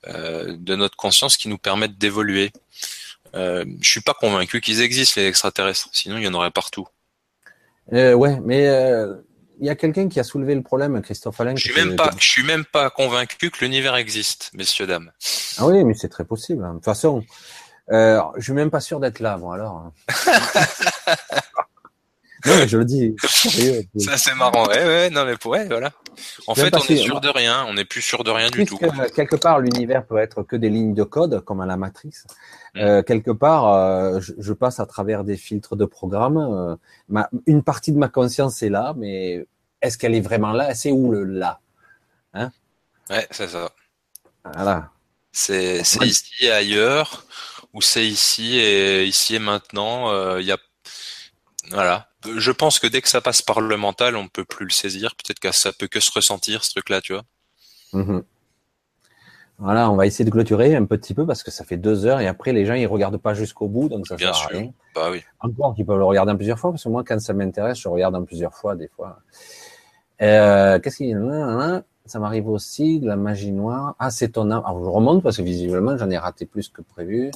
de 0.05 0.75
notre 0.75 0.97
conscience 0.97 1.37
qui 1.37 1.47
nous 1.47 1.57
permettent 1.57 1.97
d'évoluer. 1.97 2.51
Euh, 3.35 3.65
je 3.81 3.89
suis 3.89 4.01
pas 4.01 4.13
convaincu 4.13 4.61
qu'ils 4.61 4.81
existent 4.81 5.21
les 5.21 5.27
extraterrestres. 5.27 5.89
Sinon, 5.93 6.17
il 6.17 6.23
y 6.23 6.27
en 6.27 6.33
aurait 6.33 6.51
partout. 6.51 6.87
ouais, 7.91 8.39
mais 8.43 8.65
il 9.59 9.65
y 9.65 9.69
a 9.69 9.75
quelqu'un 9.75 10.09
qui 10.09 10.19
a 10.19 10.23
soulevé 10.23 10.55
le 10.55 10.61
problème, 10.63 11.01
Christophe 11.01 11.39
Alain. 11.39 11.55
Je 11.55 11.63
suis 11.63 11.73
même 11.73 11.95
pas, 11.95 12.11
je 12.17 12.27
suis 12.27 12.43
même 12.43 12.65
pas 12.65 12.89
convaincu 12.89 13.49
que 13.49 13.63
l'univers 13.63 13.95
existe, 13.95 14.51
messieurs 14.53 14.87
dames. 14.87 15.11
Ah 15.57 15.65
oui, 15.65 15.83
mais 15.85 15.93
c'est 15.93 16.09
très 16.09 16.25
possible. 16.25 16.65
Hein. 16.65 16.71
De 16.71 16.75
toute 16.75 16.85
façon, 16.85 17.23
euh, 17.91 18.21
je 18.37 18.43
suis 18.43 18.53
même 18.53 18.71
pas 18.71 18.79
sûr 18.79 18.99
d'être 18.99 19.19
là, 19.19 19.37
bon 19.37 19.51
alors. 19.51 19.91
non, 22.45 22.57
mais 22.57 22.67
je 22.67 22.77
le 22.77 22.85
dis. 22.85 23.15
Ça 23.97 24.17
c'est 24.17 24.35
marrant. 24.35 24.67
Ouais, 24.67 24.83
ouais, 24.83 25.09
non 25.09 25.25
mais 25.25 25.35
ouais, 25.45 25.65
voilà. 25.67 25.91
En 26.47 26.55
fait, 26.55 26.75
on 26.75 26.79
est 26.79 26.97
sûr 26.97 27.21
de 27.21 27.29
rien. 27.29 27.65
On 27.67 27.73
n'est 27.73 27.85
plus 27.85 28.01
sûr 28.01 28.23
de 28.23 28.31
rien 28.31 28.49
du 28.49 28.65
tout. 28.65 28.77
quelque 29.15 29.35
part, 29.35 29.59
l'univers 29.59 30.05
peut 30.05 30.17
être 30.17 30.43
que 30.43 30.55
des 30.55 30.69
lignes 30.69 30.93
de 30.93 31.03
code, 31.03 31.43
comme 31.45 31.61
à 31.61 31.65
la 31.65 31.77
matrice. 31.77 32.25
Mm. 32.75 32.79
Euh, 32.79 33.03
quelque 33.03 33.31
part, 33.31 33.73
euh, 33.73 34.19
je, 34.19 34.33
je, 34.37 34.53
passe 34.53 34.79
à 34.79 34.85
travers 34.85 35.23
des 35.23 35.37
filtres 35.37 35.75
de 35.75 35.85
programme. 35.85 36.37
Euh, 36.37 36.75
ma, 37.07 37.29
une 37.45 37.63
partie 37.63 37.91
de 37.91 37.97
ma 37.97 38.09
conscience 38.09 38.61
est 38.61 38.69
là, 38.69 38.93
mais 38.97 39.45
est-ce 39.81 39.97
qu'elle 39.97 40.15
est 40.15 40.21
vraiment 40.21 40.51
là? 40.51 40.73
C'est 40.75 40.91
où 40.91 41.11
le 41.11 41.23
là? 41.23 41.59
Hein? 42.33 42.51
Ouais, 43.09 43.27
c'est 43.31 43.47
ça. 43.47 43.71
Voilà. 44.53 44.89
C'est 45.31 45.81
ici 46.01 46.45
et 46.45 46.51
ailleurs 46.51 47.25
ou 47.73 47.81
c'est 47.81 48.05
ici 48.05 48.55
et 48.57 49.05
ici 49.05 49.35
et 49.35 49.39
maintenant. 49.39 50.11
Euh, 50.11 50.39
il 50.39 50.45
y 50.45 50.51
a 50.51 50.57
voilà. 51.71 52.07
Je 52.37 52.51
pense 52.51 52.79
que 52.79 52.87
dès 52.87 53.01
que 53.01 53.09
ça 53.09 53.21
passe 53.21 53.41
par 53.41 53.61
le 53.61 53.77
mental, 53.77 54.15
on 54.15 54.23
ne 54.23 54.27
peut 54.29 54.45
plus 54.45 54.65
le 54.65 54.71
saisir. 54.71 55.15
Peut-être 55.15 55.39
que 55.39 55.51
ça 55.51 55.71
peut 55.73 55.87
que 55.87 55.99
se 55.99 56.11
ressentir 56.13 56.63
ce 56.63 56.71
truc-là, 56.71 57.01
tu 57.01 57.13
vois. 57.13 57.23
Mhm. 57.93 58.23
Voilà, 59.59 59.89
on 59.91 59.95
va 59.95 60.07
essayer 60.07 60.25
de 60.25 60.31
clôturer 60.31 60.75
un 60.75 60.85
petit 60.85 61.13
peu 61.13 61.25
parce 61.27 61.43
que 61.43 61.51
ça 61.51 61.63
fait 61.63 61.77
deux 61.77 62.05
heures 62.05 62.19
et 62.19 62.27
après 62.27 62.53
les 62.53 62.65
gens 62.65 62.73
ils 62.73 62.87
regardent 62.87 63.17
pas 63.21 63.33
jusqu'au 63.35 63.67
bout, 63.67 63.87
donc 63.87 64.07
ça 64.07 64.15
Bien 64.15 64.33
sert 64.33 64.35
sûr. 64.35 64.49
à 64.49 64.57
rien. 64.59 64.71
Bah 64.95 65.09
oui. 65.11 65.21
Encore 65.39 65.75
qu'ils 65.75 65.85
peuvent 65.85 65.99
le 65.99 66.03
regarder 66.03 66.31
en 66.31 66.35
plusieurs 66.35 66.57
fois 66.59 66.71
parce 66.71 66.83
que 66.83 66.89
moi 66.89 67.03
quand 67.05 67.19
ça 67.21 67.33
m'intéresse, 67.33 67.77
je 67.79 67.87
regarde 67.87 68.15
en 68.15 68.23
plusieurs 68.23 68.53
fois 68.53 68.75
des 68.75 68.87
fois. 68.87 69.19
Euh, 70.21 70.79
Qu'est-ce 70.79 70.97
qu'il 70.97 71.07
y 71.09 71.13
a? 71.13 71.83
Ça 72.05 72.19
m'arrive 72.19 72.49
aussi 72.49 72.99
de 72.99 73.07
la 73.07 73.15
magie 73.15 73.51
noire. 73.53 73.95
Ah, 73.99 74.09
c'est 74.11 74.29
ton 74.29 74.49
âme. 74.51 74.63
Alors 74.65 74.83
je 74.83 74.89
remonte 74.89 75.23
parce 75.23 75.37
que 75.37 75.43
visiblement 75.43 75.97
j'en 75.97 76.09
ai 76.09 76.17
raté 76.17 76.45
plus 76.45 76.67
que 76.69 76.81
prévu. 76.81 77.29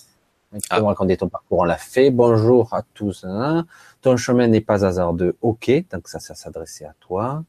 Tu 0.53 0.69
peux 0.69 0.75
ah. 0.77 0.81
raconter 0.81 1.17
ton 1.17 1.27
parcours, 1.27 1.59
on 1.59 1.63
l'a 1.63 1.77
fait. 1.77 2.09
Bonjour 2.09 2.73
à 2.73 2.81
tous. 2.93 3.25
Hein. 3.27 3.65
Ton 4.01 4.15
chemin 4.15 4.47
n'est 4.47 4.61
pas 4.61 4.85
hasardeux. 4.85 5.35
Ok, 5.41 5.69
donc 5.91 6.07
ça, 6.07 6.19
ça 6.19 6.35
s'adressait 6.35 6.85
à 6.85 6.93
toi. 6.99 7.43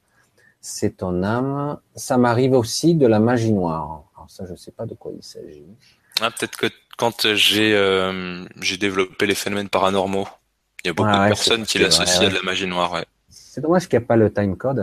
C'est 0.60 0.98
ton 0.98 1.22
âme. 1.22 1.78
Ça 1.94 2.18
m'arrive 2.18 2.54
aussi 2.54 2.94
de 2.94 3.06
la 3.06 3.20
magie 3.20 3.52
noire. 3.52 4.02
Alors 4.16 4.28
ça, 4.28 4.44
je 4.48 4.54
sais 4.56 4.72
pas 4.72 4.84
de 4.84 4.94
quoi 4.94 5.12
il 5.16 5.22
s'agit. 5.22 5.64
Ah, 6.20 6.30
peut-être 6.30 6.56
que 6.56 6.66
quand 6.96 7.34
j'ai 7.34 7.74
euh, 7.76 8.44
développé 8.80 9.26
les 9.26 9.36
phénomènes 9.36 9.68
paranormaux, 9.68 10.26
il 10.82 10.88
y 10.88 10.90
a 10.90 10.92
beaucoup 10.92 11.08
Ah 11.12 11.20
ouais, 11.20 11.24
de 11.26 11.34
personnes 11.34 11.64
qui 11.64 11.78
l'associent 11.78 12.22
ouais, 12.22 12.26
à 12.26 12.30
de 12.30 12.34
la 12.34 12.42
magie 12.42 12.66
noire. 12.66 13.04
C'est 13.28 13.60
dommage 13.60 13.88
qu'il 13.88 13.98
n'y 13.98 14.04
ait 14.04 14.06
pas 14.06 14.16
le 14.16 14.32
timecode. 14.32 14.80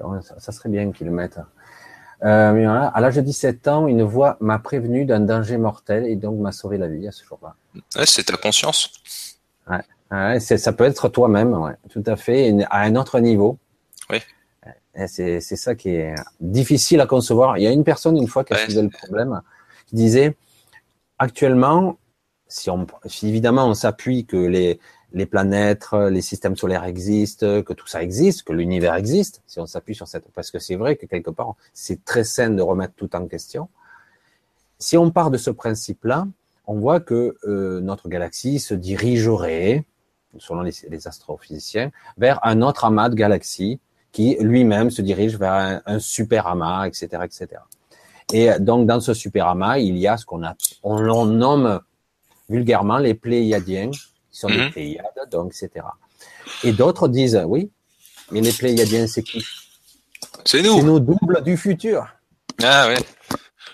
Enfin, 0.00 0.20
ça 0.38 0.52
serait 0.52 0.68
bien 0.68 0.92
qu'ils 0.92 1.08
le 1.08 1.12
mettent. 1.12 1.40
Euh. 2.24 2.90
À 2.94 3.00
l'âge 3.00 3.16
de 3.16 3.20
17 3.20 3.68
ans, 3.68 3.86
une 3.86 4.02
voix 4.02 4.36
m'a 4.40 4.58
prévenu 4.58 5.04
d'un 5.04 5.20
danger 5.20 5.58
mortel 5.58 6.06
et 6.06 6.16
donc 6.16 6.38
m'a 6.40 6.52
sauvé 6.52 6.78
la 6.78 6.88
vie 6.88 7.06
à 7.06 7.12
ce 7.12 7.24
jour-là. 7.24 7.54
Ouais, 7.96 8.06
c'est 8.06 8.24
ta 8.24 8.36
conscience. 8.36 8.90
Ouais, 10.10 10.40
ça 10.40 10.72
peut 10.72 10.84
être 10.84 11.08
toi-même, 11.08 11.54
ouais, 11.54 11.74
tout 11.90 12.02
à 12.06 12.16
fait, 12.16 12.54
à 12.70 12.80
un 12.80 12.96
autre 12.96 13.20
niveau. 13.20 13.58
Oui. 14.10 14.18
C'est 15.06 15.40
ça 15.40 15.74
qui 15.74 15.90
est 15.90 16.14
difficile 16.40 17.00
à 17.00 17.06
concevoir. 17.06 17.58
Il 17.58 17.64
y 17.64 17.66
a 17.66 17.72
une 17.72 17.84
personne 17.84 18.16
une 18.16 18.28
fois 18.28 18.44
qui 18.44 18.54
a 18.54 18.58
soulevé 18.58 18.82
le 18.82 18.90
problème, 18.90 19.42
qui 19.86 19.96
disait 19.96 20.36
actuellement, 21.18 21.98
si 22.46 22.70
on, 22.70 22.86
si 23.06 23.28
évidemment 23.28 23.66
on 23.66 23.74
s'appuie 23.74 24.24
que 24.24 24.36
les 24.36 24.78
les 25.14 25.26
planètes, 25.26 25.86
les 26.10 26.20
systèmes 26.20 26.56
solaires 26.56 26.84
existent, 26.84 27.62
que 27.62 27.72
tout 27.72 27.86
ça 27.86 28.02
existe, 28.02 28.42
que 28.42 28.52
l'univers 28.52 28.94
existe, 28.96 29.42
si 29.46 29.60
on 29.60 29.66
s'appuie 29.66 29.94
sur 29.94 30.08
cette, 30.08 30.24
parce 30.34 30.50
que 30.50 30.58
c'est 30.58 30.74
vrai 30.74 30.96
que 30.96 31.06
quelque 31.06 31.30
part 31.30 31.54
c'est 31.72 32.04
très 32.04 32.24
sain 32.24 32.50
de 32.50 32.62
remettre 32.62 32.94
tout 32.96 33.14
en 33.16 33.26
question. 33.26 33.68
Si 34.78 34.96
on 34.96 35.10
part 35.10 35.30
de 35.30 35.38
ce 35.38 35.50
principe-là, 35.50 36.26
on 36.66 36.74
voit 36.74 37.00
que 37.00 37.36
euh, 37.44 37.80
notre 37.80 38.08
galaxie 38.08 38.58
se 38.58 38.74
dirigerait, 38.74 39.84
selon 40.38 40.62
les, 40.62 41.06
astrophysiciens, 41.06 41.92
vers 42.18 42.44
un 42.44 42.60
autre 42.60 42.84
amas 42.84 43.08
de 43.08 43.14
galaxies 43.14 43.78
qui 44.10 44.36
lui-même 44.40 44.90
se 44.90 45.00
dirige 45.02 45.38
vers 45.38 45.80
un, 45.86 45.98
super 45.98 46.46
amas, 46.46 46.86
etc., 46.86 47.06
etc. 47.24 47.48
Et 48.32 48.50
donc 48.58 48.86
dans 48.86 49.00
ce 49.00 49.14
super 49.14 49.46
amas, 49.46 49.78
il 49.78 49.96
y 49.96 50.08
a 50.08 50.16
ce 50.16 50.24
qu'on 50.24 50.42
on 50.82 50.98
l'on 50.98 51.26
nomme 51.26 51.80
vulgairement 52.48 52.98
les 52.98 53.14
Pléiadiens, 53.14 53.90
qui 54.34 54.40
sont 54.40 54.48
des 54.48 54.56
Mhm. 54.58 54.70
Pléiades, 54.72 55.30
donc 55.30 55.52
etc. 55.54 55.86
Et 56.64 56.72
d'autres 56.72 57.06
disent 57.06 57.40
oui, 57.46 57.70
mais 58.32 58.40
les 58.40 58.52
Pléiadiens 58.52 59.06
c'est 59.06 59.22
qui? 59.22 59.44
C'est 60.44 60.58
C'est 60.58 60.62
nous. 60.62 60.82
nos 60.82 60.98
doubles 60.98 61.42
du 61.44 61.56
futur. 61.56 62.04
Ah 62.62 62.88
ouais. 62.88 62.96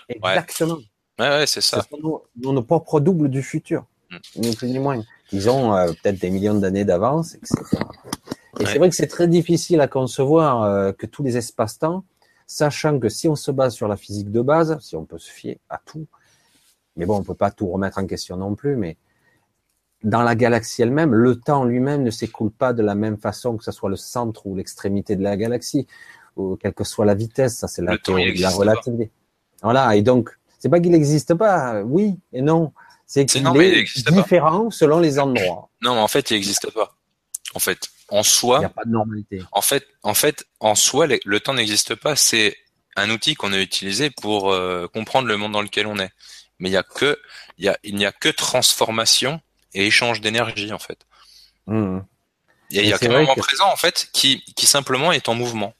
Exactement. 0.07 0.77
Ouais, 1.19 1.29
ouais, 1.29 1.47
c'est 1.47 1.61
Ce 1.61 1.69
ça. 1.71 1.81
sont 1.89 2.21
nos, 2.37 2.61
propres 2.63 2.99
doubles 2.99 3.29
du 3.29 3.41
futur, 3.41 3.85
Mm. 4.11 4.17
ni 4.37 4.55
plus 4.55 4.67
ni 4.69 4.79
moins. 4.79 5.03
Ils 5.31 5.49
ont 5.49 5.73
euh, 5.75 5.87
peut-être 5.93 6.19
des 6.19 6.29
millions 6.29 6.53
d'années 6.55 6.85
d'avance, 6.85 7.33
etc. 7.35 7.55
Et 8.59 8.63
Ouais. 8.63 8.71
c'est 8.71 8.77
vrai 8.77 8.89
que 8.89 8.95
c'est 8.95 9.07
très 9.07 9.27
difficile 9.27 9.81
à 9.81 9.87
concevoir 9.87 10.61
euh, 10.63 10.91
que 10.91 11.05
tous 11.07 11.23
les 11.23 11.37
espaces-temps, 11.37 12.03
sachant 12.45 12.99
que 12.99 13.09
si 13.09 13.27
on 13.27 13.35
se 13.35 13.49
base 13.49 13.73
sur 13.73 13.87
la 13.87 13.95
physique 13.97 14.29
de 14.31 14.41
base, 14.41 14.77
si 14.81 14.95
on 14.95 15.05
peut 15.05 15.17
se 15.19 15.31
fier 15.31 15.59
à 15.69 15.79
tout, 15.83 16.05
mais 16.97 17.05
bon, 17.05 17.17
on 17.17 17.23
peut 17.23 17.33
pas 17.35 17.49
tout 17.51 17.67
remettre 17.67 17.97
en 17.97 18.05
question 18.05 18.35
non 18.37 18.53
plus, 18.55 18.75
mais 18.75 18.97
dans 20.03 20.21
la 20.23 20.35
galaxie 20.35 20.81
elle-même, 20.81 21.13
le 21.13 21.39
temps 21.39 21.63
lui-même 21.63 22.03
ne 22.03 22.11
s'écoule 22.11 22.51
pas 22.51 22.73
de 22.73 22.81
la 22.81 22.95
même 22.95 23.17
façon 23.17 23.57
que 23.57 23.63
ce 23.63 23.71
soit 23.71 23.89
le 23.89 23.95
centre 23.95 24.47
ou 24.47 24.55
l'extrémité 24.55 25.15
de 25.15 25.23
la 25.23 25.37
galaxie, 25.37 25.87
ou 26.35 26.55
quelle 26.55 26.73
que 26.73 26.83
soit 26.83 27.05
la 27.05 27.13
vitesse, 27.13 27.57
ça 27.57 27.67
c'est 27.67 27.81
la 27.81 27.97
théorie 27.97 28.33
de 28.33 28.45
relativité. 28.47 29.11
Voilà, 29.61 29.95
et 29.95 30.01
donc, 30.01 30.31
c'est 30.59 30.69
pas 30.69 30.79
qu'il 30.79 30.91
n'existe 30.91 31.35
pas, 31.35 31.81
oui 31.83 32.17
et 32.33 32.41
non, 32.41 32.73
c'est 33.05 33.25
qu'il 33.25 33.43
non, 33.43 33.53
est 33.55 33.85
pas. 34.05 34.11
différent 34.11 34.71
selon 34.71 34.99
les 34.99 35.19
endroits. 35.19 35.69
Non, 35.81 35.95
mais 35.95 36.01
en 36.01 36.07
fait, 36.07 36.31
il 36.31 36.35
n'existe 36.35 36.71
pas. 36.71 36.95
En 37.53 37.59
fait, 37.59 37.89
en 38.09 38.17
Il 38.17 38.19
n'y 38.19 38.23
soi, 38.23 38.65
a 38.65 38.69
pas 38.69 38.85
de 38.85 38.91
normalité. 38.91 39.43
en 39.51 39.61
fait, 39.61 39.85
en 40.03 40.13
fait, 40.13 40.45
en 40.59 40.75
soi, 40.75 41.07
le, 41.07 41.39
temps 41.39 41.53
n'existe 41.53 41.95
pas. 41.95 42.15
C'est 42.15 42.55
un 42.95 43.09
outil 43.09 43.35
qu'on 43.35 43.53
a 43.53 43.59
utilisé 43.59 44.09
pour 44.09 44.51
euh, 44.51 44.87
comprendre 44.87 45.27
le 45.27 45.37
monde 45.37 45.51
dans 45.51 45.61
lequel 45.61 45.87
on 45.87 45.97
est. 45.97 46.11
Mais 46.59 46.69
il 46.69 46.73
y 46.73 46.77
a 46.77 46.83
que, 46.83 47.19
il 47.57 47.65
y 47.65 47.69
a, 47.69 47.77
il 47.83 47.95
n'y 47.95 48.05
a 48.05 48.11
que 48.11 48.29
transformation 48.29 49.41
et 49.73 49.87
échange 49.87 50.21
d'énergie 50.21 50.73
en 50.73 50.79
fait. 50.79 51.05
Mhm. 51.67 52.05
Il 52.69 52.77
y 52.77 52.79
a, 52.79 52.83
il 52.83 52.89
y 52.89 52.93
a 52.93 53.09
moment 53.09 53.35
que- 53.35 53.41
présent 53.41 53.69
en 53.71 53.75
fait 53.75 54.09
qui, 54.13 54.43
qui 54.55 54.65
simplement 54.65 55.11
est 55.11 55.27
en 55.29 55.33
mouvement. 55.35 55.73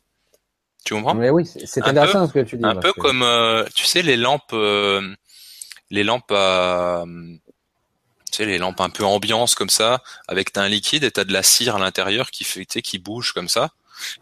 Tu 0.84 0.94
comprends? 0.94 1.14
Mais 1.14 1.30
oui, 1.30 1.46
c'est 1.46 1.82
intéressant 1.84 2.28
ce 2.28 2.34
que 2.34 2.40
tu 2.40 2.58
dis. 2.58 2.66
Un 2.66 2.76
peu 2.76 2.92
que- 2.92 3.00
comme, 3.00 3.22
euh, 3.24 3.66
tu 3.76 3.86
sais, 3.86 4.02
les 4.02 4.18
lampes, 4.18 4.52
euh, 4.54 5.16
les 5.90 6.04
lampes 6.04 6.32
à, 6.32 7.04
tu 7.06 8.38
sais, 8.38 8.46
les 8.46 8.58
lampes 8.58 8.82
un 8.82 8.90
peu 8.90 9.06
ambiance 9.06 9.56
comme 9.56 9.70
ça, 9.70 10.02
avec 10.28 10.52
t'as 10.52 10.64
un 10.64 10.70
liquide 10.70 11.04
et 11.04 11.12
t'as 11.12 11.24
de 11.24 11.34
la 11.34 11.44
cire 11.44 11.76
à 11.76 11.80
l'intérieur 11.80 12.32
qui 12.32 12.44
fait, 12.44 12.66
tu 12.66 12.74
sais, 12.74 12.82
qui 12.82 12.98
bouge 12.98 13.32
comme 13.34 13.48
ça. 13.50 13.72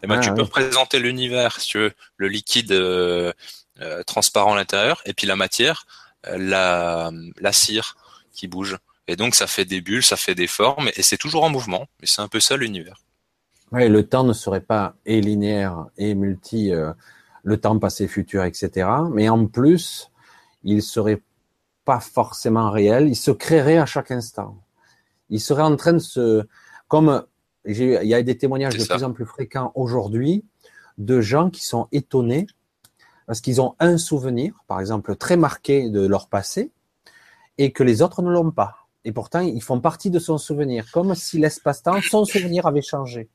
Et 0.02 0.06
ben, 0.06 0.16
Ah, 0.18 0.20
tu 0.20 0.34
peux 0.34 0.42
représenter 0.42 0.98
l'univers, 0.98 1.58
si 1.60 1.68
tu 1.68 1.78
veux, 1.78 1.92
le 2.18 2.28
liquide 2.28 2.72
euh, 2.72 3.32
euh, 3.80 4.02
transparent 4.02 4.52
à 4.52 4.56
l'intérieur, 4.56 5.00
et 5.06 5.14
puis 5.14 5.26
la 5.26 5.36
matière, 5.36 5.86
euh, 6.26 6.36
la, 6.38 7.10
la 7.38 7.52
cire 7.52 7.96
qui 8.34 8.46
bouge. 8.46 8.76
Et 9.10 9.16
donc, 9.16 9.34
ça 9.34 9.48
fait 9.48 9.64
des 9.64 9.80
bulles, 9.80 10.04
ça 10.04 10.16
fait 10.16 10.36
des 10.36 10.46
formes, 10.46 10.88
et 10.94 11.02
c'est 11.02 11.16
toujours 11.16 11.42
en 11.42 11.50
mouvement. 11.50 11.86
Mais 12.00 12.06
c'est 12.06 12.22
un 12.22 12.28
peu 12.28 12.38
ça 12.38 12.56
l'univers. 12.56 13.02
Ouais, 13.72 13.88
le 13.88 14.06
temps 14.06 14.22
ne 14.22 14.32
serait 14.32 14.60
pas 14.60 14.94
et 15.04 15.20
linéaire 15.20 15.86
et 15.98 16.14
multi, 16.14 16.72
euh, 16.72 16.92
le 17.42 17.60
temps 17.60 17.76
passé, 17.80 18.06
futur, 18.06 18.44
etc. 18.44 18.88
Mais 19.12 19.28
en 19.28 19.46
plus, 19.46 20.12
il 20.62 20.80
serait 20.80 21.22
pas 21.84 21.98
forcément 21.98 22.70
réel. 22.70 23.08
Il 23.08 23.16
se 23.16 23.32
créerait 23.32 23.78
à 23.78 23.86
chaque 23.86 24.12
instant. 24.12 24.56
Il 25.28 25.40
serait 25.40 25.62
en 25.62 25.74
train 25.74 25.94
de 25.94 25.98
se, 25.98 26.46
comme 26.86 27.24
il 27.64 28.04
y 28.04 28.14
a 28.14 28.22
des 28.22 28.38
témoignages 28.38 28.76
de 28.76 28.84
ça. 28.84 28.94
plus 28.94 29.04
en 29.04 29.12
plus 29.12 29.26
fréquents 29.26 29.72
aujourd'hui 29.74 30.44
de 30.98 31.20
gens 31.20 31.50
qui 31.50 31.64
sont 31.64 31.88
étonnés 31.90 32.46
parce 33.26 33.40
qu'ils 33.40 33.60
ont 33.60 33.74
un 33.80 33.98
souvenir, 33.98 34.64
par 34.68 34.78
exemple, 34.78 35.16
très 35.16 35.36
marqué 35.36 35.88
de 35.88 36.06
leur 36.06 36.28
passé 36.28 36.70
et 37.58 37.72
que 37.72 37.82
les 37.82 38.02
autres 38.02 38.22
ne 38.22 38.30
l'ont 38.30 38.52
pas. 38.52 38.79
Et 39.04 39.12
pourtant, 39.12 39.40
ils 39.40 39.62
font 39.62 39.80
partie 39.80 40.10
de 40.10 40.18
son 40.18 40.38
souvenir, 40.38 40.90
comme 40.92 41.14
si 41.14 41.38
l'espace-temps, 41.38 42.00
son 42.02 42.24
souvenir 42.24 42.66
avait 42.66 42.82
changé 42.82 43.28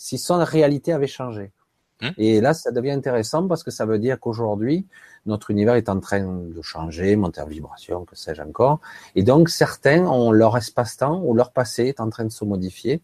si 0.00 0.16
son 0.16 0.42
réalité 0.42 0.94
avait 0.94 1.06
changé. 1.06 1.52
Hmm. 2.00 2.08
Et 2.16 2.40
là, 2.40 2.54
ça 2.54 2.72
devient 2.72 2.92
intéressant 2.92 3.46
parce 3.46 3.62
que 3.62 3.70
ça 3.70 3.84
veut 3.84 3.98
dire 3.98 4.18
qu'aujourd'hui, 4.18 4.86
notre 5.26 5.50
univers 5.50 5.74
est 5.74 5.90
en 5.90 6.00
train 6.00 6.22
de 6.22 6.62
changer, 6.62 7.14
monter 7.16 7.42
en 7.42 7.46
vibration, 7.46 8.06
que 8.06 8.16
sais-je 8.16 8.40
encore. 8.40 8.80
Et 9.14 9.22
donc, 9.22 9.50
certains 9.50 10.06
ont 10.06 10.32
leur 10.32 10.56
espace-temps 10.56 11.20
ou 11.22 11.34
leur 11.34 11.52
passé 11.52 11.84
est 11.84 12.00
en 12.00 12.08
train 12.08 12.24
de 12.24 12.32
se 12.32 12.46
modifier, 12.46 13.02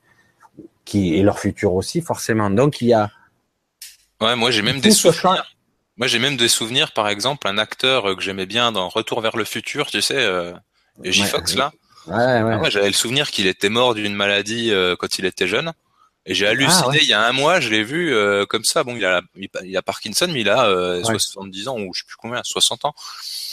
qui 0.87 1.15
et 1.17 1.23
leur 1.23 1.39
futur 1.39 1.75
aussi, 1.75 2.01
forcément. 2.01 2.49
Donc, 2.49 2.81
il 2.81 2.89
y 2.89 2.95
a 2.95 3.11
Ouais, 4.23 4.35
moi 4.35 4.51
j'ai 4.51 4.63
même 4.63 4.77
tout 4.77 4.83
des 4.83 4.93
souvenirs. 4.93 5.55
Moi 5.99 6.07
j'ai 6.07 6.19
même 6.19 6.39
des 6.39 6.49
souvenirs, 6.49 6.93
par 6.93 7.09
exemple, 7.09 7.47
un 7.47 7.59
acteur 7.59 8.17
que 8.17 8.23
j'aimais 8.23 8.47
bien 8.47 8.73
dans 8.73 8.89
Retour 8.89 9.21
vers 9.21 9.37
le 9.37 9.45
futur, 9.45 9.89
tu 9.89 10.01
sais, 10.01 10.17
euh, 10.17 10.55
J. 11.05 11.23
Ouais, 11.23 11.27
Fox 11.29 11.55
là. 11.57 11.73
Ouais, 12.07 12.15
ouais. 12.43 12.59
Ah 12.65 12.71
j'avais 12.71 12.87
le 12.87 12.93
souvenir 12.93 13.31
qu'il 13.31 13.47
était 13.47 13.69
mort 13.69 13.95
d'une 13.95 14.15
maladie 14.15 14.71
euh, 14.73 14.95
quand 14.99 15.19
il 15.19 15.25
était 15.25 15.47
jeune. 15.49 15.73
Et 16.29 16.35
j'ai 16.35 16.47
halluciné 16.47 16.83
Ah 16.85 16.89
ouais. 16.89 16.99
il 17.03 17.07
y 17.09 17.13
a 17.13 17.25
un 17.25 17.33
mois, 17.33 17.61
je 17.61 17.69
l'ai 17.71 17.85
vu 17.85 18.13
euh, 18.15 18.47
comme 18.47 18.65
ça. 18.65 18.83
Bon, 18.85 18.97
il 18.97 19.05
a, 19.05 19.21
il 19.65 19.77
a 19.77 19.83
Parkinson, 19.83 20.27
mais 20.33 20.41
il 20.41 20.49
a 20.49 20.67
euh, 20.67 21.03
Ouais. 21.05 21.19
70 21.19 21.69
ans 21.69 21.79
ou 21.79 21.93
je 21.95 22.01
sais 22.01 22.07
plus 22.07 22.17
combien, 22.17 22.41
60 22.43 22.85
ans. 22.85 22.95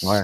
ouais. 0.03 0.22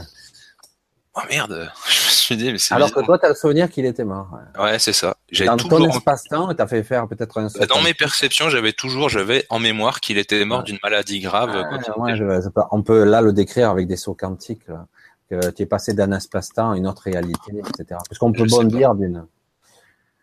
Oh 1.15 1.21
merde, 1.29 1.71
je 1.89 2.05
me 2.05 2.11
suis 2.11 2.37
dit, 2.37 2.51
mais 2.51 2.59
c'est 2.59 2.75
Alors 2.75 2.93
que 2.93 2.99
toi, 3.03 3.17
tu 3.17 3.25
as 3.25 3.29
le 3.29 3.35
souvenir 3.35 3.69
qu'il 3.69 3.85
était 3.85 4.03
mort. 4.03 4.27
ouais. 4.55 4.61
Ouais, 4.63 4.79
c'est 4.79 4.93
ça. 4.93 5.17
Dans 5.45 5.57
ton 5.57 5.89
espace-temps, 5.89 6.53
tu 6.53 6.61
as 6.61 6.67
fait 6.67 6.83
faire 6.83 7.07
peut-être 7.07 7.39
un 7.39 7.47
Bah, 7.59 7.65
dans 7.65 7.81
mes 7.81 7.95
perceptions, 7.95 8.49
j'avais 8.49 8.73
toujours, 8.73 9.09
j'avais 9.09 9.43
en 9.49 9.57
mémoire 9.59 9.99
qu'il 10.01 10.17
était 10.19 10.45
mort 10.45 10.59
Ouais. 10.59 10.65
d'une 10.65 10.77
maladie 10.83 11.19
grave. 11.19 11.49
Ouais, 11.49 11.63
quand 11.85 12.01
ouais, 12.03 12.11
était- 12.15 12.19
je- 12.19 12.49
on 12.71 12.83
peut 12.83 13.03
là 13.03 13.21
le 13.21 13.33
décrire 13.33 13.71
avec 13.71 13.87
des 13.87 13.97
sauts 13.97 14.13
quantiques, 14.13 14.61
là, 14.67 14.85
que 15.29 15.51
tu 15.51 15.63
es 15.63 15.65
passé 15.65 15.93
d'un 15.93 16.11
espace-temps 16.11 16.71
à 16.71 16.77
une 16.77 16.87
autre 16.87 17.03
réalité, 17.03 17.51
etc. 17.59 17.99
Parce 18.07 18.17
qu'on 18.19 18.31
peut 18.33 18.45
bondir 18.45 18.95
d'une. 18.95 19.25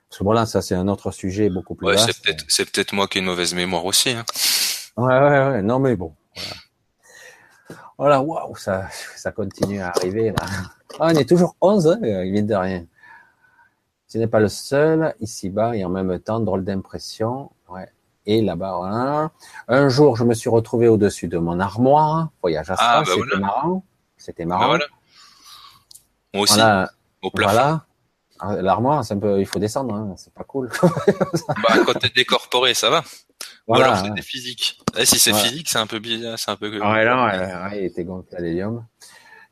Parce 0.08 0.18
que 0.18 0.24
voilà, 0.24 0.46
ça 0.46 0.62
c'est 0.62 0.74
un 0.74 0.88
autre 0.88 1.10
sujet 1.10 1.50
beaucoup 1.50 1.74
plus 1.74 1.86
Ouais, 1.86 1.96
c'est 1.98 2.20
peut-être, 2.20 2.44
c'est 2.48 2.70
peut-être 2.70 2.92
moi 2.92 3.06
qui 3.08 3.18
ai 3.18 3.20
une 3.20 3.26
mauvaise 3.26 3.54
mémoire 3.54 3.84
aussi. 3.84 4.10
hein. 4.10 4.24
Ouais, 4.96 5.18
ouais, 5.18 5.46
ouais. 5.48 5.62
Non, 5.62 5.78
mais 5.78 5.94
bon. 5.96 6.14
Voilà. 7.98 8.20
Waouh, 8.22 8.56
ça, 8.56 8.88
ça 9.16 9.32
continue 9.32 9.80
à 9.80 9.88
arriver 9.88 10.30
là. 10.30 10.36
Ah, 11.00 11.08
on 11.12 11.16
est 11.16 11.28
toujours 11.28 11.56
11, 11.60 11.86
hein, 11.88 11.98
euh, 12.02 12.24
mine 12.24 12.46
de 12.46 12.54
rien. 12.54 12.84
Ce 14.08 14.18
n'est 14.18 14.26
pas 14.28 14.40
le 14.40 14.48
seul 14.48 15.14
ici-bas 15.20 15.76
et 15.76 15.84
en 15.84 15.88
même 15.88 16.18
temps 16.20 16.40
drôle 16.40 16.64
d'impression. 16.64 17.50
Ouais. 17.68 17.88
Et 18.26 18.40
là-bas, 18.42 18.76
voilà. 18.78 19.30
Un 19.68 19.88
jour, 19.88 20.16
je 20.16 20.24
me 20.24 20.34
suis 20.34 20.48
retrouvé 20.50 20.88
au-dessus 20.88 21.28
de 21.28 21.38
mon 21.38 21.58
armoire. 21.60 22.30
Voyage 22.42 22.70
astral, 22.70 22.88
Ah, 22.90 23.00
bah 23.00 23.06
c'était 23.06 23.18
voilà. 23.18 23.38
marrant. 23.38 23.84
C'était 24.26 24.44
marrant. 24.44 24.66
voilà. 24.66 24.86
Moi 26.34 26.42
aussi, 26.42 26.54
Voilà, 26.54 26.90
au 27.22 27.30
plafond. 27.30 27.52
voilà. 27.54 27.86
Ah, 28.40 28.56
L'armoire, 28.60 29.04
c'est 29.04 29.14
un 29.14 29.18
peu, 29.18 29.38
il 29.40 29.46
faut 29.46 29.58
descendre, 29.60 29.94
hein, 29.94 30.14
c'est 30.18 30.34
pas 30.34 30.42
cool. 30.44 30.68
Bah, 31.48 31.74
quand 31.86 31.94
t'es 31.94 32.10
décorporé, 32.14 32.74
ça 32.74 32.90
va. 32.90 33.02
Ou 33.68 33.74
alors 33.76 33.96
c'était 34.04 34.22
physique. 34.22 34.78
Eh, 34.98 35.06
si 35.06 35.18
c'est 35.18 35.32
Ouais. 35.32 35.38
physique, 35.40 35.68
c'est 35.70 35.78
un 35.78 35.86
peu 35.86 35.98
bizarre, 36.00 36.38
c'est 36.38 36.50
un 36.50 36.56
peu. 36.56 36.78
Ah 36.82 36.92
Ouais, 36.92 37.04
ouais, 37.08 37.78
il 37.80 37.84
était 37.86 38.04
gonflé 38.04 38.36
à 38.36 38.40
l'hélium. 38.40 38.84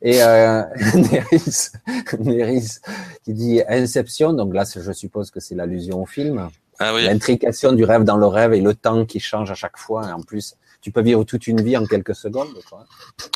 Et 0.02 0.22
euh, 0.22 0.62
Néris, 0.94 1.70
Néris 2.18 2.80
qui 3.24 3.32
dit 3.32 3.62
Inception, 3.68 4.32
donc 4.34 4.52
là 4.54 4.64
je 4.64 4.92
suppose 4.92 5.30
que 5.30 5.40
c'est 5.40 5.54
l'allusion 5.54 6.02
au 6.02 6.06
film, 6.06 6.50
Ah 6.78 6.92
oui. 6.94 7.04
l'intrication 7.04 7.72
du 7.72 7.84
rêve 7.84 8.02
dans 8.04 8.16
le 8.18 8.26
rêve 8.26 8.52
et 8.52 8.60
le 8.60 8.74
temps 8.74 9.06
qui 9.06 9.18
change 9.20 9.50
à 9.50 9.54
chaque 9.54 9.78
fois. 9.78 10.08
Et 10.08 10.12
en 10.12 10.20
plus, 10.20 10.56
tu 10.84 10.92
peux 10.92 11.00
vivre 11.00 11.24
toute 11.24 11.46
une 11.46 11.62
vie 11.62 11.78
en 11.78 11.86
quelques 11.86 12.14
secondes, 12.14 12.54
quoi. 12.68 12.84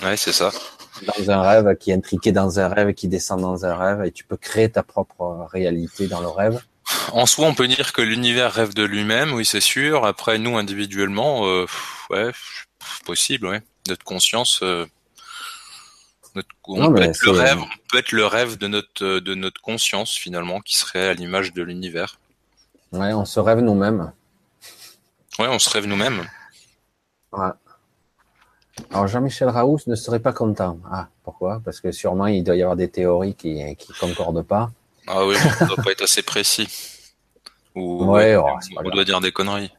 Ouais, 0.03 0.19
c'est 0.19 0.35
ça. 0.35 0.53
dans 1.17 1.31
un 1.31 1.41
rêve 1.41 1.79
qui 1.79 1.91
est 1.91 1.95
intriqué 1.95 2.31
dans 2.31 2.61
un 2.61 2.69
rêve 2.69 2.93
qui 2.93 3.09
descend 3.09 3.41
dans 3.41 3.65
un 3.65 3.75
rêve 3.75 4.05
et 4.05 4.13
tu 4.13 4.23
peux 4.25 4.37
créer 4.37 4.71
ta 4.71 4.83
propre 4.83 5.49
réalité 5.51 6.09
dans 6.09 6.21
le 6.21 6.29
rêve. 6.29 6.61
en 7.11 7.25
soi, 7.25 7.47
on 7.47 7.55
peut 7.55 7.67
dire 7.67 7.95
que 7.95 8.03
l'univers 8.03 8.53
rêve 8.53 8.75
de 8.75 8.83
lui-même, 8.83 9.33
oui, 9.33 9.47
c'est 9.47 9.63
sûr. 9.63 10.05
Après, 10.05 10.37
nous, 10.37 10.59
individuellement, 10.59 11.47
euh, 11.47 11.65
ouais, 12.11 12.33
possible, 13.07 13.47
ouais. 13.47 13.63
Notre 13.89 14.05
conscience, 14.05 14.61
euh, 14.63 14.85
on, 16.67 16.93
peut 16.93 17.01
être 17.01 17.25
le 17.25 17.31
rêve, 17.31 17.63
on 17.63 17.89
peut 17.91 17.97
être 17.97 18.13
le 18.13 18.27
rêve 18.27 18.59
de 18.59 18.69
notre, 18.69 19.21
de 19.21 19.35
notre 19.35 19.63
conscience, 19.63 20.13
finalement, 20.13 20.61
qui 20.61 20.79
serait 20.79 21.09
à 21.09 21.15
l'image 21.15 21.55
de 21.55 21.63
l'univers. 21.63 22.19
Ouais, 22.93 23.15
on 23.15 23.25
se 23.25 23.41
rêve 23.41 23.61
nous-mêmes. 23.61 24.13
Ouais, 25.39 25.49
on 25.49 25.59
se 25.59 25.71
rêve 25.71 25.87
nous-mêmes. 25.87 26.29
Ouais. 27.33 27.51
Alors 28.91 29.07
Jean-Michel 29.07 29.49
Raoult 29.49 29.81
ne 29.87 29.95
serait 29.95 30.21
pas 30.21 30.33
content. 30.33 30.79
Ah, 30.91 31.09
pourquoi? 31.25 31.61
Parce 31.65 31.81
que 31.81 31.93
sûrement 31.93 32.27
il 32.27 32.45
doit 32.45 32.57
y 32.57 32.63
avoir 32.63 32.77
des 32.77 32.89
théories 32.89 33.35
qui 33.35 33.55
ne 33.55 33.75
concordent 34.01 34.43
pas. 34.43 34.71
Ah 35.07 35.27
oui, 35.27 35.37
ça 35.37 35.67
doit 35.67 35.77
pas 35.77 35.91
être 35.93 36.03
assez 36.03 36.23
précis. 36.23 36.69
Ou 37.75 38.05
ouais, 38.05 38.37
oh, 38.37 38.47
on 38.77 38.91
doit 38.91 39.05
dire 39.05 39.21
des 39.21 39.33
conneries. 39.33 39.73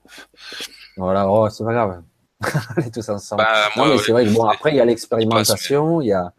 Voilà, 0.98 1.30
oh, 1.30 1.50
c'est 1.50 1.64
pas 1.64 1.74
grave. 1.74 2.02
on 2.78 2.82
est 2.82 2.94
tous 2.94 3.08
ensemble. 3.10 3.44
Bah, 3.44 3.70
non, 3.76 3.88
mais 3.88 3.98
c'est 3.98 4.12
vrai 4.12 4.26
que 4.26 4.32
bon, 4.32 4.46
après 4.46 4.72
il 4.72 4.78
y 4.78 4.82
a 4.82 4.86
l'expérimentation, 4.86 6.02
il 6.02 6.08
y 6.08 6.14
a 6.14 6.34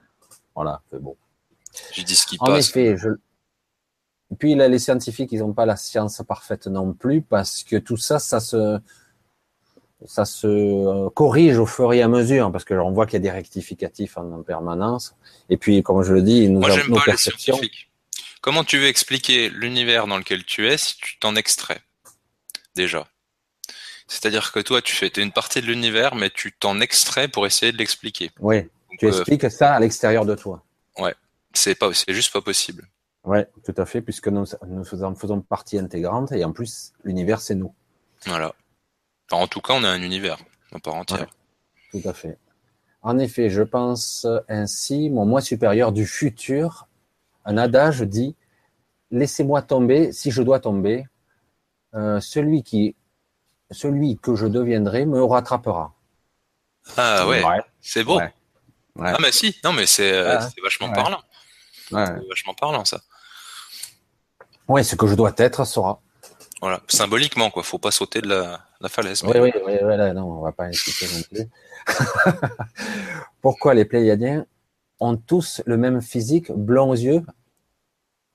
voilà, 0.55 0.83
c'est 0.91 1.01
bon. 1.01 1.17
Je 1.95 2.03
dis 2.03 2.17
ce 2.17 2.27
qui 2.27 2.37
en 2.41 2.47
passe. 2.47 2.69
effet, 2.69 2.97
je... 2.97 3.09
puis 4.39 4.55
là, 4.55 4.69
les 4.69 4.79
scientifiques, 4.79 5.31
ils 5.33 5.41
n'ont 5.41 5.53
pas 5.53 5.67
la 5.67 5.77
science 5.77 6.23
parfaite 6.27 6.67
non 6.67 6.93
plus 6.93 7.23
parce 7.23 7.63
que 7.63 7.77
tout 7.77 7.97
ça, 7.97 8.19
ça 8.19 8.41
se 8.41 8.79
ça 10.07 10.25
se 10.25 10.47
euh, 10.47 11.11
corrige 11.11 11.59
au 11.59 11.67
fur 11.67 11.93
et 11.93 12.03
à 12.03 12.09
mesure 12.09 12.51
parce 12.51 12.65
que 12.65 12.75
on 12.75 12.91
voit 12.91 13.07
qu'il 13.07 13.15
y 13.15 13.17
a 13.17 13.21
des 13.21 13.31
rectificatifs 13.31 14.17
en, 14.17 14.43
permanence. 14.43 15.15
Et 15.49 15.57
puis, 15.57 15.83
comme 15.83 16.03
je 16.03 16.13
le 16.13 16.23
dis, 16.23 16.49
nous 16.49 16.61
Moi, 16.61 16.71
avons 16.71 16.95
nos 16.95 17.01
perceptions. 17.01 17.61
Comment 18.41 18.65
tu 18.65 18.79
veux 18.79 18.87
expliquer 18.87 19.51
l'univers 19.51 20.07
dans 20.07 20.17
lequel 20.17 20.45
tu 20.45 20.67
es 20.67 20.79
si 20.79 20.97
tu 20.97 21.19
t'en 21.19 21.37
extrais 21.37 21.81
déjà? 22.75 23.07
C'est-à-dire 24.09 24.53
que 24.53 24.61
toi, 24.61 24.81
tu 24.81 24.95
fais 24.95 25.09
une 25.09 25.33
partie 25.33 25.61
de 25.61 25.67
l'univers, 25.67 26.15
mais 26.15 26.31
tu 26.31 26.53
t'en 26.53 26.81
extrais 26.81 27.29
pour 27.29 27.47
essayer 27.47 27.71
de 27.71 27.77
l'expliquer. 27.77 28.31
Oui. 28.41 28.69
tu 28.99 29.07
euh, 29.07 29.11
expliques 29.11 29.51
ça 29.51 29.75
à 29.75 29.81
l'extérieur 29.81 30.25
de 30.25 30.35
toi. 30.35 30.65
Ouais. 30.99 31.15
C'est 31.53 31.75
pas, 31.75 31.93
c'est 31.93 32.15
juste 32.15 32.33
pas 32.33 32.41
possible. 32.41 32.89
Ouais, 33.25 33.47
tout 33.65 33.75
à 33.77 33.85
fait, 33.85 34.01
puisque 34.01 34.29
nous, 34.29 34.47
nous 34.67 34.85
faisons, 34.85 35.15
faisons 35.15 35.41
partie 35.43 35.79
intégrante 35.79 36.33
et 36.33 36.43
en 36.43 36.53
plus, 36.53 36.93
l'univers, 37.05 37.41
c'est 37.41 37.55
nous. 37.55 37.75
Voilà 38.25 38.55
en 39.37 39.47
tout 39.47 39.61
cas, 39.61 39.75
on 39.75 39.85
a 39.85 39.89
un 39.89 40.03
univers 40.03 40.39
en 40.73 40.79
part 40.79 40.95
entière. 40.95 41.27
tout 41.91 42.03
à 42.05 42.13
fait. 42.13 42.39
En 43.03 43.19
effet, 43.19 43.49
je 43.49 43.63
pense 43.63 44.27
ainsi, 44.49 45.09
mon 45.11 45.25
moi 45.25 45.41
supérieur 45.41 45.93
du 45.93 46.07
futur, 46.07 46.87
un 47.45 47.57
adage 47.57 48.03
dit 48.03 48.37
Laissez-moi 49.11 49.63
tomber 49.63 50.13
si 50.13 50.31
je 50.31 50.43
dois 50.43 50.61
tomber. 50.61 51.07
Euh, 51.95 52.21
celui 52.21 52.63
qui, 52.63 52.95
celui 53.73 54.17
que 54.19 54.37
je 54.37 54.47
deviendrai 54.47 55.07
me 55.07 55.25
rattrapera. 55.25 55.93
Ah 56.97 57.27
ouais, 57.27 57.43
c'est 57.81 58.05
beau. 58.05 58.21
Ah 59.01 59.17
mais 59.21 59.33
si, 59.33 59.57
non 59.65 59.73
mais 59.73 59.87
c'est 59.87 60.23
vachement 60.63 60.93
parlant. 60.93 61.23
C'est 61.89 62.29
vachement 62.29 62.55
parlant 62.55 62.85
ça. 62.85 63.01
Ouais, 64.69 64.85
ce 64.85 64.95
que 64.95 65.09
je 65.09 65.15
dois 65.15 65.33
être 65.37 65.65
sera. 65.65 66.01
Voilà, 66.61 66.81
symboliquement 66.87 67.51
quoi. 67.51 67.65
Faut 67.65 67.79
pas 67.79 67.91
sauter 67.91 68.21
de 68.21 68.29
la, 68.29 68.65
la 68.81 68.89
falaise. 68.89 69.23
Oui, 69.25 69.33
oui, 69.41 69.53
oui, 69.65 69.97
là, 69.97 70.13
non, 70.13 70.39
on 70.39 70.43
va 70.43 70.53
pas 70.53 70.69
expliquer 70.69 71.07
non 71.15 71.23
plus. 71.31 71.49
Pourquoi 73.43 73.75
les 73.75 73.85
Pléiadiens 73.85 74.47
ont 75.01 75.17
tous 75.17 75.63
le 75.67 75.77
même 75.77 76.01
physique, 76.01 76.51
blanc 76.53 76.89
aux 76.89 76.95
yeux, 76.95 77.23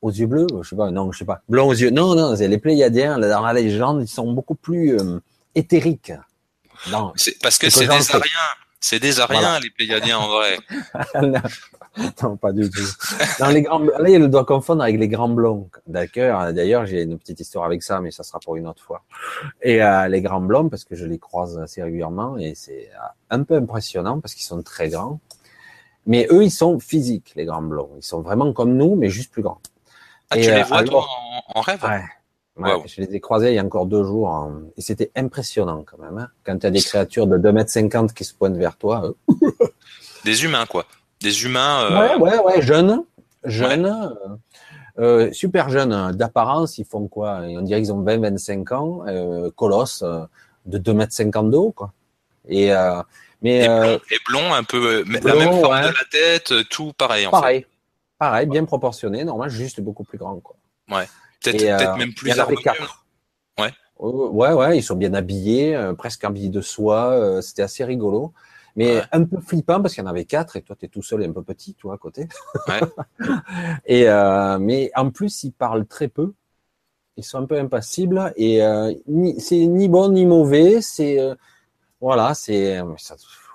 aux 0.01 0.11
yeux 0.11 0.27
bleus, 0.27 0.47
je 0.61 0.69
sais 0.69 0.75
pas, 0.75 0.91
non, 0.91 1.11
je 1.11 1.19
sais 1.19 1.25
pas, 1.25 1.41
blanc 1.49 1.67
aux 1.67 1.73
yeux. 1.73 1.89
Non, 1.89 2.15
non, 2.15 2.33
les 2.35 2.57
Pléiadiens 2.57 3.17
dans 3.17 3.41
la 3.41 3.53
légende, 3.53 4.01
ils 4.01 4.07
sont 4.07 4.31
beaucoup 4.31 4.55
plus 4.55 4.99
euh, 4.99 5.19
éthériques. 5.55 6.13
Non, 6.91 7.13
c'est 7.15 7.39
parce 7.41 7.57
que 7.57 7.69
c'est 7.69 7.87
des 7.87 8.11
Ariens. 8.11 8.21
C'est 8.87 8.99
des 8.99 9.19
Ariens, 9.19 9.59
les 9.61 9.71
Pléiadiens, 9.71 10.19
en 10.19 10.27
vrai. 10.27 10.59
non, 12.21 12.37
pas 12.37 12.51
du 12.51 12.69
tout. 12.69 12.87
Dans 13.39 13.49
les 13.49 13.63
grands, 13.63 13.79
là, 13.79 14.07
il 14.07 14.27
doit 14.27 14.45
confondre 14.45 14.83
avec 14.83 14.99
les 14.99 15.07
grands 15.07 15.27
blonds. 15.27 15.71
D'accord. 15.87 16.53
D'ailleurs, 16.53 16.85
j'ai 16.85 17.01
une 17.01 17.17
petite 17.17 17.39
histoire 17.39 17.65
avec 17.65 17.81
ça, 17.81 17.99
mais 17.99 18.11
ça 18.11 18.21
sera 18.21 18.39
pour 18.39 18.57
une 18.57 18.67
autre 18.67 18.83
fois. 18.83 19.03
Et 19.63 19.81
euh, 19.81 20.07
les 20.07 20.21
grands 20.21 20.39
blonds, 20.39 20.69
parce 20.69 20.83
que 20.83 20.95
je 20.95 21.07
les 21.07 21.17
croise 21.17 21.57
assez 21.57 21.81
régulièrement, 21.81 22.37
et 22.37 22.53
c'est 22.53 22.91
euh, 22.93 23.07
un 23.31 23.41
peu 23.41 23.55
impressionnant 23.55 24.19
parce 24.19 24.35
qu'ils 24.35 24.45
sont 24.45 24.61
très 24.61 24.89
grands. 24.89 25.19
Mais 26.05 26.27
eux, 26.29 26.43
ils 26.43 26.51
sont 26.51 26.79
physiques, 26.79 27.33
les 27.35 27.45
grands 27.45 27.63
blonds. 27.63 27.89
Ils 27.97 28.05
sont 28.05 28.21
vraiment 28.21 28.53
comme 28.53 28.75
nous, 28.75 28.95
mais 28.95 29.09
juste 29.09 29.31
plus 29.31 29.41
grands. 29.41 29.61
Ah, 30.29 30.35
tu 30.35 30.51
les 30.51 30.61
vois 30.61 30.83
toi 30.83 31.07
en, 31.55 31.61
rêve? 31.61 31.83
Ouais. 31.83 32.03
Je 32.57 33.01
les 33.01 33.15
ai 33.15 33.19
croisés 33.19 33.51
il 33.51 33.55
y 33.55 33.59
a 33.59 33.63
encore 33.63 33.85
deux 33.85 34.03
jours 34.03 34.49
et 34.77 34.81
c'était 34.81 35.11
impressionnant 35.15 35.83
quand 35.85 35.97
même. 35.97 36.17
Hein. 36.17 36.29
Quand 36.45 36.57
tu 36.57 36.65
as 36.65 36.71
des 36.71 36.81
créatures 36.81 37.27
de 37.27 37.37
2,50 37.37 37.95
m 37.95 38.11
qui 38.13 38.23
se 38.23 38.33
pointent 38.33 38.55
vers 38.55 38.77
toi. 38.77 39.13
Euh, 39.29 39.67
des 40.23 40.43
humains, 40.45 40.65
quoi. 40.65 40.85
Des 41.21 41.43
humains. 41.43 41.83
Euh... 41.83 42.17
Ouais, 42.17 42.31
ouais, 42.31 42.39
ouais, 42.39 42.61
jeunes. 42.61 43.03
Jeunes. 43.43 43.85
Euh, 43.85 44.35
euh 44.99 45.33
super 45.33 45.69
jeunes 45.69 46.13
d'apparence. 46.13 46.77
Ils 46.77 46.85
font 46.85 47.07
quoi? 47.07 47.41
On 47.43 47.61
dirait 47.61 47.81
qu'ils 47.81 47.91
ont 47.91 48.03
20-25 48.03 48.73
ans. 48.73 49.03
Euh, 49.07 49.51
colosses 49.55 50.03
de 50.65 50.77
2,50 50.77 51.39
m 51.39 51.51
d'eau, 51.51 51.71
quoi. 51.71 51.91
Et. 52.47 52.71
mais, 53.41 53.65
et, 53.65 53.67
blond, 53.67 53.99
et 54.11 54.17
blond, 54.29 54.53
un 54.53 54.63
peu. 54.63 55.03
la 55.03 55.35
même 55.35 55.59
forme 55.59 55.81
de 55.81 55.87
la 55.87 55.93
tête, 56.09 56.53
tout 56.69 56.93
pareil, 56.93 57.27
en 57.27 57.31
pareil. 57.31 57.61
fait. 57.61 57.67
Pareil, 58.17 58.47
bien 58.47 58.63
proportionné. 58.63 59.25
Normal, 59.25 59.49
juste 59.49 59.81
beaucoup 59.81 60.05
plus 60.05 60.17
grand, 60.17 60.39
quoi. 60.39 60.55
Ouais. 60.89 61.05
Peut-être 61.51 61.93
peut 61.93 61.99
même 61.99 62.13
plus 62.13 62.37
harmonieux. 62.37 62.61
Ouais. 63.59 63.71
Ouais, 63.97 64.51
ouais, 64.51 64.77
ils 64.77 64.83
sont 64.83 64.95
bien 64.95 65.13
habillés, 65.13 65.91
presque 65.97 66.23
habillés 66.23 66.49
de 66.49 66.61
soie. 66.61 67.41
C'était 67.41 67.61
assez 67.61 67.83
rigolo. 67.85 68.33
Mais 68.75 69.01
un 69.11 69.23
peu 69.23 69.39
flippant 69.39 69.81
parce 69.81 69.93
qu'il 69.93 70.03
y 70.03 70.07
en 70.07 70.09
avait 70.09 70.25
quatre 70.25 70.57
et 70.57 70.61
toi 70.61 70.75
tu 70.77 70.85
es 70.85 70.89
tout 70.89 71.01
seul 71.01 71.23
et 71.23 71.25
un 71.25 71.31
peu 71.31 71.43
petit, 71.43 71.75
toi 71.75 71.93
à 71.93 71.97
côté. 71.97 72.27
Ouais. 72.67 72.81
et 73.85 74.09
euh, 74.09 74.59
mais 74.59 74.91
en 74.95 75.11
plus 75.11 75.43
ils 75.43 75.53
parlent 75.53 75.85
très 75.85 76.09
peu. 76.09 76.33
Ils 77.17 77.23
sont 77.23 77.37
un 77.37 77.45
peu 77.45 77.57
impassibles 77.57 78.33
et 78.35 78.61
euh, 78.61 78.93
c'est 79.39 79.65
ni 79.65 79.87
bon 79.87 80.09
ni 80.09 80.25
mauvais. 80.25 80.81
C'est 80.81 81.19
euh, 81.19 81.35
voilà, 82.01 82.33
c'est 82.33 82.81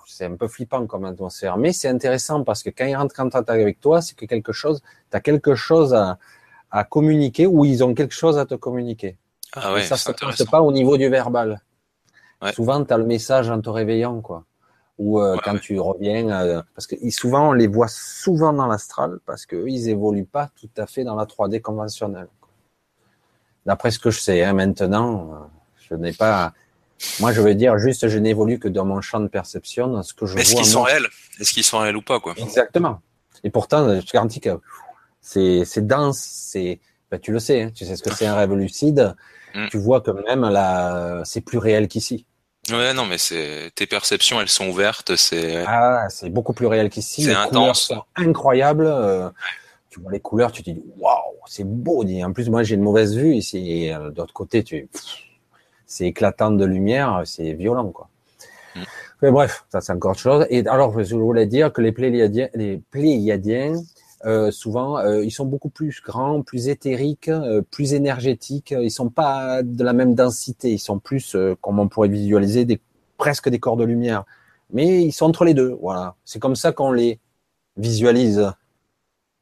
c'est 0.06 0.24
un 0.24 0.36
peu 0.36 0.48
flippant 0.48 0.86
comme 0.86 1.04
atmosphère, 1.04 1.58
mais 1.58 1.72
c'est 1.72 1.88
intéressant 1.88 2.42
parce 2.42 2.62
que 2.62 2.70
quand 2.70 2.86
ils 2.86 2.96
rentrent 2.96 3.18
en 3.20 3.24
contact 3.24 3.50
avec 3.50 3.80
toi, 3.80 4.00
c'est 4.00 4.16
que 4.16 4.24
quelque 4.24 4.52
chose, 4.52 4.82
tu 5.10 5.16
as 5.16 5.20
quelque 5.20 5.54
chose 5.54 5.94
à, 5.94 6.18
à 6.70 6.84
communiquer 6.84 7.46
ou 7.46 7.64
ils 7.64 7.82
ont 7.82 7.94
quelque 7.94 8.14
chose 8.14 8.38
à 8.38 8.46
te 8.46 8.54
communiquer. 8.54 9.16
Ah 9.52 9.74
ouais, 9.74 9.82
ça 9.82 9.96
se 9.96 10.12
passe 10.12 10.44
pas 10.44 10.62
au 10.62 10.72
niveau 10.72 10.96
du 10.96 11.08
verbal. 11.08 11.60
Ouais. 12.40 12.52
Souvent, 12.52 12.84
tu 12.84 12.92
as 12.94 12.98
le 12.98 13.04
message 13.04 13.50
en 13.50 13.60
te 13.60 13.68
réveillant, 13.68 14.20
quoi 14.20 14.44
ou 15.00 15.18
euh, 15.18 15.38
quand 15.42 15.58
tu 15.58 15.80
reviens, 15.80 16.28
euh, 16.28 16.62
parce 16.74 16.86
que 16.86 16.94
souvent 17.10 17.48
on 17.48 17.52
les 17.52 17.66
voit 17.66 17.88
souvent 17.88 18.52
dans 18.52 18.66
l'astral 18.66 19.18
parce 19.24 19.46
qu'eux 19.46 19.66
ils 19.66 19.88
évoluent 19.88 20.26
pas 20.26 20.50
tout 20.60 20.68
à 20.76 20.86
fait 20.86 21.04
dans 21.04 21.16
la 21.16 21.24
3D 21.24 21.62
conventionnelle. 21.62 22.28
D'après 23.64 23.90
ce 23.90 23.98
que 23.98 24.10
je 24.10 24.20
sais, 24.20 24.44
hein, 24.44 24.52
maintenant, 24.52 25.30
euh, 25.32 25.36
je 25.88 25.94
n'ai 25.94 26.12
pas. 26.12 26.52
Moi, 27.18 27.32
je 27.32 27.40
veux 27.40 27.54
dire 27.54 27.78
juste, 27.78 28.08
je 28.08 28.18
n'évolue 28.18 28.58
que 28.58 28.68
dans 28.68 28.84
mon 28.84 29.00
champ 29.00 29.20
de 29.20 29.28
perception, 29.28 29.86
dans 29.86 30.02
ce 30.02 30.12
que 30.12 30.26
je 30.26 30.32
vois. 30.32 30.42
Est-ce 30.42 30.54
qu'ils 30.54 30.66
sont 30.66 30.82
réels? 30.82 31.08
Est-ce 31.40 31.52
qu'ils 31.52 31.64
sont 31.64 31.78
réels 31.78 31.96
ou 31.96 32.02
pas, 32.02 32.20
quoi? 32.20 32.34
Exactement. 32.36 33.00
Et 33.42 33.48
pourtant, 33.48 34.00
je 34.00 34.04
te 34.04 34.12
garantis 34.12 34.40
que 34.40 34.60
c'est 35.64 35.86
dense, 35.86 36.18
c'est. 36.18 36.80
Ben, 37.10 37.18
tu 37.18 37.32
le 37.32 37.40
sais, 37.40 37.62
hein, 37.62 37.70
tu 37.74 37.84
sais 37.84 37.96
ce 37.96 38.02
que 38.02 38.14
c'est 38.14 38.26
un 38.26 38.36
rêve 38.36 38.54
lucide. 38.54 39.14
Mm. 39.54 39.68
Tu 39.70 39.78
vois 39.78 40.00
que 40.00 40.10
même 40.10 40.48
là, 40.48 41.22
c'est 41.24 41.40
plus 41.40 41.58
réel 41.58 41.88
qu'ici. 41.88 42.26
Ouais, 42.70 42.94
non, 42.94 43.04
mais 43.06 43.18
c'est 43.18 43.72
tes 43.74 43.86
perceptions, 43.86 44.40
elles 44.40 44.48
sont 44.48 44.68
ouvertes. 44.68 45.16
C'est 45.16 45.64
ah, 45.66 46.06
c'est 46.08 46.30
beaucoup 46.30 46.52
plus 46.52 46.66
réel 46.66 46.88
qu'ici. 46.88 47.24
C'est 47.24 47.34
intense, 47.34 47.92
incroyable. 48.16 48.86
Euh, 48.86 49.28
tu 49.88 50.00
vois 50.00 50.12
les 50.12 50.20
couleurs, 50.20 50.52
tu 50.52 50.62
te 50.62 50.70
dis 50.70 50.82
waouh, 50.98 51.36
c'est 51.46 51.64
beau. 51.64 52.04
En 52.04 52.32
plus, 52.32 52.48
moi, 52.48 52.62
j'ai 52.62 52.76
une 52.76 52.82
mauvaise 52.82 53.16
vue 53.16 53.34
ici. 53.34 53.58
Et 53.72 53.94
euh, 53.94 54.10
d'autre 54.10 54.32
côté, 54.32 54.62
tu 54.62 54.88
c'est 55.86 56.04
éclatant 56.04 56.52
de 56.52 56.64
lumière, 56.64 57.22
c'est 57.24 57.54
violent, 57.54 57.90
quoi. 57.90 58.08
Mm. 58.76 58.82
Mais 59.22 59.30
bref, 59.32 59.64
ça 59.70 59.80
c'est 59.80 59.92
encore 59.92 60.12
autre 60.12 60.20
chose. 60.20 60.46
Et 60.48 60.66
alors, 60.68 61.02
je 61.02 61.14
voulais 61.16 61.46
dire 61.46 61.72
que 61.72 61.80
les 61.80 61.92
Pléiadiens, 61.92 62.48
les 62.54 62.80
Pléiadiens 62.90 63.74
euh, 64.26 64.50
souvent, 64.50 64.98
euh, 64.98 65.24
ils 65.24 65.30
sont 65.30 65.46
beaucoup 65.46 65.70
plus 65.70 66.02
grands, 66.02 66.42
plus 66.42 66.68
éthériques, 66.68 67.28
euh, 67.28 67.62
plus 67.62 67.94
énergétiques. 67.94 68.74
Ils 68.78 68.90
sont 68.90 69.08
pas 69.08 69.62
de 69.62 69.82
la 69.82 69.92
même 69.92 70.14
densité. 70.14 70.70
Ils 70.72 70.78
sont 70.78 70.98
plus, 70.98 71.36
comme 71.60 71.78
on 71.78 71.88
pourrait 71.88 72.08
visualiser, 72.08 72.64
des, 72.64 72.80
presque 73.16 73.48
des 73.48 73.58
corps 73.58 73.76
de 73.76 73.84
lumière. 73.84 74.24
Mais 74.72 75.02
ils 75.02 75.12
sont 75.12 75.26
entre 75.26 75.44
les 75.44 75.54
deux. 75.54 75.76
Voilà. 75.80 76.16
C'est 76.24 76.38
comme 76.38 76.56
ça 76.56 76.72
qu'on 76.72 76.92
les 76.92 77.18
visualise. 77.76 78.52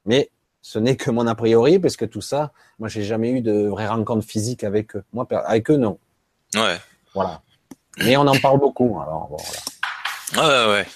Mais 0.04 0.30
ce 0.62 0.78
n'est 0.78 0.96
que 0.96 1.10
mon 1.10 1.26
a 1.26 1.34
priori, 1.34 1.78
parce 1.78 1.96
que 1.96 2.04
tout 2.04 2.20
ça, 2.20 2.52
moi, 2.78 2.88
j'ai 2.88 3.02
jamais 3.02 3.30
eu 3.30 3.40
de 3.40 3.66
vraie 3.66 3.88
rencontre 3.88 4.26
physique 4.26 4.64
avec 4.64 4.94
eux. 4.96 5.04
Moi, 5.12 5.26
avec 5.44 5.70
eux, 5.70 5.76
non. 5.76 5.98
Ouais. 6.54 6.78
Voilà. 7.14 7.42
Mais 7.98 8.16
on 8.16 8.26
en 8.26 8.38
parle 8.38 8.60
beaucoup. 8.60 9.00
Alors, 9.00 9.28
voilà. 9.28 10.68
Ouais, 10.68 10.72
ouais. 10.72 10.86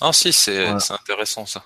Ah, 0.00 0.12
si, 0.12 0.32
c'est 0.32 0.66
intéressant, 0.66 1.44
ça. 1.44 1.62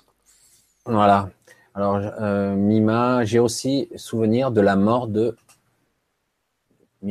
Voilà. 0.85 1.29
Alors, 1.75 1.97
euh, 2.21 2.55
Mima, 2.55 3.25
j'ai 3.25 3.39
aussi 3.39 3.89
souvenir 3.97 4.51
de 4.51 4.61
la 4.61 4.77
mort 4.77 5.07
de 5.09 5.37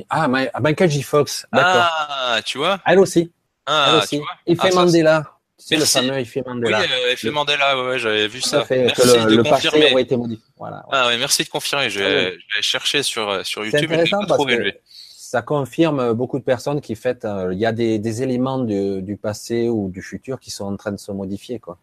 Ah, 0.09 0.27
Michael 0.27 0.89
J. 0.89 1.01
Fox. 1.01 1.45
Ah, 1.51 2.39
tu 2.45 2.57
vois 2.59 2.79
Elle 2.85 2.99
aussi. 2.99 3.31
Ah, 3.65 3.87
Elle 3.89 3.95
aussi. 3.99 4.09
tu 4.09 4.17
vois 4.17 4.27
Il 4.45 4.55
fait 4.55 4.67
Ah, 4.67 4.71
ça, 4.71 4.75
Mandela. 4.85 5.31
C'est 5.57 5.75
le 5.77 5.85
fameux 5.85 6.17
effet 6.17 6.41
Mandela. 6.45 6.79
Oui, 6.79 6.85
euh, 6.91 7.11
effet 7.13 7.29
Mandela, 7.29 7.77
ouais, 7.79 7.89
ouais, 7.89 7.99
j'avais 7.99 8.27
vu 8.27 8.41
Tout 8.41 8.49
ça. 8.49 8.65
fait, 8.65 8.85
Merci 8.85 9.01
que 9.01 9.07
le, 9.07 9.25
de 9.31 9.35
le 9.37 9.43
confirmer. 9.43 10.01
été 10.01 10.17
modifié. 10.17 10.43
Voilà. 10.57 10.83
Ah 10.91 11.07
ouais, 11.07 11.17
merci 11.19 11.43
de 11.43 11.49
confirmer. 11.49 11.89
Je 11.91 11.99
Ah 12.03 12.07
vais, 12.09 12.31
oui. 12.31 12.39
je 12.49 12.57
vais 12.57 12.61
chercher 12.63 13.03
sur, 13.03 13.29
euh, 13.29 13.43
sur 13.43 13.61
C'est 13.63 13.67
YouTube, 13.71 13.89
mais 13.91 13.97
je 13.97 14.01
l'ai 14.01 14.07
intéressant 14.13 14.19
pas 14.21 14.25
parce 14.27 14.37
trouvé 14.39 14.57
que 14.57 14.61
lui. 14.63 14.73
ça 15.15 15.43
confirme 15.43 16.13
beaucoup 16.13 16.39
de 16.39 16.43
personnes 16.43 16.81
qui 16.81 16.95
fait, 16.95 17.25
euh, 17.25 17.53
il 17.53 17.59
y 17.59 17.67
a 17.67 17.71
des, 17.73 17.99
des 17.99 18.23
éléments 18.23 18.57
du, 18.59 19.03
du 19.03 19.17
passé 19.17 19.69
ou 19.69 19.89
du 19.89 20.01
futur 20.01 20.39
qui 20.39 20.49
sont 20.49 20.65
en 20.65 20.75
train 20.77 20.91
de 20.93 20.97
se 20.99 21.11
modifier, 21.11 21.59
quoi. 21.59 21.77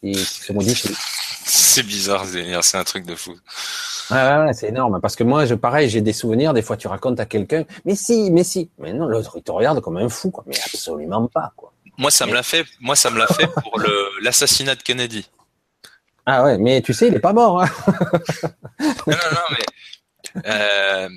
Qui 0.00 0.14
se 0.14 0.50
modifient. 0.54 0.96
C'est 1.74 1.82
bizarre, 1.82 2.24
c'est 2.24 2.62
c'est 2.62 2.76
un 2.76 2.84
truc 2.84 3.04
de 3.04 3.16
fou. 3.16 3.32
Ouais, 4.12 4.16
ouais, 4.16 4.44
ouais, 4.44 4.52
c'est 4.52 4.68
énorme. 4.68 5.00
Parce 5.00 5.16
que 5.16 5.24
moi, 5.24 5.44
je, 5.44 5.54
pareil, 5.56 5.88
j'ai 5.88 6.02
des 6.02 6.12
souvenirs. 6.12 6.52
Des 6.54 6.62
fois, 6.62 6.76
tu 6.76 6.86
racontes 6.86 7.18
à 7.18 7.26
quelqu'un, 7.26 7.64
mais 7.84 7.96
si, 7.96 8.30
mais 8.30 8.44
si. 8.44 8.70
Mais 8.78 8.92
non, 8.92 9.06
l'autre, 9.06 9.32
il 9.36 9.42
te 9.42 9.50
regarde 9.50 9.80
comme 9.80 9.96
un 9.96 10.08
fou, 10.08 10.30
quoi. 10.30 10.44
Mais 10.46 10.54
absolument 10.64 11.26
pas, 11.26 11.52
quoi. 11.56 11.72
Moi, 11.98 12.12
ça 12.12 12.26
me 12.26 12.32
l'a 12.32 12.44
fait. 12.44 12.64
Moi, 12.78 12.94
ça 12.94 13.10
me 13.10 13.18
l'a 13.18 13.26
fait 13.26 13.48
pour 13.48 13.80
l'assassinat 14.22 14.76
de 14.76 14.82
Kennedy. 14.82 15.28
Ah 16.26 16.44
ouais, 16.44 16.58
mais 16.58 16.80
tu 16.80 16.94
sais, 16.94 17.08
il 17.08 17.14
est 17.16 17.18
pas 17.18 17.32
mort, 17.32 17.60
hein. 17.60 17.68
Non, 18.80 18.86
non, 19.08 19.30
non, 19.32 19.56
mais 19.56 20.42
euh, 20.46 21.08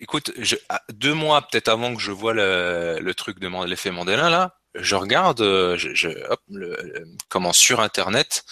écoute, 0.00 0.32
je, 0.38 0.56
à- 0.68 0.82
deux 0.92 1.14
mois 1.14 1.40
peut-être 1.42 1.68
avant 1.68 1.94
que 1.94 2.00
je 2.02 2.12
vois 2.12 2.34
le, 2.34 2.98
le 3.00 3.14
truc 3.14 3.38
de 3.38 3.48
l'effet 3.66 3.90
Mandela 3.90 4.28
là, 4.30 4.54
je 4.74 4.94
regarde, 4.96 5.40
euh, 5.40 5.76
je, 5.76 5.94
je- 5.94 6.08
hop, 6.30 6.40
le, 6.50 6.76
comment 7.28 7.52
sur 7.52 7.80
internet 7.80 8.44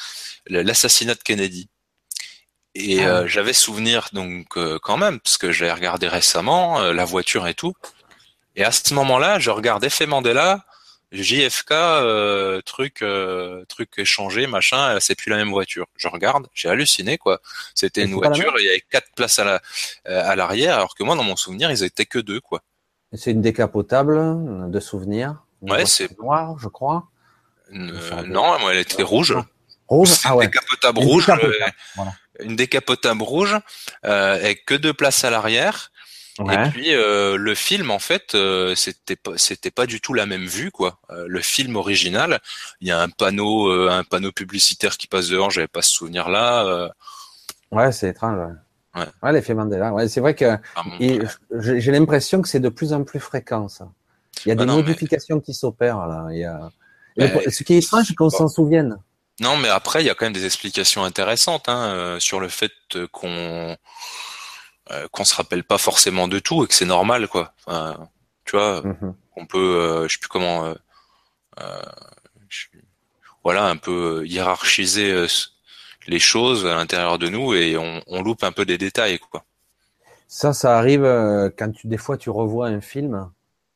l'assassinat 0.47 1.15
de 1.15 1.23
Kennedy. 1.23 1.69
Et 2.75 3.05
Ah. 3.05 3.19
euh, 3.19 3.27
j'avais 3.29 3.53
souvenir 3.53 4.09
donc 4.13 4.57
euh, 4.57 4.79
quand 4.83 4.97
même 4.97 5.21
parce 5.21 5.39
que 5.39 5.53
j'avais 5.53 5.73
regardé 5.73 6.09
récemment 6.09 6.81
euh, 6.81 6.93
la 6.93 7.05
voiture 7.05 7.47
et 7.47 7.55
tout. 7.55 7.75
Et 8.57 8.65
à 8.65 8.73
ce 8.73 8.95
moment-là, 8.95 9.39
je 9.39 9.51
regarde 9.51 9.85
effet 9.85 10.07
Mandela. 10.07 10.65
JFK, 11.13 11.71
euh, 11.71 12.61
truc, 12.63 13.01
euh, 13.03 13.65
truc 13.69 13.91
échangé, 13.99 14.49
machin, 14.49 14.97
euh, 14.97 15.01
c'est 15.01 15.15
plus 15.15 15.31
la 15.31 15.37
même 15.37 15.51
voiture. 15.51 15.87
Je 15.97 16.09
regarde, 16.09 16.49
j'ai 16.55 16.69
halluciné 16.69 17.19
quoi. 17.19 17.41
C'était 17.77 18.03
une 18.03 18.15
voiture, 18.15 18.53
il 18.59 18.65
y 18.65 18.69
avait 18.69 18.81
quatre 18.91 19.13
places 19.15 19.39
à 19.39 19.45
la, 19.45 19.63
à 20.07 20.35
l'arrière, 20.35 20.75
alors 20.75 20.97
que 20.97 21.05
moi 21.05 21.15
dans 21.15 21.23
mon 21.23 21.37
souvenir 21.37 21.71
ils 21.71 21.85
étaient 21.85 22.07
que 22.07 22.19
deux 22.19 22.41
quoi. 22.41 22.63
C'est 23.13 23.31
une 23.31 23.43
décapotable 23.43 24.71
de 24.73 24.81
souvenirs. 24.81 25.37
Une 25.63 25.71
Ouais, 25.71 25.87
c'est- 25.87 26.19
noire, 26.19 26.57
je 26.59 26.67
crois. 26.67 27.07
Non, 27.71 28.59
moi 28.59 28.73
elle 28.73 28.79
était 28.81 29.05
rouge. 29.05 29.37
Rouge. 29.89 30.11
Ah 30.25 30.35
ouais. 30.37 30.47
décapotable 30.47 31.01
Une 31.01 31.07
rouge, 31.09 31.27
décapotable, 31.27 31.55
euh, 31.63 31.67
voilà. 31.97 32.13
une 32.41 32.57
décapotable 32.57 33.23
rouge, 33.23 33.57
euh, 34.05 34.35
avec 34.35 34.65
que 34.67 34.75
deux 34.75 34.95
places 34.95 35.25
à 35.25 35.31
l'arrière. 35.31 35.91
Ouais. 36.41 36.67
Et 36.67 36.71
puis 36.71 36.95
euh, 36.95 37.37
le 37.37 37.55
film 37.55 37.93
en 37.93 38.01
fait, 38.01 38.35
euh, 38.35 38.75
c'était 38.75 39.15
pas 39.15 39.33
c'était 39.37 39.71
pas 39.71 39.87
du 39.87 40.01
tout 40.01 40.15
la 40.15 40.27
même 40.27 40.47
vue 40.47 40.73
quoi. 40.73 40.99
Euh, 41.11 41.27
le 41.29 41.41
film 41.41 41.77
original, 41.77 42.41
il 42.81 42.89
y 42.89 42.91
a 42.91 43.01
un 43.01 43.09
panneau 43.09 43.69
euh, 43.69 43.89
un 43.89 44.03
panneau 44.03 44.33
publicitaire 44.33 44.97
qui 44.97 45.07
passe 45.07 45.29
dehors, 45.29 45.51
j'avais 45.53 45.69
pas 45.69 45.81
ce 45.83 45.91
souvenir 45.93 46.29
là. 46.29 46.65
Euh, 46.67 46.89
Ouais, 47.71 47.91
c'est 47.93 48.09
étrange. 48.09 48.39
Ouais. 48.39 49.01
Ouais. 49.03 49.07
Ouais, 49.23 49.33
l'effet 49.33 49.55
Mandela. 49.55 49.93
Ouais, 49.93 50.09
c'est 50.09 50.21
vrai 50.21 50.35
que 50.35 50.57
ah, 50.77 50.83
bon, 50.85 51.27
j'ai 51.61 51.91
l'impression 51.93 52.41
que 52.43 52.49
c'est 52.49 52.61
de 52.61 52.69
plus 52.69 52.93
en 52.93 53.03
plus 53.05 53.19
fréquent, 53.21 53.69
ça. 53.69 53.89
Il 54.45 54.49
y 54.49 54.53
a 54.53 54.55
des 54.57 54.63
Ah 54.63 54.67
mais- 54.67 54.73
modifications 54.75 55.41
qui 55.41 55.55
s'opèrent, 55.55 56.07
là. 56.07 56.27
Il 56.31 56.39
y 56.39 56.45
a... 56.45 56.71
Mais- 57.17 57.51
ce 57.51 57.63
qui 57.65 57.75
est 57.75 57.79
étrange, 57.79 58.07
c'est 58.09 58.15
qu'on 58.15 58.31
s'en 58.31 58.47
souvienne. 58.49 58.97
Non, 59.41 59.57
mais 59.57 59.69
après, 59.69 60.03
il 60.03 60.07
y 60.07 60.11
a 60.11 60.15
quand 60.15 60.27
même 60.27 60.33
des 60.33 60.45
explications 60.47 61.05
intéressantes 61.05 61.69
hein, 61.69 61.87
euh, 61.95 62.21
sur 62.21 62.41
le 62.41 62.49
fait 62.49 62.73
euh, 62.97 63.07
qu'on 63.09 63.77
euh, 64.91 65.09
qu'on 65.09 65.25
se 65.25 65.35
rappelle 65.35 65.65
pas 65.65 65.79
forcément 65.79 66.29
de 66.29 66.39
tout 66.39 66.65
et 66.65 66.69
que 66.69 66.75
c'est 66.75 66.85
normal, 66.85 67.29
quoi. 67.29 67.55
Enfin, 67.67 68.09
tu 68.45 68.57
vois, 68.57 68.85
Mhm. 68.85 69.15
on 69.37 69.47
peut, 69.47 69.59
euh, 69.59 70.09
je 70.09 70.15
sais 70.15 70.19
plus 70.19 70.29
comment, 70.29 70.75
voilà, 73.45 73.67
un 73.69 73.77
peu 73.77 74.27
hiérarchiser 74.27 75.27
les 76.09 76.19
choses 76.19 76.67
à 76.67 76.75
l'intérieur 76.75 77.19
de 77.19 77.29
nous 77.29 77.55
et 77.55 77.77
on, 77.77 78.03
on 78.09 78.23
loupe 78.23 78.43
un 78.43 78.53
peu 78.53 78.65
des 78.65 78.79
détails, 78.79 79.19
quoi. 79.21 79.45
Ça, 80.29 80.53
ça 80.53 80.77
arrive 80.79 81.05
quand 81.57 81.73
tu, 81.73 81.87
des 81.87 81.97
fois, 81.97 82.17
tu 82.17 82.31
revois 82.31 82.67
un 82.69 82.81
film. 82.81 83.31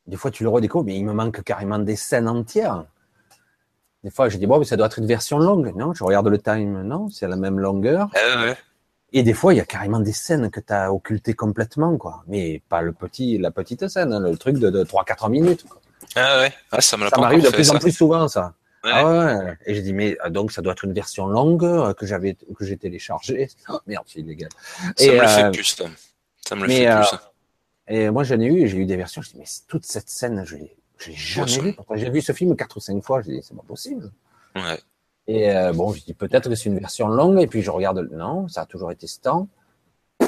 Des 0.06 0.16
fois, 0.16 0.30
tu 0.30 0.42
le 0.42 0.48
redécouvres, 0.48 0.84
mais 0.84 0.96
il 0.96 1.04
me 1.04 1.12
manque 1.12 1.42
carrément 1.42 1.78
des 1.78 1.96
scènes 1.96 2.28
entières. 2.28 2.84
Des 4.04 4.10
fois, 4.10 4.28
je 4.28 4.38
dis, 4.38 4.46
bon, 4.46 4.58
mais 4.58 4.64
ça 4.64 4.76
doit 4.76 4.86
être 4.86 4.98
une 4.98 5.06
version 5.06 5.38
longue. 5.38 5.74
Non, 5.74 5.92
je 5.92 6.04
regarde 6.04 6.28
le 6.28 6.38
time. 6.38 6.82
Non, 6.82 7.08
c'est 7.10 7.26
la 7.26 7.36
même 7.36 7.58
longueur. 7.58 8.08
Ouais. 8.14 8.56
Et 9.12 9.22
des 9.22 9.32
fois, 9.32 9.54
il 9.54 9.56
y 9.56 9.60
a 9.60 9.64
carrément 9.64 10.00
des 10.00 10.12
scènes 10.12 10.50
que 10.50 10.60
tu 10.60 10.72
as 10.72 10.92
occultées 10.92 11.34
complètement, 11.34 11.96
quoi. 11.96 12.22
Mais 12.26 12.62
pas 12.68 12.82
le 12.82 12.92
petit, 12.92 13.38
la 13.38 13.50
petite 13.50 13.88
scène, 13.88 14.12
hein, 14.12 14.20
le 14.20 14.36
truc 14.36 14.58
de, 14.58 14.70
de 14.70 14.84
3-4 14.84 15.30
minutes. 15.30 15.64
quoi. 15.66 15.80
Ah 16.14 16.40
ouais. 16.40 16.52
Ah, 16.70 16.80
ça 16.80 16.96
m'arrive 16.96 17.42
de 17.42 17.50
plus 17.50 17.70
en 17.70 17.78
plus 17.78 17.92
souvent, 17.92 18.28
ça. 18.28 18.54
Ouais. 18.84 18.90
Ah 18.94 19.08
ouais. 19.08 19.56
Et 19.66 19.74
j'ai 19.74 19.82
dit, 19.82 19.92
mais 19.92 20.16
euh, 20.24 20.30
donc 20.30 20.52
ça 20.52 20.62
doit 20.62 20.72
être 20.72 20.84
une 20.84 20.92
version 20.92 21.26
longue 21.26 21.64
euh, 21.64 21.94
que 21.94 22.06
j'avais, 22.06 22.34
que 22.34 22.64
j'ai 22.64 22.76
téléchargée. 22.76 23.48
Oh, 23.68 23.80
merde, 23.86 24.04
c'est 24.06 24.20
illégal. 24.20 24.50
Ça 24.96 25.04
Et, 25.04 25.10
me 25.10 25.14
le 25.14 25.22
euh, 25.22 25.26
fait 25.26 25.50
plus, 25.50 25.64
ça. 25.64 25.84
Ça 26.46 26.54
me 26.54 26.62
le 26.62 26.68
mais, 26.68 26.86
fait 26.86 26.96
plus. 26.96 27.18
Et 27.88 28.10
moi, 28.10 28.22
j'en 28.22 28.38
ai 28.38 28.46
eu, 28.46 28.68
j'ai 28.68 28.76
eu 28.78 28.86
des 28.86 28.96
versions. 28.96 29.20
Je 29.22 29.30
dis, 29.30 29.38
mais 29.38 29.46
toute 29.66 29.84
cette 29.84 30.08
scène, 30.08 30.44
je 30.46 30.56
l'ai, 30.56 30.76
je 30.98 31.10
l'ai 31.10 31.16
jamais. 31.48 31.72
Pourtant, 31.72 31.96
j'ai 31.96 32.10
vu 32.10 32.20
ce 32.20 32.32
film 32.32 32.56
quatre 32.56 32.76
ou 32.76 32.80
cinq 32.80 33.02
fois. 33.02 33.20
Je 33.22 33.30
dis, 33.30 33.40
c'est 33.42 33.56
pas 33.56 33.62
possible. 33.62 34.10
Ouais. 34.54 34.80
Et 35.26 35.50
euh, 35.50 35.72
bon, 35.72 35.92
je 35.92 36.02
dis 36.02 36.14
peut-être 36.14 36.48
que 36.48 36.54
c'est 36.54 36.68
une 36.68 36.78
version 36.78 37.08
longue. 37.08 37.40
Et 37.40 37.46
puis 37.46 37.62
je 37.62 37.70
regarde, 37.70 38.08
non, 38.12 38.48
ça 38.48 38.62
a 38.62 38.66
toujours 38.66 38.90
été 38.90 39.06
ce 39.06 39.20
temps. 39.20 39.48
Je 40.20 40.26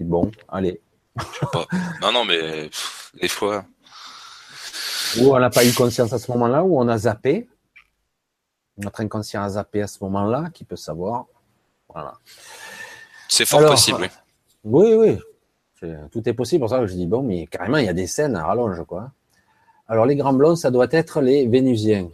dis, 0.00 0.04
bon, 0.04 0.30
allez. 0.48 0.80
Non, 2.00 2.12
non, 2.12 2.24
mais 2.24 2.68
pff, 2.68 3.12
des 3.20 3.28
fois. 3.28 3.64
Ou 5.20 5.34
on 5.34 5.38
n'a 5.38 5.50
pas 5.50 5.64
eu 5.66 5.72
conscience 5.72 6.12
à 6.12 6.18
ce 6.18 6.30
moment-là, 6.32 6.64
ou 6.64 6.78
on 6.78 6.88
a 6.88 6.96
zappé. 6.98 7.48
Notre 8.78 9.00
inconscient 9.02 9.42
a 9.42 9.48
zappé 9.50 9.82
à 9.82 9.86
ce 9.86 9.98
moment-là, 10.04 10.48
qui 10.54 10.64
peut 10.64 10.76
savoir. 10.76 11.26
Voilà. 11.88 12.14
C'est 13.28 13.44
fort 13.44 13.60
Alors, 13.60 13.72
possible. 13.72 14.08
oui. 14.64 14.94
Oui, 14.94 15.18
oui. 15.82 15.88
Tout 16.10 16.26
est 16.28 16.32
possible. 16.32 16.60
Pour 16.60 16.70
ça 16.70 16.78
que 16.78 16.86
je 16.86 16.94
dis, 16.94 17.06
bon, 17.06 17.22
mais 17.22 17.46
carrément, 17.46 17.76
il 17.78 17.84
y 17.84 17.88
a 17.88 17.92
des 17.92 18.06
scènes 18.06 18.36
à 18.36 18.46
rallonge, 18.46 18.82
quoi. 18.86 19.10
Alors, 19.88 20.06
les 20.06 20.16
grands 20.16 20.32
blonds, 20.32 20.56
ça 20.56 20.70
doit 20.70 20.86
être 20.90 21.20
les 21.20 21.46
Vénusiens. 21.46 22.08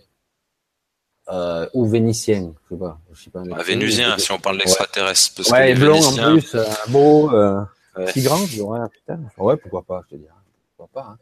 Euh, 1.31 1.69
ou 1.75 1.87
Vénitiens, 1.87 2.55
je 2.65 2.75
sais 2.75 2.81
pas. 2.81 2.99
Je 3.13 3.23
sais 3.25 3.31
pas 3.31 3.41
Un 3.41 3.63
Vénusien, 3.63 4.17
si 4.17 4.33
on 4.33 4.39
parle 4.39 4.57
d'extraterrestre. 4.59 5.35
Parce 5.37 5.51
Ouais, 5.51 5.75
blond 5.75 6.03
en 6.03 6.33
plus, 6.33 6.55
euh, 6.55 6.65
beau, 6.89 7.31
euh, 7.35 7.61
Ouais. 7.97 8.11
si 8.13 8.23
grand, 8.23 8.39
je 8.47 8.63
ouais, 8.63 8.79
putain. 8.91 9.21
Ouais, 9.37 9.57
pourquoi 9.57 9.83
pas, 9.83 10.03
je 10.07 10.15
te 10.17 10.21
dirais. 10.21 10.33
Pourquoi 10.77 11.03
pas, 11.03 11.09
hein. 11.11 11.19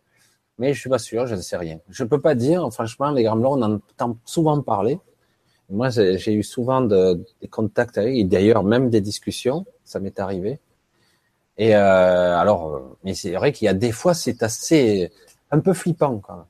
Mais 0.59 0.73
je 0.74 0.81
suis 0.81 0.89
pas 0.89 0.98
sûr, 1.01 1.27
je 1.27 1.35
ne 1.35 1.40
sais 1.40 1.56
rien. 1.56 1.81
Je 1.90 2.05
peux 2.05 2.20
pas 2.20 2.35
dire, 2.35 2.66
franchement, 2.73 3.10
les 3.10 3.24
grands 3.24 3.36
blonds, 3.36 3.59
on 3.59 3.62
en 3.62 3.73
entend 3.74 4.16
souvent 4.24 4.60
parler. 4.62 4.98
Moi, 5.68 5.90
j'ai 5.90 6.32
eu 6.32 6.43
souvent 6.44 6.81
de- 6.82 7.23
des 7.43 7.48
contacts 7.48 7.98
avec, 7.98 8.14
et 8.16 8.24
d'ailleurs, 8.24 8.62
même 8.62 8.89
des 8.89 9.01
discussions, 9.01 9.66
ça 9.85 9.98
m'est 10.01 10.18
arrivé. 10.20 10.60
Et 11.59 11.74
euh, 11.74 12.39
alors, 12.39 12.97
mais 13.05 13.14
c'est 13.14 13.32
vrai 13.32 13.52
qu'il 13.52 13.66
y 13.66 13.68
a 13.68 13.74
des 13.74 13.90
fois, 13.93 14.14
c'est 14.14 14.43
assez, 14.43 15.10
un 15.51 15.60
peu 15.60 15.73
flippant, 15.73 16.18
quand 16.18 16.36
même. 16.36 16.47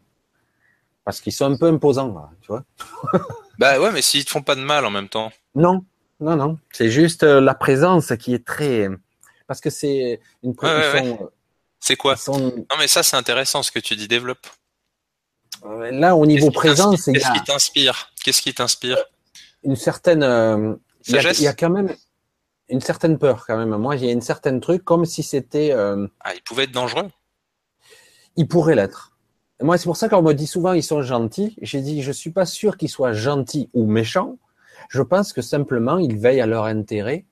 Parce 1.05 1.21
qu'ils 1.21 1.33
sont 1.33 1.45
un 1.53 1.57
peu 1.57 1.67
imposants, 1.69 2.13
là, 2.15 2.31
tu 2.41 2.49
vois. 2.49 2.65
Bah 3.59 3.81
ouais, 3.81 3.91
mais 3.91 4.03
s'ils 4.03 4.25
te 4.27 4.31
font 4.31 4.43
pas 4.43 4.55
de 4.55 4.61
mal 4.61 4.85
en 4.85 4.91
même 4.91 5.09
temps. 5.09 5.33
Non, 5.55 5.83
non, 6.21 6.37
non. 6.37 6.59
C'est 6.73 6.91
juste 6.91 7.23
euh, 7.23 7.41
la 7.41 7.55
présence 7.55 8.13
qui 8.19 8.35
est 8.35 8.45
très, 8.45 8.87
parce 9.47 9.63
que 9.63 9.71
c'est 9.71 10.21
une 10.43 10.55
Ouais, 10.63 11.19
C'est 11.81 11.97
quoi 11.97 12.17
sont- 12.17 12.39
Non, 12.55 12.77
mais 12.79 12.87
ça, 12.87 13.03
c'est 13.03 13.17
intéressant 13.17 13.63
ce 13.63 13.71
que 13.73 13.79
tu 13.79 13.97
dis. 13.97 14.09
Développe. 14.09 14.47
euh, 15.65 15.91
là 15.91 16.17
au 16.17 16.27
niveau 16.27 16.51
présence, 16.51 17.07
Qu'est-ce 17.07 17.27
a 17.27 17.33
qui 17.33 17.45
t'inspire? 17.45 18.13
Qu'est-ce 18.23 18.43
qui 18.43 18.53
t'inspire? 18.53 18.99
Une 19.65 19.77
certaine, 19.77 20.23
euh, 20.23 20.75
il 21.07 21.15
y, 21.15 21.19
a, 21.19 21.23
Sagesse? 21.23 21.39
il 21.41 21.45
y 21.45 21.49
a 21.49 21.55
quand 21.55 21.71
même 21.71 21.97
une 22.69 22.81
certaine 22.83 23.17
peur 23.19 23.47
quand 23.47 23.57
même. 23.57 23.75
Moi, 23.77 23.97
il 23.97 24.05
y 24.05 24.09
a 24.09 24.13
une 24.13 24.21
certaine 24.21 24.61
truc 24.61 24.85
comme 24.85 25.07
si 25.07 25.23
c'était, 25.23 25.73
euh, 25.73 26.07
Ah, 26.21 26.35
il 26.35 26.43
pouvait 26.43 26.65
être 26.65 26.73
dangereux? 26.73 27.09
Il 28.37 28.49
pourrait 28.49 28.75
l'être. 28.75 29.13
Moi, 29.63 29.79
c'est 29.79 29.85
pour 29.85 29.97
ça 29.97 30.09
qu'on 30.09 30.23
me 30.23 30.35
dit 30.35 30.47
souvent 30.47 30.73
ils 30.73 30.83
sont 30.83 31.03
gentils. 31.03 31.57
J'ai 31.63 31.81
dit 31.81 32.03
je 32.03 32.13
suis 32.13 32.31
pas 32.31 32.45
sûr 32.47 32.77
qu'ils 32.77 32.91
soient 32.91 33.13
gentils 33.13 33.71
ou 33.73 33.87
méchants. 33.87 34.37
Je 34.91 35.03
pense 35.03 35.33
que 35.33 35.43
simplement 35.43 35.99
ils 35.99 36.17
veillent 36.17 36.41
à 36.43 36.47
leur 36.47 36.65
intérêt. 36.65 37.25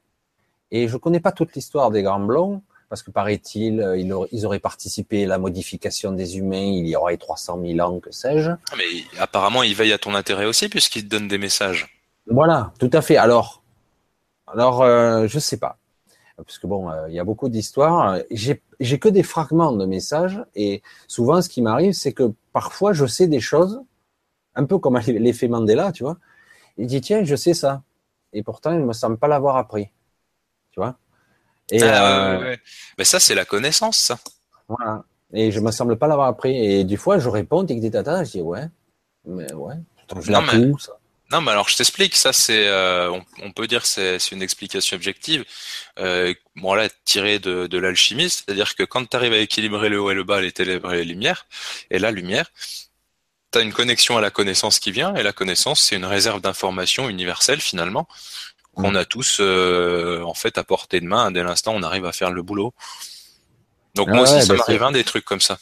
Et 0.70 0.88
je 0.88 0.96
connais 0.96 1.20
pas 1.20 1.32
toute 1.32 1.54
l'histoire 1.54 1.90
des 1.90 2.02
grands 2.02 2.20
blonds 2.20 2.62
parce 2.88 3.02
que 3.02 3.10
paraît-il 3.10 3.80
euh, 3.80 3.96
ils 3.96 4.12
auraient- 4.12 4.28
ils 4.32 4.60
participé 4.60 5.24
à 5.24 5.28
la 5.28 5.38
modification 5.38 6.12
des 6.12 6.38
humains 6.38 6.56
il 6.80 6.88
y 6.88 6.96
aurait 6.96 7.16
300 7.16 7.60
000 7.62 7.80
ans 7.80 8.00
que 8.00 8.10
sais-je. 8.10 8.50
Ah, 8.50 8.74
Mais 8.76 8.84
apparemment, 9.18 9.62
il 9.62 9.74
veille 9.74 9.92
à 9.92 9.98
ton 9.98 10.14
intérêt 10.14 10.46
aussi 10.46 10.68
puisqu'il 10.68 11.04
te 11.04 11.08
donne 11.08 11.28
des 11.28 11.38
messages. 11.38 12.00
Voilà, 12.26 12.72
tout 12.78 12.90
à 12.92 13.02
fait. 13.02 13.16
Alors, 13.16 13.62
alors, 14.46 14.82
euh, 14.82 15.26
je 15.26 15.38
sais 15.38 15.56
pas, 15.58 15.78
parce 16.36 16.58
que 16.58 16.66
bon, 16.66 16.90
euh, 16.90 17.08
il 17.08 17.14
y 17.14 17.18
a 17.18 17.24
beaucoup 17.24 17.48
d'histoires. 17.48 18.18
J'ai, 18.30 18.62
j'ai 18.80 18.98
que 18.98 19.08
des 19.08 19.22
fragments 19.22 19.72
de 19.72 19.86
messages, 19.86 20.42
et 20.54 20.82
souvent, 21.08 21.42
ce 21.42 21.48
qui 21.48 21.62
m'arrive, 21.62 21.92
c'est 21.92 22.12
que 22.12 22.32
parfois, 22.52 22.92
je 22.92 23.06
sais 23.06 23.26
des 23.26 23.40
choses, 23.40 23.80
un 24.54 24.64
peu 24.64 24.78
comme 24.78 24.98
l'effet 25.06 25.48
Mandela, 25.48 25.92
tu 25.92 26.04
vois. 26.04 26.18
Il 26.76 26.86
dit 26.86 27.00
tiens, 27.00 27.24
je 27.24 27.36
sais 27.36 27.54
ça, 27.54 27.82
et 28.32 28.42
pourtant, 28.42 28.72
il 28.72 28.84
me 28.84 28.92
semble 28.92 29.16
pas 29.16 29.28
l'avoir 29.28 29.56
appris, 29.56 29.88
tu 30.72 30.80
vois. 30.80 30.96
Et 31.70 31.82
ah, 31.82 32.40
Mais 32.98 33.04
ça, 33.04 33.20
c'est 33.20 33.34
la 33.34 33.44
connaissance, 33.44 33.96
ça. 33.96 34.18
Voilà. 34.68 35.04
Et 35.32 35.50
je 35.50 35.60
me 35.60 35.70
semble 35.70 35.96
pas 35.96 36.06
l'avoir 36.06 36.28
appris. 36.28 36.56
Et 36.56 36.84
du 36.84 36.96
fois, 36.96 37.18
je 37.18 37.28
réponds, 37.28 37.64
tic 37.64 37.90
tata, 37.90 38.24
je 38.24 38.32
dis 38.32 38.40
ouais, 38.42 38.68
mais 39.24 39.52
ouais, 39.52 39.76
je 40.20 40.32
ça. 40.78 40.98
Non, 41.32 41.40
mais 41.40 41.50
alors 41.50 41.68
je 41.68 41.76
t'explique. 41.76 42.16
Ça, 42.16 42.32
c'est, 42.32 42.68
euh, 42.68 43.10
on, 43.42 43.52
peut 43.52 43.66
dire, 43.66 43.86
c'est, 43.86 44.18
c'est 44.18 44.32
une 44.32 44.42
explication 44.42 44.96
objective. 44.96 45.44
Euh, 45.98 46.34
bon 46.56 46.74
là, 46.74 46.88
tirée 47.04 47.38
de, 47.38 47.66
de 47.66 47.78
l'alchimie, 47.78 48.30
c'est-à-dire 48.30 48.74
que 48.74 48.82
quand 48.82 49.08
tu 49.08 49.16
arrives 49.16 49.32
à 49.32 49.38
équilibrer 49.38 49.88
le 49.88 50.00
haut 50.00 50.10
et 50.10 50.14
le 50.14 50.24
bas, 50.24 50.40
les 50.40 50.52
ténèbres 50.52 50.92
et 50.92 50.98
les 50.98 51.04
lumières, 51.04 51.46
et 51.90 51.98
la 51.98 52.10
lumière, 52.10 52.50
tu 53.52 53.58
as 53.58 53.62
une 53.62 53.72
connexion 53.72 54.18
à 54.18 54.20
la 54.20 54.30
connaissance 54.30 54.78
qui 54.78 54.92
vient, 54.92 55.14
et 55.14 55.22
la 55.22 55.32
connaissance, 55.32 55.80
c'est 55.82 55.96
une 55.96 56.04
réserve 56.04 56.40
d'information 56.40 57.08
universelle 57.08 57.60
finalement 57.60 58.06
qu'on 58.74 58.92
mm. 58.92 58.96
a 58.96 59.04
tous 59.04 59.38
euh, 59.40 60.22
en 60.22 60.34
fait 60.34 60.58
à 60.58 60.64
portée 60.64 61.00
de 61.00 61.06
main 61.06 61.30
dès 61.30 61.42
l'instant 61.42 61.74
où 61.74 61.76
on 61.76 61.82
arrive 61.82 62.04
à 62.04 62.12
faire 62.12 62.30
le 62.30 62.42
boulot. 62.42 62.74
Donc 63.94 64.08
moi 64.08 64.22
aussi, 64.22 64.42
ça 64.42 64.54
bah, 64.54 64.58
m'arrive 64.58 64.82
un 64.82 64.92
des 64.92 65.04
trucs 65.04 65.24
comme 65.24 65.40
ça. 65.40 65.58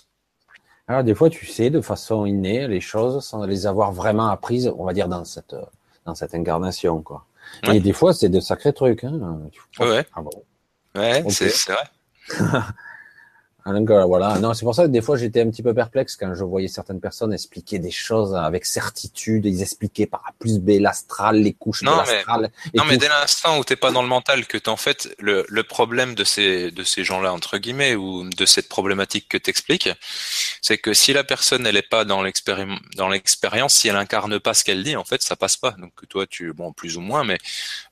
Alors 0.88 1.04
des 1.04 1.14
fois, 1.14 1.30
tu 1.30 1.46
sais 1.46 1.70
de 1.70 1.80
façon 1.80 2.26
innée 2.26 2.66
les 2.68 2.80
choses 2.80 3.24
sans 3.24 3.44
les 3.46 3.66
avoir 3.66 3.92
vraiment 3.92 4.28
apprises, 4.28 4.72
on 4.76 4.84
va 4.84 4.92
dire 4.92 5.08
dans 5.08 5.24
cette 5.24 5.56
dans 6.04 6.14
cette 6.14 6.34
incarnation, 6.34 7.02
quoi. 7.02 7.24
Et 7.72 7.80
des 7.80 7.92
fois, 7.92 8.12
c'est 8.12 8.28
de 8.28 8.40
sacrés 8.40 8.72
trucs. 8.72 9.04
Hein. 9.04 9.40
Ouais. 9.78 10.06
Ah 10.14 10.22
ouais, 10.96 11.24
c'est 11.30 11.72
vrai. 11.72 12.60
Voilà. 13.64 14.38
Non, 14.38 14.54
c'est 14.54 14.64
pour 14.64 14.74
ça 14.74 14.84
que 14.84 14.88
des 14.88 15.00
fois 15.00 15.16
j'étais 15.16 15.40
un 15.40 15.50
petit 15.50 15.62
peu 15.62 15.74
perplexe 15.74 16.16
quand 16.16 16.34
je 16.34 16.44
voyais 16.44 16.68
certaines 16.68 17.00
personnes 17.00 17.32
expliquer 17.32 17.78
des 17.78 17.90
choses 17.90 18.34
avec 18.34 18.66
certitude. 18.66 19.46
Ils 19.46 19.62
expliquaient 19.62 20.06
par 20.06 20.22
A 20.26 20.32
plus 20.38 20.58
B 20.58 20.80
l'astral, 20.80 21.36
les 21.36 21.52
couches 21.52 21.82
non, 21.82 21.92
de 21.92 21.96
l'astral. 21.98 22.50
Non, 22.74 22.84
mais 22.84 22.96
dès 22.96 23.08
l'instant 23.08 23.58
où 23.58 23.64
t'es 23.64 23.76
pas 23.76 23.90
dans 23.90 24.02
le 24.02 24.08
mental, 24.08 24.46
que 24.46 24.58
en 24.68 24.76
fait 24.76 25.14
le, 25.18 25.44
le 25.48 25.62
problème 25.62 26.14
de 26.14 26.24
ces 26.24 26.70
de 26.70 26.82
ces 26.82 27.04
gens-là 27.04 27.32
entre 27.32 27.58
guillemets 27.58 27.94
ou 27.94 28.28
de 28.28 28.46
cette 28.46 28.68
problématique 28.68 29.28
que 29.28 29.38
t'expliques, 29.38 29.90
c'est 30.60 30.78
que 30.78 30.92
si 30.94 31.12
la 31.12 31.24
personne 31.24 31.66
elle 31.66 31.76
est 31.76 31.88
pas 31.88 32.04
dans 32.04 32.22
l'expérience, 32.22 32.78
dans 32.96 33.08
l'expérience, 33.08 33.74
si 33.74 33.88
elle 33.88 33.96
incarne 33.96 34.38
pas 34.40 34.54
ce 34.54 34.64
qu'elle 34.64 34.82
dit, 34.82 34.96
en 34.96 35.04
fait 35.04 35.22
ça 35.22 35.36
passe 35.36 35.56
pas. 35.56 35.72
Donc 35.78 35.92
toi 36.08 36.26
tu 36.26 36.52
bon 36.52 36.72
plus 36.72 36.96
ou 36.96 37.00
moins, 37.00 37.24
mais 37.24 37.38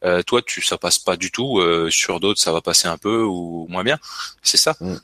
euh, 0.04 0.22
toi 0.22 0.42
tu 0.42 0.62
ça 0.62 0.78
passe 0.78 0.98
pas 0.98 1.16
du 1.16 1.30
tout. 1.30 1.58
Euh, 1.60 1.90
sur 1.90 2.20
d'autres 2.20 2.40
ça 2.40 2.52
va 2.52 2.60
passer 2.60 2.88
un 2.88 2.98
peu 2.98 3.22
ou 3.22 3.66
moins 3.68 3.84
bien. 3.84 3.98
C'est 4.42 4.56
ça. 4.56 4.76
Mm. 4.80 4.96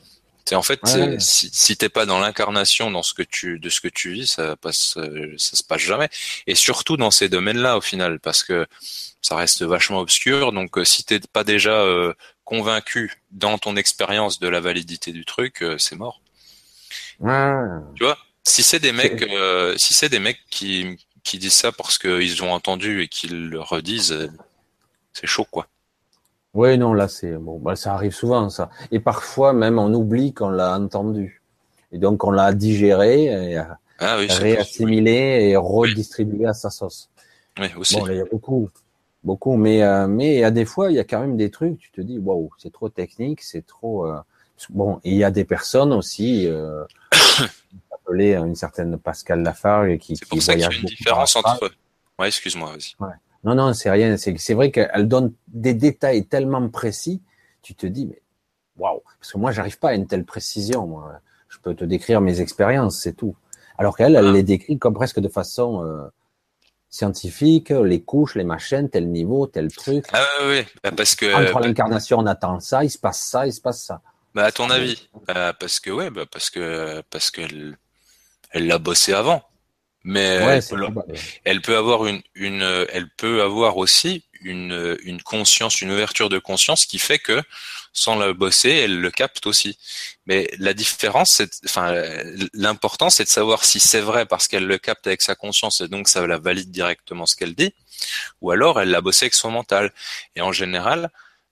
C'est 0.49 0.55
en 0.55 0.63
fait, 0.63 0.81
si, 1.19 1.51
si 1.53 1.77
t'es 1.77 1.89
pas 1.89 2.07
dans 2.07 2.21
l'incarnation, 2.21 2.93
dans 2.93 3.03
ce 3.03 3.15
que 3.15 3.25
tu, 3.25 3.59
de 3.59 3.69
ce 3.69 3.81
que 3.81 3.89
tu 3.89 4.13
vis, 4.13 4.29
ça 4.29 4.55
passe, 4.55 4.97
euh, 4.97 5.35
ça 5.39 5.57
se 5.57 5.65
passe 5.65 5.81
jamais. 5.81 6.09
Et 6.47 6.55
surtout 6.55 6.97
dans 6.97 7.11
ces 7.11 7.29
domaines-là, 7.29 7.77
au 7.77 7.81
final, 7.81 8.21
parce 8.21 8.45
que 8.45 8.65
ça 9.23 9.35
reste 9.35 9.63
vachement 9.63 9.99
obscur. 9.99 10.53
Donc, 10.53 10.79
euh, 10.79 10.85
si 10.85 11.03
t'es 11.03 11.19
pas 11.19 11.43
déjà 11.43 11.81
euh, 11.81 12.15
convaincu 12.45 13.21
dans 13.33 13.59
ton 13.59 13.75
expérience 13.75 14.39
de 14.39 14.47
la 14.47 14.61
validité 14.61 15.11
du 15.11 15.25
truc, 15.25 15.65
c'est 15.79 15.97
mort. 15.97 16.21
Tu 17.97 18.05
vois, 18.05 18.17
si 18.45 18.63
c'est 18.63 18.79
des 18.79 18.93
mecs, 18.93 19.29
si 19.79 19.95
c'est 19.95 20.09
des 20.09 20.21
mecs 20.21 20.43
qui 20.49 20.97
qui 21.25 21.39
disent 21.39 21.55
ça 21.55 21.73
parce 21.73 21.99
qu'ils 21.99 22.45
ont 22.45 22.53
entendu 22.53 23.03
et 23.03 23.09
qu'ils 23.09 23.49
le 23.49 23.61
redisent, 23.61 24.31
c'est 25.13 25.27
chaud, 25.27 25.47
quoi. 25.51 25.67
Oui, 26.57 26.79
non, 26.79 26.95
là, 26.95 27.07
c'est 27.07 27.33
bon, 27.33 27.59
bah, 27.59 27.77
ça 27.77 27.93
arrive 27.93 28.15
souvent, 28.15 28.49
ça. 28.49 28.71
Et 28.91 28.99
parfois, 28.99 29.53
même, 29.53 29.79
on 29.79 29.93
oublie 29.93 30.33
qu'on 30.33 30.49
l'a 30.49 30.75
entendu. 30.79 31.43
Et 31.93 31.99
donc, 31.99 32.25
on 32.25 32.31
l'a 32.31 32.55
digéré, 32.55 33.25
et 33.25 33.63
ah 33.99 34.17
réassimilé 34.17 35.51
et 35.51 35.57
redistribué 35.57 36.47
à 36.47 36.55
sa 36.55 36.71
sauce. 36.71 37.11
Oui, 37.59 37.67
aussi. 37.77 37.97
Bon, 37.97 38.07
il 38.09 38.17
y 38.17 38.21
a 38.21 38.25
beaucoup, 38.25 38.71
beaucoup, 39.23 39.57
mais 39.57 39.83
euh, 39.83 40.07
mais 40.07 40.43
a 40.45 40.51
des 40.51 40.65
fois, 40.65 40.91
il 40.91 40.95
y 40.95 40.99
a 40.99 41.05
quand 41.05 41.21
même 41.21 41.37
des 41.37 41.51
trucs, 41.51 41.79
tu 41.79 41.91
te 41.91 42.01
dis, 42.01 42.19
waouh, 42.19 42.51
c'est 42.57 42.73
trop 42.73 42.89
technique, 42.89 43.43
c'est 43.43 43.67
trop. 43.67 44.07
Euh... 44.07 44.19
Bon, 44.71 44.99
il 45.05 45.15
y 45.15 45.25
a 45.25 45.31
des 45.31 45.45
personnes 45.45 45.93
aussi. 45.93 46.47
Euh, 46.47 46.85
appelées 47.93 48.35
une 48.35 48.55
certaine 48.55 48.97
Pascal 48.99 49.43
Lafargue 49.43 49.99
qui. 49.99 50.17
C'est 50.17 50.27
pour 50.27 50.41
ça 50.41 50.55
qu'il 50.55 50.63
y 50.63 50.65
a 50.65 50.73
une 50.73 50.87
différence 50.87 51.37
entre. 51.37 51.71
Ouais, 52.19 52.29
excuse-moi, 52.29 52.73
vas-y. 52.73 52.95
Ouais. 52.99 53.15
Non, 53.45 53.55
non, 53.55 53.73
c'est 53.75 53.91
rien. 53.91 54.17
C'est 54.17 54.55
vrai 54.55 54.71
qu'elle 54.71 55.09
donne 55.09 55.33
des 55.49 55.75
détails 55.75 56.27
tellement 56.27 56.69
précis. 56.69 57.23
Tu 57.63 57.75
te 57.75 57.87
dis, 57.87 58.07
mais 58.07 58.21
waouh, 58.77 59.03
parce 59.19 59.33
que 59.33 59.39
moi, 59.39 59.53
j'arrive 59.53 59.79
pas 59.79 59.91
à 59.91 59.95
une 59.95 60.07
telle 60.07 60.25
précision. 60.25 60.87
Moi, 60.87 61.21
je 61.49 61.59
peux 61.59 61.75
te 61.75 61.85
décrire 61.85 62.21
mes 62.21 62.41
expériences, 62.41 63.01
c'est 63.01 63.15
tout. 63.15 63.37
Alors 63.79 63.97
qu'elle, 63.97 64.17
elle 64.17 64.27
ah. 64.27 64.33
les 64.33 64.43
décrit 64.43 64.79
comme 64.79 64.95
presque 64.95 65.21
de 65.21 65.29
façon 65.29 65.85
euh, 65.85 66.07
scientifique, 66.89 67.71
les 67.71 68.03
couches, 68.03 68.35
les 68.35 68.45
machines, 68.45 68.89
tel 68.89 69.11
niveau, 69.11 69.47
tel 69.47 69.73
truc. 69.73 70.07
Ah 70.13 70.25
oui, 70.49 70.65
bah, 70.83 70.91
parce 70.97 71.15
que 71.15 71.35
entre 71.35 71.61
l'incarnation, 71.61 72.19
on 72.19 72.27
attend 72.27 72.61
ça, 72.61 72.85
il 72.85 72.91
se 72.91 72.99
passe 72.99 73.21
ça, 73.21 73.47
il 73.47 73.53
se 73.53 73.61
passe 73.61 73.83
ça. 73.83 74.01
Bah 74.35 74.45
à 74.45 74.53
ton 74.53 74.69
avis, 74.71 75.09
bah, 75.27 75.55
parce 75.59 75.81
que 75.81 75.91
ouais, 75.91 76.11
bah, 76.11 76.25
parce 76.31 76.51
que 76.51 77.03
parce 77.11 77.31
qu'elle 77.31 77.79
elle 78.51 78.67
l'a 78.67 78.79
bossé 78.79 79.13
avant 79.13 79.43
mais 80.07 80.61
elle, 81.45 81.61
peut, 81.61 81.77
avoir 81.77 82.07
une, 82.07 82.23
une, 82.37 82.87
elle 82.93 83.09
peut 83.17 83.43
avoir 83.43 83.77
aussi 83.77 84.23
une, 84.41 84.97
une 85.03 85.21
conscience, 85.21 85.81
une 85.81 85.91
ouverture 85.91 86.29
de 86.29 86.39
conscience 86.39 86.87
qui 86.87 87.01
fait 87.01 87.19
que 87.19 87.43
sans 87.93 88.15
la 88.15 88.33
bosser, 88.33 88.71
elle 88.71 89.01
le 89.01 89.11
capte 89.11 89.47
aussi. 89.47 89.79
Mais 90.27 90.49
la 90.59 90.75
différence, 90.75 91.31
c'est, 91.33 91.51
enfin, 91.65 91.93
l'important, 92.55 93.11
c'est 93.11 93.25
de 93.25 93.29
savoir 93.29 93.65
si 93.65 93.81
c'est 93.81 94.01
vrai 94.01 94.27
parce 94.27 94.47
qu'elle 94.47 94.67
le 94.67 94.79
capte 94.79 95.09
avec 95.09 95.23
sa 95.23 95.35
conscience 95.35 95.81
et 95.81 95.89
donc 95.89 96.07
ça 96.07 96.25
la 96.25 96.39
valide 96.39 96.71
directement 96.71 97.27
ce 97.27 97.35
qu'elle 97.35 97.57
dit, 97.57 97.75
ou 98.43 98.53
alors 98.53 98.81
elle 98.81 98.91
l'a 98.91 99.01
bossé 99.01 99.25
avec 99.25 99.35
son 99.35 99.51
mental. 99.51 99.93
Et 100.37 100.41
en 100.41 100.53
général, 100.53 101.11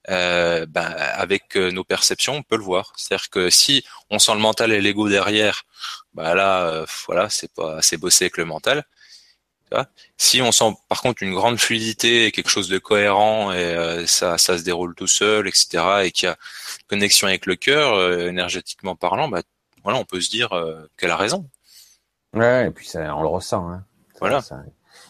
euh, 0.09 0.65
ben, 0.67 0.93
avec 1.13 1.57
euh, 1.57 1.71
nos 1.71 1.83
perceptions, 1.83 2.35
on 2.35 2.43
peut 2.43 2.57
le 2.57 2.63
voir. 2.63 2.93
C'est-à-dire 2.95 3.29
que 3.29 3.49
si 3.49 3.83
on 4.09 4.19
sent 4.19 4.33
le 4.33 4.39
mental 4.39 4.71
et 4.71 4.81
l'ego 4.81 5.09
derrière, 5.09 5.63
bah 6.13 6.35
là, 6.35 6.67
euh, 6.67 6.85
voilà, 7.07 7.29
c'est 7.29 7.51
pas 7.51 7.77
assez 7.77 7.97
bossé 7.97 8.25
avec 8.25 8.37
le 8.37 8.45
mental. 8.45 8.83
si 10.17 10.41
on 10.41 10.51
sent 10.51 10.73
par 10.87 11.01
contre 11.01 11.23
une 11.23 11.33
grande 11.33 11.59
fluidité 11.59 12.25
et 12.25 12.31
quelque 12.31 12.49
chose 12.49 12.69
de 12.69 12.77
cohérent 12.77 13.51
et 13.51 14.05
ça, 14.07 14.37
ça 14.37 14.57
se 14.57 14.63
déroule 14.63 14.95
tout 14.95 15.07
seul, 15.07 15.47
etc., 15.47 15.83
et 16.03 16.11
qu'il 16.11 16.27
y 16.27 16.31
a 16.31 16.37
connexion 16.87 17.27
avec 17.27 17.45
le 17.45 17.55
cœur, 17.55 18.19
énergétiquement 18.21 18.95
parlant, 18.95 19.27
bah 19.27 19.41
voilà, 19.83 19.99
on 19.99 20.05
peut 20.05 20.21
se 20.21 20.29
dire 20.29 20.49
qu'elle 20.97 21.11
a 21.11 21.17
raison. 21.17 21.49
Ouais, 22.33 22.67
et 22.67 22.71
puis 22.71 22.87
ça, 22.87 23.15
on 23.15 23.21
le 23.21 23.27
ressent. 23.27 23.69
Hein. 23.69 23.83
voilà. 24.19 24.41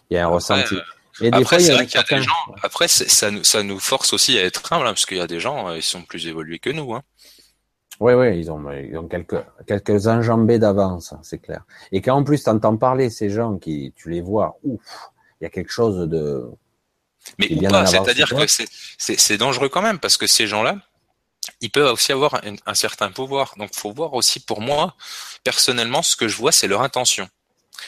il 0.10 0.16
y 0.16 0.18
a 0.18 0.26
un 0.26 0.30
ressenti. 0.30 0.76
Et 1.22 1.32
des 1.32 1.38
après, 1.38 1.60
c'est 1.60 1.74
vrai 1.74 1.86
qu'il 1.86 1.96
y 1.96 2.04
a 2.04 2.18
des 2.18 2.24
gens. 2.24 2.34
Après, 2.62 2.88
ça 2.88 3.32
nous, 3.32 3.44
ça 3.44 3.64
nous 3.64 3.80
force 3.80 4.14
aussi 4.14 4.38
à 4.38 4.44
être 4.44 4.74
humble, 4.74 4.86
hein, 4.86 4.94
parce 4.94 5.06
qu'il 5.06 5.18
y 5.18 5.22
a 5.22 5.28
des 5.28 5.40
gens, 5.40 5.70
euh, 5.70 5.78
ils 5.78 5.84
sont 5.84 6.02
plus 6.02 6.28
évolués 6.28 6.60
que 6.60 6.70
nous. 6.70 6.94
Hein. 6.94 7.04
Oui, 8.02 8.14
oui, 8.14 8.38
ils 8.38 8.52
ont, 8.52 8.70
ils 8.72 8.98
ont 8.98 9.08
quelques, 9.08 9.42
quelques 9.66 10.08
enjambées 10.08 10.60
d'avance, 10.60 11.14
hein, 11.14 11.20
c'est 11.24 11.40
clair. 11.40 11.64
Et 11.94 12.02
quand 12.02 12.16
en 12.16 12.24
plus 12.24 12.44
tu 12.44 12.50
entends 12.50 12.76
parler 12.76 13.10
ces 13.10 13.30
gens 13.30 13.58
qui, 13.58 13.94
tu 13.96 14.10
les 14.10 14.22
vois, 14.22 14.60
ouf, 14.64 14.82
il 15.40 15.46
y 15.46 15.48
a 15.48 15.50
quelque 15.50 15.72
chose 15.72 16.10
de. 16.10 16.46
Mais 17.40 17.52
ou 17.52 17.62
pas, 17.68 17.86
c'est-à-dire 17.86 18.30
que 18.30 18.46
c'est 18.98 19.38
dangereux 19.38 19.70
quand 19.70 19.82
même, 19.82 20.00
parce 20.00 20.18
que 20.18 20.28
ces 20.28 20.48
gens-là, 20.48 20.76
ils 21.62 21.72
peuvent 21.72 21.94
aussi 21.94 22.12
avoir 22.12 22.36
un, 22.36 22.56
un 22.66 22.74
certain 22.74 23.10
pouvoir. 23.12 23.56
Donc, 23.58 23.74
faut 23.74 23.94
voir 23.94 24.14
aussi 24.14 24.42
pour 24.42 24.62
moi, 24.62 24.96
personnellement, 25.44 26.04
ce 26.04 26.16
que 26.16 26.28
je 26.28 26.36
vois, 26.38 26.52
c'est 26.52 26.68
leur 26.68 26.82
intention. 26.82 27.30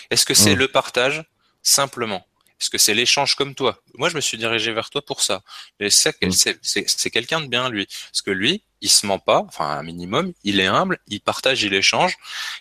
Est-ce 0.10 0.26
que 0.26 0.34
c'est 0.34 0.56
mmh. 0.56 0.60
le 0.60 0.68
partage 0.70 1.26
simplement? 1.62 2.26
Est-ce 2.60 2.70
que 2.70 2.78
c'est 2.78 2.94
l'échange 2.94 3.36
comme 3.36 3.54
toi 3.54 3.80
Moi, 3.96 4.10
je 4.10 4.16
me 4.16 4.22
suis 4.22 4.38
dirigé 4.38 4.72
vers 4.74 4.90
toi 4.90 5.02
pour 5.04 5.22
ça. 5.22 5.44
Et 5.80 5.88
mm. 5.88 6.32
c'est, 6.32 6.58
c'est, 6.62 7.10
quelqu'un 7.10 7.42
de 7.42 7.48
bien, 7.48 7.70
lui. 7.70 7.88
Parce 8.12 8.22
que 8.22 8.32
lui, 8.32 8.64
il 8.82 8.90
se 8.90 9.06
ment 9.06 9.20
pas, 9.20 9.44
enfin 9.48 9.66
un 9.66 9.84
minimum, 9.84 10.34
il 10.44 10.60
est 10.60 10.68
humble, 10.68 11.00
il 11.08 11.20
partage, 11.20 11.64
il 11.64 11.74
échange, 11.74 12.16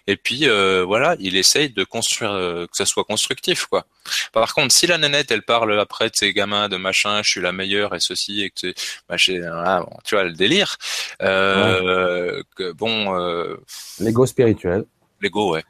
et 0.07 0.17
puis 0.17 0.49
euh, 0.49 0.83
voilà, 0.83 1.15
il 1.19 1.37
essaye 1.37 1.71
de 1.71 1.85
construire, 1.85 2.33
euh, 2.33 2.67
que 2.67 2.77
ça 2.77 2.87
soit 2.87 3.05
constructif, 3.05 3.67
quoi. 3.67 3.87
Par 4.33 4.55
contre, 4.55 4.73
si 4.73 4.87
la 4.87 4.99
nénette, 4.99 5.31
elle 5.31 5.43
parle 5.43 5.79
après 5.79 6.09
de 6.09 6.17
ses 6.17 6.33
gamins, 6.33 6.69
de 6.69 6.77
machin, 6.77 7.23
je 7.23 7.31
suis 7.31 7.41
la 7.41 7.53
meilleure 7.53 7.95
et 7.95 8.01
ceci 8.01 8.43
et 8.43 8.51
que 8.51 8.73
ah, 9.09 9.85
tu 10.05 10.15
vois 10.15 10.25
le 10.25 10.33
délire. 10.33 10.77
Euh, 11.23 12.43
que, 12.55 12.73
bon. 12.73 13.19
Euh, 13.19 13.57
L'ego 14.01 14.27
spirituel. 14.27 14.85
L'ego, 15.21 15.53
ouais. 15.53 15.65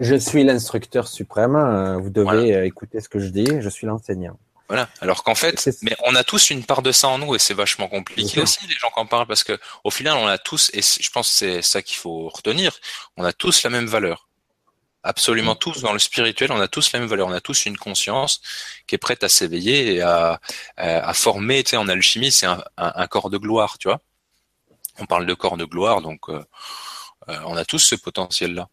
Je 0.00 0.16
suis 0.16 0.44
l'instructeur 0.44 1.08
suprême. 1.08 1.56
Euh, 1.56 1.96
vous 1.96 2.10
devez 2.10 2.54
euh, 2.54 2.66
écouter 2.66 3.00
ce 3.00 3.08
que 3.08 3.18
je 3.18 3.28
dis. 3.28 3.48
Je 3.60 3.68
suis 3.68 3.86
l'enseignant. 3.86 4.38
Voilà. 4.68 4.88
Alors 5.00 5.22
qu'en 5.22 5.36
fait, 5.36 5.68
mais 5.82 5.96
on 6.04 6.14
a 6.16 6.24
tous 6.24 6.50
une 6.50 6.64
part 6.64 6.82
de 6.82 6.90
ça 6.90 7.06
en 7.08 7.18
nous 7.18 7.36
et 7.36 7.38
c'est 7.38 7.54
vachement 7.54 7.86
compliqué 7.88 8.40
aussi 8.40 8.66
les 8.66 8.74
gens 8.74 8.88
qui 8.88 8.98
en 8.98 9.06
parlent 9.06 9.28
parce 9.28 9.44
que 9.44 9.56
au 9.84 9.90
final 9.90 10.16
on 10.16 10.26
a 10.26 10.38
tous 10.38 10.72
et 10.74 10.82
je 10.82 11.08
pense 11.10 11.28
que 11.28 11.34
c'est 11.36 11.62
ça 11.62 11.82
qu'il 11.82 11.96
faut 11.96 12.28
retenir. 12.28 12.76
On 13.16 13.24
a 13.24 13.32
tous 13.32 13.62
la 13.62 13.70
même 13.70 13.86
valeur. 13.86 14.26
Absolument 15.04 15.54
mm. 15.54 15.58
tous 15.58 15.82
dans 15.82 15.92
le 15.92 16.00
spirituel, 16.00 16.50
on 16.50 16.60
a 16.60 16.66
tous 16.66 16.92
la 16.92 16.98
même 16.98 17.08
valeur. 17.08 17.28
On 17.28 17.32
a 17.32 17.40
tous 17.40 17.66
une 17.66 17.78
conscience 17.78 18.40
qui 18.88 18.96
est 18.96 18.98
prête 18.98 19.22
à 19.22 19.28
s'éveiller 19.28 19.94
et 19.94 20.00
à, 20.00 20.40
à, 20.76 21.14
former. 21.14 21.62
Tu 21.62 21.70
sais, 21.70 21.76
en 21.76 21.86
alchimie, 21.86 22.32
c'est 22.32 22.46
un, 22.46 23.06
corps 23.06 23.30
de 23.30 23.38
gloire, 23.38 23.78
tu 23.78 23.86
vois. 23.86 24.00
On 24.98 25.06
parle 25.06 25.26
de 25.26 25.34
corps 25.34 25.56
de 25.56 25.64
gloire, 25.64 26.00
donc 26.00 26.28
euh, 26.28 26.42
on 27.28 27.56
a 27.56 27.64
tous 27.64 27.78
ce 27.78 27.94
potentiel-là. 27.94 28.68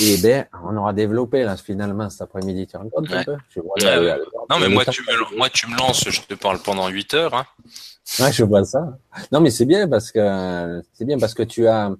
Et 0.00 0.16
ben, 0.18 0.46
on 0.64 0.76
aura 0.76 0.92
développé 0.92 1.42
là 1.42 1.56
finalement 1.56 2.08
cet 2.08 2.22
après-midi. 2.22 2.68
Tu 2.68 2.76
un 2.76 2.82
peu 2.82 3.36
je 3.50 3.60
vois, 3.60 3.74
Non, 4.48 4.60
mais 4.60 4.68
moi 4.68 4.84
tu, 4.84 5.02
me, 5.02 5.36
moi 5.36 5.50
tu 5.50 5.66
me 5.68 5.76
lances, 5.76 6.08
je 6.08 6.20
te 6.20 6.34
parle 6.34 6.60
pendant 6.60 6.88
8 6.88 7.14
heures. 7.14 7.34
Hein. 7.34 7.46
Ouais, 8.20 8.32
je 8.32 8.44
vois 8.44 8.64
ça. 8.64 8.96
Non, 9.32 9.40
mais 9.40 9.50
c'est 9.50 9.64
bien 9.64 9.88
parce 9.88 10.12
que 10.12 10.82
c'est 10.92 11.04
bien 11.04 11.18
parce 11.18 11.34
que 11.34 11.42
tu 11.42 11.66
as, 11.66 11.90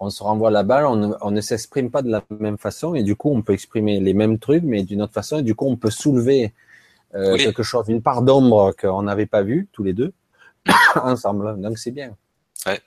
on 0.00 0.08
se 0.08 0.22
renvoie 0.22 0.50
la 0.50 0.62
balle, 0.62 0.86
on, 0.86 1.14
on 1.20 1.30
ne 1.30 1.40
s'exprime 1.42 1.90
pas 1.90 2.00
de 2.00 2.10
la 2.10 2.22
même 2.30 2.56
façon 2.56 2.94
et 2.94 3.02
du 3.02 3.14
coup 3.14 3.30
on 3.30 3.42
peut 3.42 3.52
exprimer 3.52 4.00
les 4.00 4.14
mêmes 4.14 4.38
trucs 4.38 4.64
mais 4.64 4.82
d'une 4.82 5.02
autre 5.02 5.12
façon 5.12 5.38
et 5.38 5.42
du 5.42 5.54
coup 5.54 5.66
on 5.66 5.76
peut 5.76 5.90
soulever 5.90 6.54
euh, 7.14 7.36
quelque 7.36 7.62
chose, 7.62 7.86
une 7.88 8.02
part 8.02 8.22
d'ombre 8.22 8.72
qu'on 8.78 9.02
n'avait 9.02 9.26
pas 9.26 9.42
vue 9.42 9.68
tous 9.72 9.82
les 9.82 9.92
deux 9.92 10.12
ensemble. 10.96 11.60
Donc 11.60 11.78
c'est 11.78 11.90
bien. 11.90 12.16
Ouais. 12.66 12.80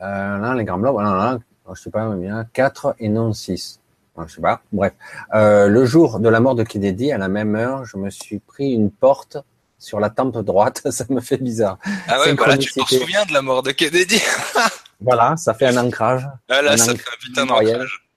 Euh, 0.00 0.38
là, 0.38 0.54
les 0.54 0.64
grands 0.64 0.78
blancs, 0.78 0.92
voilà, 0.92 1.10
là, 1.10 1.38
je 1.74 1.82
sais 1.82 1.90
pas, 1.90 2.08
bien 2.14 2.46
4 2.52 2.96
et 2.98 3.08
non 3.08 3.32
6. 3.32 3.80
Je 4.26 4.34
sais 4.34 4.40
pas. 4.40 4.62
Bref. 4.72 4.92
Euh, 5.34 5.68
le 5.68 5.84
jour 5.84 6.20
de 6.20 6.28
la 6.28 6.40
mort 6.40 6.54
de 6.54 6.62
Kennedy, 6.62 7.12
à 7.12 7.18
la 7.18 7.28
même 7.28 7.54
heure, 7.54 7.84
je 7.84 7.96
me 7.96 8.10
suis 8.10 8.38
pris 8.38 8.72
une 8.72 8.90
porte 8.90 9.36
sur 9.78 10.00
la 10.00 10.10
tempe 10.10 10.38
droite. 10.38 10.82
Ça 10.90 11.04
me 11.10 11.20
fait 11.20 11.36
bizarre. 11.36 11.78
Ah 12.08 12.20
ouais, 12.20 12.34
voilà, 12.34 12.56
tu 12.56 12.72
te 12.72 12.80
souviens 12.80 13.24
de 13.26 13.32
la 13.32 13.42
mort 13.42 13.62
de 13.62 13.72
Kennedy. 13.72 14.20
voilà, 15.00 15.36
ça 15.36 15.52
fait 15.54 15.66
un 15.66 15.76
ancrage. 15.76 16.26
Ah 16.48 16.62
là, 16.62 16.76
ça 16.76 16.94
fait 16.94 17.02
un 17.02 17.18
putain 17.20 17.46
d'ancrage. 17.46 18.08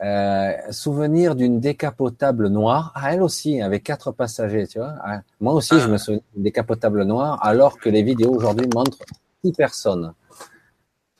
Euh, 0.00 0.52
souvenir 0.70 1.34
d'une 1.34 1.58
décapotable 1.58 2.48
noire, 2.48 2.92
ah, 2.94 3.12
elle 3.12 3.22
aussi, 3.22 3.60
avec 3.60 3.82
quatre 3.82 4.12
passagers, 4.12 4.68
tu 4.68 4.78
vois. 4.78 4.94
Ah, 5.02 5.22
moi 5.40 5.54
aussi, 5.54 5.74
je 5.78 5.86
ah. 5.86 5.88
me 5.88 5.98
souviens 5.98 6.20
d'une 6.34 6.44
décapotable 6.44 7.02
noire, 7.02 7.38
alors 7.44 7.78
que 7.80 7.88
les 7.88 8.04
vidéos 8.04 8.32
aujourd'hui 8.32 8.68
montrent 8.72 8.98
six 9.44 9.52
personnes. 9.52 10.12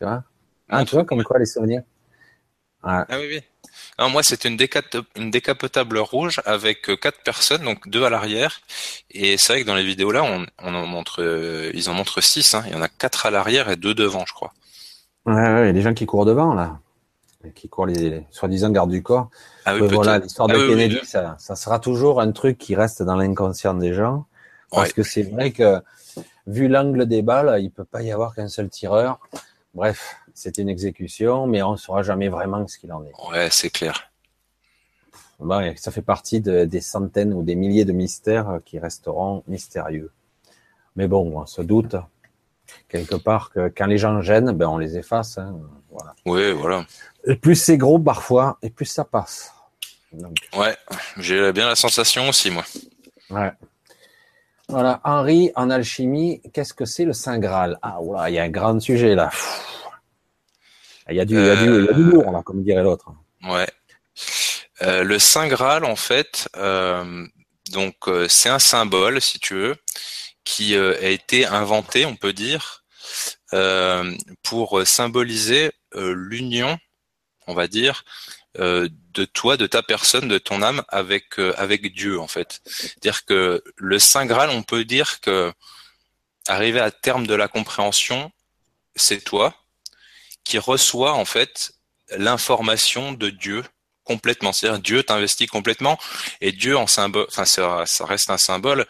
Tu 0.00 0.06
vois 0.06 0.24
ah, 0.68 0.84
Tu 0.84 0.94
vois 0.94 1.04
comme 1.04 1.22
quoi 1.24 1.38
les 1.38 1.46
souvenirs 1.46 1.82
Ah 2.82 3.06
oui, 3.10 3.26
oui. 3.28 3.40
Non, 3.98 4.10
moi, 4.10 4.22
c'était 4.22 4.48
une, 4.48 4.58
une, 5.16 5.30
décapotable 5.30 5.98
rouge 5.98 6.40
avec 6.44 6.88
euh, 6.88 6.96
quatre 6.96 7.20
personnes, 7.22 7.62
donc 7.62 7.88
deux 7.88 8.04
à 8.04 8.10
l'arrière. 8.10 8.60
Et 9.10 9.36
c'est 9.38 9.52
vrai 9.52 9.62
que 9.62 9.66
dans 9.66 9.74
les 9.74 9.84
vidéos 9.84 10.12
là, 10.12 10.22
on, 10.22 10.46
on 10.62 10.74
en 10.74 10.86
montre, 10.86 11.20
euh, 11.20 11.70
ils 11.74 11.90
en 11.90 11.94
montrent 11.94 12.20
six. 12.20 12.54
Hein. 12.54 12.62
Il 12.66 12.72
y 12.72 12.76
en 12.76 12.82
a 12.82 12.88
quatre 12.88 13.26
à 13.26 13.30
l'arrière 13.30 13.68
et 13.70 13.76
deux 13.76 13.94
devant, 13.94 14.24
je 14.24 14.32
crois. 14.32 14.52
Ouais, 15.26 15.34
ouais, 15.34 15.62
il 15.64 15.66
y 15.66 15.70
a 15.70 15.72
des 15.72 15.82
gens 15.82 15.94
qui 15.94 16.06
courent 16.06 16.24
devant 16.24 16.54
là, 16.54 16.78
qui 17.54 17.68
courent 17.68 17.86
les, 17.86 18.24
soi-disant 18.30 18.70
gardes 18.70 18.90
du 18.90 19.02
corps. 19.02 19.30
Ah 19.64 19.74
oui, 19.74 19.86
voilà, 19.92 20.18
l'histoire 20.20 20.48
de 20.48 20.54
ah 20.54 20.68
Kennedy, 20.68 21.00
ça, 21.02 21.36
ça, 21.38 21.56
sera 21.56 21.80
toujours 21.80 22.20
un 22.20 22.30
truc 22.32 22.56
qui 22.56 22.74
reste 22.74 23.02
dans 23.02 23.16
l'inconscient 23.16 23.74
des 23.74 23.92
gens, 23.92 24.26
parce 24.70 24.92
que 24.92 25.02
c'est 25.02 25.22
vrai 25.22 25.50
que 25.50 25.82
vu 26.46 26.68
l'angle 26.68 27.06
des 27.06 27.22
balles, 27.22 27.58
il 27.60 27.70
peut 27.70 27.84
pas 27.84 28.02
y 28.02 28.10
avoir 28.10 28.34
qu'un 28.34 28.48
seul 28.48 28.70
tireur. 28.70 29.20
Bref, 29.74 30.16
c'est 30.34 30.58
une 30.58 30.68
exécution, 30.68 31.46
mais 31.46 31.62
on 31.62 31.72
ne 31.72 31.76
saura 31.76 32.02
jamais 32.02 32.28
vraiment 32.28 32.66
ce 32.66 32.78
qu'il 32.78 32.92
en 32.92 33.04
est. 33.04 33.12
Ouais, 33.30 33.48
c'est 33.50 33.70
clair. 33.70 34.10
ça 35.76 35.90
fait 35.90 36.02
partie 36.02 36.40
de, 36.40 36.64
des 36.64 36.80
centaines 36.80 37.32
ou 37.32 37.42
des 37.42 37.54
milliers 37.54 37.84
de 37.84 37.92
mystères 37.92 38.60
qui 38.64 38.78
resteront 38.78 39.44
mystérieux. 39.46 40.10
Mais 40.96 41.06
bon, 41.06 41.40
on 41.40 41.46
se 41.46 41.62
doute 41.62 41.96
quelque 42.88 43.14
part 43.14 43.50
que 43.50 43.72
quand 43.74 43.86
les 43.86 43.98
gens 43.98 44.20
gênent, 44.20 44.52
ben 44.52 44.68
on 44.68 44.78
les 44.78 44.96
efface. 44.96 45.38
Hein, 45.38 45.58
voilà. 45.90 46.14
Oui, 46.26 46.52
voilà. 46.52 46.84
Et 47.24 47.36
plus 47.36 47.54
c'est 47.54 47.76
gros 47.76 47.98
parfois, 47.98 48.58
et 48.62 48.70
plus 48.70 48.86
ça 48.86 49.04
passe. 49.04 49.52
Ouais, 50.56 50.76
j'ai 51.18 51.52
bien 51.52 51.66
la 51.66 51.76
sensation 51.76 52.28
aussi, 52.28 52.50
moi. 52.50 52.64
Ouais. 53.30 53.52
Voilà, 54.68 55.00
Henri, 55.04 55.50
en 55.56 55.70
alchimie, 55.70 56.42
qu'est-ce 56.52 56.74
que 56.74 56.84
c'est 56.84 57.06
le 57.06 57.14
Saint 57.14 57.38
Graal? 57.38 57.78
Ah, 57.80 57.98
voilà, 58.02 58.28
il 58.28 58.34
y 58.34 58.38
a 58.38 58.42
un 58.42 58.50
grand 58.50 58.78
sujet 58.80 59.14
là. 59.14 59.30
Il 61.08 61.16
y 61.16 61.20
a 61.20 61.24
du, 61.24 61.36
il 61.36 61.46
y 61.46 61.48
a 61.48 61.56
du, 61.56 61.84
y 61.86 61.88
a 61.88 61.92
du 61.94 62.02
lourd 62.02 62.30
là, 62.30 62.42
comme 62.42 62.62
dirait 62.62 62.82
l'autre. 62.82 63.10
Ouais. 63.44 63.66
Euh, 64.82 65.04
le 65.04 65.18
Saint 65.18 65.48
Graal, 65.48 65.84
en 65.86 65.96
fait, 65.96 66.48
euh, 66.56 67.26
donc 67.72 67.96
euh, 68.08 68.28
c'est 68.28 68.50
un 68.50 68.58
symbole, 68.58 69.22
si 69.22 69.40
tu 69.40 69.54
veux, 69.54 69.76
qui 70.44 70.76
a 70.76 71.08
été 71.08 71.46
inventé, 71.46 72.06
on 72.06 72.16
peut 72.16 72.32
dire, 72.32 72.84
pour 74.42 74.86
symboliser 74.86 75.72
l'union, 75.94 76.78
on 77.46 77.54
va 77.54 77.68
dire, 77.68 78.04
de 78.58 79.24
toi, 79.24 79.56
de 79.56 79.66
ta 79.66 79.82
personne, 79.82 80.28
de 80.28 80.38
ton 80.38 80.62
âme 80.62 80.82
avec 80.88 81.38
avec 81.56 81.94
Dieu, 81.94 82.20
en 82.20 82.28
fait. 82.28 82.60
C'est-à-dire 82.64 83.24
que 83.24 83.62
le 83.76 83.98
Saint 83.98 84.26
Graal, 84.26 84.50
on 84.50 84.62
peut 84.62 84.84
dire 84.84 85.20
que 85.20 85.52
arriver 86.48 86.80
à 86.80 86.90
terme 86.90 87.26
de 87.26 87.34
la 87.34 87.48
compréhension, 87.48 88.32
c'est 88.96 89.22
toi, 89.22 89.54
qui 90.44 90.58
reçoit 90.58 91.12
en 91.12 91.24
fait 91.24 91.72
l'information 92.16 93.12
de 93.12 93.30
Dieu 93.30 93.62
complètement. 94.04 94.52
C'est-à-dire 94.52 94.80
Dieu 94.80 95.02
t'investit 95.02 95.46
complètement 95.46 95.98
et 96.40 96.52
Dieu 96.52 96.76
en 96.76 96.86
symbole, 96.86 97.26
enfin 97.28 97.44
ça, 97.44 97.84
reste 98.00 98.30
un 98.30 98.38
symbole. 98.38 98.86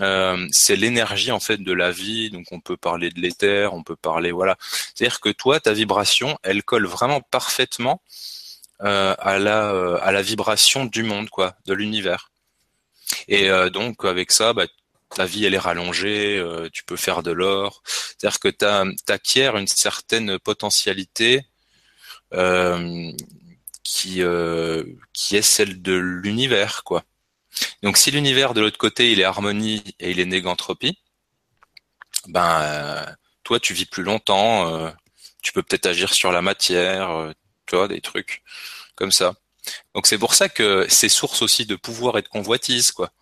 Euh, 0.00 0.46
c'est 0.52 0.76
l'énergie 0.76 1.32
en 1.32 1.40
fait 1.40 1.58
de 1.58 1.72
la 1.72 1.90
vie, 1.90 2.30
donc 2.30 2.46
on 2.52 2.60
peut 2.60 2.76
parler 2.76 3.10
de 3.10 3.20
l'éther, 3.20 3.74
on 3.74 3.82
peut 3.82 3.96
parler 3.96 4.32
voilà. 4.32 4.56
C'est-à-dire 4.94 5.20
que 5.20 5.28
toi, 5.30 5.60
ta 5.60 5.72
vibration, 5.72 6.38
elle 6.42 6.62
colle 6.62 6.86
vraiment 6.86 7.20
parfaitement 7.20 8.00
euh, 8.00 8.37
à 8.80 9.38
la 9.38 9.70
euh, 9.72 9.98
à 10.02 10.12
la 10.12 10.22
vibration 10.22 10.84
du 10.84 11.02
monde 11.02 11.30
quoi, 11.30 11.56
de 11.66 11.74
l'univers. 11.74 12.30
Et 13.28 13.48
donc 13.72 14.04
avec 14.04 14.32
ça, 14.32 14.52
bah, 14.52 14.66
ta 15.14 15.24
vie 15.26 15.44
elle 15.44 15.54
est 15.54 15.58
rallongée, 15.58 16.38
euh, 16.38 16.68
tu 16.72 16.84
peux 16.84 16.96
faire 16.96 17.22
de 17.22 17.30
l'or. 17.30 17.82
C'est-à-dire 17.84 18.40
que 18.40 18.48
tu 18.48 19.40
une 19.40 19.66
certaine 19.66 20.38
potentialité 20.38 21.46
euh, 22.34 23.12
qui 23.84 24.22
euh, 24.22 24.84
qui 25.12 25.36
est 25.36 25.42
celle 25.42 25.82
de 25.82 25.94
l'univers 25.94 26.84
quoi. 26.84 27.04
Donc 27.82 27.96
si 27.98 28.10
l'univers 28.10 28.54
de 28.54 28.60
l'autre 28.60 28.78
côté 28.78 29.12
il 29.12 29.20
est 29.20 29.24
harmonie 29.24 29.82
et 30.00 30.10
il 30.10 30.20
est 30.20 30.26
négantropie, 30.26 30.98
ben 32.28 33.16
toi 33.44 33.60
tu 33.60 33.74
vis 33.74 33.86
plus 33.86 34.02
longtemps, 34.02 34.92
tu 35.42 35.52
peux 35.52 35.62
peut-être 35.62 35.86
agir 35.86 36.12
sur 36.14 36.32
la 36.32 36.42
matière, 36.42 37.32
tu 37.68 37.76
vois 37.76 37.88
des 37.88 38.00
trucs 38.00 38.42
comme 38.96 39.12
ça. 39.12 39.34
Donc 39.94 40.06
c'est 40.06 40.18
pour 40.18 40.34
ça 40.34 40.48
que 40.48 40.86
c'est 40.88 41.08
source 41.08 41.42
aussi 41.42 41.66
de 41.66 41.76
pouvoir 41.76 42.18
et 42.18 42.22
de 42.22 42.28
convoitise 42.28 42.92
quoi 42.92 43.12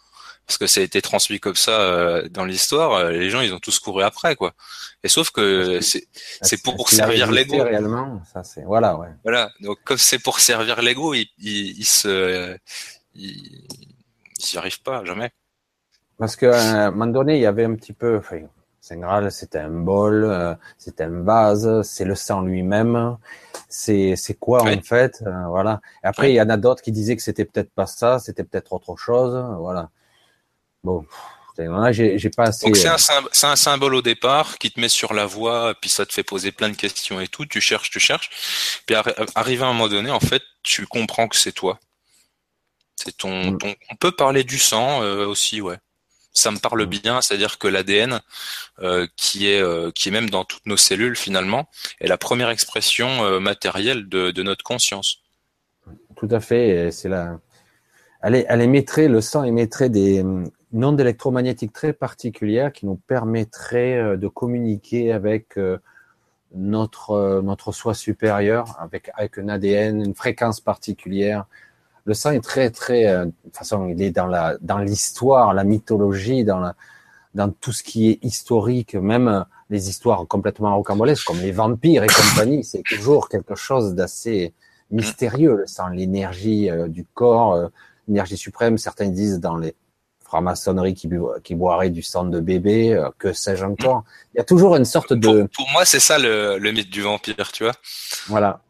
parce 0.46 0.58
que 0.58 0.66
ça 0.66 0.80
a 0.80 0.84
été 0.84 1.02
transmis 1.02 1.40
comme 1.40 1.56
ça 1.56 1.80
euh, 1.80 2.28
dans 2.28 2.44
l'histoire, 2.44 2.92
euh, 2.92 3.10
les 3.10 3.30
gens 3.30 3.40
ils 3.40 3.52
ont 3.52 3.58
tous 3.58 3.80
couru 3.80 4.04
après 4.04 4.36
quoi. 4.36 4.54
Et 5.02 5.08
sauf 5.08 5.30
que 5.30 5.80
c'est 5.80 6.06
c'est 6.40 6.62
pour 6.62 6.88
servir 6.88 7.32
l'ego. 7.32 7.62
Réellement, 7.62 8.22
ça 8.32 8.44
c'est 8.44 8.62
voilà 8.62 8.96
ouais. 8.96 9.08
Voilà, 9.24 9.50
donc 9.60 9.78
comme 9.84 9.98
c'est 9.98 10.20
pour 10.20 10.38
servir 10.38 10.82
l'ego, 10.82 11.14
il, 11.14 11.26
il, 11.38 11.84
se 11.84 12.56
il, 13.14 13.66
n'y 14.52 14.58
arrive 14.58 14.80
pas 14.82 15.04
jamais. 15.04 15.30
Parce 16.16 16.36
que 16.36 16.46
à 16.46 16.86
un 16.86 16.90
moment 16.92 17.06
donné, 17.06 17.36
il 17.36 17.42
y 17.42 17.46
avait 17.46 17.64
un 17.64 17.74
petit 17.74 17.92
peu 17.92 18.18
enfin, 18.18 18.42
Graal, 18.92 19.32
c'était 19.32 19.58
un 19.58 19.70
bol, 19.70 20.24
euh, 20.24 20.54
c'était 20.78 21.04
un 21.04 21.22
vase, 21.22 21.82
c'est 21.82 22.04
le 22.04 22.14
sang 22.14 22.42
lui-même. 22.42 23.16
C'est 23.68 24.14
c'est 24.16 24.34
quoi 24.34 24.62
en 24.62 24.80
fait, 24.82 25.24
voilà. 25.48 25.80
Et 26.04 26.06
après, 26.06 26.32
il 26.32 26.34
y 26.36 26.40
en 26.40 26.48
a 26.48 26.56
d'autres 26.56 26.82
qui 26.82 26.92
disaient 26.92 27.16
que 27.16 27.22
c'était 27.22 27.44
peut-être 27.44 27.72
pas 27.72 27.86
ça, 27.86 28.18
c'était 28.18 28.44
peut-être 28.44 28.72
autre 28.72 28.96
chose, 28.96 29.34
voilà. 29.58 29.90
Bon, 30.84 31.04
j'ai 31.90 32.30
pas 32.30 32.44
assez. 32.44 32.66
Donc 32.66 32.76
c'est 32.76 32.88
un, 32.88 32.94
euh, 32.94 33.28
un, 33.42 33.56
symbole 33.56 33.94
au 33.94 34.02
départ 34.02 34.58
qui 34.58 34.70
te 34.70 34.80
met 34.80 34.88
sur 34.88 35.14
la 35.14 35.26
voie, 35.26 35.74
puis 35.80 35.90
ça 35.90 36.04
te 36.04 36.12
fait 36.12 36.22
poser 36.22 36.52
plein 36.52 36.68
de 36.68 36.76
questions 36.76 37.20
et 37.20 37.28
tout. 37.28 37.46
Tu 37.46 37.60
cherches, 37.60 37.90
tu 37.90 38.00
cherches, 38.00 38.30
puis 38.86 38.96
arrivé 39.34 39.62
à 39.62 39.66
un 39.66 39.72
moment 39.72 39.88
donné, 39.88 40.10
en 40.10 40.20
fait, 40.20 40.42
tu 40.62 40.86
comprends 40.86 41.28
que 41.28 41.36
c'est 41.36 41.52
toi. 41.52 41.78
C'est 42.96 43.16
ton, 43.16 43.52
mm. 43.52 43.58
ton, 43.58 43.74
On 43.90 43.96
peut 43.96 44.12
parler 44.12 44.44
du 44.44 44.58
sang 44.58 45.02
euh, 45.02 45.26
aussi, 45.26 45.60
ouais. 45.60 45.76
Ça 46.36 46.50
me 46.50 46.58
parle 46.58 46.82
mm. 46.82 46.86
bien, 46.86 47.20
c'est-à-dire 47.20 47.58
que 47.58 47.68
l'ADN, 47.68 48.20
euh, 48.80 49.06
qui 49.16 49.48
est 49.48 49.62
qui 49.94 50.08
est 50.08 50.12
même 50.12 50.30
dans 50.30 50.44
toutes 50.44 50.66
nos 50.66 50.76
cellules 50.76 51.16
finalement, 51.16 51.68
est 52.00 52.08
la 52.08 52.18
première 52.18 52.50
expression 52.50 53.40
matérielle 53.40 54.08
de, 54.08 54.30
de 54.30 54.42
notre 54.42 54.62
conscience. 54.62 55.22
Tout 56.16 56.28
à 56.30 56.40
fait, 56.40 56.90
c'est 56.92 57.08
la. 57.08 57.38
Elle, 58.22 58.46
elle 58.48 58.62
émettrait, 58.62 59.08
le 59.08 59.20
sang 59.20 59.44
émettrait 59.44 59.90
des, 59.90 60.24
une 60.72 60.84
onde 60.84 61.00
électromagnétique 61.00 61.72
très 61.72 61.92
particulière 61.92 62.72
qui 62.72 62.86
nous 62.86 62.96
permettrait 62.96 63.96
euh, 63.96 64.16
de 64.16 64.28
communiquer 64.28 65.12
avec 65.12 65.56
euh, 65.56 65.78
notre 66.54 67.12
euh, 67.12 67.42
notre 67.42 67.72
soi 67.72 67.94
supérieur, 67.94 68.76
avec 68.78 69.10
avec 69.14 69.38
un 69.38 69.48
ADN, 69.48 70.04
une 70.04 70.14
fréquence 70.14 70.60
particulière. 70.60 71.46
Le 72.06 72.14
sang 72.14 72.30
est 72.30 72.40
très 72.40 72.70
très, 72.70 73.04
de 73.04 73.32
toute 73.44 73.56
façon, 73.56 73.88
il 73.88 74.00
est 74.00 74.10
dans 74.10 74.26
la 74.26 74.56
dans 74.60 74.78
l'histoire, 74.78 75.52
la 75.52 75.64
mythologie, 75.64 76.44
dans 76.44 76.60
la 76.60 76.74
dans 77.34 77.50
tout 77.50 77.72
ce 77.72 77.82
qui 77.82 78.08
est 78.08 78.24
historique, 78.24 78.94
même 78.94 79.44
les 79.68 79.88
histoires 79.90 80.26
complètement 80.26 80.74
rocambolesques 80.76 81.26
comme 81.26 81.40
les 81.40 81.52
vampires 81.52 82.04
et 82.04 82.06
compagnie, 82.06 82.64
c'est 82.64 82.82
toujours 82.82 83.28
quelque 83.28 83.54
chose 83.54 83.94
d'assez 83.94 84.54
mystérieux. 84.90 85.56
Le 85.56 85.66
sang, 85.66 85.88
l'énergie 85.88 86.70
du 86.88 87.04
corps, 87.04 87.70
l'énergie 88.08 88.38
suprême. 88.38 88.78
Certains 88.78 89.08
disent 89.08 89.40
dans 89.40 89.56
les 89.56 89.74
franc-maçonnerie 90.26 90.94
qui, 90.94 91.08
qui 91.44 91.54
boirait 91.54 91.90
du 91.90 92.02
sang 92.02 92.24
de 92.24 92.40
bébé, 92.40 92.92
euh, 92.92 93.10
que 93.18 93.32
sais-je 93.32 93.64
encore. 93.64 94.04
Il 94.34 94.38
y 94.38 94.40
a 94.40 94.44
toujours 94.44 94.76
une 94.76 94.84
sorte 94.84 95.12
de... 95.12 95.48
Pour, 95.54 95.70
moi, 95.72 95.84
c'est 95.84 96.00
ça 96.00 96.18
le, 96.18 96.58
le, 96.58 96.72
mythe 96.72 96.90
du 96.90 97.02
vampire, 97.02 97.52
tu 97.52 97.64
vois. 97.64 97.74
Voilà. 98.26 98.60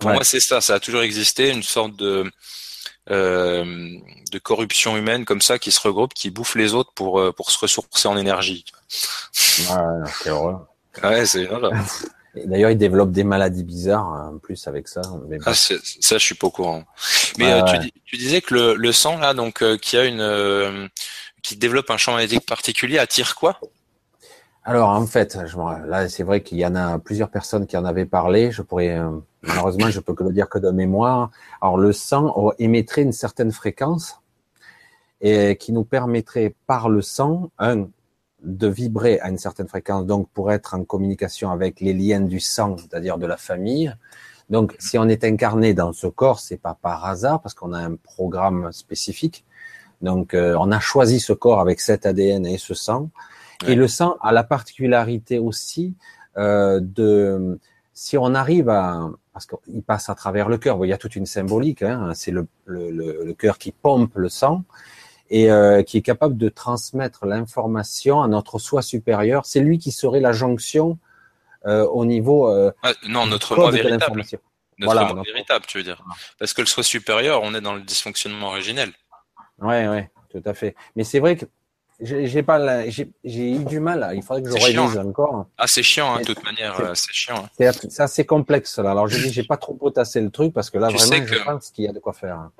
Pour 0.00 0.10
moi, 0.10 0.24
c'est 0.24 0.40
ça. 0.40 0.60
Ça 0.60 0.74
a 0.74 0.80
toujours 0.80 1.02
existé, 1.02 1.50
une 1.50 1.62
sorte 1.62 1.94
de 1.96 2.30
euh, 3.10 3.64
de 4.30 4.38
corruption 4.38 4.96
humaine 4.96 5.24
comme 5.24 5.40
ça 5.40 5.58
qui 5.58 5.70
se 5.72 5.80
regroupe, 5.80 6.14
qui 6.14 6.30
bouffe 6.30 6.54
les 6.54 6.74
autres 6.74 6.92
pour 6.94 7.20
euh, 7.20 7.32
pour 7.32 7.50
se 7.50 7.58
ressourcer 7.58 8.08
en 8.08 8.16
énergie. 8.16 8.64
Ouais, 9.58 10.10
quelle 10.22 10.32
horreur. 10.32 10.66
Ouais, 11.02 11.26
c'est 11.26 11.48
D'ailleurs, 12.46 12.70
ils 12.70 12.78
développent 12.78 13.10
des 13.10 13.24
maladies 13.24 13.64
bizarres 13.64 14.06
en 14.06 14.38
plus 14.38 14.68
avec 14.68 14.86
ça. 14.86 15.02
ah, 15.44 15.54
ça, 15.54 15.74
je 16.18 16.24
suis 16.24 16.36
pas 16.36 16.46
au 16.46 16.50
courant. 16.50 16.84
Mais 17.38 17.52
euh, 17.52 17.62
tu, 17.64 17.90
tu, 18.04 18.16
disais 18.16 18.40
que 18.40 18.54
le, 18.54 18.74
le 18.74 18.92
sang 18.92 19.18
là, 19.18 19.34
donc 19.34 19.64
qui 19.78 19.96
a 19.96 20.04
une 20.04 20.88
qui 21.42 21.56
développe 21.56 21.90
un 21.90 21.96
champ 21.96 22.12
magnétique 22.12 22.46
particulier, 22.46 22.98
attire 22.98 23.34
quoi? 23.34 23.58
Alors 24.62 24.90
en 24.90 25.06
fait, 25.06 25.38
là 25.86 26.08
c'est 26.08 26.22
vrai 26.22 26.42
qu'il 26.42 26.58
y 26.58 26.66
en 26.66 26.74
a 26.74 26.98
plusieurs 26.98 27.30
personnes 27.30 27.66
qui 27.66 27.76
en 27.76 27.84
avaient 27.84 28.06
parlé. 28.06 28.50
Je 28.50 28.62
pourrais 28.62 28.98
euh, 28.98 29.10
malheureusement 29.42 29.88
je 29.90 30.00
peux 30.00 30.14
que 30.14 30.22
le 30.22 30.32
dire 30.32 30.48
que 30.48 30.58
de 30.58 30.70
mémoire. 30.70 31.30
Alors 31.62 31.78
le 31.78 31.92
sang 31.92 32.52
émettrait 32.58 33.02
une 33.02 33.12
certaine 33.12 33.52
fréquence 33.52 34.20
et 35.22 35.56
qui 35.56 35.72
nous 35.72 35.84
permettrait 35.84 36.54
par 36.66 36.88
le 36.88 37.00
sang 37.02 37.50
un 37.58 37.88
de 38.42 38.68
vibrer 38.68 39.20
à 39.20 39.28
une 39.28 39.38
certaine 39.38 39.68
fréquence, 39.68 40.06
donc 40.06 40.28
pour 40.30 40.50
être 40.50 40.74
en 40.74 40.84
communication 40.84 41.50
avec 41.50 41.80
les 41.80 41.92
liens 41.92 42.20
du 42.20 42.40
sang, 42.40 42.76
c'est-à-dire 42.78 43.18
de 43.18 43.26
la 43.26 43.36
famille. 43.36 43.94
Donc 44.48 44.74
si 44.78 44.98
on 44.98 45.08
est 45.08 45.24
incarné 45.24 45.74
dans 45.74 45.92
ce 45.92 46.06
corps, 46.06 46.40
c'est 46.40 46.56
pas 46.56 46.76
par 46.80 47.04
hasard 47.04 47.40
parce 47.40 47.54
qu'on 47.54 47.72
a 47.72 47.78
un 47.78 47.96
programme 47.96 48.72
spécifique. 48.72 49.44
Donc 50.00 50.34
euh, 50.34 50.56
on 50.58 50.72
a 50.72 50.80
choisi 50.80 51.20
ce 51.20 51.32
corps 51.32 51.60
avec 51.60 51.80
cet 51.80 52.06
ADN 52.06 52.46
et 52.46 52.58
ce 52.58 52.74
sang 52.74 53.10
et 53.66 53.74
le 53.74 53.88
sang 53.88 54.16
a 54.22 54.32
la 54.32 54.44
particularité 54.44 55.38
aussi 55.38 55.94
euh, 56.36 56.80
de, 56.82 57.58
si 57.92 58.16
on 58.16 58.34
arrive 58.34 58.68
à, 58.68 59.10
parce 59.32 59.46
qu'il 59.46 59.82
passe 59.82 60.08
à 60.08 60.14
travers 60.14 60.48
le 60.48 60.58
cœur, 60.58 60.84
il 60.84 60.88
y 60.88 60.92
a 60.92 60.98
toute 60.98 61.16
une 61.16 61.26
symbolique, 61.26 61.82
hein, 61.82 62.12
c'est 62.14 62.30
le, 62.30 62.46
le, 62.64 62.90
le, 62.90 63.34
cœur 63.34 63.58
qui 63.58 63.72
pompe 63.72 64.12
le 64.16 64.28
sang 64.28 64.64
et 65.28 65.50
euh, 65.50 65.82
qui 65.82 65.98
est 65.98 66.02
capable 66.02 66.36
de 66.36 66.48
transmettre 66.48 67.24
l'information 67.26 68.22
à 68.22 68.28
notre 68.28 68.58
soi 68.58 68.82
supérieur. 68.82 69.46
C'est 69.46 69.60
lui 69.60 69.78
qui 69.78 69.92
serait 69.92 70.20
la 70.20 70.32
jonction 70.32 70.98
euh, 71.66 71.86
au 71.86 72.04
niveau. 72.04 72.48
Euh, 72.48 72.72
non, 73.08 73.26
notre 73.26 73.56
moi 73.56 73.70
véritable. 73.70 74.24
Notre 74.78 74.94
voilà, 74.94 75.12
moi 75.12 75.22
véritable, 75.22 75.66
tu 75.66 75.78
veux 75.78 75.84
dire. 75.84 76.02
Parce 76.38 76.54
que 76.54 76.62
le 76.62 76.66
soi 76.66 76.82
supérieur, 76.82 77.42
on 77.42 77.54
est 77.54 77.60
dans 77.60 77.74
le 77.74 77.82
dysfonctionnement 77.82 78.48
originel. 78.48 78.92
Ouais, 79.58 79.86
ouais, 79.88 80.10
tout 80.30 80.42
à 80.46 80.54
fait. 80.54 80.74
Mais 80.96 81.04
c'est 81.04 81.20
vrai 81.20 81.36
que 81.36 81.44
j'ai 82.00 82.42
pas, 82.42 82.88
j'ai 82.88 83.50
eu 83.50 83.64
du 83.64 83.80
mal. 83.80 84.12
Il 84.14 84.22
faudrait 84.22 84.42
que 84.42 84.50
je 84.50 84.64
révise 84.64 84.98
hein. 84.98 85.06
encore. 85.06 85.46
Ah, 85.58 85.66
c'est 85.66 85.82
chiant, 85.82 86.14
hein, 86.14 86.20
de 86.20 86.26
toute 86.26 86.42
manière. 86.44 86.92
C'est 86.94 87.12
chiant. 87.12 87.48
Hein. 87.60 87.72
C'est 87.88 88.00
assez 88.00 88.24
complexe 88.24 88.78
là. 88.78 88.92
Alors 88.92 89.08
je 89.08 89.18
dis, 89.18 89.32
j'ai 89.32 89.44
pas 89.44 89.56
trop 89.56 89.74
potassé 89.74 90.20
le 90.20 90.30
truc 90.30 90.52
parce 90.52 90.70
que 90.70 90.78
là 90.78 90.88
vraiment, 90.88 91.26
je 91.26 91.38
pense 91.42 91.70
qu'il 91.70 91.84
y 91.84 91.88
a 91.88 91.92
de 91.92 91.98
quoi 91.98 92.12
faire. 92.12 92.50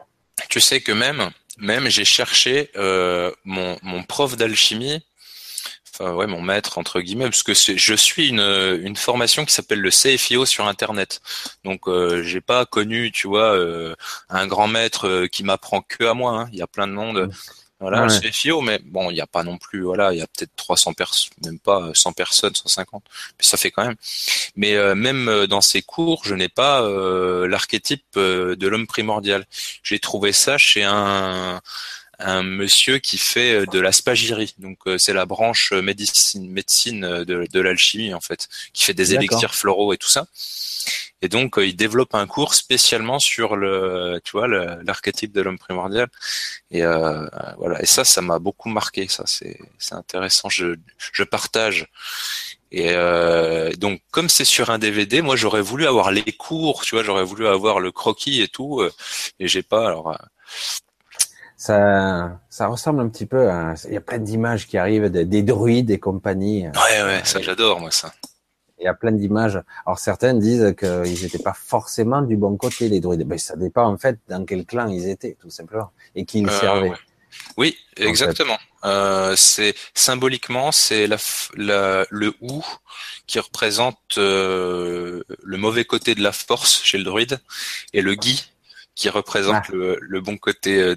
Tu 0.49 0.61
sais 0.61 0.81
que 0.81 0.93
même, 0.93 1.31
même 1.59 1.89
j'ai 1.89 2.05
cherché 2.05 2.71
euh, 2.77 3.31
mon, 3.45 3.77
mon 3.83 4.03
prof 4.03 4.37
d'alchimie. 4.37 5.05
Enfin, 5.93 6.15
ouais, 6.15 6.27
mon 6.27 6.41
maître 6.41 6.79
entre 6.79 7.01
guillemets, 7.01 7.25
parce 7.25 7.43
que 7.43 7.53
je 7.53 7.95
suis 7.95 8.29
une, 8.29 8.41
une 8.41 8.97
formation 8.97 9.45
qui 9.45 9.53
s'appelle 9.53 9.81
le 9.81 9.91
CFIO 9.91 10.47
sur 10.47 10.67
Internet. 10.67 11.21
Donc, 11.65 11.89
euh, 11.89 12.23
j'ai 12.23 12.41
pas 12.41 12.65
connu, 12.65 13.11
tu 13.11 13.27
vois, 13.27 13.55
euh, 13.55 13.95
un 14.29 14.47
grand 14.47 14.69
maître 14.69 15.09
euh, 15.09 15.27
qui 15.27 15.43
m'apprend 15.43 15.83
que 15.83 16.05
à 16.05 16.15
moi. 16.15 16.49
Il 16.53 16.59
y 16.59 16.63
a 16.63 16.67
plein 16.67 16.87
de 16.87 16.93
monde. 16.93 17.27
Mm. 17.27 17.33
Voilà, 17.81 18.03
ouais. 18.03 18.09
c'est 18.11 18.31
FIO, 18.31 18.61
mais 18.61 18.79
bon, 18.85 19.11
il 19.11 19.15
n'y 19.15 19.23
a 19.23 19.27
pas 19.27 19.43
non 19.43 19.57
plus, 19.57 19.83
voilà, 19.83 20.13
il 20.13 20.19
y 20.19 20.23
a 20.23 20.27
peut-être 20.27 20.55
300 20.55 20.93
personnes, 20.93 21.33
même 21.45 21.59
pas 21.59 21.91
100 21.95 22.13
personnes, 22.13 22.55
150, 22.55 23.03
mais 23.39 23.45
ça 23.45 23.57
fait 23.57 23.71
quand 23.71 23.87
même. 23.87 23.97
Mais 24.55 24.75
euh, 24.75 24.95
même 24.95 25.29
euh, 25.29 25.47
dans 25.47 25.63
ces 25.63 25.81
cours, 25.81 26.23
je 26.25 26.35
n'ai 26.35 26.51
pas 26.51 26.83
euh, 26.83 27.49
l'archétype 27.49 28.05
de 28.17 28.69
l'homme 28.69 28.87
primordial. 28.87 29.47
J'ai 29.83 29.99
trouvé 29.99 30.33
ça 30.33 30.59
chez 30.59 30.85
un, 30.85 31.63
un 32.21 32.43
monsieur 32.43 32.99
qui 32.99 33.19
fait 33.19 33.67
de 33.67 33.81
la 33.81 33.93
spagyrie, 33.93 34.55
donc 34.59 34.79
c'est 34.99 35.13
la 35.13 35.27
branche 35.27 35.73
médecine, 35.73 36.51
médecine 36.51 37.25
de, 37.25 37.47
de 37.51 37.61
l'alchimie 37.61 38.15
en 38.15 38.21
fait, 38.21 38.49
qui 38.73 38.85
fait 38.85 38.95
des 38.95 39.15
élixirs 39.15 39.55
floraux 39.55 39.93
et 39.93 39.99
tout 39.99 40.09
ça. 40.09 40.27
Et 41.23 41.29
donc, 41.29 41.59
euh, 41.59 41.67
il 41.67 41.77
développe 41.77 42.15
un 42.15 42.27
cours 42.27 42.55
spécialement 42.55 43.19
sur 43.19 43.57
le, 43.57 44.21
tu 44.25 44.33
vois, 44.33 44.49
l'archétype 44.49 45.33
de 45.33 45.43
l'homme 45.43 45.59
primordial. 45.59 46.09
Et 46.71 46.85
euh, 46.85 47.27
voilà. 47.59 47.83
Et 47.83 47.87
ça, 47.87 48.05
ça 48.05 48.23
m'a 48.23 48.39
beaucoup 48.39 48.69
marqué. 48.71 49.07
Ça, 49.09 49.25
c'est, 49.27 49.59
c'est 49.79 49.95
intéressant. 49.95 50.49
Je, 50.49 50.77
je 51.13 51.23
partage. 51.25 51.87
Et 52.73 52.91
euh, 52.93 53.73
donc, 53.73 54.01
comme 54.11 54.29
c'est 54.29 54.45
sur 54.45 54.71
un 54.71 54.79
DVD, 54.79 55.23
moi, 55.23 55.37
j'aurais 55.37 55.61
voulu 55.63 55.87
avoir 55.87 56.11
les 56.11 56.33
cours. 56.33 56.83
Tu 56.83 56.95
vois, 56.95 57.05
j'aurais 57.05 57.25
voulu 57.25 57.47
avoir 57.47 57.81
le 57.81 57.93
croquis 57.93 58.41
et 58.41 58.49
tout. 58.49 58.81
Euh, 58.81 58.93
et 59.39 59.49
j'ai 59.49 59.63
pas. 59.63 59.87
Alors. 59.87 60.13
Euh, 60.13 60.17
ça, 61.61 62.41
ça 62.49 62.69
ressemble 62.69 63.01
un 63.03 63.09
peu 63.11 63.27
peu. 63.27 63.51
À, 63.51 63.75
il 63.85 63.93
y 63.93 63.97
a 63.99 64.01
plein 64.01 64.17
d'images 64.19 64.67
qui 64.67 64.79
arrivent 64.79 65.11
des, 65.11 65.27
des 65.27 65.43
druides 65.43 65.91
et 65.91 65.99
compagnie. 65.99 66.67
Ouais, 66.67 67.03
ouais, 67.03 67.21
ça 67.23 67.43
j'adore 67.43 67.81
moi 67.81 67.91
ça. 67.91 68.15
Il 68.79 68.85
y 68.85 68.89
a 68.89 68.95
plein 68.95 69.13
d'images. 69.13 69.61
Alors 69.85 69.99
certains 69.99 70.33
disent 70.33 70.75
qu'ils 70.79 71.23
n'étaient 71.23 71.39
pas 71.39 71.53
forcément 71.53 72.23
du 72.23 72.39
bon 72.39 72.57
côté, 72.57 72.89
les 72.89 73.01
druides. 73.01 73.29
Ben, 73.29 73.37
ça 73.37 73.57
dépend 73.57 73.85
en 73.85 73.99
fait 73.99 74.19
dans 74.27 74.43
quel 74.47 74.65
clan 74.65 74.89
ils 74.89 75.07
étaient, 75.07 75.37
tout 75.39 75.51
simplement, 75.51 75.91
et 76.15 76.25
qui 76.25 76.41
ils 76.41 76.49
euh, 76.49 76.61
servaient. 76.61 76.93
Oui, 77.59 77.77
exactement. 77.99 78.59
Euh, 78.87 79.37
c'est 79.37 79.75
symboliquement, 79.93 80.73
c'est 80.73 81.07
la, 81.07 81.19
la, 81.57 82.07
le 82.09 82.33
ou 82.41 82.65
qui 83.27 83.39
représente 83.39 84.17
euh, 84.17 85.23
le 85.43 85.59
mauvais 85.59 85.85
côté 85.85 86.15
de 86.15 86.23
la 86.23 86.33
force 86.33 86.83
chez 86.83 86.97
le 86.97 87.05
druide, 87.05 87.39
et 87.93 88.01
le 88.01 88.15
gui 88.15 88.51
qui 88.95 89.09
représente 89.09 89.65
ah. 89.69 89.73
le, 89.73 89.99
le, 90.01 90.21
bon 90.21 90.37
côté 90.37 90.79
euh, 90.79 90.95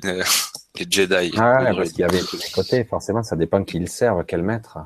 des 0.75 0.85
Jedi. 0.89 1.31
Ah, 1.37 1.71
parce 1.75 1.91
qu'il 1.91 1.99
y 1.99 2.03
avait 2.03 2.19
tous 2.19 2.37
les 2.37 2.51
côtés. 2.53 2.83
Forcément, 2.83 3.23
ça 3.23 3.35
dépend 3.35 3.63
qui 3.63 3.79
le 3.79 3.87
serve, 3.87 4.23
quel 4.25 4.41
maître. 4.41 4.79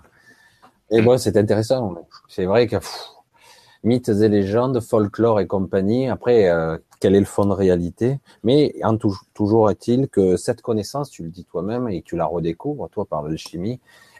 Et 0.91 1.01
bon, 1.01 1.17
c'est 1.17 1.38
intéressant. 1.38 1.95
C'est 2.27 2.45
vrai 2.45 2.67
que 2.67 2.77
mythes 3.83 4.09
et 4.09 4.27
légendes, 4.27 4.80
folklore 4.82 5.40
et 5.40 5.48
compagnie. 5.48 6.09
Après, 6.09 6.49
euh, 6.49 6.77
quel 6.99 7.16
est 7.16 7.19
le 7.19 7.25
fond 7.25 7.45
de 7.45 7.53
réalité? 7.53 8.19
Mais 8.43 8.74
en 8.83 8.98
toujours 9.33 9.69
est-il 9.69 10.07
que 10.07 10.35
cette 10.35 10.61
connaissance, 10.61 11.09
tu 11.09 11.24
le 11.24 11.30
dis 11.30 11.45
toi-même 11.45 11.88
et 11.90 12.01
tu 12.01 12.16
la 12.17 12.25
redécouvres, 12.25 12.90
toi, 12.90 13.06
par 13.06 13.24
l'alchimie, 13.24 13.80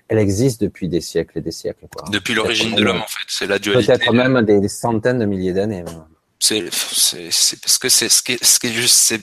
elle 0.10 0.20
existe 0.20 0.62
depuis 0.62 0.88
des 0.88 1.02
siècles 1.02 1.40
et 1.40 1.42
des 1.42 1.52
siècles. 1.52 1.88
Quoi. 1.94 2.08
Depuis 2.10 2.34
l'origine 2.34 2.76
de 2.76 2.82
l'homme, 2.82 3.02
en 3.02 3.08
fait. 3.08 3.26
C'est 3.28 3.48
la 3.48 3.60
dualité. 3.60 3.94
Peut-être 3.94 4.14
même 4.14 4.42
des, 4.44 4.68
centaines 4.70 5.20
de 5.20 5.26
milliers 5.26 5.54
d'années. 5.54 5.84
C'est, 6.40 6.70
c'est, 6.72 7.60
parce 7.62 7.80
que 7.80 7.90
c'est 7.90 8.10
ce 8.10 8.22
qui 8.22 8.34
est, 8.34 8.44
ce 8.44 8.60
qui 8.60 8.68
est 8.68 8.74
juste, 8.74 8.96
c'est, 8.96 9.22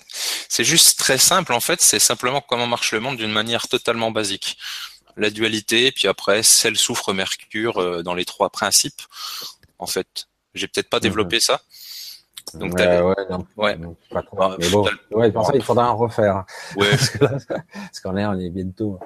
c'est 0.48 0.64
juste 0.64 0.98
très 0.98 1.18
simple 1.18 1.52
en 1.52 1.60
fait. 1.60 1.80
C'est 1.80 2.00
simplement 2.00 2.40
comment 2.40 2.66
marche 2.66 2.92
le 2.92 3.00
monde 3.00 3.16
d'une 3.16 3.30
manière 3.30 3.68
totalement 3.68 4.10
basique 4.10 4.58
la 5.16 5.30
dualité, 5.30 5.92
puis 5.92 6.08
après 6.08 6.42
sel, 6.42 6.76
soufre, 6.76 7.12
mercure 7.12 7.78
euh, 7.78 8.02
dans 8.02 8.14
les 8.14 8.24
trois 8.24 8.50
principes. 8.50 9.02
En 9.78 9.86
fait, 9.86 10.26
j'ai 10.54 10.66
peut-être 10.66 10.88
pas 10.88 11.00
développé 11.00 11.40
ça. 11.40 11.60
Donc 12.54 12.74
ouais, 12.74 13.00
ouais, 13.00 13.14
non, 13.30 13.46
ouais. 13.56 13.78
pas 14.10 14.22
trop. 14.22 14.36
Ah, 14.40 14.56
mais 14.58 14.68
bon, 14.68 14.86
ouais, 15.12 15.32
pour 15.32 15.46
ça, 15.46 15.52
il 15.54 15.62
faudra 15.62 15.90
en 15.90 15.96
refaire. 15.96 16.44
Ouais. 16.76 16.90
parce 17.20 18.00
qu'en 18.02 18.16
est, 18.16 18.26
on 18.26 18.38
est 18.38 18.50
bientôt. 18.50 18.98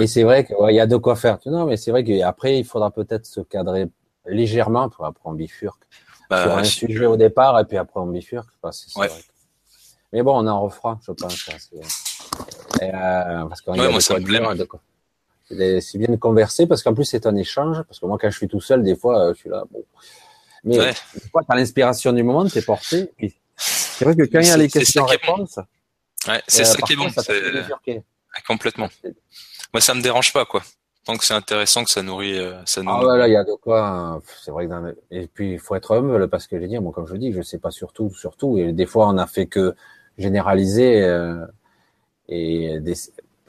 Et 0.00 0.06
c'est 0.06 0.24
vrai 0.24 0.44
qu'il 0.44 0.56
ouais, 0.56 0.74
y 0.74 0.80
a 0.80 0.86
de 0.86 0.96
quoi 0.96 1.16
faire. 1.16 1.38
Non, 1.46 1.66
mais 1.66 1.76
c'est 1.76 1.92
vrai 1.92 2.04
qu'après, 2.04 2.58
il 2.58 2.64
faudra 2.64 2.90
peut-être 2.90 3.26
se 3.26 3.40
cadrer 3.40 3.86
légèrement 4.26 4.88
pour 4.88 5.06
après 5.06 5.22
on 5.24 5.34
bifurque. 5.34 5.82
Bah, 6.30 6.44
sur 6.44 6.56
un 6.56 6.64
sujet 6.64 7.06
au 7.06 7.16
départ 7.16 7.58
et 7.58 7.64
puis 7.64 7.76
après 7.76 7.98
on 7.98 8.06
bifurque. 8.06 8.48
Que 8.62 8.68
ouais. 9.00 9.08
vrai. 9.08 9.20
Mais 10.12 10.22
bon, 10.22 10.38
on 10.38 10.46
en 10.46 10.62
refera, 10.62 10.98
je 11.06 11.12
pense. 11.12 11.48
Et, 12.80 12.84
euh, 12.84 13.44
parce 13.46 13.62
y 13.66 13.80
a 13.80 13.90
moi, 13.90 14.00
ça 14.00 14.18
me 14.18 14.24
plaît. 14.24 15.80
C'est 15.80 15.98
bien 15.98 16.08
de 16.08 16.16
converser 16.16 16.66
parce 16.66 16.82
qu'en 16.82 16.94
plus 16.94 17.04
c'est 17.04 17.26
un 17.26 17.34
échange. 17.34 17.82
Parce 17.82 17.98
que 17.98 18.06
moi, 18.06 18.16
quand 18.20 18.30
je 18.30 18.36
suis 18.36 18.48
tout 18.48 18.60
seul, 18.60 18.84
des 18.84 18.94
fois, 18.94 19.20
euh, 19.20 19.34
je 19.34 19.40
suis 19.40 19.50
là. 19.50 19.64
Bon. 19.70 19.84
Mais 20.62 20.78
ouais. 20.78 20.94
des 21.14 21.28
fois, 21.30 21.42
t'as 21.46 21.56
l'inspiration 21.56 22.12
du 22.12 22.22
moment, 22.22 22.46
t'es 22.48 22.62
porté. 22.62 23.10
C'est 23.56 24.04
vrai 24.04 24.14
que 24.14 24.22
quand 24.22 24.40
il 24.40 24.46
y 24.46 24.50
a 24.50 24.56
les 24.56 24.68
questions-réponses, 24.68 25.58
ouais, 26.28 26.42
c'est 26.46 26.62
euh, 26.62 26.64
ça 26.64 26.76
qui 26.78 26.92
est 26.92 26.96
bon. 26.96 27.08
C'est 27.10 28.02
complètement. 28.46 28.88
Moi, 29.72 29.80
ça 29.80 29.94
me 29.94 30.00
dérange 30.00 30.32
pas, 30.32 30.44
quoi. 30.44 30.62
Tant 31.04 31.16
que 31.16 31.24
c'est 31.24 31.34
intéressant, 31.34 31.84
que 31.84 31.90
ça 31.90 32.02
nourrit, 32.02 32.38
euh, 32.38 32.60
ça 32.66 32.82
nourrit. 32.82 32.98
Ah 33.00 33.04
voilà, 33.04 33.28
il 33.28 33.32
y 33.32 33.36
a 33.36 33.44
de 33.44 33.54
quoi. 33.54 33.86
Hein. 33.86 34.20
C'est 34.42 34.50
vrai 34.50 34.66
que 34.66 34.70
dans... 34.70 34.92
et 35.10 35.26
puis 35.26 35.52
il 35.52 35.58
faut 35.58 35.74
être 35.74 35.96
humble 35.96 36.28
parce 36.28 36.46
que 36.46 36.60
je 36.60 36.66
dis, 36.66 36.78
moi, 36.78 36.92
comme 36.92 37.06
je 37.06 37.16
dis, 37.16 37.32
je 37.32 37.40
sais 37.40 37.58
pas 37.58 37.70
surtout, 37.70 38.10
surtout. 38.10 38.58
Et 38.58 38.72
des 38.72 38.86
fois, 38.86 39.08
on 39.08 39.16
a 39.16 39.26
fait 39.26 39.46
que 39.46 39.74
généraliser 40.18 41.02
euh, 41.02 41.46
et 42.28 42.80
des 42.80 42.94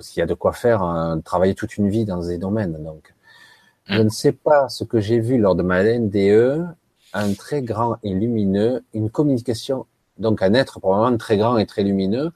parce 0.02 0.10
qu'il 0.10 0.20
y 0.20 0.24
a 0.24 0.26
de 0.26 0.34
quoi 0.34 0.52
faire, 0.52 0.82
hein, 0.82 1.22
travailler 1.24 1.54
toute 1.54 1.78
une 1.78 1.90
vie 1.90 2.06
dans 2.06 2.24
ces 2.24 2.40
domaines. 2.40 2.84
Donc, 2.84 3.14
je 3.86 4.00
mm. 4.00 4.04
ne 4.04 4.10
sais 4.10 4.32
pas 4.32 4.68
ce 4.68 4.84
que 4.84 5.00
j'ai 5.00 5.20
vu 5.20 5.38
lors 5.38 5.54
de 5.54 5.62
ma 5.62 5.84
NDE, 5.84 6.66
un 7.14 7.34
très 7.34 7.62
grand 7.62 7.98
et 8.02 8.14
lumineux, 8.14 8.84
une 8.96 9.12
communication, 9.12 9.86
donc 10.18 10.42
un 10.42 10.56
être 10.56 10.80
probablement 10.80 11.18
très 11.18 11.38
grand 11.38 11.58
et 11.60 11.68
très 11.68 11.84
lumineux, 11.84 12.32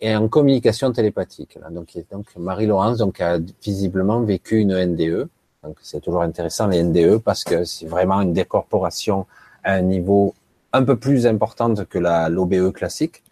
et 0.00 0.14
en 0.14 0.28
communication 0.28 0.92
télépathique. 0.92 1.56
Là. 1.60 1.70
Donc, 1.70 1.96
donc 2.10 2.26
Marie-Laurence 2.36 2.98
donc 2.98 3.20
a 3.20 3.38
visiblement 3.62 4.20
vécu 4.20 4.58
une 4.58 4.74
NDE. 4.74 5.28
Donc 5.62 5.78
c'est 5.82 6.00
toujours 6.00 6.22
intéressant 6.22 6.66
les 6.66 6.82
NDE 6.82 7.18
parce 7.18 7.42
que 7.44 7.64
c'est 7.64 7.86
vraiment 7.86 8.20
une 8.20 8.32
décorporation 8.32 9.26
à 9.62 9.74
un 9.74 9.82
niveau 9.82 10.34
un 10.72 10.84
peu 10.84 10.96
plus 10.96 11.26
importante 11.26 11.88
que 11.88 11.98
la 11.98 12.28
l'OBE 12.28 12.72
classique, 12.72 13.22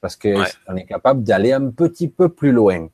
parce 0.00 0.16
qu'on 0.16 0.42
on 0.66 0.76
est 0.76 0.86
capable 0.86 1.22
d'aller 1.22 1.52
un 1.52 1.68
petit 1.70 2.08
peu 2.08 2.28
plus 2.28 2.50
loin. 2.50 2.88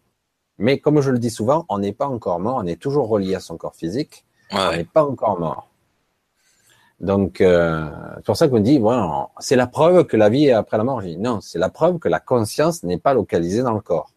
Mais 0.58 0.78
comme 0.78 1.00
je 1.00 1.10
le 1.10 1.18
dis 1.18 1.30
souvent, 1.30 1.64
on 1.68 1.78
n'est 1.78 1.92
pas 1.92 2.06
encore 2.06 2.40
mort, 2.40 2.60
on 2.62 2.66
est 2.66 2.80
toujours 2.80 3.08
relié 3.08 3.36
à 3.36 3.40
son 3.40 3.56
corps 3.56 3.74
physique, 3.74 4.24
on 4.50 4.72
n'est 4.72 4.84
pas 4.84 5.04
encore 5.04 5.38
mort. 5.38 5.68
Donc, 7.04 7.42
euh, 7.42 7.86
c'est 8.16 8.24
pour 8.24 8.36
ça 8.36 8.48
qu'on 8.48 8.60
dit, 8.60 8.78
bon, 8.78 9.28
c'est 9.38 9.56
la 9.56 9.66
preuve 9.66 10.04
que 10.04 10.16
la 10.16 10.30
vie 10.30 10.46
est 10.46 10.52
après 10.52 10.78
la 10.78 10.84
mort. 10.84 11.02
Je 11.02 11.08
dis, 11.08 11.18
non, 11.18 11.40
c'est 11.42 11.58
la 11.58 11.68
preuve 11.68 11.98
que 11.98 12.08
la 12.08 12.18
conscience 12.18 12.82
n'est 12.82 12.98
pas 12.98 13.12
localisée 13.12 13.62
dans 13.62 13.74
le 13.74 13.80
corps. 13.80 14.10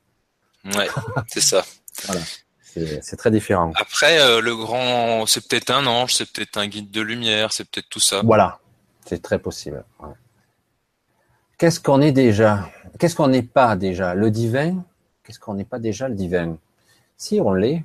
Ouais, 0.65 0.87
c'est 1.27 1.41
ça. 1.41 1.63
voilà. 2.05 2.21
C'est 3.01 3.17
très 3.17 3.31
différent. 3.31 3.73
Après, 3.75 4.21
euh, 4.21 4.39
le 4.39 4.55
grand, 4.55 5.25
c'est 5.25 5.45
peut-être 5.47 5.71
un 5.71 5.85
ange, 5.87 6.13
c'est 6.13 6.31
peut-être 6.31 6.57
un 6.57 6.67
guide 6.67 6.91
de 6.91 7.01
lumière, 7.01 7.51
c'est 7.51 7.67
peut-être 7.67 7.89
tout 7.89 7.99
ça. 7.99 8.21
Voilà, 8.23 8.59
c'est 9.05 9.21
très 9.21 9.39
possible. 9.39 9.83
Qu'est-ce 11.57 11.79
qu'on 11.79 12.01
est 12.01 12.11
déjà? 12.11 12.69
Qu'est-ce 12.99 13.15
qu'on 13.15 13.29
n'est 13.29 13.41
pas 13.41 13.75
déjà? 13.75 14.13
Le 14.13 14.29
divin? 14.29 14.85
Qu'est-ce 15.23 15.39
qu'on 15.39 15.55
n'est 15.55 15.65
pas 15.65 15.79
déjà 15.79 16.07
le 16.07 16.13
divin? 16.13 16.57
Si 17.17 17.41
on 17.41 17.51
l'est, 17.51 17.83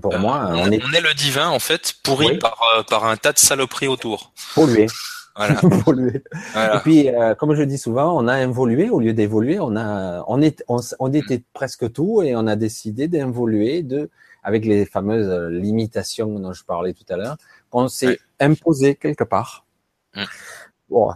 pour 0.00 0.14
euh, 0.14 0.18
moi, 0.18 0.48
on, 0.52 0.70
est... 0.70 0.78
le 0.78 1.14
divin 1.14 1.48
en 1.48 1.58
fait, 1.58 1.94
pourri 2.02 2.38
par, 2.38 2.60
euh, 2.76 2.82
par 2.82 3.04
un 3.04 3.16
tas 3.16 3.32
de 3.32 3.38
saloperies 3.38 3.88
autour. 3.88 4.32
Pollué. 4.54 4.86
Voilà. 5.34 6.76
Et 6.76 6.78
puis, 6.80 7.08
euh, 7.08 7.34
comme 7.34 7.54
je 7.54 7.62
dis 7.62 7.78
souvent, 7.78 8.14
on 8.22 8.28
a 8.28 8.42
évolué 8.42 8.90
au 8.90 9.00
lieu 9.00 9.14
d'évoluer. 9.14 9.58
On 9.60 9.76
a, 9.76 10.22
on 10.28 10.42
est, 10.42 10.62
on, 10.68 11.12
était 11.14 11.42
presque 11.54 11.90
tout 11.90 12.20
et 12.20 12.36
on 12.36 12.46
a 12.46 12.54
décidé 12.54 13.08
d'évoluer 13.08 13.82
de, 13.82 14.10
avec 14.42 14.66
les 14.66 14.84
fameuses 14.84 15.50
limitations 15.50 16.38
dont 16.38 16.52
je 16.52 16.62
parlais 16.64 16.92
tout 16.92 17.06
à 17.08 17.16
l'heure, 17.16 17.38
qu'on 17.70 17.88
s'est 17.88 18.18
imposé 18.40 18.94
quelque 18.94 19.24
part. 19.24 19.64
Mm. 20.14 20.24
Bon, 20.90 21.12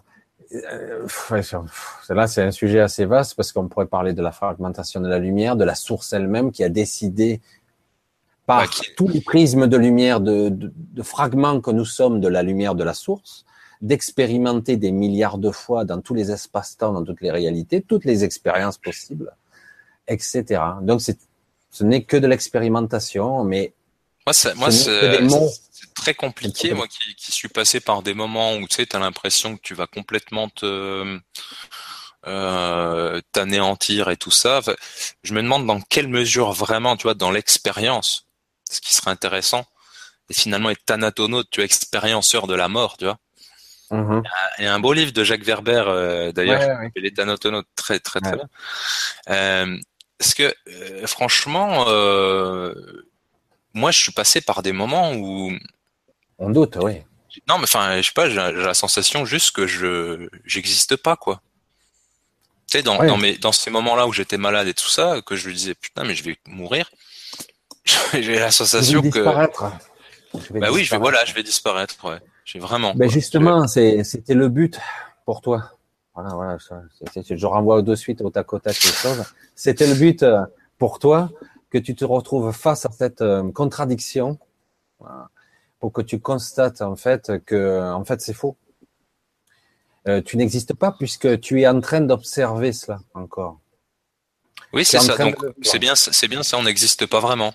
là, 2.09 2.27
c'est 2.27 2.43
un 2.43 2.51
sujet 2.51 2.81
assez 2.81 3.05
vaste 3.05 3.35
parce 3.37 3.53
qu'on 3.53 3.69
pourrait 3.69 3.87
parler 3.87 4.15
de 4.15 4.23
la 4.23 4.33
fragmentation 4.33 5.03
de 5.03 5.09
la 5.09 5.19
lumière, 5.19 5.57
de 5.57 5.65
la 5.65 5.75
source 5.75 6.15
elle-même 6.15 6.53
qui 6.53 6.65
a 6.65 6.71
décidé 6.71 7.43
par 8.47 8.71
tous 8.97 9.09
les 9.09 9.21
prismes 9.21 9.67
de 9.67 9.77
lumière, 9.77 10.21
de, 10.21 10.51
de, 10.51 11.03
fragments 11.03 11.61
que 11.61 11.71
nous 11.71 11.85
sommes 11.85 12.21
de 12.21 12.29
la 12.29 12.43
lumière 12.43 12.75
de 12.75 12.85
la 12.85 12.95
source, 12.95 13.45
d'expérimenter 13.83 14.77
des 14.77 14.93
milliards 14.93 15.39
de 15.39 15.51
fois 15.51 15.85
dans 15.85 16.01
tous 16.01 16.15
les 16.15 16.31
espaces-temps, 16.31 16.93
dans 16.93 17.05
toutes 17.05 17.21
les 17.21 17.31
réalités, 17.31 17.83
toutes 17.83 18.05
les 18.05 18.25
expériences 18.25 18.79
possibles, 18.79 19.33
etc. 20.07 20.63
Donc 20.81 21.03
c'est, 21.03 21.19
ce 21.71 21.85
n'est 21.85 22.05
que 22.05 22.17
de 22.17 22.27
l'expérimentation, 22.27 23.45
mais 23.45 23.75
moi, 24.27 24.33
c'est, 24.33 24.55
moi, 24.57 24.71
c'est, 24.73 25.23
très 25.95 26.15
compliqué. 26.15 26.75
Moi, 26.75 26.89
qui, 26.89 27.15
qui, 27.15 27.31
suis 27.31 27.49
passé 27.49 27.79
par 27.79 28.03
des 28.03 28.13
moments 28.13 28.57
où 28.57 28.67
tu 28.67 28.77
sais, 28.77 28.87
t'as 28.87 28.99
l'impression 28.99 29.57
que 29.57 29.63
tu 29.63 29.75
vas 29.75 29.87
complètement 29.87 30.49
te 30.49 31.21
euh, 32.27 33.21
t'anéantir 33.31 34.09
et 34.09 34.17
tout 34.17 34.33
ça. 34.33 34.61
Je 35.23 35.33
me 35.33 35.43
demande 35.43 35.65
dans 35.65 35.81
quelle 35.81 36.09
mesure 36.09 36.53
vraiment, 36.53 36.97
tu 36.97 37.05
vois, 37.05 37.15
dans 37.15 37.31
l'expérience, 37.31 38.26
ce 38.71 38.81
qui 38.81 38.95
serait 38.95 39.11
intéressant, 39.11 39.67
et 40.31 40.35
finalement 40.35 40.71
être 40.71 40.85
thanatonaute, 40.85 41.49
tu 41.51 41.61
es 41.61 41.65
expérienceur 41.65 42.47
de 42.47 42.55
la 42.55 42.69
mort, 42.69 42.97
tu 42.97 43.05
vois. 43.05 43.19
Mm-hmm. 43.91 44.23
Il 44.59 44.65
y 44.65 44.67
a 44.67 44.75
un 44.75 44.81
beau 44.81 44.93
livre 44.93 45.13
de 45.13 45.23
Jacques 45.23 45.45
Verber, 45.45 45.85
euh, 45.87 46.33
d'ailleurs, 46.33 46.81
ouais, 46.81 46.91
les 46.97 47.13
thanatonautes, 47.13 47.69
très 47.77 48.01
très 48.01 48.21
très 48.21 48.33
bien. 48.33 48.49
Euh, 49.31 49.79
parce 50.19 50.35
que 50.35 50.55
euh, 50.69 51.07
franchement, 51.07 51.85
euh, 51.89 52.75
moi, 53.75 53.91
je 53.91 54.01
suis 54.01 54.13
passé 54.13 54.41
par 54.41 54.63
des 54.63 54.73
moments 54.73 55.13
où 55.13 55.53
on 56.39 56.51
doute, 56.51 56.77
oui. 56.81 57.03
Non, 57.49 57.59
mais 57.59 57.65
enfin, 57.65 57.99
je 57.99 58.07
sais 58.07 58.13
pas, 58.15 58.29
j'ai 58.29 58.37
la 58.37 58.75
sensation 58.75 59.25
juste 59.27 59.55
que 59.55 59.67
je 59.67 60.29
j'existe 60.45 60.97
pas, 60.97 61.17
quoi. 61.17 61.43
Tu 62.69 62.79
sais, 62.79 62.83
dans, 62.83 63.03
dans, 63.05 63.19
mes, 63.19 63.37
dans 63.37 63.53
ces 63.53 63.71
moments-là 63.71 64.07
où 64.09 64.13
j'étais 64.13 64.39
malade 64.39 64.67
et 64.67 64.75
tout 64.75 64.89
ça, 64.89 65.21
que 65.25 65.37
je 65.37 65.49
me 65.49 65.55
disais 65.55 65.75
putain, 65.75 66.03
mais 66.03 66.15
je 66.15 66.25
vais 66.25 66.37
mourir. 66.47 66.91
J'ai 68.13 68.39
la 68.39 68.51
sensation 68.51 69.03
que. 69.03 69.21
bah 69.21 70.69
oui, 70.73 70.85
je 70.85 70.91
vais, 70.91 70.99
voilà, 70.99 71.25
je 71.25 71.35
vais 71.35 71.43
disparaître. 71.43 71.97
Ouais. 72.05 72.19
J'ai 72.45 72.59
vraiment. 72.59 72.95
Ben 72.95 73.09
justement, 73.09 73.67
c'était 73.67 74.35
le 74.35 74.49
but 74.49 74.79
pour 75.25 75.41
toi. 75.41 75.73
Voilà, 76.15 76.35
voilà. 76.35 76.59
Je 76.59 77.47
renvoie 77.47 77.83
de 77.83 77.95
suite 77.95 78.23
au 78.23 78.31
tac 78.31 78.53
au 78.53 78.59
tac 78.59 78.75
les 78.83 78.91
choses. 78.91 79.25
C'était 79.55 79.87
le 79.87 79.95
but 79.95 80.23
euh, 80.23 80.45
pour 80.79 80.99
toi 80.99 81.31
que 81.71 81.79
tu 81.79 81.95
te 81.95 82.05
retrouves 82.05 82.53
face 82.53 82.87
à 82.87 82.91
cette 82.91 83.21
euh, 83.21 83.51
contradiction, 83.53 84.39
pour 85.79 85.93
que 85.93 86.01
tu 86.01 86.21
constates 86.21 86.81
en 86.81 86.97
fait 86.97 87.45
que 87.45 87.93
en 87.93 88.05
fait 88.05 88.21
c'est 88.21 88.33
faux. 88.33 88.57
Euh, 90.09 90.23
tu 90.23 90.37
n'existes 90.37 90.75
pas 90.75 90.93
puisque 90.93 91.41
tu 91.41 91.61
es 91.61 91.67
en 91.67 91.81
train 91.81 92.01
d'observer 92.01 92.73
cela 92.73 93.01
encore. 93.15 93.59
Oui, 94.73 94.85
c'est 94.85 95.01
ça. 95.01 95.17
Donc 95.17 95.37
c'est 95.63 95.79
bien, 95.79 95.95
c'est 95.97 96.29
bien 96.29 96.43
ça. 96.43 96.59
On 96.59 96.63
n'existe 96.63 97.07
pas 97.07 97.21
vraiment. 97.21 97.53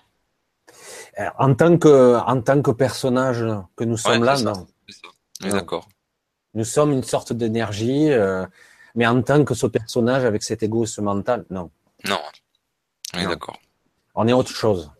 Euh, 1.19 1.25
en 1.37 1.53
tant 1.55 1.77
que, 1.77 2.17
en 2.17 2.41
tant 2.41 2.61
que 2.61 2.71
personnage 2.71 3.45
que 3.75 3.83
nous 3.83 3.97
sommes 3.97 4.23
là, 4.23 4.39
non. 4.41 4.67
D'accord. 5.41 5.87
Nous 6.53 6.63
sommes 6.65 6.91
une 6.91 7.03
sorte 7.03 7.33
d'énergie, 7.33 8.11
euh, 8.11 8.45
mais 8.95 9.07
en 9.07 9.21
tant 9.21 9.43
que 9.43 9.53
ce 9.53 9.67
personnage 9.67 10.23
avec 10.25 10.43
cet 10.43 10.63
ego, 10.63 10.85
ce 10.85 11.01
mental, 11.01 11.45
non. 11.49 11.69
Non. 12.05 12.19
Oui, 13.15 13.25
d'accord. 13.25 13.59
On 14.15 14.27
est 14.27 14.33
autre 14.33 14.51
chose. 14.51 14.91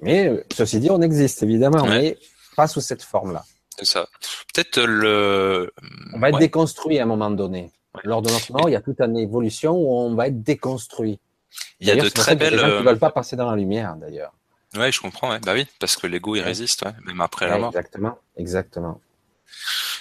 Mais 0.00 0.44
ceci 0.52 0.80
dit, 0.80 0.90
on 0.90 1.00
existe 1.00 1.42
évidemment, 1.42 1.86
mais 1.86 2.18
pas 2.56 2.66
sous 2.66 2.80
cette 2.80 3.02
forme-là. 3.02 3.44
C'est 3.78 3.84
ça. 3.84 4.06
Peut-être 4.52 4.80
le. 4.82 5.72
On 6.14 6.18
va 6.18 6.30
être 6.30 6.38
déconstruit 6.38 6.98
à 6.98 7.04
un 7.04 7.06
moment 7.06 7.30
donné. 7.30 7.72
Lors 8.04 8.22
de 8.22 8.30
notre 8.30 8.52
mort, 8.52 8.68
il 8.68 8.72
y 8.72 8.76
a 8.76 8.80
toute 8.80 9.00
une 9.00 9.16
évolution 9.16 9.72
où 9.72 9.94
on 9.94 10.14
va 10.14 10.28
être 10.28 10.42
déconstruit. 10.42 11.20
Il 11.80 11.86
y 11.86 11.90
a 11.90 11.96
de 11.96 12.08
très 12.08 12.36
belles. 12.36 12.54
Il 12.54 12.58
gens 12.58 12.66
qui 12.66 12.72
euh, 12.72 12.82
veulent 12.82 12.98
pas 12.98 13.10
passer 13.10 13.36
dans 13.36 13.50
la 13.50 13.56
lumière, 13.56 13.96
d'ailleurs. 13.96 14.32
Ouais, 14.76 14.90
je 14.90 15.00
comprends. 15.00 15.30
Ouais. 15.30 15.38
Bah 15.40 15.52
oui, 15.54 15.66
parce 15.78 15.96
que 15.96 16.06
l'ego 16.06 16.34
il 16.36 16.40
résiste, 16.40 16.82
ouais, 16.82 16.92
même 17.04 17.20
après 17.20 17.46
la 17.48 17.58
mort. 17.58 17.68
Exactement, 17.70 18.18
exactement. 18.36 19.00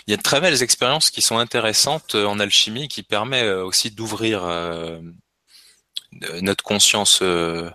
Il 0.08 0.12
y 0.12 0.14
a 0.14 0.18
de 0.18 0.22
très 0.22 0.40
belles 0.42 0.64
expériences 0.64 1.12
qui 1.12 1.22
sont 1.22 1.38
intéressantes 1.38 2.16
euh, 2.16 2.26
en 2.26 2.40
alchimie, 2.40 2.88
qui 2.88 3.04
permet 3.04 3.44
euh, 3.44 3.66
aussi 3.66 3.92
d'ouvrir 3.92 4.44
euh, 4.46 5.00
notre 6.42 6.64
conscience, 6.64 7.20
euh, 7.22 7.70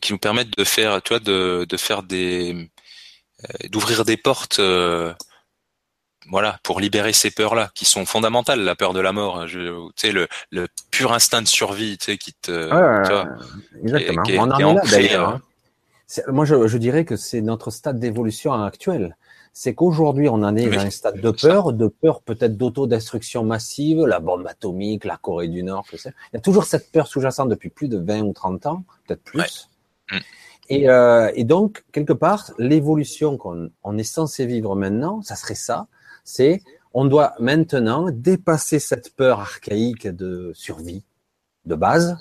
qui 0.00 0.12
nous 0.12 0.18
permettent 0.18 0.56
de 0.56 0.64
faire, 0.64 1.02
tu 1.02 1.10
vois, 1.10 1.20
de, 1.20 1.66
de 1.68 1.76
faire 1.76 2.02
des, 2.02 2.70
d'ouvrir 3.70 4.04
des 4.04 4.16
portes. 4.16 4.60
voilà, 6.28 6.58
pour 6.62 6.80
libérer 6.80 7.12
ces 7.12 7.30
peurs-là, 7.30 7.70
qui 7.74 7.84
sont 7.84 8.06
fondamentales, 8.06 8.60
la 8.60 8.74
peur 8.74 8.94
de 8.94 9.00
la 9.00 9.12
mort, 9.12 9.44
tu 9.46 9.68
sais, 9.96 10.12
le, 10.12 10.28
le 10.50 10.68
pur 10.90 11.12
instinct 11.12 11.42
de 11.42 11.48
survie, 11.48 11.98
tu 11.98 12.06
sais, 12.06 12.18
qui 12.18 12.32
te, 12.32 12.68
tu 13.06 13.12
vois, 13.12 13.26
exactement. 13.82 14.22
On 14.38 14.50
en 14.50 14.58
est, 14.58 14.74
là 14.74 14.90
d'ailleurs. 14.90 15.28
Hein. 15.28 15.42
Moi, 16.28 16.44
je, 16.44 16.66
je, 16.66 16.78
dirais 16.78 17.04
que 17.04 17.16
c'est 17.16 17.40
notre 17.40 17.70
stade 17.70 17.98
d'évolution 17.98 18.52
actuel. 18.52 19.16
C'est 19.52 19.74
qu'aujourd'hui, 19.74 20.28
on 20.28 20.42
en 20.42 20.56
est 20.56 20.68
dans 20.68 20.80
un 20.80 20.90
stade 20.90 21.20
de 21.20 21.30
peur, 21.30 21.72
de 21.72 21.86
peur 21.86 22.22
peut-être 22.22 22.56
d'autodestruction 22.56 23.44
massive, 23.44 24.04
la 24.04 24.18
bombe 24.18 24.46
atomique, 24.46 25.04
la 25.04 25.16
Corée 25.16 25.48
du 25.48 25.62
Nord, 25.62 25.86
tout 25.88 25.96
ça. 25.96 26.10
Il 26.32 26.36
y 26.36 26.38
a 26.38 26.40
toujours 26.40 26.64
cette 26.64 26.90
peur 26.90 27.06
sous-jacente 27.06 27.48
depuis 27.48 27.70
plus 27.70 27.88
de 27.88 27.98
20 27.98 28.22
ou 28.22 28.32
30 28.32 28.66
ans, 28.66 28.84
peut-être 29.06 29.22
plus. 29.22 29.70
Mm. 30.10 30.16
Et, 30.70 30.88
euh, 30.88 31.30
et, 31.34 31.44
donc, 31.44 31.84
quelque 31.92 32.12
part, 32.12 32.52
l'évolution 32.58 33.36
qu'on 33.36 33.70
on 33.82 33.98
est 33.98 34.02
censé 34.02 34.46
vivre 34.46 34.74
maintenant, 34.74 35.22
ça 35.22 35.36
serait 35.36 35.54
ça, 35.54 35.86
c'est 36.24 36.62
on 36.94 37.04
doit 37.04 37.34
maintenant 37.38 38.08
dépasser 38.10 38.78
cette 38.78 39.14
peur 39.14 39.40
archaïque 39.40 40.06
de 40.06 40.52
survie 40.54 41.04
de 41.66 41.74
base 41.74 42.16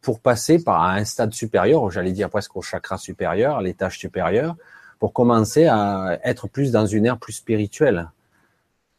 pour 0.00 0.20
passer 0.20 0.62
par 0.62 0.82
un 0.82 1.04
stade 1.04 1.32
supérieur, 1.32 1.90
j'allais 1.90 2.12
dire 2.12 2.30
presque 2.30 2.56
au 2.56 2.62
chakra 2.62 2.96
supérieur, 2.96 3.56
à 3.56 3.62
l'étage 3.62 3.98
supérieur, 3.98 4.56
pour 4.98 5.12
commencer 5.12 5.66
à 5.66 6.18
être 6.24 6.48
plus 6.48 6.72
dans 6.72 6.86
une 6.86 7.06
ère 7.06 7.18
plus 7.18 7.34
spirituelle 7.34 8.10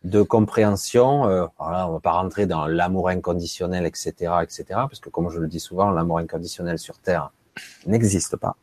de 0.03 0.21
compréhension. 0.21 1.27
Euh, 1.27 1.45
voilà, 1.59 1.87
on 1.87 1.93
va 1.93 1.99
pas 1.99 2.11
rentrer 2.11 2.45
dans 2.45 2.65
l'amour 2.67 3.09
inconditionnel, 3.09 3.85
etc., 3.85 4.11
etc., 4.41 4.65
parce 4.69 4.99
que 4.99 5.09
comme 5.09 5.29
je 5.29 5.39
le 5.39 5.47
dis 5.47 5.59
souvent, 5.59 5.91
l'amour 5.91 6.19
inconditionnel 6.19 6.79
sur 6.79 6.97
Terre 6.97 7.31
n'existe 7.85 8.35
pas. 8.37 8.55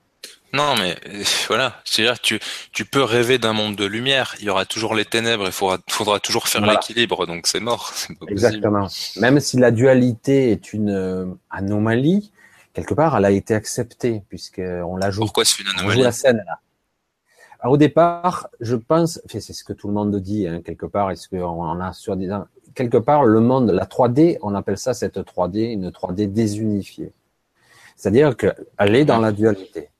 Non, 0.53 0.75
mais 0.77 0.97
euh, 1.07 1.23
voilà, 1.49 1.81
c'est-à-dire 1.85 2.21
tu 2.21 2.39
tu 2.73 2.85
peux 2.85 3.03
rêver 3.03 3.39
d'un 3.39 3.53
monde 3.53 3.77
de 3.77 3.85
lumière. 3.85 4.35
Il 4.41 4.47
y 4.47 4.51
aura 4.51 4.65
toujours 4.65 4.95
les 4.95 5.05
ténèbres. 5.05 5.47
Il 5.47 5.53
faudra 5.53 5.79
faudra 5.89 6.21
toujours 6.21 6.49
faire 6.49 6.65
l'équilibre. 6.65 7.27
Donc 7.27 7.47
c'est 7.47 7.61
mort. 7.61 7.93
Exactement. 8.29 8.89
Même 9.17 9.41
si 9.41 9.59
la 9.59 9.71
dualité 9.71 10.51
est 10.51 10.73
une 10.73 10.91
euh, 10.91 11.27
anomalie, 11.51 12.33
quelque 12.73 12.95
part, 12.95 13.17
elle 13.17 13.25
a 13.25 13.31
été 13.31 13.55
acceptée 13.55 14.23
puisque 14.29 14.61
on 14.61 14.97
la 14.97 15.11
joue. 15.11 15.23
Pourquoi 15.23 15.45
c'est 15.45 15.63
une 15.63 15.69
anomalie 15.69 16.03
la 16.03 16.13
scène 16.13 16.43
là. 16.47 16.61
Alors, 17.61 17.73
au 17.73 17.77
départ, 17.77 18.51
je 18.61 18.77
pense, 18.77 19.21
c'est 19.27 19.41
ce 19.41 19.65
que 19.65 19.73
tout 19.73 19.89
le 19.89 19.95
monde 19.95 20.15
dit 20.21 20.47
hein, 20.47 20.63
quelque 20.65 20.87
part. 20.87 21.11
Est-ce 21.11 21.29
qu'on 21.29 21.81
a 21.81 21.93
sur 21.93 22.17
des 22.17 22.29
quelque 22.79 22.99
part 22.99 23.25
le 23.25 23.41
monde, 23.41 23.71
la 23.71 23.87
3D, 23.87 24.39
on 24.43 24.55
appelle 24.55 24.79
ça 24.79 24.95
cette 24.95 25.19
3D 25.19 25.73
une 25.73 25.91
3D 25.91 26.33
désunifiée. 26.33 27.13
C'est-à-dire 27.97 28.37
qu'elle 28.37 28.95
est 28.95 29.05
dans 29.05 29.19
la 29.19 29.33
dualité. 29.33 29.91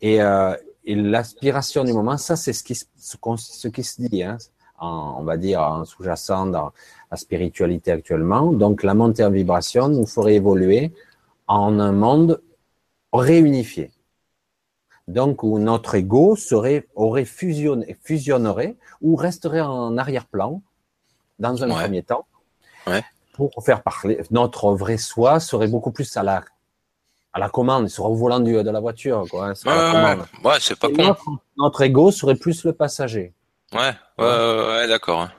Et, 0.00 0.22
euh, 0.22 0.54
et 0.84 0.94
l'aspiration 0.94 1.84
du 1.84 1.92
moment, 1.92 2.16
ça 2.16 2.36
c'est 2.36 2.52
ce 2.52 2.62
qui, 2.62 2.74
ce, 2.74 2.86
ce, 2.96 3.68
qui 3.68 3.82
se 3.82 4.02
dit. 4.02 4.22
Hein. 4.22 4.38
en, 4.78 5.16
on 5.18 5.24
va 5.24 5.36
dire, 5.36 5.60
en 5.60 5.84
sous-jacent 5.84 6.46
dans 6.46 6.72
la 7.10 7.16
spiritualité 7.16 7.92
actuellement. 7.92 8.52
Donc, 8.52 8.82
la 8.82 8.94
montée 8.94 9.24
en 9.24 9.30
vibration 9.30 9.88
nous 9.88 10.06
ferait 10.06 10.34
évoluer 10.34 10.92
en 11.46 11.78
un 11.78 11.92
monde 11.92 12.42
réunifié. 13.12 13.90
Donc, 15.08 15.42
où 15.42 15.58
notre 15.58 15.94
ego 15.94 16.34
serait, 16.36 16.88
aurait 16.94 17.24
fusionné, 17.24 17.96
fusionnerait 18.02 18.76
ou 19.00 19.14
resterait 19.14 19.60
en 19.60 19.96
arrière-plan 19.96 20.62
dans 21.38 21.62
un 21.62 21.68
premier 21.68 22.02
temps. 22.02 22.26
Ouais. 22.86 23.04
Pour 23.34 23.52
faire 23.64 23.82
parler, 23.82 24.20
notre 24.30 24.72
vrai 24.72 24.96
soi 24.96 25.40
serait 25.40 25.68
beaucoup 25.68 25.92
plus 25.92 26.16
à 26.16 26.22
la, 26.22 26.42
à 27.36 27.38
la 27.38 27.50
commande, 27.50 27.84
il 27.86 27.90
serait 27.90 28.08
au 28.08 28.14
volant 28.14 28.40
du, 28.40 28.54
de 28.54 28.70
la 28.70 28.80
voiture, 28.80 29.26
quoi. 29.30 29.48
Hein, 29.66 30.16
ouais, 30.16 30.50
ouais, 30.50 30.56
c'est 30.58 30.78
pas 30.78 30.88
con. 30.88 31.02
Notre, 31.02 31.24
notre, 31.58 31.82
ego 31.82 32.10
serait 32.10 32.34
plus 32.34 32.64
le 32.64 32.72
passager. 32.72 33.34
Ouais, 33.74 33.92
ouais, 34.18 34.24
ouais, 34.24 34.88
d'accord. 34.88 35.20
Hein. 35.20 35.32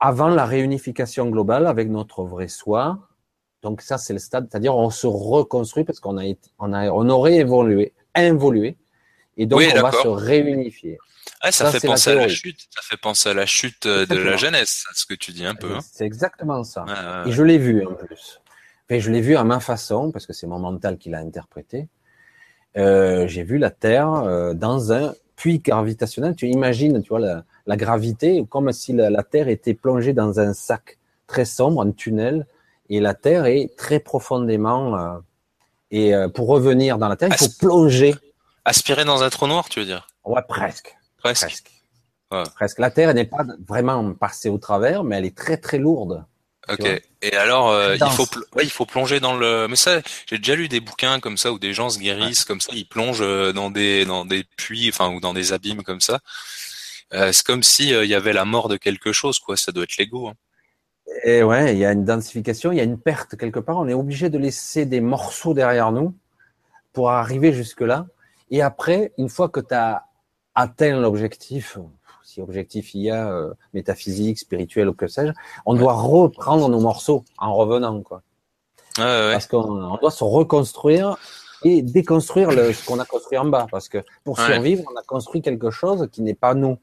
Avant 0.00 0.28
la 0.28 0.44
réunification 0.44 1.30
globale 1.30 1.66
avec 1.66 1.88
notre 1.88 2.24
vrai 2.24 2.48
soi, 2.48 2.98
donc 3.62 3.80
ça 3.80 3.96
c'est 3.96 4.12
le 4.12 4.18
stade, 4.18 4.48
c'est-à-dire 4.50 4.76
on 4.76 4.90
se 4.90 5.06
reconstruit 5.06 5.84
parce 5.84 5.98
qu'on 5.98 6.18
a, 6.18 6.24
on 6.58 6.74
a, 6.74 6.90
on 6.90 7.08
aurait 7.08 7.36
évolué, 7.36 7.94
involué, 8.14 8.76
et 9.38 9.46
donc 9.46 9.62
on 9.74 9.80
va 9.80 9.92
se 9.92 10.08
réunifier. 10.08 10.98
ça, 11.42 11.52
ça, 11.52 11.72
fait 11.72 11.86
penser 11.86 12.10
à 12.10 12.16
la 12.16 12.28
chute. 12.28 12.68
Ça 12.68 12.82
fait 12.82 12.98
penser 12.98 13.28
à 13.30 13.34
la 13.34 13.46
chute 13.46 13.86
de 13.86 14.14
la 14.14 14.36
jeunesse, 14.36 14.84
ce 14.92 15.06
que 15.06 15.14
tu 15.14 15.32
dis 15.32 15.46
un 15.46 15.54
peu. 15.54 15.74
Hein. 15.74 15.80
C'est 15.90 16.04
exactement 16.04 16.64
ça. 16.64 16.84
et 17.24 17.32
je 17.32 17.42
l'ai 17.42 17.56
vu 17.56 17.86
en 17.86 17.94
plus. 17.94 18.40
Enfin, 18.90 18.98
je 18.98 19.12
l'ai 19.12 19.20
vu 19.20 19.36
à 19.36 19.44
ma 19.44 19.60
façon 19.60 20.10
parce 20.10 20.26
que 20.26 20.32
c'est 20.32 20.48
mon 20.48 20.58
mental 20.58 20.98
qui 20.98 21.10
l'a 21.10 21.18
interprété. 21.18 21.86
Euh, 22.76 23.28
j'ai 23.28 23.44
vu 23.44 23.56
la 23.56 23.70
Terre 23.70 24.12
euh, 24.12 24.52
dans 24.52 24.92
un 24.92 25.14
puits 25.36 25.60
gravitationnel. 25.60 26.34
Tu 26.34 26.48
imagines, 26.48 27.00
tu 27.00 27.10
vois, 27.10 27.20
la, 27.20 27.44
la 27.66 27.76
gravité, 27.76 28.44
comme 28.50 28.72
si 28.72 28.92
la, 28.92 29.08
la, 29.08 29.22
Terre 29.22 29.46
était 29.46 29.74
plongée 29.74 30.12
dans 30.12 30.40
un 30.40 30.54
sac 30.54 30.98
très 31.28 31.44
sombre, 31.44 31.82
un 31.82 31.92
tunnel, 31.92 32.48
et 32.88 32.98
la 32.98 33.14
Terre 33.14 33.46
est 33.46 33.76
très 33.76 34.00
profondément. 34.00 34.98
Euh, 34.98 35.18
et 35.92 36.12
pour 36.34 36.48
revenir 36.48 36.98
dans 36.98 37.08
la 37.08 37.16
Terre, 37.16 37.28
il 37.30 37.36
faut 37.36 37.52
plonger. 37.60 38.14
Aspirer 38.64 39.04
dans 39.04 39.22
un 39.22 39.30
trou 39.30 39.46
noir, 39.46 39.68
tu 39.68 39.78
veux 39.78 39.86
dire? 39.86 40.08
Ouais, 40.24 40.42
presque. 40.48 40.96
Presque. 41.16 41.46
Presque. 41.46 41.70
Ouais. 42.32 42.42
presque. 42.56 42.78
La 42.80 42.90
Terre 42.90 43.14
n'est 43.14 43.24
pas 43.24 43.44
vraiment 43.68 44.14
passée 44.14 44.48
au 44.48 44.58
travers, 44.58 45.04
mais 45.04 45.16
elle 45.16 45.26
est 45.26 45.36
très 45.36 45.58
très 45.58 45.78
lourde. 45.78 46.24
Ok. 46.70 47.02
Et 47.22 47.36
alors, 47.36 47.70
euh, 47.70 47.96
il 47.96 48.10
faut, 48.12 48.26
ouais, 48.54 48.64
il 48.64 48.70
faut 48.70 48.86
plonger 48.86 49.20
dans 49.20 49.36
le. 49.36 49.66
Mais 49.68 49.76
ça, 49.76 50.00
j'ai 50.26 50.38
déjà 50.38 50.54
lu 50.54 50.68
des 50.68 50.80
bouquins 50.80 51.20
comme 51.20 51.36
ça 51.36 51.52
où 51.52 51.58
des 51.58 51.74
gens 51.74 51.90
se 51.90 51.98
guérissent 51.98 52.44
comme 52.44 52.60
ça, 52.60 52.72
ils 52.74 52.86
plongent 52.86 53.22
euh, 53.22 53.52
dans 53.52 53.70
des 53.70 54.04
dans 54.04 54.24
des 54.24 54.44
puits, 54.56 54.88
enfin 54.88 55.12
ou 55.12 55.20
dans 55.20 55.34
des 55.34 55.52
abîmes 55.52 55.82
comme 55.82 56.00
ça. 56.00 56.20
Euh, 57.12 57.32
c'est 57.32 57.44
comme 57.44 57.62
si 57.62 57.92
euh, 57.92 58.04
il 58.04 58.10
y 58.10 58.14
avait 58.14 58.32
la 58.32 58.44
mort 58.44 58.68
de 58.68 58.76
quelque 58.76 59.12
chose, 59.12 59.38
quoi. 59.38 59.56
Ça 59.56 59.72
doit 59.72 59.84
être 59.84 59.96
l'ego. 59.96 60.28
Hein. 60.28 60.34
Et 61.24 61.42
ouais, 61.42 61.72
il 61.72 61.78
y 61.78 61.84
a 61.84 61.92
une 61.92 62.04
densification, 62.04 62.70
il 62.72 62.78
y 62.78 62.80
a 62.80 62.84
une 62.84 63.00
perte 63.00 63.36
quelque 63.36 63.58
part. 63.58 63.78
On 63.78 63.88
est 63.88 63.94
obligé 63.94 64.30
de 64.30 64.38
laisser 64.38 64.86
des 64.86 65.00
morceaux 65.00 65.54
derrière 65.54 65.90
nous 65.90 66.14
pour 66.92 67.10
arriver 67.10 67.52
jusque 67.52 67.80
là. 67.80 68.06
Et 68.50 68.62
après, 68.62 69.12
une 69.18 69.28
fois 69.28 69.48
que 69.48 69.60
tu 69.60 69.74
as 69.74 70.04
atteint 70.54 71.00
l'objectif, 71.00 71.78
si 72.30 72.40
objectif 72.40 72.94
il 72.94 73.02
y 73.02 73.10
a, 73.10 73.28
euh, 73.32 73.52
métaphysique, 73.74 74.38
spirituel 74.38 74.88
ou 74.88 74.94
que 74.94 75.08
sais-je, 75.08 75.32
on 75.66 75.74
doit 75.74 75.94
reprendre 75.94 76.68
nos 76.68 76.80
morceaux 76.80 77.24
en 77.38 77.54
revenant, 77.54 78.00
quoi. 78.02 78.22
Ouais, 78.98 79.04
ouais. 79.04 79.32
Parce 79.32 79.46
qu'on 79.46 79.96
doit 79.96 80.10
se 80.10 80.22
reconstruire 80.22 81.16
et 81.64 81.82
déconstruire 81.82 82.50
le, 82.52 82.72
ce 82.72 82.86
qu'on 82.86 82.98
a 83.00 83.04
construit 83.04 83.38
en 83.38 83.46
bas. 83.46 83.66
Parce 83.70 83.88
que 83.88 83.98
pour 84.24 84.38
survivre, 84.38 84.84
on 84.92 84.96
a 84.96 85.02
construit 85.02 85.42
quelque 85.42 85.70
chose 85.70 86.08
qui 86.12 86.22
n'est 86.22 86.34
pas 86.34 86.54
nous. 86.54 86.78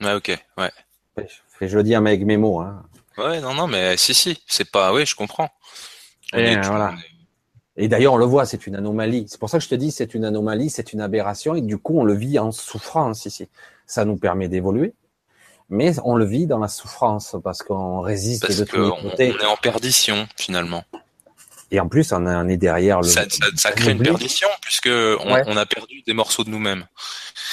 Ouais, 0.00 0.14
ok, 0.14 0.38
ouais. 0.58 0.70
Je, 1.18 1.66
je 1.66 1.76
le 1.76 1.82
dis 1.82 1.94
avec 1.94 2.24
mes 2.24 2.38
mots. 2.38 2.60
Hein. 2.60 2.82
Ouais, 3.18 3.40
non, 3.40 3.54
non, 3.54 3.66
mais 3.66 3.96
si, 3.98 4.14
si, 4.14 4.42
c'est 4.46 4.70
pas, 4.70 4.94
oui, 4.94 5.04
je 5.04 5.14
comprends. 5.14 5.50
et, 6.34 6.56
voilà. 6.56 6.94
et 7.76 7.88
d'ailleurs, 7.88 8.14
on 8.14 8.18
le 8.18 8.24
voit, 8.24 8.46
c'est 8.46 8.66
une 8.66 8.76
anomalie. 8.76 9.26
C'est 9.28 9.38
pour 9.38 9.50
ça 9.50 9.58
que 9.58 9.64
je 9.64 9.68
te 9.68 9.74
dis, 9.74 9.90
c'est 9.90 10.14
une 10.14 10.24
anomalie, 10.24 10.70
c'est 10.70 10.94
une 10.94 11.02
aberration, 11.02 11.54
et 11.54 11.60
du 11.60 11.76
coup, 11.76 11.98
on 11.98 12.04
le 12.04 12.14
vit 12.14 12.38
en 12.38 12.52
souffrance 12.52 13.26
ici 13.26 13.48
ça 13.86 14.04
nous 14.04 14.16
permet 14.16 14.48
d'évoluer, 14.48 14.94
mais 15.68 15.94
on 16.04 16.16
le 16.16 16.24
vit 16.24 16.46
dans 16.46 16.58
la 16.58 16.68
souffrance 16.68 17.36
parce 17.42 17.62
qu'on 17.62 18.00
résiste 18.00 18.46
parce 18.46 18.58
de 18.58 18.64
tous 18.64 18.82
les 18.82 19.10
côtés. 19.10 19.34
On 19.38 19.42
est 19.42 19.46
en 19.46 19.56
perdition 19.56 20.28
finalement. 20.36 20.84
Et 21.70 21.80
en 21.80 21.88
plus, 21.88 22.12
on 22.12 22.48
est 22.48 22.58
derrière 22.58 23.00
le. 23.00 23.08
Ça, 23.08 23.24
ça, 23.30 23.46
ça 23.56 23.72
crée 23.72 23.92
une 23.92 24.02
perdition 24.02 24.48
puisque 24.60 24.88
on, 24.88 25.32
ouais. 25.32 25.42
on, 25.46 25.56
a 25.56 25.64
perdu 25.64 26.02
des 26.06 26.12
morceaux 26.12 26.44
de 26.44 26.50
nous-mêmes. 26.50 26.86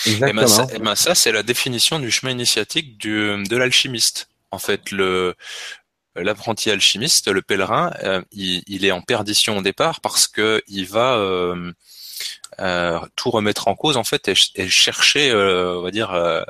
Exactement. 0.06 0.42
Et 0.42 0.44
ben 0.44 0.48
ça, 0.48 0.68
et 0.74 0.80
ben 0.80 0.96
ça 0.96 1.16
c'est 1.16 1.32
la 1.32 1.42
définition 1.42 2.00
du 2.00 2.12
chemin 2.12 2.34
initiatique 2.34 2.98
du, 2.98 3.42
de 3.44 3.56
l'alchimiste. 3.56 4.28
En 4.52 4.60
fait, 4.60 4.92
le 4.92 5.36
l'apprenti 6.16 6.70
alchimiste, 6.70 7.30
le 7.30 7.42
pèlerin, 7.42 7.94
euh, 8.04 8.22
il, 8.34 8.62
il, 8.68 8.84
est 8.84 8.92
en 8.92 9.02
perdition 9.02 9.58
au 9.58 9.62
départ 9.62 10.02
parce 10.02 10.28
que 10.28 10.62
il 10.68 10.86
va 10.86 11.16
euh, 11.16 11.72
euh, 12.60 13.00
tout 13.16 13.32
remettre 13.32 13.68
en 13.68 13.76
cause 13.76 13.98
en 13.98 14.04
fait 14.04 14.28
et, 14.28 14.34
et 14.56 14.68
chercher, 14.68 15.32
euh, 15.32 15.80
on 15.80 15.82
va 15.82 15.92
dire, 15.92 16.14
euh, 16.14 16.44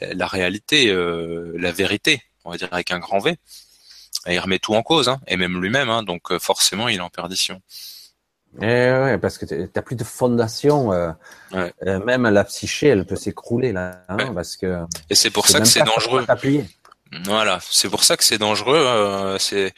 la 0.00 0.26
réalité, 0.26 0.92
la 0.92 1.72
vérité, 1.72 2.22
on 2.44 2.50
va 2.50 2.56
dire 2.56 2.68
avec 2.72 2.90
un 2.90 2.98
grand 2.98 3.18
V. 3.18 3.36
Et 4.26 4.34
il 4.34 4.38
remet 4.38 4.58
tout 4.58 4.74
en 4.74 4.82
cause, 4.82 5.10
hein, 5.10 5.20
et 5.26 5.36
même 5.36 5.60
lui-même, 5.60 5.90
hein, 5.90 6.02
donc 6.02 6.36
forcément 6.38 6.88
il 6.88 6.96
est 6.96 7.00
en 7.00 7.10
perdition. 7.10 7.60
Et 8.62 8.66
eh 8.66 8.92
ouais, 8.92 9.18
parce 9.18 9.36
que 9.36 9.66
t'as 9.66 9.82
plus 9.82 9.96
de 9.96 10.04
fondation. 10.04 10.92
Euh, 10.92 11.10
ouais. 11.52 11.72
euh, 11.86 11.98
même 12.04 12.28
la 12.28 12.44
psyché, 12.44 12.86
elle 12.86 13.04
peut 13.04 13.16
s'écrouler 13.16 13.72
là, 13.72 14.04
hein, 14.08 14.16
ouais. 14.16 14.34
parce 14.34 14.56
que. 14.56 14.84
Et 15.10 15.16
c'est 15.16 15.30
pour 15.30 15.48
ça 15.48 15.58
que 15.58 15.66
c'est 15.66 15.82
dangereux. 15.82 16.24
Voilà, 17.24 17.58
c'est 17.68 17.88
pour 17.88 18.04
ça 18.04 18.16
que 18.16 18.24
c'est 18.24 18.38
dangereux. 18.38 18.78
Euh, 18.78 19.38
c'est 19.38 19.72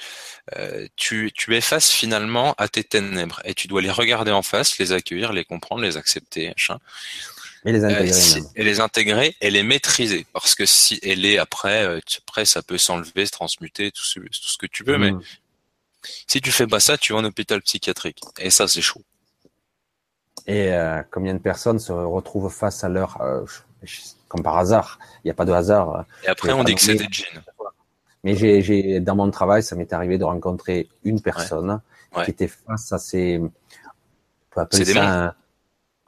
euh, 0.56 0.86
tu, 0.96 1.32
tu 1.34 1.56
effaces 1.56 1.90
finalement 1.90 2.54
à 2.58 2.68
tes 2.68 2.84
ténèbres 2.84 3.40
et 3.44 3.54
tu 3.54 3.66
dois 3.66 3.82
les 3.82 3.90
regarder 3.90 4.30
en 4.30 4.42
face, 4.42 4.78
les 4.78 4.92
accueillir, 4.92 5.32
les 5.32 5.44
comprendre, 5.44 5.82
les 5.82 5.96
accepter, 5.96 6.48
machin. 6.48 6.78
Et 7.64 7.72
les 7.72 7.84
intégrer. 7.84 8.10
Euh, 8.10 8.12
si, 8.12 8.44
et 8.54 8.62
les 8.62 8.78
intégrer 8.78 9.36
et 9.40 9.50
les 9.50 9.64
maîtriser. 9.64 10.26
Parce 10.32 10.54
que 10.54 10.66
si 10.66 11.00
elle 11.02 11.24
est 11.24 11.38
après, 11.38 11.84
euh, 11.84 12.00
après 12.28 12.44
ça 12.44 12.62
peut 12.62 12.78
s'enlever, 12.78 13.26
se 13.26 13.32
transmuter, 13.32 13.90
tout 13.90 14.04
ce, 14.04 14.20
tout 14.20 14.28
ce 14.30 14.56
que 14.56 14.66
tu 14.66 14.84
veux, 14.84 14.98
mmh. 14.98 15.18
mais 15.18 15.24
si 16.26 16.40
tu 16.40 16.52
fais 16.52 16.66
pas 16.66 16.80
ça, 16.80 16.96
tu 16.96 17.12
vas 17.12 17.18
en 17.18 17.24
hôpital 17.24 17.60
psychiatrique. 17.62 18.20
Et 18.38 18.50
ça, 18.50 18.68
c'est 18.68 18.82
chaud. 18.82 19.02
Et 20.46 20.72
euh, 20.72 21.02
combien 21.10 21.34
de 21.34 21.40
personnes 21.40 21.78
se 21.78 21.92
retrouvent 21.92 22.52
face 22.52 22.84
à 22.84 22.88
leur, 22.88 23.20
euh, 23.20 23.44
comme 24.28 24.42
par 24.42 24.58
hasard, 24.58 24.98
il 25.24 25.26
n'y 25.26 25.30
a 25.30 25.34
pas 25.34 25.44
de 25.44 25.52
hasard. 25.52 26.04
Et 26.24 26.28
après, 26.28 26.52
on 26.52 26.62
dit 26.62 26.74
que 26.74 26.80
c'est 26.80 26.94
des 26.94 27.08
djinns. 27.10 27.42
Mais 28.26 28.34
j'ai, 28.34 28.60
j'ai, 28.60 28.98
dans 28.98 29.14
mon 29.14 29.30
travail, 29.30 29.62
ça 29.62 29.76
m'est 29.76 29.92
arrivé 29.92 30.18
de 30.18 30.24
rencontrer 30.24 30.88
une 31.04 31.20
personne 31.20 31.70
ouais. 31.70 32.18
Ouais. 32.18 32.24
qui 32.24 32.32
était 32.32 32.48
face 32.48 32.92
à 32.92 32.98
ces, 32.98 33.38
on 33.38 33.50
peut 34.50 34.62
appeler 34.62 34.84
ça 34.84 35.26
un, 35.26 35.34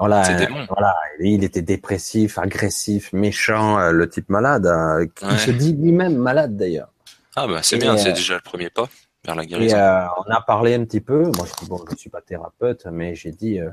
voilà, 0.01 0.29
un, 0.29 0.67
voilà, 0.69 0.97
il 1.21 1.45
était 1.45 1.63
dépressif, 1.63 2.37
agressif, 2.37 3.13
méchant, 3.13 3.79
euh, 3.79 3.93
le 3.93 4.09
type 4.09 4.31
malade, 4.31 4.67
euh, 4.67 5.07
qui 5.15 5.27
ouais. 5.27 5.39
se 5.39 5.53
dit 5.53 5.75
lui-même 5.75 6.17
malade 6.17 6.57
d'ailleurs. 6.57 6.91
Ah 7.37 7.47
bah 7.47 7.61
c'est 7.63 7.79
bien, 7.79 7.97
c'est 7.97 8.15
déjà 8.15 8.35
le 8.35 8.41
premier 8.41 8.69
pas 8.69 8.89
vers 9.25 9.37
la 9.37 9.47
guérison. 9.47 9.77
Et, 9.77 9.81
euh, 9.81 10.07
on 10.17 10.29
a 10.33 10.41
parlé 10.41 10.75
un 10.75 10.85
petit 10.85 11.01
peu. 11.01 11.23
Moi, 11.23 11.47
je 11.47 11.63
dis 11.63 11.71
bon, 11.71 11.85
je 11.89 11.95
suis 11.95 12.11
pas 12.11 12.21
thérapeute, 12.21 12.87
mais 12.91 13.15
j'ai 13.15 13.31
dit 13.31 13.61
euh, 13.61 13.71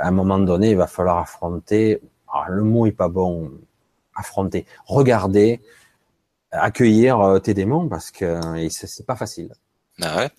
à 0.00 0.08
un 0.08 0.10
moment 0.10 0.40
donné, 0.40 0.70
il 0.70 0.76
va 0.76 0.88
falloir 0.88 1.18
affronter. 1.18 2.02
Alors, 2.32 2.48
le 2.48 2.64
mot 2.64 2.86
est 2.86 2.92
pas 2.92 3.08
bon. 3.08 3.52
Affronter, 4.16 4.66
regarder, 4.86 5.60
accueillir 6.52 7.20
euh, 7.20 7.38
tes 7.38 7.54
démons 7.54 7.88
parce 7.88 8.10
que 8.10 8.40
c'est 8.68 9.06
pas 9.06 9.16
facile. 9.16 9.52
Ah 10.00 10.16
ouais. 10.16 10.30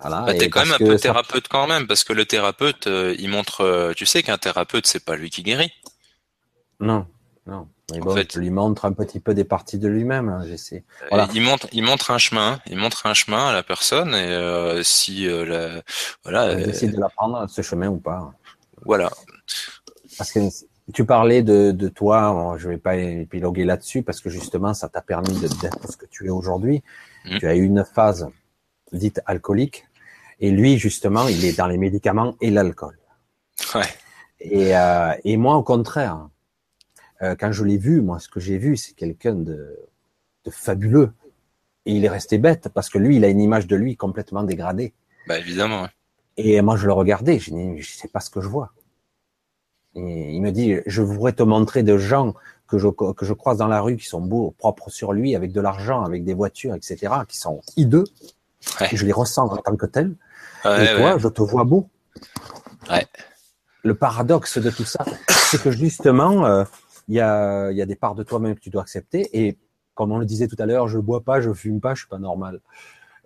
Voilà, 0.00 0.22
bah, 0.22 0.34
t'es 0.34 0.50
quand 0.50 0.64
même 0.64 0.74
un 0.74 0.78
peu 0.78 0.96
thérapeute 0.96 1.44
ça... 1.44 1.48
quand 1.50 1.66
même 1.66 1.86
parce 1.86 2.04
que 2.04 2.12
le 2.12 2.26
thérapeute, 2.26 2.86
euh, 2.86 3.14
il 3.18 3.30
montre. 3.30 3.62
Euh, 3.62 3.92
tu 3.94 4.04
sais 4.04 4.22
qu'un 4.22 4.36
thérapeute, 4.36 4.86
c'est 4.86 5.04
pas 5.04 5.16
lui 5.16 5.30
qui 5.30 5.42
guérit. 5.42 5.72
Non, 6.80 7.06
non. 7.46 7.68
Mais 7.92 8.00
bon, 8.00 8.10
en 8.10 8.14
fait, 8.14 8.34
il 8.34 8.40
lui 8.40 8.50
montre 8.50 8.84
un 8.84 8.92
petit 8.92 9.20
peu 9.20 9.32
des 9.32 9.44
parties 9.44 9.78
de 9.78 9.88
lui-même. 9.88 10.28
Hein, 10.28 10.44
j'essaie. 10.46 10.84
Voilà. 11.08 11.28
Il 11.34 11.40
montre, 11.40 11.66
il 11.72 11.82
montre 11.82 12.10
un 12.10 12.18
chemin. 12.18 12.60
Il 12.66 12.76
montre 12.76 13.06
un 13.06 13.14
chemin 13.14 13.46
à 13.48 13.52
la 13.52 13.62
personne 13.62 14.14
et 14.14 14.28
euh, 14.32 14.82
si 14.82 15.26
la, 15.26 15.82
voilà. 16.24 16.52
Il 16.52 16.66
décide 16.66 16.92
de 16.92 17.00
l'apprendre 17.00 17.48
ce 17.48 17.62
chemin 17.62 17.88
ou 17.88 17.98
pas. 17.98 18.32
Voilà. 18.84 19.10
Parce 20.18 20.32
que 20.32 20.40
tu 20.92 21.04
parlais 21.04 21.42
de, 21.42 21.72
de 21.72 21.88
toi, 21.88 22.56
je 22.58 22.68
vais 22.68 22.78
pas 22.78 22.96
épiloguer 22.96 23.64
là-dessus 23.64 24.02
parce 24.02 24.20
que 24.20 24.30
justement, 24.30 24.72
ça 24.72 24.88
t'a 24.88 25.02
permis 25.02 25.38
d'être 25.40 25.90
ce 25.90 25.96
que 25.96 26.06
tu 26.06 26.26
es 26.26 26.30
aujourd'hui. 26.30 26.82
Mmh. 27.24 27.38
Tu 27.38 27.46
as 27.46 27.56
eu 27.56 27.64
une 27.64 27.84
phase 27.84 28.28
dite 28.92 29.20
alcoolique 29.26 29.84
et 30.38 30.50
lui, 30.50 30.78
justement, 30.78 31.26
il 31.28 31.44
est 31.44 31.56
dans 31.56 31.66
les 31.66 31.78
médicaments 31.78 32.36
et 32.40 32.50
l'alcool. 32.50 32.98
Ouais. 33.74 33.82
Et, 34.40 34.76
euh, 34.76 35.12
et 35.24 35.36
moi, 35.36 35.56
au 35.56 35.62
contraire, 35.62 36.28
euh, 37.22 37.34
quand 37.38 37.52
je 37.52 37.64
l'ai 37.64 37.78
vu, 37.78 38.02
moi, 38.02 38.20
ce 38.20 38.28
que 38.28 38.40
j'ai 38.40 38.58
vu, 38.58 38.76
c'est 38.76 38.94
quelqu'un 38.94 39.34
de, 39.34 39.76
de 40.44 40.50
fabuleux. 40.50 41.12
Et 41.86 41.92
il 41.92 42.04
est 42.04 42.08
resté 42.08 42.38
bête 42.38 42.68
parce 42.68 42.90
que 42.90 42.98
lui, 42.98 43.16
il 43.16 43.24
a 43.24 43.28
une 43.28 43.40
image 43.40 43.66
de 43.66 43.76
lui 43.76 43.96
complètement 43.96 44.42
dégradée. 44.42 44.92
Bah 45.26 45.38
évidemment. 45.38 45.82
Ouais. 45.82 45.88
Et 46.36 46.60
moi, 46.60 46.76
je 46.76 46.86
le 46.86 46.92
regardais, 46.92 47.38
je 47.38 47.50
dis, 47.50 47.80
je 47.80 47.92
sais 47.92 48.08
pas 48.08 48.20
ce 48.20 48.28
que 48.28 48.40
je 48.40 48.48
vois. 48.48 48.72
Et 49.96 50.34
il 50.34 50.42
me 50.42 50.50
dit, 50.52 50.76
je 50.86 51.02
voudrais 51.02 51.32
te 51.32 51.42
montrer 51.42 51.82
de 51.82 51.96
gens 51.96 52.34
que 52.68 52.78
je, 52.78 52.88
que 52.88 53.24
je 53.24 53.32
croise 53.32 53.58
dans 53.58 53.68
la 53.68 53.80
rue 53.80 53.96
qui 53.96 54.06
sont 54.06 54.20
beaux, 54.20 54.54
propres 54.58 54.90
sur 54.90 55.12
lui, 55.12 55.34
avec 55.34 55.52
de 55.52 55.60
l'argent, 55.60 56.04
avec 56.04 56.24
des 56.24 56.34
voitures, 56.34 56.74
etc., 56.74 57.14
qui 57.28 57.38
sont 57.38 57.60
hideux, 57.76 58.04
et 58.90 58.96
je 58.96 59.06
les 59.06 59.12
ressens 59.12 59.48
en 59.48 59.56
tant 59.56 59.76
que 59.76 59.86
tels. 59.86 60.14
et 60.64 60.96
toi, 60.96 61.18
je 61.18 61.28
te 61.28 61.42
vois 61.42 61.64
beau. 61.64 61.88
Le 63.82 63.94
paradoxe 63.94 64.58
de 64.58 64.70
tout 64.70 64.84
ça, 64.84 65.04
c'est 65.28 65.62
que 65.62 65.70
justement, 65.70 66.44
euh, 66.44 66.64
il 67.08 67.14
y, 67.14 67.20
a, 67.20 67.70
y 67.70 67.80
a 67.80 67.86
des 67.86 67.94
parts 67.94 68.16
de 68.16 68.24
toi-même 68.24 68.56
que 68.56 68.60
tu 68.60 68.70
dois 68.70 68.82
accepter. 68.82 69.28
Et 69.32 69.58
comme 69.94 70.10
on 70.10 70.18
le 70.18 70.26
disait 70.26 70.48
tout 70.48 70.56
à 70.58 70.66
l'heure, 70.66 70.88
je 70.88 70.98
bois 70.98 71.20
pas, 71.20 71.40
je 71.40 71.52
fume 71.52 71.80
pas, 71.80 71.94
je 71.94 72.00
suis 72.00 72.08
pas 72.08 72.18
normal. 72.18 72.60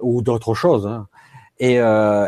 Ou 0.01 0.21
d'autres 0.21 0.55
choses. 0.55 0.87
Hein. 0.87 1.09
Et, 1.59 1.81
euh, 1.81 2.27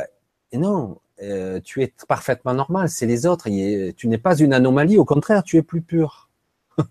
et 0.51 0.57
non, 0.59 0.99
euh, 1.23 1.61
tu 1.61 1.83
es 1.83 1.93
parfaitement 2.09 2.55
normal, 2.55 2.89
c'est 2.89 3.07
les 3.07 3.27
autres. 3.27 3.49
tu 3.97 4.09
n'es 4.09 4.19
pas 4.19 4.37
une 4.37 4.53
anomalie, 4.53 4.99
au 4.99 5.05
contraire, 5.05 5.43
tu 5.43 5.57
es 5.57 5.63
plus 5.63 5.83
pur. 5.83 6.29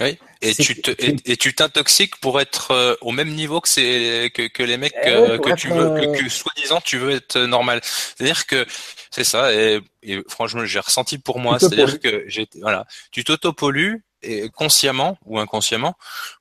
Oui. 0.00 0.18
Et 0.40 0.54
tu, 0.54 0.80
te, 0.80 0.90
et, 0.98 1.36
tu 1.36 1.54
t'intoxiques 1.54 2.16
pour 2.20 2.40
être 2.40 2.70
euh, 2.70 2.94
au 3.02 3.12
même 3.12 3.28
niveau 3.34 3.60
que 3.60 3.68
c'est 3.68 4.32
que, 4.34 4.48
que 4.48 4.62
les 4.62 4.78
mecs 4.78 4.94
eh 5.02 5.10
euh, 5.10 5.36
que 5.36 5.52
tu 5.54 5.68
veux 5.68 6.14
que, 6.14 6.26
soi-disant 6.30 6.80
tu 6.80 6.96
veux 6.96 7.10
être 7.10 7.38
normal. 7.40 7.82
C'est-à-dire 7.82 8.46
que 8.46 8.64
c'est 9.10 9.24
ça 9.24 9.52
et, 9.52 9.82
et 10.02 10.22
franchement 10.26 10.64
j'ai 10.64 10.80
ressenti 10.80 11.18
pour 11.18 11.38
moi, 11.38 11.58
c'est-à-dire 11.58 12.00
que 12.00 12.24
j'ai 12.28 12.48
voilà, 12.62 12.86
tu 13.10 13.24
t'autopollues 13.24 14.02
et 14.22 14.48
consciemment 14.48 15.18
ou 15.26 15.38
inconsciemment 15.38 15.94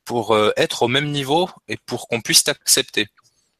pour 0.05 0.39
être 0.55 0.83
au 0.83 0.87
même 0.87 1.11
niveau 1.11 1.49
et 1.67 1.75
pour 1.75 2.07
qu'on 2.07 2.21
puisse 2.21 2.45
t'accepter. 2.45 3.09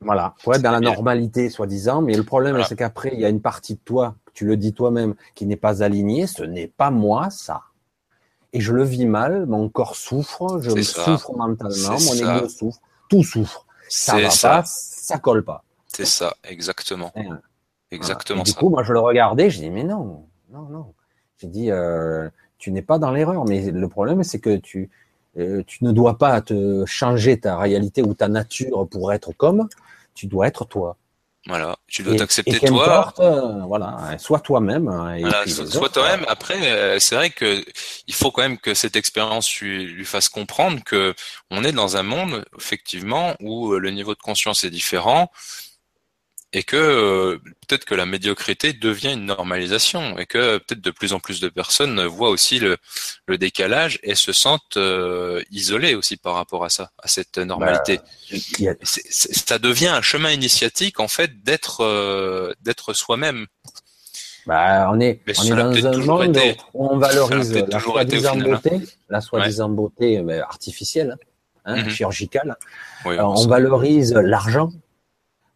Voilà, 0.02 0.34
pour 0.44 0.56
être 0.56 0.62
dans 0.62 0.72
la 0.72 0.80
normalité, 0.80 1.50
soi-disant. 1.50 2.02
Mais 2.02 2.16
le 2.16 2.24
problème, 2.24 2.64
c'est 2.68 2.78
qu'après, 2.78 3.12
il 3.14 3.20
y 3.20 3.26
a 3.26 3.30
une 3.30 3.42
partie 3.42 3.76
de 3.76 3.80
toi, 3.80 4.16
tu 4.34 4.46
le 4.46 4.56
dis 4.56 4.74
toi-même, 4.74 5.16
qui 5.36 5.46
n'est 5.46 5.58
pas 5.58 5.84
alignée. 5.84 6.26
Ce 6.26 6.44
n'est 6.44 6.68
pas 6.68 6.90
moi, 6.90 7.30
ça. 7.30 7.64
Et 8.54 8.62
je 8.62 8.74
le 8.74 8.84
vis 8.84 9.06
mal, 9.06 9.46
mon 9.46 9.70
corps 9.70 9.96
souffre, 9.96 10.60
je 10.62 10.82
souffre 10.82 11.34
mentalement, 11.36 11.98
mon 12.00 12.38
ego 12.38 12.50
souffre, 12.50 12.80
tout 13.10 13.24
souffre. 13.24 13.66
Ça 13.90 14.20
va 14.20 14.30
ça. 14.30 14.50
pas, 14.50 14.64
ça 14.66 15.18
colle 15.20 15.44
pas. 15.44 15.64
C'est 15.88 16.06
ça, 16.06 16.36
exactement. 16.44 17.12
exactement 17.92 18.44
Du 18.44 18.54
coup, 18.54 18.70
moi, 18.70 18.84
je 18.84 18.94
le 18.94 19.00
regardais, 19.00 19.50
je 19.50 19.60
dis, 19.60 19.70
mais 19.70 19.84
non, 19.84 20.26
non, 20.52 20.64
non. 20.64 20.94
J'ai 21.38 21.48
dit, 21.48 21.72
euh, 21.72 22.30
tu 22.58 22.72
n'es 22.72 22.82
pas 22.82 23.00
dans 23.00 23.12
l'erreur. 23.12 23.46
Mais 23.46 23.70
le 23.70 23.88
problème, 23.88 24.24
c'est 24.24 24.40
que 24.40 24.56
tu, 24.58 24.90
tu 25.68 25.84
ne 25.84 25.92
dois 25.92 26.18
pas 26.18 26.42
te 26.42 26.86
changer 26.86 27.40
ta 27.40 27.58
réalité 27.58 28.02
ou 28.02 28.14
ta 28.14 28.28
nature 28.28 28.88
pour 28.90 29.14
être 29.14 29.32
comme 29.34 29.68
tu 30.14 30.28
dois 30.28 30.48
être 30.48 30.66
toi. 30.66 30.98
Voilà, 31.48 31.78
tu 31.88 32.04
dois 32.04 32.18
t'accepter 32.18 32.60
toi. 32.60 33.14
Euh, 33.20 33.64
voilà, 33.66 34.18
sois 34.20 34.42
toi-même. 34.42 34.90
Hein, 34.90 35.18
voilà, 35.22 35.48
sois 35.48 35.90
toi-même. 35.90 36.26
Après, 36.28 36.72
euh, 36.72 36.98
c'est 37.00 37.16
vrai 37.16 37.30
que 37.30 37.64
il 38.08 38.14
faut 38.14 38.30
quand 38.30 38.42
même 38.42 38.58
que 38.58 38.74
cette 38.74 38.98
expérience 38.98 39.56
lui, 39.56 39.86
lui, 39.86 40.06
fasse 40.06 40.28
comprendre 40.28 40.84
que 40.84 41.16
on 41.50 41.64
est 41.64 41.72
dans 41.72 41.96
un 41.96 42.04
monde 42.04 42.44
effectivement 42.58 43.36
où 43.40 43.74
le 43.74 43.90
niveau 43.90 44.14
de 44.14 44.20
conscience 44.20 44.66
est 44.66 44.70
différent 44.70 45.32
et 46.52 46.64
que 46.64 46.76
euh, 46.76 47.38
peut-être 47.68 47.86
que 47.86 47.94
la 47.94 48.06
médiocrité 48.06 48.74
devient 48.74 49.14
une 49.14 49.26
normalisation 49.26 50.18
et 50.18 50.26
que 50.26 50.58
peut-être 50.58 50.82
de 50.82 50.92
plus 50.92 51.14
en 51.14 51.20
plus 51.20 51.40
de 51.42 51.50
personnes 51.50 52.04
voient 52.06 52.30
aussi 52.30 52.60
le, 52.60 52.78
le 53.28 53.38
décalage 53.38 54.00
et 54.02 54.16
se 54.16 54.34
sentent 54.34 54.78
euh, 54.78 55.44
isolées 55.52 55.94
aussi 55.94 56.18
par 56.18 56.34
rapport 56.34 56.66
à 56.66 56.70
ça, 56.70 56.90
à 56.98 57.08
cette 57.08 57.38
normalité. 57.38 58.00
Bah, 58.60 58.72
ça 58.84 59.60
devient 59.60 59.90
un 59.90 60.02
chemin 60.02 60.32
initiatique 60.32 61.00
en 61.00 61.08
fait 61.08 61.44
d'être 61.44 61.82
euh, 61.82 62.54
d'être 62.62 62.94
soi-même. 62.94 63.46
Bah, 64.48 64.90
on 64.92 65.00
est, 65.00 65.22
on 65.38 65.44
est 65.76 65.82
dans 65.82 65.88
un 65.88 65.98
monde 65.98 66.40
où 66.74 66.88
on 66.90 66.98
valorise 66.98 67.54
la 67.54 67.80
soi-disant 67.80 68.38
beauté, 68.38 68.82
la 69.08 69.22
soi-disant 69.22 69.70
beauté 69.70 70.24
artificielle, 70.42 71.18
hein, 71.66 71.76
hein, 71.76 71.84
mhm. 71.84 71.90
chirurgicale. 71.92 72.56
on 73.06 73.48
valorise 73.48 74.14
l'argent, 74.14 74.72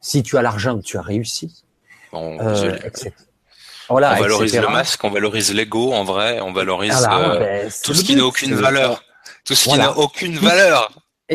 si 0.04 0.22
tu 0.22 0.38
as 0.38 0.44
l'argent, 0.44 0.80
tu 0.80 0.98
as 0.98 1.02
réussi. 1.02 1.64
euh, 2.14 2.78
voilà, 3.90 4.16
on 4.18 4.22
valorise 4.22 4.56
le 4.56 4.68
masque, 4.68 5.04
on 5.04 5.10
valorise 5.10 5.52
l'ego 5.54 5.94
en 5.94 6.04
vrai, 6.04 6.40
on 6.42 6.54
valorise 6.54 7.08
euh, 7.10 7.40
ben, 7.40 7.72
tout 7.84 7.94
ce 7.94 8.04
qui 8.04 8.16
n'a 8.16 8.26
aucune 8.26 8.54
valeur. 8.54 9.04
Tout 9.46 9.56
ce 9.56 9.70
qui 9.70 9.78
n'a 9.78 9.98
aucune 9.98 10.38
valeur. 10.50 10.92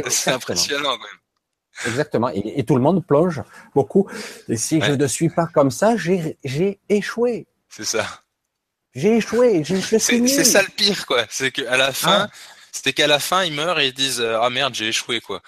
C'est 0.08 0.30
impressionnant 0.30 0.96
quand 0.96 0.98
même. 0.98 1.86
Exactement. 1.86 2.28
Et, 2.30 2.64
tout 2.64 2.76
le 2.76 2.82
monde 2.82 3.04
plonge 3.04 3.42
beaucoup. 3.74 4.08
Et 4.48 4.56
si 4.56 4.80
je 4.80 4.92
ne 4.92 5.06
suis 5.06 5.28
pas 5.28 5.46
comme 5.46 5.70
ça, 5.70 5.96
j'ai 5.96 6.78
échoué. 6.88 7.46
C'est 7.68 7.84
ça. 7.84 8.04
J'ai 8.94 9.16
échoué. 9.16 9.62
C'est 9.64 10.44
ça 10.44 10.62
le 10.62 10.68
pire, 10.68 11.06
quoi. 11.06 11.24
C'est 11.30 11.52
qu'à 11.52 11.76
la 11.76 11.92
fin, 11.92 12.28
ah. 12.28 12.30
C'était 12.78 12.92
qu'à 12.92 13.06
la 13.06 13.18
fin, 13.18 13.44
ils 13.44 13.52
meurent 13.52 13.80
et 13.80 13.88
ils 13.88 13.94
disent 13.94 14.20
ah 14.20 14.48
merde, 14.50 14.74
j'ai 14.74 14.88
échoué, 14.88 15.20
quoi. 15.20 15.40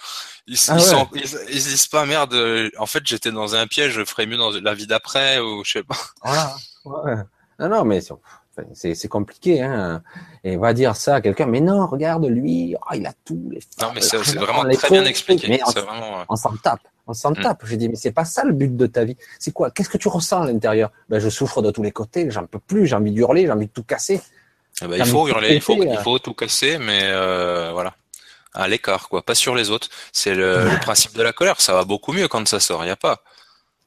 Ils, 0.46 0.58
ah 0.68 0.76
ils, 1.14 1.20
ils, 1.48 1.62
disent 1.62 1.86
pas 1.86 2.04
merde. 2.06 2.34
En 2.78 2.86
fait, 2.86 3.02
j'étais 3.06 3.30
dans 3.30 3.54
un 3.54 3.66
piège. 3.66 3.92
Je 3.92 4.04
ferais 4.04 4.26
mieux 4.26 4.36
dans 4.36 4.50
la 4.50 4.74
vie 4.74 4.86
d'après 4.86 5.38
ou 5.38 5.62
je 5.64 5.72
sais 5.72 5.82
pas. 5.82 5.96
Voilà. 6.22 6.56
Ouais. 6.84 7.14
Non, 7.60 7.68
non, 7.68 7.84
mais 7.84 8.00
c'est 8.72 9.08
compliqué. 9.08 9.62
Hein. 9.62 10.02
Et 10.44 10.56
on 10.56 10.60
va 10.60 10.72
dire 10.72 10.96
ça 10.96 11.16
à 11.16 11.20
quelqu'un. 11.20 11.46
Mais 11.46 11.60
non, 11.60 11.86
regarde 11.86 12.24
lui. 12.26 12.74
Oh, 12.80 12.94
il 12.94 13.06
a 13.06 13.12
tout. 13.24 13.48
Les 13.50 13.60
non, 13.80 13.92
mais 13.94 14.00
c'est 14.00 14.16
vraiment 14.16 14.68
très 14.72 14.90
bien 14.90 15.04
expliqué. 15.04 15.48
Mais 15.48 15.60
on, 15.64 15.70
vraiment... 15.70 16.24
on 16.28 16.36
s'en 16.36 16.56
tape. 16.56 16.80
On 17.06 17.12
s'en 17.12 17.32
mm. 17.32 17.42
tape. 17.42 17.62
J'ai 17.66 17.76
dit, 17.76 17.88
mais 17.88 17.96
c'est 17.96 18.12
pas 18.12 18.24
ça 18.24 18.44
le 18.44 18.52
but 18.52 18.76
de 18.76 18.86
ta 18.86 19.04
vie. 19.04 19.16
C'est 19.38 19.52
quoi? 19.52 19.70
Qu'est-ce 19.70 19.90
que 19.90 19.98
tu 19.98 20.08
ressens 20.08 20.42
à 20.42 20.46
l'intérieur? 20.46 20.90
Ben, 21.08 21.18
je 21.18 21.28
souffre 21.28 21.62
de 21.62 21.70
tous 21.70 21.82
les 21.82 21.92
côtés. 21.92 22.30
J'en 22.30 22.46
peux 22.46 22.58
plus. 22.58 22.86
J'ai 22.86 22.96
envie 22.96 23.12
d'hurler. 23.12 23.46
J'ai 23.46 23.52
envie 23.52 23.66
de 23.66 23.72
tout 23.72 23.84
casser. 23.84 24.20
Eh 24.82 24.86
ben, 24.86 24.96
il 24.98 25.06
faut 25.06 25.28
hurler. 25.28 25.54
Il 25.54 25.60
faut, 25.60 25.82
il 25.82 25.98
faut 25.98 26.18
tout 26.18 26.34
casser. 26.34 26.78
Mais 26.78 27.02
euh, 27.04 27.70
voilà 27.72 27.94
à 28.52 28.68
l'écart, 28.68 29.08
quoi, 29.08 29.22
pas 29.22 29.34
sur 29.34 29.54
les 29.54 29.70
autres. 29.70 29.88
C'est 30.12 30.34
le, 30.34 30.68
principe 30.82 31.14
de 31.14 31.22
la 31.22 31.32
colère. 31.32 31.60
Ça 31.60 31.74
va 31.74 31.84
beaucoup 31.84 32.12
mieux 32.12 32.28
quand 32.28 32.46
ça 32.48 32.60
sort. 32.60 32.84
Il 32.84 32.88
y 32.88 32.90
a 32.90 32.96
pas. 32.96 33.22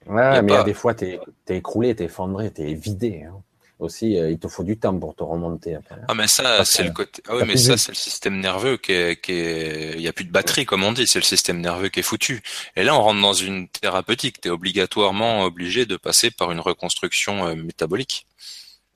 Ouais, 0.05 0.41
mais 0.41 0.63
des 0.63 0.73
fois, 0.73 0.93
t'es 0.93 1.19
es 1.47 1.57
écroulé, 1.57 1.95
t'es 1.95 2.05
effondré, 2.05 2.51
t'es 2.51 2.73
vidé. 2.73 3.23
Hein. 3.27 3.35
Aussi, 3.79 4.17
euh, 4.17 4.29
il 4.29 4.37
te 4.37 4.47
faut 4.47 4.63
du 4.63 4.77
temps 4.77 4.97
pour 4.97 5.15
te 5.15 5.23
remonter. 5.23 5.75
Après. 5.75 5.95
Ah, 6.07 6.13
mais 6.13 6.27
ça, 6.27 6.63
c'est 6.63 6.83
le 6.83 6.91
côté. 6.91 7.21
Ah 7.27 7.35
oui, 7.35 7.43
mais 7.45 7.57
ça, 7.57 7.75
c'est 7.75 7.91
le 7.91 7.97
système 7.97 8.39
nerveux 8.39 8.77
qui 8.77 8.91
est, 8.93 9.21
qui 9.21 9.33
est. 9.33 9.93
Il 9.95 10.01
y 10.01 10.07
a 10.07 10.13
plus 10.13 10.25
de 10.25 10.31
batterie, 10.31 10.65
comme 10.65 10.83
on 10.83 10.91
dit. 10.91 11.07
C'est 11.07 11.19
le 11.19 11.25
système 11.25 11.59
nerveux 11.59 11.89
qui 11.89 11.99
est 11.99 12.03
foutu. 12.03 12.41
Et 12.75 12.83
là, 12.83 12.95
on 12.95 13.01
rentre 13.01 13.21
dans 13.21 13.33
une 13.33 13.67
thérapeutique. 13.67 14.39
T'es 14.41 14.49
obligatoirement 14.49 15.43
obligé 15.43 15.85
de 15.85 15.97
passer 15.97 16.31
par 16.31 16.51
une 16.51 16.59
reconstruction 16.59 17.47
euh, 17.47 17.55
métabolique. 17.55 18.25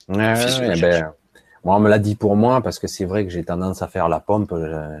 Ouais, 0.08 0.34
moi, 1.64 1.76
on 1.76 1.80
me 1.80 1.88
l'a 1.88 1.98
dit 1.98 2.14
pour 2.14 2.36
moi 2.36 2.60
parce 2.60 2.78
que 2.78 2.86
c'est 2.86 3.04
vrai 3.04 3.24
que 3.24 3.30
j'ai 3.30 3.44
tendance 3.44 3.82
à 3.82 3.88
faire 3.88 4.08
la 4.08 4.20
pompe, 4.20 4.54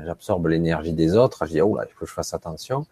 j'absorbe 0.04 0.48
l'énergie 0.48 0.92
des 0.92 1.16
autres. 1.16 1.46
Je 1.46 1.52
dis, 1.52 1.60
oh 1.60 1.76
là, 1.76 1.84
il 1.88 1.92
faut 1.92 2.04
que 2.04 2.10
je 2.10 2.14
fasse 2.14 2.34
attention. 2.34 2.86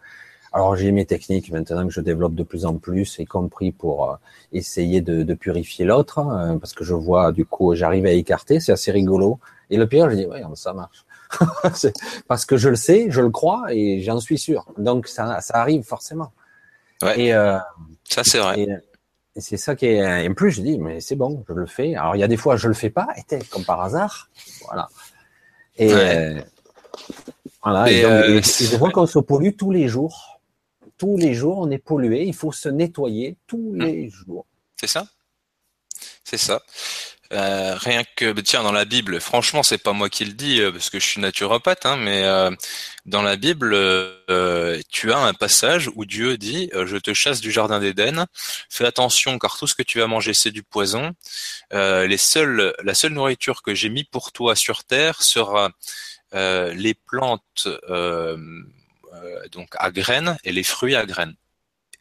Alors, 0.53 0.75
j'ai 0.75 0.91
mes 0.91 1.05
techniques 1.05 1.51
maintenant 1.51 1.85
que 1.85 1.93
je 1.93 2.01
développe 2.01 2.33
de 2.33 2.43
plus 2.43 2.65
en 2.65 2.75
plus, 2.75 3.19
y 3.19 3.25
compris 3.25 3.71
pour 3.71 4.09
euh, 4.09 4.15
essayer 4.53 5.01
de, 5.01 5.23
de 5.23 5.33
purifier 5.33 5.85
l'autre, 5.85 6.19
hein, 6.19 6.57
parce 6.57 6.73
que 6.73 6.83
je 6.83 6.93
vois, 6.93 7.31
du 7.31 7.45
coup, 7.45 7.75
j'arrive 7.75 8.05
à 8.05 8.11
écarter, 8.11 8.59
c'est 8.59 8.71
assez 8.71 8.91
rigolo. 8.91 9.39
Et 9.69 9.77
le 9.77 9.87
pire, 9.87 10.09
je 10.09 10.15
dis, 10.15 10.25
ouais, 10.25 10.41
ça 10.55 10.73
marche. 10.73 11.05
parce 12.27 12.45
que 12.45 12.55
je 12.55 12.69
le 12.69 12.77
sais, 12.77 13.07
je 13.09 13.21
le 13.21 13.29
crois 13.29 13.65
et 13.69 14.01
j'en 14.01 14.19
suis 14.19 14.37
sûr. 14.37 14.65
Donc, 14.77 15.07
ça, 15.07 15.41
ça 15.41 15.57
arrive 15.57 15.83
forcément. 15.83 16.31
Ouais. 17.01 17.19
Et, 17.19 17.33
euh, 17.33 17.57
ça, 18.05 18.21
c'est 18.23 18.39
vrai. 18.39 18.61
Et 18.61 18.69
c'est 19.37 19.57
ça 19.57 19.75
qui 19.75 19.85
est. 19.85 20.23
Et 20.23 20.27
en 20.27 20.33
plus, 20.33 20.51
je 20.51 20.61
dis, 20.61 20.77
mais 20.77 20.99
c'est 20.99 21.15
bon, 21.15 21.43
je 21.47 21.53
le 21.53 21.65
fais. 21.65 21.95
Alors, 21.95 22.15
il 22.15 22.19
y 22.19 22.23
a 22.23 22.27
des 22.27 22.37
fois, 22.37 22.55
je 22.57 22.67
le 22.67 22.73
fais 22.73 22.89
pas, 22.89 23.07
et 23.17 23.39
comme 23.49 23.65
par 23.65 23.81
hasard. 23.81 24.29
Voilà. 24.65 24.87
Et 25.77 25.93
euh, 25.93 26.41
voilà. 27.63 27.91
Et, 27.91 28.03
euh, 28.03 28.41
je 28.41 28.75
vois 28.77 28.91
qu'on 28.91 29.05
se 29.05 29.19
pollue 29.19 29.55
tous 29.57 29.71
les 29.71 29.87
jours. 29.87 30.39
Tous 30.97 31.17
les 31.17 31.33
jours, 31.33 31.59
on 31.59 31.69
est 31.69 31.77
pollué. 31.77 32.23
Il 32.23 32.33
faut 32.33 32.51
se 32.51 32.69
nettoyer 32.69 33.37
tous 33.45 33.73
mmh. 33.73 33.83
les 33.83 34.09
jours. 34.09 34.45
C'est 34.75 34.87
ça? 34.87 35.07
C'est 36.23 36.37
ça. 36.37 36.61
Euh, 37.33 37.75
rien 37.75 38.03
que 38.15 38.31
bah, 38.31 38.41
tiens 38.41 38.63
dans 38.63 38.71
la 38.71 38.85
Bible, 38.85 39.19
franchement 39.19 39.61
c'est 39.61 39.77
pas 39.77 39.91
moi 39.91 40.09
qui 40.09 40.23
le 40.23 40.31
dis 40.31 40.61
euh, 40.61 40.71
parce 40.71 40.89
que 40.89 40.97
je 40.99 41.05
suis 41.05 41.19
naturopathe, 41.21 41.85
hein, 41.85 41.97
mais 41.97 42.23
euh, 42.23 42.51
dans 43.05 43.21
la 43.21 43.35
Bible 43.35 43.75
tu 44.89 45.11
as 45.11 45.17
un 45.17 45.33
passage 45.33 45.89
où 45.95 46.05
Dieu 46.05 46.37
dit 46.37 46.69
je 46.73 46.97
te 46.97 47.13
chasse 47.13 47.41
du 47.41 47.51
jardin 47.51 47.79
d'Éden, 47.79 48.27
fais 48.69 48.85
attention 48.85 49.39
car 49.39 49.57
tout 49.57 49.67
ce 49.67 49.75
que 49.75 49.83
tu 49.83 49.99
vas 49.99 50.07
manger 50.07 50.33
c'est 50.33 50.51
du 50.51 50.63
poison. 50.63 51.13
les 51.71 52.17
seuls, 52.17 52.73
la 52.83 52.93
seule 52.93 53.13
nourriture 53.13 53.61
que 53.61 53.75
j'ai 53.75 53.89
mis 53.89 54.03
pour 54.05 54.31
toi 54.31 54.55
sur 54.55 54.83
terre 54.83 55.21
sera 55.21 55.71
les 56.33 56.93
plantes 56.93 57.67
donc 59.51 59.69
à 59.77 59.91
graines 59.91 60.37
et 60.43 60.51
les 60.51 60.63
fruits 60.63 60.95
à 60.95 61.05
graines. 61.05 61.35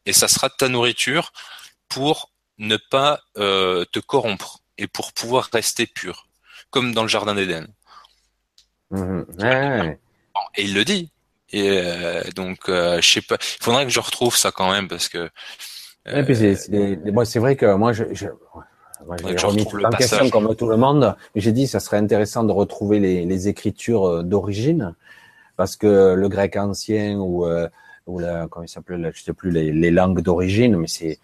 Et 0.07 0.13
ça 0.13 0.29
sera 0.29 0.51
ta 0.51 0.69
nourriture 0.69 1.33
pour 1.89 2.31
ne 2.59 2.77
pas 2.77 3.21
te 3.35 3.99
corrompre 4.01 4.61
et 4.79 4.87
pour 4.87 5.13
pouvoir 5.13 5.49
rester 5.53 5.87
pur, 5.87 6.29
comme 6.71 6.93
dans 6.93 7.03
le 7.03 7.09
jardin 7.09 7.35
d'Éden. 7.35 7.67
Mhm. 8.91 9.27
Et 10.57 10.63
il 10.65 10.75
le 10.75 10.85
dit. 10.85 11.11
Et 11.51 11.81
euh, 11.83 12.23
donc, 12.35 12.69
euh, 12.69 13.01
je 13.01 13.09
sais 13.09 13.23
pas. 13.23 13.37
Il 13.41 13.65
faudrait 13.65 13.85
que 13.85 13.93
je 13.93 14.01
retrouve 14.01 14.37
ça 14.37 14.51
quand 14.51 14.71
même 14.71 14.89
parce 14.89 15.09
que. 15.09 15.31
Euh, 16.09 17.25
c'est 17.25 17.39
vrai 17.39 17.57
que 17.57 17.75
moi, 17.75 17.93
je, 17.93 18.05
Moi, 19.05 19.17
j'ai 19.25 19.47
remis 19.47 19.67
tout 19.67 19.83
en 19.83 19.91
question 19.91 20.31
comme 20.31 20.55
tout 20.55 20.69
le 20.69 20.77
monde. 20.77 21.17
Mais 21.35 21.41
j'ai 21.41 21.53
dit, 21.53 21.67
ça 21.67 21.81
serait 21.81 21.99
intéressant 21.99 22.45
de 22.45 22.53
retrouver 22.53 22.99
les, 22.99 23.25
les 23.25 23.49
écritures 23.49 24.07
euh, 24.07 24.23
d'origine, 24.23 24.95
parce 25.57 25.77
que 25.77 26.15
le 26.15 26.29
grec 26.29 26.57
ancien 26.57 27.19
ou 27.19 27.47
euh, 27.47 27.69
ou 28.07 28.21
la, 28.21 28.47
comment 28.49 28.65
il 28.65 28.69
s'appelait, 28.69 29.11
je 29.13 29.23
sais 29.23 29.33
plus 29.33 29.51
les, 29.51 29.73
les 29.73 29.91
langues 29.91 30.21
d'origine, 30.21 30.77
mais 30.77 30.87
c'est 30.87 31.19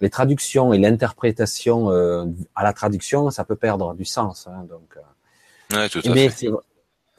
les 0.00 0.10
traductions 0.10 0.72
et 0.72 0.78
l'interprétation 0.78 1.90
euh, 1.90 2.24
à 2.54 2.62
la 2.62 2.72
traduction, 2.72 3.30
ça 3.30 3.44
peut 3.44 3.56
perdre 3.56 3.94
du 3.94 4.04
sens. 4.04 4.46
Hein, 4.46 4.66
donc, 4.68 4.96
ouais, 5.72 5.88
tout 5.88 6.00
à 6.04 6.14
mais 6.14 6.28
fait. 6.28 6.48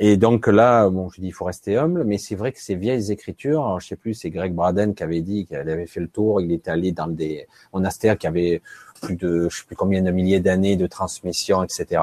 Et 0.01 0.15
donc 0.15 0.47
là, 0.47 0.89
bon, 0.89 1.09
je 1.09 1.19
dis, 1.19 1.27
il 1.27 1.33
faut 1.33 1.43
rester 1.43 1.77
humble, 1.77 2.05
mais 2.05 2.17
c'est 2.17 2.35
vrai 2.35 2.53
que 2.53 2.61
ces 2.61 2.75
vieilles 2.75 3.11
écritures, 3.11 3.65
alors, 3.65 3.81
je 3.81 3.87
sais 3.87 3.95
plus, 3.97 4.13
c'est 4.13 4.29
Greg 4.29 4.53
Braden 4.53 4.95
qui 4.95 5.03
avait 5.03 5.21
dit 5.21 5.45
qu'il 5.45 5.57
avait 5.57 5.87
fait 5.87 5.99
le 5.99 6.07
tour, 6.07 6.39
il 6.39 6.53
était 6.53 6.71
allé 6.71 6.93
dans 6.93 7.07
des 7.07 7.47
monastères 7.73 8.17
qui 8.17 8.25
avaient 8.25 8.61
plus 9.01 9.17
de, 9.17 9.49
je 9.49 9.57
sais 9.57 9.65
plus 9.65 9.75
combien 9.75 10.01
de 10.01 10.09
milliers 10.11 10.39
d'années 10.39 10.77
de 10.77 10.87
transmission, 10.87 11.63
etc. 11.63 12.01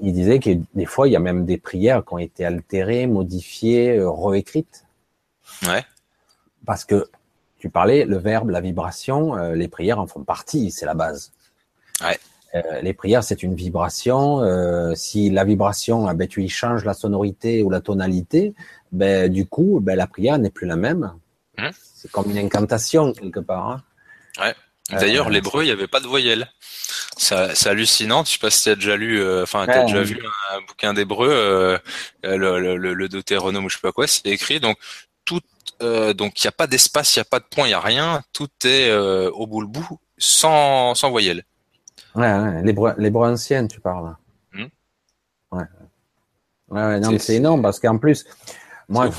Il 0.00 0.14
disait 0.14 0.38
que 0.38 0.50
des 0.74 0.86
fois, 0.86 1.06
il 1.06 1.12
y 1.12 1.16
a 1.16 1.20
même 1.20 1.44
des 1.44 1.58
prières 1.58 2.02
qui 2.02 2.14
ont 2.14 2.18
été 2.18 2.46
altérées, 2.46 3.06
modifiées, 3.06 3.98
euh, 3.98 4.10
réécrites. 4.10 4.86
Ouais. 5.66 5.84
Parce 6.64 6.86
que 6.86 7.08
tu 7.62 7.70
parlais, 7.70 8.04
le 8.04 8.18
verbe, 8.18 8.50
la 8.50 8.60
vibration, 8.60 9.36
euh, 9.36 9.54
les 9.54 9.68
prières 9.68 10.00
en 10.00 10.08
font 10.08 10.24
partie, 10.24 10.72
c'est 10.72 10.84
la 10.84 10.94
base. 10.94 11.30
Ouais. 12.00 12.18
Euh, 12.56 12.80
les 12.80 12.92
prières, 12.92 13.22
c'est 13.22 13.44
une 13.44 13.54
vibration. 13.54 14.42
Euh, 14.42 14.96
si 14.96 15.30
la 15.30 15.44
vibration, 15.44 16.08
ah 16.08 16.14
ben, 16.14 16.26
tu 16.26 16.42
y 16.42 16.48
changes 16.48 16.84
la 16.84 16.92
sonorité 16.92 17.62
ou 17.62 17.70
la 17.70 17.80
tonalité, 17.80 18.52
ben, 18.90 19.30
du 19.32 19.46
coup, 19.46 19.78
ben, 19.80 19.94
la 19.94 20.08
prière 20.08 20.38
n'est 20.38 20.50
plus 20.50 20.66
la 20.66 20.74
même. 20.74 21.12
Mmh. 21.56 21.68
C'est 21.94 22.10
comme 22.10 22.32
une 22.32 22.38
incantation 22.38 23.12
quelque 23.12 23.38
part. 23.38 23.70
Hein. 23.70 23.82
Ouais. 24.40 24.54
D'ailleurs, 24.98 25.28
euh, 25.28 25.30
l'hébreu, 25.30 25.62
il 25.62 25.66
n'y 25.66 25.72
avait 25.72 25.86
pas 25.86 26.00
de 26.00 26.08
voyelle. 26.08 26.50
C'est 27.16 27.68
hallucinant. 27.68 28.24
Je 28.24 28.32
sais 28.32 28.38
pas 28.40 28.50
si 28.50 28.64
tu 28.64 28.70
as 28.70 28.74
déjà 28.74 28.96
lu, 28.96 29.24
enfin, 29.40 29.66
tu 29.66 29.70
as 29.70 29.84
déjà 29.84 30.02
vu 30.02 30.18
un, 30.50 30.60
bouquin 30.66 30.94
d'hébreu, 30.94 31.78
le, 32.24 32.36
le, 32.36 32.76
le, 32.76 32.92
le 32.92 33.08
Deutéronome 33.08 33.66
ou 33.66 33.68
je 33.68 33.76
sais 33.76 33.80
pas 33.80 33.92
quoi, 33.92 34.08
c'est 34.08 34.26
écrit. 34.26 34.58
Donc, 34.58 34.76
tout, 35.24 35.40
donc 35.80 36.42
il 36.42 36.46
n'y 36.46 36.48
a 36.48 36.52
pas 36.52 36.66
d'espace, 36.66 37.16
il 37.16 37.20
n'y 37.20 37.22
a 37.22 37.24
pas 37.24 37.40
de 37.40 37.44
point, 37.44 37.66
il 37.66 37.70
n'y 37.70 37.74
a 37.74 37.80
rien. 37.80 38.22
Tout 38.32 38.50
est 38.64 38.92
au 38.92 39.46
bout 39.46 39.60
le 39.60 39.66
bout, 39.66 39.98
sans, 40.18 40.94
sans 40.94 41.10
voyelle. 41.10 41.44
Ouais, 42.14 42.32
ouais. 42.32 42.62
Les, 42.62 42.74
les 42.98 43.16
anciennes, 43.16 43.68
tu 43.68 43.80
parles. 43.80 44.14
Hmm. 44.52 44.66
Ouais. 45.50 45.64
Ouais, 46.68 47.00
non, 47.00 47.18
c'est 47.18 47.36
énorme 47.36 47.62
parce 47.62 47.80
qu'en 47.80 47.98
plus, 47.98 48.24
moi, 48.88 49.10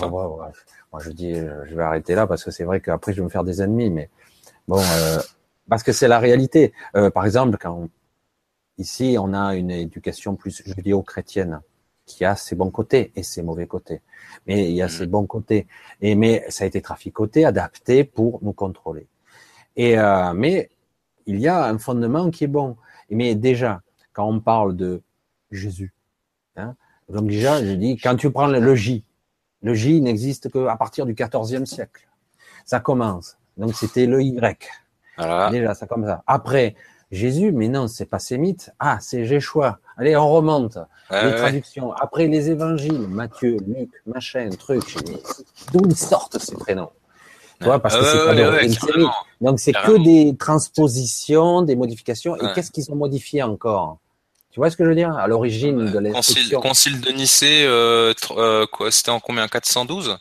moi, 0.92 1.02
je 1.02 1.10
dis, 1.10 1.34
euh, 1.34 1.66
je 1.68 1.76
vais 1.76 1.82
arrêter 1.82 2.14
là 2.14 2.28
parce 2.28 2.44
que 2.44 2.52
c'est 2.52 2.64
vrai 2.64 2.80
qu'après, 2.80 3.14
je 3.14 3.18
vais 3.18 3.24
me 3.24 3.30
faire 3.30 3.44
des 3.44 3.62
ennemis, 3.62 3.90
mais 3.90 4.10
bon, 4.68 4.80
euh, 4.80 5.20
parce 5.68 5.82
que 5.82 5.92
c'est 5.92 6.08
la 6.08 6.20
réalité. 6.20 6.74
Euh, 6.96 7.10
par 7.10 7.26
exemple, 7.26 7.58
quand 7.60 7.90
ici, 8.78 9.18
on 9.20 9.34
a 9.34 9.56
une 9.56 9.72
éducation 9.72 10.36
plus 10.36 10.62
judéo-chrétienne 10.66 11.62
qui 12.06 12.26
a 12.26 12.36
ses 12.36 12.56
bons 12.56 12.70
côtés 12.70 13.12
et 13.16 13.24
ses 13.24 13.42
mauvais 13.42 13.68
côtés. 13.68 14.02
Mais 14.48 14.70
il 14.70 14.76
y 14.76 14.82
a 14.82 14.88
hmm. 14.88 14.90
ses 14.90 15.06
bons 15.08 15.26
côtés. 15.26 15.68
Et 16.02 16.16
mais 16.16 16.44
ça 16.50 16.64
a 16.64 16.68
été 16.68 16.82
traficoté, 16.82 17.46
adapté 17.46 18.04
pour 18.04 18.40
nous 18.42 18.54
contrôler. 18.54 19.08
Et 19.76 19.98
euh, 19.98 20.34
mais 20.34 20.70
il 21.26 21.40
y 21.40 21.48
a 21.48 21.66
un 21.66 21.78
fondement 21.78 22.30
qui 22.30 22.44
est 22.44 22.48
bon. 22.48 22.76
Mais 23.10 23.36
déjà, 23.36 23.82
quand 24.12 24.28
on 24.28 24.40
parle 24.40 24.76
de 24.76 25.02
Jésus, 25.52 25.94
hein, 26.56 26.76
donc 27.10 27.28
déjà, 27.28 27.64
je 27.64 27.74
dis, 27.74 27.98
quand 27.98 28.16
tu 28.16 28.32
prends 28.32 28.48
le 28.48 28.76
J, 28.76 29.04
le 29.62 29.74
J 29.74 30.02
n'existe 30.02 30.52
qu'à 30.52 30.76
partir 30.78 31.06
du 31.06 31.14
XIVe 31.14 31.66
siècle. 31.66 32.08
Ça 32.66 32.80
commence. 32.80 33.38
Donc 33.58 33.76
c'était 33.76 34.06
le 34.06 34.22
Y. 34.22 34.70
Déjà, 35.52 35.74
ça 35.74 35.86
comme 35.86 36.06
ça. 36.06 36.24
Après, 36.28 36.76
Jésus, 37.14 37.52
mais 37.52 37.68
non, 37.68 37.88
c'est 37.88 38.06
pas 38.06 38.20
sémite. 38.20 38.72
Ah, 38.80 38.98
c'est 39.00 39.26
Jéchoua. 39.26 39.80
Allez, 39.98 40.16
on 40.18 40.30
remonte. 40.30 40.78
les 41.12 41.36
traductions. 41.36 41.94
Après 41.94 42.28
les 42.28 42.50
évangiles, 42.50 43.08
Matthieu, 43.08 43.58
Luc, 43.68 43.90
machin, 44.08 44.50
truc. 44.50 44.96
D'où 45.72 45.82
ils 45.86 45.96
sortent 45.96 46.40
ces 46.40 46.56
prénoms? 46.56 46.90
Parce 47.60 47.96
que 47.96 48.04
c'est 48.04 48.26
pas 48.26 49.14
Donc 49.42 49.60
c'est 49.60 49.74
que 49.74 50.04
des 50.04 50.36
transpositions, 50.38 51.62
des 51.62 51.76
modifications. 51.76 52.36
Et 52.36 52.54
qu'est-ce 52.54 52.72
qu'ils 52.72 52.92
ont 52.92 52.96
modifié 52.96 53.44
encore? 53.44 54.00
Tu 54.52 54.60
vois 54.60 54.70
ce 54.70 54.78
que 54.78 54.84
je 54.84 54.90
veux 54.90 54.96
dire? 54.96 55.12
À 55.16 55.28
l'origine 55.28 55.92
de 55.92 56.00
l'instruction. 56.00 56.62
Concile, 56.62 57.00
concile 57.00 57.02
de 57.02 57.12
Nicée, 57.12 57.64
euh, 57.66 58.14
euh, 58.32 58.68
quoi 58.72 58.92
C'était 58.92 59.10
en 59.10 59.20
combien? 59.20 59.48
412 59.48 60.18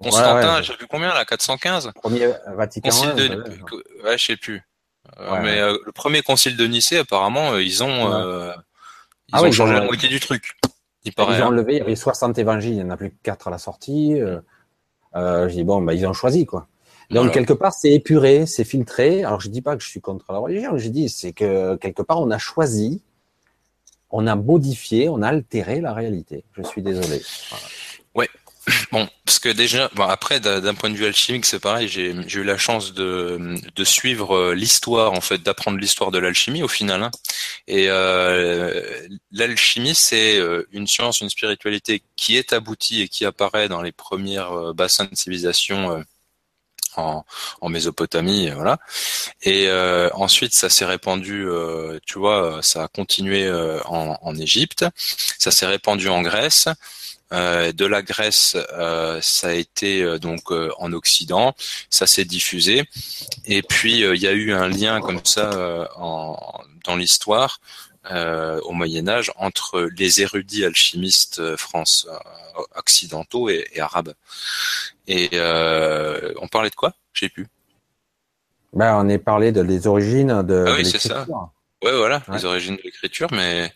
Constantin, 0.00 0.62
j'ai 0.62 0.74
vu 0.74 0.86
combien 0.88 1.12
là? 1.12 1.24
415 1.24 1.92
Premier 1.94 2.30
Vatican. 2.54 2.88
Concile 2.88 3.14
de... 3.14 3.44
ouais, 4.04 4.16
je 4.18 4.24
sais 4.24 4.36
plus. 4.36 4.62
Euh, 5.20 5.40
mais 5.42 5.56
le 5.56 5.92
premier 5.92 6.22
concile 6.22 6.56
de 6.56 6.66
Nicée, 6.66 6.98
apparemment, 6.98 7.56
ils 7.56 7.82
ont 7.82 8.10
ils 9.28 9.34
ah 9.34 9.42
ont 9.42 9.52
changé 9.52 9.74
la 9.74 9.82
moitié 9.82 10.08
du 10.08 10.20
truc. 10.20 10.56
Il 11.04 11.12
paraît, 11.12 11.36
ils 11.36 11.42
ont 11.42 11.46
hein. 11.46 11.48
enlevé, 11.48 11.74
il 11.74 11.78
y 11.78 11.82
avait 11.82 11.96
60 11.96 12.38
évangiles, 12.38 12.72
il 12.72 12.76
n'y 12.76 12.82
en 12.82 12.90
a 12.90 12.96
plus 12.96 13.10
que 13.10 13.16
4 13.22 13.48
à 13.48 13.50
la 13.50 13.58
sortie. 13.58 14.20
Euh, 15.16 15.48
je 15.48 15.54
dis 15.54 15.64
bon, 15.64 15.80
bah, 15.82 15.94
ils 15.94 16.06
ont 16.06 16.12
choisi 16.12 16.46
quoi. 16.46 16.66
Donc 17.10 17.32
quelque 17.32 17.54
part 17.54 17.72
c'est 17.72 17.92
épuré, 17.92 18.46
c'est 18.46 18.64
filtré. 18.64 19.24
Alors 19.24 19.40
je 19.40 19.48
dis 19.48 19.62
pas 19.62 19.76
que 19.76 19.82
je 19.82 19.88
suis 19.88 20.00
contre 20.00 20.32
la 20.32 20.38
religion, 20.38 20.76
je 20.76 20.88
dis 20.88 21.08
c'est 21.08 21.32
que 21.32 21.76
quelque 21.76 22.02
part 22.02 22.20
on 22.20 22.30
a 22.30 22.38
choisi, 22.38 23.02
on 24.10 24.26
a 24.26 24.36
modifié, 24.36 25.08
on 25.08 25.22
a 25.22 25.28
altéré 25.28 25.80
la 25.80 25.94
réalité. 25.94 26.44
Je 26.52 26.62
suis 26.62 26.82
désolé. 26.82 27.22
Voilà. 27.50 27.64
Ouais. 28.14 28.28
Bon, 28.92 29.08
parce 29.24 29.38
que 29.38 29.48
déjà, 29.48 29.90
bon, 29.94 30.04
après, 30.04 30.40
d'un 30.40 30.74
point 30.74 30.90
de 30.90 30.96
vue 30.96 31.06
alchimique, 31.06 31.46
c'est 31.46 31.60
pareil. 31.60 31.88
J'ai 31.88 32.12
eu 32.12 32.44
la 32.44 32.58
chance 32.58 32.92
de, 32.94 33.56
de 33.74 33.84
suivre 33.84 34.36
euh, 34.36 34.54
l'histoire, 34.54 35.12
en 35.12 35.20
fait, 35.20 35.38
d'apprendre 35.38 35.78
l'histoire 35.78 36.10
de 36.10 36.18
l'alchimie 36.18 36.62
au 36.62 36.68
final. 36.68 37.02
Hein. 37.02 37.10
Et 37.68 37.86
euh, 37.88 39.06
l'alchimie, 39.30 39.94
c'est 39.94 40.38
euh, 40.38 40.66
une 40.72 40.86
science, 40.86 41.20
une 41.20 41.28
spiritualité 41.28 42.02
qui 42.16 42.36
est 42.38 42.54
aboutie 42.54 43.02
et 43.02 43.08
qui 43.08 43.26
apparaît 43.26 43.68
dans 43.68 43.82
les 43.82 43.92
premières 43.92 44.52
euh, 44.52 44.72
bassins 44.72 45.04
de 45.04 45.14
civilisation 45.14 46.02
en, 46.96 47.24
en, 47.60 47.68
Mésopotamie, 47.68 48.50
voilà. 48.50 48.78
Et 49.42 49.70
ensuite, 50.14 50.54
ça 50.54 50.68
s'est 50.68 50.86
répandu, 50.86 51.46
tu 52.06 52.18
vois, 52.18 52.60
ça 52.62 52.84
a 52.84 52.88
continué 52.88 53.48
en, 53.84 54.18
en 54.20 54.36
Égypte, 54.36 54.84
ça 55.38 55.50
s'est 55.50 55.66
répandu 55.66 56.08
en 56.08 56.22
Grèce. 56.22 56.68
Euh, 57.32 57.72
de 57.72 57.84
la 57.84 58.00
Grèce, 58.00 58.56
euh, 58.72 59.20
ça 59.20 59.48
a 59.48 59.52
été 59.52 60.02
euh, 60.02 60.18
donc 60.18 60.50
en 60.50 60.92
Occident, 60.94 61.54
ça 61.90 62.06
s'est 62.06 62.24
diffusé, 62.24 62.84
et 63.44 63.62
puis 63.62 64.00
il 64.00 64.22
y 64.22 64.26
a 64.26 64.32
eu 64.32 64.52
un 64.52 64.68
lien 64.68 65.00
comme 65.00 65.20
ça 65.24 65.88
en, 65.96 66.62
dans 66.84 66.96
l'histoire 66.96 67.60
au 68.10 68.72
Moyen 68.72 69.06
Âge 69.06 69.30
entre 69.36 69.90
les 69.98 70.22
érudits 70.22 70.64
alchimistes 70.64 71.56
France 71.56 72.08
occidentaux 72.74 73.50
et, 73.50 73.68
arabes. 73.78 74.14
Et 75.06 75.28
on 76.40 76.48
parlait 76.48 76.70
de 76.70 76.74
quoi? 76.74 76.94
J'ai 77.12 77.28
plus. 77.28 77.46
Ben, 78.72 78.94
on 78.96 79.08
est 79.08 79.18
parlé 79.18 79.52
de 79.52 79.60
les 79.60 79.86
origines 79.86 80.42
de. 80.42 80.64
Ah 80.66 80.74
oui, 80.76 80.86
c'est 80.86 80.98
ça. 80.98 81.26
Ouais, 81.84 81.96
voilà, 81.96 82.22
les 82.32 82.44
origines 82.44 82.76
de 82.76 82.82
l'écriture, 82.82 83.28
mais 83.30 83.72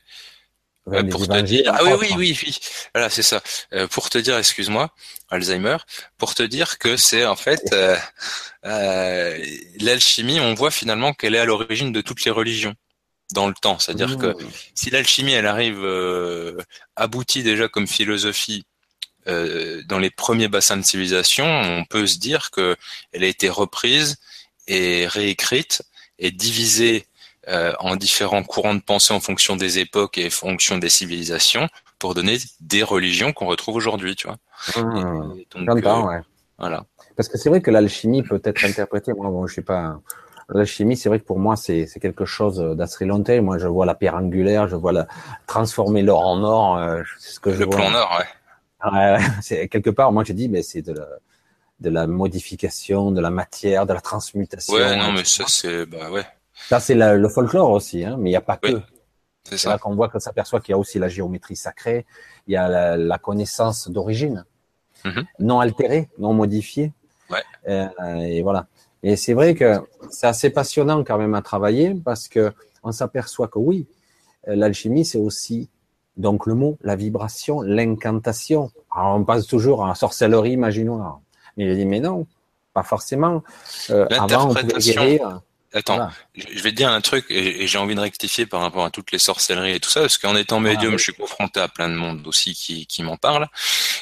euh, 0.89 1.05
pour 1.05 1.29
te 1.29 1.41
dire, 1.41 1.73
ah 1.73 1.85
oui, 1.85 1.93
oui, 2.01 2.09
oui, 2.17 2.39
oui, 2.43 2.59
voilà, 2.93 3.09
c'est 3.09 3.23
ça. 3.23 3.41
Euh, 3.73 3.87
pour 3.87 4.11
te 4.11 4.19
dire, 4.19 4.37
excuse-moi, 4.37 4.91
Alzheimer, 5.31 5.77
pour 6.19 6.35
te 6.35 6.43
dire 6.43 6.79
que 6.79 6.97
c'est 6.97 7.25
en 7.25 7.37
fait 7.37 7.63
euh, 7.73 7.97
euh, 8.65 9.45
l'alchimie, 9.81 10.41
on 10.41 10.55
voit 10.55 10.73
finalement 10.73 11.13
qu'elle 11.13 11.37
est 11.37 11.39
à 11.39 11.45
l'origine 11.45 11.93
de 11.93 12.01
toutes 12.01 12.25
les 12.25 12.33
religions 12.33 12.75
dans 13.33 13.47
le 13.47 13.55
temps. 13.55 13.79
C'est-à-dire 13.79 14.19
que 14.19 14.27
mmh. 14.27 14.51
si 14.75 14.91
l'alchimie, 14.91 15.33
elle 15.33 15.47
arrive 15.47 15.87
aboutie 16.97 17.43
déjà 17.43 17.69
comme 17.69 17.87
philosophie 17.87 18.65
dans 19.27 19.99
les 20.01 20.11
premiers 20.11 20.49
bassins 20.49 20.77
de 20.77 20.83
civilisation, 20.83 21.47
on 21.47 21.85
peut 21.85 22.09
se 22.09 22.19
dire 22.19 22.51
que 22.51 22.77
elle 23.13 23.23
a 23.23 23.29
été 23.29 23.49
reprise 23.49 24.17
et 24.67 25.07
réécrite 25.07 25.83
et 26.19 26.33
divisée 26.33 27.07
euh, 27.49 27.73
en 27.81 27.97
différents 27.97 28.45
courants 28.45 28.75
de 28.75 28.81
pensée 28.81 29.13
en 29.13 29.21
fonction 29.21 29.57
des 29.57 29.79
époques 29.79 30.17
et 30.17 30.27
en 30.27 30.31
fonction 30.31 30.79
des 30.79 30.89
civilisations 30.89 31.69
pour 31.99 32.15
donner 32.15 32.39
des 32.61 32.83
religions 32.83 33.33
qu'on 33.33 33.47
retrouve 33.47 33.77
aujourd'hui, 33.77 34.15
tu 34.15 34.29
vois. 34.29 34.37
Mmh, 34.77 35.35
donc, 35.55 35.85
euh, 35.85 36.03
ouais. 36.03 36.21
Voilà. 36.59 36.85
Parce 37.17 37.29
que 37.29 37.39
c'est 37.39 37.49
vrai 37.49 37.61
que 37.61 37.71
l'alchimie 37.71 38.23
peut 38.23 38.41
être 38.45 38.65
interprétée. 38.65 39.13
Moi, 39.13 39.29
bon, 39.29 39.47
je 39.47 39.55
sais 39.55 39.63
pas. 39.63 40.01
L'alchimie, 40.49 40.97
c'est 40.97 41.09
vrai 41.09 41.19
que 41.19 41.25
pour 41.25 41.39
moi, 41.39 41.57
c'est 41.57 41.89
quelque 42.01 42.25
chose 42.25 42.59
d'assez 42.77 43.05
lointain. 43.05 43.41
Moi, 43.41 43.59
je 43.59 43.67
vois 43.67 43.87
la 43.87 43.95
pierre 43.95 44.15
angulaire, 44.15 44.69
je 44.69 44.77
vois 44.77 44.93
la 44.93 45.07
transformer 45.47 46.03
l'or 46.03 46.27
en 46.27 46.43
or. 46.43 46.77
Euh, 46.79 47.03
ce 47.19 47.41
que 47.41 47.51
le 47.51 47.67
plan 47.67 47.91
nord, 47.91 48.19
ouais. 48.19 48.91
Ouais, 48.93 49.19
c'est 49.43 49.69
quelque 49.69 49.91
part. 49.91 50.13
Moi, 50.13 50.25
j'ai 50.25 50.35
dit, 50.35 50.49
mais 50.49 50.63
c'est 50.63 50.83
de 50.83 50.93
la, 50.93 51.07
de 51.81 51.91
la 51.91 52.07
modification, 52.07 53.11
de 53.11 53.21
la 53.21 53.31
matière, 53.31 53.87
de 53.87 53.93
la 53.93 54.01
transmutation. 54.01 54.75
Ouais, 54.75 54.97
non, 54.97 55.13
mais 55.13 55.25
ça, 55.25 55.45
c'est, 55.49 55.87
bah 55.87 56.11
ouais. 56.11 56.25
Ça, 56.55 56.81
c'est 56.81 56.95
le 56.95 57.29
folklore 57.29 57.71
aussi, 57.71 58.05
hein, 58.05 58.17
mais 58.19 58.31
il 58.31 58.33
n'y 58.33 58.37
a 58.37 58.43
pas 58.43 58.57
que. 58.57 58.81
C'est 59.45 59.59
ça. 59.59 59.71
là 59.71 59.79
qu'on 59.79 59.95
voit 59.95 60.09
qu'on 60.09 60.21
s'aperçoit 60.21 60.61
qu'il 60.61 60.73
y 60.73 60.75
a 60.75 60.79
aussi 60.79 60.99
la 60.99 61.09
géométrie 61.09 61.57
sacrée, 61.57 62.07
il 62.47 62.53
y 62.53 62.57
a 62.57 62.97
la, 62.97 63.19
connaissance 63.19 63.89
d'origine, 63.89 64.45
mm-hmm. 65.05 65.25
non 65.41 65.61
altérée, 65.61 66.09
non 66.19 66.33
modifiée. 66.33 66.93
Ouais. 67.29 67.43
Euh, 67.69 67.89
et 68.21 68.43
voilà. 68.43 68.67
Et 69.03 69.17
c'est 69.17 69.35
vrai 69.35 69.55
que 69.55 69.81
c'est 70.11 70.29
assez 70.29 70.51
passionnant 70.51 71.03
quand 71.03 71.19
même 71.19 71.35
à 71.35 71.43
travailler 71.43 71.95
parce 71.95 72.29
que 72.29 72.53
on 72.85 72.93
s'aperçoit 72.93 73.49
que 73.49 73.59
oui, 73.59 73.87
euh, 74.49 74.55
l'alchimie, 74.55 75.05
c'est 75.05 75.19
aussi 75.19 75.69
donc 76.17 76.47
le 76.47 76.55
mot, 76.55 76.79
la 76.83 76.95
vibration, 76.95 77.63
l'incantation. 77.63 78.71
Alors 78.95 79.17
on 79.17 79.25
passe 79.25 79.47
toujours 79.47 79.87
à 79.87 79.95
sorcellerie, 79.95 80.57
magie 80.57 80.85
noire. 80.85 81.21
Mais 81.57 81.65
il 81.65 81.77
dit 81.77 81.87
mais 81.87 82.01
non, 82.01 82.27
pas 82.75 82.83
forcément. 82.83 83.43
Euh, 83.91 84.07
avant, 84.11 84.51
on 84.51 84.55
pouvait 84.55 84.79
guérir. 84.79 85.41
Attends, 85.75 86.11
je 86.35 86.63
vais 86.63 86.71
te 86.71 86.77
dire 86.77 86.91
un 86.91 87.01
truc 87.01 87.27
et, 87.31 87.67
j'ai 87.67 87.79
envie 87.79 87.95
de 87.95 88.01
rectifier 88.01 88.45
par 88.45 88.61
rapport 88.61 88.85
à 88.85 88.91
toutes 88.91 89.11
les 89.11 89.19
sorcelleries 89.19 89.75
et 89.75 89.81
tout 89.81 89.89
ça, 89.89 90.01
parce 90.01 90.19
qu'en 90.19 90.37
étant 90.37 90.59
ah, 90.59 90.61
médium, 90.61 90.99
je 90.99 91.03
suis 91.03 91.15
confronté 91.15 91.61
à 91.61 91.69
plein 91.69 91.89
de 91.89 91.95
monde 91.95 92.27
aussi 92.27 92.55
qui, 92.55 92.87
qui 92.87 93.03
m'en 93.03 93.17
parle. 93.17 93.49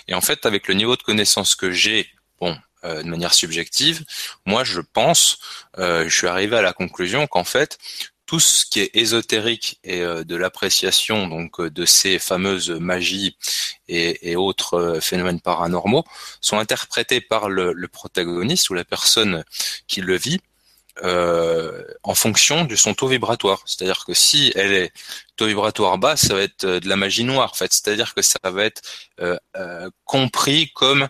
Et 0.08 0.14
en 0.14 0.20
fait, 0.20 0.46
avec 0.46 0.66
le 0.66 0.74
niveau 0.74 0.96
de 0.96 1.02
connaissance 1.02 1.54
que 1.54 1.70
j'ai, 1.70 2.08
bon, 2.40 2.56
euh, 2.84 3.02
de 3.02 3.08
manière 3.08 3.34
subjective, 3.34 4.04
moi 4.46 4.64
je 4.64 4.80
pense, 4.80 5.38
euh, 5.78 6.08
je 6.08 6.16
suis 6.16 6.26
arrivé 6.26 6.56
à 6.56 6.62
la 6.62 6.72
conclusion 6.72 7.26
qu'en 7.26 7.44
fait, 7.44 7.78
tout 8.24 8.40
ce 8.40 8.64
qui 8.64 8.80
est 8.80 8.90
ésotérique 8.94 9.78
et 9.84 10.00
euh, 10.00 10.24
de 10.24 10.34
l'appréciation 10.34 11.26
donc 11.28 11.60
de 11.60 11.84
ces 11.84 12.18
fameuses 12.18 12.70
magies 12.70 13.36
et, 13.88 14.30
et 14.30 14.36
autres 14.36 14.98
phénomènes 15.02 15.40
paranormaux 15.40 16.04
sont 16.40 16.58
interprétés 16.58 17.20
par 17.20 17.50
le, 17.50 17.72
le, 17.74 17.88
protagoniste 17.88 18.70
ou 18.70 18.74
la 18.74 18.84
personne 18.84 19.44
qui 19.86 20.00
le 20.00 20.16
vit 20.16 20.40
euh, 21.02 21.82
en 22.02 22.14
fonction 22.14 22.64
de 22.64 22.76
son 22.76 22.94
taux 22.94 23.08
vibratoire. 23.08 23.62
C'est-à-dire 23.64 24.04
que 24.04 24.14
si 24.14 24.52
elle 24.54 24.72
est 24.72 24.92
taux 25.36 25.46
vibratoire 25.46 25.96
bas, 25.98 26.16
ça 26.16 26.34
va 26.34 26.42
être 26.42 26.64
euh, 26.64 26.80
de 26.80 26.88
la 26.88 26.96
magie 26.96 27.24
noire, 27.24 27.50
en 27.52 27.56
fait. 27.56 27.72
C'est-à-dire 27.72 28.14
que 28.14 28.22
ça 28.22 28.38
va 28.44 28.64
être 28.64 28.82
euh, 29.20 29.38
compris 30.04 30.70
comme 30.74 31.08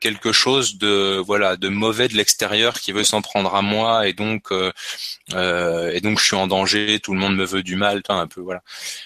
quelque 0.00 0.32
chose 0.32 0.78
de 0.78 1.22
voilà 1.24 1.56
de 1.56 1.68
mauvais 1.68 2.08
de 2.08 2.14
l'extérieur 2.14 2.80
qui 2.80 2.92
veut 2.92 3.04
s'en 3.04 3.22
prendre 3.22 3.54
à 3.54 3.62
moi 3.62 4.06
et 4.06 4.12
donc 4.12 4.52
et 5.32 6.00
donc 6.00 6.18
je 6.20 6.24
suis 6.24 6.36
en 6.36 6.46
danger, 6.46 7.00
tout 7.00 7.14
le 7.14 7.18
monde 7.18 7.36
me 7.36 7.44
veut 7.44 7.62
du 7.62 7.76
mal, 7.76 8.02
un 8.08 8.26
peu 8.26 8.40
voilà. 8.40 8.62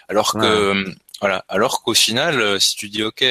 Alors 0.09 0.33
que 0.33 0.85
voilà, 1.21 1.45
alors 1.49 1.83
qu'au 1.83 1.95
final, 1.95 2.61
si 2.61 2.77
tu 2.77 2.89
dis 2.89 3.03
ok 3.03 3.25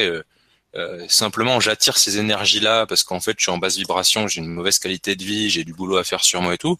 euh, 0.76 1.08
simplement 1.08 1.60
j'attire 1.60 1.98
ces 1.98 2.20
énergies 2.20 2.60
là 2.60 2.86
parce 2.86 3.04
qu'en 3.04 3.20
fait 3.20 3.36
je 3.38 3.44
suis 3.44 3.52
en 3.52 3.58
basse 3.58 3.78
vibration, 3.78 4.28
j'ai 4.28 4.42
une 4.42 4.50
mauvaise 4.50 4.78
qualité 4.78 5.16
de 5.16 5.24
vie, 5.24 5.50
j'ai 5.50 5.64
du 5.64 5.74
boulot 5.74 5.98
à 5.98 6.04
faire 6.04 6.24
sur 6.24 6.42
moi 6.42 6.54
et 6.54 6.58
tout, 6.60 6.78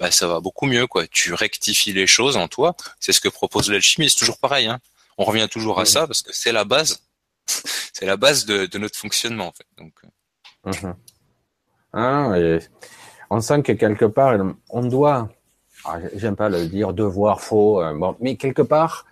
bah 0.00 0.10
ça 0.10 0.26
va 0.26 0.40
beaucoup 0.40 0.66
mieux 0.66 0.86
quoi. 0.86 1.06
Tu 1.06 1.32
rectifies 1.34 1.92
les 1.92 2.08
choses 2.08 2.36
en 2.36 2.48
toi, 2.48 2.74
c'est 2.98 3.12
ce 3.12 3.20
que 3.20 3.28
propose 3.28 3.70
l'alchimie, 3.70 4.10
c'est 4.10 4.18
toujours 4.18 4.38
pareil 4.38 4.66
hein. 4.66 4.80
On 5.16 5.24
revient 5.24 5.48
toujours 5.50 5.78
à 5.78 5.84
ça 5.84 6.06
parce 6.06 6.22
que 6.22 6.32
c'est 6.32 6.50
la 6.50 6.64
base, 6.64 7.02
c'est 7.46 8.06
la 8.06 8.16
base 8.16 8.46
de, 8.46 8.66
de, 8.66 8.78
notre 8.78 8.98
fonctionnement 8.98 9.48
en 9.48 9.52
fait. 9.52 9.66
Donc 9.78 9.92
ah, 11.92 12.32
on 13.30 13.40
sent 13.40 13.62
que 13.62 13.72
quelque 13.72 14.06
part 14.06 14.36
on 14.68 14.82
doit 14.82 15.28
ah, 15.84 15.98
j'aime 16.14 16.36
pas 16.36 16.48
le 16.48 16.66
dire 16.66 16.92
devoir 16.92 17.40
faux 17.40 17.82
euh, 17.82 17.94
bon 17.94 18.16
mais 18.20 18.36
quelque 18.36 18.62
part 18.62 19.06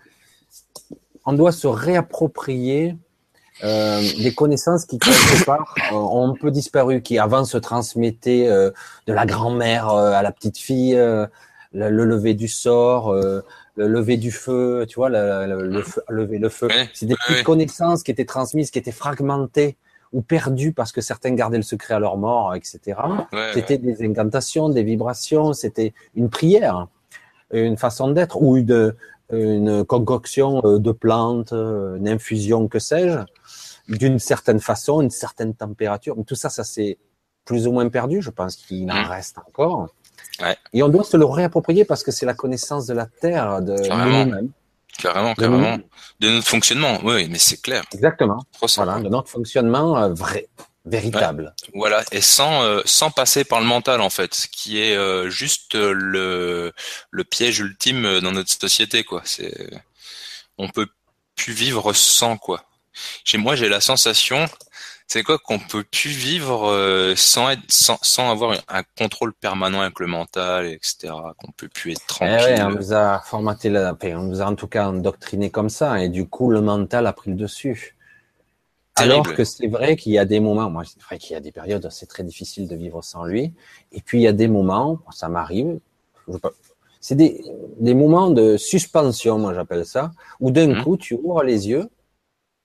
on 1.24 1.32
doit 1.32 1.52
se 1.52 1.66
réapproprier 1.66 2.97
euh, 3.64 4.02
des 4.22 4.34
connaissances 4.34 4.84
qui 4.84 4.98
quelque 4.98 5.44
part 5.44 5.74
euh, 5.92 5.96
ont 5.96 6.30
un 6.30 6.34
peu 6.34 6.50
disparu, 6.50 7.02
qui 7.02 7.18
avant 7.18 7.44
se 7.44 7.58
transmettaient 7.58 8.46
euh, 8.48 8.70
de 9.06 9.12
la 9.12 9.26
grand-mère 9.26 9.90
euh, 9.90 10.12
à 10.12 10.22
la 10.22 10.30
petite 10.32 10.58
fille, 10.58 10.94
le, 10.94 11.88
lever 11.90 12.34
du 12.34 12.48
sort, 12.48 13.12
le 13.12 13.42
lever 13.76 14.16
du 14.16 14.30
feu, 14.30 14.86
tu 14.88 14.96
vois, 14.96 15.08
le, 15.08 15.62
le, 15.68 15.82
feu, 15.82 16.02
lever 16.08 16.38
le 16.38 16.48
feu. 16.48 16.68
C'est 16.94 17.06
des 17.06 17.16
petites 17.16 17.44
connaissances 17.44 18.02
qui 18.02 18.10
étaient 18.10 18.24
transmises, 18.24 18.70
qui 18.70 18.78
étaient 18.78 18.92
fragmentées 18.92 19.76
ou 20.12 20.22
perdues 20.22 20.72
parce 20.72 20.90
que 20.90 21.00
certains 21.02 21.32
gardaient 21.32 21.58
le 21.58 21.62
secret 21.62 21.94
à 21.94 21.98
leur 21.98 22.16
mort, 22.16 22.54
etc. 22.54 22.98
c'était 23.52 23.76
des 23.76 24.02
incantations, 24.02 24.70
des 24.70 24.82
vibrations, 24.82 25.52
c'était 25.52 25.92
une 26.14 26.30
prière, 26.30 26.86
une 27.52 27.76
façon 27.76 28.10
d'être 28.12 28.40
ou 28.40 28.56
une, 28.56 28.94
une 29.30 29.84
concoction 29.84 30.62
de 30.62 30.92
plantes, 30.92 31.52
une 31.52 32.08
infusion, 32.08 32.68
que 32.68 32.78
sais-je 32.78 33.18
d'une 33.89 34.18
certaine 34.18 34.60
façon, 34.60 35.00
une 35.00 35.10
certaine 35.10 35.55
température. 35.55 36.17
Mais 36.17 36.25
tout 36.25 36.34
ça, 36.34 36.50
ça 36.50 36.65
c'est 36.65 36.99
plus 37.44 37.67
ou 37.67 37.73
moins 37.73 37.89
perdu. 37.89 38.23
Je 38.23 38.31
pense 38.31 38.57
qu'il 38.57 38.91
en 38.91 39.02
mmh. 39.02 39.07
reste 39.07 39.39
encore. 39.39 39.89
Ouais. 40.41 40.57
Et 40.73 40.83
on 40.83 40.89
doit 40.89 41.05
se 41.05 41.17
le 41.17 41.25
réapproprier 41.25 41.84
parce 41.84 42.02
que 42.02 42.10
c'est 42.10 42.26
la 42.26 42.34
connaissance 42.34 42.86
de 42.86 42.94
la 42.94 43.07
Terre, 43.07 43.62
de 43.62 43.73
nous-mêmes. 43.73 44.50
Carrément, 44.99 45.34
carrément. 45.34 45.78
De, 46.20 46.28
notre 46.28 46.49
fonctionnement, 46.49 46.99
oui, 47.05 47.28
mais 47.31 47.39
c'est 47.39 47.62
clair. 47.62 47.84
Exactement. 47.92 48.44
Voilà, 48.76 48.99
de 48.99 49.08
notre 49.08 49.28
fonctionnement 49.28 49.97
euh, 49.97 50.08
vrai, 50.12 50.49
véritable. 50.84 51.55
Voilà, 51.73 52.02
et 52.10 52.20
sans 52.20 52.62
euh, 52.65 52.83
sans 52.84 53.10
passer 53.10 53.44
par 53.44 53.60
le 53.60 53.67
mental 53.67 54.00
en 54.00 54.10
fait, 54.10 54.34
ce 54.34 54.49
qui 54.49 54.81
est 54.81 54.97
euh, 54.97 55.31
juste 55.31 55.75
le 55.75 56.73
le 57.10 57.25
piège 57.25 57.60
ultime 57.60 58.20
dans 58.20 58.33
notre 58.33 58.50
société 58.50 59.05
quoi. 59.05 59.23
C'est 59.25 59.70
on 60.58 60.68
peut 60.68 60.89
plus 61.36 61.52
vivre 61.52 61.92
sans 61.92 62.36
quoi. 62.36 62.65
Chez 63.25 63.39
moi, 63.39 63.57
j'ai 63.57 63.68
la 63.68 63.81
sensation, 63.81 64.47
c'est 65.07 65.23
quoi 65.23 65.39
qu'on 65.39 65.59
peut 65.59 65.85
plus 65.85 66.10
vivre 66.10 66.68
euh, 66.68 67.15
sans 67.17 67.51
être, 67.51 67.62
sans, 67.68 67.99
sans 68.02 68.31
avoir 68.31 68.59
un 68.68 68.83
contrôle 68.99 69.33
permanent 69.33 69.81
avec 69.81 69.99
le 70.01 70.07
mental, 70.07 70.67
etc. 70.67 71.12
Qu'on 71.39 71.51
peut 71.52 71.68
plus 71.68 71.93
être 71.93 72.07
tranquille. 72.07 72.57
Eh 72.59 72.62
on 72.62 72.70
nous 72.70 72.93
a 72.93 73.20
formaté 73.20 73.70
la, 73.70 73.97
on 74.02 74.23
nous 74.23 74.43
a 74.43 74.44
en 74.44 74.55
tout 74.55 74.67
cas 74.67 74.89
endoctriné 74.89 75.51
comme 75.51 75.70
ça, 75.70 76.02
et 76.02 76.09
du 76.09 76.28
coup, 76.28 76.51
le 76.51 76.60
mental 76.60 77.07
a 77.07 77.12
pris 77.12 77.31
le 77.31 77.36
dessus. 77.36 77.97
Alors 78.97 79.23
que 79.23 79.44
c'est 79.44 79.68
vrai 79.68 79.97
qu'il 79.97 80.12
y 80.12 80.18
a 80.18 80.25
des 80.25 80.41
moments, 80.41 80.68
moi, 80.70 80.83
c'est 80.85 81.01
vrai 81.01 81.18
qu'il 81.18 81.35
y 81.35 81.36
a 81.36 81.41
des 81.41 81.52
périodes, 81.52 81.89
c'est 81.91 82.07
très 82.07 82.25
difficile 82.25 82.67
de 82.67 82.75
vivre 82.77 83.02
sans 83.02 83.25
lui. 83.25 83.55
Et 83.93 84.01
puis 84.01 84.18
il 84.18 84.23
y 84.23 84.27
a 84.27 84.33
des 84.33 84.49
moments, 84.49 84.99
ça 85.12 85.28
m'arrive, 85.28 85.78
c'est 87.01 87.15
des, 87.15 87.41
des 87.78 87.94
moments 87.94 88.31
de 88.31 88.57
suspension, 88.57 89.39
moi 89.39 89.55
j'appelle 89.55 89.86
ça, 89.86 90.10
où 90.41 90.51
d'un 90.51 90.75
mmh. 90.75 90.85
coup 90.85 90.97
tu 90.97 91.15
ouvres 91.15 91.44
les 91.44 91.68
yeux 91.68 91.89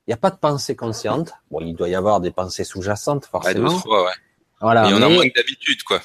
il 0.05 0.09
n'y 0.09 0.13
a 0.13 0.17
pas 0.17 0.31
de 0.31 0.37
pensée 0.37 0.75
consciente. 0.75 1.31
Bon, 1.49 1.61
il 1.61 1.75
doit 1.75 1.87
y 1.87 1.95
avoir 1.95 2.19
des 2.19 2.31
pensées 2.31 2.65
sous-jacentes, 2.65 3.25
forcément. 3.25 3.73
Ouais, 3.73 3.79
fois, 3.79 4.05
ouais. 4.05 4.11
Voilà. 4.59 4.85
Il 4.87 4.91
y 4.91 4.93
en 4.93 5.01
a 5.01 5.09
moins 5.09 5.27
que 5.27 5.33
d'habitude, 5.33 5.83
quoi. 5.83 6.01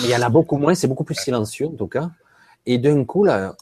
Il 0.00 0.06
y 0.06 0.16
en 0.16 0.22
a 0.22 0.30
beaucoup 0.30 0.56
moins, 0.56 0.74
c'est 0.74 0.88
beaucoup 0.88 1.04
plus 1.04 1.14
silencieux, 1.14 1.66
en 1.66 1.76
tout 1.76 1.86
cas. 1.86 2.10
Et 2.64 2.78
d'un 2.78 3.04
coup, 3.04 3.24
là, 3.24 3.54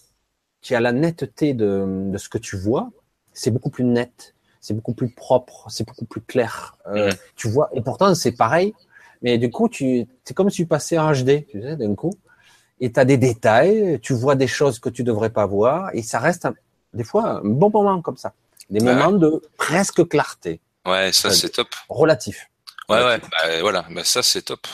tu 0.61 0.75
as 0.75 0.81
la 0.81 0.93
netteté 0.93 1.55
de, 1.55 1.85
de 2.11 2.19
ce 2.19 2.29
que 2.29 2.39
tu 2.39 2.57
vois, 2.57 2.91
c'est 3.33 3.51
beaucoup 3.51 3.71
plus 3.71 3.85
net, 3.85 4.35
c'est 4.61 4.75
beaucoup 4.75 4.95
plus 4.95 5.09
propre, 5.09 5.67
c'est 5.71 5.87
beaucoup 5.87 6.05
plus 6.05 6.21
clair. 6.21 6.77
Euh, 6.87 7.11
Tu 7.35 7.49
vois, 7.49 7.69
et 7.73 7.81
pourtant, 7.81 8.15
c'est 8.15 8.33
pareil. 8.33 8.75
Mais 9.23 9.39
du 9.39 9.51
coup, 9.51 9.69
tu, 9.69 10.07
c'est 10.25 10.35
comme 10.35 10.51
si 10.51 10.59
tu 10.59 10.67
passais 10.67 10.99
en 10.99 11.13
HD, 11.13 11.47
tu 11.49 11.61
sais, 11.61 11.77
d'un 11.77 11.95
coup. 11.95 12.13
Et 12.79 12.93
tu 12.93 13.01
as 13.01 13.05
des 13.05 13.19
détails, 13.19 13.99
tu 14.01 14.15
vois 14.15 14.37
des 14.37 14.47
choses 14.47 14.79
que 14.79 14.89
tu 14.89 15.03
devrais 15.03 15.31
pas 15.31 15.47
voir, 15.47 15.91
et 15.95 16.03
ça 16.03 16.19
reste, 16.19 16.49
des 16.95 17.05
fois, 17.05 17.41
un 17.41 17.45
bon 17.45 17.71
moment 17.71 18.01
comme 18.01 18.17
ça 18.17 18.33
des 18.71 18.81
moments 18.81 19.13
de 19.13 19.43
presque 19.57 20.09
clarté. 20.09 20.61
Ouais, 20.87 21.13
ça 21.13 21.31
c'est 21.31 21.51
top. 21.51 21.69
Relatif. 21.89 22.49
Ouais, 22.89 23.05
ouais, 23.05 23.19
bah, 23.19 23.61
voilà, 23.61 23.87
bah, 23.91 24.05
ça 24.05 24.23
c'est 24.23 24.43
top. 24.43 24.67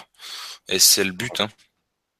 Et 0.68 0.78
c'est 0.78 1.05
le 1.05 1.12
but. 1.12 1.41
Hein. 1.41 1.49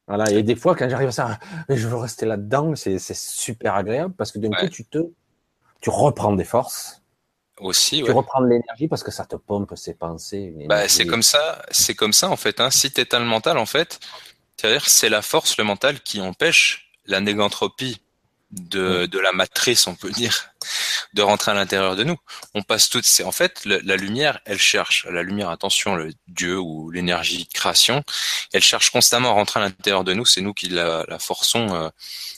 Voilà, 0.09 0.31
et 0.31 0.43
des 0.43 0.57
fois 0.57 0.75
quand 0.77 0.89
j'arrive 0.89 1.09
à 1.09 1.13
ça, 1.13 1.39
je 1.69 1.89
veux 1.89 1.97
rester 1.97 2.27
là-dedans, 2.27 2.75
c'est 2.77 2.99
super 3.15 3.75
agréable 3.75 4.15
parce 4.17 4.33
que 4.33 4.39
d'un 4.39 4.51
coup 4.51 4.69
tu 4.69 4.85
te, 4.85 4.99
tu 5.81 5.91
reprends 5.91 6.33
des 6.33 6.45
forces. 6.45 7.03
Aussi, 7.59 8.03
tu 8.03 8.11
reprends 8.11 8.43
de 8.43 8.49
l'énergie 8.49 8.87
parce 8.87 9.03
que 9.03 9.11
ça 9.11 9.25
te 9.25 9.35
pompe 9.35 9.73
ses 9.77 9.95
pensées. 9.95 10.55
Bah, 10.69 10.89
c'est 10.89 11.07
comme 11.07 11.23
ça, 11.23 11.65
c'est 11.71 11.95
comme 11.95 12.13
ça 12.13 12.29
en 12.29 12.37
fait. 12.37 12.61
Hein. 12.61 12.71
Si 12.71 12.93
t'éteins 12.93 13.21
le 13.21 13.25
mental, 13.25 13.57
en 13.57 13.67
fait, 13.67 13.99
c'est-à-dire 14.57 14.87
c'est 14.89 15.09
la 15.09 15.23
force, 15.23 15.57
le 15.57 15.65
mental 15.65 16.01
qui 16.01 16.21
empêche 16.21 16.93
la 17.07 17.21
négantropie 17.21 18.03
de, 18.51 19.07
de 19.07 19.19
la 19.19 19.33
matrice, 19.33 19.87
on 19.87 19.95
peut 19.95 20.11
dire, 20.11 20.51
de 21.17 21.23
rentrer 21.23 21.51
à 21.51 21.55
l'intérieur 21.55 21.97
de 21.97 22.05
nous. 22.05 22.17
On 22.55 22.63
passe 22.63 22.89
toutes 22.89 23.07
ces, 23.07 23.25
en 23.25 23.33
fait, 23.33 23.65
la 23.65 23.97
lumière, 23.97 24.39
elle 24.45 24.59
cherche, 24.59 25.07
la 25.11 25.23
lumière, 25.23 25.49
attention, 25.49 25.97
le 25.97 26.13
Dieu 26.29 26.59
ou 26.59 26.91
l'énergie 26.91 27.45
de 27.45 27.53
création, 27.53 28.05
elle 28.53 28.63
cherche 28.63 28.91
constamment 28.91 29.31
à 29.31 29.33
rentrer 29.33 29.61
à 29.61 29.65
l'intérieur 29.65 30.05
de 30.05 30.13
nous. 30.13 30.27
C'est 30.27 30.43
nous 30.43 30.53
qui 30.53 30.69
la, 30.69 31.05
la 31.09 31.19
forçons, 31.19 31.75
euh, 31.75 31.89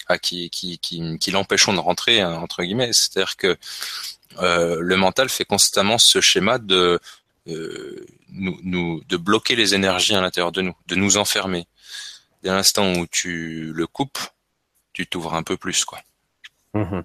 à 0.06 0.18
qui, 0.18 0.48
qui, 0.48 0.78
qui, 0.78 1.18
qui 1.18 1.30
l'empêchons 1.32 1.74
de 1.74 1.80
rentrer 1.80 2.20
hein, 2.20 2.34
entre 2.36 2.62
guillemets. 2.62 2.92
C'est-à-dire 2.92 3.36
que 3.36 3.58
euh, 4.38 4.78
le 4.80 4.96
mental 4.96 5.28
fait 5.28 5.44
constamment 5.44 5.98
ce 5.98 6.20
schéma 6.20 6.58
de 6.58 7.00
euh, 7.48 8.06
nous, 8.30 8.58
nous, 8.62 9.02
de 9.08 9.16
bloquer 9.16 9.56
les 9.56 9.74
énergies 9.74 10.14
à 10.14 10.20
l'intérieur 10.20 10.52
de 10.52 10.62
nous, 10.62 10.76
de 10.86 10.94
nous 10.94 11.16
enfermer. 11.16 11.66
Dès 12.44 12.50
l'instant 12.50 12.92
où 12.92 13.06
tu 13.06 13.72
le 13.74 13.86
coupes, 13.88 14.20
tu 14.92 15.06
t'ouvres 15.08 15.34
un 15.34 15.42
peu 15.42 15.56
plus, 15.56 15.84
quoi. 15.84 16.00
Mhm. 16.74 17.02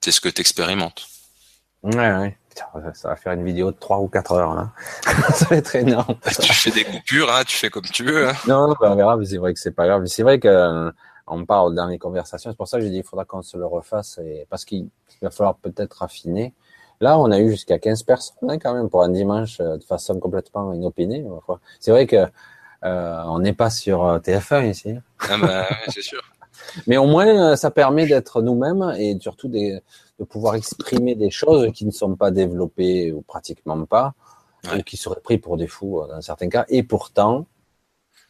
C'est 0.00 0.12
ce 0.12 0.20
que 0.20 0.28
tu 0.28 0.40
expérimentes. 0.40 1.06
Ouais, 1.82 2.12
ouais. 2.12 2.36
Ça 2.94 3.08
va 3.08 3.16
faire 3.16 3.32
une 3.32 3.44
vidéo 3.44 3.70
de 3.70 3.76
3 3.76 3.98
ou 4.00 4.08
4 4.08 4.32
heures. 4.32 4.50
Hein. 4.50 4.72
ça 5.34 5.46
va 5.46 5.56
être 5.56 5.74
énorme. 5.76 6.16
tu 6.42 6.52
fais 6.52 6.70
des 6.70 6.84
coupures, 6.84 7.32
hein, 7.32 7.42
tu 7.46 7.56
fais 7.56 7.70
comme 7.70 7.84
tu 7.84 8.04
veux. 8.04 8.28
Hein. 8.28 8.32
Non, 8.46 8.74
on 8.80 8.94
verra, 8.94 9.16
mais 9.16 9.26
c'est 9.26 9.38
vrai 9.38 9.54
que 9.54 9.60
c'est 9.60 9.70
pas 9.70 9.86
grave. 9.86 10.04
C'est 10.06 10.22
vrai 10.22 10.38
que 10.38 10.48
euh, 10.48 10.90
on 11.26 11.44
parle 11.44 11.74
dans 11.74 11.86
les 11.86 11.98
conversations. 11.98 12.50
C'est 12.50 12.56
pour 12.56 12.68
ça 12.68 12.78
que 12.78 12.84
j'ai 12.84 12.90
dit 12.90 12.98
il 12.98 13.04
faudra 13.04 13.24
qu'on 13.24 13.42
se 13.42 13.56
le 13.56 13.66
refasse 13.66 14.18
et 14.18 14.46
parce 14.50 14.64
qu'il 14.64 14.88
va 15.22 15.30
falloir 15.30 15.56
peut-être 15.56 16.02
affiner. 16.02 16.54
Là, 17.00 17.18
on 17.18 17.30
a 17.30 17.38
eu 17.38 17.50
jusqu'à 17.50 17.78
15 17.78 18.02
personnes 18.02 18.50
hein, 18.50 18.58
quand 18.58 18.74
même 18.74 18.90
pour 18.90 19.02
un 19.02 19.08
dimanche 19.08 19.58
euh, 19.60 19.78
de 19.78 19.84
façon 19.84 20.18
complètement 20.18 20.72
inopinée. 20.72 21.24
C'est 21.78 21.92
vrai 21.92 22.06
que 22.06 22.26
euh, 22.84 23.22
on 23.26 23.38
n'est 23.38 23.52
pas 23.52 23.70
sur 23.70 24.18
TF1 24.18 24.70
ici. 24.70 24.94
Ah 25.20 25.38
bah, 25.38 25.66
c'est 25.88 26.02
sûr. 26.02 26.22
Mais 26.86 26.96
au 26.96 27.06
moins, 27.06 27.56
ça 27.56 27.70
permet 27.70 28.06
d'être 28.06 28.42
nous-mêmes 28.42 28.94
et 28.98 29.16
surtout 29.20 29.48
de 29.48 29.82
pouvoir 30.28 30.54
exprimer 30.54 31.14
des 31.14 31.30
choses 31.30 31.70
qui 31.72 31.86
ne 31.86 31.90
sont 31.90 32.14
pas 32.16 32.30
développées 32.30 33.12
ou 33.12 33.22
pratiquement 33.22 33.84
pas, 33.86 34.14
ou 34.74 34.82
qui 34.82 34.96
seraient 34.96 35.20
pris 35.22 35.38
pour 35.38 35.56
des 35.56 35.66
fous 35.66 36.02
dans 36.08 36.20
certains 36.20 36.48
cas, 36.48 36.64
et 36.68 36.82
pourtant, 36.82 37.46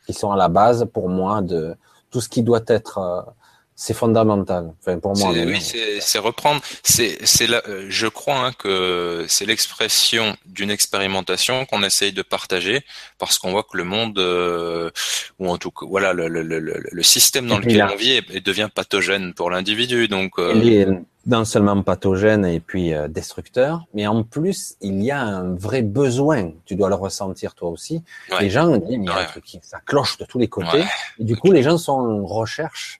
qui 0.07 0.13
sont 0.13 0.31
à 0.31 0.37
la 0.37 0.49
base 0.49 0.87
pour 0.93 1.09
moi 1.09 1.43
de 1.43 1.77
tout 2.11 2.21
ce 2.21 2.29
qui 2.29 2.43
doit 2.43 2.65
être 2.67 3.35
c'est 3.83 3.95
fondamental. 3.95 4.75
Enfin, 4.79 4.99
pour 4.99 5.17
moi. 5.17 5.31
Oui, 5.31 5.59
c'est 6.01 6.19
reprendre. 6.19 6.61
C'est, 6.83 7.17
c'est 7.25 7.49
euh, 7.49 7.87
je 7.89 8.09
crois 8.09 8.37
hein, 8.37 8.53
que 8.53 9.25
c'est 9.27 9.47
l'expression 9.47 10.37
d'une 10.45 10.71
expérimentation 10.71 11.65
qu'on 11.65 11.83
essaye 11.83 12.13
de 12.13 12.21
partager 12.21 12.85
parce 13.17 13.39
qu'on 13.39 13.53
voit 13.53 13.63
que 13.63 13.79
le 13.79 13.85
monde, 13.85 14.19
euh, 14.19 14.91
ou 15.39 15.49
en 15.49 15.57
tout 15.57 15.71
cas, 15.71 15.87
voilà, 15.89 16.13
le, 16.13 16.29
le, 16.29 16.43
le, 16.43 16.61
le 16.61 17.03
système 17.03 17.47
dans 17.47 17.59
lequel 17.59 17.89
on 17.91 17.97
vit 17.97 18.11
est, 18.11 18.45
devient 18.45 18.69
pathogène 18.73 19.33
pour 19.33 19.49
l'individu. 19.49 20.09
Donc, 20.09 20.33
euh... 20.39 20.53
il 20.57 20.71
est 20.75 20.87
non 21.27 21.47
seulement 21.47 21.83
pathogène 21.83 22.45
et 22.45 22.61
puis 22.61 22.93
euh, 22.93 23.09
destructeur, 23.09 23.87
mais 23.95 24.07
en 24.07 24.25
plus 24.25 24.77
il 24.83 25.03
y 25.03 25.11
a 25.11 25.23
un 25.23 25.55
vrai 25.55 25.81
besoin. 25.81 26.51
Tu 26.67 26.77
dois 26.77 26.91
le 26.91 26.97
ressentir 26.97 27.55
toi 27.55 27.71
aussi. 27.71 28.03
Les 28.41 28.51
gens 28.51 28.77
disent 28.77 28.99
mais 28.99 29.61
ça 29.63 29.81
cloche 29.87 30.19
de 30.19 30.27
tous 30.27 30.39
les 30.39 30.49
côtés. 30.49 30.85
Et 31.19 31.25
du 31.25 31.37
coup, 31.37 31.51
les 31.51 31.63
gens 31.63 31.79
sont 31.79 31.93
en 31.93 32.27
recherche 32.27 33.00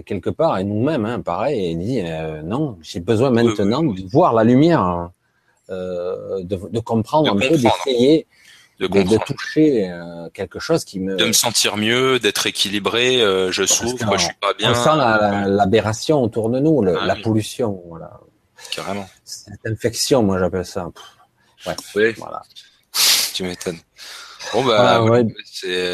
quelque 0.00 0.30
part, 0.30 0.58
et 0.58 0.64
nous-mêmes, 0.64 1.04
hein, 1.04 1.20
pareil, 1.20 1.66
et 1.66 1.74
dit 1.74 2.00
euh, 2.00 2.42
non, 2.42 2.78
j'ai 2.80 3.00
besoin 3.00 3.30
maintenant 3.30 3.82
de 3.82 4.02
voir 4.10 4.32
la 4.32 4.44
lumière, 4.44 5.10
euh, 5.68 6.42
de, 6.42 6.58
de, 6.70 6.80
comprendre 6.80 7.30
un 7.30 7.36
peu, 7.36 7.56
d'essayer, 7.56 8.26
de, 8.80 8.86
de, 8.86 9.24
toucher 9.24 9.90
euh, 9.90 10.28
quelque 10.32 10.58
chose 10.58 10.84
qui 10.84 10.98
me... 10.98 11.16
De 11.16 11.26
me 11.26 11.32
sentir 11.32 11.76
mieux, 11.76 12.18
d'être 12.18 12.46
équilibré, 12.46 13.18
je 13.50 13.66
souffre, 13.66 14.16
je 14.16 14.24
suis 14.24 14.34
pas 14.40 14.54
bien. 14.54 14.70
On 14.70 14.74
sent 14.74 14.96
l'aberration 15.50 16.22
autour 16.22 16.48
de 16.48 16.58
nous, 16.58 16.82
le, 16.82 16.96
ah 16.98 17.06
la 17.06 17.16
pollution, 17.16 17.82
voilà. 17.86 18.18
Carrément. 18.70 19.08
Cette 19.24 19.66
infection, 19.66 20.22
moi 20.22 20.38
j'appelle 20.38 20.64
ça. 20.64 20.90
Ouais, 21.66 21.74
oui. 21.96 22.14
voilà. 22.16 22.42
Tu 23.34 23.42
m'étonnes. 23.42 23.78
Bon 24.52 24.64
bah, 24.64 25.04
ah, 25.04 25.22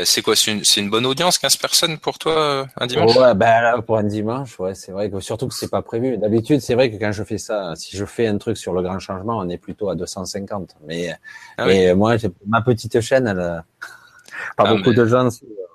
c'est 0.04 0.22
quoi 0.22 0.34
C'est 0.34 0.52
une, 0.52 0.62
une, 0.76 0.90
bonne 0.90 1.06
audience, 1.06 1.38
15 1.38 1.56
personnes 1.56 1.98
pour 1.98 2.18
toi 2.18 2.66
un 2.76 2.86
dimanche? 2.86 3.16
Ouais, 3.16 3.34
bah 3.34 3.60
là 3.60 3.82
pour 3.82 3.98
un 3.98 4.04
dimanche, 4.04 4.58
ouais, 4.58 4.74
c'est 4.74 4.92
vrai 4.92 5.10
que 5.10 5.20
surtout 5.20 5.48
que 5.48 5.54
c'est 5.54 5.70
pas 5.70 5.82
prévu. 5.82 6.18
D'habitude, 6.18 6.60
c'est 6.60 6.74
vrai 6.74 6.90
que 6.90 6.96
quand 6.96 7.12
je 7.12 7.22
fais 7.24 7.38
ça, 7.38 7.74
si 7.76 7.96
je 7.96 8.04
fais 8.04 8.26
un 8.26 8.38
truc 8.38 8.56
sur 8.56 8.72
le 8.72 8.82
grand 8.82 8.98
changement, 8.98 9.38
on 9.38 9.48
est 9.48 9.58
plutôt 9.58 9.90
à 9.90 9.94
250. 9.94 10.76
Mais, 10.86 11.14
ah 11.56 11.66
mais 11.66 11.94
moi, 11.94 12.16
ma 12.46 12.62
petite 12.62 13.00
chaîne, 13.00 13.26
elle, 13.26 13.40
a 13.40 13.64
pas 14.56 14.64
ah, 14.66 14.74
beaucoup 14.74 14.92
de 14.92 15.06
gens. 15.06 15.28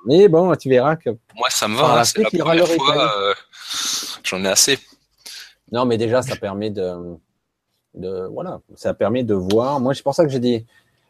Mais 0.05 0.27
bon, 0.27 0.53
tu 0.55 0.69
verras 0.69 0.95
que. 0.95 1.11
Moi, 1.35 1.49
ça 1.49 1.67
me 1.67 1.77
va. 1.77 2.03
C'est 2.03 2.21
la 2.21 2.29
première 2.43 2.67
fois. 2.67 3.13
Euh, 3.17 3.33
J'en 4.23 4.43
ai 4.43 4.49
assez. 4.49 4.79
Non, 5.71 5.85
mais 5.85 5.97
déjà, 5.97 6.21
ça 6.21 6.35
permet 6.35 6.69
de, 6.69 7.17
de, 7.95 8.27
voilà, 8.31 8.59
ça 8.75 8.93
permet 8.93 9.23
de 9.23 9.33
voir. 9.33 9.79
Moi, 9.79 9.93
c'est 9.93 10.03
pour 10.03 10.13
ça 10.13 10.23
que 10.23 10.29
j'ai 10.29 10.39
dit 10.39 10.65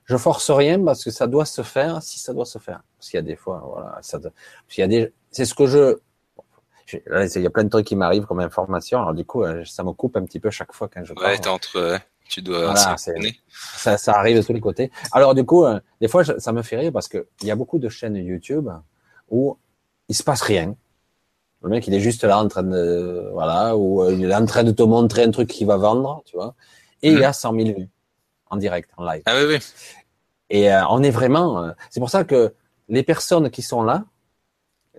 je 0.06 0.17
force 0.17 0.51
rien 0.51 0.83
parce 0.83 1.03
que 1.03 1.11
ça 1.11 1.27
doit 1.27 1.45
se 1.45 1.61
faire 1.61 2.01
si 2.01 2.19
ça 2.19 2.33
doit 2.33 2.45
se 2.45 2.59
faire. 2.59 2.83
Parce 2.98 3.09
qu'il 3.09 3.17
y 3.17 3.19
a 3.19 3.23
des 3.23 3.35
fois, 3.35 3.64
voilà, 3.65 3.99
ça, 4.01 4.19
il 4.77 4.80
y 4.80 4.83
a 4.83 4.88
des, 4.88 5.14
c'est 5.32 5.45
ce 5.45 5.53
que 5.53 5.65
je, 5.65 5.98
là, 7.07 7.25
il 7.25 7.41
y 7.41 7.45
a 7.45 7.49
plein 7.49 7.64
de 7.64 7.69
trucs 7.69 7.88
qui 7.88 7.95
m'arrivent 7.95 8.25
comme 8.25 8.40
information. 8.40 8.99
Alors 8.99 9.14
du 9.14 9.25
coup, 9.25 9.43
euh, 9.43 9.64
ça 9.65 9.83
me 9.83 9.91
coupe 9.91 10.17
un 10.17 10.25
petit 10.25 10.40
peu 10.40 10.49
chaque 10.49 10.73
fois 10.73 10.90
quand 10.93 11.03
je. 11.03 11.14
Ouais, 11.14 11.38
t'es 11.38 11.49
entre, 11.49 11.99
tu 12.27 12.41
dois. 12.41 12.65
Voilà, 12.65 12.98
ça, 12.98 13.98
ça 13.98 14.14
arrive 14.14 14.38
de 14.38 14.41
tous 14.41 14.53
les 14.53 14.61
côtés. 14.61 14.91
Alors 15.11 15.35
du 15.35 15.45
coup, 15.45 15.65
euh, 15.65 15.80
des 16.01 16.07
fois, 16.07 16.23
ça 16.23 16.51
me 16.51 16.61
fait 16.61 16.77
rire 16.77 16.91
parce 16.91 17.07
que 17.07 17.27
il 17.41 17.48
y 17.48 17.51
a 17.51 17.56
beaucoup 17.56 17.80
de 17.80 17.90
chaînes 17.90 18.15
YouTube 18.15 18.69
où 19.30 19.57
il 20.09 20.15
se 20.15 20.23
passe 20.23 20.41
rien. 20.41 20.75
Le 21.61 21.69
mec, 21.69 21.88
il 21.88 21.93
est 21.93 22.01
juste 22.01 22.25
là 22.25 22.40
en 22.40 22.48
train 22.49 22.64
de, 22.64 23.30
voilà, 23.32 23.77
ou 23.77 24.03
euh, 24.03 24.14
il 24.14 24.30
est 24.30 24.35
en 24.35 24.45
train 24.45 24.65
de 24.65 24.72
te 24.72 24.83
montrer 24.83 25.23
un 25.23 25.32
truc 25.32 25.49
qu'il 25.49 25.65
va 25.65 25.77
vendre, 25.77 26.22
tu 26.25 26.35
vois, 26.35 26.56
et 27.01 27.11
il 27.11 27.19
y 27.19 27.23
a 27.23 27.32
100 27.32 27.53
000 27.53 27.80
vues 27.80 27.90
en 28.53 28.57
direct, 28.57 28.90
en 28.98 29.03
live. 29.06 29.23
Ah 29.25 29.33
oui, 29.35 29.45
oui. 29.48 29.57
Et 30.49 30.72
euh, 30.72 30.85
on 30.90 31.01
est 31.03 31.09
vraiment. 31.09 31.64
Euh, 31.64 31.72
c'est 31.90 31.99
pour 31.99 32.09
ça 32.09 32.23
que 32.23 32.53
les 32.88 33.03
personnes 33.03 33.49
qui 33.49 33.61
sont 33.61 33.83
là, 33.83 34.03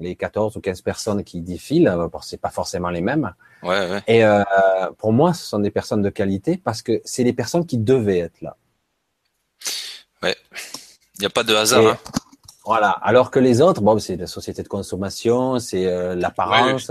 les 0.01 0.17
14 0.17 0.57
ou 0.57 0.61
15 0.61 0.81
personnes 0.83 1.23
qui 1.23 1.41
défilent, 1.41 1.87
euh, 1.89 2.09
c'est 2.23 2.41
pas 2.41 2.51
forcément 2.51 2.91
les 2.91 3.01
mêmes. 3.01 3.33
Ouais, 3.63 3.89
ouais. 3.91 4.03
Et 4.09 4.25
euh, 4.25 4.43
pour 4.99 5.13
moi, 5.13 5.33
ce 5.35 5.45
sont 5.47 5.61
des 5.61 5.71
personnes 5.71 6.03
de 6.03 6.11
qualité 6.11 6.57
parce 6.57 6.83
que 6.83 7.01
c'est 7.05 7.23
les 7.23 7.33
personnes 7.33 7.65
qui 7.67 7.79
devaient 7.79 8.19
être 8.19 8.41
là. 8.41 8.57
Ouais. 10.23 10.37
Il 11.17 11.21
n'y 11.21 11.27
a 11.27 11.31
pas 11.31 11.45
de 11.45 11.55
hasard. 11.55 11.87
hein. 11.87 11.99
Voilà. 12.67 12.91
Alors 12.91 13.31
que 13.31 13.39
les 13.39 13.61
autres, 13.61 13.83
bon, 13.83 13.99
c'est 14.01 14.17
la 14.17 14.27
société 14.27 14.63
de 14.63 14.69
consommation, 14.69 15.59
c'est 15.61 15.85
l'apparence, 16.17 16.91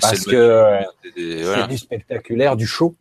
parce 0.00 0.24
que 0.24 0.80
c'est 1.14 1.68
du 1.68 1.78
spectaculaire, 1.78 2.56
du 2.56 2.66
show. 2.66 2.94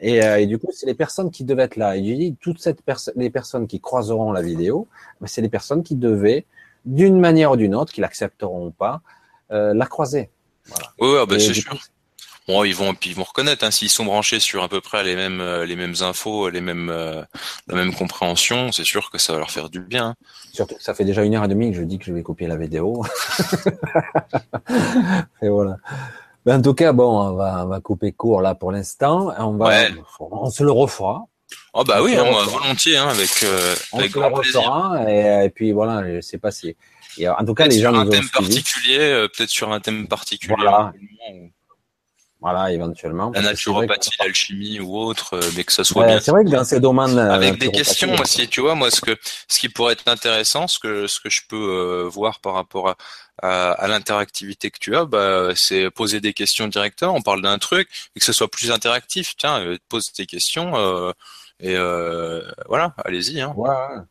Et, 0.00 0.22
euh, 0.22 0.40
et, 0.40 0.46
du 0.46 0.58
coup, 0.58 0.68
c'est 0.72 0.86
les 0.86 0.94
personnes 0.94 1.30
qui 1.30 1.44
devaient 1.44 1.64
être 1.64 1.76
là. 1.76 1.96
Et 1.96 2.04
je 2.04 2.14
dis, 2.14 2.36
toutes 2.40 2.60
cette 2.60 2.80
les 3.16 3.30
personnes 3.30 3.66
qui 3.66 3.80
croiseront 3.80 4.32
la 4.32 4.42
vidéo, 4.42 4.88
ben, 5.20 5.26
c'est 5.26 5.40
les 5.42 5.48
personnes 5.48 5.82
qui 5.82 5.94
devaient, 5.94 6.46
d'une 6.84 7.18
manière 7.18 7.52
ou 7.52 7.56
d'une 7.56 7.74
autre, 7.74 7.92
qui 7.92 8.00
l'accepteront 8.00 8.66
ou 8.66 8.70
pas, 8.70 9.00
euh, 9.52 9.74
la 9.74 9.86
croiser. 9.86 10.30
Voilà. 10.66 10.92
Oui, 10.98 11.26
ben, 11.28 11.38
c'est 11.38 11.54
sûr. 11.54 11.78
Bon, 12.48 12.64
ils 12.64 12.74
vont, 12.74 12.94
puis 12.94 13.10
ils 13.10 13.16
vont 13.16 13.24
reconnaître 13.24 13.62
hein, 13.62 13.70
s'ils 13.70 13.90
sont 13.90 14.06
branchés 14.06 14.40
sur 14.40 14.62
à 14.62 14.70
peu 14.70 14.80
près 14.80 15.04
les 15.04 15.16
mêmes, 15.16 15.42
euh, 15.42 15.66
les 15.66 15.76
mêmes 15.76 15.96
infos, 16.00 16.48
les 16.48 16.62
mêmes, 16.62 16.88
euh, 16.88 17.22
la 17.66 17.74
même 17.74 17.94
compréhension. 17.94 18.72
C'est 18.72 18.86
sûr 18.86 19.10
que 19.10 19.18
ça 19.18 19.34
va 19.34 19.38
leur 19.38 19.50
faire 19.50 19.68
du 19.68 19.80
bien. 19.80 20.14
Surtout 20.54 20.76
que 20.76 20.82
ça 20.82 20.94
fait 20.94 21.04
déjà 21.04 21.24
une 21.24 21.34
heure 21.34 21.44
et 21.44 21.48
demie 21.48 21.70
que 21.70 21.76
je 21.76 21.82
dis 21.82 21.98
que 21.98 22.06
je 22.06 22.12
vais 22.14 22.22
copier 22.22 22.46
la 22.46 22.56
vidéo. 22.56 23.04
et 25.42 25.50
voilà. 25.50 25.76
Ben, 26.48 26.60
en 26.60 26.62
tout 26.62 26.72
cas, 26.72 26.94
bon, 26.94 27.28
on 27.28 27.34
va, 27.34 27.66
on 27.66 27.68
va 27.68 27.80
couper 27.80 28.12
court 28.12 28.40
là 28.40 28.54
pour 28.54 28.72
l'instant. 28.72 29.34
On 29.38 29.58
va, 29.58 29.88
on 30.18 30.48
se 30.48 30.64
le 30.64 30.70
refera. 30.72 31.26
Oh 31.74 31.84
bah 31.84 32.02
oui, 32.02 32.16
on, 32.18 32.42
volontiers, 32.46 32.96
hein, 32.96 33.08
avec, 33.08 33.42
euh, 33.42 33.74
on 33.92 33.98
avec 33.98 34.12
se 34.12 34.18
grand 34.18 34.30
le 34.30 34.34
refera, 34.34 35.10
et, 35.10 35.44
et, 35.44 35.50
puis 35.50 35.72
voilà, 35.72 36.02
je 36.10 36.22
sais 36.22 36.38
pas 36.38 36.50
si. 36.50 36.74
Et 37.18 37.28
en 37.28 37.44
tout 37.44 37.52
cas, 37.52 37.66
les 37.66 37.78
gens 37.78 37.92
sur 37.92 38.00
un 38.00 38.08
thème 38.08 38.30
particulier, 38.30 38.98
euh, 38.98 39.28
peut-être 39.28 39.50
sur 39.50 39.70
un 39.70 39.80
thème 39.80 40.08
particulier. 40.08 40.54
Voilà. 40.56 40.94
Voilà, 42.40 42.72
éventuellement. 42.72 43.32
La 43.34 43.42
naturopathie, 43.42 44.10
l'alchimie 44.20 44.78
ou 44.78 44.96
autre, 44.96 45.34
euh, 45.34 45.50
mais 45.56 45.64
que 45.64 45.72
ça 45.72 45.82
soit 45.82 46.06
bien. 46.06 46.20
C'est 46.20 46.30
vrai 46.30 46.44
que 46.44 46.50
dans 46.50 46.64
ces 46.64 46.78
domaines. 46.78 47.18
Avec 47.18 47.58
des 47.58 47.72
questions 47.72 48.14
aussi, 48.14 48.46
tu 48.48 48.60
vois, 48.60 48.76
moi, 48.76 48.90
ce 48.90 49.00
que, 49.00 49.16
ce 49.48 49.58
qui 49.58 49.68
pourrait 49.68 49.94
être 49.94 50.06
intéressant, 50.06 50.68
ce 50.68 50.78
que, 50.78 51.08
ce 51.08 51.20
que 51.20 51.30
je 51.30 51.42
peux 51.48 51.56
euh, 51.56 52.08
voir 52.08 52.38
par 52.40 52.54
rapport 52.54 52.90
à, 52.90 52.96
à, 53.42 53.72
à 53.72 53.88
l'interactivité 53.88 54.70
que 54.70 54.78
tu 54.78 54.96
as, 54.96 55.04
bah, 55.04 55.50
c'est 55.54 55.90
poser 55.90 56.20
des 56.20 56.32
questions 56.32 56.68
directement. 56.68 57.14
On 57.14 57.22
parle 57.22 57.42
d'un 57.42 57.58
truc 57.58 57.88
et 58.14 58.20
que 58.20 58.24
ce 58.24 58.32
soit 58.32 58.48
plus 58.48 58.70
interactif. 58.70 59.36
Tiens, 59.36 59.60
euh, 59.60 59.78
pose 59.88 60.12
tes 60.12 60.26
questions. 60.26 60.76
Euh, 60.76 61.12
et 61.60 61.74
voilà, 62.68 62.94
allez-y. 63.04 63.40
Hein. 63.40 63.52
Ouais, 63.56 63.68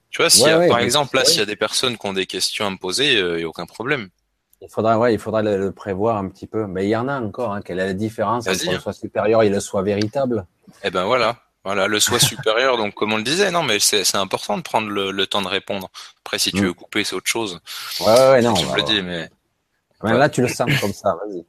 Tu 0.10 0.22
vois, 0.22 0.30
si 0.30 0.44
par 0.44 0.80
exemple 0.80 1.16
là, 1.16 1.24
s'il 1.24 1.40
y 1.40 1.44
a 1.44 1.46
des 1.46 1.56
personnes 1.56 1.98
qui 1.98 2.06
ont 2.06 2.14
des 2.14 2.26
questions 2.26 2.68
à 2.68 2.70
me 2.70 2.78
poser, 2.78 3.14
il 3.14 3.36
n'y 3.36 3.44
a 3.44 3.48
aucun 3.48 3.66
problème. 3.66 4.10
Il 4.62 4.70
faudra, 4.70 4.98
ouais, 4.98 5.14
il 5.14 5.20
faudra 5.20 5.44
le, 5.44 5.72
prévoir 5.72 6.18
un 6.18 6.30
petit 6.30 6.48
peu. 6.48 6.66
Mais 6.68 6.86
il 6.86 6.90
y 6.90 6.96
en 6.96 7.08
a 7.08 7.22
encore. 7.22 7.54
Hein, 7.54 7.62
quelle 7.62 7.80
est 7.80 7.86
la 7.86 7.94
différence 7.94 8.48
entre 8.48 8.72
le 8.72 8.80
soi 8.80 8.94
supérieur 8.94 9.44
et 9.44 9.50
le 9.50 9.60
soi 9.60 9.82
véritable? 9.82 10.46
Eh 10.84 10.90
ben 10.90 11.06
voilà, 11.06 11.38
voilà, 11.68 11.88
le 11.88 12.00
soi 12.00 12.18
supérieur. 12.32 12.78
donc 12.78 12.94
comme 12.94 13.12
on 13.12 13.18
le 13.18 13.24
disait, 13.24 13.52
non, 13.52 13.62
mais 13.62 13.80
c'est 13.82 14.16
important 14.16 14.56
de 14.56 14.62
prendre 14.62 14.88
le, 14.88 15.28
temps 15.28 15.42
de 15.42 15.50
répondre. 15.50 15.90
Après, 16.24 16.40
si 16.40 16.54
tu 16.54 16.62
mm. 16.62 16.66
veux 16.66 16.74
couper, 16.74 17.04
c'est 17.04 17.14
autre 17.14 17.28
chose. 17.28 17.60
Ouais, 18.00 18.08
ouais, 18.08 18.42
non. 18.42 18.54
Tu 18.54 18.66
le 18.74 18.84
dis, 18.84 19.02
mais. 19.02 19.30
là, 20.02 20.30
tu 20.30 20.42
le 20.42 20.48
sens 20.48 20.70
comme 20.80 20.94
ça. 20.94 21.14
Vas-y. 21.16 21.44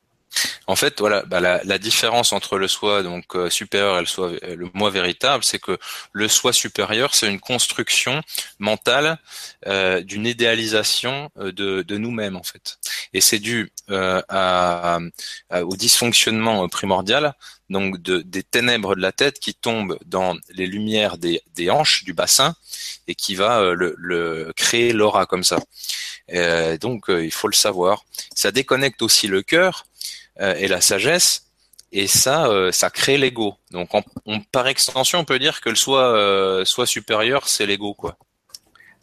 En 0.67 0.77
fait, 0.77 0.99
voilà, 1.01 1.23
bah, 1.23 1.41
la, 1.41 1.79
différence 1.79 2.33
entre 2.33 2.59
le 2.59 2.69
soi 2.69 3.03
donc 3.03 3.37
euh, 3.37 3.51
supérieur 3.51 3.99
et 3.99 4.01
le 4.01 4.07
soi, 4.07 4.33
le 4.43 4.69
moi 4.75 4.91
véritable, 4.91 5.45
c'est 5.45 5.59
que 5.59 5.79
le 6.13 6.29
soi 6.29 6.53
supérieur, 6.53 7.15
c'est 7.15 7.29
une 7.29 7.41
construction 7.41 8.23
mentale 8.59 9.19
euh, 9.67 10.03
d'une 10.03 10.27
idéalisation 10.27 11.31
euh, 11.39 11.53
de, 11.53 11.97
nous-mêmes 11.97 12.37
en 12.37 12.43
fait, 12.43 12.79
et 13.13 13.21
c'est 13.21 13.39
dû 13.39 13.73
euh, 13.91 14.21
au 15.53 15.77
dysfonctionnement 15.77 16.69
primordial 16.69 17.35
donc 17.71 18.01
de, 18.01 18.19
des 18.19 18.43
ténèbres 18.43 18.95
de 18.95 19.01
la 19.01 19.13
tête 19.13 19.41
qui 19.41 19.55
tombent 19.55 19.99
dans 20.07 20.37
les 20.51 20.67
lumières 20.67 21.19
des, 21.19 21.43
hanches 21.71 22.05
du 22.05 22.13
bassin 22.13 22.55
et 23.09 23.15
qui 23.15 23.35
va 23.35 23.75
créer 24.57 24.93
l'aura 24.93 25.27
comme 25.27 25.45
ça. 25.45 25.59
donc 26.81 27.07
il 27.09 27.33
faut 27.33 27.49
le 27.49 27.55
savoir. 27.55 28.05
Ça 28.35 28.53
déconnecte 28.53 29.03
aussi 29.03 29.27
le 29.27 29.43
cœur 29.43 29.85
euh, 29.85 30.28
et 30.39 30.69
la 30.69 30.81
sagesse. 30.81 31.49
Et 31.91 32.07
ça, 32.07 32.49
euh, 32.49 32.71
ça 32.71 32.91
crée 32.91 33.17
l'ego. 33.17 33.55
Donc, 33.71 33.91
on, 34.27 34.41
par 34.53 34.67
extension, 34.67 35.21
on 35.21 35.25
peut 35.25 35.39
dire 35.39 35.61
que 35.61 35.71
le 35.71 35.75
soi, 35.75 36.03
euh, 36.03 36.65
soit 36.65 36.87
supérieur, 36.87 37.49
c'est 37.49 37.67
l'ego, 37.67 37.95
quoi. 37.95 38.17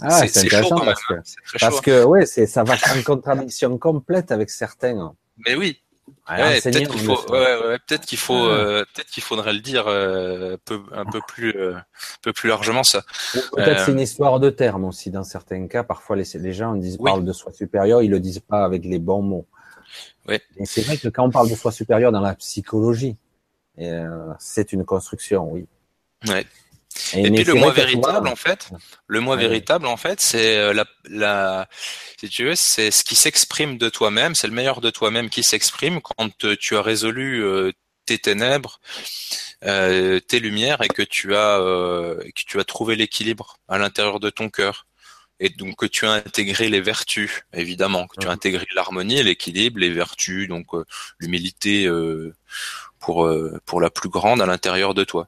Ah, 0.02 0.28
c'est 0.28 0.46
intéressant 0.46 0.80
parce 0.82 1.02
que, 1.04 1.14
parce 1.60 1.82
que 1.82 2.04
ouais, 2.04 2.26
c'est 2.26 2.48
ça 2.48 2.64
va 2.64 2.74
en 2.74 3.02
contradiction 3.04 3.78
complète 3.78 4.32
avec 4.32 4.50
certains. 4.50 5.16
Mais 5.46 5.56
oui. 5.56 5.82
Ouais, 6.30 6.60
peut-être 6.62 6.92
qu'il 6.92 7.00
faut, 7.00 7.32
ouais, 7.32 7.68
ouais, 7.68 7.80
peut-être 7.88 8.06
qu'il 8.06 8.18
faut, 8.18 8.46
euh, 8.46 8.84
peut-être 8.94 9.08
qu'il 9.08 9.24
faudrait 9.24 9.54
le 9.54 9.60
dire 9.60 9.86
euh, 9.88 10.58
peu, 10.66 10.82
un 10.92 11.06
peu 11.06 11.20
plus, 11.28 11.52
euh, 11.56 11.76
un 11.76 11.84
peu 12.22 12.34
plus 12.34 12.50
largement 12.50 12.84
ça. 12.84 13.04
Peut-être 13.54 13.86
c'est 13.86 13.92
une 13.92 14.00
histoire 14.00 14.40
de 14.40 14.50
termes 14.50 14.86
aussi 14.86 15.10
dans 15.10 15.24
certains 15.24 15.68
cas. 15.68 15.84
Parfois 15.84 16.16
les, 16.16 16.26
les 16.36 16.54
gens 16.54 16.76
disent 16.76 16.98
parlent 16.98 17.26
de 17.26 17.34
soi 17.34 17.54
supérieur, 17.54 18.02
ils 18.02 18.12
le 18.12 18.20
disent 18.20 18.40
pas 18.40 18.66
avec 18.66 18.86
les 18.86 19.00
bons 19.00 19.22
mots. 19.22 19.48
Et 20.30 20.66
c'est 20.66 20.82
vrai 20.82 20.98
que 20.98 21.08
quand 21.08 21.26
on 21.26 21.32
parle 21.32 21.50
de 21.50 21.56
soi 21.56 21.72
supérieur 21.72 22.12
dans 22.12 22.22
la 22.22 22.36
psychologie, 22.36 23.16
euh, 23.80 24.34
c'est 24.40 24.74
une 24.74 24.86
construction, 24.86 25.52
oui. 25.52 25.68
Ouais. 26.28 26.45
Et, 27.14 27.30
puis 27.30 27.44
le 27.44 27.54
moi 27.56 27.72
véritable, 27.72 28.28
en 28.28 28.36
fait, 28.36 28.70
le 29.08 29.20
moi 29.20 29.36
véritable, 29.36 29.86
en 29.86 29.98
fait, 29.98 30.22
c'est 30.22 30.58
euh, 30.58 30.74
la, 30.74 30.86
la, 31.10 31.68
si 32.18 32.30
tu 32.30 32.45
veux, 32.45 32.56
c'est 32.56 32.90
ce 32.90 33.04
qui 33.04 33.16
s'exprime 33.16 33.78
de 33.78 33.90
toi-même, 33.90 34.34
c'est 34.34 34.48
le 34.48 34.54
meilleur 34.54 34.82
de 34.82 34.90
toi-même 34.90 35.30
qui 35.30 35.44
s'exprime 35.44 36.00
quand 36.02 36.30
tu 36.58 36.76
as 36.76 36.82
résolu 36.82 37.44
euh, 37.44 37.72
tes 38.06 38.18
ténèbres, 38.18 38.80
euh, 39.66 40.20
tes 40.20 40.40
lumières 40.40 40.82
et 40.82 40.88
que 40.88 41.02
tu 41.02 41.36
as, 41.36 41.60
que 41.60 42.44
tu 42.45 42.60
as 42.60 42.64
trouvé 42.64 42.95
l'équilibre 42.95 43.58
à 43.68 43.78
l'intérieur 43.78 44.20
de 44.20 44.30
ton 44.30 44.50
cœur. 44.50 44.88
Et 45.40 45.50
donc 45.50 45.76
que 45.76 45.86
tu 45.86 46.06
as 46.06 46.12
intégré 46.12 46.70
les 46.70 46.80
vertus, 46.80 47.44
évidemment, 47.54 48.08
que 48.08 48.20
tu 48.22 48.28
as 48.28 48.32
intégré 48.32 48.66
l'harmonie, 48.74 49.22
l'équilibre, 49.22 49.80
les 49.80 49.90
vertus, 49.90 50.48
donc 50.48 50.68
l'humilité 51.20 51.90
pour 53.00 53.30
pour 53.66 53.82
la 53.82 53.90
plus 53.90 54.10
grande 54.10 54.42
à 54.42 54.46
l'intérieur 54.46 54.94
de 54.94 55.04
toi. 55.04 55.28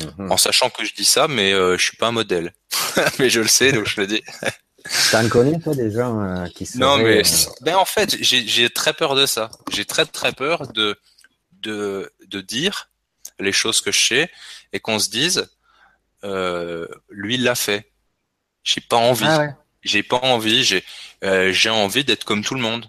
Mhm. 0.00 0.30
En 0.30 0.36
sachant 0.36 0.70
que 0.70 0.84
je 0.84 0.94
dis 0.94 1.04
ça, 1.04 1.28
mais 1.28 1.52
euh, 1.52 1.76
je 1.76 1.84
suis 1.84 1.96
pas 1.96 2.08
un 2.08 2.12
modèle. 2.12 2.52
mais 3.18 3.30
je 3.30 3.40
le 3.40 3.48
sais, 3.48 3.72
donc 3.72 3.86
je 3.86 4.00
le 4.00 4.06
dis. 4.06 4.22
T'en 5.10 5.28
connais 5.28 5.58
toi 5.58 5.74
des 5.74 5.90
gens 5.90 6.20
euh, 6.20 6.46
qui 6.46 6.64
sont 6.64 6.78
Non, 6.78 6.98
mais 6.98 7.18
euh, 7.18 7.50
ben 7.60 7.76
en 7.76 7.84
fait, 7.84 8.16
j'ai 8.22 8.70
très 8.70 8.94
peur 8.94 9.14
de 9.14 9.26
ça. 9.26 9.50
J'ai 9.70 9.84
très 9.84 10.06
très 10.06 10.32
peur 10.32 10.68
de 10.68 10.98
de 11.52 12.10
de 12.26 12.40
dire 12.40 12.88
les 13.38 13.52
choses 13.52 13.80
que 13.80 13.92
je 13.92 14.00
sais 14.00 14.30
et 14.72 14.80
qu'on 14.80 14.98
se 14.98 15.10
dise, 15.10 15.48
euh, 16.24 16.86
lui 17.10 17.34
il 17.34 17.44
l'a 17.44 17.54
fait. 17.54 17.89
J'ai 18.62 18.80
pas 18.80 18.96
envie. 18.96 19.24
Ah 19.26 19.56
j'ai 19.82 20.02
pas 20.02 20.18
envie. 20.18 20.64
J'ai 20.64 20.84
j'ai 21.22 21.70
envie 21.70 22.04
d'être 22.04 22.24
comme 22.24 22.44
tout 22.44 22.54
le 22.54 22.60
monde. 22.60 22.86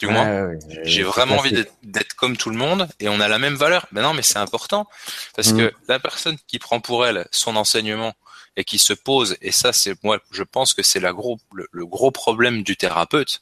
Du 0.00 0.06
moins, 0.06 0.52
j'ai 0.84 1.02
vraiment 1.02 1.36
envie 1.36 1.52
d'être 1.82 2.14
comme 2.14 2.34
tout 2.38 2.48
le 2.48 2.56
monde 2.56 2.88
et 3.00 3.10
on 3.10 3.20
a 3.20 3.28
la 3.28 3.38
même 3.38 3.54
valeur. 3.54 3.86
Ben 3.92 4.00
non, 4.00 4.14
mais 4.14 4.22
c'est 4.22 4.38
important 4.38 4.88
parce 5.36 5.52
que 5.52 5.66
mm. 5.66 5.72
la 5.88 5.98
personne 5.98 6.38
qui 6.46 6.58
prend 6.58 6.80
pour 6.80 7.06
elle 7.06 7.28
son 7.32 7.54
enseignement 7.54 8.14
et 8.56 8.64
qui 8.64 8.78
se 8.78 8.92
pose, 8.92 9.36
et 9.42 9.52
ça 9.52 9.72
c'est 9.72 10.02
moi, 10.02 10.18
je 10.30 10.42
pense 10.42 10.74
que 10.74 10.82
c'est 10.82 11.00
la 11.00 11.12
gros, 11.12 11.38
le, 11.52 11.86
gros 11.86 12.10
problème 12.10 12.62
du 12.62 12.76
thérapeute, 12.76 13.40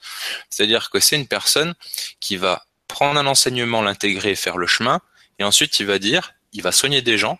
c'est-à-dire 0.51 0.91
que 0.91 1.01
c'est 1.01 1.17
une 1.17 1.27
personne 1.27 1.75
qui 2.21 2.37
va 2.37 2.65
prendre 2.89 3.19
un 3.19 3.27
enseignement, 3.27 3.81
l'intégrer, 3.83 4.35
faire 4.35 4.59
le 4.59 4.67
chemin, 4.67 5.01
et 5.39 5.45
ensuite 5.45 5.79
il 5.81 5.87
va 5.87 5.99
dire, 5.99 6.35
il 6.53 6.63
va 6.63 6.73
soigner 6.73 7.03
des 7.03 7.19
gens, 7.19 7.39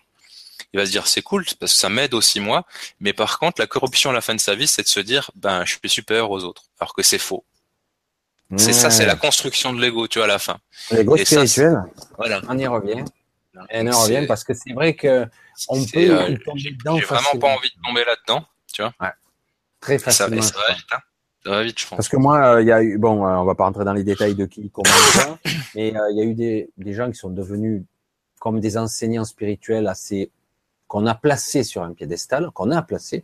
il 0.73 0.79
va 0.79 0.85
se 0.85 0.91
dire 0.91 1.07
c'est 1.07 1.21
cool 1.21 1.45
parce 1.59 1.73
que 1.73 1.79
ça 1.79 1.89
m'aide 1.89 2.13
aussi 2.13 2.39
moi, 2.39 2.65
mais 2.99 3.13
par 3.13 3.39
contre 3.39 3.59
la 3.59 3.67
corruption 3.67 4.09
à 4.09 4.13
la 4.13 4.21
fin 4.21 4.35
de 4.35 4.39
sa 4.39 4.55
vie, 4.55 4.67
c'est 4.67 4.83
de 4.83 4.87
se 4.87 4.99
dire 4.99 5.31
ben 5.35 5.65
je 5.65 5.75
suis 5.75 5.89
supérieur 5.89 6.29
aux 6.31 6.43
autres, 6.43 6.63
alors 6.79 6.93
que 6.93 7.03
c'est 7.03 7.19
faux. 7.19 7.43
C'est 8.57 8.73
ça, 8.73 8.89
c'est 8.89 9.05
la 9.05 9.15
construction 9.15 9.73
de 9.73 9.81
l'ego, 9.81 10.07
tu 10.07 10.17
vois, 10.17 10.25
à 10.25 10.27
la 10.27 10.39
fin. 10.39 10.57
L'ego 10.91 11.15
spirituel. 11.17 11.83
voilà. 12.17 12.41
On 12.47 12.57
y 12.57 12.65
revient. 12.65 13.03
Et 13.69 13.81
on 13.81 13.85
y 13.85 13.91
revient 13.91 14.25
parce 14.27 14.43
que 14.43 14.53
c'est 14.53 14.73
vrai 14.73 14.95
que 14.95 15.27
on 15.67 15.83
peut 15.85 16.09
euh, 16.09 16.35
tomber 16.45 16.71
dedans. 16.71 16.97
J'ai 16.97 17.05
vraiment 17.05 17.39
pas 17.39 17.49
envie 17.49 17.69
de 17.69 17.81
tomber 17.87 18.03
là-dedans, 18.05 18.45
tu 18.73 18.81
vois. 18.81 18.93
Ouais. 18.99 19.11
Très 19.81 19.99
facilement. 19.99 20.41
Ça, 20.41 20.57
va 20.57 20.73
vite, 20.73 20.85
hein. 20.91 20.99
Ça 21.43 21.49
va 21.51 21.63
vite, 21.63 21.79
je 21.79 21.87
pense. 21.87 21.97
Parce 21.97 22.09
que 22.09 22.17
moi, 22.17 22.55
euh, 22.55 22.61
il 22.61 22.67
y 22.67 22.71
a 22.71 22.81
eu, 22.81 22.97
bon, 22.97 23.25
euh, 23.25 23.35
on 23.35 23.45
va 23.45 23.55
pas 23.55 23.65
rentrer 23.65 23.85
dans 23.85 23.93
les 23.93 24.03
détails 24.03 24.35
de 24.35 24.45
qui, 24.45 24.71
comment, 24.71 24.89
mais 25.75 25.93
il 26.11 26.17
y 26.17 26.21
a 26.21 26.23
eu 26.23 26.33
des, 26.33 26.71
des 26.77 26.93
gens 26.93 27.11
qui 27.11 27.17
sont 27.17 27.29
devenus 27.29 27.83
comme 28.39 28.59
des 28.59 28.77
enseignants 28.77 29.25
spirituels 29.25 29.87
assez 29.87 30.31
qu'on 30.89 31.05
a 31.05 31.15
placés 31.15 31.63
sur 31.63 31.83
un 31.83 31.93
piédestal, 31.93 32.51
qu'on 32.51 32.71
a 32.71 32.81
placé, 32.81 33.23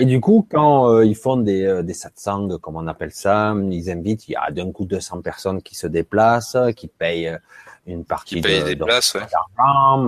et 0.00 0.04
du 0.04 0.20
coup, 0.20 0.46
quand 0.50 0.90
euh, 0.90 1.04
ils 1.04 1.14
font 1.14 1.36
des, 1.36 1.64
euh, 1.64 1.82
des 1.82 1.94
satsangs, 1.94 2.58
comme 2.58 2.76
on 2.76 2.86
appelle 2.86 3.12
ça, 3.12 3.54
ils 3.70 3.90
invitent, 3.90 4.28
il 4.28 4.32
y 4.32 4.36
a 4.36 4.50
d'un 4.50 4.72
coup 4.72 4.84
200 4.84 5.22
personnes 5.22 5.62
qui 5.62 5.74
se 5.74 5.86
déplacent, 5.86 6.56
qui 6.76 6.88
payent 6.88 7.28
euh, 7.28 7.38
une 7.86 8.04
partie 8.04 8.40
de, 8.40 8.64
des 8.64 8.76
places, 8.76 9.16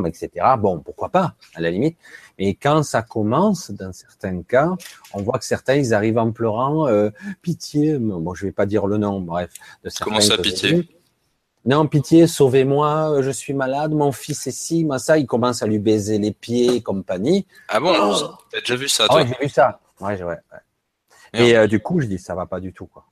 etc. 0.07 0.31
Bon, 0.59 0.81
pourquoi 0.81 1.11
pas, 1.11 1.35
à 1.55 1.61
la 1.61 1.71
limite. 1.71 1.97
Mais 2.39 2.55
quand 2.55 2.83
ça 2.83 3.03
commence, 3.03 3.71
dans 3.71 3.93
certains 3.93 4.43
cas, 4.43 4.73
on 5.15 5.23
voit 5.23 5.39
que 5.39 5.45
certains, 5.45 5.77
ils 5.77 5.95
arrivent 5.95 6.19
en 6.19 6.33
pleurant, 6.33 6.89
pitié, 7.41 7.97
bon, 7.99 8.35
je 8.35 8.47
vais 8.47 8.53
pas 8.53 8.67
dire 8.67 8.89
le 8.89 8.97
nom, 8.97 9.21
bref. 9.21 9.51
De 9.85 9.91
Comment 10.01 10.21
ça, 10.21 10.39
pitié? 10.39 10.89
Non, 11.69 11.87
pitié, 11.87 12.27
sauvez-moi, 12.27 13.21
je 13.21 13.29
suis 13.29 13.53
malade, 13.53 13.93
mon 13.93 14.11
fils 14.11 14.47
est 14.47 14.85
moi 14.85 14.99
ça, 14.99 15.19
il 15.19 15.27
commence 15.27 15.63
à 15.63 15.67
lui 15.67 15.79
baiser 15.79 16.17
les 16.17 16.33
pieds 16.33 16.77
et 16.77 16.83
compagnie. 16.83 17.47
Ah 17.69 17.79
bon, 17.79 17.93
oh. 17.95 18.31
t'as 18.51 18.61
déjà 18.61 18.75
vu 18.75 18.89
ça, 18.89 19.07
toi 19.07 19.17
Ouais, 19.17 19.27
j'ai 19.29 19.47
vu 19.47 19.51
ça. 19.51 19.79
Ouais, 20.01 20.23
ouais. 20.23 20.39
Et 21.35 21.55
euh, 21.59 21.67
du 21.67 21.79
coup, 21.79 22.01
je 22.01 22.07
dis, 22.07 22.19
ça 22.19 22.35
va 22.35 22.47
pas 22.47 22.59
du 22.59 22.73
tout, 22.73 22.87
quoi. 22.87 23.05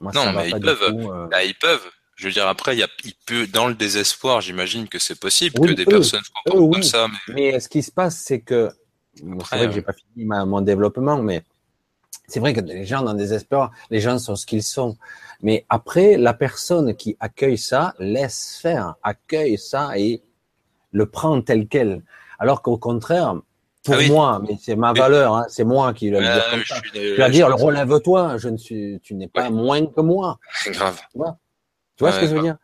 Moi, 0.00 0.10
non, 0.12 0.32
mais 0.32 0.50
ils 0.50 0.58
peuvent, 0.58 0.82
euh. 0.82 1.28
bah, 1.28 1.44
ils 1.44 1.54
peuvent. 1.54 1.86
Je 2.16 2.26
veux 2.26 2.32
dire, 2.32 2.48
après, 2.48 2.74
il, 2.74 2.80
y 2.80 2.82
a, 2.82 2.88
il 3.04 3.14
peut, 3.24 3.46
dans 3.46 3.68
le 3.68 3.74
désespoir, 3.74 4.40
j'imagine 4.40 4.88
que 4.88 4.98
c'est 4.98 5.20
possible 5.20 5.64
que 5.64 5.72
des 5.72 5.84
personnes 5.84 6.24
se 6.24 6.30
comportent 6.44 6.72
comme 6.72 6.82
ça. 6.82 7.06
Mais... 7.28 7.52
mais... 7.52 7.60
ce 7.60 7.68
qui 7.68 7.84
se 7.84 7.92
passe, 7.92 8.16
c'est 8.18 8.40
que, 8.40 8.68
c'est 9.14 9.24
vrai 9.24 9.68
que 9.68 9.74
j'ai 9.74 9.82
pas 9.82 9.92
fini 9.92 10.24
mon 10.24 10.60
développement, 10.60 11.22
mais 11.22 11.44
c'est 12.26 12.40
vrai 12.40 12.52
que 12.52 12.60
les 12.60 12.84
gens 12.84 13.02
dans 13.02 13.12
le 13.12 13.18
désespoir, 13.18 13.70
les 13.90 14.00
gens 14.00 14.18
sont 14.18 14.34
ce 14.34 14.44
qu'ils 14.44 14.64
sont. 14.64 14.96
Mais 15.42 15.64
après, 15.68 16.16
la 16.16 16.34
personne 16.34 16.94
qui 16.94 17.16
accueille 17.20 17.58
ça, 17.58 17.94
laisse 17.98 18.58
faire, 18.60 18.96
accueille 19.02 19.58
ça 19.58 19.98
et 19.98 20.22
le 20.92 21.06
prend 21.06 21.40
tel 21.40 21.66
quel. 21.66 22.02
Alors 22.38 22.62
qu'au 22.62 22.76
contraire, 22.76 23.36
pour 23.84 23.94
ah 23.94 24.06
moi, 24.08 24.42
mais 24.46 24.58
c'est 24.60 24.76
ma 24.76 24.92
valeur, 24.92 25.34
hein, 25.34 25.46
c'est 25.48 25.64
moi 25.64 25.94
qui 25.94 26.10
le 26.10 26.20
dire 26.20 26.44
comme 26.50 26.64
ça. 26.64 26.80
Tu 26.92 27.16
vas 27.16 27.30
dire, 27.30 27.48
relève-toi, 27.48 28.36
je 28.36 28.48
ne 28.48 28.58
suis, 28.58 29.00
tu 29.02 29.14
n'es 29.14 29.28
pas 29.28 29.48
moins 29.48 29.86
que 29.86 30.00
moi. 30.00 30.38
C'est 30.52 30.72
grave. 30.72 31.00
Tu 31.12 31.18
vois, 31.18 31.38
tu 31.96 32.04
vois 32.04 32.12
ce 32.12 32.20
que 32.20 32.26
je 32.26 32.34
veux 32.34 32.42
dire? 32.42 32.56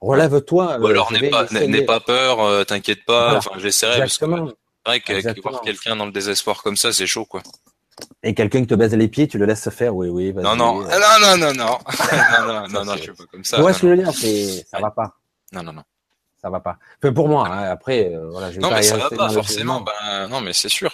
Relève-toi. 0.00 0.78
Ou 0.80 0.86
alors 0.88 1.12
n'aie 1.12 1.30
pas, 1.30 1.46
n'aie 1.50 1.84
pas 1.84 2.00
peur, 2.00 2.40
euh, 2.40 2.64
t'inquiète 2.64 3.04
pas. 3.04 3.36
Enfin, 3.36 3.52
j'essaierai. 3.58 4.02
Exactement. 4.02 4.48
C'est 4.84 4.90
vrai 4.90 5.00
que 5.00 5.40
voir 5.40 5.60
quelqu'un 5.62 5.96
dans 5.96 6.06
le 6.06 6.12
désespoir 6.12 6.62
comme 6.62 6.76
ça, 6.76 6.92
c'est 6.92 7.06
chaud, 7.06 7.24
quoi. 7.24 7.42
Et 8.26 8.34
quelqu'un 8.34 8.62
qui 8.62 8.66
te 8.66 8.74
baise 8.74 8.92
les 8.92 9.06
pieds, 9.06 9.28
tu 9.28 9.38
le 9.38 9.46
laisses 9.46 9.70
faire, 9.70 9.94
oui, 9.94 10.08
oui. 10.08 10.32
Non, 10.34 10.56
non, 10.56 10.80
non, 10.80 11.36
non, 11.36 11.36
non, 11.38 11.54
non, 11.54 11.78
non, 12.44 12.68
non, 12.68 12.84
non, 12.84 12.96
je 12.96 13.02
suis 13.02 13.12
pas 13.12 13.24
comme 13.30 13.44
ça. 13.44 13.62
Ouais, 13.62 13.72
ce 13.72 13.82
que 13.82 13.86
je 13.86 13.92
veux 13.92 14.02
dire, 14.02 14.12
c'est, 14.12 14.66
ça 14.68 14.80
va 14.80 14.90
pas. 14.90 15.14
Non, 15.52 15.62
non, 15.62 15.72
non. 15.72 15.84
Ça 16.42 16.50
va 16.50 16.58
pas. 16.58 16.76
Enfin, 17.00 17.12
pour 17.12 17.28
moi, 17.28 17.46
hein, 17.46 17.70
après, 17.70 18.12
euh, 18.12 18.28
voilà, 18.28 18.50
je 18.50 18.56
vais 18.56 18.62
non, 18.62 18.70
pas 18.70 18.76
mais 18.76 18.82
ça 18.82 18.96
va 18.96 19.10
pas 19.10 19.28
forcément. 19.28 19.80
Ben, 19.80 20.26
non, 20.26 20.40
mais 20.40 20.52
c'est 20.54 20.68
sûr. 20.68 20.90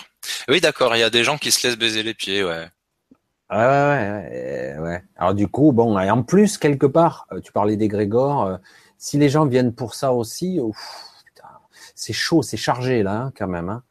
Oui, 0.47 0.61
d'accord. 0.61 0.95
Il 0.95 0.99
y 0.99 1.05
a 1.05 1.09
des 1.09 1.25
gens 1.25 1.39
qui 1.39 1.51
se 1.53 1.67
laissent 1.67 1.79
baiser 1.79 2.03
les 2.03 2.13
pieds, 2.13 2.45
ouais. 2.45 2.69
Ouais, 3.51 3.57
ouais, 3.57 4.29
ouais, 4.31 4.79
ouais. 4.79 5.03
Alors 5.17 5.33
du 5.33 5.49
coup, 5.49 5.73
bon, 5.73 5.99
et 5.99 6.11
en 6.11 6.23
plus 6.23 6.59
quelque 6.59 6.87
part, 6.87 7.27
euh, 7.33 7.41
tu 7.41 7.51
parlais 7.51 7.77
des 7.77 7.89
Grégor. 7.89 8.45
Euh, 8.45 8.57
si 8.99 9.17
les 9.17 9.31
gens 9.31 9.47
viennent 9.47 9.75
pour 9.75 9.95
ça 9.95 10.13
aussi, 10.13 10.61
c'est 11.95 12.13
chaud, 12.13 12.43
c'est 12.43 12.59
chargé 12.59 13.03
là, 13.03 13.15
hein, 13.15 13.33
quand 13.35 13.49
même. 13.49 13.71
Hein. 13.71 13.83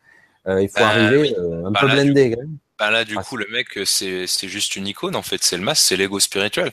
il 0.62 0.70
faut 0.70 0.80
ben, 0.80 0.86
arriver 0.86 1.36
un 1.66 1.72
peu 1.74 1.88
blindé. 1.88 2.32
Quand 2.32 2.42
même. 2.42 2.58
Ben 2.82 2.90
là, 2.90 3.06
du 3.06 3.16
coup, 3.16 3.38
le 3.38 3.46
mec, 3.52 3.78
c'est 3.86 4.26
c'est 4.26 4.48
juste 4.48 4.76
une 4.76 4.88
icône 4.88 5.16
en 5.16 5.22
fait. 5.22 5.44
C'est 5.44 5.56
le 5.56 5.62
masque, 5.62 5.84
c'est 5.84 5.98
l'ego 5.98 6.20
spirituel. 6.20 6.72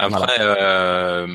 Après, 0.00 0.36
euh, 0.40 1.28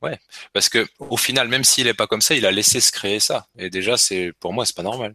ouais, 0.00 0.18
parce 0.54 0.70
que 0.70 0.86
au 0.98 1.18
final, 1.18 1.48
même 1.48 1.62
s'il 1.62 1.86
est 1.88 1.92
pas 1.92 2.06
comme 2.06 2.22
ça, 2.22 2.34
il 2.34 2.46
a 2.46 2.50
laissé 2.50 2.80
se 2.80 2.90
créer 2.90 3.20
ça. 3.20 3.44
Et 3.58 3.68
déjà, 3.68 3.98
c'est 3.98 4.32
pour 4.40 4.54
moi, 4.54 4.64
c'est 4.64 4.74
pas 4.74 4.82
normal. 4.82 5.14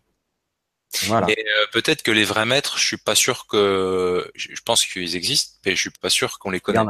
Voilà. 1.07 1.27
Et 1.31 1.39
euh, 1.39 1.65
peut-être 1.73 2.03
que 2.03 2.11
les 2.11 2.23
vrais 2.23 2.45
maîtres, 2.45 2.77
je 2.77 2.85
suis 2.85 2.97
pas 2.97 3.15
sûr 3.15 3.47
que, 3.47 4.31
je 4.35 4.61
pense 4.63 4.85
qu'ils 4.85 5.15
existent, 5.15 5.55
mais 5.65 5.75
je 5.75 5.81
suis 5.81 5.89
pas 5.89 6.11
sûr 6.11 6.37
qu'on 6.37 6.51
les 6.51 6.59
connaît. 6.59 6.85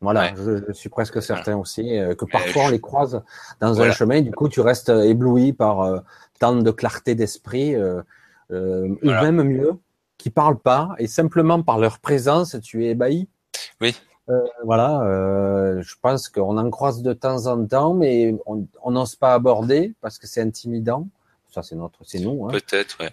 Voilà, 0.00 0.32
je, 0.36 0.72
suis 0.72 0.90
presque 0.90 1.20
certain 1.20 1.56
aussi 1.56 1.98
euh, 1.98 2.14
que 2.14 2.24
parfois 2.24 2.66
on 2.66 2.68
les 2.68 2.80
croise 2.80 3.20
dans 3.60 3.82
un 3.82 3.90
chemin. 3.90 4.20
Du 4.20 4.30
coup, 4.30 4.48
tu 4.48 4.60
restes 4.60 4.90
ébloui 4.90 5.52
par 5.54 6.04
tant 6.38 6.54
de 6.54 6.70
clarté 6.70 7.16
d'esprit, 7.16 7.74
ou 7.76 8.04
même 9.02 9.42
mieux, 9.42 9.72
qui 10.20 10.30
parlent 10.30 10.58
pas 10.58 10.90
et 10.98 11.06
simplement 11.06 11.62
par 11.62 11.78
leur 11.78 11.98
présence, 11.98 12.56
tu 12.62 12.84
es 12.84 12.90
ébahi. 12.90 13.28
Oui. 13.80 13.94
Euh, 14.28 14.38
voilà, 14.64 15.00
euh, 15.02 15.82
je 15.82 15.94
pense 16.00 16.28
qu'on 16.28 16.56
en 16.56 16.70
croise 16.70 17.02
de 17.02 17.12
temps 17.12 17.46
en 17.46 17.66
temps, 17.66 17.94
mais 17.94 18.34
on 18.46 18.90
n'ose 18.90 19.16
pas 19.16 19.34
aborder 19.34 19.94
parce 20.00 20.18
que 20.18 20.26
c'est 20.26 20.40
intimidant. 20.40 21.08
Ça, 21.50 21.62
c'est 21.62 21.74
notre, 21.74 22.04
c'est 22.04 22.20
nous. 22.20 22.46
Hein. 22.46 22.50
Peut-être, 22.52 22.98
ouais. 23.00 23.10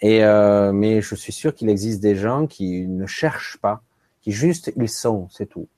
Et 0.00 0.24
euh, 0.24 0.72
mais 0.72 1.02
je 1.02 1.14
suis 1.16 1.32
sûr 1.32 1.54
qu'il 1.54 1.68
existe 1.68 2.00
des 2.00 2.14
gens 2.14 2.46
qui 2.46 2.86
ne 2.86 3.06
cherchent 3.06 3.58
pas, 3.60 3.82
qui 4.22 4.30
juste 4.30 4.72
ils 4.76 4.88
sont, 4.88 5.28
c'est 5.30 5.46
tout. 5.46 5.68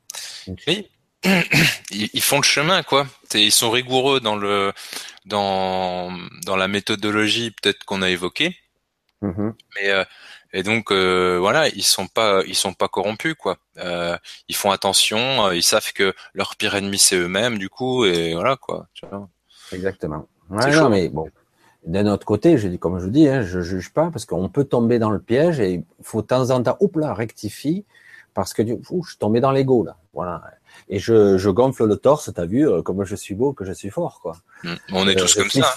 Oui. 0.67 0.89
Ils 1.91 2.23
font 2.23 2.39
le 2.39 2.45
chemin, 2.45 2.83
quoi. 2.83 3.07
Ils 3.35 3.53
sont 3.53 3.71
rigoureux 3.71 4.21
dans 4.21 4.37
le 4.37 4.73
dans 5.27 6.11
dans 6.47 6.57
la 6.57 6.67
méthodologie 6.67 7.51
peut-être 7.51 7.85
qu'on 7.85 8.01
a 8.01 8.09
évoquée. 8.09 8.57
Mm-hmm. 9.23 9.53
Mais 9.75 9.91
euh, 9.91 10.05
et 10.53 10.63
donc 10.63 10.91
euh, 10.91 11.39
voilà, 11.39 11.69
ils 11.69 11.85
sont 11.85 12.07
pas 12.07 12.43
ils 12.47 12.55
sont 12.55 12.73
pas 12.73 12.89
corrompus 12.89 13.35
quoi. 13.35 13.59
Euh, 13.79 14.17
ils 14.49 14.57
font 14.57 14.71
attention, 14.71 15.47
euh, 15.47 15.55
ils 15.55 15.63
savent 15.63 15.93
que 15.93 16.15
leur 16.35 16.57
pire 16.57 16.75
ennemi 16.75 16.99
c'est 16.99 17.17
eux-mêmes 17.17 17.59
du 17.59 17.69
coup 17.69 18.05
et 18.05 18.35
voilà 18.35 18.57
quoi. 18.57 18.89
Tu 18.95 19.07
vois. 19.07 19.29
Exactement. 19.73 20.27
Ouais, 20.51 20.75
non, 20.75 20.89
mais 20.89 21.09
bon. 21.09 21.29
D'un 21.87 22.07
autre 22.07 22.27
côté, 22.27 22.59
je 22.59 22.69
dis 22.69 22.79
comme 22.79 22.99
je 22.99 23.07
dis, 23.07 23.29
hein, 23.29 23.43
je 23.43 23.61
juge 23.61 23.93
pas 23.93 24.11
parce 24.11 24.27
qu'on 24.27 24.49
peut 24.49 24.65
tomber 24.65 24.99
dans 24.99 25.11
le 25.11 25.21
piège 25.21 25.61
et 25.61 25.73
il 25.73 25.85
faut 26.03 26.21
de 26.21 26.27
temps 26.27 26.51
en 26.51 26.63
temps, 26.63 26.77
hop 26.81 26.97
là, 26.97 27.15
rectifie 27.15 27.85
parce 28.35 28.53
que 28.53 28.63
du 28.63 28.79
coup, 28.79 29.03
je 29.05 29.11
suis 29.11 29.19
tombé 29.19 29.41
dans 29.41 29.53
l'ego 29.53 29.85
là. 29.85 29.97
Voilà. 30.13 30.43
Et 30.93 30.99
je, 30.99 31.39
je 31.39 31.49
gonfle 31.51 31.85
le 31.87 31.97
torse, 31.97 32.31
t'as 32.35 32.45
vu, 32.47 32.69
euh, 32.69 32.83
comme 32.83 33.05
je 33.05 33.15
suis 33.17 33.35
beau, 33.35 33.53
que 33.55 33.65
je 33.65 33.73
suis 33.73 33.91
fort, 33.91 34.21
quoi. 34.21 34.37
Mm. 34.65 34.75
On 34.93 35.09
est 35.09 35.15
tous 35.15 35.35
comme 35.35 35.51
ça. 35.51 35.75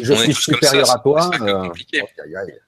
Je 0.00 0.12
On 0.12 0.16
suis 0.16 0.34
supérieur 0.34 0.90
à 0.90 0.98
toi. 0.98 1.30
c'est 1.30 1.36
ça 1.36 1.42
qui 1.42 1.44
est 1.44 1.52
euh, 1.54 1.62
compliqué. 1.68 2.02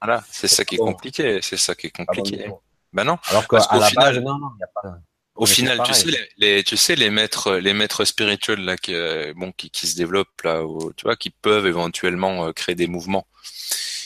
Voilà, 0.00 0.24
c'est 0.30 0.48
ça 0.48 0.64
qui 0.64 0.74
est 0.74 0.78
compliqué. 0.78 1.38
C'est 1.42 1.56
ça 1.56 1.74
qui 1.74 1.86
est 1.88 1.92
Ah 1.98 2.04
compliqué. 2.04 2.48
Ben 2.92 3.04
non. 3.04 3.18
Alors 3.28 3.48
qu'à 3.48 3.56
la 3.58 3.86
final- 3.88 3.92
base, 4.14 4.18
non, 4.22 4.38
non, 4.38 4.46
a 4.62 4.66
pas. 4.82 4.98
Au 5.34 5.44
Mais 5.44 5.50
final, 5.50 5.82
tu 5.84 5.92
sais, 5.92 6.06
les, 6.06 6.28
les- 6.38 6.64
tu 6.64 6.76
sais, 6.78 6.96
les 6.96 7.10
maîtres, 7.10 7.56
les 7.56 7.74
maîtres 7.74 8.04
spirituels 8.06 8.60
là, 8.64 8.76
qui, 8.78 8.94
euh, 8.94 9.34
bon, 9.36 9.52
qui, 9.52 9.68
qui 9.70 9.86
se 9.86 9.94
développent 9.96 10.40
là, 10.44 10.62
tu 10.96 11.02
vois, 11.04 11.16
qui 11.16 11.28
peuvent 11.30 11.66
éventuellement 11.66 12.46
euh, 12.46 12.52
créer 12.52 12.74
des 12.74 12.86
mouvements. 12.86 13.26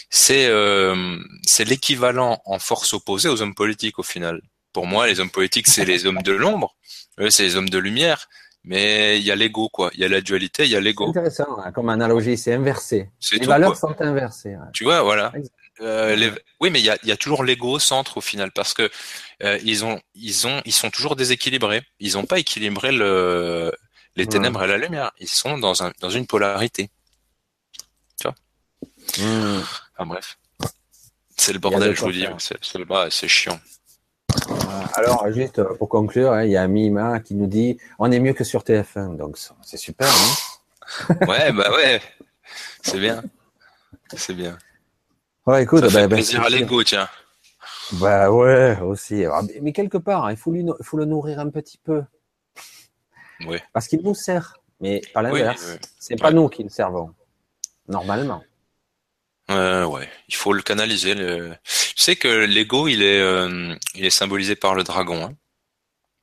C'est, 0.08 0.46
euh, 0.48 1.18
c'est 1.46 1.64
l'équivalent 1.64 2.42
en 2.46 2.58
force 2.58 2.94
opposée 2.94 3.28
aux 3.28 3.42
hommes 3.42 3.54
politiques 3.54 4.00
au 4.00 4.02
final. 4.02 4.40
Pour 4.72 4.86
moi, 4.86 5.06
les 5.06 5.20
hommes 5.20 5.30
politiques, 5.30 5.68
c'est 5.68 5.84
les 5.84 6.04
hommes 6.06 6.22
de 6.22 6.32
l'ombre, 6.32 6.74
eux, 7.20 7.30
c'est 7.30 7.42
les 7.44 7.56
hommes 7.56 7.68
de 7.68 7.78
lumière. 7.78 8.28
Mais 8.62 9.18
il 9.18 9.24
y 9.24 9.30
a 9.30 9.36
l'ego, 9.36 9.70
quoi. 9.70 9.90
Il 9.94 10.00
y 10.00 10.04
a 10.04 10.08
la 10.08 10.20
dualité, 10.20 10.64
il 10.64 10.70
y 10.70 10.74
a 10.74 10.78
C'est 10.78 10.84
l'ego. 10.84 11.08
intéressant, 11.08 11.58
hein, 11.58 11.72
comme 11.72 11.88
analogie, 11.88 12.36
c'est 12.36 12.52
inversé. 12.52 13.08
Les 13.32 13.40
tout. 13.40 13.46
valeurs 13.48 13.78
quoi. 13.78 13.90
sont 13.94 14.02
inversées. 14.02 14.50
ouais. 14.50 14.66
Tu 14.74 14.84
vois, 14.84 15.00
voilà. 15.02 15.32
Euh, 15.80 16.14
les- 16.14 16.30
Oui, 16.60 16.68
mais 16.68 16.78
il 16.78 16.84
y 16.84 16.90
a, 16.90 16.98
il 17.02 17.08
y 17.08 17.12
a 17.12 17.16
toujours 17.16 17.42
l'ego 17.42 17.70
au 17.72 17.78
centre 17.78 18.18
au 18.18 18.20
final 18.20 18.50
parce 18.52 18.74
que 18.74 18.90
euh, 19.42 19.58
ils 19.64 19.82
ont, 19.86 19.98
ils 20.14 20.46
ont, 20.46 20.60
ils 20.66 20.74
sont 20.74 20.90
toujours 20.90 21.16
déséquilibrés. 21.16 21.82
Ils 22.00 22.14
n'ont 22.14 22.26
pas 22.26 22.38
équilibré 22.38 22.92
le, 22.92 23.72
les 24.14 24.24
Ouais. 24.24 24.28
ténèbres 24.28 24.62
et 24.62 24.66
la 24.66 24.76
lumière. 24.76 25.10
Ils 25.18 25.28
sont 25.28 25.56
dans 25.56 25.82
un, 25.82 25.90
dans 26.00 26.10
une 26.10 26.26
polarité. 26.26 26.90
Mmh. 29.18 29.60
Enfin 29.96 30.06
bref, 30.06 30.38
c'est 31.36 31.52
le 31.52 31.58
bordel, 31.58 31.90
de 31.90 31.94
je 31.94 32.00
vous 32.02 32.12
dis. 32.12 32.20
faire. 32.20 32.36
C'est, 32.38 32.56
c'est, 32.62 32.84
bah, 32.84 33.08
c'est 33.10 33.26
chiant. 33.28 33.58
Voilà. 34.48 34.86
Alors, 34.94 35.30
juste 35.32 35.58
euh, 35.58 35.74
pour 35.76 35.88
conclure, 35.88 36.32
hein, 36.32 36.44
il 36.44 36.50
y 36.50 36.56
a 36.56 36.66
Mima 36.66 37.20
qui 37.20 37.34
nous 37.34 37.46
dit 37.46 37.78
on 37.98 38.10
est 38.10 38.20
mieux 38.20 38.32
que 38.32 38.44
sur 38.44 38.62
TF1, 38.62 39.16
donc 39.16 39.38
c'est 39.62 39.76
super. 39.76 40.08
Hein 40.08 41.14
Ouais, 41.28 41.52
bah 41.52 41.70
ouais, 41.72 42.00
c'est 42.82 42.98
bien, 42.98 43.22
c'est 44.16 44.34
bien. 44.34 44.58
ouais, 45.46 45.62
écoute, 45.62 45.80
Ça 45.84 45.88
fait 45.88 45.94
bah, 46.02 46.08
bah, 46.08 46.16
plaisir 46.16 46.42
à 46.42 46.48
l'ego, 46.48 46.82
tiens. 46.82 47.08
Bah 47.92 48.30
ouais, 48.30 48.78
aussi. 48.80 49.24
Ah, 49.24 49.42
mais- 49.62 49.72
quelque 49.72 49.98
part, 49.98 50.30
il 50.30 50.36
faut, 50.36 50.50
lui, 50.52 50.62
no- 50.64 50.76
il 50.80 50.84
faut 50.84 50.96
le 50.96 51.04
nourrir 51.04 51.38
un 51.40 51.48
petit 51.50 51.78
peu. 51.78 52.02
Oui. 53.46 53.58
Parce 53.72 53.86
qu'il 53.88 54.00
nous 54.02 54.14
sert, 54.14 54.56
mais 54.80 55.00
pas 55.14 55.22
Oui, 55.30 55.40
l'inverse. 55.40 55.66
oui. 55.72 55.78
C'est 55.98 56.16
pas 56.16 56.30
nous 56.32 56.48
qui 56.48 56.62
le 56.62 56.68
servons. 56.68 57.14
Normalement. 57.88 58.42
Euh, 59.50 59.84
ouais, 59.86 60.08
il 60.28 60.34
faut 60.34 60.52
le 60.52 60.62
canaliser. 60.62 61.14
Le... 61.14 61.52
Tu 61.64 62.02
sais 62.02 62.16
que 62.16 62.28
l'ego, 62.28 62.88
il 62.88 63.02
est, 63.02 63.20
euh, 63.20 63.74
il 63.94 64.04
est 64.04 64.10
symbolisé 64.10 64.54
par 64.56 64.74
le 64.74 64.84
dragon. 64.84 65.24
Hein. 65.24 65.34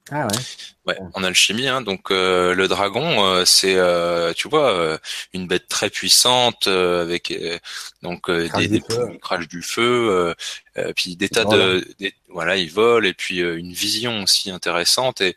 Ah 0.09 0.25
ouais. 0.27 0.37
Ouais, 0.85 0.97
en 1.15 1.23
alchimie, 1.25 1.67
hein. 1.67 1.81
Donc 1.81 2.11
euh, 2.11 2.53
le 2.53 2.69
dragon, 2.69 3.25
euh, 3.25 3.43
c'est, 3.43 3.75
euh, 3.75 4.31
tu 4.33 4.47
vois, 4.47 4.71
euh, 4.71 4.97
une 5.33 5.45
bête 5.45 5.67
très 5.67 5.89
puissante 5.89 6.67
euh, 6.67 7.01
avec 7.01 7.29
euh, 7.31 7.59
donc 8.03 8.29
euh, 8.29 8.47
Crache 8.47 8.61
des, 8.63 8.69
des 8.69 8.79
poules 8.79 9.11
qui 9.11 9.19
crachent 9.19 9.47
du 9.49 9.61
feu, 9.61 10.07
euh, 10.09 10.33
euh, 10.77 10.93
puis 10.95 11.17
des 11.17 11.27
tas 11.27 11.43
de, 11.43 11.85
des- 11.99 12.13
voilà, 12.29 12.55
il 12.55 12.71
vole 12.71 13.05
et 13.05 13.13
puis 13.13 13.41
euh, 13.41 13.57
une 13.57 13.73
vision 13.73 14.23
aussi 14.23 14.49
intéressante 14.49 15.19
et 15.19 15.35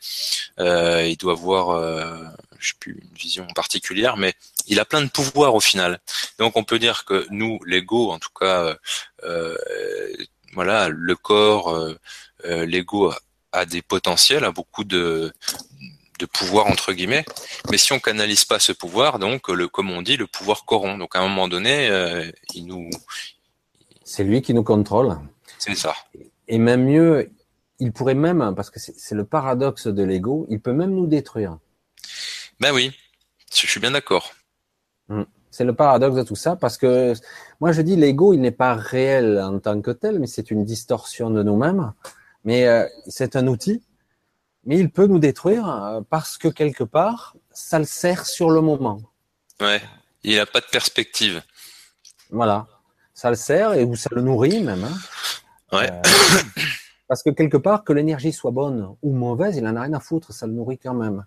euh, 0.60 1.04
il 1.04 1.16
doit 1.16 1.32
avoir, 1.32 1.70
euh, 1.70 2.16
je 2.60 2.68
sais 2.68 2.74
plus, 2.78 2.92
une 3.02 3.16
vision 3.18 3.46
particulière, 3.48 4.16
mais 4.16 4.34
il 4.70 4.80
a 4.80 4.86
plein 4.86 5.02
de 5.02 5.10
pouvoirs 5.10 5.54
au 5.54 5.60
final. 5.60 6.00
Donc 6.38 6.56
on 6.56 6.64
peut 6.64 6.78
dire 6.78 7.04
que 7.04 7.26
nous, 7.30 7.58
l'ego, 7.66 8.10
en 8.10 8.18
tout 8.18 8.32
cas, 8.38 8.58
euh, 8.64 8.76
euh, 9.24 9.56
voilà, 10.54 10.88
le 10.88 11.16
corps, 11.16 11.68
euh, 11.74 11.94
euh, 12.46 12.64
l'ego 12.64 13.10
a, 13.10 13.18
a 13.52 13.66
des 13.66 13.82
potentiels, 13.82 14.44
a 14.44 14.52
beaucoup 14.52 14.84
de 14.84 15.32
de 16.20 16.26
pouvoir 16.26 16.66
entre 16.66 16.92
guillemets, 16.92 17.24
mais 17.70 17.78
si 17.78 17.94
on 17.94 17.98
canalise 17.98 18.44
pas 18.44 18.58
ce 18.60 18.72
pouvoir, 18.72 19.18
donc 19.18 19.48
le 19.48 19.68
comme 19.68 19.90
on 19.90 20.02
dit, 20.02 20.18
le 20.18 20.26
pouvoir 20.26 20.66
corrompt. 20.66 20.98
Donc 20.98 21.16
à 21.16 21.20
un 21.20 21.22
moment 21.28 21.48
donné, 21.48 21.88
euh, 21.88 22.30
il 22.54 22.66
nous, 22.66 22.90
C'est 24.04 24.22
lui 24.22 24.42
qui 24.42 24.52
nous 24.52 24.62
contrôle. 24.62 25.16
c'est 25.58 25.74
ça. 25.74 25.94
Et 26.46 26.58
même 26.58 26.84
mieux, 26.84 27.30
il 27.78 27.92
pourrait 27.92 28.14
même, 28.14 28.52
parce 28.54 28.68
que 28.68 28.78
c'est 28.78 29.14
le 29.14 29.24
paradoxe 29.24 29.86
de 29.86 30.02
l'ego, 30.02 30.46
il 30.50 30.60
peut 30.60 30.74
même 30.74 30.90
nous 30.90 31.06
détruire. 31.06 31.56
Ben 32.60 32.70
oui, 32.74 32.92
je 33.54 33.66
suis 33.66 33.80
bien 33.80 33.92
d'accord. 33.92 34.30
C'est 35.50 35.64
le 35.64 35.74
paradoxe 35.74 36.14
de 36.16 36.22
tout 36.22 36.36
ça, 36.36 36.54
parce 36.54 36.78
que 36.78 37.12
moi 37.60 37.72
je 37.72 37.82
dis 37.82 37.96
l'ego, 37.96 38.32
il 38.32 38.40
n'est 38.40 38.52
pas 38.52 38.74
réel 38.74 39.40
en 39.40 39.58
tant 39.58 39.80
que 39.82 39.90
tel, 39.90 40.20
mais 40.20 40.28
c'est 40.28 40.50
une 40.50 40.64
distorsion 40.64 41.28
de 41.30 41.42
nous-mêmes. 41.42 41.92
Mais 42.44 42.66
euh, 42.68 42.86
c'est 43.08 43.34
un 43.36 43.46
outil, 43.48 43.82
mais 44.64 44.78
il 44.78 44.90
peut 44.90 45.06
nous 45.06 45.18
détruire 45.18 45.68
euh, 45.68 46.00
parce 46.08 46.38
que 46.38 46.48
quelque 46.48 46.84
part, 46.84 47.36
ça 47.50 47.78
le 47.78 47.84
sert 47.84 48.26
sur 48.26 48.50
le 48.50 48.60
moment. 48.60 49.00
Ouais, 49.60 49.82
il 50.22 50.38
a 50.38 50.46
pas 50.46 50.60
de 50.60 50.66
perspective. 50.70 51.42
Voilà, 52.30 52.66
ça 53.12 53.28
le 53.30 53.36
sert 53.36 53.74
et 53.74 53.82
ou 53.84 53.96
ça 53.96 54.08
le 54.12 54.22
nourrit 54.22 54.62
même. 54.62 54.84
hein. 54.84 55.76
Ouais. 55.76 55.90
Euh, 55.90 56.02
parce 57.08 57.24
que 57.24 57.30
quelque 57.30 57.56
part, 57.56 57.82
que 57.82 57.92
l'énergie 57.92 58.32
soit 58.32 58.52
bonne 58.52 58.94
ou 59.02 59.12
mauvaise, 59.12 59.56
il 59.56 59.66
en 59.66 59.74
a 59.74 59.82
rien 59.82 59.92
à 59.94 60.00
foutre, 60.00 60.32
ça 60.32 60.46
le 60.46 60.52
nourrit 60.52 60.78
quand 60.78 60.94
même. 60.94 61.24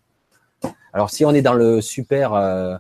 Alors 0.94 1.10
si 1.10 1.26
on 1.26 1.32
est 1.32 1.42
dans 1.42 1.54
le 1.54 1.82
super, 1.82 2.34
euh, 2.34 2.78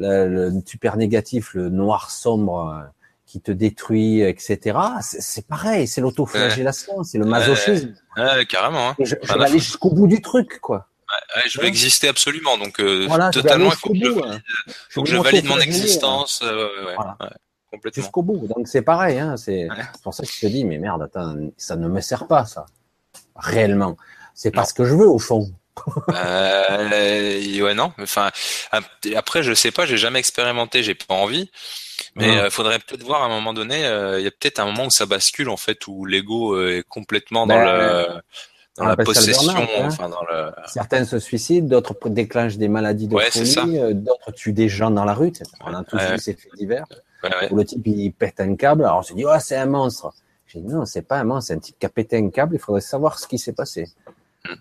le, 0.00 0.50
le 0.50 0.62
super 0.66 0.96
négatif, 0.96 1.54
le 1.54 1.68
noir 1.68 2.10
sombre 2.10 2.68
euh, 2.74 2.86
qui 3.26 3.40
te 3.40 3.52
détruit, 3.52 4.22
etc., 4.22 4.76
c'est 5.00 5.46
pareil, 5.46 5.86
c'est 5.86 6.00
l'autoflagellation, 6.00 7.02
c'est 7.04 7.18
le 7.18 7.26
masochisme. 7.26 7.94
Ouais, 8.16 8.44
carrément. 8.46 8.88
Hein. 8.90 8.96
Je, 8.98 9.14
je 9.22 9.32
vais 9.34 9.44
aller 9.44 9.58
jusqu'au 9.58 9.90
bout 9.90 10.06
du 10.08 10.20
truc, 10.20 10.58
quoi. 10.60 10.86
Ouais, 11.36 11.42
je 11.48 11.58
veux 11.58 11.64
Ouais. 11.64 11.68
exister 11.68 12.08
absolument, 12.08 12.56
donc 12.58 12.80
euh, 12.80 13.06
Voilà, 13.08 13.30
je 13.32 13.40
totalement, 13.40 13.66
il 13.72 13.76
faut 13.76 13.92
jusqu'au 13.92 13.92
que 13.92 13.98
je, 13.98 14.10
bout. 14.14 14.20
valide- 14.20 14.34
hein. 14.68 14.72
faut 14.90 15.02
que 15.02 15.08
je 15.08 15.16
valide 15.16 15.44
mon 15.44 15.50
m'autoflageller, 15.56 15.62
hein. 15.62 15.82
existence. 15.82 16.40
euh, 16.44 16.68
Voilà. 16.96 17.16
complètement. 17.70 18.02
Jusqu'au 18.02 18.22
bout. 18.22 18.46
Donc 18.48 18.68
c'est 18.68 18.82
pareil, 18.82 19.18
hein, 19.18 19.36
c'est 19.36 19.68
pour 20.04 20.14
ça 20.14 20.24
que 20.24 20.30
je 20.32 20.40
te 20.40 20.46
dis, 20.46 20.64
mais 20.64 20.78
merde, 20.78 21.02
attends, 21.02 21.36
ça 21.56 21.76
ne 21.76 21.88
me 21.88 22.00
sert 22.00 22.26
pas, 22.26 22.44
ça. 22.44 22.66
Réellement. 23.36 23.96
C'est 24.34 24.50
pas 24.52 24.64
ce 24.64 24.72
que 24.74 24.84
je 24.84 24.94
veux, 24.94 25.08
au 25.08 25.18
fond. 25.18 25.50
Euh, 26.14 27.62
ouais, 27.62 27.74
non. 27.74 27.92
Enfin, 28.00 28.30
ap- 28.72 28.84
après, 29.16 29.42
je 29.42 29.54
sais 29.54 29.70
pas, 29.70 29.86
j'ai 29.86 29.96
jamais 29.98 30.18
expérimenté, 30.18 30.82
j'ai 30.82 30.94
pas 30.94 31.14
envie. 31.14 31.50
Mais 32.14 32.28
Mhm. 32.28 32.38
euh, 32.38 32.50
faudrait 32.50 32.78
peut-être 32.78 33.02
voir 33.02 33.22
à 33.22 33.26
un 33.26 33.28
moment 33.28 33.52
donné. 33.52 33.84
euh, 33.84 34.18
Il 34.18 34.24
y 34.24 34.26
a 34.26 34.30
peut-être 34.30 34.58
un 34.58 34.64
moment 34.66 34.86
où 34.86 34.90
ça 34.90 35.06
bascule 35.06 35.48
en 35.48 35.56
fait, 35.56 35.86
où 35.86 36.04
l'ego 36.06 36.60
est 36.66 36.82
complètement 36.88 37.46
dans 37.46 37.54
Ben, 37.56 37.64
le 37.64 38.06
dans 38.76 38.84
on 38.84 38.88
la 38.88 38.96
possession, 38.96 39.52
burn-out, 39.52 39.70
hein. 39.78 39.86
enfin 39.88 40.08
dans 40.08 40.22
le. 40.22 40.50
Certains 40.66 41.04
se 41.04 41.18
suicident, 41.18 41.66
d'autres 41.68 41.94
déclenchent 42.08 42.56
des 42.56 42.68
maladies 42.68 43.08
de 43.08 43.14
Ouais, 43.14 43.30
folie, 43.30 43.78
d'autres 43.94 44.32
tuent 44.32 44.52
des 44.54 44.68
gens 44.68 44.90
dans 44.90 45.04
la 45.04 45.12
rue. 45.14 45.32
On 45.60 45.74
a 45.74 45.84
tous 45.84 45.98
vu 45.98 46.18
ces 46.18 46.34
faits 46.34 46.52
divers. 46.56 46.86
Où 47.50 47.56
le 47.56 47.64
type, 47.66 47.86
il 47.86 48.12
pète 48.12 48.40
un 48.40 48.56
câble. 48.56 48.84
Alors 48.84 48.98
on 49.00 49.02
se 49.02 49.12
dit, 49.12 49.24
oh, 49.26 49.36
c'est 49.40 49.56
un 49.56 49.66
monstre. 49.66 50.10
J'ai 50.46 50.60
dit, 50.60 50.66
non, 50.68 50.86
c'est 50.86 51.02
pas 51.02 51.18
un 51.18 51.24
monstre, 51.24 51.48
c'est 51.48 51.54
un 51.54 51.58
type 51.58 51.76
qui 51.78 51.84
a 51.84 51.90
pété 51.90 52.16
un 52.16 52.30
câble. 52.30 52.54
Il 52.56 52.58
faudrait 52.58 52.80
savoir 52.80 53.18
ce 53.18 53.28
qui 53.28 53.38
s'est 53.38 53.52
passé. 53.52 53.88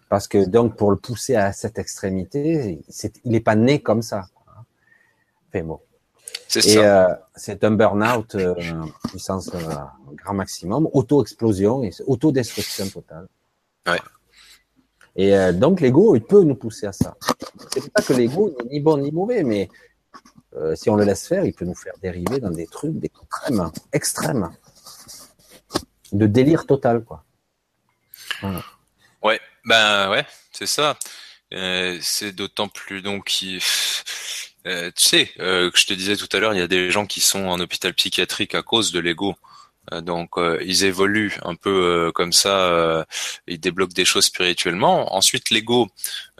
Parce 0.09 0.27
que 0.27 0.45
donc, 0.45 0.75
pour 0.75 0.91
le 0.91 0.97
pousser 0.97 1.35
à 1.35 1.51
cette 1.53 1.79
extrémité, 1.79 2.81
il 3.23 3.31
n'est 3.31 3.39
pas 3.39 3.55
né 3.55 3.81
comme 3.81 4.01
ça. 4.01 4.27
Fait 5.51 5.63
bon. 5.63 5.79
C'est 6.47 6.61
ça. 6.61 6.79
euh, 6.79 7.15
c'est 7.35 7.63
un 7.63 7.71
burn-out 7.71 8.35
euh, 8.35 8.55
puissance 9.07 9.49
euh, 9.53 9.59
grand 10.15 10.33
maximum, 10.33 10.87
auto-explosion 10.93 11.83
et 11.83 11.91
autodestruction 12.05 12.87
totale. 12.89 13.27
Ouais. 13.87 13.99
Et 15.15 15.35
euh, 15.35 15.53
donc 15.53 15.81
l'ego, 15.81 16.15
il 16.15 16.23
peut 16.23 16.43
nous 16.43 16.55
pousser 16.55 16.87
à 16.87 16.91
ça. 16.91 17.15
C'est 17.73 17.91
pas 17.91 18.01
que 18.01 18.13
l'ego 18.13 18.49
n'est 18.49 18.69
ni 18.69 18.79
bon 18.79 18.97
ni 18.97 19.11
mauvais, 19.11 19.43
mais 19.43 19.69
euh, 20.55 20.75
si 20.75 20.89
on 20.89 20.95
le 20.95 21.03
laisse 21.03 21.27
faire, 21.27 21.45
il 21.45 21.53
peut 21.53 21.65
nous 21.65 21.75
faire 21.75 21.93
dériver 22.01 22.39
dans 22.39 22.51
des 22.51 22.67
trucs 22.67 22.93
d'extrême, 22.93 23.71
extrêmes, 23.91 24.49
de 26.11 26.25
délire 26.25 26.65
total, 26.65 27.03
quoi. 27.03 27.23
Voilà. 28.41 28.63
Ben 29.65 30.09
ouais, 30.09 30.25
c'est 30.51 30.65
ça. 30.67 30.97
Euh, 31.53 31.99
c'est 32.01 32.31
d'autant 32.33 32.69
plus 32.69 33.01
donc 33.01 33.31
euh, 34.67 34.91
tu 34.95 35.03
sais, 35.03 35.31
euh, 35.39 35.71
je 35.75 35.85
te 35.85 35.93
disais 35.93 36.15
tout 36.15 36.27
à 36.33 36.39
l'heure, 36.39 36.53
il 36.53 36.59
y 36.59 36.61
a 36.61 36.67
des 36.67 36.91
gens 36.91 37.05
qui 37.05 37.21
sont 37.21 37.45
en 37.47 37.59
hôpital 37.59 37.93
psychiatrique 37.93 38.55
à 38.55 38.61
cause 38.63 38.91
de 38.91 38.99
l'ego. 38.99 39.35
Euh, 39.93 40.01
donc 40.01 40.37
euh, 40.37 40.59
ils 40.65 40.85
évoluent 40.85 41.35
un 41.43 41.55
peu 41.55 41.69
euh, 42.09 42.11
comme 42.13 42.33
ça, 42.33 42.49
euh, 42.71 43.03
ils 43.47 43.59
débloquent 43.59 43.93
des 43.93 44.05
choses 44.05 44.25
spirituellement. 44.25 45.15
Ensuite 45.15 45.49
l'ego, 45.51 45.89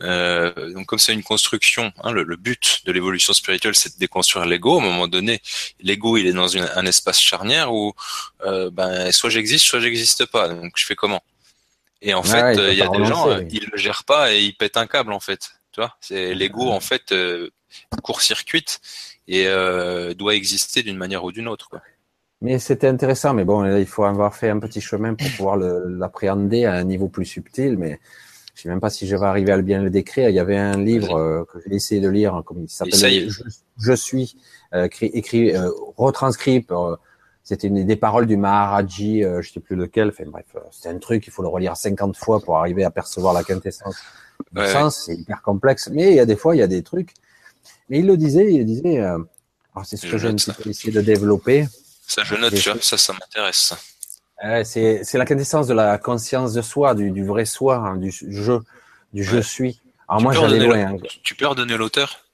euh, 0.02 0.74
donc 0.74 0.88
comme 0.88 1.00
c'est 1.00 1.14
une 1.14 1.24
construction, 1.24 1.92
hein, 2.04 2.12
le, 2.12 2.24
le 2.24 2.38
but 2.38 2.82
de 2.86 2.92
l'évolution 2.94 3.34
spirituelle 3.34 3.76
c'est 3.76 3.96
de 3.96 4.00
déconstruire 4.00 4.46
l'ego. 4.48 4.80
À 4.80 4.84
un 4.84 4.86
moment 4.86 5.08
donné, 5.10 5.42
l'ego 5.82 6.18
il 6.18 6.28
est 6.28 6.34
dans 6.34 6.48
une- 6.50 6.70
un 6.76 6.86
espace 6.88 7.20
charnière 7.22 7.74
où 7.74 7.94
euh, 8.46 8.70
ben 8.72 9.12
soit 9.12 9.30
j'existe, 9.32 9.66
soit 9.66 9.80
j'existe 9.82 10.26
pas. 10.28 10.50
Donc 10.50 10.74
je 10.78 10.86
fais 10.86 10.96
comment? 10.96 11.24
Et 12.02 12.14
en 12.14 12.24
fait, 12.24 12.54
il 12.54 12.60
euh, 12.60 12.72
il 12.72 12.78
y 12.78 12.82
a 12.82 12.88
des 12.88 13.06
gens, 13.06 13.30
oui. 13.30 13.48
ils 13.52 13.68
le 13.72 13.78
gèrent 13.78 14.06
pas 14.06 14.34
et 14.34 14.42
ils 14.42 14.54
pètent 14.54 14.78
un 14.78 14.88
câble 14.88 15.12
en 15.12 15.20
fait. 15.20 15.50
Tu 15.72 15.82
vois, 15.82 15.96
c'est 16.00 16.34
l'ego 16.34 16.70
en 16.70 16.80
fait 16.80 17.12
euh, 17.12 17.50
court-circuite 18.04 18.80
et 19.28 19.48
euh, 19.48 20.14
doit 20.14 20.36
exister 20.36 20.82
d'une 20.82 20.98
manière 20.98 21.24
ou 21.24 21.32
d'une 21.32 21.48
autre. 21.48 21.70
Quoi. 21.70 21.82
Mais 22.42 22.58
c'était 22.58 22.88
intéressant, 22.88 23.34
mais 23.34 23.44
bon, 23.44 23.62
là, 23.62 23.80
il 23.80 23.86
faut 23.86 24.06
avoir 24.06 24.34
fait 24.34 24.50
un 24.50 24.60
petit 24.60 24.82
chemin 24.82 25.14
pour 25.14 25.30
pouvoir 25.32 25.58
le- 25.58 25.98
l'appréhender 25.98 26.66
à 26.66 26.74
un 26.74 26.86
niveau 26.86 27.10
plus 27.10 27.26
subtil. 27.26 27.78
Mais 27.78 28.00
je 28.56 28.62
sais 28.64 28.70
même 28.70 28.80
pas 28.80 28.90
si 28.90 29.08
je 29.08 29.16
vais 29.16 29.26
arriver 29.26 29.52
à 29.52 29.62
bien 29.62 29.82
le 29.84 29.90
décrire. 29.90 30.30
Il 30.30 30.36
y 30.36 30.40
avait 30.40 30.58
un 30.58 30.82
livre 30.82 31.18
euh, 31.18 31.44
que 31.52 31.60
j'ai 31.66 31.76
essayé 31.76 32.02
de 32.02 32.10
lire, 32.10 32.42
comme 32.46 32.64
il 32.64 32.70
s'appelle 32.70 33.30
je, 33.30 33.44
je, 33.78 33.94
suis, 33.94 34.38
euh, 34.74 34.88
écrit, 35.02 35.56
euh, 35.56 35.70
retranscrit. 35.98 36.66
C'était 37.50 37.68
une 37.68 37.86
des 37.86 37.96
paroles 37.96 38.28
du 38.28 38.38
Maharaji, 38.38 39.24
je 39.24 39.50
sais 39.52 39.60
plus 39.60 39.76
lequel. 39.76 40.10
Enfin 40.10 40.26
bref, 40.28 40.46
c'est 40.72 40.90
un 40.90 40.98
truc, 41.00 41.26
il 41.28 41.32
faut 41.32 41.42
le 41.42 41.48
relire 41.48 41.76
50 41.76 42.16
fois 42.16 42.40
pour 42.40 42.58
arriver 42.58 42.84
à 42.84 42.92
percevoir 42.92 43.34
la 43.34 43.44
quintessence. 43.44 43.98
Le 44.54 44.68
sens, 44.68 45.04
c'est 45.06 45.16
hyper 45.16 45.42
complexe, 45.42 45.90
mais 45.92 46.12
il 46.12 46.16
y 46.16 46.20
a 46.20 46.26
des 46.26 46.36
fois, 46.36 46.56
il 46.56 46.60
y 46.60 46.64
a 46.64 46.68
des 46.68 46.84
trucs. 46.84 47.14
Mais 47.90 48.00
il 48.00 48.08
le 48.08 48.18
disait, 48.18 48.54
il 48.54 48.66
disait. 48.66 49.00
alors 49.00 49.20
c'est 49.84 49.98
ce 49.98 50.08
que 50.08 50.18
j'ai 50.18 50.30
essayé 50.70 50.94
de 50.94 51.02
développer. 51.02 51.68
Ça, 52.08 52.24
je 52.24 52.36
note, 52.36 52.56
ça, 52.56 52.76
ça, 52.82 52.98
ça 52.98 53.14
m'intéresse 53.14 53.74
c'est 54.64 55.14
la 55.16 55.26
quintessence 55.26 55.68
de 55.68 55.74
la 55.74 55.98
conscience 55.98 56.54
de 56.54 56.62
soi, 56.62 56.96
du, 56.96 57.12
du 57.12 57.26
vrai 57.26 57.46
soi, 57.46 57.78
hein, 57.78 57.98
du 57.98 58.12
je, 58.12 58.54
du 59.14 59.24
je 59.24 59.40
suis. 59.40 59.82
Alors 60.08 60.22
moi, 60.22 60.34
j'allais 60.34 60.60
loin. 60.60 60.94
Hein. 60.94 60.98
Tu 61.24 61.36
peux 61.36 61.48
redonner 61.48 61.78
l'auteur? 61.78 62.26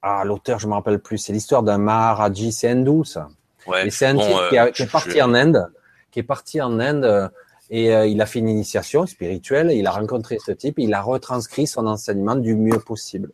Ah, 0.00 0.22
l'auteur, 0.24 0.58
je 0.58 0.68
me 0.68 0.74
rappelle 0.74 1.00
plus. 1.00 1.18
C'est 1.18 1.32
l'histoire 1.32 1.62
d'un 1.62 1.78
Maharaji, 1.78 2.52
c'est 2.52 2.68
hindou, 2.68 3.04
ça. 3.04 3.28
Ouais. 3.66 3.90
c'est 3.90 4.06
un 4.06 4.16
type 4.16 4.36
qui, 4.50 4.58
euh, 4.58 4.66
est 4.66 4.90
parti 4.90 5.20
en 5.20 5.34
Inde, 5.34 5.70
qui 6.10 6.20
est 6.20 6.24
parti 6.24 6.60
en 6.60 6.78
Inde 6.80 7.04
euh, 7.04 7.28
et 7.70 7.94
euh, 7.94 8.06
il 8.06 8.20
a 8.22 8.26
fait 8.26 8.38
une 8.38 8.48
initiation 8.48 9.06
spirituelle. 9.06 9.70
il 9.72 9.86
a 9.86 9.90
rencontré 9.90 10.38
ce 10.44 10.52
type, 10.52 10.78
il 10.78 10.94
a 10.94 11.02
retranscrit 11.02 11.66
son 11.66 11.86
enseignement 11.86 12.36
du 12.36 12.54
mieux 12.54 12.78
possible. 12.78 13.30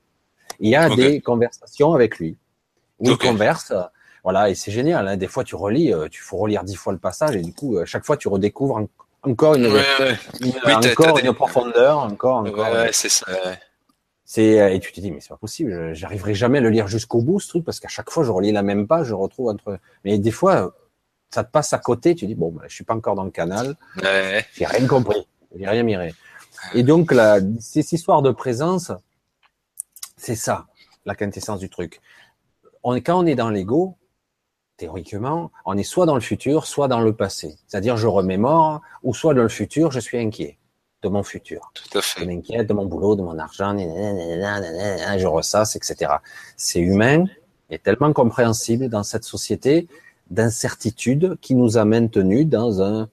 Il 0.59 0.70
y 0.70 0.77
a 0.77 0.89
des 0.89 1.20
conversations 1.20 1.94
avec 1.94 2.19
lui 2.19 2.36
où 2.99 3.11
il 3.11 3.19
converse 3.19 3.73
voilà, 4.25 4.49
et 4.49 4.55
c'est 4.55 4.73
génial. 4.73 5.07
Hein. 5.07 5.17
Des 5.19 5.28
fois, 5.28 5.44
tu 5.44 5.55
relis, 5.55 5.93
euh, 5.93 6.09
tu 6.09 6.23
faut 6.23 6.39
relire 6.39 6.65
dix 6.65 6.75
fois 6.75 6.94
le 6.94 6.99
passage, 6.99 7.36
et 7.36 7.43
du 7.43 7.53
coup, 7.53 7.77
euh, 7.77 7.85
chaque 7.85 8.07
fois, 8.07 8.17
tu 8.17 8.27
redécouvres 8.28 8.81
encore 9.23 9.55
une, 9.55 9.67
encore 9.67 11.19
une 11.19 11.35
profondeur, 11.35 11.99
encore, 11.99 12.39
encore. 12.39 12.73
Ouais, 12.73 12.89
c'est 12.93 13.11
ça. 13.11 13.27
C'est 14.25 14.61
euh, 14.61 14.73
et 14.73 14.81
tu 14.81 14.93
te 14.93 15.01
dis 15.01 15.11
mais 15.11 15.20
c'est 15.20 15.28
pas 15.28 15.36
possible, 15.36 15.94
j'arriverai 15.94 16.35
jamais 16.35 16.59
à 16.59 16.61
le 16.62 16.70
lire 16.70 16.89
jusqu'au 16.89 17.20
bout 17.20 17.41
ce 17.41 17.49
truc 17.49 17.65
parce 17.65 17.78
qu'à 17.78 17.89
chaque 17.89 18.11
fois 18.11 18.25
je 18.25 18.31
relis 18.31 18.53
la 18.53 18.62
même 18.62 18.86
page, 18.86 19.09
je 19.09 19.15
retrouve 19.15 19.49
entre. 19.49 19.78
Mais 20.05 20.19
des 20.19 20.31
fois, 20.31 20.75
ça 21.31 21.44
te 21.44 21.51
passe 21.51 21.73
à 21.73 21.78
côté, 21.78 22.15
tu 22.15 22.27
dis 22.27 22.35
bon, 22.35 22.51
ben, 22.53 22.62
je 22.67 22.75
suis 22.75 22.85
pas 22.85 22.94
encore 22.94 23.15
dans 23.15 23.25
le 23.25 23.31
canal, 23.31 23.77
ouais. 24.03 24.44
j'ai 24.55 24.65
rien 24.65 24.86
compris, 24.86 25.27
j'ai 25.55 25.67
rien 25.67 25.83
miré. 25.83 26.15
Et 26.73 26.83
donc 26.83 27.12
la, 27.12 27.41
cette 27.61 27.93
histoire 27.93 28.23
de 28.23 28.31
présence, 28.31 28.93
c'est 30.17 30.36
ça, 30.36 30.67
la 31.05 31.15
quintessence 31.15 31.61
du 31.61 31.69
truc. 31.69 32.01
On, 32.83 32.94
quand 32.97 33.23
on 33.23 33.27
est 33.27 33.35
dans 33.35 33.51
l'ego, 33.51 33.99
théoriquement, 34.78 35.51
on 35.67 35.77
est 35.77 35.83
soit 35.83 36.07
dans 36.07 36.15
le 36.15 36.20
futur, 36.20 36.67
soit 36.67 36.89
dans 36.89 37.01
le 37.01 37.15
passé. 37.15 37.57
C'est-à-dire, 37.67 37.97
je 37.97 38.07
remémore, 38.07 38.81
ou 39.03 39.15
soit 39.15 39.35
dans 39.35 39.43
le 39.43 39.49
futur, 39.49 39.91
je 39.91 40.01
suis 40.01 40.19
inquiet 40.19 40.59
de 41.05 41.08
mon 41.08 41.23
futur. 41.23 41.70
Tout 41.74 41.99
à 41.99 42.02
fait. 42.02 42.20
Je 42.20 42.26
m'inquiète 42.26 42.66
de 42.66 42.73
mon 42.73 42.86
boulot, 42.86 43.15
de 43.15 43.23
mon 43.23 43.39
argent, 43.39 43.76
je 43.78 45.26
ressasse, 45.26 45.76
etc. 45.76 46.12
C'est 46.57 46.81
humain 46.81 47.26
et 47.70 47.78
tellement 47.78 48.12
compréhensible 48.12 48.89
dans 48.89 49.02
cette 49.02 49.24
société 49.24 49.86
d'incertitude 50.31 51.36
qui 51.41 51.55
nous 51.55 51.76
a 51.76 51.84
maintenus 51.84 52.47
dans 52.47 52.83
un, 52.83 53.08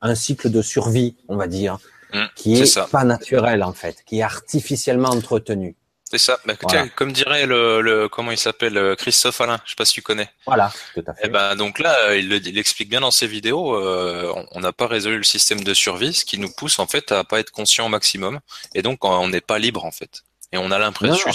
un 0.00 0.14
cycle 0.14 0.50
de 0.50 0.62
survie, 0.62 1.16
on 1.28 1.36
va 1.36 1.46
dire, 1.46 1.78
mmh, 2.14 2.20
qui 2.34 2.54
est 2.54 2.90
pas 2.90 3.04
naturel 3.04 3.62
en 3.62 3.72
fait, 3.72 4.02
qui 4.06 4.18
est 4.18 4.22
artificiellement 4.22 5.10
entretenu. 5.10 5.76
C'est 6.12 6.18
ça. 6.18 6.38
Bah, 6.44 6.52
comme 6.94 7.10
dirait 7.10 7.46
le, 7.46 7.80
le 7.80 8.06
comment 8.06 8.32
il 8.32 8.36
s'appelle 8.36 8.76
euh, 8.76 8.94
Christophe 8.94 9.40
Alain, 9.40 9.58
je 9.64 9.70
sais 9.70 9.76
pas 9.76 9.86
si 9.86 9.94
tu 9.94 10.02
connais. 10.02 10.28
Voilà, 10.44 10.70
tout 10.92 11.02
à 11.06 11.14
fait. 11.14 11.22
Et 11.22 11.28
eh 11.28 11.30
ben 11.30 11.56
donc 11.56 11.78
là, 11.78 11.96
euh, 12.08 12.18
il, 12.18 12.30
il 12.30 12.58
explique 12.58 12.90
bien 12.90 13.00
dans 13.00 13.10
ses 13.10 13.26
vidéos. 13.26 13.74
Euh, 13.76 14.30
on 14.50 14.60
n'a 14.60 14.72
pas 14.72 14.86
résolu 14.86 15.16
le 15.16 15.22
système 15.22 15.64
de 15.64 15.72
survie, 15.72 16.12
ce 16.12 16.26
qui 16.26 16.36
nous 16.36 16.50
pousse 16.50 16.78
en 16.78 16.86
fait 16.86 17.12
à 17.12 17.24
pas 17.24 17.40
être 17.40 17.50
conscient 17.50 17.86
au 17.86 17.88
maximum, 17.88 18.40
et 18.74 18.82
donc 18.82 19.06
on 19.06 19.26
n'est 19.28 19.40
pas 19.40 19.58
libre 19.58 19.86
en 19.86 19.90
fait. 19.90 20.20
Et 20.52 20.58
on 20.58 20.70
a 20.70 20.78
l'impression, 20.78 21.30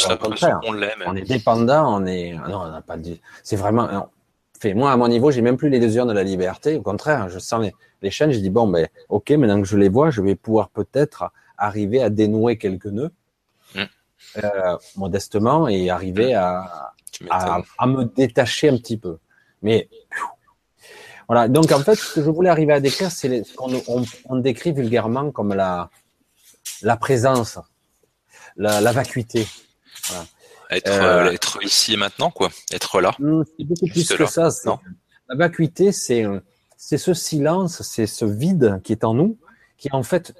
qu'on 0.62 0.74
l'est. 0.74 0.94
On 1.08 1.16
est 1.16 1.22
dépendant, 1.24 1.98
on 1.98 2.06
est. 2.06 2.34
Non, 2.34 2.62
on 2.62 2.70
n'a 2.70 2.82
pas 2.82 2.98
dit. 2.98 3.20
C'est 3.42 3.56
vraiment. 3.56 4.12
Fait, 4.60 4.76
moi, 4.76 4.92
à 4.92 4.98
mon 4.98 5.08
niveau, 5.08 5.32
j'ai 5.32 5.42
même 5.42 5.58
plus 5.58 5.70
les 5.70 5.98
heures 5.98 6.06
de 6.06 6.14
la 6.14 6.24
liberté. 6.24 6.76
Au 6.76 6.84
contraire, 6.84 7.30
je 7.30 7.40
sens 7.40 7.64
les, 7.64 7.74
les 8.04 8.12
chaînes. 8.12 8.32
Je 8.32 8.38
dis 8.38 8.52
bon, 8.52 8.68
ben, 8.68 8.88
ok, 9.10 9.32
maintenant 9.32 9.60
que 9.60 9.68
je 9.68 9.76
les 9.76 9.90
vois, 9.90 10.12
je 10.12 10.22
vais 10.22 10.36
pouvoir 10.36 10.70
peut-être 10.70 11.32
arriver 11.58 12.04
à 12.04 12.12
dénouer 12.12 12.60
quelques 12.60 12.86
nœuds 12.86 13.12
euh, 14.44 14.78
modestement 14.96 15.68
et 15.68 15.90
arriver 15.90 16.34
à, 16.34 16.94
à, 17.30 17.88
me 17.88 18.04
détacher 18.04 18.70
un 18.70 18.78
petit 18.78 18.98
peu. 18.98 19.18
Mais 19.62 19.90
voilà. 21.28 21.48
Donc 21.48 21.72
en 21.72 21.80
fait, 21.80 21.96
ce 21.96 22.16
que 22.16 22.24
je 22.24 22.30
voulais 22.30 22.50
arriver 22.50 22.74
à 22.74 22.80
décrire, 22.80 23.12
c'est 23.12 23.44
ce 23.44 23.54
qu'on 23.56 23.82
on, 24.26 24.36
décrit 24.38 24.74
vulgairement 24.74 25.32
comme 25.32 25.54
la 25.54 25.90
la 26.82 26.98
présence, 26.98 27.58
la, 28.56 28.82
la 28.82 28.92
vacuité. 28.92 29.48
Voilà. 30.10 30.26
Être, 30.70 30.92
euh, 30.92 31.32
être 31.32 31.64
ici 31.64 31.94
et 31.94 31.98
maintenant, 31.98 32.30
quoi. 32.30 32.50
Être 32.72 33.00
là. 33.00 33.16
C'est 33.18 33.64
beaucoup 33.64 33.88
plus 33.88 34.08
que 34.08 34.26
ça. 34.26 34.50
La 35.30 35.36
vacuité, 35.36 35.92
c'est 35.92 36.26
c'est 36.76 36.98
ce 36.98 37.14
silence, 37.14 37.82
c'est 37.82 38.08
ce 38.08 38.26
vide 38.26 38.82
qui 38.84 38.92
est 38.92 39.04
en 39.04 39.14
nous, 39.14 39.40
qui 39.78 39.88
est 39.88 39.96
en 39.96 40.04
fait 40.04 40.34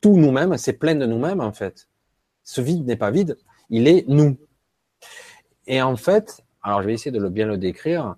tout 0.00 0.16
nous-mêmes, 0.16 0.56
c'est 0.56 0.74
plein 0.74 0.94
de 0.94 1.06
nous-mêmes 1.06 1.40
en 1.40 1.52
fait 1.52 1.88
ce 2.50 2.60
vide 2.60 2.84
n'est 2.84 2.96
pas 2.96 3.12
vide, 3.12 3.38
il 3.68 3.86
est 3.86 4.04
nous. 4.08 4.36
Et 5.68 5.80
en 5.80 5.96
fait, 5.96 6.40
alors 6.64 6.82
je 6.82 6.88
vais 6.88 6.94
essayer 6.94 7.12
de 7.12 7.28
bien 7.28 7.46
le 7.46 7.58
décrire. 7.58 8.16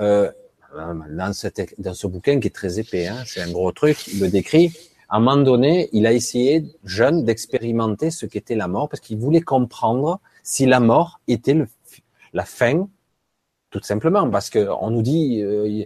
Euh, 0.00 0.30
dans, 0.74 1.32
ce 1.34 2.06
bouquin 2.06 2.40
qui 2.40 2.48
est 2.48 2.54
très 2.54 2.80
épais, 2.80 3.06
hein, 3.06 3.22
c'est 3.26 3.42
un 3.42 3.52
gros 3.52 3.72
truc, 3.72 4.06
il 4.08 4.20
le 4.20 4.28
décrit. 4.28 4.72
À 5.10 5.18
un 5.18 5.20
moment 5.20 5.36
donné, 5.36 5.90
il 5.92 6.06
a 6.06 6.14
essayé, 6.14 6.64
jeune, 6.82 7.26
d'expérimenter 7.26 8.10
ce 8.10 8.24
qu'était 8.24 8.56
la 8.56 8.68
mort, 8.68 8.88
parce 8.88 9.00
qu'il 9.00 9.18
voulait 9.18 9.42
comprendre 9.42 10.18
si 10.42 10.64
la 10.64 10.80
mort 10.80 11.20
était 11.28 11.54
la 12.32 12.44
fin, 12.46 12.88
tout 13.68 13.82
simplement, 13.82 14.30
parce 14.30 14.48
que 14.48 14.66
on 14.80 14.90
nous 14.90 15.02
dit, 15.02 15.42
euh, 15.42 15.84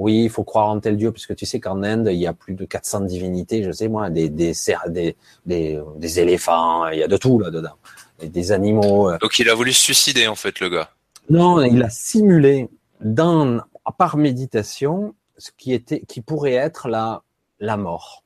oui, 0.00 0.24
il 0.24 0.30
faut 0.30 0.44
croire 0.44 0.68
en 0.68 0.80
tel 0.80 0.96
Dieu, 0.96 1.12
puisque 1.12 1.36
tu 1.36 1.44
sais 1.44 1.60
qu'en 1.60 1.82
Inde, 1.82 2.08
il 2.10 2.18
y 2.18 2.26
a 2.26 2.32
plus 2.32 2.54
de 2.54 2.64
400 2.64 3.02
divinités, 3.02 3.62
je 3.62 3.70
sais 3.70 3.86
moi, 3.86 4.08
des, 4.08 4.30
des, 4.30 4.54
des, 4.88 5.16
des, 5.44 5.80
des 5.96 6.20
éléphants, 6.20 6.88
il 6.88 7.00
y 7.00 7.02
a 7.02 7.06
de 7.06 7.18
tout 7.18 7.38
là-dedans, 7.38 7.76
des 8.22 8.50
animaux. 8.50 9.10
Euh. 9.10 9.18
Donc 9.20 9.38
il 9.38 9.50
a 9.50 9.54
voulu 9.54 9.74
se 9.74 9.82
suicider 9.82 10.26
en 10.26 10.36
fait, 10.36 10.58
le 10.60 10.70
gars. 10.70 10.88
Non, 11.28 11.60
il 11.60 11.82
a 11.82 11.90
simulé 11.90 12.70
dans, 13.02 13.60
par 13.98 14.16
méditation 14.16 15.14
ce 15.36 15.50
qui 15.56 15.74
était, 15.74 16.00
qui 16.00 16.22
pourrait 16.22 16.54
être 16.54 16.88
la, 16.88 17.22
la 17.58 17.76
mort. 17.76 18.24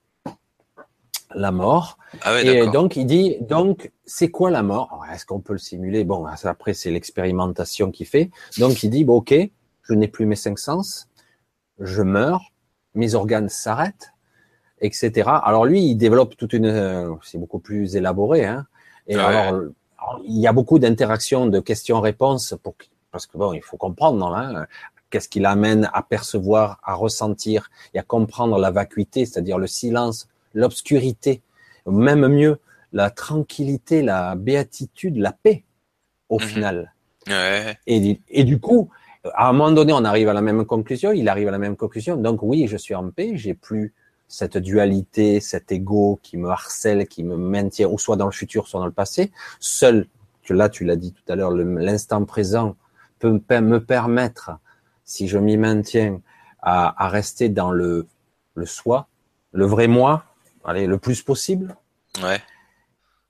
La 1.35 1.51
mort. 1.51 1.99
Ah 2.23 2.41
et 2.41 2.69
donc 2.69 2.94
il 2.94 3.07
dit, 3.07 3.39
donc 3.41 3.91
c'est 4.07 4.31
quoi 4.31 4.53
la 4.53 4.62
mort? 4.62 5.05
Est-ce 5.12 5.27
qu'on 5.27 5.41
peut 5.41 5.55
le 5.55 5.59
simuler? 5.59 6.05
Bon, 6.05 6.25
après 6.25 6.73
c'est 6.73 6.93
l'expérimentation 6.93 7.91
qu'il 7.91 8.07
fait. 8.07 8.31
Donc 8.59 8.85
il 8.85 8.91
dit, 8.91 9.03
bon, 9.03 9.17
ok, 9.17 9.35
je 9.83 9.93
n'ai 9.93 10.07
plus 10.07 10.25
mes 10.25 10.36
cinq 10.36 10.61
sens 10.61 11.09
je 11.81 12.03
meurs, 12.03 12.53
mes 12.94 13.15
organes 13.15 13.49
s'arrêtent, 13.49 14.12
etc. 14.81 15.31
Alors 15.44 15.65
lui, 15.65 15.83
il 15.83 15.97
développe 15.97 16.36
toute 16.36 16.53
une, 16.53 16.67
euh, 16.67 17.15
c'est 17.23 17.39
beaucoup 17.39 17.59
plus 17.59 17.97
élaboré, 17.97 18.44
hein. 18.44 18.67
Et 19.07 19.17
alors, 19.17 19.61
il 20.25 20.39
y 20.39 20.47
a 20.47 20.53
beaucoup 20.53 20.78
d'interactions, 20.78 21.47
de 21.47 21.61
questions-réponses 21.61 22.55
pour, 22.62 22.75
parce 23.11 23.27
que 23.27 23.36
bon, 23.36 23.53
il 23.53 23.62
faut 23.62 23.77
comprendre, 23.77 24.35
hein, 24.35 24.67
qu'est-ce 25.11 25.28
qui 25.28 25.41
l'amène 25.41 25.91
à 25.93 26.03
percevoir, 26.03 26.81
à 26.83 26.94
ressentir 26.94 27.70
et 27.93 27.99
à 27.99 28.03
comprendre 28.03 28.59
la 28.59 28.70
vacuité, 28.70 29.27
c'est-à-dire 29.27 29.59
le 29.59 29.67
silence, 29.67 30.28
l'obscurité, 30.55 31.43
même 31.86 32.27
mieux, 32.28 32.59
la 32.93 33.11
tranquillité, 33.11 34.03
la 34.03 34.35
béatitude, 34.36 35.17
la 35.17 35.33
paix, 35.33 35.65
au 36.28 36.39
mhm. 36.39 36.47
final. 36.47 36.94
Ouais. 37.27 37.78
Et, 37.86 38.20
et 38.28 38.44
du 38.44 38.59
coup, 38.59 38.91
à 39.33 39.49
un 39.49 39.53
moment 39.53 39.73
donné, 39.73 39.93
on 39.93 40.05
arrive 40.05 40.28
à 40.28 40.33
la 40.33 40.43
même 40.43 40.67
conclusion, 40.67 41.12
il 41.12 41.28
arrive 41.28 41.49
à 41.49 41.51
la 41.51 41.59
même 41.59 41.77
conclusion. 41.77 42.17
Donc 42.17 42.43
oui, 42.43 42.67
je 42.67 42.77
suis 42.77 42.94
en 42.94 43.11
paix, 43.11 43.33
j'ai 43.36 43.55
plus 43.55 43.94
cette 44.28 44.59
dualité, 44.59 45.41
cet 45.41 45.73
ego 45.73 46.19
qui 46.23 46.36
me 46.36 46.49
harcèle, 46.49 47.07
qui 47.07 47.25
me 47.25 47.36
maintient, 47.36 47.89
ou 47.89 47.99
soit 47.99 48.17
dans 48.17 48.27
le 48.27 48.33
futur, 48.33 48.69
soit 48.69 48.81
dans 48.81 48.86
le 48.86 48.93
passé. 48.93 49.33
Seul, 49.61 50.09
là 50.51 50.69
tu 50.69 50.85
l'as 50.85 50.97
dit 50.97 51.12
tout 51.12 51.33
à 51.33 51.36
l'heure, 51.36 51.53
l'instant 51.53 52.25
présent 52.25 52.77
peut 53.19 53.31
me 53.31 53.78
permettre, 53.78 54.51
si 55.05 55.28
je 55.28 55.39
m'y 55.39 55.57
maintiens, 55.57 56.20
à, 56.61 57.09
rester 57.09 57.51
dans 57.51 57.70
le, 57.70 58.07
le 58.55 58.67
soi, 58.67 59.09
le 59.53 59.67
vrai 59.67 59.86
moi, 59.86 60.25
allez, 60.65 60.86
le 60.86 60.99
plus 60.99 61.23
possible. 61.23 61.77
Ouais. 62.23 62.41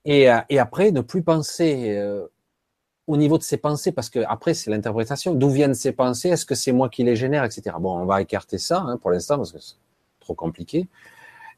Et, 0.05 0.29
et 0.49 0.59
après, 0.59 0.91
ne 0.91 1.01
plus 1.01 1.21
penser 1.21 1.97
euh, 1.97 2.27
au 3.07 3.17
niveau 3.17 3.37
de 3.37 3.43
ses 3.43 3.57
pensées, 3.57 3.91
parce 3.91 4.09
que 4.09 4.19
après 4.27 4.53
c'est 4.53 4.71
l'interprétation, 4.71 5.33
d'où 5.35 5.49
viennent 5.49 5.75
ces 5.75 5.91
pensées, 5.91 6.29
est-ce 6.29 6.45
que 6.45 6.55
c'est 6.55 6.71
moi 6.71 6.89
qui 6.89 7.03
les 7.03 7.15
génère, 7.15 7.43
etc. 7.43 7.75
Bon, 7.79 7.99
on 7.99 8.05
va 8.05 8.21
écarter 8.21 8.57
ça 8.57 8.81
hein, 8.81 8.97
pour 8.97 9.11
l'instant 9.11 9.37
parce 9.37 9.51
que 9.51 9.59
c'est 9.59 9.75
trop 10.19 10.33
compliqué. 10.33 10.87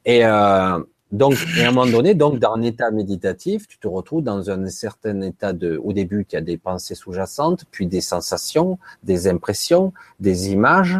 Et 0.06 0.26
euh, 0.26 0.80
donc, 1.12 1.36
à 1.58 1.68
un 1.68 1.72
moment 1.72 1.90
donné, 1.90 2.16
donc 2.16 2.40
dans 2.40 2.54
un 2.54 2.62
état 2.64 2.92
méditatif, 2.92 3.68
tu 3.68 3.78
te 3.78 3.88
retrouves 3.88 4.24
dans 4.24 4.50
un 4.50 4.68
certain 4.68 5.22
état 5.22 5.54
de, 5.54 5.78
au 5.78 5.94
début, 5.94 6.26
tu 6.26 6.36
as 6.36 6.42
des 6.42 6.58
pensées 6.58 6.96
sous-jacentes, 6.96 7.64
puis 7.72 7.88
des 7.88 8.02
sensations, 8.02 8.78
des 9.04 9.30
impressions, 9.30 9.94
des 10.20 10.52
images, 10.52 11.00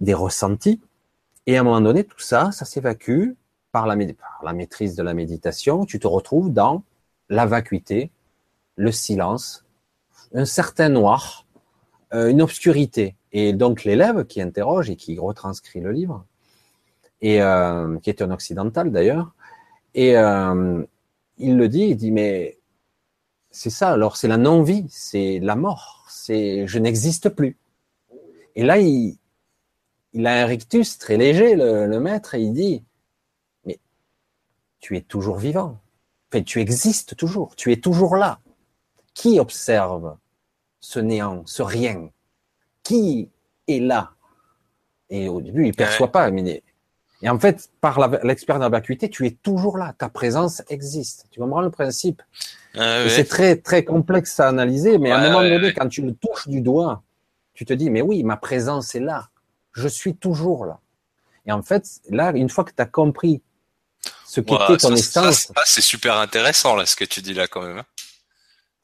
des 0.00 0.14
ressentis. 0.14 0.80
Et 1.46 1.58
à 1.58 1.60
un 1.60 1.64
moment 1.64 1.82
donné, 1.82 2.04
tout 2.04 2.20
ça, 2.20 2.52
ça 2.52 2.64
s'évacue 2.64 3.32
par 3.70 3.86
la, 3.86 3.96
par 3.96 4.40
la 4.42 4.54
maîtrise 4.54 4.96
de 4.96 5.02
la 5.02 5.12
méditation, 5.12 5.84
tu 5.84 5.98
te 5.98 6.06
retrouves 6.06 6.50
dans 6.50 6.82
la 7.28 7.44
vacuité, 7.44 8.10
le 8.76 8.92
silence, 8.92 9.64
un 10.34 10.44
certain 10.44 10.88
noir, 10.88 11.46
euh, 12.14 12.28
une 12.28 12.42
obscurité. 12.42 13.16
Et 13.32 13.52
donc 13.52 13.84
l'élève 13.84 14.26
qui 14.26 14.40
interroge 14.40 14.90
et 14.90 14.96
qui 14.96 15.18
retranscrit 15.18 15.80
le 15.80 15.92
livre, 15.92 16.24
et 17.20 17.42
euh, 17.42 17.98
qui 17.98 18.10
est 18.10 18.22
un 18.22 18.30
occidental 18.30 18.92
d'ailleurs, 18.92 19.34
et 19.94 20.16
euh, 20.16 20.84
il 21.38 21.56
le 21.56 21.68
dit, 21.68 21.88
il 21.88 21.96
dit 21.96 22.12
mais 22.12 22.58
c'est 23.50 23.70
ça. 23.70 23.92
Alors 23.92 24.16
c'est 24.16 24.28
la 24.28 24.36
non-vie, 24.36 24.86
c'est 24.90 25.40
la 25.40 25.56
mort, 25.56 26.06
c'est 26.08 26.66
je 26.66 26.78
n'existe 26.78 27.30
plus. 27.30 27.56
Et 28.54 28.62
là 28.62 28.78
il, 28.78 29.18
a 30.24 30.42
un 30.42 30.46
rictus 30.46 30.98
très 30.98 31.16
léger 31.16 31.56
le, 31.56 31.86
le 31.86 32.00
maître 32.00 32.34
et 32.34 32.40
il 32.42 32.52
dit 32.52 32.84
mais 33.64 33.78
tu 34.80 34.96
es 34.96 35.00
toujours 35.00 35.38
vivant. 35.38 35.80
Enfin, 36.30 36.42
tu 36.42 36.60
existes 36.60 37.16
toujours, 37.16 37.56
tu 37.56 37.72
es 37.72 37.76
toujours 37.76 38.16
là. 38.16 38.40
Qui 39.16 39.40
observe 39.40 40.18
ce 40.78 41.00
néant, 41.00 41.42
ce 41.46 41.62
rien? 41.62 42.10
Qui 42.82 43.30
est 43.66 43.80
là? 43.80 44.12
Et 45.08 45.28
au 45.30 45.40
début, 45.40 45.66
il 45.66 45.74
perçoit 45.74 46.12
pas. 46.12 46.30
Mais... 46.30 46.62
Et 47.22 47.28
en 47.30 47.38
fait, 47.38 47.70
par 47.80 47.98
l'expérience 48.22 48.70
vacuité, 48.70 49.08
tu 49.08 49.26
es 49.26 49.30
toujours 49.30 49.78
là. 49.78 49.94
Ta 49.96 50.10
présence 50.10 50.62
existe. 50.68 51.24
Tu 51.30 51.40
comprends 51.40 51.62
le 51.62 51.70
principe? 51.70 52.22
C'est 52.74 53.26
très 53.26 53.56
très 53.56 53.84
complexe 53.84 54.38
à 54.38 54.48
analyser, 54.48 54.98
mais 54.98 55.10
à 55.10 55.16
un 55.16 55.30
moment 55.30 55.42
donné, 55.42 55.72
quand 55.72 55.88
tu 55.88 56.02
le 56.02 56.14
touches 56.14 56.46
du 56.46 56.60
doigt, 56.60 57.02
tu 57.54 57.64
te 57.64 57.72
dis, 57.72 57.88
mais 57.88 58.02
oui, 58.02 58.22
ma 58.22 58.36
présence 58.36 58.94
est 58.94 59.00
là. 59.00 59.30
Je 59.72 59.88
suis 59.88 60.14
toujours 60.14 60.66
là. 60.66 60.78
Et 61.46 61.52
en 61.52 61.62
fait, 61.62 61.86
là, 62.10 62.32
une 62.34 62.50
fois 62.50 62.64
que 62.64 62.72
tu 62.76 62.82
as 62.82 62.86
compris 62.86 63.40
ce 64.26 64.42
qu'était 64.42 64.76
ton 64.76 64.94
essence. 64.94 65.50
c'est 65.64 65.80
super 65.80 66.16
intéressant, 66.16 66.76
là, 66.76 66.84
ce 66.84 66.96
que 66.96 67.06
tu 67.06 67.22
dis 67.22 67.32
là, 67.32 67.46
quand 67.46 67.62
même. 67.62 67.82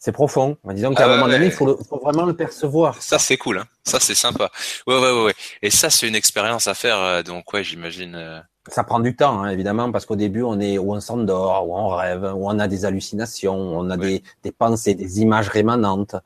C'est 0.05 0.11
profond. 0.11 0.57
Disons 0.65 0.95
qu'à 0.95 1.07
un 1.07 1.13
ah 1.13 1.15
moment 1.15 1.29
donné, 1.29 1.47
il 1.47 1.53
faut, 1.53 1.79
vraiment 2.03 2.27
le 2.27 2.35
percevoir. 2.35 3.01
Ça, 3.01 3.21
c'est 3.21 3.37
cool. 3.37 3.59
Hein. 3.59 3.67
Ça, 3.85 4.01
c'est 4.01 4.17
sympa. 4.17 4.51
Ouais, 4.89 4.97
ouais, 4.97 5.13
ouais, 5.13 5.25
ouais. 5.27 5.35
Et 5.63 5.71
ça, 5.71 5.91
c'est 5.91 6.09
une 6.09 6.17
expérience 6.17 6.67
à 6.67 6.75
faire. 6.75 6.99
Euh, 6.99 7.23
donc, 7.23 7.53
ouais, 7.53 7.63
j'imagine. 7.63 8.17
Euh. 8.17 8.41
Ça 8.67 8.83
prend 8.83 8.99
du 8.99 9.15
temps, 9.15 9.45
hein, 9.45 9.51
évidemment, 9.51 9.93
parce 9.93 10.05
qu'au 10.05 10.17
début, 10.17 10.43
on 10.43 10.59
est 10.59 10.77
où 10.77 10.93
on 10.93 10.99
s'endort, 10.99 11.69
où 11.69 11.77
on 11.77 11.91
rêve, 11.91 12.25
où 12.35 12.51
on 12.51 12.59
a 12.59 12.67
des 12.67 12.85
hallucinations, 12.85 13.55
on 13.55 13.91
a 13.91 13.97
des, 13.97 14.25
des, 14.43 14.51
pensées, 14.51 14.97
des 14.97 15.21
images 15.21 15.49
rémanentes. 15.49 16.17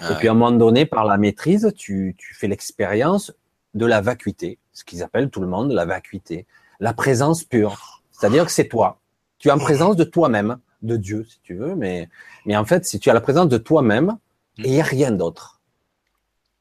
Ah 0.00 0.12
et 0.12 0.14
puis, 0.14 0.28
à 0.28 0.30
un 0.30 0.34
moment 0.34 0.56
donné, 0.56 0.86
par 0.86 1.04
la 1.04 1.18
maîtrise, 1.18 1.70
tu, 1.76 2.14
tu 2.16 2.34
fais 2.34 2.48
l'expérience 2.48 3.34
de 3.74 3.84
la 3.84 4.00
vacuité, 4.00 4.58
ce 4.72 4.82
qu'ils 4.82 5.02
appellent 5.02 5.28
tout 5.28 5.42
le 5.42 5.46
monde 5.46 5.72
la 5.72 5.84
vacuité, 5.84 6.46
la 6.80 6.94
présence 6.94 7.44
pure. 7.44 8.02
C'est-à-dire 8.12 8.46
que 8.46 8.52
c'est 8.52 8.68
toi. 8.68 8.98
Tu 9.38 9.48
es 9.48 9.50
en 9.50 9.58
présence 9.58 9.96
de 9.96 10.04
toi-même 10.04 10.56
de 10.82 10.96
Dieu, 10.96 11.24
si 11.28 11.40
tu 11.42 11.54
veux, 11.54 11.74
mais, 11.74 12.08
mais 12.44 12.56
en 12.56 12.64
fait, 12.64 12.84
si 12.84 12.98
tu 12.98 13.10
as 13.10 13.14
la 13.14 13.20
présence 13.20 13.48
de 13.48 13.58
toi-même, 13.58 14.18
il 14.58 14.70
n'y 14.70 14.80
a 14.80 14.84
rien 14.84 15.10
d'autre. 15.10 15.60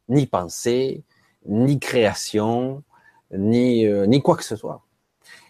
Ni 0.09 0.25
pensée, 0.25 1.03
ni 1.47 1.79
création, 1.79 2.83
ni, 3.31 3.85
euh, 3.85 4.05
ni 4.05 4.21
quoi 4.21 4.35
que 4.35 4.43
ce 4.43 4.55
soit. 4.55 4.83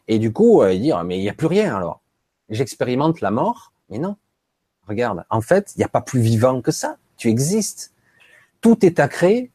Et 0.07 0.19
du 0.19 0.31
coup, 0.31 0.61
euh, 0.61 0.77
dire, 0.77 1.03
mais 1.03 1.17
il 1.17 1.21
n'y 1.21 1.29
a 1.29 1.33
plus 1.33 1.47
rien 1.47 1.75
alors. 1.75 2.01
J'expérimente 2.49 3.21
la 3.21 3.31
mort, 3.31 3.73
mais 3.89 3.97
non. 3.97 4.17
Regarde, 4.87 5.25
en 5.29 5.41
fait, 5.41 5.73
il 5.75 5.79
n'y 5.79 5.83
a 5.83 5.89
pas 5.89 6.01
plus 6.01 6.19
vivant 6.19 6.61
que 6.61 6.71
ça. 6.71 6.97
Tu 7.17 7.29
existes. 7.29 7.93
Tout 8.61 8.85
est 8.85 8.99
à 8.99 9.07
créer. 9.07 9.51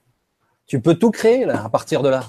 Tu 0.67 0.81
peux 0.81 0.95
tout 0.95 1.11
créer 1.11 1.45
là, 1.45 1.65
à 1.65 1.69
partir 1.69 2.03
de 2.03 2.09
là. 2.09 2.25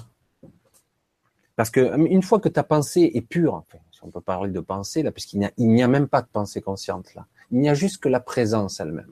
Parce 1.56 1.70
que 1.70 1.96
une 2.08 2.22
fois 2.22 2.40
que 2.40 2.48
ta 2.48 2.62
pensée 2.62 3.10
est 3.14 3.20
pure, 3.20 3.64
on 4.02 4.10
peut 4.10 4.20
parler 4.20 4.50
de 4.50 4.60
pensée 4.60 5.02
là, 5.02 5.12
puisqu'il 5.12 5.40
n'y 5.40 5.46
a, 5.46 5.50
il 5.56 5.68
n'y 5.68 5.82
a 5.82 5.88
même 5.88 6.08
pas 6.08 6.22
de 6.22 6.28
pensée 6.32 6.60
consciente 6.60 7.14
là. 7.14 7.26
Il 7.50 7.60
n'y 7.60 7.68
a 7.68 7.74
juste 7.74 8.02
que 8.02 8.08
la 8.08 8.20
présence 8.20 8.80
elle-même. 8.80 9.10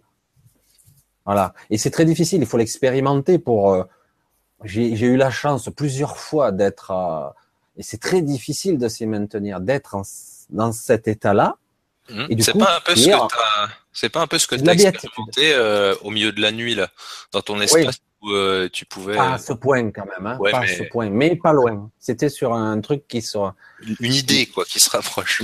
Voilà. 1.27 1.55
Et 1.69 1.79
c'est 1.79 1.91
très 1.91 2.05
difficile. 2.05 2.41
Il 2.41 2.47
faut 2.47 2.57
l'expérimenter 2.57 3.39
pour. 3.39 3.73
Euh, 3.73 3.85
j'ai 4.65 5.07
eu 5.07 5.17
la 5.17 5.31
chance 5.31 5.69
plusieurs 5.75 6.17
fois 6.17 6.53
d'être. 6.53 6.91
Euh, 6.91 7.29
et 7.77 7.83
c'est 7.83 7.99
très 7.99 8.23
difficile 8.23 8.79
de 8.79 8.89
s'y 8.89 9.07
maintenir, 9.07 9.61
d'être 9.61 9.97
dans 10.51 10.73
cet 10.73 11.09
état-là. 11.09 11.57
Mmh. 12.09 12.41
C'est 12.41 12.59
pas 12.59 12.77
un 12.77 12.81
peu 12.81 12.97
ce 12.97 13.09
que 13.09 13.35
c'est 13.93 14.09
pas 14.09 14.21
un 14.23 14.27
peu 14.27 14.39
ce 14.39 14.47
que 14.47 14.57
tu 14.57 14.69
as 14.69 14.73
expérimenté 14.73 15.53
euh, 15.55 15.95
au 16.03 16.11
milieu 16.11 16.33
de 16.33 16.41
la 16.41 16.53
nuit 16.53 16.75
là, 16.75 16.89
dans 17.33 17.43
ton 17.43 17.61
espace 17.61 18.01
où 18.23 18.31
euh, 18.31 18.69
tu 18.73 18.85
pouvais. 18.85 19.17
Pas 19.17 19.35
à 19.35 19.39
ce 19.39 19.53
point 19.53 19.91
quand 19.91 20.05
même, 20.05 20.27
hein, 20.27 20.39
pas 20.39 20.61
mais... 20.61 20.73
à 20.73 20.77
ce 20.77 20.83
point, 20.85 21.11
mais 21.11 21.37
pas 21.37 21.53
loin. 21.53 21.91
C'était 21.99 22.29
sur 22.29 22.55
un 22.55 22.81
truc 22.81 23.07
qui 23.09 23.23
soit 23.23 23.55
une 24.01 24.13
idée 24.13 24.47
quoi, 24.47 24.65
qui 24.65 24.81
se 24.81 24.91
rapproche. 24.91 25.43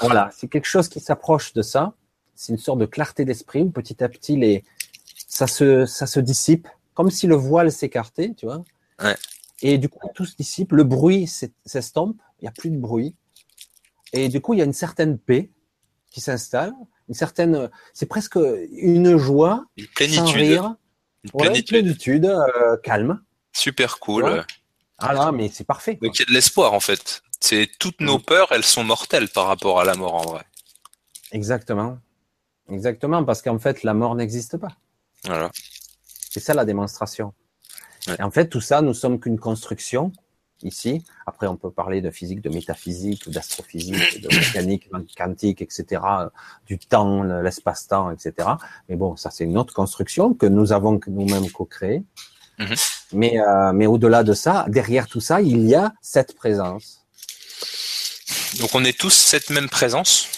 Voilà, 0.00 0.30
c'est 0.36 0.48
quelque 0.48 0.66
chose 0.66 0.88
qui 0.88 1.00
s'approche 1.00 1.52
de 1.52 1.62
ça. 1.62 1.94
C'est 2.34 2.52
une 2.52 2.58
sorte 2.58 2.78
de 2.78 2.86
clarté 2.86 3.24
d'esprit 3.24 3.62
où 3.62 3.70
petit 3.70 4.02
à 4.02 4.08
petit 4.08 4.36
les 4.36 4.64
ça 5.28 5.46
se 5.46 5.86
ça 5.86 6.06
se 6.06 6.20
dissipe, 6.20 6.68
comme 6.94 7.10
si 7.10 7.26
le 7.26 7.36
voile 7.36 7.70
s'écartait, 7.70 8.34
tu 8.36 8.46
vois. 8.46 8.64
Ouais. 9.02 9.16
Et 9.62 9.78
du 9.78 9.88
coup 9.88 10.08
tout 10.14 10.24
se 10.24 10.34
dissipe, 10.34 10.72
le 10.72 10.84
bruit 10.84 11.26
s'estompe, 11.64 12.16
il 12.40 12.46
y 12.46 12.48
a 12.48 12.52
plus 12.52 12.70
de 12.70 12.76
bruit. 12.76 13.14
Et 14.12 14.28
du 14.28 14.40
coup 14.40 14.54
il 14.54 14.58
y 14.58 14.62
a 14.62 14.64
une 14.64 14.72
certaine 14.72 15.18
paix 15.18 15.50
qui 16.10 16.20
s'installe, 16.20 16.72
une 17.08 17.14
certaine, 17.14 17.70
c'est 17.92 18.06
presque 18.06 18.38
une 18.72 19.16
joie, 19.16 19.64
une 19.76 19.86
plénitude. 19.88 20.26
sans 20.26 20.32
rire, 20.32 20.76
une 21.24 21.62
plénitude, 21.64 22.26
euh, 22.26 22.76
calme. 22.82 23.20
Super 23.52 23.98
cool. 23.98 24.44
Ah 24.98 25.12
là, 25.12 25.32
mais 25.32 25.48
c'est 25.48 25.64
parfait. 25.64 25.98
Donc 26.00 26.18
il 26.18 26.20
y 26.20 26.22
a 26.22 26.26
de 26.26 26.32
l'espoir 26.32 26.72
en 26.72 26.80
fait. 26.80 27.22
C'est 27.40 27.68
toutes 27.78 28.00
nos 28.00 28.18
peurs, 28.18 28.52
elles 28.52 28.64
sont 28.64 28.84
mortelles 28.84 29.28
par 29.28 29.46
rapport 29.46 29.80
à 29.80 29.84
la 29.84 29.94
mort 29.94 30.14
en 30.14 30.22
vrai. 30.22 30.44
Exactement. 31.32 31.98
Exactement, 32.70 33.24
parce 33.24 33.42
qu'en 33.42 33.58
fait, 33.58 33.82
la 33.82 33.92
mort 33.92 34.14
n'existe 34.14 34.56
pas. 34.56 34.76
Voilà. 35.24 35.50
C'est 36.30 36.40
ça 36.40 36.54
la 36.54 36.64
démonstration. 36.64 37.34
Et 38.18 38.22
en 38.22 38.30
fait, 38.30 38.48
tout 38.48 38.60
ça, 38.60 38.82
nous 38.82 38.94
sommes 38.94 39.20
qu'une 39.20 39.38
construction 39.38 40.12
ici. 40.64 41.04
Après, 41.26 41.46
on 41.46 41.56
peut 41.56 41.70
parler 41.70 42.00
de 42.00 42.10
physique, 42.10 42.40
de 42.40 42.48
métaphysique, 42.48 43.30
d'astrophysique, 43.30 44.22
de 44.22 44.28
mécanique 44.28 44.90
quantique, 45.16 45.62
etc., 45.62 46.02
du 46.66 46.78
temps, 46.78 47.22
l'espace-temps, 47.22 48.10
etc. 48.10 48.48
Mais 48.88 48.96
bon, 48.96 49.16
ça, 49.16 49.30
c'est 49.30 49.44
une 49.44 49.58
autre 49.58 49.74
construction 49.74 50.34
que 50.34 50.46
nous 50.46 50.72
avons 50.72 50.98
nous-mêmes 51.06 51.50
co-créée. 51.50 52.02
Mhm. 52.58 52.74
Mais, 53.12 53.40
euh, 53.40 53.72
mais 53.72 53.86
au-delà 53.86 54.22
de 54.22 54.32
ça, 54.32 54.66
derrière 54.68 55.06
tout 55.06 55.20
ça, 55.20 55.40
il 55.40 55.66
y 55.66 55.74
a 55.74 55.92
cette 56.00 56.34
présence. 56.36 57.04
Donc, 58.60 58.70
on 58.74 58.84
est 58.84 58.98
tous 58.98 59.12
cette 59.12 59.50
même 59.50 59.68
présence? 59.68 60.28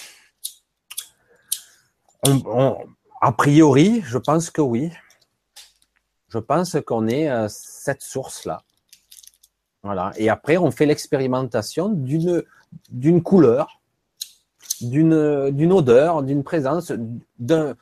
A 3.20 3.32
priori, 3.32 4.02
je 4.04 4.18
pense 4.18 4.50
que 4.50 4.60
oui. 4.60 4.90
Je 6.28 6.38
pense 6.38 6.76
qu'on 6.86 7.06
est 7.06 7.30
euh, 7.30 7.46
cette 7.48 8.02
source-là. 8.02 8.62
Voilà. 9.82 10.12
Et 10.16 10.28
après, 10.28 10.56
on 10.56 10.70
fait 10.70 10.86
l'expérimentation 10.86 11.88
d'une 11.88 12.42
d'une 12.90 13.22
couleur, 13.22 13.80
d'une 14.80 15.50
d'une 15.50 15.72
odeur, 15.72 16.22
d'une 16.22 16.42
présence, 16.42 16.92
d'un 17.38 17.74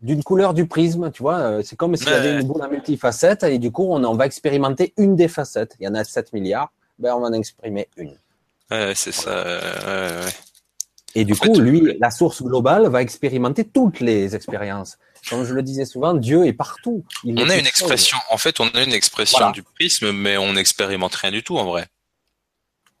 d'une 0.00 0.24
couleur 0.24 0.54
du 0.54 0.66
prisme, 0.66 1.10
tu 1.12 1.22
vois. 1.22 1.38
Euh, 1.38 1.62
c'est 1.64 1.76
comme 1.76 1.96
s'il 1.96 2.08
y 2.08 2.12
avait 2.12 2.40
une 2.40 2.46
boule 2.46 2.62
à 2.62 2.68
multifacettes 2.68 3.44
et 3.44 3.58
du 3.58 3.70
coup, 3.70 3.86
on, 3.88 4.02
on 4.02 4.14
va 4.14 4.26
expérimenter 4.26 4.92
une 4.96 5.14
des 5.14 5.28
facettes. 5.28 5.76
Il 5.78 5.84
y 5.84 5.88
en 5.88 5.94
a 5.94 6.02
7 6.02 6.32
milliards, 6.32 6.72
ben 6.98 7.14
on 7.14 7.20
va 7.20 7.28
en 7.28 7.32
exprimer 7.32 7.88
une. 7.96 8.16
Ouais, 8.70 8.92
c'est 8.96 9.12
ça. 9.12 9.44
Et 11.14 11.24
du 11.24 11.34
coup, 11.34 11.58
lui, 11.58 11.96
la 12.00 12.10
source 12.10 12.42
globale 12.42 12.88
va 12.88 13.02
expérimenter 13.02 13.64
toutes 13.64 14.00
les 14.00 14.34
expériences 14.34 14.98
comme 15.28 15.44
je 15.44 15.54
le 15.54 15.62
disais 15.62 15.84
souvent, 15.84 16.14
Dieu 16.14 16.46
est 16.46 16.52
partout. 16.52 17.04
on 17.24 17.48
a 17.48 17.56
une 17.56 17.66
expression, 17.66 18.18
en 18.30 18.38
fait, 18.38 18.60
on 18.60 18.68
a 18.68 18.82
une 18.82 18.92
expression 18.92 19.50
du 19.50 19.62
prisme, 19.62 20.12
mais 20.12 20.36
on 20.36 20.54
n'expérimente 20.54 21.14
rien 21.14 21.30
du 21.30 21.42
tout 21.42 21.58
en 21.58 21.64
vrai. 21.64 21.86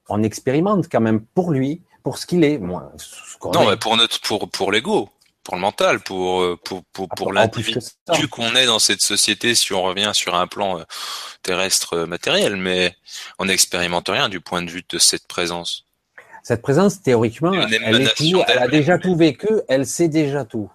On 0.08 0.22
expérimente 0.22 0.86
quand 0.90 1.00
même 1.00 1.24
pour 1.24 1.52
lui, 1.52 1.82
pour 2.02 2.18
ce 2.18 2.26
qu'il 2.26 2.44
est. 2.44 2.58
Moi, 2.58 2.92
non, 3.54 3.68
mais 3.68 3.76
pour 3.76 3.96
notre, 3.96 4.20
pour 4.20 4.50
pour 4.50 4.72
l'ego, 4.72 5.08
pour 5.42 5.54
le 5.54 5.60
mental, 5.60 6.00
pour 6.00 6.42
euh, 6.42 6.58
pour 6.64 6.84
pour, 6.92 7.08
pour 7.08 7.30
ah, 7.30 7.34
l'individu 7.34 8.28
qu'on 8.30 8.54
est 8.54 8.66
dans 8.66 8.78
cette 8.78 9.00
société, 9.00 9.54
si 9.54 9.72
on 9.72 9.82
revient 9.82 10.10
sur 10.12 10.34
un 10.34 10.46
plan 10.46 10.80
euh, 10.80 10.84
terrestre 11.42 11.94
euh, 11.94 12.06
matériel, 12.06 12.56
mais 12.56 12.96
on 13.38 13.46
n'expérimente 13.46 14.08
rien 14.08 14.28
du 14.28 14.40
point 14.40 14.62
de 14.62 14.70
vue 14.70 14.84
de 14.88 14.98
cette 14.98 15.26
présence. 15.26 15.86
Cette 16.42 16.62
présence, 16.62 17.02
théoriquement, 17.02 17.52
elle, 17.52 17.72
elle 17.84 18.58
a 18.58 18.68
déjà 18.68 18.98
tout 18.98 19.14
vécu, 19.16 19.48
elle 19.68 19.86
sait 19.86 20.08
déjà 20.08 20.44
tout. 20.44 20.70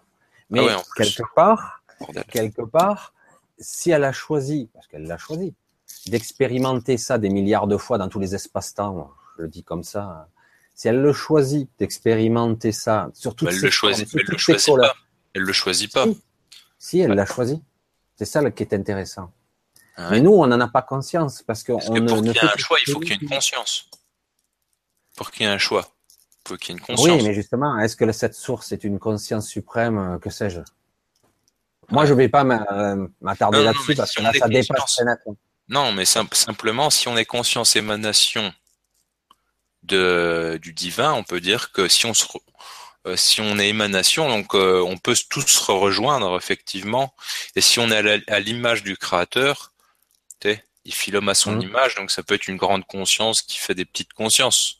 Mais 0.49 0.61
ah 0.69 0.81
quelque 0.95 1.23
part, 1.35 1.83
quelque 2.31 2.61
part, 2.61 3.13
si 3.59 3.91
elle 3.91 4.05
a 4.05 4.13
choisi, 4.13 4.69
parce 4.73 4.87
qu'elle 4.87 5.03
l'a 5.03 5.17
choisi, 5.17 5.53
d'expérimenter 6.07 6.97
ça 6.97 7.17
des 7.17 7.29
milliards 7.29 7.67
de 7.67 7.77
fois 7.77 7.97
dans 7.97 8.07
tous 8.07 8.19
les 8.19 8.33
espaces-temps, 8.33 9.11
je 9.37 9.43
le 9.43 9.49
dis 9.49 9.63
comme 9.63 9.83
ça, 9.83 10.29
si 10.73 10.87
elle 10.87 11.01
le 11.01 11.11
choisit 11.11 11.69
d'expérimenter 11.79 12.71
ça 12.71 13.09
sur 13.13 13.35
toutes 13.35 13.49
elle 13.49 13.59
le 13.59 13.69
choisit, 13.69 14.07
elle 14.13 14.25
le 14.25 14.37
choisit 14.37 14.75
pas. 14.75 14.93
Elle 15.33 15.41
le 15.41 15.53
choisit 15.53 15.91
pas. 15.91 16.05
Si, 16.79 16.99
elle 16.99 17.11
l'a 17.11 17.25
choisi. 17.25 17.61
C'est 18.15 18.25
ça 18.25 18.49
qui 18.51 18.63
est 18.63 18.73
intéressant. 18.73 19.31
Ah 19.95 20.09
Mais 20.11 20.21
nous, 20.21 20.31
on 20.31 20.45
n'en 20.45 20.59
a 20.59 20.67
pas 20.67 20.83
conscience 20.83 21.41
parce 21.41 21.63
que, 21.63 21.73
pour 21.73 21.81
qu'il 22.21 22.27
y 22.27 22.37
ait 22.37 22.43
un 22.43 22.57
choix, 22.57 22.77
il 22.85 22.91
faut 22.91 22.99
qu'il 22.99 23.09
y 23.09 23.13
ait 23.13 23.17
une 23.19 23.27
conscience. 23.27 23.89
Pour 25.17 25.31
qu'il 25.31 25.45
y 25.45 25.49
ait 25.49 25.51
un 25.51 25.57
choix. 25.57 25.85
peut 26.45 26.55
qu'il 26.55 26.73
y 26.73 26.77
ait 26.77 26.79
une 26.79 26.85
conscience. 26.85 27.21
Oui, 27.21 27.27
mais 27.27 27.33
justement, 27.33 27.77
est-ce 27.79 27.97
que 27.97 28.09
cette 28.13 28.35
source 28.35 28.71
est 28.71 28.85
une 28.85 28.99
conscience 28.99 29.49
suprême, 29.49 29.97
euh, 29.97 30.17
que 30.17 30.29
sais-je? 30.29 30.61
Moi, 31.89 32.05
je 32.05 32.13
vais 32.13 32.29
pas 32.29 32.45
m'attarder 32.45 33.63
là-dessus 33.63 33.95
parce 33.95 34.13
que 34.13 34.21
là, 34.21 34.31
ça 34.33 34.47
dépasse 34.47 35.01
Non, 35.67 35.91
mais 35.91 36.05
simplement, 36.05 36.89
si 36.89 37.07
on 37.07 37.17
est 37.17 37.25
conscience 37.25 37.75
émanation 37.75 38.53
de, 39.83 40.59
du 40.61 40.73
divin, 40.73 41.13
on 41.13 41.23
peut 41.23 41.39
dire 41.39 41.71
que 41.71 41.87
si 41.87 42.05
on 42.05 42.13
se, 42.13 42.25
euh, 43.07 43.15
si 43.15 43.39
on 43.39 43.57
est 43.57 43.69
émanation, 43.69 44.27
donc 44.27 44.53
euh, 44.53 44.83
on 44.85 44.97
peut 44.97 45.15
tous 45.29 45.47
se 45.47 45.71
rejoindre 45.71 46.35
effectivement. 46.35 47.15
Et 47.55 47.61
si 47.61 47.79
on 47.79 47.89
est 47.89 48.29
à 48.29 48.39
l'image 48.39 48.83
du 48.83 48.97
créateur, 48.97 49.71
il 50.87 50.93
filme 50.93 51.27
à 51.27 51.33
son 51.33 51.57
mmh. 51.57 51.61
image, 51.61 51.95
donc 51.95 52.11
ça 52.11 52.23
peut 52.23 52.35
être 52.35 52.47
une 52.47 52.55
grande 52.55 52.85
conscience 52.85 53.41
qui 53.41 53.57
fait 53.57 53.75
des 53.75 53.83
petites 53.83 54.13
consciences, 54.13 54.76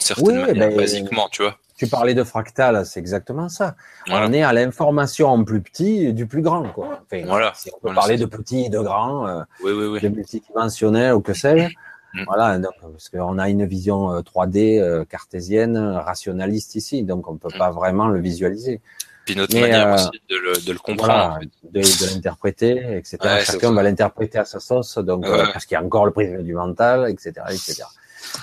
certaines 0.00 0.44
oui, 0.44 0.58
ben, 0.58 0.76
basiquement, 0.76 1.28
tu 1.30 1.42
vois. 1.42 1.56
Tu 1.76 1.86
parlais 1.86 2.12
de 2.12 2.24
fractal, 2.24 2.84
c'est 2.84 3.00
exactement 3.00 3.48
ça. 3.48 3.74
On 4.10 4.32
est 4.34 4.42
à 4.42 4.52
l'information 4.52 5.28
en 5.28 5.44
plus 5.44 5.62
petit 5.62 6.12
du 6.12 6.26
plus 6.26 6.42
grand, 6.42 6.68
quoi. 6.68 7.02
voilà. 7.24 7.52
Si 7.54 7.70
on 7.74 7.88
peut 7.88 7.94
parler 7.94 8.18
de 8.18 8.26
petit 8.26 8.66
et 8.66 8.68
de 8.68 8.80
grand, 8.80 9.26
euh, 9.26 9.42
de 9.64 10.08
multidimensionnel 10.08 11.14
ou 11.14 11.20
que 11.20 11.32
sais-je. 11.32 11.74
Mm. 12.14 12.24
Voilà, 12.26 12.58
donc, 12.58 12.72
parce 12.80 13.08
qu'on 13.08 13.38
a 13.38 13.48
une 13.48 13.64
vision 13.66 14.20
3D 14.20 14.78
euh, 14.78 15.00
euh, 15.00 15.04
cartésienne, 15.04 15.76
rationaliste 15.78 16.74
ici, 16.74 17.02
donc 17.02 17.28
on 17.28 17.36
peut 17.36 17.54
mm. 17.54 17.58
pas 17.58 17.70
vraiment 17.70 18.08
le 18.08 18.20
visualiser. 18.20 18.80
Puis 19.26 19.36
notre 19.36 19.54
manière 19.58 19.88
euh, 19.88 19.94
aussi 19.94 20.10
de 20.28 20.36
le, 20.36 20.66
de 20.66 20.72
le 20.72 20.78
comprendre, 20.78 21.38
de, 21.62 21.80
de 21.80 22.14
l'interpréter, 22.14 22.96
etc. 22.96 23.18
Chacun 23.44 23.72
va 23.72 23.82
l'interpréter 23.82 24.38
à 24.38 24.44
sa 24.44 24.60
sauce, 24.60 24.98
donc 24.98 25.24
parce 25.26 25.66
qu'il 25.66 25.76
y 25.76 25.78
a 25.78 25.84
encore 25.84 26.06
le 26.06 26.12
prisme 26.12 26.42
du 26.42 26.54
mental, 26.54 27.08
etc., 27.10 27.32
etc. 27.50 27.82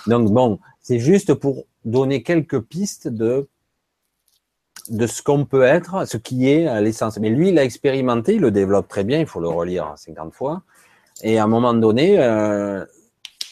Donc 0.05 0.31
bon, 0.31 0.59
c'est 0.87 0.99
juste 0.99 1.33
pour 1.33 1.65
donner 1.83 2.23
quelques 2.23 2.61
pistes 2.61 3.09
de 3.09 3.49
de 4.87 5.05
ce 5.05 5.21
qu'on 5.21 5.43
peut 5.43 5.63
être, 5.63 6.07
ce 6.07 6.15
qui 6.15 6.47
est 6.47 6.65
à 6.65 6.79
l'essence. 6.79 7.19
Mais 7.19 7.29
lui, 7.29 7.49
il 7.49 7.59
a 7.59 7.65
expérimenté, 7.65 8.35
il 8.35 8.41
le 8.41 8.51
développe 8.51 8.87
très 8.87 9.03
bien, 9.03 9.19
il 9.19 9.25
faut 9.25 9.41
le 9.41 9.49
relire 9.49 9.93
50 9.97 10.33
fois. 10.33 10.63
Et 11.23 11.39
à 11.39 11.43
un 11.43 11.47
moment 11.47 11.73
donné, 11.73 12.17
euh, 12.19 12.85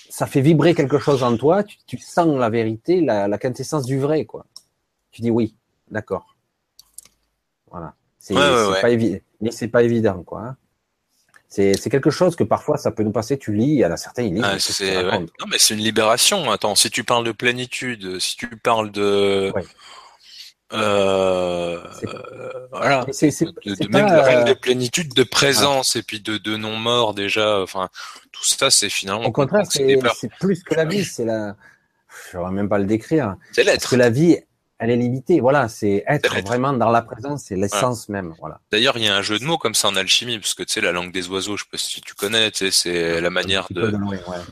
ça 0.10 0.28
fait 0.28 0.40
vibrer 0.40 0.74
quelque 0.76 0.98
chose 0.98 1.24
en 1.24 1.36
toi, 1.36 1.66
tu, 1.66 1.76
tu 1.86 1.98
sens 1.98 2.40
la 2.40 2.50
vérité, 2.50 3.02
la, 3.02 3.28
la, 3.28 3.38
quintessence 3.38 3.86
du 3.86 4.00
vrai, 4.00 4.24
quoi. 4.24 4.46
Tu 5.12 5.22
dis 5.22 5.30
oui, 5.30 5.58
d'accord. 5.92 6.38
Voilà. 7.70 7.96
C'est 8.18 8.34
pas 8.34 8.90
évident, 8.90 9.20
mais 9.42 9.52
c'est 9.52 9.68
pas 9.68 9.84
évident, 9.84 10.24
quoi. 10.24 10.56
C'est 11.56 11.90
quelque 11.90 12.10
chose 12.10 12.36
que 12.36 12.44
parfois 12.44 12.78
ça 12.78 12.92
peut 12.92 13.04
nous 13.04 13.12
passer. 13.12 13.38
Tu 13.38 13.54
lis, 13.54 13.68
il 13.68 13.80
y 13.80 13.86
en 13.86 13.92
a 13.92 13.98
certains 13.98 14.24
ils 14.24 14.34
lisent. 14.34 14.44
Ah, 14.44 15.20
non, 15.20 15.48
mais 15.50 15.58
c'est 15.58 15.74
une 15.74 15.80
libération. 15.80 16.52
Attends, 16.52 16.76
si 16.76 16.90
tu 16.90 17.04
parles 17.04 17.26
de 17.26 17.32
plénitude, 17.32 18.20
si 18.20 18.36
tu 18.36 18.48
parles 18.58 18.92
de 18.92 19.54
euh, 20.74 21.80
voilà. 22.72 23.06
C'est, 23.12 23.30
de, 23.30 23.88
même 23.90 24.08
de, 24.08 24.50
euh, 24.50 24.56
plénitude 24.56 25.14
de 25.14 25.24
présence 25.24 25.96
et 25.96 26.04
puis 26.04 26.20
de, 26.20 26.38
de 26.38 26.58
non 26.58 26.76
mort 26.78 27.14
déjà. 27.14 27.62
Enfin, 27.62 27.90
tout 28.32 28.44
ça, 28.44 28.70
c'est 28.72 28.90
finalement. 28.90 29.26
Au 29.26 29.32
contraire, 29.32 29.66
c'est, 29.70 29.98
plus 30.40 30.64
que 30.64 30.74
la 30.74 30.86
vie. 30.86 31.06
C'est 31.06 31.26
la. 31.26 31.56
Je 32.32 32.38
ne 32.38 32.50
même 32.50 32.70
pas 32.70 32.80
le 32.80 32.86
décrire. 32.86 33.36
C'est 33.52 33.64
l'être. 33.64 33.82
Parce 33.82 33.92
que 33.92 33.96
la 33.96 34.10
vie, 34.10 34.40
elle 34.78 34.90
est 34.90 34.96
limitée. 34.98 35.40
Voilà, 35.40 35.68
c'est 35.68 36.04
être 36.08 36.42
vraiment 36.42 36.74
dans 36.74 36.90
la 36.90 37.02
présence, 37.02 37.46
c'est 37.46 37.56
l'essence 37.56 38.10
même. 38.10 38.34
Voilà. 38.40 38.60
D'ailleurs, 38.72 38.98
il 38.98 39.06
y 39.06 39.08
a 39.08 39.16
un 39.16 39.22
jeu 39.22 39.40
de 39.40 39.46
mots 39.46 39.58
comme 39.58 39.76
ça 39.76 39.88
en 39.88 39.96
alchimie, 39.96 40.38
parce 40.38 40.54
que 40.54 40.64
tu 40.64 40.74
sais, 40.74 40.82
la 40.82 40.92
langue 40.92 41.12
des 41.12 41.28
oiseaux, 41.30 41.58
je 41.58 41.64
sais 41.64 41.70
pas 41.72 41.78
si 41.78 42.02
tu 42.02 42.14
connais, 42.14 42.52
tu 42.52 42.66
sais, 42.66 42.72
c'est 42.72 43.22
la 43.22 43.30
manière 43.30 43.68
de, 43.70 43.94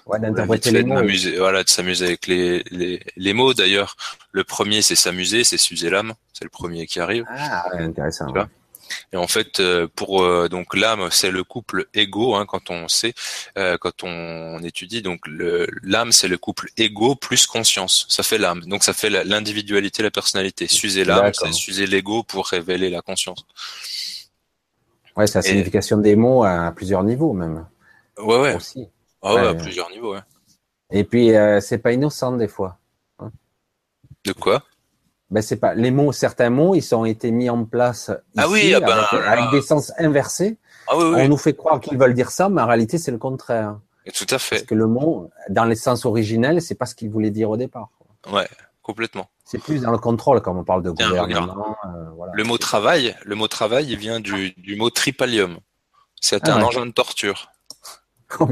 ouais. 0.06 0.20
d'interpréter 0.20 0.72
les 0.72 0.84
mots. 0.84 1.02
Voilà, 1.38 1.64
de 1.64 1.70
s'amuser 1.70 2.06
avec 2.06 2.28
les, 2.28 2.64
les, 2.72 3.02
les 3.16 3.34
mots. 3.34 3.54
D'ailleurs, 3.54 3.96
le 4.32 4.44
premier, 4.44 4.82
c'est 4.82 4.96
s'amuser, 4.96 5.44
c'est 5.44 5.58
s'user 5.58 5.90
l'âme. 5.90 6.14
C'est 6.32 6.46
le 6.46 6.50
premier 6.50 6.88
qui 6.88 7.00
arrive. 7.00 7.26
Ah, 7.28 7.66
intéressant. 7.74 8.28
Et 9.12 9.18
en 9.18 9.28
fait, 9.28 9.60
euh, 9.60 9.88
pour 9.96 10.24
euh, 10.24 10.50
donc 10.50 10.76
l'âme, 10.76 11.10
c'est 11.12 11.32
le 11.32 11.44
couple 11.44 11.88
égo. 11.94 12.36
Hein, 12.36 12.46
quand 12.46 12.70
on 12.70 12.88
sait, 12.88 13.14
euh, 13.58 13.78
quand 13.78 14.04
on, 14.04 14.62
étudie, 14.64 15.02
donc 15.02 15.22
l'âme, 15.84 16.12
c'est 16.12 16.28
le 16.28 16.38
couple 16.38 16.70
égo 16.78 17.16
plus 17.16 17.46
conscience. 17.48 18.06
Ça 18.10 18.24
fait 18.24 18.38
l'âme. 18.38 18.62
Donc 18.62 18.84
ça 18.84 18.94
fait 18.94 19.10
l'individualité, 19.10 20.04
la 20.04 20.12
personnalité. 20.12 20.68
S'user 20.68 21.06
l'âme, 21.06 21.32
c'est 21.34 21.52
s'user 21.52 21.86
l'ego 21.86 22.24
pour 22.24 22.48
révéler 22.48 22.90
la 22.90 23.02
conscience. 23.02 23.46
Ouais, 25.16 25.28
c'est 25.28 25.38
la 25.38 25.44
signification 25.44 25.98
des 25.98 26.16
mots 26.16 26.44
à 26.44 26.72
plusieurs 26.76 27.04
niveaux 27.04 27.34
même. 27.34 27.68
Ouais, 28.18 28.40
ouais. 28.40 28.56
Aussi. 28.56 28.88
Ah 29.22 29.36
ouais, 29.36 29.48
à 29.48 29.54
plusieurs 29.54 29.90
niveaux. 29.92 30.14
Ouais. 30.14 30.22
Et 30.92 31.04
puis 31.04 31.32
c'est 31.62 31.78
pas 31.78 31.92
innocent 31.92 32.34
des 32.38 32.48
fois. 32.48 32.78
Hein. 33.20 33.32
De 34.26 34.34
quoi? 34.34 34.64
Ben 35.30 35.42
c'est 35.42 35.58
pas 35.58 35.74
les 35.74 35.92
mots, 35.92 36.12
certains 36.12 36.50
mots, 36.50 36.76
ils 36.76 36.96
ont 36.96 37.06
été 37.06 37.32
mis 37.32 37.50
en 37.50 37.66
place 37.66 38.12
ah 38.38 38.48
oui, 38.50 38.74
ah 38.74 38.80
ben, 38.80 38.98
avec, 39.26 39.52
des 39.52 39.62
sens 39.62 39.92
inversés. 39.98 40.58
Ah 40.88 40.98
oui, 40.98 41.06
oui. 41.06 41.22
On 41.22 41.30
nous 41.30 41.38
fait 41.38 41.56
croire 41.56 41.80
qu'ils 41.80 41.98
veulent 41.98 42.14
dire 42.14 42.32
ça, 42.32 42.50
mais 42.50 42.62
en 42.62 42.68
réalité 42.68 42.98
c'est 42.98 43.12
le 43.12 43.18
contraire. 43.18 43.78
Et 44.06 44.12
tout 44.12 44.28
à 44.30 44.38
fait. 44.38 44.58
Parce 44.58 44.68
que 44.68 44.76
le 44.76 44.88
mot, 44.88 45.30
dans 45.50 45.66
les 45.66 45.76
sens 45.76 46.06
originels, 46.06 46.62
c'est 46.62 46.76
pas 46.76 46.86
ce 46.86 46.96
qu'il 46.96 47.10
voulait 47.10 47.32
dire 47.32 47.50
au 47.50 47.58
départ. 47.58 47.90
Ouais, 48.32 48.48
complètement. 48.82 49.30
C'est 49.46 49.60
plus 49.60 49.82
dans 49.82 49.92
le 49.92 49.98
contrôle 49.98 50.42
quand 50.42 50.56
on 50.56 50.64
parle 50.64 50.84
de 50.84 50.92
gouvernement. 50.92 51.78
Euh, 51.86 52.10
voilà. 52.16 52.34
Le 52.36 52.44
mot 52.44 52.58
travail, 52.58 53.16
le 53.24 53.36
mot 53.36 53.48
travail, 53.48 53.88
il 53.90 53.98
vient 53.98 54.20
du, 54.20 54.52
du 54.58 54.76
mot 54.76 54.90
tripalium. 54.90 55.58
C'est 56.20 56.48
ah 56.48 56.56
un 56.56 56.62
engin 56.64 56.86
de 56.86 56.92
torture. 56.92 57.50
Oh. 58.40 58.48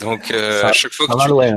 Donc 0.00 0.30
euh, 0.30 0.64
à 0.64 0.72
chaque 0.72 0.92
fois 0.92 1.06
que 1.06 1.24
tu 1.24 1.32
ouais, 1.32 1.52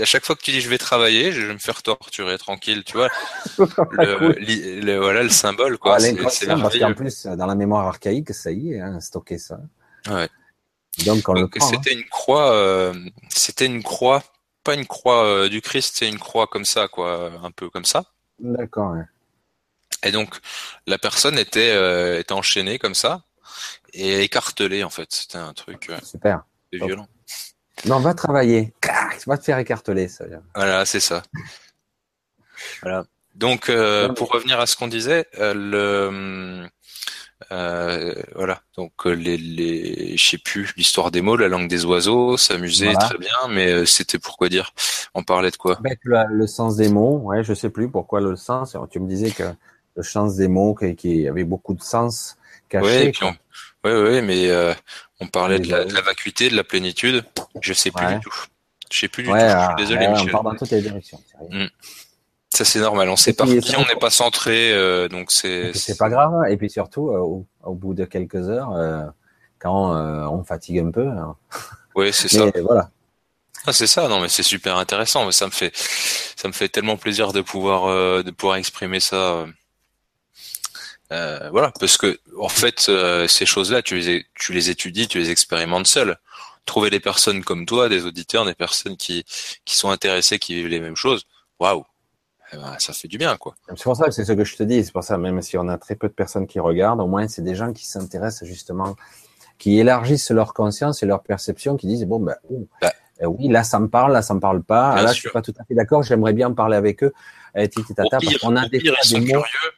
à 0.00 0.04
chaque 0.04 0.24
fois 0.24 0.36
que 0.36 0.42
tu 0.42 0.52
dis 0.52 0.60
je 0.60 0.68
vais 0.68 0.78
travailler, 0.78 1.32
je 1.32 1.40
vais 1.42 1.52
me 1.52 1.58
faire 1.58 1.82
torturer 1.82 2.38
tranquille, 2.38 2.84
tu 2.84 2.96
vois. 2.96 3.08
le, 3.58 4.96
voilà 4.98 5.22
le 5.22 5.28
symbole 5.30 5.78
quoi. 5.78 5.98
c'est 5.98 6.14
parce 6.14 6.78
qu'en 6.78 6.94
plus 6.94 7.26
dans 7.26 7.46
la 7.46 7.54
mémoire 7.54 7.86
archaïque, 7.86 8.32
ça 8.32 8.52
y 8.52 8.74
est, 8.74 8.80
hein, 8.80 9.00
stocker 9.00 9.38
ça. 9.38 9.58
Ouais. 10.08 10.28
Donc, 11.04 11.28
on 11.28 11.34
Donc 11.34 11.56
c'était 11.60 11.92
une 11.92 12.04
croix, 12.04 12.52
euh, 12.52 12.94
c'était 13.30 13.66
une 13.66 13.82
croix, 13.82 14.22
pas 14.64 14.74
une 14.74 14.86
croix 14.86 15.24
euh, 15.24 15.48
du 15.48 15.60
Christ, 15.60 15.96
c'est 15.98 16.08
une 16.08 16.18
croix 16.18 16.46
comme 16.46 16.64
ça 16.64 16.88
quoi, 16.88 17.32
un 17.42 17.50
peu 17.50 17.70
comme 17.70 17.84
ça. 17.84 18.04
D'accord. 18.38 18.92
Ouais. 18.92 19.04
Et 20.02 20.12
donc 20.12 20.36
la 20.86 20.98
personne 20.98 21.38
était 21.38 21.72
euh, 21.72 22.20
était 22.20 22.32
enchaînée 22.32 22.78
comme 22.78 22.94
ça 22.94 23.22
et 23.92 24.22
écartelée 24.22 24.84
en 24.84 24.90
fait. 24.90 25.12
C'était 25.12 25.38
un 25.38 25.52
truc. 25.52 25.90
Super. 26.02 26.44
violent. 26.72 27.06
Non, 27.86 28.00
va 28.00 28.14
travailler. 28.14 28.72
Va 29.26 29.38
te 29.38 29.44
faire 29.44 29.58
écarteler, 29.58 30.08
ça. 30.08 30.24
Voilà, 30.54 30.84
c'est 30.84 31.00
ça. 31.00 31.22
Voilà. 32.82 33.04
Donc, 33.34 33.68
euh, 33.68 34.12
pour 34.12 34.30
revenir 34.30 34.60
à 34.60 34.66
ce 34.66 34.76
qu'on 34.76 34.88
disait, 34.88 35.26
euh, 35.38 35.54
le 35.54 36.68
euh, 37.52 38.14
voilà. 38.34 38.60
Donc 38.76 39.06
les, 39.06 39.36
les 39.38 40.16
je 40.16 40.30
sais 40.30 40.38
plus 40.38 40.74
l'histoire 40.76 41.10
des 41.10 41.22
mots, 41.22 41.36
la 41.36 41.48
langue 41.48 41.68
des 41.68 41.84
oiseaux, 41.84 42.36
s'amuser 42.36 42.92
très 42.92 43.16
bien, 43.16 43.48
mais 43.48 43.86
c'était 43.86 44.18
pourquoi 44.18 44.48
dire? 44.48 44.72
On 45.14 45.22
parlait 45.22 45.50
de 45.50 45.56
quoi? 45.56 45.78
Ben, 45.80 45.96
le, 46.02 46.46
sens 46.46 46.76
des 46.76 46.88
mots. 46.88 47.18
Ouais, 47.18 47.42
je 47.42 47.54
sais 47.54 47.70
plus 47.70 47.90
pourquoi 47.90 48.20
le 48.20 48.36
sens. 48.36 48.76
Tu 48.90 49.00
me 49.00 49.08
disais 49.08 49.30
que 49.30 49.44
le 49.96 50.02
sens 50.02 50.36
des 50.36 50.48
mots 50.48 50.74
qui, 50.74 51.26
avait 51.26 51.44
beaucoup 51.44 51.74
de 51.74 51.82
sens 51.82 52.36
caché. 52.68 53.12
Oui, 53.84 53.92
oui, 53.92 54.22
mais 54.22 54.50
on 55.20 55.26
parlait 55.26 55.58
de 55.58 55.70
la, 55.70 56.00
vacuité, 56.02 56.48
de 56.48 56.56
la 56.56 56.64
plénitude. 56.64 57.24
Je 57.60 57.72
sais 57.72 57.90
plus 57.90 58.06
du 58.06 58.20
tout. 58.20 58.34
Je 58.90 58.98
sais 58.98 59.08
plus 59.08 59.22
du 59.22 59.28
tout. 59.28 59.36
Je 59.36 59.66
suis 59.66 59.86
désolé, 59.86 60.08
Michel. 60.08 60.28
On 60.28 60.32
part 60.32 60.42
dans 60.42 60.54
toutes 60.56 60.70
les 60.70 60.82
directions. 60.82 61.20
Hmm. 61.50 61.66
Ça 62.52 62.64
c'est 62.64 62.80
normal. 62.80 63.08
On 63.08 63.16
sait 63.16 63.32
pas 63.32 63.46
qui, 63.46 63.76
on 63.76 63.86
n'est 63.86 64.00
pas 64.00 64.10
centré, 64.10 64.72
euh, 64.72 65.08
donc 65.08 65.30
c'est. 65.30 65.72
C'est 65.72 65.96
pas 65.96 66.10
grave. 66.10 66.50
Et 66.50 66.56
puis 66.56 66.68
surtout, 66.68 67.10
euh, 67.10 67.44
au, 67.62 67.74
bout 67.74 67.94
de 67.94 68.04
quelques 68.04 68.48
heures, 68.48 68.72
euh, 68.72 69.04
quand 69.58 69.92
on 69.92 70.42
fatigue 70.42 70.80
un 70.80 70.90
peu. 70.90 71.06
Hein. 71.06 71.36
Oui, 71.94 72.12
c'est 72.12 72.28
ça. 72.28 72.50
Voilà. 72.62 72.90
Ah, 73.66 73.72
c'est 73.72 73.86
ça. 73.86 74.08
Non, 74.08 74.20
mais 74.20 74.28
c'est 74.28 74.42
super 74.42 74.78
intéressant. 74.78 75.26
Mais 75.26 75.32
ça 75.32 75.46
me 75.46 75.52
fait, 75.52 75.70
ça 75.74 76.48
me 76.48 76.52
fait 76.52 76.68
tellement 76.68 76.96
plaisir 76.96 77.32
de 77.32 77.40
pouvoir, 77.40 77.86
de 78.24 78.30
pouvoir 78.30 78.56
exprimer 78.56 79.00
ça 79.00 79.46
euh, 81.12 81.50
voilà, 81.50 81.72
parce 81.80 81.96
que 81.96 82.18
en 82.38 82.48
fait, 82.48 82.86
euh, 82.88 83.26
ces 83.26 83.46
choses-là, 83.46 83.82
tu 83.82 83.96
les, 83.96 84.26
tu 84.34 84.52
les 84.52 84.70
étudies, 84.70 85.08
tu 85.08 85.18
les 85.18 85.30
expérimentes 85.30 85.86
seul. 85.86 86.16
Trouver 86.66 86.90
des 86.90 87.00
personnes 87.00 87.42
comme 87.42 87.66
toi, 87.66 87.88
des 87.88 88.04
auditeurs, 88.04 88.44
des 88.44 88.54
personnes 88.54 88.96
qui, 88.96 89.24
qui 89.64 89.74
sont 89.74 89.90
intéressées, 89.90 90.38
qui 90.38 90.54
vivent 90.54 90.68
les 90.68 90.78
mêmes 90.78 90.94
choses, 90.94 91.24
waouh, 91.58 91.84
eh 92.52 92.56
ben, 92.56 92.76
ça 92.78 92.92
fait 92.92 93.08
du 93.08 93.18
bien, 93.18 93.36
quoi. 93.36 93.54
C'est 93.68 93.82
pour 93.82 93.96
ça 93.96 94.06
que 94.06 94.10
c'est 94.12 94.24
ce 94.24 94.32
que 94.32 94.44
je 94.44 94.56
te 94.56 94.62
dis. 94.62 94.84
C'est 94.84 94.92
pour 94.92 95.04
ça, 95.04 95.16
même 95.18 95.40
si 95.42 95.56
on 95.56 95.68
a 95.68 95.78
très 95.78 95.94
peu 95.94 96.08
de 96.08 96.12
personnes 96.12 96.46
qui 96.46 96.60
regardent, 96.60 97.00
au 97.00 97.06
moins 97.06 97.26
c'est 97.28 97.42
des 97.42 97.54
gens 97.54 97.72
qui 97.72 97.86
s'intéressent 97.86 98.48
justement, 98.48 98.96
qui 99.58 99.78
élargissent 99.78 100.30
leur 100.30 100.52
conscience 100.54 101.02
et 101.02 101.06
leur 101.06 101.22
perception, 101.22 101.76
qui 101.76 101.86
disent 101.86 102.04
bon 102.04 102.20
ben, 102.20 102.36
bah, 102.80 102.92
euh, 103.22 103.26
oui, 103.26 103.48
là 103.48 103.62
ça 103.62 103.78
me 103.78 103.88
parle, 103.88 104.12
là 104.12 104.22
ça 104.22 104.34
me 104.34 104.40
parle 104.40 104.62
pas. 104.62 105.00
là, 105.02 105.12
je 105.12 105.20
suis 105.20 105.30
pas 105.30 105.42
tout 105.42 105.54
à 105.58 105.64
fait 105.64 105.74
d'accord. 105.74 106.02
J'aimerais 106.02 106.32
bien 106.32 106.52
parler 106.52 106.76
avec 106.76 107.02
eux. 107.02 107.12
Euh, 107.56 107.66
parce 108.10 108.38
qu'on 108.38 108.56
a 108.56 108.68
des, 108.68 108.78
des 108.78 109.20
mots. 109.32 109.42
Ah, 109.42 109.68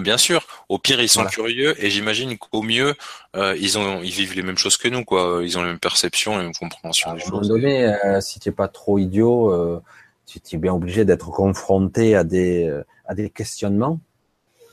bien 0.00 0.18
sûr. 0.18 0.46
Au 0.68 0.78
pire, 0.78 1.00
ils 1.00 1.08
sont 1.08 1.24
curieux 1.24 1.74
et 1.82 1.90
j'imagine 1.90 2.36
qu'au 2.38 2.62
mieux, 2.62 2.94
euh, 3.36 3.56
ils 3.58 3.78
ont, 3.78 4.02
ils 4.02 4.10
vivent 4.10 4.34
les 4.34 4.42
mêmes 4.42 4.58
choses 4.58 4.76
que 4.76 4.88
nous, 4.88 5.04
quoi. 5.04 5.40
Ils 5.42 5.56
ont 5.58 5.62
la 5.62 5.68
même 5.68 5.78
perception, 5.78 6.36
la 6.36 6.42
même 6.42 6.54
compréhension 6.54 7.10
à 7.10 7.14
un 7.14 7.18
moment 7.30 7.40
donné, 7.40 7.86
euh, 7.86 8.20
si 8.20 8.40
tu 8.40 8.48
n'es 8.48 8.54
pas 8.54 8.68
trop 8.68 8.98
idiot, 8.98 9.52
euh, 9.52 9.82
tu 10.26 10.40
es 10.56 10.58
bien 10.58 10.72
obligé 10.72 11.04
d'être 11.04 11.30
confronté 11.30 12.16
à 12.16 12.24
des, 12.24 12.66
euh, 12.66 12.84
à 13.06 13.14
des 13.14 13.30
questionnements, 13.30 14.00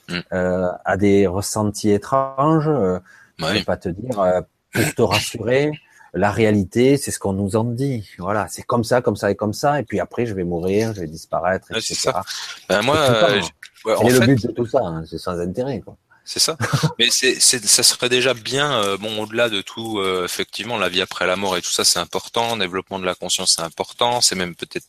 mm. 0.09 0.19
euh, 0.33 0.69
à 0.85 0.97
des 0.97 1.27
ressentis 1.27 1.91
étranges. 1.91 2.67
Euh, 2.67 2.99
Je 3.37 3.45
ne 3.45 3.51
vais 3.51 3.63
pas 3.63 3.77
te 3.77 3.89
dire 3.89 4.19
euh, 4.19 4.41
pour 4.73 4.95
te 4.95 5.01
rassurer. 5.01 5.71
La 6.13 6.31
réalité, 6.31 6.97
c'est 6.97 7.11
ce 7.11 7.19
qu'on 7.19 7.33
nous 7.33 7.55
en 7.55 7.63
dit. 7.63 8.09
Voilà, 8.17 8.47
c'est 8.49 8.63
comme 8.63 8.83
ça, 8.83 9.01
comme 9.01 9.15
ça 9.15 9.31
et 9.31 9.35
comme 9.35 9.53
ça. 9.53 9.79
Et 9.79 9.83
puis 9.83 9.99
après, 9.99 10.25
je 10.25 10.33
vais 10.33 10.43
mourir, 10.43 10.93
je 10.93 11.01
vais 11.01 11.07
disparaître, 11.07 11.71
etc. 11.71 11.81
c'est 11.87 11.95
ça. 11.95 12.23
Ben 12.67 12.81
moi, 12.81 12.97
euh, 12.97 13.41
c'est 13.85 14.09
le 14.09 14.19
but 14.19 14.45
de 14.45 14.51
tout 14.51 14.65
ça. 14.65 14.79
Hein, 14.83 15.03
c'est 15.09 15.17
sans 15.17 15.39
intérêt. 15.39 15.79
Quoi. 15.79 15.95
C'est 16.25 16.39
ça. 16.39 16.57
Mais 16.99 17.09
c'est, 17.09 17.39
ça 17.39 17.83
serait 17.83 18.09
déjà 18.09 18.33
bien, 18.33 18.83
euh, 18.83 18.97
bon, 18.97 19.21
au-delà 19.21 19.49
de 19.49 19.61
tout, 19.61 19.99
euh, 19.99 20.25
effectivement, 20.25 20.77
la 20.77 20.89
vie 20.89 21.01
après 21.01 21.25
la 21.25 21.35
mort 21.35 21.57
et 21.57 21.61
tout 21.61 21.71
ça, 21.71 21.83
c'est 21.83 21.99
important. 21.99 22.57
Développement 22.57 22.99
de 22.99 23.05
la 23.05 23.15
conscience, 23.15 23.55
c'est 23.55 23.63
important. 23.63 24.21
C'est 24.21 24.35
même 24.35 24.55
peut-être, 24.55 24.87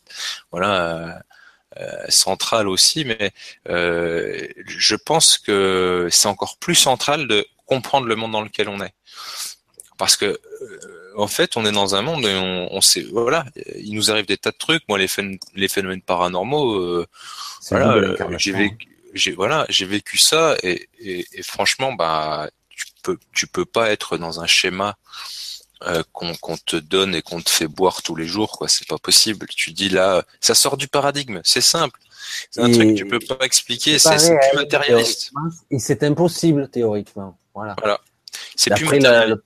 voilà, 0.51 1.21
euh, 1.77 2.05
central 2.09 2.67
aussi. 2.67 3.05
Mais 3.05 3.31
je 3.65 4.95
pense 4.95 5.37
que 5.37 6.07
c'est 6.11 6.27
encore 6.27 6.57
plus 6.57 6.75
central 6.75 7.27
de 7.27 7.45
comprendre 7.65 8.07
le 8.07 8.15
monde 8.15 8.31
dans 8.31 8.41
lequel 8.41 8.69
on 8.69 8.81
est, 8.81 8.93
parce 9.97 10.15
que 10.15 10.39
en 11.15 11.27
fait, 11.27 11.57
on 11.57 11.65
est 11.65 11.71
dans 11.71 11.95
un 11.95 12.01
monde 12.01 12.25
et 12.25 12.67
on, 12.71 12.81
sait, 12.81 13.05
voilà, 13.11 13.45
il 13.75 13.95
nous 13.95 14.11
arrive 14.11 14.25
des 14.25 14.37
tas 14.37 14.51
de 14.51 14.57
trucs. 14.57 14.83
Moi, 14.87 14.97
les, 14.97 15.07
phénomènes, 15.07 15.39
les 15.55 15.67
phénomènes 15.67 16.01
paranormaux, 16.01 17.05
voilà, 17.69 18.37
j'ai 18.37 18.51
vécu 18.51 18.87
j'ai 19.13 19.31
voilà, 19.31 19.65
j'ai 19.69 19.85
vécu 19.85 20.17
ça 20.17 20.55
et, 20.63 20.89
et, 20.99 21.25
et, 21.33 21.43
franchement, 21.43 21.93
bah, 21.93 22.49
tu 22.69 22.85
peux, 23.03 23.17
tu 23.31 23.47
peux 23.47 23.65
pas 23.65 23.91
être 23.91 24.17
dans 24.17 24.41
un 24.41 24.47
schéma 24.47 24.97
euh, 25.83 26.03
qu'on 26.11 26.33
qu'on 26.35 26.57
te 26.57 26.75
donne 26.75 27.13
et 27.13 27.21
qu'on 27.21 27.41
te 27.41 27.49
fait 27.49 27.67
boire 27.67 28.01
tous 28.01 28.15
les 28.15 28.25
jours, 28.25 28.57
quoi. 28.57 28.67
C'est 28.67 28.87
pas 28.87 28.97
possible. 28.97 29.45
Tu 29.47 29.71
dis 29.71 29.89
là, 29.89 30.23
ça 30.39 30.55
sort 30.55 30.77
du 30.77 30.87
paradigme. 30.87 31.41
C'est 31.43 31.61
simple. 31.61 31.99
C'est 32.49 32.61
un 32.61 32.71
truc 32.71 32.89
que 32.89 32.93
tu 32.93 33.05
peux 33.05 33.19
pas 33.19 33.45
expliquer. 33.45 33.99
C'est 33.99 34.15
plus 34.15 34.55
matérialiste. 34.57 35.31
Et 35.69 35.79
c'est 35.79 36.03
impossible 36.03 36.69
théoriquement. 36.69 37.37
Voilà. 37.53 37.75
Voilà. 37.79 37.99
C'est 38.55 38.73
plus 38.73 38.85
matérialiste. 38.85 39.41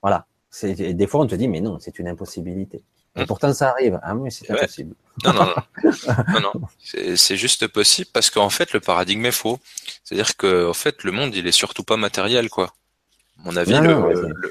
voilà. 0.00 0.26
Des 0.62 1.06
fois, 1.06 1.20
on 1.20 1.26
te 1.26 1.34
dit, 1.34 1.48
mais 1.48 1.60
non, 1.60 1.78
c'est 1.80 1.98
une 1.98 2.08
impossibilité. 2.08 2.82
Et 3.16 3.26
pourtant, 3.26 3.52
ça 3.52 3.70
arrive. 3.70 4.00
Ah 4.02 4.14
oui, 4.14 4.30
c'est 4.30 4.50
impossible. 4.50 4.94
Non, 5.24 5.32
non, 5.34 5.44
non. 5.44 5.84
non, 6.40 6.50
non. 6.54 6.66
C'est 6.78 7.36
juste 7.36 7.66
possible 7.68 8.08
parce 8.12 8.30
qu'en 8.30 8.48
fait, 8.48 8.72
le 8.72 8.80
paradigme 8.80 9.26
est 9.26 9.32
faux. 9.32 9.58
C'est-à-dire 10.02 10.36
que, 10.36 10.68
en 10.68 10.72
fait, 10.72 11.04
le 11.04 11.12
monde, 11.12 11.34
il 11.34 11.46
est 11.46 11.52
surtout 11.52 11.84
pas 11.84 11.96
matériel, 11.96 12.48
quoi. 12.48 12.72
À 13.38 13.42
mon 13.44 13.56
avis, 13.56 13.72
le, 13.72 13.80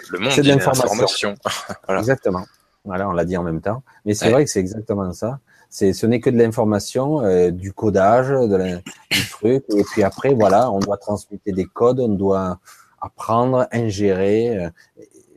le, 0.09 0.19
monde, 0.19 0.31
c'est 0.31 0.41
de 0.41 0.47
l'information. 0.47 1.35
voilà. 1.87 2.01
Exactement. 2.01 2.45
Voilà, 2.83 3.07
on 3.09 3.13
l'a 3.13 3.25
dit 3.25 3.37
en 3.37 3.43
même 3.43 3.61
temps. 3.61 3.83
Mais 4.05 4.13
c'est 4.13 4.29
vrai 4.29 4.43
que 4.43 4.49
c'est 4.49 4.59
exactement 4.59 5.11
ça. 5.13 5.39
C'est, 5.69 5.93
ce 5.93 6.05
n'est 6.05 6.19
que 6.19 6.29
de 6.29 6.37
l'information, 6.37 7.21
euh, 7.21 7.49
du 7.49 7.71
codage, 7.71 8.27
de 8.27 8.55
la, 8.55 8.77
du 8.77 9.29
truc. 9.29 9.63
Et 9.69 9.83
puis 9.83 10.03
après, 10.03 10.33
voilà, 10.33 10.69
on 10.69 10.79
doit 10.79 10.97
transmettre 10.97 11.43
des 11.45 11.65
codes, 11.65 11.99
on 11.99 12.09
doit 12.09 12.59
apprendre, 12.99 13.67
ingérer. 13.71 14.57
Euh, 14.57 14.69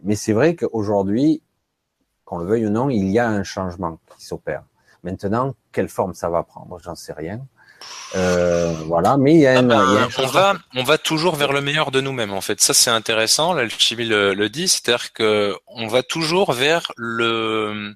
mais 0.05 0.15
c'est 0.15 0.33
vrai 0.33 0.55
qu'aujourd'hui, 0.55 1.43
qu'on 2.25 2.39
le 2.39 2.47
veuille 2.47 2.67
ou 2.67 2.71
non, 2.71 2.91
il 2.91 3.11
y 3.11 3.19
a 3.19 3.29
un 3.29 3.43
changement 3.43 3.99
qui 4.17 4.25
s'opère. 4.25 4.63
Maintenant, 5.03 5.55
quelle 5.73 5.89
forme 5.89 6.15
ça 6.15 6.31
va 6.31 6.43
prendre, 6.43 6.79
j'en 6.83 6.95
sais 6.95 7.13
rien. 7.13 7.47
Euh, 8.15 8.73
voilà, 8.87 9.17
mais 9.17 9.35
il 9.35 9.41
y 9.41 9.47
a, 9.47 9.59
un, 9.59 9.71
ah 9.71 9.85
ben, 9.85 10.09
on 10.19 10.27
va, 10.27 10.55
on 10.75 10.85
va 10.85 10.97
toujours 10.97 11.37
vers 11.37 11.53
le 11.53 11.61
meilleur 11.61 11.91
de 11.91 12.01
nous-mêmes. 12.01 12.33
En 12.33 12.41
fait, 12.41 12.61
ça 12.61 12.73
c'est 12.73 12.91
intéressant. 12.91 13.53
L'alchimie 13.53 14.07
le, 14.07 14.33
le 14.33 14.49
dit, 14.49 14.69
c'est-à-dire 14.69 15.13
que 15.13 15.55
on 15.67 15.87
va 15.89 16.03
toujours 16.03 16.53
vers 16.53 16.93
le, 16.97 17.95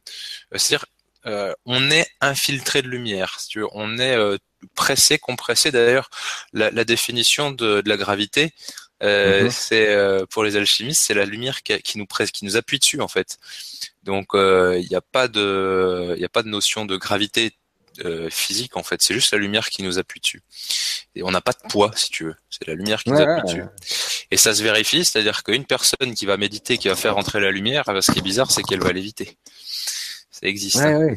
c'est-à-dire 0.53 0.85
euh, 1.27 1.53
on 1.67 1.91
est 1.91 2.09
infiltré 2.21 2.83
de 2.83 2.89
lumière. 2.89 3.39
Si 3.39 3.49
tu 3.49 3.61
veux. 3.61 3.69
On 3.73 3.99
est 3.99 4.17
euh, 4.17 4.37
pressé, 4.75 5.19
compressé. 5.19 5.71
D'ailleurs, 5.71 6.11
la, 6.53 6.71
la, 6.71 6.85
définition 6.85 7.51
de, 7.51 7.81
de 7.81 7.89
la 7.89 7.97
gravité, 7.97 8.53
euh, 9.03 9.49
c'est 9.51 9.89
euh, 9.89 10.27
pour 10.27 10.45
les 10.45 10.57
alchimistes, 10.57 11.03
c'est 11.03 11.15
la 11.15 11.25
lumière 11.25 11.63
qui, 11.63 11.77
qui 11.83 11.99
nous 11.99 12.07
presse, 12.07 12.31
qui 12.31 12.45
nous 12.45 12.57
appuie 12.57 12.79
dessus 12.79 13.01
en 13.01 13.09
fait. 13.09 13.39
Donc 14.03 14.35
euh, 14.35 14.79
il 14.81 14.89
n'y 14.89 14.97
a 14.97 15.01
pas 15.01 15.29
de, 15.29 16.15
il 16.17 16.25
a 16.25 16.29
pas 16.29 16.43
de 16.43 16.49
notion 16.49 16.85
de 16.85 16.97
gravité 16.97 17.53
physique 18.31 18.77
en 18.77 18.85
fait. 18.85 19.03
C'est 19.03 19.13
juste 19.13 19.33
la 19.33 19.39
lumière 19.39 19.71
qui 19.71 19.83
nous 19.83 19.99
appuie 19.99 20.21
dessus. 20.21 20.41
Et 21.17 21.25
on 21.25 21.33
n'a 21.33 21.41
pas 21.41 21.51
de 21.51 21.69
poids 21.69 21.91
si 21.97 22.11
tu 22.11 22.27
veux. 22.27 22.37
C'est 22.49 22.65
la 22.69 22.75
lumière 22.75 23.03
qui 23.03 23.11
nous 23.11 23.19
appuie 23.19 23.43
dessus. 23.43 23.65
Et 24.31 24.37
ça 24.37 24.55
se 24.55 24.63
vérifie, 24.63 25.05
c'est-à-dire 25.05 25.43
qu'une 25.43 25.65
personne 25.65 26.15
qui 26.15 26.25
va 26.25 26.37
méditer, 26.37 26.79
qui 26.79 26.87
va 26.87 26.95
faire 26.95 27.17
entrer 27.17 27.41
la 27.41 27.51
lumière, 27.51 27.87
ce 28.01 28.13
qui 28.13 28.21
est 28.21 28.23
bizarre, 28.23 28.53
c'est 28.53 28.63
qu'elle 28.63 28.83
va 28.83 28.93
l'éviter. 28.93 29.37
Ça 30.31 30.47
existe. 30.47 30.77
Hein 30.77 31.17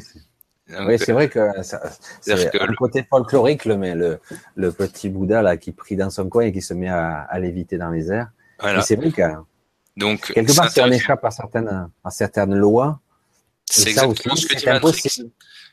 oui, 0.68 0.98
c'est 0.98 1.12
vrai 1.12 1.28
que 1.28 1.40
c'est 1.62 2.60
un 2.60 2.74
côté 2.74 3.04
folklorique, 3.08 3.64
le, 3.64 3.76
mais 3.76 3.94
le, 3.94 4.20
le 4.54 4.72
petit 4.72 5.08
Bouddha 5.08 5.42
là 5.42 5.56
qui 5.56 5.72
prie 5.72 5.96
dans 5.96 6.10
son 6.10 6.28
coin 6.28 6.44
et 6.44 6.52
qui 6.52 6.62
se 6.62 6.74
met 6.74 6.88
à, 6.88 7.22
à 7.22 7.38
léviter 7.38 7.78
dans 7.78 7.90
les 7.90 8.10
airs. 8.10 8.30
Voilà. 8.60 8.82
c'est 8.82 8.96
vrai 8.96 9.10
que 9.10 9.22
donc 9.96 10.32
quelque 10.32 10.54
part, 10.54 10.70
si 10.70 10.80
on 10.80 10.90
échappe 10.90 11.24
à 11.24 11.30
certaines 11.30 11.88
à 12.04 12.10
certaines 12.10 12.54
lois, 12.54 13.00
c'est 13.68 13.90
exactement 13.90 14.36
ce 14.36 14.46
que 14.46 14.54
dit 14.56 14.66
Matrix. 14.66 15.24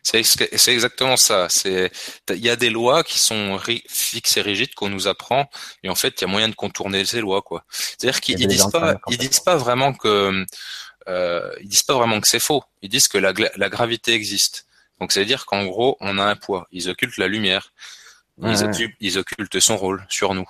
C'est 0.02 0.74
exactement 0.74 1.18
ça. 1.18 1.48
C'est 1.50 1.92
il 2.30 2.38
y 2.44 2.50
a 2.50 2.56
des 2.56 2.70
lois 2.70 3.04
qui 3.04 3.20
sont 3.20 3.60
fixes 3.88 4.38
et 4.38 4.42
rigides 4.42 4.74
qu'on 4.74 4.90
nous 4.90 5.08
apprend 5.08 5.50
et 5.84 5.90
en 5.90 5.96
fait 5.96 6.20
il 6.20 6.22
y 6.22 6.24
a 6.26 6.28
moyen 6.28 6.50
de 6.50 6.56
contourner 6.56 7.06
ces 7.06 7.22
lois 7.22 7.42
quoi. 7.42 7.64
C'est-à-dire 7.70 8.20
qu'ils 8.22 8.48
disent 8.48 8.68
pas 8.72 8.98
ils 9.10 9.18
disent 9.18 9.42
pas 9.42 9.56
vraiment 9.58 9.94
que 9.94 10.46
euh, 11.08 11.52
ils 11.62 11.68
disent 11.68 11.84
pas 11.84 11.96
vraiment 11.96 12.20
que 12.20 12.28
c'est 12.28 12.40
faux. 12.40 12.64
Ils 12.82 12.90
disent 12.90 13.08
que 13.08 13.18
la, 13.18 13.34
la 13.56 13.70
gravité 13.70 14.14
existe. 14.14 14.66
Donc 15.00 15.12
ça 15.12 15.20
veut 15.20 15.26
dire 15.26 15.46
qu'en 15.46 15.66
gros, 15.66 15.98
on 16.02 16.18
a 16.18 16.24
un 16.24 16.36
poids. 16.36 16.68
Ils 16.72 16.90
occultent 16.90 17.18
la 17.18 17.28
lumière. 17.28 17.74
Ils, 18.42 19.18
occultent, 19.18 19.60
son 19.60 19.78
rôle 19.78 20.06
sur 20.10 20.34
nous. 20.34 20.48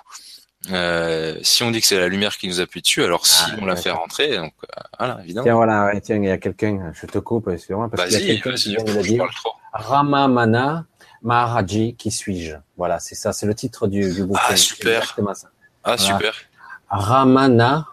Euh, 0.70 1.38
si 1.42 1.62
on 1.62 1.70
dit 1.70 1.80
que 1.80 1.86
c'est 1.86 1.98
la 1.98 2.08
lumière 2.08 2.36
qui 2.36 2.46
nous 2.46 2.60
appuie 2.60 2.82
dessus, 2.82 3.02
alors 3.02 3.26
si 3.26 3.42
ah, 3.46 3.56
on 3.60 3.64
la 3.64 3.76
fait 3.76 3.90
rentrer, 3.90 4.36
donc 4.36 4.52
euh, 4.62 4.80
voilà, 4.98 5.18
évidemment. 5.24 5.44
Tiens, 5.44 5.54
voilà, 5.54 6.00
tiens, 6.00 6.16
il 6.16 6.24
y 6.24 6.30
a 6.30 6.36
quelqu'un, 6.36 6.92
je 6.94 7.06
te 7.06 7.18
coupe, 7.18 7.48
excuse-moi, 7.48 7.88
parce 7.88 8.10
qu'il 8.10 8.20
y 8.20 8.30
a 8.30 8.34
quelqu'un 8.34 8.54
qui 8.54 8.76
vient. 9.02 9.26
Ramamana 9.72 10.84
Maharaji, 11.22 11.94
qui 11.96 12.10
suis-je? 12.10 12.56
Voilà, 12.76 12.98
c'est 12.98 13.14
ça, 13.14 13.32
c'est 13.32 13.46
le 13.46 13.54
titre 13.54 13.86
du, 13.86 14.12
du 14.12 14.24
bouquin. 14.24 14.40
Ah, 14.48 14.56
super. 14.56 15.16
Ah, 15.82 15.96
super. 15.96 16.34
Ramana 16.88 17.86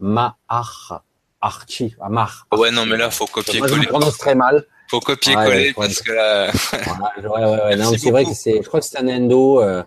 Mahar 0.00 1.04
Archi, 1.40 1.94
Amar. 2.00 2.46
Ouais, 2.52 2.70
non, 2.70 2.86
mais 2.86 2.96
là, 2.96 3.10
faut 3.10 3.26
copier-coller. 3.26 3.82
Je 3.82 3.88
prononce 3.88 4.16
très 4.16 4.34
mal. 4.34 4.64
Faut 4.92 5.00
copier-coller 5.00 5.72
parce 5.72 6.02
que 6.02 6.12
là. 6.12 6.50
ouais, 6.50 7.26
ouais, 7.26 7.76
ouais. 7.78 7.98
C'est 7.98 8.10
vrai 8.10 8.26
que 8.26 8.34
c'est, 8.34 8.62
je 8.62 8.68
crois 8.68 8.80
que 8.80 8.84
c'est 8.84 8.98
un 8.98 9.08
endo, 9.08 9.62
euh, 9.62 9.82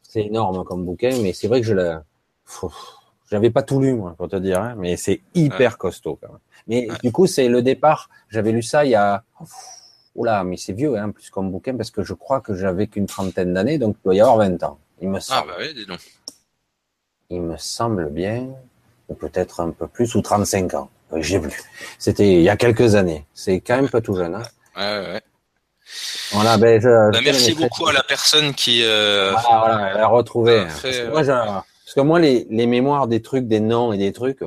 c'est 0.00 0.26
énorme 0.26 0.62
comme 0.62 0.84
bouquin, 0.84 1.10
mais 1.20 1.32
c'est 1.32 1.48
vrai 1.48 1.60
que 1.60 1.66
je 1.66 1.74
l'ai, 1.74 1.96
j'avais 3.32 3.50
pas 3.50 3.64
tout 3.64 3.80
lu, 3.80 3.94
moi, 3.94 4.14
pour 4.16 4.28
te 4.28 4.36
dire, 4.36 4.62
hein, 4.62 4.76
mais 4.78 4.96
c'est 4.96 5.22
hyper 5.34 5.76
costaud, 5.76 6.20
quand 6.22 6.28
même. 6.28 6.38
Mais 6.68 6.86
du 7.02 7.10
coup, 7.10 7.26
c'est 7.26 7.48
le 7.48 7.62
départ. 7.62 8.10
J'avais 8.28 8.52
lu 8.52 8.62
ça 8.62 8.84
il 8.84 8.92
y 8.92 8.94
a, 8.94 9.24
oula, 10.14 10.44
mais 10.44 10.56
c'est 10.56 10.72
vieux, 10.72 10.96
hein, 10.96 11.10
plus 11.10 11.30
comme 11.30 11.50
bouquin, 11.50 11.76
parce 11.76 11.90
que 11.90 12.04
je 12.04 12.14
crois 12.14 12.40
que 12.40 12.54
j'avais 12.54 12.86
qu'une 12.86 13.06
trentaine 13.06 13.52
d'années, 13.54 13.78
donc 13.78 13.96
il 13.98 14.04
doit 14.04 14.14
y 14.14 14.20
avoir 14.20 14.36
20 14.36 14.62
ans. 14.62 14.78
Il 15.02 15.08
me 15.08 15.18
semble. 15.18 15.50
Ah, 15.50 15.58
bah 15.58 15.64
oui, 15.66 15.74
dis 15.74 15.84
donc. 15.84 15.98
Il 17.30 17.42
me 17.42 17.56
semble 17.56 18.08
bien, 18.10 18.46
ou 19.08 19.14
peut-être 19.14 19.58
un 19.58 19.72
peu 19.72 19.88
plus, 19.88 20.14
ou 20.14 20.22
35 20.22 20.74
ans. 20.74 20.90
J'ai 21.16 21.38
vu. 21.38 21.50
C'était 21.98 22.28
il 22.28 22.42
y 22.42 22.48
a 22.48 22.56
quelques 22.56 22.94
années. 22.94 23.26
C'est 23.32 23.60
quand 23.60 23.76
même 23.76 23.88
pas 23.88 24.00
tout 24.00 24.14
jeune. 24.14 24.34
Hein. 24.34 24.42
Ouais, 24.76 25.12
ouais. 25.12 25.22
Voilà, 26.32 26.58
ben 26.58 26.80
je, 26.80 27.10
bah, 27.10 27.20
merci 27.24 27.54
beaucoup 27.54 27.86
à 27.86 27.92
la 27.92 28.02
personne 28.02 28.52
qui. 28.52 28.82
Euh... 28.84 29.30
Voilà, 29.32 29.58
voilà, 29.58 29.90
elle 29.94 30.00
a 30.00 30.06
retrouvé. 30.06 30.64
parce, 30.66 30.82
que 30.82 31.10
moi, 31.10 31.22
parce, 31.24 31.94
que 31.94 32.00
moi, 32.02 32.20
les, 32.20 32.46
les 32.50 32.66
mémoires 32.66 33.06
des 33.06 33.22
trucs, 33.22 33.48
des 33.48 33.60
noms 33.60 33.92
et 33.92 33.98
des 33.98 34.12
trucs, 34.12 34.40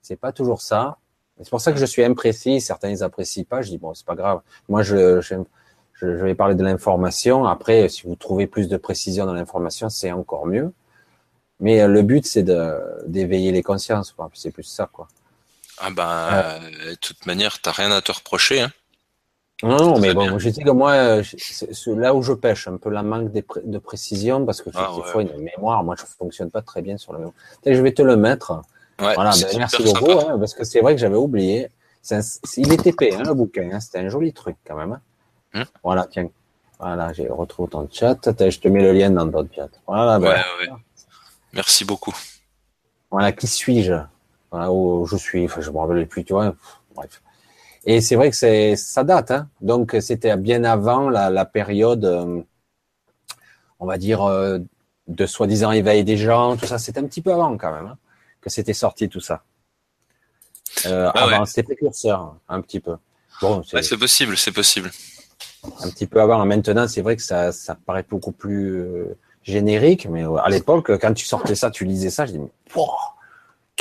c'est 0.00 0.16
pas 0.16 0.32
toujours 0.32 0.62
ça. 0.62 0.98
C'est 1.40 1.50
pour 1.50 1.60
ça 1.60 1.72
que 1.72 1.78
je 1.78 1.86
suis 1.86 2.04
imprécis. 2.04 2.60
Certains 2.60 2.90
ils 2.90 3.02
apprécient 3.02 3.44
pas. 3.44 3.62
Je 3.62 3.70
dis 3.70 3.78
bon, 3.78 3.94
c'est 3.94 4.06
pas 4.06 4.14
grave. 4.14 4.40
Moi, 4.68 4.82
je, 4.82 5.20
je, 5.20 5.34
je 5.94 6.06
vais 6.06 6.36
parler 6.36 6.54
de 6.54 6.62
l'information. 6.62 7.44
Après, 7.44 7.88
si 7.88 8.06
vous 8.06 8.14
trouvez 8.14 8.46
plus 8.46 8.68
de 8.68 8.76
précision 8.76 9.26
dans 9.26 9.34
l'information, 9.34 9.88
c'est 9.88 10.12
encore 10.12 10.46
mieux. 10.46 10.72
Mais 11.58 11.80
euh, 11.80 11.88
le 11.88 12.02
but, 12.02 12.26
c'est 12.26 12.44
d'éveiller 13.06 13.50
les 13.50 13.62
consciences. 13.62 14.14
C'est 14.34 14.52
plus 14.52 14.62
ça, 14.62 14.88
quoi. 14.92 15.08
Ah 15.84 15.90
ben, 15.90 16.60
de 16.90 16.94
toute 16.94 17.26
manière, 17.26 17.60
t'as 17.60 17.72
rien 17.72 17.90
à 17.90 18.00
te 18.00 18.12
reprocher. 18.12 18.60
Hein. 18.60 18.70
Non, 19.64 19.76
non, 19.76 19.98
mais 19.98 20.14
bon, 20.14 20.38
je 20.38 20.48
dis 20.48 20.62
que 20.62 20.70
moi, 20.70 21.22
c'est 21.22 21.94
là 21.94 22.14
où 22.14 22.22
je 22.22 22.32
pêche, 22.32 22.68
un 22.68 22.76
peu 22.76 22.90
la 22.90 23.02
manque 23.02 23.32
de, 23.32 23.78
précision, 23.78 24.44
parce 24.44 24.60
que 24.60 24.70
ah, 24.74 24.90
des 24.96 25.02
fois, 25.02 25.22
une 25.22 25.36
mémoire, 25.38 25.82
moi, 25.84 25.94
je 25.98 26.04
fonctionne 26.04 26.50
pas 26.50 26.62
très 26.62 26.82
bien 26.82 26.96
sur 26.98 27.12
le 27.12 27.18
mémoire. 27.18 27.34
Je 27.64 27.80
vais 27.80 27.92
te 27.92 28.02
le 28.02 28.16
mettre. 28.16 28.62
voilà, 28.98 29.30
ben, 29.30 29.58
merci 29.58 29.82
beaucoup, 29.82 30.12
hein, 30.12 30.38
parce 30.38 30.54
que 30.54 30.64
c'est 30.64 30.80
vrai 30.80 30.94
que 30.94 31.00
j'avais 31.00 31.16
oublié. 31.16 31.68
il 32.56 32.72
est 32.72 32.86
épais, 32.86 33.14
hein, 33.14 33.22
le 33.24 33.34
bouquin, 33.34 33.70
hein, 33.72 33.80
c'était 33.80 33.98
un 33.98 34.08
joli 34.08 34.32
truc 34.32 34.56
quand 34.66 34.76
même. 34.76 35.00
Hum. 35.54 35.64
Voilà, 35.82 36.06
tiens. 36.10 36.28
Voilà, 36.78 37.12
j'ai 37.12 37.28
retrouvé 37.28 37.70
ton 37.70 37.88
chat. 37.90 38.18
Je 38.24 38.58
te 38.58 38.68
mets 38.68 38.82
le 38.82 38.92
lien 38.92 39.10
dans 39.10 39.30
ton 39.30 39.48
chat. 39.54 39.68
Voilà, 39.86 40.18
ben, 40.18 40.30
ouais, 40.30 40.68
ouais. 40.68 40.76
Merci 41.52 41.84
beaucoup. 41.84 42.14
Voilà, 43.10 43.30
qui 43.30 43.46
suis-je? 43.46 43.94
Voilà, 44.52 44.70
où 44.70 45.06
je 45.06 45.16
suis, 45.16 45.46
enfin, 45.46 45.62
je 45.62 45.70
me 45.70 45.78
rappelle 45.78 46.06
plus, 46.06 46.24
tu 46.24 46.34
vois, 46.34 46.54
bref. 46.94 47.22
Et 47.84 48.00
c'est 48.00 48.14
vrai 48.14 48.30
que 48.30 48.36
c'est 48.36 48.76
ça 48.76 49.02
date, 49.02 49.32
hein. 49.32 49.48
donc 49.60 49.96
c'était 50.00 50.36
bien 50.36 50.62
avant 50.62 51.08
la, 51.08 51.30
la 51.30 51.44
période, 51.44 52.04
euh, 52.04 52.40
on 53.80 53.86
va 53.86 53.98
dire, 53.98 54.22
euh, 54.22 54.58
de 55.08 55.26
soi-disant 55.26 55.72
éveil 55.72 56.04
des 56.04 56.16
gens, 56.16 56.56
tout 56.56 56.66
ça. 56.66 56.78
C'était 56.78 57.00
un 57.00 57.06
petit 57.06 57.22
peu 57.22 57.32
avant 57.32 57.56
quand 57.56 57.72
même 57.72 57.86
hein, 57.86 57.98
que 58.40 58.50
c'était 58.50 58.74
sorti 58.74 59.08
tout 59.08 59.20
ça. 59.20 59.42
Euh, 60.86 61.10
ah 61.14 61.24
avant, 61.24 61.44
c'était 61.44 61.64
précurseur, 61.64 62.36
un 62.48 62.60
petit 62.60 62.78
peu. 62.78 62.96
Bon, 63.40 63.62
c'est 63.64 63.96
possible, 63.98 64.36
c'est 64.36 64.52
possible. 64.52 64.90
Un 65.80 65.90
petit 65.90 66.06
peu 66.06 66.20
avant. 66.20 66.44
Maintenant, 66.44 66.86
c'est 66.86 67.02
vrai 67.02 67.16
que 67.16 67.22
ça, 67.22 67.52
ça 67.52 67.74
paraît 67.74 68.04
beaucoup 68.08 68.32
plus 68.32 68.80
euh, 68.80 69.18
générique, 69.42 70.06
mais 70.08 70.24
à 70.44 70.48
l'époque, 70.50 70.96
quand 70.98 71.14
tu 71.14 71.24
sortais 71.24 71.54
ça, 71.56 71.70
tu 71.70 71.84
lisais 71.84 72.10
ça, 72.10 72.26
je 72.26 72.32
dis, 72.32 72.40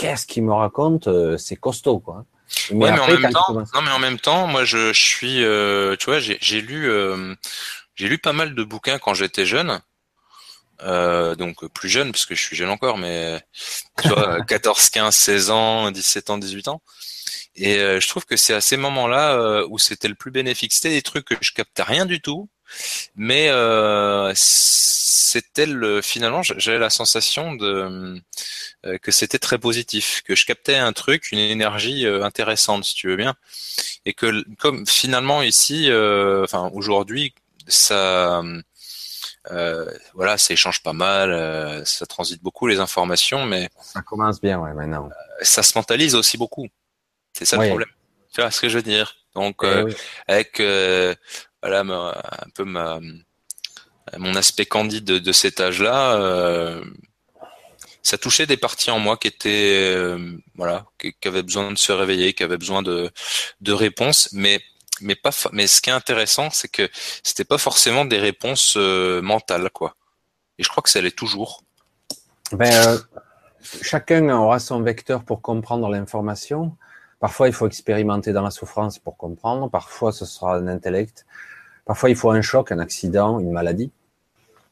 qu'est-ce 0.01 0.25
qu'il 0.25 0.43
me 0.43 0.53
raconte 0.53 1.07
C'est 1.37 1.55
costaud, 1.55 1.99
quoi. 1.99 2.25
Mais, 2.71 2.89
en 2.89 3.07
même 3.07 3.31
temps, 3.31 3.53
non, 3.53 3.81
mais 3.81 3.91
en 3.91 3.99
même 3.99 4.19
temps, 4.19 4.47
moi, 4.47 4.65
je, 4.65 4.93
je 4.93 5.01
suis, 5.01 5.43
euh, 5.43 5.95
tu 5.97 6.05
vois, 6.05 6.19
j'ai 6.19 6.61
lu, 6.61 6.89
euh, 6.89 7.35
j'ai 7.95 8.07
lu 8.07 8.17
pas 8.17 8.33
mal 8.33 8.55
de 8.55 8.63
bouquins 8.63 8.99
quand 8.99 9.13
j'étais 9.13 9.45
jeune. 9.45 9.81
Euh, 10.83 11.35
donc 11.35 11.67
plus 11.67 11.89
jeune 11.89 12.11
parce 12.11 12.25
que 12.25 12.33
je 12.33 12.41
suis 12.41 12.55
jeune 12.55 12.69
encore, 12.69 12.97
mais 12.97 13.39
tu 14.01 14.09
vois, 14.09 14.41
14, 14.41 14.89
15, 14.89 15.15
16 15.15 15.51
ans, 15.51 15.91
17 15.91 16.31
ans, 16.31 16.37
18 16.39 16.67
ans. 16.69 16.81
Et 17.55 17.75
je 17.75 18.07
trouve 18.07 18.25
que 18.25 18.35
c'est 18.35 18.53
à 18.53 18.61
ces 18.61 18.77
moments-là 18.77 19.65
où 19.67 19.77
c'était 19.77 20.07
le 20.07 20.15
plus 20.15 20.31
bénéfique. 20.31 20.73
C'était 20.73 20.89
des 20.89 21.01
trucs 21.01 21.25
que 21.25 21.35
je 21.39 21.53
captais 21.53 21.83
rien 21.83 22.05
du 22.05 22.19
tout, 22.19 22.49
mais 23.15 23.49
c'était 25.31 25.65
le 25.65 26.01
finalement 26.01 26.41
j'avais 26.43 26.77
la 26.77 26.89
sensation 26.89 27.53
de 27.53 28.19
euh, 28.85 28.97
que 28.97 29.11
c'était 29.11 29.39
très 29.39 29.57
positif, 29.57 30.23
que 30.25 30.35
je 30.35 30.45
captais 30.45 30.75
un 30.75 30.91
truc, 30.91 31.31
une 31.31 31.39
énergie 31.39 32.05
euh, 32.05 32.23
intéressante 32.23 32.83
si 32.83 32.95
tu 32.95 33.07
veux 33.07 33.15
bien, 33.15 33.35
et 34.05 34.13
que 34.13 34.43
comme 34.55 34.85
finalement 34.85 35.41
ici, 35.41 35.89
euh, 35.89 36.43
enfin 36.43 36.69
aujourd'hui, 36.73 37.33
ça 37.67 38.43
voilà, 40.13 40.37
ça 40.37 40.53
échange 40.53 40.83
pas 40.83 40.93
mal, 40.93 41.29
ça 41.85 42.05
transite 42.05 42.43
beaucoup 42.43 42.67
les 42.67 42.79
informations, 42.79 43.45
mais 43.45 43.69
ça 43.81 44.01
commence 44.01 44.39
bien, 44.41 44.59
ouais, 44.59 44.73
maintenant. 44.73 45.09
ça 45.41 45.63
se 45.63 45.77
mentalise 45.77 46.15
aussi 46.15 46.37
beaucoup. 46.37 46.67
C'est 47.33 47.45
ça 47.45 47.57
le 47.57 47.67
problème. 47.67 47.89
Tu 48.33 48.41
vois 48.41 48.51
ce 48.51 48.59
que 48.59 48.69
je 48.69 48.77
veux 48.77 48.83
dire? 48.83 49.15
Donc 49.33 49.63
eh 49.63 49.95
avec 50.27 50.61
voilà 51.61 51.79
un 51.79 52.49
peu 52.53 52.65
ma 52.65 52.99
mon 54.17 54.35
aspect 54.35 54.65
candide 54.65 55.05
de, 55.05 55.31
cet 55.31 55.59
âge-là, 55.59 56.15
euh, 56.15 56.83
ça 58.03 58.17
touchait 58.17 58.45
des 58.45 58.57
parties 58.57 58.91
en 58.91 58.99
moi 58.99 59.17
qui 59.17 59.27
étaient 59.27 59.93
euh, 59.95 60.37
voilà, 60.55 60.85
qui, 60.99 61.13
avaient 61.25 61.43
besoin 61.43 61.71
de 61.71 61.77
se 61.77 61.91
réveiller, 61.91 62.33
qui 62.33 62.43
avaient 62.43 62.57
besoin 62.57 62.81
de 62.81 63.11
de 63.61 63.73
réponses, 63.73 64.29
mais 64.33 64.59
mais 65.01 65.15
pas 65.15 65.31
mais 65.51 65.67
ce 65.67 65.81
qui 65.81 65.89
est 65.89 65.93
intéressant, 65.93 66.49
c'est 66.51 66.67
que 66.67 66.89
c'était 67.23 67.45
pas 67.45 67.57
forcément 67.57 68.05
des 68.05 68.19
réponses 68.19 68.75
euh, 68.77 69.21
mentales 69.21 69.69
quoi. 69.69 69.95
Et 70.57 70.63
je 70.63 70.69
crois 70.69 70.83
que 70.83 70.89
ça 70.89 71.01
l'est 71.01 71.15
toujours. 71.15 71.63
Ben, 72.51 72.99
chacun 73.81 74.29
aura 74.29 74.59
son 74.59 74.81
vecteur 74.81 75.23
pour 75.23 75.41
comprendre 75.41 75.89
l'information. 75.89 76.75
Parfois, 77.19 77.47
il 77.47 77.53
faut 77.53 77.67
expérimenter 77.67 78.33
dans 78.33 78.41
la 78.41 78.51
souffrance 78.51 78.99
pour 78.99 79.15
comprendre. 79.15 79.69
Parfois, 79.69 80.11
ce 80.11 80.25
sera 80.25 80.55
un 80.55 80.67
intellect. 80.67 81.25
Parfois, 81.85 82.09
il 82.09 82.15
faut 82.15 82.31
un 82.31 82.41
choc, 82.41 82.71
un 82.71 82.79
accident, 82.79 83.39
une 83.39 83.51
maladie. 83.51 83.91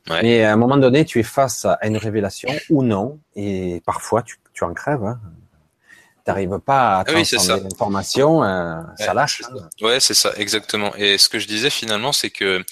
Mais 0.10 0.44
à 0.44 0.54
un 0.54 0.56
moment 0.56 0.78
donné, 0.78 1.06
tu 1.06 1.20
es 1.20 1.24
face 1.24 1.66
à 1.66 1.78
une 1.84 1.98
révélation 1.98 2.50
ou 2.70 2.84
non, 2.84 3.20
et 3.36 3.82
parfois 3.86 4.24
tu, 4.24 4.38
tu 4.54 4.64
en 4.64 4.74
crèves. 4.74 5.04
Hein. 5.04 5.20
Tu 6.26 6.32
n'arrives 6.32 6.60
pas 6.60 6.98
à 6.98 7.00
ah 7.00 7.04
transformer 7.06 7.62
l'information, 7.62 8.44
euh, 8.44 8.82
ça 8.98 9.14
lâche. 9.14 9.42
Hein. 9.46 9.70
Ouais, 9.82 10.00
c'est 10.00 10.14
ça, 10.14 10.34
exactement. 10.36 10.96
Et 10.96 11.18
ce 11.18 11.30
que 11.30 11.40
je 11.40 11.48
disais 11.48 11.70
finalement, 11.70 12.12
c'est 12.12 12.30
que 12.30 12.64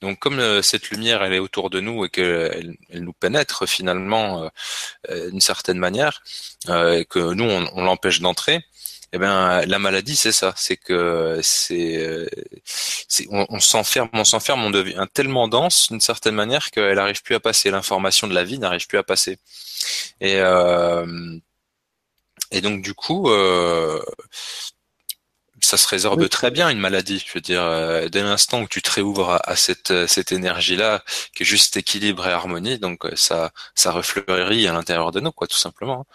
donc 0.00 0.18
comme 0.18 0.38
euh, 0.38 0.62
cette 0.62 0.90
lumière, 0.90 1.22
elle 1.22 1.32
est 1.32 1.38
autour 1.38 1.70
de 1.70 1.80
nous 1.80 2.04
et 2.04 2.10
qu'elle 2.10 2.76
elle 2.90 3.04
nous 3.04 3.12
pénètre 3.12 3.66
finalement 3.66 4.48
euh, 5.10 5.30
d'une 5.30 5.40
certaine 5.40 5.78
manière, 5.78 6.22
et 6.68 7.04
que 7.08 7.32
nous 7.32 7.44
on, 7.44 7.66
on 7.74 7.84
l'empêche 7.84 8.20
d'entrer, 8.20 8.64
eh 9.14 9.18
ben 9.18 9.66
la 9.66 9.78
maladie 9.78 10.16
c'est 10.16 10.32
ça, 10.32 10.54
c'est 10.56 10.76
que 10.78 11.38
c'est, 11.42 12.26
on, 13.30 13.46
on 13.50 13.60
s'enferme, 13.60 14.08
on 14.14 14.24
s'enferme, 14.24 14.64
on 14.64 14.70
devient 14.70 15.06
tellement 15.12 15.48
dense 15.48 15.88
d'une 15.90 16.00
certaine 16.00 16.34
manière 16.34 16.70
qu'elle 16.70 16.96
n'arrive 16.96 17.22
plus 17.22 17.34
à 17.34 17.40
passer, 17.40 17.70
l'information 17.70 18.26
de 18.26 18.34
la 18.34 18.44
vie 18.44 18.58
n'arrive 18.58 18.86
plus 18.86 18.98
à 18.98 19.02
passer. 19.02 19.38
Et 20.20 20.36
euh, 20.40 21.38
et 22.50 22.60
donc 22.60 22.82
du 22.82 22.94
coup, 22.94 23.28
euh, 23.30 24.02
ça 25.60 25.76
se 25.76 25.88
résorbe 25.88 26.28
très 26.28 26.50
bien 26.50 26.68
une 26.70 26.78
maladie. 26.78 27.22
Je 27.26 27.32
veux 27.34 27.40
dire, 27.40 27.62
euh, 27.62 28.08
dès 28.08 28.22
l'instant 28.22 28.62
où 28.62 28.68
tu 28.68 28.82
te 28.82 28.90
réouvres 28.90 29.40
à, 29.44 29.56
cette 29.56 30.06
cette 30.06 30.32
énergie-là, 30.32 31.02
qui 31.34 31.42
est 31.42 31.46
juste 31.46 31.76
équilibre 31.76 32.26
et 32.26 32.32
harmonie, 32.32 32.78
donc 32.78 33.06
ça 33.14 33.52
ça 33.74 33.92
refleurit 33.92 34.66
à 34.68 34.72
l'intérieur 34.72 35.12
de 35.12 35.20
nous, 35.20 35.32
quoi, 35.32 35.46
tout 35.46 35.58
simplement. 35.58 36.06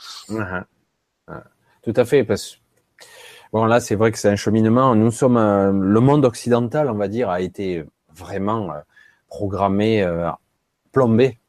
Tout 1.83 1.93
à 1.95 2.05
fait, 2.05 2.23
parce 2.23 2.57
Bon, 3.53 3.65
là, 3.65 3.79
c'est 3.79 3.95
vrai 3.95 4.11
que 4.11 4.17
c'est 4.17 4.29
un 4.29 4.35
cheminement. 4.35 4.93
Nous 4.95 5.11
sommes, 5.11 5.37
euh, 5.37 5.71
le 5.71 5.99
monde 5.99 6.25
occidental, 6.25 6.89
on 6.89 6.95
va 6.95 7.07
dire, 7.07 7.29
a 7.29 7.41
été 7.41 7.83
vraiment 8.13 8.71
euh, 8.71 8.79
programmé, 9.29 10.03
euh, 10.03 10.29
plombé 10.91 11.39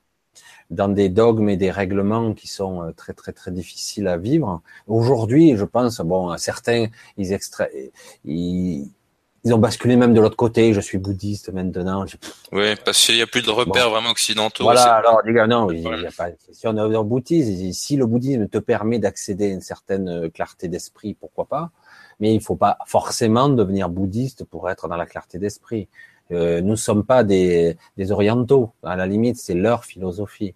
dans 0.70 0.88
des 0.88 1.08
dogmes 1.08 1.48
et 1.48 1.56
des 1.56 1.70
règlements 1.70 2.34
qui 2.34 2.46
sont 2.46 2.92
très 2.94 3.14
très 3.14 3.32
très 3.32 3.50
difficiles 3.50 4.06
à 4.06 4.18
vivre. 4.18 4.60
Aujourd'hui, 4.86 5.56
je 5.56 5.64
pense, 5.64 6.00
bon, 6.00 6.36
certains, 6.36 6.88
ils 7.16 7.38
ils, 8.26 8.86
ils 9.44 9.54
ont 9.54 9.58
basculé 9.58 9.96
même 9.96 10.12
de 10.12 10.20
l'autre 10.20 10.36
côté. 10.36 10.74
Je 10.74 10.80
suis 10.80 10.98
bouddhiste 10.98 11.50
maintenant. 11.54 12.04
Oui, 12.52 12.74
parce 12.84 13.06
qu'il 13.06 13.14
n'y 13.14 13.22
a 13.22 13.26
plus 13.26 13.40
de 13.40 13.50
repères 13.50 13.88
vraiment 13.88 14.10
occidentaux. 14.10 14.64
Voilà. 14.64 14.92
Alors, 14.92 15.22
les 15.24 15.32
gars, 15.32 15.46
non, 15.46 15.70
il 15.70 15.80
n'y 15.80 16.06
a 16.06 16.10
pas 16.14 16.30
de 16.30 16.36
question 16.46 16.74
de 16.74 16.98
bouddhisme. 17.02 17.72
Si 17.72 17.96
le 17.96 18.04
bouddhisme 18.04 18.46
te 18.46 18.58
permet 18.58 18.98
d'accéder 18.98 19.46
à 19.46 19.54
une 19.54 19.62
certaine 19.62 20.30
clarté 20.30 20.68
d'esprit, 20.68 21.14
pourquoi 21.14 21.46
pas 21.46 21.70
mais 22.20 22.34
il 22.34 22.40
faut 22.40 22.56
pas 22.56 22.78
forcément 22.86 23.48
devenir 23.48 23.88
bouddhiste 23.88 24.44
pour 24.44 24.70
être 24.70 24.88
dans 24.88 24.97
la 24.97 25.06
clarté 25.06 25.38
d'esprit. 25.38 25.88
Euh, 26.30 26.60
nous 26.60 26.76
sommes 26.76 27.05
pas 27.05 27.24
des, 27.24 27.76
des 27.97 28.12
orientaux. 28.12 28.72
À 28.82 28.97
la 28.97 29.06
limite, 29.06 29.36
c'est 29.36 29.55
leur 29.55 29.84
philosophie. 29.84 30.55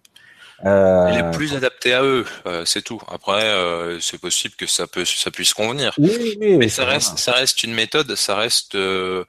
Euh... 0.65 1.07
Elle 1.07 1.25
est 1.25 1.31
plus 1.31 1.55
adaptée 1.55 1.93
à 1.93 2.03
eux, 2.03 2.25
euh, 2.45 2.63
c'est 2.65 2.83
tout. 2.83 3.01
Après, 3.11 3.43
euh, 3.43 3.99
c'est 3.99 4.19
possible 4.19 4.55
que 4.55 4.67
ça 4.67 4.87
peut, 4.87 5.03
ça 5.03 5.31
puisse 5.31 5.53
convenir. 5.53 5.93
Oui, 5.97 6.37
oui, 6.39 6.57
mais 6.57 6.69
ça 6.69 6.85
reste, 6.85 7.17
ça 7.17 7.33
reste 7.33 7.63
une 7.63 7.73
méthode, 7.73 8.15
ça 8.15 8.35
reste 8.35 8.75
euh, 8.75 9.25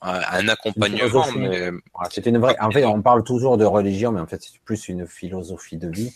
un 0.00 0.48
accompagnement. 0.48 1.26
Mais... 1.36 1.70
C'est 2.10 2.26
une 2.26 2.38
vraie. 2.38 2.56
En 2.60 2.70
fait, 2.70 2.84
on 2.84 3.00
parle 3.00 3.22
toujours 3.22 3.58
de 3.58 3.64
religion, 3.64 4.10
mais 4.12 4.20
en 4.20 4.26
fait, 4.26 4.42
c'est 4.42 4.58
plus 4.64 4.88
une 4.88 5.06
philosophie 5.06 5.76
de 5.76 5.88
vie. 5.88 6.12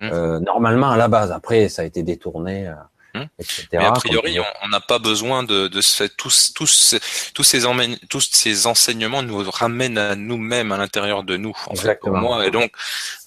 Mmh. 0.00 0.38
normalement, 0.38 0.90
à 0.90 0.96
la 0.96 1.06
base. 1.08 1.30
Après, 1.30 1.68
ça 1.68 1.82
a 1.82 1.84
été 1.84 2.02
détourné. 2.02 2.72
Hum. 3.14 3.28
Mais 3.72 3.84
a 3.84 3.92
priori, 3.92 4.38
on 4.62 4.68
n'a 4.68 4.80
pas 4.80 4.98
besoin 4.98 5.44
de, 5.44 5.68
de 5.68 5.80
se 5.80 5.96
faire 5.96 6.08
tous, 6.16 6.52
tous, 6.52 6.96
tous 7.32 7.44
ces 7.44 7.60
tous 8.08 8.20
ces 8.32 8.66
enseignements 8.66 9.22
nous 9.22 9.48
ramènent 9.50 9.98
à 9.98 10.16
nous-mêmes 10.16 10.72
à 10.72 10.78
l'intérieur 10.78 11.22
de 11.22 11.36
nous. 11.36 11.54
En 11.68 11.76
fait, 11.76 12.00
pour 12.00 12.10
moi, 12.10 12.44
et 12.44 12.50
donc, 12.50 12.72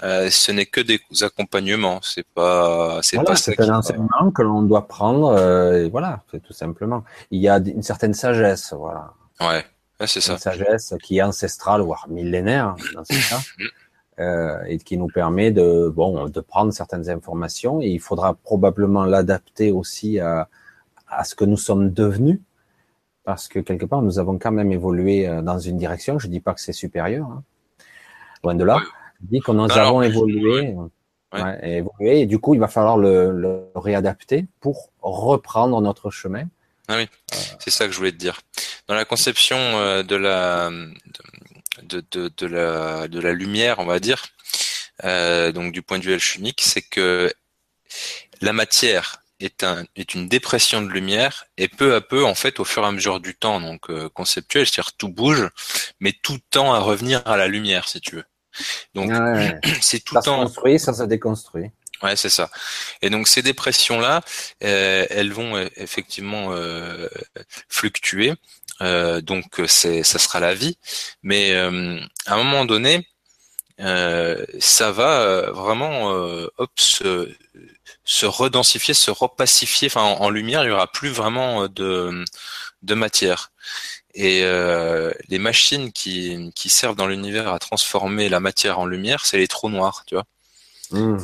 euh, 0.04 0.30
ce 0.30 0.52
n'est 0.52 0.66
que 0.66 0.82
des 0.82 1.00
accompagnements. 1.22 2.00
C'est 2.02 2.28
pas, 2.28 3.00
c'est 3.02 3.18
pas 3.24 3.36
C'est 3.36 3.60
un 3.62 3.78
enseignement 3.78 4.32
que 4.32 4.42
l'on 4.42 4.62
doit 4.62 4.88
prendre. 4.88 5.30
Euh, 5.30 5.86
et 5.86 5.90
voilà, 5.90 6.24
c'est 6.32 6.44
tout 6.44 6.54
simplement. 6.54 7.06
Il 7.32 7.42
y 7.42 7.48
a 7.48 7.58
une 7.58 7.84
certaine 7.84 8.14
sagesse, 8.14 8.74
voilà. 8.74 9.14
Ouais, 9.40 9.64
c'est 10.06 10.22
ça. 10.22 10.34
Une 10.34 10.40
sagesse 10.40 10.94
qui 11.02 11.20
est 11.20 11.22
ancestrale, 11.22 11.82
voire 11.82 12.08
millénaire 12.10 12.76
dans 12.94 13.06
ce 13.06 13.30
cas. 13.30 13.40
Euh, 14.20 14.64
et 14.66 14.80
qui 14.80 14.98
nous 14.98 15.06
permet 15.06 15.52
de 15.52 15.90
bon 15.96 16.28
de 16.28 16.40
prendre 16.40 16.74
certaines 16.74 17.08
informations 17.08 17.84
et 17.84 17.90
il 17.90 18.00
faudra 18.00 18.34
probablement 18.34 19.06
l'adapter 19.06 19.72
aussi 19.72 20.20
à, 20.20 20.50
à 21.08 21.24
ce 21.24 21.36
que 21.36 21.46
nous 21.46 21.56
sommes 21.56 21.92
devenus 21.92 22.40
parce 23.26 23.48
que 23.48 23.60
quelque 23.60 23.86
part 23.86 24.02
nous 24.02 24.18
avons 24.18 24.40
quand 24.40 24.52
même 24.52 24.72
évolué 24.72 25.28
euh, 25.28 25.44
dans 25.44 25.60
une 25.60 25.78
direction. 25.78 26.18
Je 26.18 26.30
dis 26.30 26.40
pas 26.40 26.56
que 26.56 26.62
c'est 26.62 26.74
supérieur, 26.74 27.28
hein. 27.28 27.44
loin 28.44 28.56
de 28.56 28.64
là. 28.64 28.82
Je 29.22 29.28
dis 29.38 29.40
que 29.40 29.52
nous 29.52 29.72
avons 29.72 30.02
évolué, 30.02 30.76
ouais. 31.34 31.78
évolué 31.78 32.22
et 32.22 32.26
du 32.26 32.40
coup 32.40 32.56
il 32.56 32.60
va 32.60 32.68
falloir 32.68 32.98
le, 32.98 33.30
le 33.32 33.66
réadapter 33.76 34.48
pour 34.62 34.90
reprendre 35.00 35.80
notre 35.80 36.10
chemin. 36.10 36.46
Ah 36.88 36.96
oui, 36.98 37.08
c'est 37.60 37.70
ça 37.70 37.86
que 37.86 37.92
je 37.92 37.98
voulais 38.00 38.14
te 38.14 38.18
dire. 38.18 38.40
Dans 38.88 38.96
la 38.96 39.06
conception 39.06 39.58
euh, 39.58 40.02
de 40.02 40.16
la 40.16 40.72
de, 40.72 40.88
de, 41.88 42.04
de, 42.12 42.46
la, 42.46 43.08
de 43.08 43.20
la 43.20 43.34
lumière, 43.34 43.80
on 43.80 43.86
va 43.86 44.00
dire, 44.00 44.26
euh, 45.04 45.52
donc 45.52 45.72
du 45.72 45.82
point 45.82 46.00
de 46.00 46.04
vue 46.04 46.14
alchimique, 46.14 46.62
c'est 46.64 46.82
que 46.82 47.34
la 48.42 48.54
matière 48.54 49.22
est, 49.40 49.64
un, 49.64 49.86
est 49.96 50.14
une 50.14 50.28
dépression 50.28 50.82
de 50.82 50.90
lumière 50.90 51.46
et 51.58 51.68
peu 51.68 51.96
à 51.96 52.02
peu, 52.02 52.26
en 52.26 52.36
fait, 52.36 52.60
au 52.60 52.66
fur 52.66 52.84
et 52.84 52.88
à 52.88 52.92
mesure 52.92 53.20
du 53.20 53.36
temps, 53.36 53.62
donc 53.62 53.90
euh, 53.90 54.10
conceptuel, 54.10 54.66
c'est-à-dire 54.66 54.94
tout 54.94 55.10
bouge, 55.10 55.48
mais 56.00 56.14
tout 56.24 56.40
tend 56.50 56.74
à 56.74 56.80
revenir 56.80 57.22
à 57.26 57.38
la 57.38 57.48
lumière, 57.48 57.88
si 57.88 58.02
tu 58.02 58.16
veux. 58.16 58.26
Donc, 58.96 59.12
c'est 59.82 60.04
tout 60.04 60.16
ça 60.16 60.22
temps. 60.22 60.40
Se 60.40 60.54
construit, 60.54 60.80
ça 60.80 60.94
se 60.94 61.04
déconstruit. 61.04 61.72
Ouais, 62.04 62.16
c'est 62.16 62.30
ça. 62.30 62.50
Et 63.02 63.10
donc 63.10 63.28
ces 63.28 63.42
dépressions-là, 63.42 64.22
euh, 64.64 65.06
elles 65.10 65.34
vont 65.34 65.58
effectivement 65.78 66.50
euh, 66.52 67.08
fluctuer. 67.70 68.34
Donc 68.82 69.62
c'est, 69.68 70.04
ça 70.04 70.20
sera 70.20 70.40
la 70.40 70.54
vie. 70.54 70.78
Mais 71.24 71.56
à 71.56 72.34
un 72.34 72.38
moment 72.38 72.66
donné, 72.66 73.08
ça 73.80 74.92
va 74.92 75.52
vraiment 75.52 76.10
hop, 76.58 76.72
se, 76.76 77.30
se 78.04 78.26
redensifier, 78.26 78.94
se 78.94 79.12
repacifier. 79.12 79.88
Enfin, 79.88 80.04
en, 80.04 80.30
lumière, 80.30 80.64
il 80.64 80.68
y 80.68 80.72
aura 80.72 80.88
plus 80.88 81.10
vraiment 81.10 81.68
de, 81.68 82.24
de 82.84 82.94
matière. 82.94 83.52
Et 84.14 84.42
les 85.30 85.40
machines 85.40 85.92
qui, 85.92 86.52
qui 86.56 86.70
servent 86.70 86.96
dans 86.96 87.08
l'univers 87.08 87.54
à 87.54 87.60
transformer 87.60 88.30
la 88.30 88.40
matière 88.40 88.80
en 88.80 88.86
lumière, 88.86 89.26
c'est 89.26 89.38
les 89.38 89.48
trous 89.48 89.70
noirs, 89.70 90.04
tu 90.06 90.16
vois. 90.16 90.26
Mmh. 90.92 91.18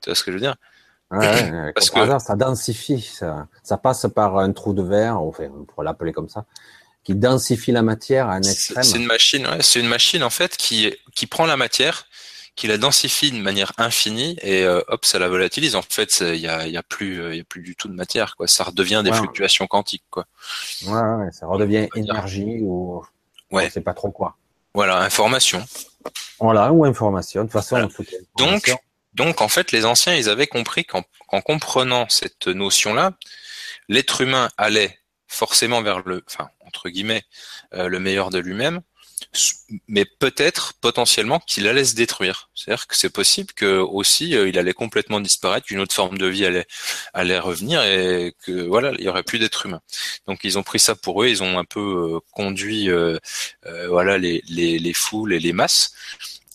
Tu 0.00 0.10
vois 0.10 0.14
ce 0.14 0.22
que 0.22 0.30
je 0.30 0.36
veux 0.36 0.40
dire? 0.40 0.56
Ouais, 1.10 1.72
Parce 1.74 1.90
que 1.90 2.18
ça 2.18 2.36
densifie, 2.36 3.00
ça, 3.00 3.48
ça, 3.62 3.78
passe 3.78 4.06
par 4.14 4.38
un 4.38 4.52
trou 4.52 4.74
de 4.74 4.82
verre, 4.82 5.20
enfin, 5.20 5.48
on 5.54 5.64
pourrait 5.64 5.84
l'appeler 5.84 6.12
comme 6.12 6.28
ça, 6.28 6.44
qui 7.08 7.14
densifie 7.14 7.72
la 7.72 7.80
matière 7.80 8.28
à 8.28 8.34
un 8.34 8.42
extrême. 8.42 8.84
C'est 8.84 8.98
une 8.98 9.06
machine, 9.06 9.46
ouais, 9.46 9.62
c'est 9.62 9.80
une 9.80 9.88
machine 9.88 10.22
en 10.22 10.28
fait 10.28 10.58
qui 10.58 10.94
qui 11.14 11.26
prend 11.26 11.46
la 11.46 11.56
matière, 11.56 12.06
qui 12.54 12.66
la 12.66 12.76
densifie 12.76 13.32
de 13.32 13.38
manière 13.38 13.72
infinie 13.78 14.36
et 14.42 14.64
euh, 14.64 14.82
hop, 14.88 15.06
ça 15.06 15.18
la 15.18 15.26
volatilise. 15.26 15.74
En 15.74 15.80
fait, 15.80 16.20
il 16.20 16.36
y 16.36 16.46
a, 16.46 16.66
y 16.66 16.76
a 16.76 16.82
plus, 16.82 17.30
il 17.30 17.38
y 17.38 17.40
a 17.40 17.44
plus 17.44 17.62
du 17.62 17.76
tout 17.76 17.88
de 17.88 17.94
matière, 17.94 18.36
quoi. 18.36 18.46
Ça 18.46 18.64
redevient 18.64 19.00
des 19.02 19.10
fluctuations 19.10 19.66
quantiques, 19.66 20.04
quoi. 20.10 20.26
Ouais, 20.84 21.00
ouais 21.00 21.32
ça 21.32 21.46
redevient 21.46 21.88
énergie 21.94 22.58
ou 22.60 23.02
ouais, 23.52 23.70
c'est 23.72 23.80
pas 23.80 23.94
trop 23.94 24.10
quoi. 24.10 24.36
Voilà, 24.74 24.98
information. 24.98 25.64
Voilà, 26.40 26.74
ou 26.74 26.84
information. 26.84 27.40
De 27.40 27.46
toute 27.46 27.54
façon, 27.54 27.88
donc 28.36 28.70
donc 29.14 29.40
en 29.40 29.48
fait, 29.48 29.72
les 29.72 29.86
anciens, 29.86 30.14
ils 30.14 30.28
avaient 30.28 30.46
compris 30.46 30.84
qu'en 30.84 31.04
comprenant 31.40 32.04
cette 32.10 32.48
notion-là, 32.48 33.12
l'être 33.88 34.20
humain 34.20 34.50
allait 34.58 34.98
forcément 35.28 35.82
vers 35.82 36.00
le, 36.06 36.24
enfin 36.26 36.50
entre 36.66 36.88
guillemets, 36.88 37.24
euh, 37.74 37.88
le 37.88 38.00
meilleur 38.00 38.30
de 38.30 38.38
lui-même, 38.38 38.80
mais 39.88 40.04
peut-être 40.04 40.74
potentiellement 40.80 41.40
qu'il 41.40 41.66
allait 41.68 41.84
se 41.84 41.94
détruire. 41.94 42.50
C'est-à-dire 42.54 42.86
que 42.86 42.96
c'est 42.96 43.10
possible 43.10 43.52
que 43.52 43.78
aussi 43.78 44.36
euh, 44.36 44.48
il 44.48 44.58
allait 44.58 44.74
complètement 44.74 45.20
disparaître, 45.20 45.66
qu'une 45.66 45.80
autre 45.80 45.94
forme 45.94 46.18
de 46.18 46.26
vie 46.26 46.46
allait 46.46 46.66
allait 47.14 47.38
revenir 47.38 47.82
et 47.82 48.34
que 48.44 48.66
voilà, 48.66 48.92
il 48.98 49.04
y 49.04 49.08
aurait 49.08 49.22
plus 49.22 49.38
d'être 49.38 49.66
humain. 49.66 49.80
Donc 50.26 50.40
ils 50.44 50.58
ont 50.58 50.62
pris 50.62 50.80
ça 50.80 50.94
pour 50.94 51.22
eux, 51.22 51.28
ils 51.28 51.42
ont 51.42 51.58
un 51.58 51.64
peu 51.64 51.80
euh, 52.16 52.20
conduit 52.32 52.90
voilà 53.88 54.18
les, 54.18 54.42
les 54.48 54.78
les 54.78 54.92
foules 54.94 55.32
et 55.34 55.40
les 55.40 55.52
masses 55.52 55.92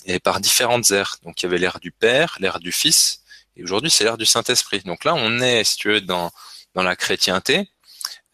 et 0.06 0.20
par 0.20 0.40
différentes 0.40 0.92
ères. 0.92 1.18
Donc 1.24 1.42
il 1.42 1.46
y 1.46 1.48
avait 1.48 1.58
l'ère 1.58 1.80
du 1.80 1.92
Père, 1.92 2.38
l'ère 2.40 2.60
du 2.60 2.72
Fils, 2.72 3.22
et 3.56 3.64
aujourd'hui 3.64 3.92
c'est 3.92 4.04
l'ère 4.04 4.18
du 4.18 4.26
Saint-Esprit. 4.26 4.82
Donc 4.82 5.04
là 5.06 5.14
on 5.16 5.40
est, 5.42 5.64
si 5.64 5.78
tu 5.78 5.90
veux, 5.90 6.02
dans 6.02 6.32
la 6.76 6.96
chrétienté, 6.96 7.70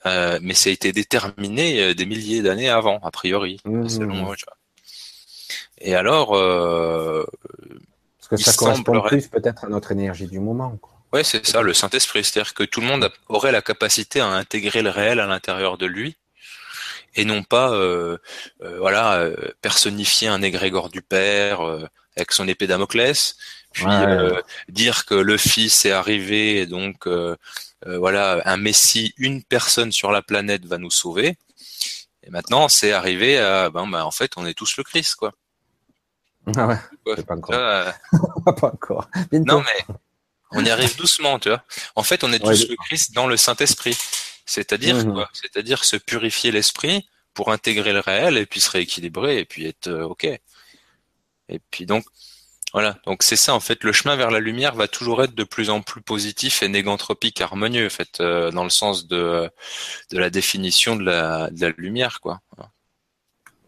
euh, 0.05 0.39
mais 0.41 0.53
ça 0.53 0.69
a 0.69 0.73
été 0.73 0.91
déterminé 0.91 1.81
euh, 1.81 1.93
des 1.93 2.05
milliers 2.05 2.41
d'années 2.41 2.69
avant, 2.69 2.99
a 3.03 3.11
priori, 3.11 3.59
mmh. 3.65 3.89
selon. 3.89 4.33
Et 5.81 5.95
alors, 5.95 6.35
euh, 6.35 7.25
parce 8.17 8.27
que 8.29 8.37
ça 8.37 8.53
correspond 8.53 9.01
plus 9.01 9.27
peut-être 9.27 9.65
à 9.65 9.69
notre 9.69 9.91
énergie 9.91 10.27
du 10.27 10.39
moment. 10.39 10.77
Quoi. 10.81 10.93
Ouais, 11.11 11.23
c'est 11.23 11.45
ça, 11.45 11.61
le 11.61 11.73
Saint-Esprit, 11.73 12.23
c'est-à-dire 12.23 12.53
que 12.53 12.63
tout 12.63 12.81
le 12.81 12.87
monde 12.87 13.09
aurait 13.27 13.51
la 13.51 13.61
capacité 13.61 14.19
à 14.19 14.27
intégrer 14.27 14.81
le 14.81 14.89
réel 14.89 15.19
à 15.19 15.25
l'intérieur 15.25 15.77
de 15.77 15.85
lui 15.85 16.17
et 17.15 17.25
non 17.25 17.43
pas 17.43 17.71
euh, 17.71 18.17
euh, 18.61 18.77
voilà 18.79 19.15
euh, 19.15 19.35
personnifier 19.61 20.27
un 20.27 20.41
égrégore 20.41 20.89
du 20.89 21.01
père 21.01 21.61
avec 22.15 22.31
son 22.31 22.47
épée 22.47 22.67
Damoclès, 22.67 23.37
puis 23.71 23.85
dire 24.67 25.05
que 25.05 25.15
le 25.15 25.37
fils 25.37 25.85
est 25.85 25.91
arrivé 25.91 26.59
et 26.59 26.65
donc 26.65 27.07
voilà 27.85 28.41
un 28.45 28.57
messie, 28.57 29.13
une 29.17 29.43
personne 29.43 29.91
sur 29.91 30.11
la 30.11 30.21
planète 30.21 30.65
va 30.65 30.77
nous 30.77 30.91
sauver. 30.91 31.37
Et 32.23 32.29
maintenant, 32.29 32.67
c'est 32.67 32.91
arrivé 32.91 33.37
à 33.37 33.69
ben, 33.69 33.87
ben 33.87 34.03
en 34.03 34.11
fait, 34.11 34.33
on 34.35 34.45
est 34.45 34.53
tous 34.53 34.77
le 34.77 34.83
Christ 34.83 35.15
quoi. 35.15 35.33
Ah 36.55 36.67
ouais. 36.67 37.15
pas 37.23 37.35
encore. 37.35 37.93
pas 38.55 38.67
encore. 38.67 39.09
Non 39.31 39.61
mais 39.61 39.95
on 40.51 40.65
y 40.65 40.69
arrive 40.69 40.95
doucement, 40.97 41.39
tu 41.39 41.49
vois. 41.49 41.63
En 41.95 42.03
fait, 42.03 42.23
on 42.23 42.33
est 42.33 42.39
tous 42.39 42.67
le 42.69 42.75
Christ 42.75 43.13
dans 43.13 43.27
le 43.27 43.37
Saint-Esprit. 43.37 43.97
C'est-à-dire 44.45 44.95
mhm. 44.95 45.13
quoi? 45.13 45.29
C'est-à-dire 45.33 45.83
se 45.83 45.95
purifier 45.95 46.51
l'esprit 46.51 47.07
pour 47.33 47.51
intégrer 47.51 47.93
le 47.93 47.99
réel 47.99 48.37
et 48.37 48.45
puis 48.45 48.61
se 48.61 48.69
rééquilibrer 48.71 49.39
et 49.39 49.45
puis 49.45 49.67
être 49.67 49.87
euh, 49.87 50.05
ok. 50.05 50.25
Et 50.25 51.59
puis 51.71 51.85
donc 51.85 52.03
voilà, 52.73 52.97
donc 53.05 53.23
c'est 53.23 53.35
ça 53.35 53.55
en 53.55 53.59
fait. 53.59 53.83
Le 53.83 53.91
chemin 53.91 54.15
vers 54.15 54.31
la 54.31 54.39
lumière 54.39 54.75
va 54.75 54.87
toujours 54.87 55.23
être 55.23 55.33
de 55.33 55.43
plus 55.43 55.69
en 55.69 55.81
plus 55.81 56.01
positif 56.01 56.61
et 56.61 56.67
négantropique, 56.67 57.41
harmonieux, 57.41 57.87
en 57.87 57.89
fait, 57.89 58.19
euh, 58.19 58.51
dans 58.51 58.63
le 58.63 58.69
sens 58.69 59.07
de 59.07 59.49
de 60.11 60.19
la 60.19 60.29
définition 60.29 60.95
de 60.95 61.03
la, 61.03 61.49
de 61.49 61.61
la 61.61 61.73
lumière, 61.77 62.19
quoi. 62.21 62.41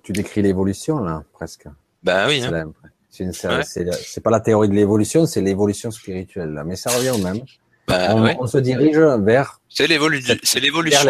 Tu 0.04 0.12
décris 0.12 0.42
l'évolution 0.42 1.00
là, 1.00 1.24
presque. 1.34 1.68
Ben 2.04 2.28
oui. 2.28 2.44
Hein. 2.44 2.72
C'est 3.10 4.24
pas 4.24 4.32
la 4.32 4.40
théorie 4.40 4.70
de 4.70 4.74
l'évolution, 4.74 5.26
c'est 5.26 5.42
l'évolution 5.42 5.92
spirituelle. 5.92 6.54
Là. 6.54 6.64
Mais 6.64 6.76
ça 6.76 6.92
revient 6.92 7.10
au 7.10 7.18
même. 7.18 7.42
Bah, 7.88 8.16
on, 8.16 8.48
se 8.48 8.58
dirige 8.58 8.98
vers. 8.98 9.60
C'est 9.68 9.88
l'évolution 9.88 10.30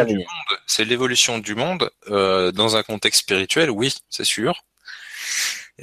du 0.05 0.15
monde. 0.15 0.25
C'est 0.65 0.85
l'évolution 0.85 1.39
du 1.39 1.55
monde 1.55 1.89
euh, 2.09 2.51
dans 2.51 2.75
un 2.75 2.83
contexte 2.83 3.21
spirituel, 3.21 3.69
oui, 3.69 3.93
c'est 4.09 4.23
sûr. 4.23 4.63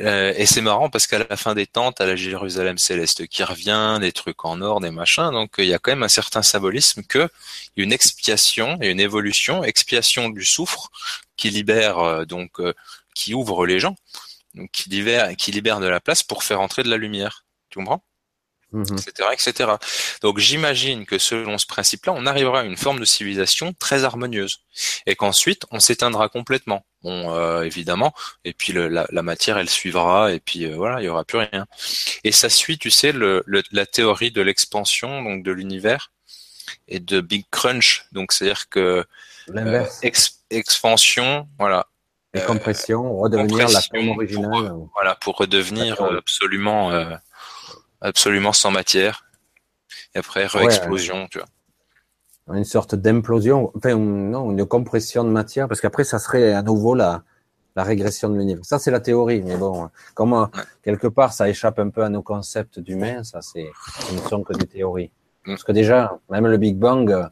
Euh, 0.00 0.32
et 0.36 0.46
c'est 0.46 0.60
marrant 0.60 0.90
parce 0.90 1.06
qu'à 1.06 1.18
la 1.18 1.36
fin 1.36 1.54
des 1.54 1.66
temps, 1.66 1.90
à 1.90 2.06
la 2.06 2.16
Jérusalem 2.16 2.78
céleste 2.78 3.26
qui 3.26 3.42
revient, 3.42 3.98
des 4.00 4.12
trucs 4.12 4.44
en 4.44 4.60
or, 4.62 4.80
des 4.80 4.90
machins. 4.90 5.30
Donc 5.32 5.54
il 5.58 5.66
y 5.66 5.74
a 5.74 5.78
quand 5.78 5.92
même 5.92 6.02
un 6.02 6.08
certain 6.08 6.42
symbolisme 6.42 7.02
que 7.02 7.28
une 7.76 7.92
expiation 7.92 8.78
et 8.80 8.90
une 8.90 9.00
évolution, 9.00 9.64
expiation 9.64 10.28
du 10.30 10.44
soufre 10.44 10.90
qui 11.36 11.50
libère 11.50 11.98
euh, 11.98 12.24
donc 12.24 12.60
qui 13.14 13.34
ouvre 13.34 13.66
les 13.66 13.80
gens, 13.80 13.96
donc 14.54 14.70
qui 14.72 14.90
libère 14.90 15.36
qui 15.36 15.52
libère 15.52 15.80
de 15.80 15.88
la 15.88 16.00
place 16.00 16.22
pour 16.22 16.44
faire 16.44 16.60
entrer 16.60 16.82
de 16.82 16.90
la 16.90 16.96
lumière. 16.96 17.44
Tu 17.70 17.78
comprends? 17.78 18.02
Etc., 18.74 19.12
mhm. 19.20 19.32
etc. 19.32 19.72
Donc 20.22 20.38
j'imagine 20.38 21.06
que 21.06 21.18
selon 21.18 21.58
ce 21.58 21.66
principe-là, 21.66 22.12
on 22.14 22.26
arrivera 22.26 22.60
à 22.60 22.64
une 22.64 22.76
forme 22.76 23.00
de 23.00 23.04
civilisation 23.04 23.72
très 23.72 24.04
harmonieuse, 24.04 24.60
et 25.06 25.16
qu'ensuite 25.16 25.64
on 25.70 25.80
s'éteindra 25.80 26.28
complètement. 26.28 26.84
Bon, 27.02 27.32
euh, 27.32 27.62
évidemment, 27.62 28.12
et 28.44 28.52
puis 28.52 28.72
le, 28.72 28.88
la, 28.88 29.06
la, 29.10 29.22
matière, 29.22 29.56
elle 29.56 29.70
suivra, 29.70 30.32
et 30.32 30.40
puis 30.40 30.64
euh, 30.64 30.74
voilà, 30.74 31.00
il 31.00 31.04
y 31.04 31.08
aura 31.08 31.24
plus 31.24 31.38
rien. 31.38 31.66
Et 32.24 32.32
ça 32.32 32.48
suit, 32.48 32.76
tu 32.76 32.90
sais, 32.90 33.12
le, 33.12 33.44
la 33.46 33.86
théorie 33.86 34.32
de 34.32 34.42
l'expansion, 34.42 35.22
donc 35.22 35.44
de 35.44 35.52
l'univers, 35.52 36.10
et 36.88 36.98
de 36.98 37.20
Big 37.20 37.46
Crunch. 37.50 38.06
Donc 38.12 38.32
c'est-à-dire 38.32 38.68
que 38.68 39.06
euh, 39.54 39.84
expansion, 40.50 41.48
voilà, 41.58 41.86
et 42.34 42.40
compression, 42.40 43.16
redevenir 43.16 43.68
la 43.68 43.80
forme 43.80 44.08
originale. 44.10 44.72
voilà, 44.92 45.14
pour 45.14 45.36
redevenir 45.36 46.02
absolument 46.02 46.90
absolument 48.00 48.52
sans 48.52 48.70
matière. 48.70 49.24
Et 50.14 50.18
après, 50.18 50.46
re-explosion, 50.46 51.28
tu 51.30 51.38
vois. 51.38 51.48
Une 52.56 52.64
sorte 52.64 52.94
d'implosion, 52.94 53.70
enfin, 53.76 53.94
non, 53.96 54.50
une 54.50 54.64
compression 54.64 55.22
de 55.22 55.28
matière, 55.28 55.68
parce 55.68 55.82
qu'après, 55.82 56.04
ça 56.04 56.18
serait 56.18 56.54
à 56.54 56.62
nouveau 56.62 56.94
la, 56.94 57.22
la 57.76 57.82
régression 57.82 58.30
de 58.30 58.38
l'univers. 58.38 58.64
Ça, 58.64 58.78
c'est 58.78 58.90
la 58.90 59.00
théorie, 59.00 59.42
mais 59.42 59.56
bon, 59.56 59.90
comme 60.14 60.48
quelque 60.82 61.08
part, 61.08 61.34
ça 61.34 61.48
échappe 61.48 61.78
un 61.78 61.90
peu 61.90 62.02
à 62.02 62.08
nos 62.08 62.22
concepts 62.22 62.78
d'humain, 62.78 63.22
ça, 63.22 63.42
c'est, 63.42 63.68
ce 64.08 64.14
ne 64.14 64.20
sont 64.20 64.42
que 64.42 64.54
des 64.54 64.66
théories. 64.66 65.10
Mm. 65.44 65.50
Parce 65.50 65.64
que 65.64 65.72
déjà, 65.72 66.18
même 66.30 66.46
le 66.46 66.56
Big 66.56 66.76
Bang, 66.76 67.30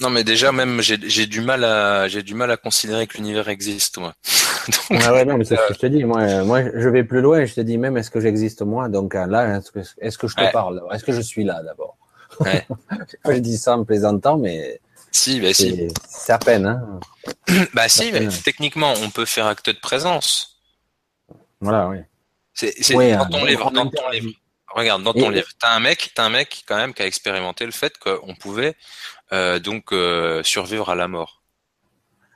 non, 0.00 0.10
mais 0.10 0.22
déjà 0.22 0.52
même 0.52 0.80
j'ai 0.80 1.26
du 1.26 1.40
mal 1.40 1.64
à 1.64 2.06
j'ai 2.06 2.22
du 2.22 2.34
mal 2.34 2.52
à 2.52 2.56
considérer 2.56 3.08
que 3.08 3.16
l'univers 3.16 3.48
existe 3.48 3.98
moi. 3.98 4.14
ah 4.90 5.12
ouais 5.12 5.24
non 5.24 5.38
mais 5.38 5.44
c'est 5.44 5.56
ce 5.56 5.68
que 5.68 5.74
je 5.74 5.78
te 5.78 5.86
dis 5.86 6.04
moi 6.04 6.44
moi 6.44 6.62
je 6.62 6.88
vais 6.88 7.04
plus 7.04 7.20
loin 7.20 7.44
je 7.44 7.54
te 7.54 7.60
dis 7.60 7.78
même 7.78 7.96
est-ce 7.96 8.10
que 8.10 8.20
j'existe 8.20 8.62
moi? 8.62 8.88
Donc 8.88 9.14
euh, 9.14 9.26
là 9.26 9.58
est-ce 9.58 9.70
que 9.70 9.80
est-ce 9.98 10.18
que 10.18 10.28
je 10.28 10.34
te 10.34 10.52
parle? 10.52 10.82
Est-ce 10.92 11.04
que 11.04 11.12
je 11.12 11.20
suis 11.20 11.44
là 11.44 11.62
d'abord? 11.62 11.96
Ouais. 12.40 12.66
je 13.26 13.38
dis 13.38 13.56
ça 13.56 13.76
en 13.76 13.84
plaisantant 13.84 14.36
mais 14.36 14.80
si 15.10 15.40
bah 15.40 15.54
si 15.54 15.88
c'est 16.08 16.32
à 16.32 16.38
peine 16.38 16.66
hein. 16.66 17.00
bah 17.74 17.88
si 17.88 18.12
mais 18.12 18.28
techniquement 18.44 18.92
on 19.02 19.10
peut 19.10 19.24
faire 19.24 19.46
acte 19.46 19.70
de 19.70 19.78
présence. 19.80 20.60
Voilà 21.60 21.88
oui. 21.88 21.98
C'est 22.52 22.92
dans 22.92 23.28
ton 23.28 23.44
livre 23.44 23.70
dans 23.70 23.88
ton 23.88 24.10
livre. 24.10 24.30
Regarde 24.74 25.02
dans 25.02 25.14
ton 25.14 25.30
livre 25.30 25.48
t'as 25.58 25.74
un 25.74 25.80
mec 25.80 26.10
t'as 26.14 26.24
un 26.24 26.30
mec 26.30 26.64
quand 26.66 26.76
même 26.76 26.92
qui 26.92 27.02
a 27.02 27.06
expérimenté 27.06 27.64
le 27.64 27.72
fait 27.72 27.96
qu'on 27.98 28.34
pouvait 28.34 28.74
euh, 29.32 29.58
donc 29.58 29.92
euh, 29.92 30.42
survivre 30.42 30.90
à 30.90 30.94
la 30.94 31.08
mort. 31.08 31.37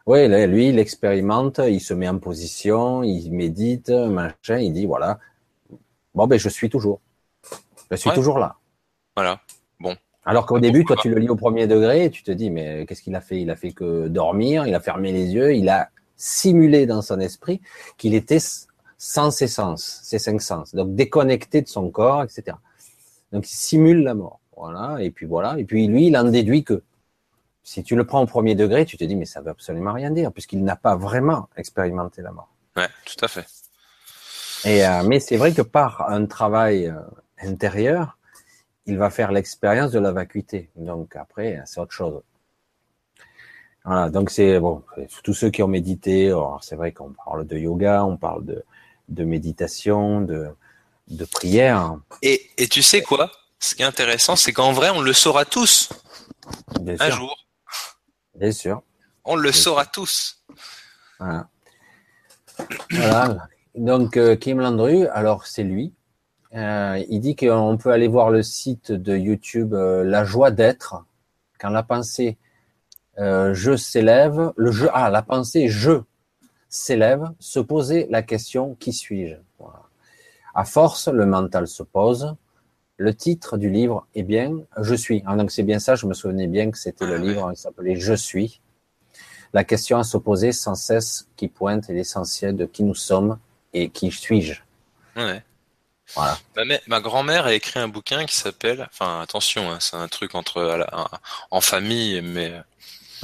Oui, 0.07 0.27
lui, 0.47 0.69
il 0.71 0.79
expérimente, 0.79 1.61
il 1.65 1.81
se 1.81 1.95
met 1.95 2.09
en 2.09 2.19
position, 2.19 3.03
il 3.03 3.31
médite, 3.31 3.91
machin, 3.91 4.59
il 4.59 4.73
dit 4.73 4.85
voilà, 4.85 5.19
bon 6.15 6.27
ben 6.27 6.39
je 6.39 6.49
suis 6.49 6.69
toujours, 6.69 7.01
je 7.91 7.97
suis 7.97 8.11
toujours 8.11 8.39
là. 8.39 8.57
Voilà. 9.15 9.41
Bon. 9.79 9.95
Alors 10.25 10.47
qu'au 10.47 10.59
début, 10.59 10.85
toi, 10.85 10.97
tu 10.97 11.09
le 11.09 11.19
lis 11.19 11.29
au 11.29 11.37
premier 11.37 11.67
degré, 11.67 12.07
et 12.07 12.11
tu 12.11 12.23
te 12.23 12.33
dis 12.33 12.51
mais 12.51 12.85
qu'est-ce 12.87 13.03
qu'il 13.03 13.15
a 13.15 13.21
fait? 13.21 13.41
Il 13.41 13.51
a 13.51 13.57
fait 13.57 13.73
que 13.73 14.09
dormir, 14.09 14.67
il 14.67 14.75
a 14.75 14.81
fermé 14.81 15.13
les 15.13 15.35
yeux, 15.35 15.55
il 15.55 15.69
a 15.69 15.91
simulé 16.17 16.87
dans 16.87 17.03
son 17.03 17.21
esprit 17.21 17.61
qu'il 17.97 18.15
était 18.15 18.41
sans 18.99 19.31
ses 19.31 19.49
sens, 19.49 20.01
ses 20.03 20.19
cinq 20.19 20.41
sens, 20.41 20.75
donc 20.75 20.95
déconnecté 20.95 21.63
de 21.63 21.69
son 21.69 21.91
corps, 21.91 22.23
etc. 22.25 22.57
Donc 23.33 23.49
il 23.49 23.55
simule 23.55 24.03
la 24.03 24.15
mort. 24.15 24.41
Voilà. 24.57 24.99
Et 25.01 25.11
puis 25.11 25.27
voilà. 25.27 25.59
Et 25.59 25.65
puis 25.65 25.87
lui, 25.87 26.09
il 26.09 26.17
en 26.17 26.25
déduit 26.25 26.65
que 26.65 26.83
si 27.65 27.83
tu 27.83 27.97
le 27.97 28.05
prends 28.05 28.23
au 28.23 28.27
premier 28.27 28.55
degré, 28.55 28.85
tu 28.85 28.97
te 28.97 29.05
dis 29.05 29.17
mais 29.17 29.25
ça 29.25 29.41
veut 29.41 29.51
absolument 29.51 29.93
rien 29.93 30.11
dire 30.11 30.33
puisqu'il 30.33 30.63
n'a 30.65 30.77
pas 30.77 30.97
vraiment 30.97 31.49
expérimenté 31.57 32.23
la 32.23 32.33
mort. 32.33 32.49
Ouais, 32.77 32.89
tout 33.05 33.25
à 33.25 33.29
fait. 33.29 33.47
Et 34.65 34.87
euh, 34.87 35.03
mais 35.05 35.21
c'est 35.21 35.37
vrai 35.37 35.53
que 35.53 35.63
par 35.63 36.11
un 36.11 36.27
travail 36.27 36.87
euh, 36.87 37.01
intérieur, 37.41 38.19
il 38.87 38.99
va 38.99 39.11
faire 39.11 39.33
l'expérience 39.33 39.93
de 39.93 39.99
la 39.99 40.13
vacuité. 40.13 40.71
Donc 40.77 41.17
après, 41.17 41.61
c'est 41.67 41.81
autre 41.81 41.93
chose. 41.93 42.23
Voilà, 43.85 44.11
donc 44.11 44.31
c'est 44.31 44.61
bon, 44.61 44.85
tous 45.25 45.35
ceux 45.35 45.51
qui 45.51 45.63
ont 45.63 45.69
médité, 45.69 46.33
c'est 46.61 46.77
vrai 46.77 46.93
qu'on 46.93 47.13
parle 47.13 47.47
de 47.47 47.59
yoga, 47.59 48.05
on 48.05 48.17
parle 48.17 48.45
de, 48.45 48.65
de 49.09 49.25
méditation, 49.25 50.21
de, 50.21 50.49
de 51.09 51.25
prière. 51.25 51.97
Et, 52.23 52.49
et 52.59 52.69
tu 52.69 52.83
sais 52.83 53.03
quoi? 53.03 53.33
Ce 53.59 53.75
qui 53.75 53.83
est 53.83 53.85
intéressant, 53.85 54.37
c'est 54.37 54.53
qu'en 54.53 54.73
vrai, 54.73 54.91
on 54.91 55.01
le 55.01 55.13
saura 55.13 55.45
tous 55.45 55.89
un 56.87 57.11
jour. 57.11 57.37
Bien 58.35 58.53
sûr. 58.53 58.83
On 59.25 59.37
le 59.37 59.53
saura 59.53 59.87
tous. 59.87 60.43
Voilà. 61.19 61.49
voilà. 62.91 63.49
Donc 63.75 64.17
euh, 64.17 64.37
Kim 64.37 64.61
Landru, 64.61 65.07
alors 65.09 65.47
c'est 65.47 65.65
lui. 65.65 65.93
Euh, 66.55 67.03
il 67.09 67.21
dit 67.21 67.37
qu'on 67.37 67.79
peut 67.79 67.91
aller 67.91 68.09
voir 68.09 68.31
le 68.31 68.43
site 68.43 68.93
de 68.93 69.17
YouTube 69.17 69.73
euh, 69.73 70.05
La 70.05 70.25
joie 70.25 70.51
d'être 70.51 71.05
quand 71.59 71.71
la 71.71 71.83
pensée 71.83 72.37
je 73.19 73.77
s'élève, 73.77 74.53
le 74.57 74.73
jeu 74.73 74.89
ah 74.93 75.11
la 75.11 75.23
pensée 75.23 75.69
je 75.69 76.03
s'élève, 76.69 77.31
se 77.39 77.61
poser 77.61 78.09
la 78.11 78.23
question 78.23 78.75
qui 78.81 78.93
suis-je? 78.93 79.37
À 80.55 80.65
force, 80.65 81.09
le 81.09 81.25
mental 81.25 81.69
se 81.69 81.83
pose. 81.83 82.35
Le 83.03 83.13
titre 83.15 83.57
du 83.57 83.69
livre 83.69 84.07
est 84.15 84.23
bien 84.23 84.61
Je 84.81 84.95
suis. 84.95 85.25
Ah, 85.27 85.35
donc 85.35 85.51
c'est 85.51 85.65
bien 85.65 85.81
ça. 85.81 85.97
Je 85.97 86.07
me 86.07 86.15
souvenais 86.15 86.47
bien 86.47 86.71
que 86.71 86.79
c'était 86.79 87.05
le 87.05 87.17
ah, 87.17 87.19
livre 87.19 87.53
qui 87.53 87.61
s'appelait 87.61 87.97
Je 87.97 88.15
suis. 88.15 88.61
La 89.53 89.65
question 89.65 89.99
à 89.99 90.05
se 90.05 90.17
poser 90.19 90.53
sans 90.53 90.77
cesse 90.77 91.27
qui 91.37 91.49
pointe 91.49 91.89
l'essentiel 91.89 92.55
de 92.55 92.65
qui 92.65 92.85
nous 92.85 92.95
sommes 92.95 93.39
et 93.75 93.89
qui 93.89 94.13
suis-je. 94.13 94.61
Ouais. 95.17 95.43
Voilà. 96.15 96.39
Ma, 96.87 97.01
grand-mère 97.01 97.47
a 97.47 97.55
écrit 97.55 97.81
un 97.81 97.89
bouquin 97.89 98.25
qui 98.25 98.37
s'appelle, 98.37 98.87
enfin 98.93 99.21
attention, 99.21 99.73
hein, 99.73 99.79
c'est 99.81 99.97
un 99.97 100.07
truc 100.07 100.37
entre 100.37 100.87
en 101.51 101.61
famille, 101.61 102.21
mais 102.23 102.53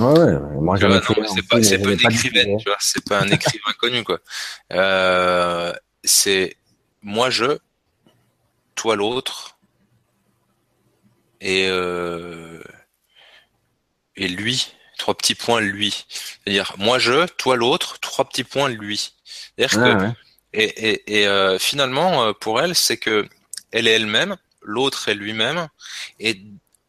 Ouais, 0.00 0.38
moi 0.60 0.76
c'est 0.76 1.48
pas, 1.48 1.62
c'est 1.62 1.78
pas 1.78 1.92
une 1.92 2.00
écrivaine, 2.00 2.56
tu 2.58 2.68
vois, 2.68 2.76
c'est 2.80 3.04
pas 3.04 3.20
un 3.20 3.28
écrivain 3.28 3.72
connu 3.78 4.04
quoi. 4.04 4.18
Euh, 4.72 5.72
c'est 6.02 6.56
moi 7.02 7.30
je, 7.30 7.58
toi 8.74 8.96
l'autre 8.96 9.57
et 11.40 11.68
euh, 11.68 12.62
et 14.16 14.28
lui, 14.28 14.72
trois 14.98 15.14
petits 15.14 15.34
points 15.34 15.60
lui. 15.60 16.06
C'est-à-dire 16.08 16.74
moi 16.78 16.98
je, 16.98 17.26
toi 17.26 17.56
l'autre, 17.56 17.98
trois 18.00 18.24
petits 18.24 18.44
points 18.44 18.68
lui. 18.68 19.12
C'est-à-dire 19.56 19.78
que 19.78 20.14
et, 20.52 20.90
et, 20.90 21.20
et 21.20 21.26
euh, 21.26 21.58
finalement, 21.58 22.24
euh, 22.24 22.32
pour 22.32 22.60
elle, 22.60 22.74
c'est 22.74 22.96
que 22.96 23.28
elle 23.70 23.86
est 23.86 23.92
elle-même, 23.92 24.36
l'autre 24.62 25.08
est 25.08 25.14
lui-même, 25.14 25.68
et 26.20 26.40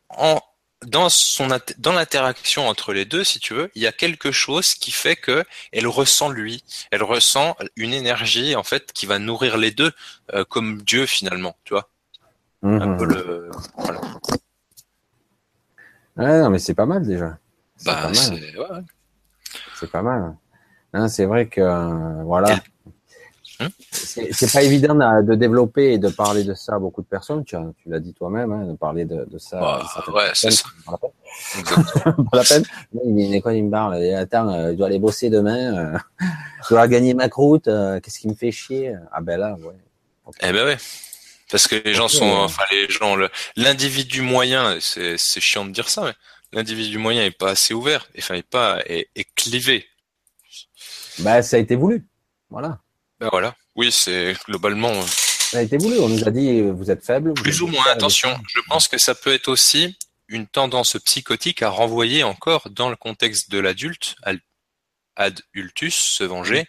en, 0.09 0.39
dans 0.85 1.09
son 1.09 1.47
dans 1.77 1.91
l'interaction 1.91 2.67
entre 2.67 2.93
les 2.93 3.05
deux, 3.05 3.23
si 3.23 3.39
tu 3.39 3.53
veux, 3.53 3.69
il 3.75 3.81
y 3.81 3.87
a 3.87 3.91
quelque 3.91 4.31
chose 4.31 4.75
qui 4.75 4.91
fait 4.91 5.15
que 5.15 5.43
elle 5.73 5.87
ressent 5.87 6.29
lui, 6.29 6.63
elle 6.91 7.03
ressent 7.03 7.57
une 7.75 7.93
énergie 7.93 8.55
en 8.55 8.63
fait 8.63 8.93
qui 8.93 9.05
va 9.05 9.19
nourrir 9.19 9.57
les 9.57 9.71
deux, 9.71 9.91
euh, 10.33 10.45
comme 10.45 10.81
Dieu 10.81 11.05
finalement, 11.05 11.57
tu 11.65 11.73
vois. 11.73 11.89
Un 12.63 12.87
mhm. 12.87 12.97
peu 12.97 13.05
le 13.05 13.51
voilà. 13.77 14.01
Ouais, 16.19 16.41
non, 16.41 16.49
mais 16.49 16.59
c'est 16.59 16.73
pas 16.73 16.85
mal 16.85 17.05
déjà. 17.05 17.37
Bah, 17.85 18.09
c'est 18.13 18.31
ouais. 18.31 18.83
C'est 19.79 19.89
pas 19.89 20.01
mal. 20.01 20.35
C'est 21.07 21.25
vrai 21.25 21.47
que 21.47 21.61
euh, 21.61 22.23
voilà. 22.23 22.59
Hein? 23.61 23.69
c'est 23.91 24.51
pas 24.51 24.63
évident 24.63 24.95
de 24.95 25.35
développer 25.35 25.93
et 25.93 25.97
de 25.97 26.09
parler 26.09 26.43
de 26.43 26.53
ça 26.53 26.75
à 26.75 26.79
beaucoup 26.79 27.01
de 27.01 27.07
personnes. 27.07 27.43
Tu, 27.43 27.55
tu 27.77 27.89
l'as 27.89 27.99
dit 27.99 28.13
toi-même, 28.13 28.51
hein, 28.51 28.65
de 28.65 28.73
parler 28.73 29.05
de, 29.05 29.25
de 29.25 29.37
ça. 29.37 29.59
Bah, 29.59 29.83
ouais, 30.13 30.31
c'est 30.33 30.51
ça. 30.51 30.63
Pas 30.85 32.37
la 32.37 32.43
peine. 32.43 32.63
Il, 33.05 33.19
il, 33.19 33.41
quoi, 33.41 33.53
il 33.53 33.65
me 33.65 33.71
parle. 33.71 33.95
Attends, 34.13 34.49
euh, 34.49 34.71
je 34.71 34.77
dois 34.77 34.87
aller 34.87 34.99
bosser 34.99 35.29
demain. 35.29 35.93
Euh, 35.93 35.97
je 36.63 36.73
dois 36.73 36.87
gagner 36.87 37.13
ma 37.13 37.29
croûte. 37.29 37.67
Euh, 37.67 37.99
qu'est-ce 37.99 38.19
qui 38.19 38.27
me 38.27 38.33
fait 38.33 38.51
chier? 38.51 38.95
Ah 39.11 39.21
ben 39.21 39.39
là, 39.39 39.55
ouais. 39.55 40.33
Eh 40.41 40.51
ben 40.51 40.65
ouais. 40.65 40.77
Parce 41.49 41.67
que 41.67 41.75
les 41.75 41.93
gens 41.93 42.07
sont, 42.07 42.29
enfin 42.29 42.63
les 42.71 42.89
gens, 42.89 43.15
l'individu 43.55 44.21
moyen, 44.21 44.77
c'est 44.79 45.17
chiant 45.17 45.65
de 45.65 45.71
dire 45.71 45.89
ça, 45.89 46.03
mais 46.03 46.13
l'individu 46.53 46.97
moyen 46.97 47.25
est 47.25 47.37
pas 47.37 47.51
assez 47.51 47.73
ouvert, 47.73 48.07
enfin 48.17 48.35
est 48.35 48.47
pas 48.47 48.81
est, 48.85 49.09
est 49.15 49.27
clivé. 49.35 49.87
Bah 51.19 51.41
ça 51.41 51.57
a 51.57 51.59
été 51.59 51.75
voulu, 51.75 52.05
voilà. 52.49 52.79
Ben 53.19 53.29
voilà. 53.31 53.55
Oui, 53.75 53.91
c'est 53.91 54.35
globalement. 54.45 54.91
Euh, 54.91 55.05
ça 55.05 55.59
a 55.59 55.61
été 55.61 55.77
voulu. 55.77 55.99
On 55.99 56.09
nous 56.09 56.27
a 56.27 56.31
dit 56.31 56.61
vous 56.61 56.91
êtes 56.91 57.03
faible. 57.03 57.33
Plus 57.33 57.61
ou 57.61 57.67
moins. 57.67 57.85
Attention. 57.87 58.39
Je 58.47 58.61
pense 58.67 58.87
que 58.87 58.97
ça 58.97 59.15
peut 59.15 59.33
être 59.33 59.47
aussi 59.47 59.97
une 60.27 60.47
tendance 60.47 60.97
psychotique 61.05 61.61
à 61.63 61.69
renvoyer 61.69 62.23
encore 62.23 62.69
dans 62.69 62.89
le 62.89 62.95
contexte 62.95 63.49
de 63.49 63.57
l'adulte, 63.57 64.15
ad 65.15 65.41
ultus, 65.53 65.95
se 65.95 66.23
venger, 66.23 66.67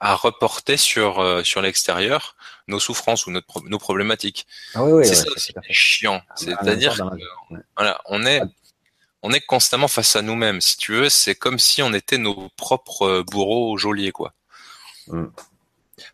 à 0.00 0.14
reporter 0.14 0.76
sur 0.76 1.20
euh, 1.20 1.42
sur 1.42 1.60
l'extérieur 1.60 2.36
nos 2.68 2.78
souffrances 2.78 3.26
ou 3.26 3.30
notre, 3.30 3.62
nos 3.62 3.78
problématiques. 3.78 4.46
Ah 4.74 4.84
oui, 4.84 4.92
oui, 4.92 5.06
c'est 5.06 5.14
ça 5.14 5.26
aussi 5.34 5.52
chiant. 5.70 6.22
Ah, 6.28 6.34
C'est-à-dire 6.36 6.94
voilà, 7.76 8.00
on 8.06 8.24
est 8.26 8.42
on 9.22 9.32
est 9.32 9.40
constamment 9.40 9.88
face 9.88 10.14
à 10.16 10.22
nous-mêmes. 10.22 10.60
Si 10.60 10.76
tu 10.76 10.92
veux, 10.92 11.08
c'est 11.08 11.34
comme 11.34 11.58
si 11.58 11.82
on 11.82 11.92
était 11.92 12.18
nos 12.18 12.48
propres 12.56 13.24
bourreaux 13.30 13.76
geôliers, 13.76 14.12
quoi. 14.12 14.32
Mm. 15.08 15.26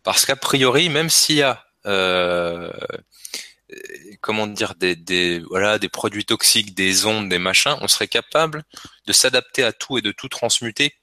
Parce 0.03 0.25
qu'a 0.25 0.35
priori, 0.35 0.89
même 0.89 1.09
s'il 1.09 1.37
y 1.37 1.41
a 1.43 1.63
euh, 1.85 2.71
comment 4.21 4.47
dire 4.47 4.75
des, 4.75 4.95
des 4.95 5.39
voilà 5.49 5.77
des 5.79 5.89
produits 5.89 6.25
toxiques, 6.25 6.73
des 6.73 7.05
ondes, 7.05 7.29
des 7.29 7.37
machins, 7.37 7.75
on 7.81 7.87
serait 7.87 8.07
capable 8.07 8.63
de 9.05 9.13
s'adapter 9.13 9.63
à 9.63 9.71
tout 9.71 9.97
et 9.97 10.01
de 10.01 10.11
tout 10.11 10.29
transmuter. 10.29 10.95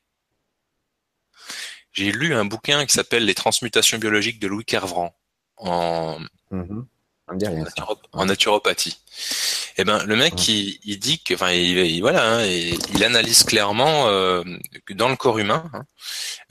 J'ai 1.93 2.13
lu 2.13 2.35
un 2.35 2.45
bouquin 2.45 2.87
qui 2.87 2.95
s'appelle 2.95 3.25
Les 3.25 3.35
transmutations 3.35 3.99
biologiques 3.99 4.41
de 4.41 4.49
Louis 4.49 4.65
Kervran 4.65 5.15
en 5.57 6.19
mm-hmm 6.51 6.85
en, 8.13 8.27
naturopathie. 8.27 8.99
Et 9.77 9.83
eh 9.83 9.85
ben 9.85 10.05
le 10.05 10.17
mec 10.17 10.49
il, 10.49 10.79
il 10.85 10.99
dit 10.99 11.23
que 11.23 11.35
enfin 11.35 11.51
il, 11.51 12.01
voilà 12.01 12.35
hein, 12.35 12.45
il 12.45 13.05
analyse 13.05 13.43
clairement 13.43 14.09
euh, 14.09 14.43
que 14.85 14.93
dans 14.93 15.09
le 15.09 15.17
corps 15.17 15.39
humain 15.39 15.71
hein, 15.73 15.85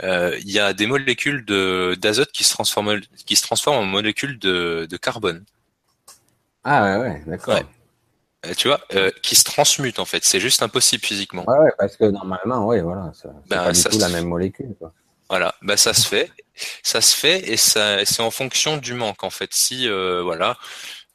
euh, 0.01 0.35
il 0.41 0.49
y 0.49 0.57
a 0.57 0.73
des 0.73 0.87
molécules 0.87 1.45
de 1.45 1.95
d'azote 2.01 2.31
qui 2.31 2.43
se 2.43 2.53
transforment 2.53 2.99
qui 3.27 3.35
se 3.35 3.43
transforment 3.43 3.77
en 3.79 3.85
molécules 3.85 4.39
de, 4.39 4.87
de 4.89 4.97
carbone. 4.97 5.45
Ah 6.63 6.83
ouais 6.83 6.97
ouais 6.97 7.23
d'accord. 7.27 7.59
Euh, 8.43 8.53
tu 8.57 8.69
vois, 8.69 8.79
euh, 8.95 9.11
qui 9.21 9.35
se 9.35 9.43
transmutent 9.43 9.99
en 9.99 10.05
fait. 10.05 10.23
C'est 10.23 10.39
juste 10.39 10.63
impossible 10.63 11.05
physiquement. 11.05 11.47
Ouais, 11.47 11.59
ouais 11.59 11.71
parce 11.77 11.95
que 11.95 12.05
normalement, 12.05 12.65
oui, 12.65 12.79
voilà, 12.79 13.11
c'est 13.13 13.27
ben, 13.47 13.65
pas 13.65 13.71
du 13.71 13.83
tout 13.83 13.99
la 13.99 14.09
même 14.09 14.25
molécule. 14.25 14.73
Quoi. 14.79 14.91
Voilà, 15.32 15.56
bah 15.61 15.77
ça 15.77 15.93
se 15.93 16.06
fait, 16.06 16.30
ça 16.84 17.00
se 17.00 17.16
fait 17.16 17.50
et 17.50 17.56
ça 17.56 18.06
c'est 18.06 18.22
en 18.22 18.32
fonction 18.32 18.76
du 18.76 18.93
manque 18.93 19.24
en 19.24 19.30
fait. 19.30 19.53
Si 19.53 19.88
euh, 19.88 20.22
voilà, 20.22 20.58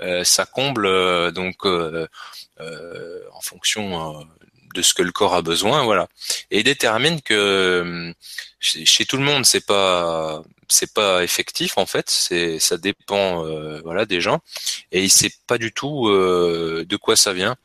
euh, 0.00 0.24
ça 0.24 0.46
comble 0.46 0.86
euh, 0.86 1.30
donc 1.32 1.66
en 1.66 3.40
fonction 3.42 4.26
de 4.74 4.80
ce 4.80 4.94
que 4.94 5.02
le 5.02 5.12
corps 5.12 5.34
a 5.34 5.42
besoin, 5.42 5.84
voilà, 5.84 6.08
et 6.50 6.60
il 6.60 6.64
détermine 6.64 7.20
que 7.20 8.14
chez, 8.58 9.04
tout 9.04 9.18
le 9.18 9.22
monde 9.22 9.44
c'est 9.44 9.66
pas 9.66 10.42
c'est 10.68 10.94
pas 10.94 11.22
effectif 11.22 11.76
en 11.76 11.84
fait, 11.84 12.08
c'est 12.08 12.58
ça 12.58 12.78
dépend 12.78 13.44
voilà 13.84 14.06
des 14.06 14.22
gens 14.22 14.40
et 14.92 15.02
il 15.04 15.10
sait 15.10 15.32
pas 15.46 15.58
du 15.58 15.72
tout 15.72 16.08
de 16.08 16.96
quoi 16.96 17.16
ça 17.16 17.34
vient. 17.34 17.56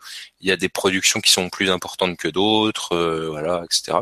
Il 0.42 0.50
y 0.50 0.52
a 0.52 0.58
des 0.58 0.70
productions 0.70 1.22
qui 1.22 1.32
sont 1.32 1.50
plus 1.50 1.72
importantes 1.72 2.18
que 2.18 2.28
d'autres, 2.28 2.98
voilà, 3.30 3.64
etc. 3.64 4.00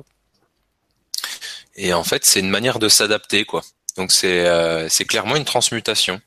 Et 1.82 1.93
en 1.93 2.03
fait, 2.03 2.25
c'est 2.25 2.41
une 2.41 2.49
manière 2.49 2.77
de 2.77 2.90
s'adapter, 2.90 3.45
quoi. 3.45 3.61
Donc 3.95 4.11
c'est 4.11 4.45
euh, 4.45 4.90
c'est 4.90 5.06
clairement 5.06 5.38
une 5.38 5.45
transmutation. 5.45 6.22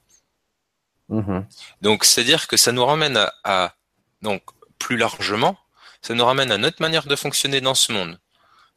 Mm-hmm. 1.11 1.45
Donc 1.83 2.05
c'est 2.05 2.23
à 2.23 2.25
dire 2.25 2.49
que 2.49 2.57
ça 2.57 2.73
nous 2.73 2.85
ramène 2.85 3.19
à, 3.45 3.75
donc 4.23 4.43
plus 4.79 4.97
largement, 4.97 5.59
ça 6.01 6.15
nous 6.15 6.25
ramène 6.25 6.51
à 6.51 6.57
notre 6.57 6.81
manière 6.81 7.07
de 7.07 7.15
fonctionner 7.17 7.61
dans 7.61 7.75
ce 7.75 7.93
monde 7.93 8.19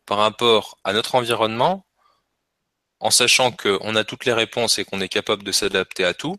par 0.06 0.18
rapport 0.18 0.78
à 0.84 0.92
notre 0.92 1.16
environnement, 1.16 1.86
en 3.00 3.10
sachant 3.10 3.52
qu'on 3.52 3.96
a 3.96 4.04
toutes 4.04 4.26
les 4.26 4.34
réponses 4.34 4.78
et 4.78 4.84
qu'on 4.84 5.00
est 5.00 5.10
capable 5.10 5.44
de 5.44 5.54
s'adapter 5.54 6.04
à 6.04 6.14
tout, 6.14 6.38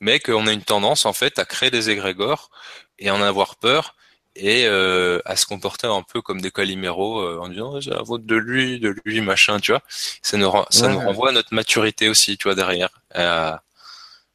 mais 0.00 0.20
qu'on 0.20 0.46
a 0.46 0.52
une 0.52 0.62
tendance 0.62 1.06
en 1.06 1.14
fait 1.14 1.38
à 1.38 1.46
créer 1.46 1.70
des 1.70 1.88
égrégores 1.88 2.50
et 2.98 3.10
en 3.10 3.22
avoir 3.22 3.56
peur 3.56 3.96
et 4.36 4.66
euh, 4.66 5.20
à 5.24 5.36
se 5.36 5.46
comporter 5.46 5.86
un 5.86 6.02
peu 6.02 6.20
comme 6.20 6.40
des 6.40 6.50
caliméros 6.50 7.20
euh, 7.20 7.38
en 7.40 7.48
disant 7.48 7.80
j'ai 7.80 7.90
la 7.90 8.02
vote 8.02 8.26
de 8.26 8.36
lui, 8.36 8.80
de 8.80 8.94
lui, 9.04 9.20
machin, 9.20 9.60
tu 9.60 9.72
vois. 9.72 9.82
Ça 9.88 10.36
nous 10.36 10.50
ça 10.70 10.88
nous 10.88 10.98
renvoie 10.98 11.30
à 11.30 11.32
notre 11.32 11.54
maturité 11.54 12.08
aussi, 12.08 12.36
tu 12.36 12.48
vois, 12.48 12.54
derrière. 12.54 12.90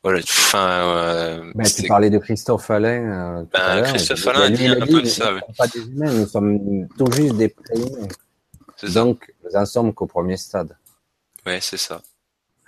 voilà, 0.03 0.19
enfin, 0.23 1.41
ben, 1.55 1.65
tu 1.65 1.87
parlais 1.87 2.09
de 2.09 2.17
Christophe 2.17 2.69
Alain. 2.71 3.39
Euh, 3.39 3.43
ben, 3.51 3.83
Christophe 3.83 4.27
Alain 4.27 4.49
dit 4.49 4.67
un 4.67 4.85
peu 4.85 5.01
de 5.01 5.07
ça. 5.07 5.31
Nous 5.31 5.53
pas 5.57 5.67
des 5.67 5.79
humains, 5.79 6.13
nous 6.13 6.27
sommes 6.27 6.87
tout 6.97 7.11
juste 7.11 7.35
des 7.35 7.49
préhumains. 7.49 8.07
Donc, 8.93 9.33
nous 9.43 9.55
en 9.55 9.65
sommes 9.65 9.93
qu'au 9.93 10.07
premier 10.07 10.37
stade. 10.37 10.77
Ouais, 11.45 11.59
c'est 11.61 11.77
ça. 11.77 12.01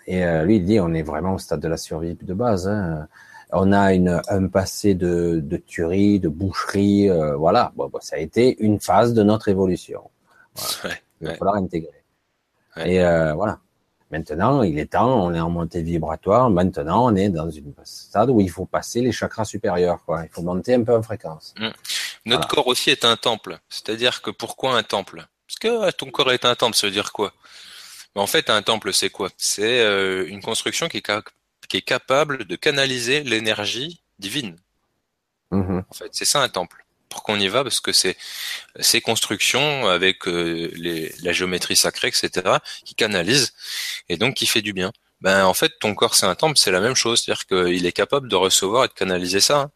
Et 0.07 0.25
euh, 0.25 0.43
lui, 0.43 0.57
il 0.57 0.65
dit, 0.65 0.79
on 0.79 0.93
est 0.93 1.03
vraiment 1.03 1.35
au 1.35 1.39
stade 1.39 1.61
de 1.61 1.67
la 1.67 1.77
survie 1.77 2.15
de 2.15 2.33
base. 2.33 2.67
Hein. 2.67 3.07
On 3.51 3.71
a 3.71 3.93
une, 3.93 4.21
un 4.29 4.47
passé 4.47 4.93
de, 4.93 5.41
de 5.43 5.57
tuerie, 5.57 6.19
de 6.19 6.29
boucherie, 6.29 7.09
euh, 7.09 7.35
voilà. 7.35 7.71
Bon, 7.75 7.89
bon, 7.89 7.99
ça 8.01 8.15
a 8.15 8.19
été 8.19 8.57
une 8.59 8.79
phase 8.79 9.13
de 9.13 9.23
notre 9.23 9.49
évolution. 9.49 10.09
Voilà. 10.55 10.95
Ouais, 10.95 11.01
il 11.21 11.27
va 11.27 11.35
falloir 11.35 11.55
intégrer. 11.55 12.03
Et 12.77 13.03
euh, 13.03 13.33
voilà. 13.33 13.59
Maintenant, 14.09 14.61
il 14.61 14.77
est 14.77 14.91
temps, 14.91 15.25
on 15.25 15.33
est 15.33 15.39
en 15.39 15.49
montée 15.49 15.81
vibratoire. 15.81 16.49
Maintenant, 16.49 17.05
on 17.05 17.15
est 17.15 17.29
dans 17.29 17.49
une 17.49 17.73
stade 17.83 18.29
où 18.29 18.41
il 18.41 18.49
faut 18.49 18.65
passer 18.65 18.99
les 19.01 19.13
chakras 19.13 19.45
supérieurs. 19.45 20.03
Quoi. 20.05 20.23
Il 20.25 20.29
faut 20.29 20.41
monter 20.41 20.73
un 20.73 20.83
peu 20.83 20.95
en 20.95 21.01
fréquence. 21.01 21.53
Mmh. 21.57 21.69
Notre 22.25 22.47
corps 22.47 22.67
aussi 22.67 22.89
est 22.89 23.05
un 23.05 23.15
temple. 23.15 23.59
C'est-à-dire 23.69 24.21
que 24.21 24.29
pourquoi 24.29 24.77
un 24.77 24.83
temple? 24.83 25.25
Parce 25.47 25.59
que 25.59 25.91
ton 25.91 26.09
corps 26.11 26.31
est 26.31 26.45
un 26.45 26.55
temple, 26.55 26.75
ça 26.75 26.87
veut 26.87 26.93
dire 26.93 27.11
quoi? 27.11 27.33
En 28.15 28.27
fait, 28.27 28.49
un 28.49 28.61
temple, 28.61 28.93
c'est 28.93 29.09
quoi? 29.09 29.29
C'est 29.37 29.81
euh, 29.81 30.27
une 30.27 30.41
construction 30.41 30.89
qui 30.89 30.97
est, 30.97 31.11
qui 31.71 31.77
est 31.77 31.81
capable 31.81 32.43
de 32.43 32.57
canaliser 32.57 33.23
l'énergie 33.23 34.01
divine. 34.19 34.57
Mmh. 35.51 35.79
En 35.89 35.93
fait, 35.93 36.09
c'est 36.11 36.25
ça 36.25 36.41
un 36.41 36.49
temple 36.49 36.85
pour 37.07 37.23
qu'on 37.23 37.39
y 37.39 37.47
va 37.47 37.63
parce 37.63 37.79
que 37.79 37.93
c'est 37.93 38.17
ces 38.81 38.99
constructions 38.99 39.87
avec 39.87 40.27
euh, 40.27 40.69
les, 40.75 41.15
la 41.23 41.31
géométrie 41.31 41.77
sacrée, 41.77 42.09
etc., 42.09 42.57
qui 42.83 42.93
canalise 42.93 43.53
et 44.09 44.17
donc 44.17 44.35
qui 44.35 44.47
fait 44.47 44.61
du 44.61 44.73
bien. 44.73 44.91
Ben 45.21 45.45
en 45.45 45.53
fait, 45.53 45.71
ton 45.79 45.95
corps 45.95 46.15
c'est 46.15 46.25
un 46.25 46.35
temple, 46.35 46.57
c'est 46.57 46.71
la 46.71 46.81
même 46.81 46.95
chose, 46.95 47.21
c'est-à-dire 47.21 47.45
qu'il 47.45 47.85
est 47.85 47.93
capable 47.93 48.27
de 48.27 48.35
recevoir 48.35 48.83
et 48.83 48.87
de 48.89 48.93
canaliser 48.93 49.39
ça. 49.39 49.61
Hein. 49.61 49.71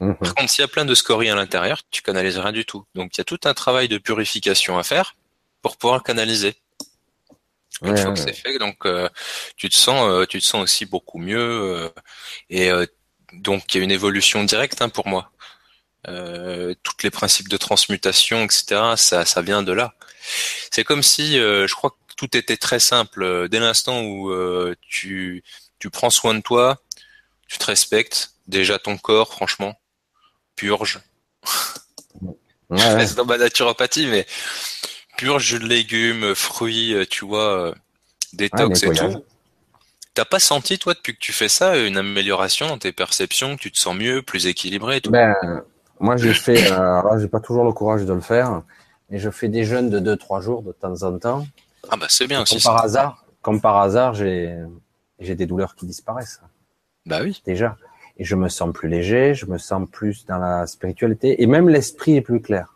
Mhm. 0.00 0.16
Par 0.16 0.34
contre, 0.34 0.50
s'il 0.50 0.60
y 0.60 0.64
a 0.66 0.68
plein 0.68 0.84
de 0.84 0.94
scories 0.94 1.30
à 1.30 1.34
l'intérieur, 1.34 1.80
tu 1.90 2.02
canalises 2.02 2.36
rien 2.36 2.52
du 2.52 2.66
tout. 2.66 2.84
Donc 2.94 3.16
il 3.16 3.20
y 3.20 3.22
a 3.22 3.24
tout 3.24 3.40
un 3.44 3.54
travail 3.54 3.88
de 3.88 3.96
purification 3.96 4.76
à 4.76 4.82
faire 4.82 5.14
pour 5.62 5.78
pouvoir 5.78 6.02
canaliser. 6.02 6.54
Une 7.82 7.96
fois 7.96 8.12
que 8.12 8.18
c'est 8.18 8.32
fait, 8.32 8.58
donc 8.58 8.86
euh, 8.86 9.08
tu 9.56 9.68
te 9.68 9.76
sens, 9.76 10.08
euh, 10.08 10.26
tu 10.26 10.40
te 10.40 10.44
sens 10.44 10.62
aussi 10.62 10.84
beaucoup 10.84 11.18
mieux 11.18 11.92
et 12.50 12.70
donc 13.32 13.74
il 13.74 13.78
y 13.78 13.80
a 13.80 13.84
une 13.84 13.92
évolution 13.92 14.42
directe 14.44 14.82
hein, 14.82 14.88
pour 14.88 15.06
moi. 15.06 15.30
Euh, 16.06 16.74
toutes 16.84 17.02
les 17.02 17.10
principes 17.10 17.48
de 17.48 17.56
transmutation, 17.56 18.44
etc. 18.44 18.94
Ça, 18.96 19.24
ça 19.24 19.42
vient 19.42 19.62
de 19.62 19.72
là. 19.72 19.94
C'est 20.70 20.84
comme 20.84 21.02
si, 21.02 21.38
euh, 21.38 21.66
je 21.66 21.74
crois 21.74 21.90
que 21.90 22.14
tout 22.16 22.36
était 22.36 22.56
très 22.56 22.78
simple 22.78 23.48
dès 23.48 23.58
l'instant 23.58 24.02
où 24.02 24.30
euh, 24.30 24.74
tu 24.88 25.42
tu 25.78 25.90
prends 25.90 26.10
soin 26.10 26.34
de 26.34 26.40
toi, 26.40 26.80
tu 27.48 27.58
te 27.58 27.64
respectes. 27.66 28.32
Déjà 28.46 28.78
ton 28.78 28.96
corps, 28.96 29.32
franchement, 29.32 29.78
purge. 30.56 31.00
Ouais. 32.70 33.06
dans 33.16 33.26
ma 33.26 33.36
naturopathie, 33.36 34.06
mais 34.06 34.26
purge 35.18 35.44
jus 35.44 35.58
de 35.58 35.66
légumes, 35.66 36.34
fruits, 36.34 36.94
tu 37.10 37.26
vois, 37.26 37.74
détox 38.32 38.82
et 38.84 38.90
tout. 38.92 39.22
T'as 40.14 40.24
pas 40.24 40.38
senti, 40.38 40.78
toi, 40.78 40.94
depuis 40.94 41.14
que 41.14 41.20
tu 41.20 41.32
fais 41.32 41.48
ça, 41.48 41.76
une 41.76 41.96
amélioration 41.96 42.66
dans 42.66 42.78
tes 42.78 42.92
perceptions, 42.92 43.56
que 43.56 43.60
tu 43.60 43.70
te 43.70 43.78
sens 43.78 43.94
mieux, 43.94 44.22
plus 44.22 44.46
équilibré 44.46 44.96
et 44.96 45.00
tout? 45.00 45.10
Ben, 45.10 45.34
moi, 46.00 46.16
j'ai 46.16 46.34
fait, 46.34 46.72
euh, 46.72 47.02
j'ai 47.20 47.28
pas 47.28 47.40
toujours 47.40 47.64
le 47.64 47.72
courage 47.72 48.04
de 48.04 48.12
le 48.12 48.20
faire, 48.20 48.62
mais 49.10 49.18
je 49.18 49.30
fais 49.30 49.48
des 49.48 49.64
jeûnes 49.64 49.90
de 49.90 50.00
2-3 50.00 50.40
jours 50.40 50.62
de 50.62 50.72
temps 50.72 51.02
en 51.02 51.18
temps. 51.18 51.46
Ah 51.90 51.96
bah 51.96 52.06
c'est 52.08 52.26
bien 52.26 52.42
aussi. 52.42 52.56
Comme 52.56 52.74
par 52.74 52.84
hasard, 52.84 53.24
comme 53.42 53.60
par 53.60 53.76
hasard, 53.78 54.14
j'ai 54.14 54.56
j'ai 55.20 55.34
des 55.34 55.46
douleurs 55.46 55.74
qui 55.74 55.86
disparaissent. 55.86 56.40
Bah 57.06 57.20
oui. 57.22 57.40
Déjà. 57.46 57.76
Et 58.16 58.24
je 58.24 58.34
me 58.34 58.48
sens 58.48 58.72
plus 58.72 58.88
léger, 58.88 59.34
je 59.34 59.46
me 59.46 59.58
sens 59.58 59.88
plus 59.90 60.26
dans 60.26 60.38
la 60.38 60.66
spiritualité, 60.66 61.42
et 61.42 61.46
même 61.46 61.68
l'esprit 61.68 62.16
est 62.16 62.20
plus 62.20 62.40
clair. 62.40 62.74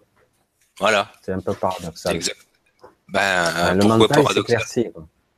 Voilà. 0.82 1.06
C'est 1.22 1.32
un 1.32 1.38
peu 1.38 1.54
paradoxal. 1.54 2.16
Exact. 2.16 2.36
Ben, 3.08 3.74
le 3.74 3.84
mental 3.84 4.26
s'éclaircit. 4.34 4.88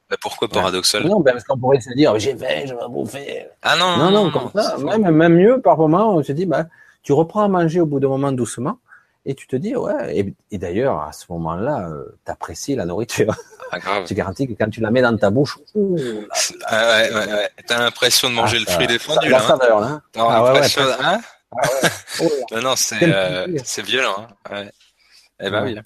Ben 0.09 0.17
pourquoi 0.21 0.49
paradoxal 0.49 1.05
Non, 1.07 1.21
ben 1.21 1.33
parce 1.33 1.45
qu'on 1.45 1.59
pourrait 1.59 1.81
se 1.81 1.93
dire 1.95 2.19
j'ai 2.19 2.35
fait, 2.35 2.67
je 2.67 2.75
vais 2.75 2.89
bouffer. 2.89 3.47
Ah 3.63 3.77
non, 3.77 3.99
non, 3.99 4.11
non, 4.11 4.31
comme 4.31 4.51
ça. 4.55 4.79
Même, 4.79 5.11
même 5.11 5.35
mieux, 5.35 5.61
par 5.61 5.77
moment, 5.77 6.15
on 6.15 6.23
se 6.23 6.33
dit, 6.33 6.47
ben, 6.47 6.67
tu 7.03 7.13
reprends 7.13 7.43
à 7.43 7.49
manger 7.49 7.83
au 7.83 7.87
bout 7.87 8.01
d'un 8.01 8.09
moment 8.09 8.33
doucement 8.33 8.79
et 9.27 9.35
tu 9.35 9.47
te 9.47 9.57
dis 9.57 9.75
ouais 9.77 10.35
et, 10.51 10.59
d'ailleurs 10.59 11.01
à 11.01 11.13
ce 11.13 11.25
moment-là 11.31 11.89
euh, 11.89 12.05
tu 12.25 12.31
apprécies 12.31 12.75
la 12.75 12.85
nourriture 12.85 13.35
ah, 13.71 13.79
grave. 13.79 14.05
tu 14.07 14.15
garantis 14.15 14.47
que 14.47 14.53
quand 14.53 14.69
tu 14.69 14.81
la 14.81 14.91
mets 14.91 15.01
dans 15.01 15.17
ta 15.17 15.31
bouche 15.31 15.59
ouh, 15.75 15.97
ah, 16.67 16.99
ouais, 16.99 17.15
ouais, 17.15 17.33
ouais. 17.33 17.51
t'as 17.67 17.79
l'impression 17.79 18.29
de 18.29 18.35
manger 18.35 18.59
ah, 18.61 18.65
le 18.67 18.73
fruit 18.73 18.87
défendu 18.87 19.31
là, 19.31 19.43
hein. 19.49 19.59
hein. 19.83 20.03
ah, 20.17 20.53
ouais, 20.53 20.61
hein 21.01 21.21
oh 22.21 22.31
non 22.53 22.61
non 22.61 22.75
c'est 22.77 23.03
euh, 23.03 23.47
c'est 23.65 23.83
violent 23.83 24.27
hein. 24.51 24.57
ouais. 24.57 24.71
Eh 25.41 25.51
ben 25.51 25.65
oui 25.65 25.79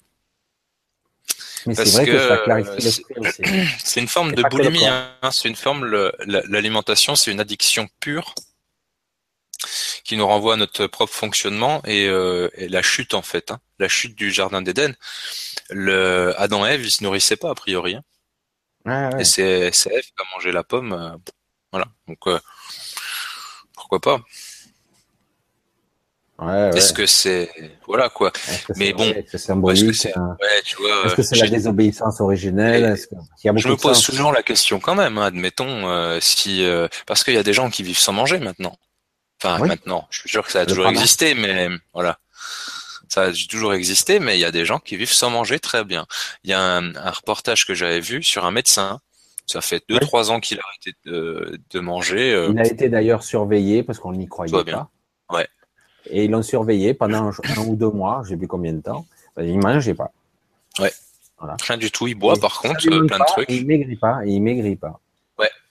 mais 1.65 1.75
c'est 1.75 1.89
vrai 1.91 2.05
que, 2.05 2.11
que 2.11 2.27
ça 2.27 2.37
clarifie 2.37 2.81
l'esprit 2.81 3.15
aussi. 3.17 3.41
C'est 3.83 3.99
une 3.99 4.07
forme 4.07 4.33
de 4.33 4.43
boulimie. 4.43 4.87
Hein. 4.87 5.11
C'est 5.31 5.49
une 5.49 5.55
forme. 5.55 5.85
L'alimentation, 6.25 7.15
c'est 7.15 7.31
une 7.31 7.39
addiction 7.39 7.87
pure 7.99 8.33
qui 10.03 10.15
nous 10.15 10.25
renvoie 10.25 10.53
à 10.53 10.57
notre 10.57 10.87
propre 10.87 11.13
fonctionnement 11.13 11.81
et, 11.85 12.07
euh, 12.07 12.49
et 12.53 12.69
la 12.69 12.81
chute 12.81 13.13
en 13.13 13.21
fait, 13.21 13.51
hein, 13.51 13.59
la 13.77 13.89
chute 13.89 14.15
du 14.15 14.31
jardin 14.31 14.61
d'Éden. 14.61 14.95
Le 15.69 16.33
Adam 16.37 16.65
et 16.65 16.69
Ève, 16.69 16.85
ils 16.85 16.91
se 16.91 17.03
nourrissaient 17.03 17.35
pas 17.35 17.51
a 17.51 17.55
priori. 17.55 17.95
Hein. 17.95 18.03
Ouais. 18.85 19.21
Et 19.21 19.25
c'est 19.25 19.67
Ève 19.67 20.03
qui 20.03 20.13
a 20.17 20.23
mangé 20.35 20.51
la 20.51 20.63
pomme. 20.63 20.93
Euh, 20.93 21.31
voilà, 21.71 21.87
donc 22.07 22.19
euh, 22.27 22.39
pourquoi 23.73 23.99
pas. 23.99 24.21
Ouais, 26.41 26.69
Est-ce 26.73 26.93
que 26.93 27.05
c'est 27.05 27.49
voilà 27.85 28.09
quoi 28.09 28.31
Mais 28.77 28.93
bon, 28.93 29.03
est-ce 29.03 29.31
que 29.31 29.37
c'est 29.37 30.17
ouais, 30.17 30.61
tu 30.63 30.77
vois, 30.77 31.05
est-ce 31.05 31.15
que 31.15 31.21
c'est 31.21 31.35
la 31.35 31.49
désobéissance 31.49 32.21
originelle? 32.21 32.85
Est-ce 32.85 33.07
que... 33.07 33.15
y 33.43 33.49
a 33.49 33.53
Je 33.55 33.67
me 33.67 33.75
pose 33.75 34.01
toujours 34.01 34.31
la 34.31 34.41
question 34.41 34.79
quand 34.79 34.95
même. 34.95 35.17
Hein, 35.17 35.25
admettons 35.25 35.89
euh, 35.89 36.19
si 36.21 36.65
parce 37.05 37.23
qu'il 37.23 37.33
y 37.33 37.37
a 37.37 37.43
des 37.43 37.53
gens 37.53 37.69
qui 37.69 37.83
vivent 37.83 37.99
sans 37.99 38.13
manger 38.13 38.39
maintenant. 38.39 38.75
Enfin, 39.41 39.65
maintenant, 39.65 40.07
je 40.09 40.19
suis 40.19 40.29
sûr 40.29 40.45
que 40.45 40.51
ça 40.51 40.61
a 40.61 40.65
toujours 40.65 40.87
existé, 40.87 41.33
mais 41.33 41.69
voilà. 41.93 42.19
Ça 43.07 43.23
a 43.23 43.31
toujours 43.31 43.73
existé, 43.73 44.19
mais 44.19 44.37
il 44.37 44.39
y 44.39 44.45
a 44.45 44.51
des 44.51 44.65
gens 44.65 44.79
qui 44.79 44.95
vivent 44.95 45.11
sans 45.11 45.31
manger 45.31 45.59
très 45.59 45.83
bien. 45.83 46.05
Il 46.43 46.51
y 46.51 46.53
a 46.53 46.61
un, 46.61 47.11
reportage 47.11 47.65
que 47.65 47.73
j'avais 47.73 48.01
vu 48.01 48.21
sur 48.21 48.45
un 48.45 48.51
médecin. 48.51 48.99
Ça 49.47 49.61
fait 49.61 49.83
deux, 49.89 49.99
trois 49.99 50.29
ans 50.29 50.39
qu'il 50.39 50.59
a 50.59 50.61
arrêté 50.63 50.93
de, 51.05 51.59
de 51.71 51.79
manger. 51.79 52.33
Euh, 52.33 52.51
il 52.51 52.59
a 52.59 52.67
été 52.67 52.87
d'ailleurs 52.87 53.23
surveillé 53.23 53.81
parce 53.81 53.97
qu'on 53.97 54.13
n'y 54.13 54.27
croyait 54.27 54.63
pas. 54.63 54.91
Ouais. 55.31 55.47
Et 56.09 56.25
ils 56.25 56.31
l'ont 56.31 56.43
surveillé 56.43 56.93
pendant 56.93 57.29
un, 57.29 57.61
ou 57.65 57.75
deux 57.75 57.89
mois, 57.91 58.23
j'ai 58.27 58.35
vu 58.35 58.47
combien 58.47 58.73
de 58.73 58.81
temps. 58.81 59.05
Il 59.39 59.59
mangeait 59.59 59.93
pas. 59.93 60.11
Ouais. 60.79 60.91
Voilà. 61.37 61.55
Rien 61.65 61.77
du 61.77 61.91
tout. 61.91 62.07
Il 62.07 62.15
boit 62.15 62.35
par 62.35 62.59
contre 62.59 62.81
plein 62.81 63.19
de 63.19 63.25
trucs. 63.25 63.49
Il 63.49 63.65
maigrit 63.65 63.95
pas. 63.95 64.21
Il 64.25 64.41
maigrit 64.41 64.75
pas 64.75 64.99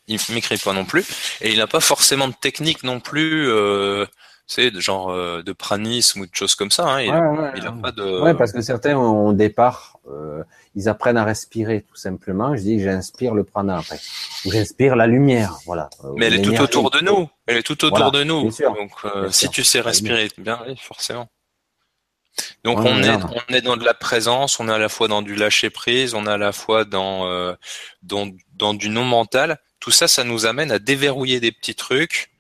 il 0.08 0.18
m'écrit 0.30 0.56
pas 0.56 0.72
non 0.72 0.84
plus, 0.84 1.04
et 1.40 1.52
il 1.52 1.58
n'a 1.58 1.66
pas 1.66 1.80
forcément 1.80 2.28
de 2.28 2.34
technique 2.34 2.82
non 2.82 2.98
plus. 2.98 3.48
Euh, 3.48 4.06
c'est 4.48 4.74
genre 4.80 5.10
euh, 5.10 5.42
de 5.42 5.52
pranisme 5.52 6.22
ou 6.22 6.26
de 6.26 6.34
choses 6.34 6.54
comme 6.54 6.70
ça. 6.70 6.88
Hein. 6.88 7.02
Il, 7.02 7.10
ouais, 7.10 7.66
a 7.66 7.72
pas 7.72 7.92
de. 7.92 8.22
Ouais, 8.22 8.34
parce 8.34 8.52
que 8.52 8.62
certains 8.62 8.96
au 8.96 9.32
départ, 9.34 9.98
euh, 10.10 10.42
ils 10.74 10.88
apprennent 10.88 11.18
à 11.18 11.24
respirer 11.24 11.82
tout 11.82 11.96
simplement. 11.96 12.56
Je 12.56 12.62
dis, 12.62 12.80
j'inspire 12.80 13.34
le 13.34 13.44
prana 13.44 13.78
après, 13.78 14.00
ou 14.46 14.50
j'inspire 14.50 14.96
la 14.96 15.06
lumière, 15.06 15.58
voilà. 15.66 15.90
Mais 16.16 16.26
elle 16.26 16.34
est 16.34 16.42
tout 16.42 16.60
autour 16.60 16.90
de 16.90 17.00
nous. 17.00 17.28
Elle 17.46 17.58
est 17.58 17.62
tout 17.62 17.84
autour 17.84 18.10
de 18.10 18.24
nous. 18.24 18.50
Donc, 18.50 18.92
euh, 19.04 19.30
si 19.30 19.48
tu 19.50 19.62
sais 19.62 19.80
respirer 19.80 20.30
bien, 20.38 20.60
oui, 20.66 20.76
forcément. 20.82 21.28
Donc 22.64 22.78
on 22.78 23.02
est 23.02 23.10
on 23.10 23.52
est 23.52 23.62
dans 23.62 23.76
de 23.76 23.84
la 23.84 23.94
présence, 23.94 24.60
on 24.60 24.68
est 24.68 24.72
à 24.72 24.78
la 24.78 24.88
fois 24.88 25.08
dans 25.08 25.22
du 25.22 25.34
lâcher 25.34 25.70
prise, 25.70 26.14
on 26.14 26.24
est 26.24 26.30
à 26.30 26.36
la 26.36 26.52
fois 26.52 26.84
dans 26.84 27.26
euh, 27.26 27.54
dans, 28.02 28.30
dans 28.54 28.74
du 28.74 28.90
non 28.90 29.04
mental 29.04 29.58
tout 29.80 29.90
ça, 29.90 30.08
ça 30.08 30.24
nous 30.24 30.46
amène 30.46 30.72
à 30.72 30.78
déverrouiller 30.78 31.40
des 31.40 31.52
petits 31.52 31.74
trucs 31.74 32.30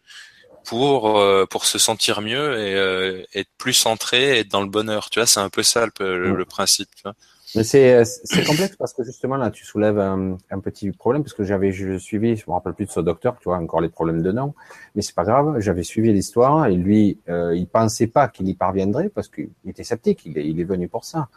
pour 0.68 1.18
euh, 1.18 1.46
pour 1.46 1.64
se 1.64 1.78
sentir 1.78 2.20
mieux 2.20 2.58
et 2.58 2.74
euh, 2.74 3.22
être 3.34 3.48
plus 3.56 3.72
centré, 3.72 4.40
être 4.40 4.48
dans 4.48 4.60
le 4.60 4.68
bonheur. 4.68 5.08
Tu 5.08 5.18
vois, 5.18 5.26
c'est 5.26 5.40
un 5.40 5.48
peu 5.48 5.62
ça 5.62 5.86
le, 5.98 6.34
le, 6.34 6.44
principe. 6.44 6.88
Tu 6.94 7.02
vois. 7.04 7.14
Mais 7.54 7.64
c'est 7.64 8.04
c'est 8.04 8.44
complexe 8.44 8.76
parce 8.76 8.92
que 8.92 9.02
justement 9.02 9.36
là, 9.36 9.50
tu 9.50 9.64
soulèves 9.64 9.98
un, 9.98 10.36
un 10.50 10.60
petit 10.60 10.90
problème 10.92 11.22
parce 11.22 11.32
que 11.32 11.42
j'avais 11.42 11.72
je 11.72 11.96
suivi, 11.96 12.36
je 12.36 12.44
me 12.46 12.52
rappelle 12.52 12.74
plus 12.74 12.84
de 12.84 12.90
ce 12.90 13.00
docteur, 13.00 13.38
tu 13.38 13.44
vois, 13.44 13.56
encore 13.56 13.80
les 13.80 13.88
problèmes 13.88 14.20
de 14.20 14.30
nom, 14.30 14.54
mais 14.94 15.00
c'est 15.00 15.14
pas 15.14 15.24
grave. 15.24 15.58
J'avais 15.58 15.84
suivi 15.84 16.12
l'histoire 16.12 16.66
et 16.66 16.74
lui, 16.74 17.18
euh, 17.30 17.56
il 17.56 17.66
pensait 17.66 18.06
pas 18.06 18.28
qu'il 18.28 18.46
y 18.46 18.54
parviendrait 18.54 19.08
parce 19.08 19.28
qu'il 19.28 19.48
était 19.66 19.84
sceptique. 19.84 20.26
Il 20.26 20.36
est, 20.36 20.46
il 20.46 20.60
est 20.60 20.64
venu 20.64 20.88
pour 20.88 21.06
ça. 21.06 21.28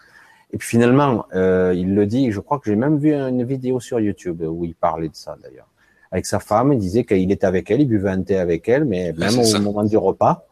Et 0.52 0.58
puis 0.58 0.68
finalement, 0.68 1.26
euh, 1.34 1.74
il 1.74 1.96
le 1.96 2.06
dit. 2.06 2.34
Je 2.34 2.42
crois 2.42 2.60
que 2.60 2.70
j'ai 2.70 2.76
même 2.76 3.00
vu 3.00 3.14
une 3.14 3.46
vidéo 3.46 3.80
sur 3.80 4.02
YouTube 4.02 4.42
où 4.42 4.66
il 4.66 4.76
parlait 4.76 5.08
de 5.08 5.16
ça 5.16 5.38
d'ailleurs 5.42 5.71
avec 6.12 6.26
sa 6.26 6.40
femme. 6.40 6.74
Il 6.74 6.80
disait 6.80 7.04
qu'il 7.04 7.32
était 7.32 7.46
avec 7.46 7.72
elle, 7.72 7.82
il 7.82 7.88
buvait 7.88 8.10
un 8.10 8.22
thé 8.22 8.38
avec 8.38 8.68
elle, 8.70 8.86
mais 8.86 9.14
même 9.14 9.40
au 9.40 9.60
moment 9.60 9.84
du 9.84 9.98
repas, 9.98 10.46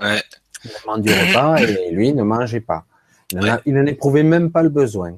ouais. 0.00 0.22
au 0.64 0.86
moment 0.86 0.98
du 0.98 1.10
repas, 1.10 1.56
et 1.62 1.90
lui 1.90 2.12
ne 2.12 2.22
mangeait 2.22 2.60
pas. 2.60 2.84
Il 3.66 3.74
n'en 3.74 3.86
éprouvait 3.86 4.22
même 4.22 4.50
pas 4.50 4.62
le 4.62 4.68
besoin. 4.68 5.12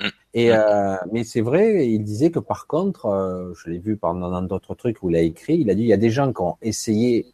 Mm. 0.00 0.06
Et 0.34 0.52
euh, 0.52 0.96
mais 1.12 1.24
c'est 1.24 1.40
vrai, 1.40 1.88
il 1.88 2.04
disait 2.04 2.30
que 2.30 2.38
par 2.38 2.66
contre, 2.66 3.06
euh, 3.06 3.52
je 3.54 3.70
l'ai 3.70 3.78
vu 3.78 3.96
pendant 3.96 4.42
d'autres 4.42 4.74
trucs 4.74 5.02
où 5.02 5.10
il 5.10 5.16
a 5.16 5.20
écrit, 5.20 5.58
il 5.58 5.70
a 5.70 5.74
dit 5.74 5.82
il 5.82 5.88
y 5.88 5.92
a 5.92 5.98
des 5.98 6.10
gens 6.10 6.32
qui 6.32 6.42
ont 6.42 6.56
essayé 6.62 7.26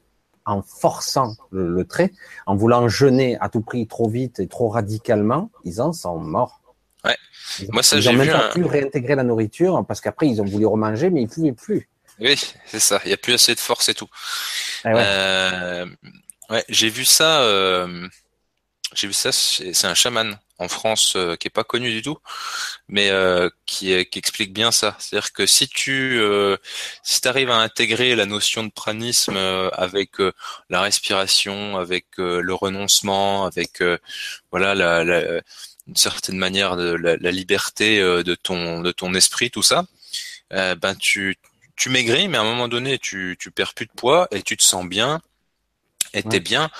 en 0.47 0.62
forçant 0.62 1.34
le, 1.50 1.84
trait, 1.84 2.12
en 2.47 2.55
voulant 2.55 2.89
jeûner 2.89 3.36
à 3.41 3.49
tout 3.49 3.60
prix 3.60 3.86
trop 3.86 4.08
vite 4.08 4.39
et 4.39 4.47
trop 4.47 4.68
radicalement, 4.68 5.50
ils 5.65 5.83
en 5.83 5.92
sont 5.92 6.18
morts. 6.18 6.60
Ouais. 7.07 7.17
Ils 7.60 7.67
ont, 7.67 7.73
Moi 7.73 7.83
ça 7.83 7.97
ils 7.97 8.02
j'ai 8.02 8.10
vu. 8.15 8.31
pas 8.31 8.47
un- 8.47 8.52
pu 8.52 8.65
réintégrer 8.65 9.15
la 9.15 9.23
nourriture 9.23 9.85
parce 9.86 10.01
qu'après 10.01 10.26
ils 10.28 10.41
ont 10.43 10.44
voulu 10.44 10.67
remanger 10.67 11.10
mais 11.10 11.23
ils 11.23 11.28
pouvaient 11.28 11.52
plus. 11.52 11.89
Oui, 12.18 12.39
c'est 12.67 12.81
ça. 12.81 13.01
Il 13.05 13.10
y 13.10 13.15
a 13.15 13.18
plus 13.18 13.35
assez 13.35 13.55
de 13.55 13.60
force 13.60 13.89
et 13.89 13.94
tout. 13.94 14.09
Ouais. 14.85 14.93
Euh, 14.97 15.86
ouais, 16.51 16.65
j'ai 16.68 16.89
vu 16.89 17.05
ça. 17.05 17.43
euh, 17.43 18.09
j'ai 18.94 19.07
vu 19.07 19.12
ça. 19.12 19.33
C'est 19.33 19.85
un 19.86 19.94
chaman 19.94 20.39
en 20.59 20.68
France 20.68 21.12
euh, 21.17 21.36
qui 21.36 21.49
est 21.49 21.51
pas 21.51 21.65
connu 21.65 21.91
du 21.93 22.01
tout, 22.01 22.17
mais 22.89 23.10
qui, 23.67 23.93
explique 23.93 24.55
bien 24.55 24.73
ça. 24.73 24.97
C'est-à-dire 24.99 25.33
que 25.35 25.44
si 25.47 25.68
tu 25.68 26.18
si 27.02 27.20
arrives 27.28 27.51
à 27.51 27.57
intégrer 27.59 28.17
la 28.17 28.25
notion 28.25 28.65
de 28.65 28.70
pranisme 28.70 29.36
avec 29.75 30.12
la 30.70 30.81
respiration, 30.81 31.76
avec 31.76 32.07
le 32.17 32.55
renoncement, 32.55 33.44
avec 33.44 33.83
voilà 34.51 34.75
la, 34.75 35.05
la- 35.05 35.43
une 35.89 35.97
certaine 35.97 36.36
manière 36.39 36.76
de 36.76 36.94
la, 36.94 37.16
la 37.16 37.31
liberté 37.31 38.00
euh, 38.00 38.23
de 38.23 38.34
ton 38.34 38.81
de 38.82 38.92
ton 38.92 39.15
esprit, 39.15 39.50
tout 39.50 39.62
ça, 39.62 39.84
euh, 40.52 40.74
ben 40.74 40.94
tu 40.97 41.36
tu 41.76 41.90
maigris, 41.90 42.28
mais 42.28 42.39
à 42.39 42.40
un 42.40 42.44
moment 42.44 42.68
donné, 42.68 42.98
tu, 42.98 43.36
tu 43.39 43.50
perds 43.50 43.74
plus 43.74 43.86
de 43.86 43.92
poids 43.92 44.28
et 44.31 44.42
tu 44.42 44.56
te 44.56 44.62
sens 44.65 44.86
bien 44.86 45.20
et 46.15 46.23
t'es 46.23 46.36
Ouais. 46.36 46.40
bien. 46.40 46.70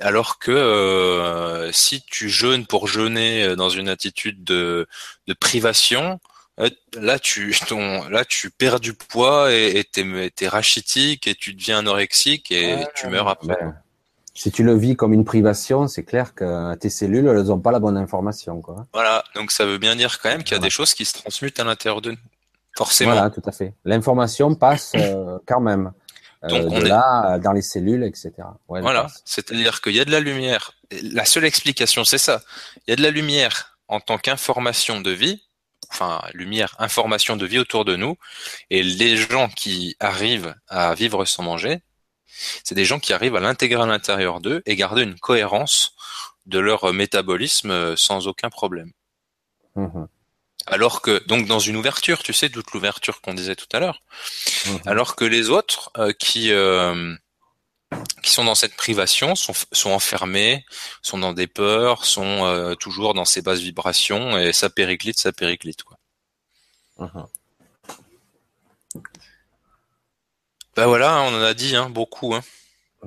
Alors 0.00 0.38
que 0.38 0.50
euh, 0.50 1.72
si 1.72 2.02
tu 2.02 2.28
jeûnes 2.28 2.66
pour 2.66 2.86
jeûner 2.88 3.56
dans 3.56 3.70
une 3.70 3.88
attitude 3.88 4.44
de, 4.44 4.86
de 5.26 5.32
privation, 5.34 6.20
là 6.94 7.18
tu 7.18 7.54
ton, 7.68 8.08
là 8.08 8.24
tu 8.24 8.50
perds 8.50 8.80
du 8.80 8.94
poids 8.94 9.52
et 9.52 9.84
t'es 9.90 10.30
t'es 10.34 10.48
rachitique 10.48 11.26
et 11.26 11.34
tu 11.34 11.54
deviens 11.54 11.78
anorexique 11.78 12.50
et 12.50 12.74
Ouais, 12.76 12.88
tu 12.94 13.06
meurs 13.06 13.28
après. 13.28 13.56
Ben, 13.60 13.81
si 14.34 14.50
tu 14.50 14.62
le 14.62 14.74
vis 14.76 14.96
comme 14.96 15.12
une 15.12 15.24
privation, 15.24 15.88
c'est 15.88 16.04
clair 16.04 16.34
que 16.34 16.74
tes 16.76 16.88
cellules, 16.90 17.26
elles 17.26 17.44
n'ont 17.44 17.60
pas 17.60 17.70
la 17.72 17.80
bonne 17.80 17.96
information, 17.98 18.60
quoi. 18.62 18.86
Voilà, 18.92 19.24
donc 19.34 19.50
ça 19.50 19.66
veut 19.66 19.78
bien 19.78 19.94
dire 19.96 20.20
quand 20.20 20.30
même 20.30 20.42
qu'il 20.42 20.52
y 20.52 20.54
a 20.54 20.58
Voilà. 20.58 20.66
des 20.68 20.70
choses 20.70 20.94
qui 20.94 21.04
se 21.04 21.14
transmutent 21.14 21.60
à 21.60 21.64
l'intérieur 21.64 22.00
de 22.00 22.12
nous. 22.12 22.16
Forcément. 22.76 23.12
Voilà, 23.12 23.28
tout 23.30 23.42
à 23.44 23.52
fait. 23.52 23.74
L'information 23.84 24.54
passe 24.54 24.92
euh, 24.96 25.38
quand 25.46 25.60
même. 25.60 25.92
Euh, 26.44 26.48
Donc, 26.48 26.72
on 26.72 26.78
de 26.80 26.86
est- 26.86 26.88
là, 26.88 27.38
dans 27.38 27.52
les 27.52 27.60
cellules, 27.62 28.02
etc. 28.04 28.32
Ouais, 28.68 28.80
Voilà, 28.80 29.06
c'est-à-dire 29.26 29.80
qu'il 29.82 29.94
y 29.94 30.00
a 30.00 30.04
de 30.06 30.10
la 30.10 30.20
lumière. 30.20 30.72
La 31.02 31.24
seule 31.26 31.44
explication, 31.44 32.04
c'est 32.04 32.18
ça. 32.18 32.40
Il 32.86 32.90
y 32.90 32.92
a 32.94 32.96
de 32.96 33.02
la 33.02 33.10
lumière 33.10 33.76
en 33.88 34.00
tant 34.00 34.16
qu'information 34.18 35.00
de 35.02 35.10
vie, 35.10 35.42
enfin 35.90 36.20
lumière, 36.32 36.74
information 36.78 37.36
de 37.36 37.44
vie 37.46 37.58
autour 37.58 37.84
de 37.84 37.94
nous, 37.96 38.16
et 38.70 38.82
les 38.82 39.16
gens 39.18 39.48
qui 39.50 39.94
arrivent 40.00 40.54
à 40.68 40.94
vivre 40.94 41.26
sans 41.26 41.42
manger, 41.42 41.82
c'est 42.64 42.74
des 42.74 42.84
gens 42.84 43.00
qui 43.00 43.12
arrivent 43.12 43.36
à 43.36 43.40
l'intégrer 43.40 43.82
à 43.82 43.86
l'intérieur 43.86 44.40
d'eux 44.40 44.62
et 44.66 44.76
garder 44.76 45.02
une 45.02 45.18
cohérence 45.18 45.94
de 46.46 46.58
leur 46.58 46.92
métabolisme 46.92 47.70
euh, 47.70 47.94
sans 47.96 48.26
aucun 48.26 48.50
problème. 48.50 48.92
Mhm, 49.76 50.08
Alors 50.66 51.00
que, 51.02 51.24
donc 51.26 51.46
dans 51.46 51.58
une 51.58 51.76
ouverture, 51.76 52.22
tu 52.22 52.32
sais, 52.32 52.50
toute 52.50 52.72
l'ouverture 52.72 53.20
qu'on 53.20 53.34
disait 53.34 53.56
tout 53.56 53.68
à 53.72 53.80
l'heure, 53.80 54.02
mhm. 54.66 54.80
alors 54.86 55.16
que 55.16 55.24
les 55.24 55.50
autres 55.50 55.90
euh, 55.98 56.12
qui 56.12 56.52
euh, 56.52 57.14
qui 58.22 58.30
sont 58.30 58.44
dans 58.44 58.54
cette 58.54 58.76
privation 58.76 59.34
sont 59.34 59.54
sont 59.72 59.90
enfermés, 59.90 60.64
sont 61.02 61.18
dans 61.18 61.32
des 61.32 61.46
peurs, 61.46 62.04
sont 62.04 62.44
euh, 62.44 62.74
toujours 62.74 63.14
dans 63.14 63.24
ces 63.24 63.42
basses 63.42 63.60
vibrations 63.60 64.38
et 64.38 64.52
ça 64.52 64.70
périclite, 64.70 65.18
ça 65.18 65.32
périclite 65.32 65.82
quoi. 65.82 65.98
Mhm. 66.98 67.26
Ben 70.76 70.86
voilà, 70.86 71.22
on 71.22 71.34
en 71.34 71.42
a 71.42 71.54
dit 71.54 71.76
hein, 71.76 71.90
beaucoup 71.90 72.34
hein. 72.34 72.40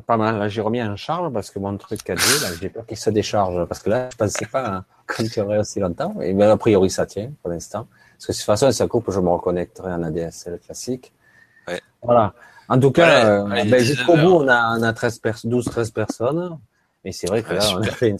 Pas 0.06 0.18
mal. 0.18 0.38
Là, 0.38 0.50
j'ai 0.50 0.62
remis 0.62 0.84
en 0.84 0.96
charge 0.98 1.32
parce 1.32 1.50
que 1.50 1.60
mon 1.60 1.78
truc 1.78 2.02
4G, 2.02 2.42
là, 2.42 2.50
j'ai 2.60 2.70
peur 2.70 2.86
qu'il 2.86 2.98
se 2.98 3.10
décharge. 3.10 3.66
Parce 3.66 3.82
que 3.82 3.90
là, 3.90 4.10
je 4.12 4.18
pensais 4.18 4.46
pas 4.46 4.68
hein, 4.68 4.86
qu'on 5.08 5.24
tiendrait 5.24 5.60
aussi 5.60 5.80
longtemps. 5.80 6.16
Et 6.22 6.34
bien, 6.34 6.52
a 6.52 6.58
priori, 6.58 6.90
ça 6.90 7.06
tient 7.06 7.32
pour 7.42 7.50
l'instant. 7.50 7.88
Parce 8.14 8.28
que 8.28 8.32
de 8.34 8.38
toute 8.38 8.46
façon, 8.46 8.72
si 8.72 8.78
ça 8.78 8.88
coupe, 8.88 9.10
je 9.10 9.20
me 9.20 9.30
reconnecterai 9.30 9.94
en 9.94 10.04
ADSL 10.04 10.60
classique. 10.60 11.14
Ouais. 11.68 11.82
Voilà. 12.02 12.34
En 12.68 12.80
tout 12.80 12.92
cas, 12.92 13.26
euh, 13.26 13.44
ben, 13.48 13.64
19 13.64 13.82
jusqu'au 13.82 14.18
bout, 14.18 14.34
on 14.34 14.48
a, 14.48 14.78
on 14.78 14.84
a 14.84 14.92
13 14.92 15.20
pers 15.20 15.40
12, 15.44 15.66
13 15.66 15.92
personnes. 15.92 16.60
Mais 17.06 17.12
c'est 17.12 17.28
vrai 17.28 17.44
que 17.44 17.54
là, 17.54 17.62
on 17.76 17.82
a, 17.82 17.86
fait 17.86 18.10
une- 18.10 18.18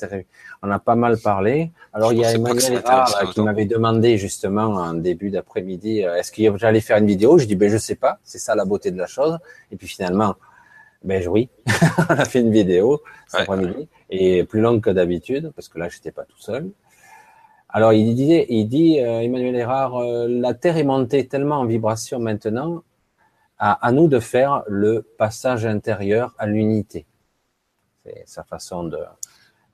on 0.62 0.70
a 0.70 0.78
pas 0.80 0.94
mal 0.96 1.18
parlé. 1.18 1.72
Alors, 1.92 2.12
Je 2.12 2.16
il 2.16 2.22
y 2.22 2.26
a 2.26 2.34
Emmanuel 2.34 2.74
Erard, 2.74 3.02
intéressait 3.08 3.26
là, 3.26 3.32
qui 3.34 3.42
m'avait 3.42 3.66
demandé 3.66 4.18
justement 4.20 4.66
en 4.76 4.94
début 4.94 5.32
d'après-midi, 5.32 6.06
euh, 6.06 6.16
est-ce 6.18 6.32
que 6.32 6.56
j'allais 6.58 6.82
faire 6.82 6.98
une 6.98 7.08
vidéo? 7.08 7.40
Je 7.40 7.46
dis, 7.46 7.56
ben, 7.56 7.68
je 7.70 7.78
sais 7.78 7.96
pas. 7.96 8.20
C'est 8.24 8.38
ça 8.38 8.54
la 8.56 8.64
beauté 8.64 8.92
de 8.92 8.98
la 8.98 9.08
chose. 9.08 9.40
Et 9.72 9.76
puis 9.76 9.88
finalement, 9.88 10.36
ben 11.04 11.28
oui, 11.28 11.50
on 12.10 12.14
a 12.14 12.26
fait 12.26 12.42
une 12.42 12.52
vidéo 12.52 13.02
cet 13.28 13.48
Ouais. 13.50 13.56
après-midi 13.56 13.88
et 14.12 14.44
plus 14.44 14.62
longue 14.62 14.82
que 14.82 14.92
d'habitude 14.92 15.52
parce 15.56 15.68
que 15.68 15.80
là, 15.80 15.90
j'étais 15.90 16.12
pas 16.12 16.24
tout 16.24 16.40
seul. 16.40 16.70
Alors, 17.70 17.92
il 17.92 18.14
disait, 18.16 18.46
il 18.50 18.66
dit, 18.68 19.00
euh, 19.02 19.20
Emmanuel 19.22 19.56
Erard, 19.56 19.96
euh, 19.98 20.28
la 20.30 20.54
Terre 20.54 20.78
est 20.78 20.84
montée 20.84 21.28
tellement 21.28 21.58
en 21.58 21.66
vibration 21.66 22.20
maintenant, 22.20 22.84
à, 23.58 23.86
à 23.86 23.92
nous 23.92 24.08
de 24.08 24.20
faire 24.20 24.64
le 24.68 25.02
passage 25.18 25.66
intérieur 25.66 26.34
à 26.38 26.46
l'unité. 26.46 27.06
C'est 28.06 28.24
sa 28.28 28.44
façon 28.44 28.84
de 28.86 29.00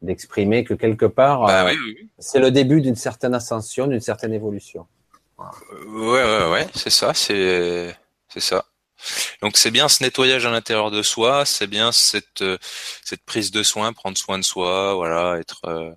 d'exprimer 0.02 0.64
que 0.64 0.74
quelque 0.74 1.06
part, 1.06 1.46
Bah 1.46 1.66
euh, 1.68 1.76
oui, 1.86 2.10
c'est 2.18 2.40
le 2.40 2.50
début 2.52 2.82
d'une 2.82 2.96
certaine 2.96 3.36
ascension, 3.36 3.88
d'une 3.88 4.00
certaine 4.02 4.34
évolution. 4.34 4.88
Euh, 5.40 5.44
Ouais 5.88 6.24
ouais 6.24 6.52
ouais, 6.52 6.68
c'est 6.76 6.90
ça, 6.90 7.14
c'est 7.14 7.96
c'est 8.30 8.40
ça. 8.40 8.66
Donc 9.42 9.58
c'est 9.58 9.72
bien 9.72 9.90
ce 9.90 10.04
nettoyage 10.04 10.46
à 10.46 10.52
l'intérieur 10.52 10.92
de 10.92 11.02
soi, 11.04 11.46
c'est 11.46 11.68
bien 11.68 11.92
cette 11.92 12.42
euh, 12.42 12.58
cette 13.04 13.24
prise 13.26 13.52
de 13.52 13.64
soin, 13.64 13.94
prendre 13.94 14.18
soin 14.18 14.38
de 14.40 14.44
soi, 14.44 14.94
voilà, 14.96 15.40
être 15.40 15.62
euh, 15.66 15.92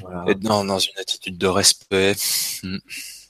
Voilà. 0.00 0.24
être 0.30 0.40
dans 0.40 0.64
dans 0.64 0.78
une 0.78 0.98
attitude 0.98 1.38
de 1.38 1.46
respect. 1.46 2.14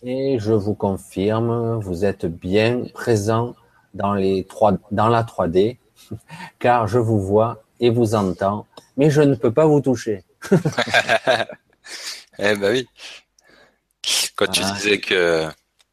Et 0.05 0.39
je 0.41 0.53
vous 0.53 0.75
confirme, 0.75 1.79
vous 1.81 2.05
êtes 2.05 2.27
bien 2.27 2.85
présent 2.95 3.55
dans 3.95 4.15
les 4.15 4.45
trois, 4.45 4.73
dans 4.91 5.09
la 5.09 5.23
3D, 5.23 5.79
car 6.59 6.87
je 6.89 6.99
vous 6.99 7.21
vois 7.21 7.63
et 7.83 7.91
vous 7.91 8.15
entends, 8.15 8.67
mais 8.97 9.11
je 9.11 9.21
ne 9.21 9.35
peux 9.35 9.53
pas 9.53 9.67
vous 9.67 9.81
toucher. 9.83 10.25
Eh 12.39 12.55
ben 12.57 12.71
oui. 12.73 12.89
Quand 14.37 14.47
tu 14.47 14.63
Ah. 14.65 14.73
disais 14.73 14.99
que 15.01 15.49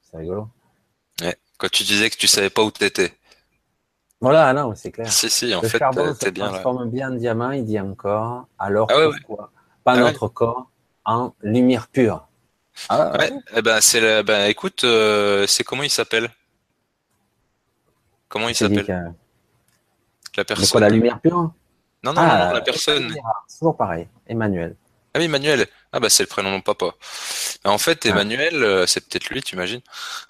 C'est 0.10 0.18
rigolo. 0.18 0.48
quand 1.58 1.70
tu 1.70 1.84
disais 1.84 2.10
que 2.10 2.16
tu 2.16 2.28
savais 2.28 2.50
pas 2.50 2.64
où 2.64 2.72
t'étais. 2.72 3.14
Voilà, 4.22 4.54
non, 4.54 4.74
c'est 4.76 4.92
clair. 4.92 5.12
Si 5.12 5.30
si, 5.30 5.54
en 5.54 5.62
Le 5.62 5.68
fait 5.68 5.78
charbon 5.80 6.06
euh, 6.08 6.14
se 6.14 6.30
bien 6.30 6.46
là. 6.46 6.52
transforme 6.52 6.90
bien 6.90 7.12
en 7.12 7.16
diamant, 7.16 7.52
il 7.52 7.66
dit 7.66 7.80
encore. 7.80 8.48
Alors 8.58 8.88
Ah 8.92 8.98
ouais, 8.98 9.06
ouais. 9.08 9.18
pourquoi 9.28 9.52
pas 9.84 9.94
Ah 9.94 9.96
ouais. 9.96 10.02
notre 10.04 10.28
corps 10.30 10.70
en 11.06 11.34
lumière 11.42 11.88
pure 11.88 12.28
Ah, 12.88 13.18
Ouais, 13.18 13.32
eh 13.56 13.62
ben 13.62 13.82
c'est 13.82 14.00
la- 14.00 14.24
ben 14.24 14.46
écoute, 14.48 14.84
euh, 14.86 15.46
c'est 15.48 15.64
comment 15.66 15.84
il 15.84 15.90
s'appelle? 15.90 16.30
Comment 18.30 18.48
il 18.48 18.56
s'appelle? 18.56 19.14
La 20.38 20.46
personne. 20.46 20.68
quoi, 20.70 20.80
la 20.82 20.90
lumière 20.90 21.20
pure? 21.20 21.52
Non 22.04 22.14
non, 22.14 22.22
Ah, 22.22 22.38
non, 22.38 22.46
non, 22.48 22.54
la 22.54 22.62
personne. 22.62 23.04
Emmanuel 23.04 23.22
toujours 23.58 23.76
pareil, 23.78 24.08
Emmanuel. 24.28 24.76
Ah 25.14 25.20
oui, 25.20 25.26
Emmanuel. 25.26 25.68
Ah 25.92 26.00
bah 26.00 26.10
c'est 26.10 26.24
le 26.24 26.28
prénom 26.28 26.50
de 26.50 26.56
mon 26.56 26.62
papa. 26.62 26.92
En 27.66 27.78
fait, 27.78 28.02
Ah. 28.06 28.10
Emmanuel, 28.10 28.64
euh, 28.64 28.86
c'est 28.88 29.02
peut-être 29.08 29.30
lui, 29.30 29.42
tu 29.42 29.56
imagines 29.56 29.82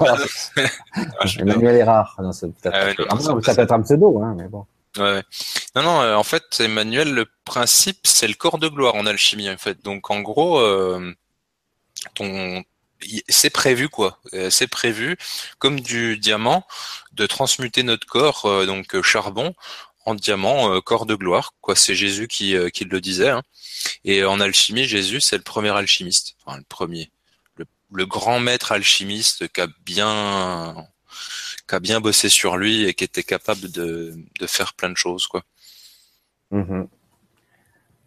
Ah, 0.00 1.26
je- 1.26 1.40
Emmanuel 1.40 1.76
Erard, 1.76 2.14
non, 2.22 2.32
c'est 2.32 2.48
peut-être 2.54 2.74
Ah 2.74 2.84
ouais, 2.86 2.94
non, 2.98 3.06
Ah, 3.10 3.14
non, 3.14 3.42
ça 3.42 3.54
peut 3.54 3.62
être 3.62 3.72
un 3.72 3.82
pseudo, 3.82 4.22
hein, 4.22 4.34
mais 4.36 4.48
bon. 4.48 4.66
Ouais. 4.98 5.22
Non, 5.74 5.82
non, 5.82 6.00
euh, 6.02 6.14
en 6.16 6.22
fait, 6.22 6.60
Emmanuel, 6.60 7.12
le 7.14 7.26
principe, 7.44 8.00
c'est 8.06 8.28
le 8.28 8.34
corps 8.34 8.58
de 8.58 8.68
gloire 8.68 8.94
en 8.94 9.06
alchimie, 9.06 9.48
en 9.50 9.56
fait. 9.56 9.82
Donc, 9.82 10.10
en 10.10 10.20
gros, 10.20 10.58
euh, 10.60 11.14
ton, 12.14 12.62
c'est 13.28 13.50
prévu, 13.50 13.88
quoi. 13.88 14.18
Euh, 14.34 14.50
C'est 14.50 14.66
prévu, 14.68 15.16
comme 15.58 15.80
du 15.80 16.18
diamant, 16.18 16.66
de 17.12 17.26
transmuter 17.26 17.82
notre 17.84 18.06
corps, 18.06 18.44
euh, 18.46 18.66
donc 18.66 19.00
charbon, 19.02 19.54
en 20.04 20.14
diamant, 20.14 20.72
euh, 20.74 20.80
corps 20.80 21.06
de 21.06 21.14
gloire, 21.14 21.54
quoi. 21.60 21.76
C'est 21.76 21.94
Jésus 21.94 22.28
qui, 22.28 22.56
euh, 22.56 22.68
qui 22.70 22.84
le 22.84 23.00
disait. 23.00 23.30
hein. 23.30 23.42
Et 24.04 24.24
en 24.24 24.40
alchimie, 24.40 24.84
Jésus, 24.84 25.20
c'est 25.20 25.36
le 25.36 25.42
premier 25.42 25.70
alchimiste. 25.70 26.34
Enfin, 26.44 26.58
le 26.58 26.64
premier. 26.68 27.10
Le, 27.56 27.64
le 27.92 28.06
grand 28.06 28.40
maître 28.40 28.72
alchimiste 28.72 29.48
qui 29.52 29.60
a 29.60 29.68
bien 29.84 30.86
qui 31.68 31.74
a 31.74 31.80
bien 31.80 32.00
bossé 32.00 32.28
sur 32.28 32.56
lui 32.56 32.84
et 32.84 32.94
qui 32.94 33.04
était 33.04 33.22
capable 33.22 33.70
de, 33.70 34.14
de 34.40 34.46
faire 34.46 34.74
plein 34.74 34.90
de 34.90 34.96
choses, 34.96 35.26
quoi. 35.26 35.42
Mhm. 36.50 36.88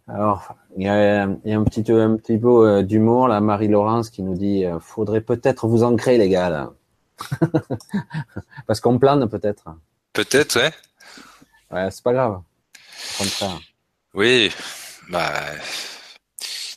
Alors, 0.08 0.54
il 0.76 0.84
y 0.84 0.88
a, 0.88 1.24
il 1.44 1.50
y 1.50 1.52
a 1.52 1.58
un 1.58 1.64
petit, 1.64 1.80
un 1.90 2.16
petit 2.16 2.38
peu 2.38 2.68
euh, 2.68 2.82
d'humour, 2.82 3.26
là, 3.28 3.40
Marie-Laurence 3.40 4.10
qui 4.10 4.22
nous 4.22 4.36
dit 4.36 4.64
euh, 4.64 4.78
faudrait 4.78 5.20
peut-être 5.20 5.66
vous 5.66 5.82
ancrer, 5.82 6.16
les 6.16 6.28
gars, 6.28 6.48
là. 6.50 6.72
Parce 8.66 8.80
qu'on 8.80 8.98
plane, 8.98 9.28
peut-être. 9.28 9.64
Peut-être, 10.12 10.60
ouais. 10.60 10.72
Ouais, 11.76 11.90
c'est 11.90 12.02
pas 12.02 12.14
grave. 12.14 12.32
Au 12.32 13.22
contraire. 13.22 13.60
Oui, 14.14 14.50
bah, 15.10 15.30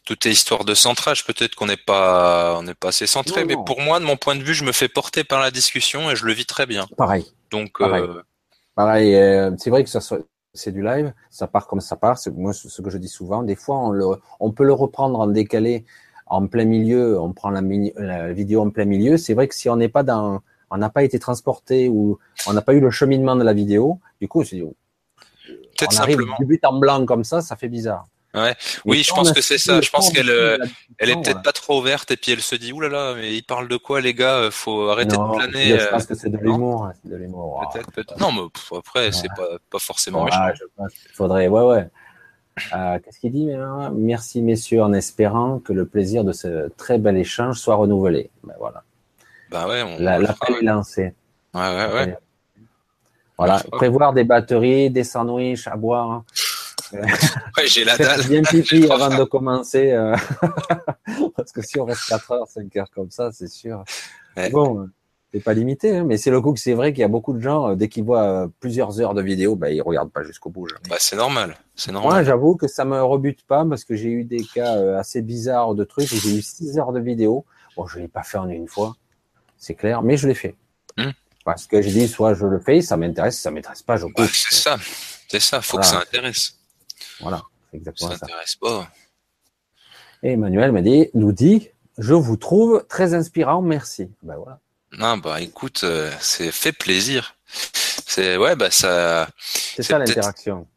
tout 0.04 0.28
est 0.28 0.32
histoire 0.32 0.66
de 0.66 0.74
centrage. 0.74 1.26
Peut-être 1.26 1.56
qu'on 1.56 1.68
n'est 1.68 1.78
pas, 1.78 2.58
on 2.60 2.64
n'est 2.64 2.74
pas 2.74 2.90
assez 2.90 3.08
centré, 3.08 3.46
mais 3.46 3.56
pour 3.66 3.80
moi, 3.80 4.02
de 4.02 4.06
mon 4.06 4.18
point 4.18 4.36
de 4.36 4.44
vue, 4.44 4.54
je 4.54 4.66
me 4.66 4.74
fais 4.74 4.90
porter 4.90 5.24
par 5.24 5.40
la 5.40 5.52
discussion 5.52 6.12
et 6.12 6.18
je 6.18 6.26
le 6.26 6.34
vis 6.34 6.46
très 6.46 6.66
bien. 6.66 6.86
Pareil. 6.98 7.26
Donc, 7.50 7.80
pareil. 7.80 8.04
Euh... 8.04 8.22
pareil 8.76 9.16
euh, 9.16 9.52
c'est 9.58 9.70
vrai 9.70 9.86
que 9.86 9.90
ça 9.90 10.02
c'est 10.54 10.72
du 10.74 10.84
live, 10.84 11.14
ça 11.30 11.48
part 11.48 11.68
comme 11.68 11.80
ça 11.80 11.96
part. 11.96 12.18
C'est 12.18 12.32
moi 12.36 12.52
ce 12.52 12.82
que 12.82 12.90
je 12.90 12.98
dis 12.98 13.08
souvent. 13.08 13.44
Des 13.44 13.56
fois, 13.56 13.78
on, 13.78 13.92
le, 13.92 14.06
on 14.42 14.52
peut 14.52 14.66
le 14.66 14.74
reprendre 14.74 15.18
en 15.18 15.28
décalé, 15.28 15.86
en 16.26 16.46
plein 16.48 16.66
milieu. 16.66 17.18
On 17.22 17.32
prend 17.32 17.52
la, 17.52 17.62
la 17.96 18.34
vidéo 18.34 18.64
en 18.64 18.70
plein 18.70 18.86
milieu. 18.86 19.16
C'est 19.16 19.34
vrai 19.34 19.48
que 19.48 19.56
si 19.56 19.70
on 19.70 19.78
n'est 19.78 19.88
pas 19.88 20.04
dans, 20.04 20.42
on 20.72 20.78
n'a 20.78 20.90
pas 20.90 21.04
été 21.04 21.20
transporté 21.20 21.88
ou 21.88 22.20
on 22.48 22.54
n'a 22.54 22.62
pas 22.62 22.74
eu 22.74 22.82
le 22.82 22.92
cheminement 22.92 23.38
de 23.38 23.44
la 23.44 23.54
vidéo, 23.54 24.00
du 24.20 24.28
coup, 24.28 24.44
c'est 24.44 24.62
peut-être 25.80 25.94
simplement 25.94 26.36
du 26.40 26.46
but 26.46 26.64
en 26.66 26.78
blanc 26.78 27.06
comme 27.06 27.24
ça, 27.24 27.42
ça 27.42 27.56
fait 27.56 27.70
bizarre. 27.70 28.06
Ouais. 28.36 28.56
Oui, 28.86 29.02
je 29.04 29.12
pense 29.12 29.32
que 29.32 29.42
c'est 29.42 29.58
ça. 29.58 29.82
Je 29.82 29.90
pense 29.90 30.12
qu'elle, 30.12 30.30
euh, 30.30 30.58
elle 31.00 31.10
est 31.10 31.16
peut-être 31.16 31.42
pas 31.42 31.52
trop 31.52 31.80
ouverte 31.80 32.12
et 32.12 32.18
puis 32.18 32.32
elle 32.32 32.42
se 32.42 32.56
dit 32.56 32.72
oulala, 32.72 32.98
là 32.98 33.10
là, 33.10 33.16
mais 33.16 33.36
il 33.36 33.42
parle 33.42 33.68
de 33.68 33.78
quoi 33.78 34.02
les 34.02 34.14
gars? 34.14 34.36
Euh, 34.36 34.52
Faut 34.52 34.90
arrêter 34.90 35.18
de 35.18 35.36
planer. 35.36 35.80
Je 35.80 35.88
pense 35.88 36.04
euh, 36.04 36.08
que 36.08 36.16
c'est 36.16 36.30
de 36.30 36.38
l'humour, 36.38 36.86
hein, 36.86 36.94
c'est 37.02 37.10
de 37.10 37.16
l'humour. 37.16 37.68
Peut-être, 37.74 37.92
peut-être. 37.92 38.20
Non, 38.20 38.32
mais 38.32 38.78
après 38.78 39.12
c'est 39.12 39.30
pas 39.30 39.58
pas 39.70 39.80
forcément 39.80 40.26
méchant. 40.26 40.54
Je 40.54 40.64
pense 40.76 40.92
faudrait, 41.14 41.48
ouais, 41.48 41.64
ouais. 41.64 41.88
Euh, 42.76 43.00
Qu'est-ce 43.00 43.20
qu'il 43.20 43.32
dit 43.32 43.50
Merci 43.94 44.42
messieurs, 44.44 44.84
en 44.84 44.94
espérant 44.94 45.60
que 45.60 45.74
le 45.74 45.88
plaisir 45.88 46.24
de 46.24 46.34
ce 46.34 46.70
très 46.78 47.00
bel 47.00 47.18
échange 47.18 47.58
soit 47.58 47.76
renouvelé. 47.76 48.30
Ben 48.44 48.54
voilà. 48.60 48.84
Bah 49.50 49.68
ouais. 49.68 49.82
On, 49.82 49.98
L'appel 49.98 50.56
est 50.62 50.66
lancé. 50.66 51.14
Ouais, 51.56 51.62
ouais, 51.62 51.94
ouais. 51.94 52.18
Voilà, 53.40 53.64
prévoir 53.72 54.12
des 54.12 54.26
batteries, 54.26 54.90
des 54.90 55.06
sandwichs 55.06 55.66
à 55.66 55.78
boire. 55.78 56.12
Hein. 56.12 56.26
ouais, 56.92 57.68
j'ai 57.68 57.86
la 57.86 57.96
dalle. 57.96 58.28
Bien 58.28 58.42
pipi 58.50 58.86
avant 58.92 59.18
de 59.18 59.24
commencer. 59.24 59.94
Euh... 59.94 60.14
Parce 61.38 61.54
que 61.54 61.62
si 61.62 61.80
on 61.80 61.86
reste 61.86 62.10
4 62.10 62.32
heures, 62.34 62.48
5 62.50 62.76
heures 62.76 62.92
comme 62.94 63.10
ça, 63.12 63.32
c'est 63.32 63.48
sûr. 63.48 63.86
Ouais. 64.36 64.50
Bon, 64.50 64.82
euh, 64.82 64.86
c'est 65.34 65.40
pas 65.40 65.54
limité, 65.54 65.96
hein, 65.96 66.04
mais 66.06 66.18
c'est 66.18 66.32
le 66.32 66.42
coup 66.42 66.52
que 66.52 66.60
c'est 66.60 66.74
vrai 66.74 66.92
qu'il 66.92 67.00
y 67.00 67.06
a 67.06 67.08
beaucoup 67.08 67.32
de 67.32 67.40
gens, 67.40 67.70
euh, 67.70 67.76
dès 67.76 67.88
qu'ils 67.88 68.04
voient 68.04 68.24
euh, 68.24 68.48
plusieurs 68.60 69.00
heures 69.00 69.14
de 69.14 69.22
vidéo, 69.22 69.56
bah, 69.56 69.72
ils 69.72 69.82
regardent 69.82 70.12
pas 70.12 70.24
jusqu'au 70.24 70.50
bout. 70.50 70.68
Bah, 70.90 70.98
c'est 71.00 71.16
normal. 71.16 71.56
C'est 71.76 71.94
normal. 71.94 72.12
Moi, 72.12 72.24
j'avoue 72.24 72.58
que 72.58 72.68
ça 72.68 72.84
me 72.84 73.02
rebute 73.02 73.46
pas 73.48 73.64
parce 73.64 73.86
que 73.86 73.96
j'ai 73.96 74.10
eu 74.10 74.26
des 74.26 74.44
cas 74.44 74.98
assez 74.98 75.22
bizarres 75.22 75.76
de 75.76 75.86
trucs 75.86 76.12
où 76.12 76.16
j'ai 76.16 76.36
eu 76.36 76.42
6 76.42 76.78
heures 76.78 76.92
de 76.92 77.00
vidéo. 77.00 77.46
Bon, 77.78 77.88
je 77.88 78.00
l'ai 78.00 78.10
pas 78.10 78.24
fait 78.24 78.38
en 78.38 78.50
une 78.50 78.68
fois, 78.68 78.98
c'est 79.58 79.76
clair, 79.76 80.02
mais 80.02 80.18
je 80.18 80.28
l'ai 80.28 80.34
fait. 80.34 80.56
Parce 81.50 81.66
que 81.66 81.82
je 81.82 81.90
dis, 81.90 82.08
soit 82.08 82.36
je 82.36 82.46
le 82.46 82.60
fais, 82.60 82.80
ça 82.80 82.96
m'intéresse, 82.96 83.40
ça 83.40 83.50
m'intéresse 83.50 83.82
pas, 83.82 83.98
je 83.98 84.06
coupe. 84.06 84.18
Bah, 84.18 84.28
c'est 84.32 84.54
ça. 84.54 84.78
C'est 85.28 85.40
ça. 85.40 85.64
Faut 85.64 85.78
voilà. 85.78 85.88
que 85.88 85.96
ça 85.96 86.00
intéresse. 86.00 86.54
Voilà, 87.22 87.42
c'est 87.72 87.78
exactement 87.78 88.12
ça. 88.12 88.18
Ça 88.18 88.26
intéresse 88.26 88.56
pas. 88.56 88.88
Et 90.22 90.34
Emmanuel 90.34 90.72
m'a 90.72 90.82
dit, 90.82 91.10
nous 91.16 91.32
dit, 91.32 91.70
je 91.98 92.14
vous 92.14 92.38
trouve 92.38 92.86
très 92.88 93.16
inspirant, 93.16 93.64
merci. 93.64 94.12
Ben 94.22 94.36
voilà. 94.36 94.60
Non, 94.92 95.18
bah 95.18 95.42
écoute, 95.42 95.82
euh, 95.86 96.12
c'est 96.20 96.52
fait 96.52 96.72
plaisir. 96.72 97.36
C'est 98.06 98.38
ouais, 98.38 98.56
bah 98.56 98.70
ça. 98.70 99.28
C'est 99.40 99.82
ça 99.82 99.98
l'interaction. 99.98 100.68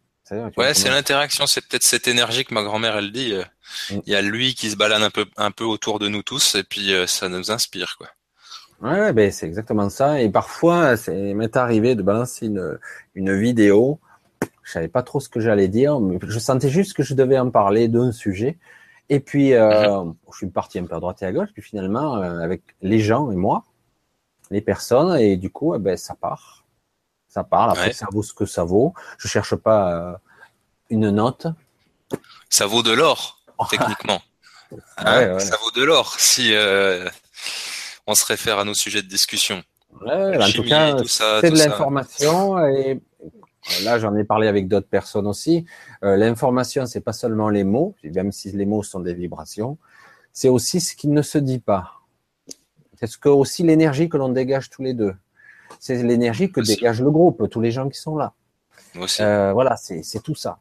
Ouais, 0.57 0.73
c'est 0.73 0.89
l'interaction. 0.89 1.47
C'est 1.47 1.60
peut-être 1.68 1.83
cette 1.83 2.09
énergie 2.09 2.47
que 2.47 2.55
ma 2.55 2.62
grand-mère 2.62 2.97
elle 2.97 3.12
dit. 3.12 3.34
Euh, 3.34 3.44
mm. 3.91 4.01
Il 4.07 4.12
y 4.15 4.17
a 4.17 4.23
lui 4.23 4.55
qui 4.55 4.70
se 4.70 4.76
balade 4.76 5.02
un 5.02 5.10
peu, 5.10 5.26
un 5.36 5.51
peu 5.51 5.65
autour 5.65 5.99
de 5.99 6.09
nous 6.09 6.23
tous, 6.23 6.55
et 6.55 6.65
puis 6.65 6.94
euh, 6.94 7.07
ça 7.07 7.28
nous 7.28 7.51
inspire, 7.51 7.97
quoi. 7.99 8.09
Ouais, 8.83 9.01
ouais 9.01 9.12
ben 9.12 9.31
c'est 9.31 9.47
exactement 9.47 9.89
ça. 9.89 10.20
Et 10.20 10.28
parfois, 10.28 10.97
c'est 10.97 11.35
m'est 11.35 11.57
arrivé 11.57 11.94
de 11.94 12.02
balancer 12.02 12.47
une 12.47 12.78
une 13.15 13.33
vidéo 13.39 14.01
je 14.62 14.73
savais 14.73 14.89
pas 14.89 15.02
trop 15.02 15.20
ce 15.20 15.28
que 15.28 15.41
j'allais 15.41 15.69
dire, 15.69 16.01
mais 16.01 16.19
je 16.23 16.39
sentais 16.39 16.70
juste 16.70 16.94
que 16.94 17.02
je 17.02 17.15
devais 17.15 17.39
en 17.39 17.51
parler 17.51 17.89
d'un 17.89 18.12
sujet. 18.12 18.59
Et 19.09 19.20
puis, 19.20 19.55
euh, 19.55 20.05
mhm. 20.05 20.15
je 20.31 20.36
suis 20.36 20.47
parti 20.47 20.78
un 20.78 20.85
peu 20.85 20.94
à 20.94 21.01
droite 21.01 21.20
et 21.23 21.27
à 21.27 21.33
gauche, 21.33 21.51
puis 21.52 21.62
finalement, 21.62 22.17
euh, 22.17 22.39
avec 22.39 22.62
les 22.81 23.01
gens 23.01 23.31
et 23.31 23.36
moi, 23.36 23.65
les 24.51 24.61
personnes, 24.61 25.19
et 25.19 25.36
du 25.36 25.51
coup, 25.51 25.75
eh 25.75 25.78
ben, 25.78 25.97
ça 25.97 26.15
part. 26.15 26.65
Ça 27.28 27.44
part, 27.44 27.70
après, 27.70 27.89
ouais. 27.89 27.93
ça 27.93 28.07
vaut 28.12 28.23
ce 28.23 28.33
que 28.33 28.47
ça 28.47 28.65
vaut. 28.65 28.94
Je 29.19 29.27
cherche 29.27 29.57
pas 29.57 29.93
euh, 29.93 30.17
une 30.91 31.11
note. 31.11 31.47
Ça 32.49 32.67
vaut 32.67 32.83
de 32.83 32.93
l'or, 32.93 33.41
techniquement. 33.70 34.23
Hein, 34.99 35.35
ouais, 35.35 35.41
ça 35.41 35.57
vaut 35.59 35.70
de 35.73 35.85
l'or 35.85 36.19
si 36.19 36.55
euh, 36.55 37.09
on 38.06 38.14
se 38.14 38.24
réfère 38.24 38.58
à 38.58 38.64
nos 38.64 38.74
sujets 38.74 39.02
de 39.02 39.08
discussion. 39.08 39.62
Ouais, 40.05 40.42
en 40.42 40.50
tout 40.50 40.64
cas, 40.64 40.97
c'est 41.06 41.50
de 41.50 41.58
l'information 41.58 42.58
et 42.66 43.00
là, 43.84 43.98
j'en 43.98 44.14
ai 44.16 44.24
parlé 44.24 44.48
avec 44.48 44.68
d'autres 44.68 44.89
personnes 44.89 45.26
aussi. 45.26 45.64
Euh, 46.02 46.16
L'information, 46.16 46.86
c'est 46.86 47.00
pas 47.00 47.12
seulement 47.12 47.48
les 47.48 47.64
mots, 47.64 47.94
même 48.02 48.32
si 48.32 48.50
les 48.52 48.66
mots 48.66 48.82
sont 48.82 49.00
des 49.00 49.14
vibrations, 49.14 49.78
c'est 50.32 50.48
aussi 50.48 50.81
ce 50.81 50.97
qui 50.97 51.08
ne 51.08 51.22
se 51.22 51.39
dit 51.39 51.60
pas. 51.60 52.00
C'est 52.98 53.06
ce 53.06 53.18
que 53.18 53.28
aussi 53.28 53.62
l'énergie 53.62 54.08
que 54.08 54.16
l'on 54.16 54.28
dégage 54.28 54.70
tous 54.70 54.82
les 54.82 54.94
deux. 54.94 55.14
C'est 55.81 56.02
l'énergie 56.02 56.50
que 56.50 56.60
aussi. 56.60 56.76
dégage 56.76 57.00
le 57.02 57.10
groupe, 57.10 57.48
tous 57.50 57.60
les 57.60 57.70
gens 57.70 57.89
qui 57.89 57.98
sont 57.98 58.16
là. 58.16 58.32
Euh, 59.20 59.52
voilà, 59.52 59.76
c'est 59.76 60.22
tout 60.22 60.34
ça 60.34 60.58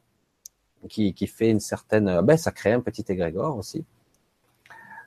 qui, 0.89 1.13
qui, 1.13 1.27
fait 1.27 1.49
une 1.49 1.59
certaine. 1.59 2.21
Ben, 2.21 2.37
ça 2.37 2.51
crée 2.51 2.71
un 2.71 2.79
petit 2.79 3.05
égrégore 3.07 3.57
aussi. 3.57 3.85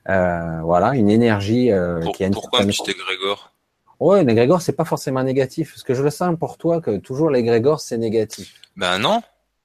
Euh, 0.09 0.61
voilà, 0.61 0.93
une 0.93 1.09
énergie 1.09 1.71
euh, 1.71 1.99
Pour, 2.01 2.15
qui 2.15 2.23
a 2.23 2.27
une 2.27 2.33
Pourquoi 2.33 2.61
un 2.61 2.67
petit 2.67 2.91
égrégore 2.91 3.51
Ouais, 3.99 4.23
l'égrégore, 4.23 4.61
c'est 4.61 4.73
pas 4.73 4.85
forcément 4.85 5.23
négatif. 5.23 5.71
Parce 5.71 5.83
que 5.83 5.93
je 5.93 6.03
le 6.03 6.09
sens 6.09 6.37
pour 6.37 6.57
toi 6.57 6.81
que 6.81 6.97
toujours 6.97 7.29
l'égrégore, 7.29 7.79
c'est 7.79 7.97
négatif. 7.97 8.61
Ben 8.75 8.99
non, 8.99 9.21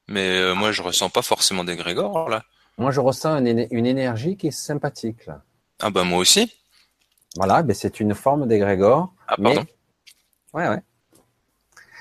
mais 0.09 0.39
euh, 0.39 0.55
moi, 0.55 0.73
je 0.73 0.83
ressens 0.83 1.10
pas 1.10 1.23
forcément 1.23 1.65
d'égrégore, 1.65 2.28
là. 2.28 2.44
Moi, 2.78 2.91
je 2.93 3.01
ressens 3.01 3.44
une, 3.44 3.67
une, 3.70 3.86
énergie 3.86 4.36
qui 4.36 4.47
est 4.47 4.52
sympathique, 4.52 5.27
là. 5.27 5.43
Ah 5.81 5.91
ben 5.91 6.05
moi 6.05 6.19
aussi. 6.19 6.52
Voilà, 7.36 7.62
ben 7.62 7.75
c'est 7.75 8.01
une 8.01 8.15
forme 8.15 8.47
d'égrégore. 8.47 9.12
Ah 9.28 9.36
pardon. 9.36 9.65
Mais... 10.55 10.60
Ouais, 10.60 10.69
ouais. 10.69 10.83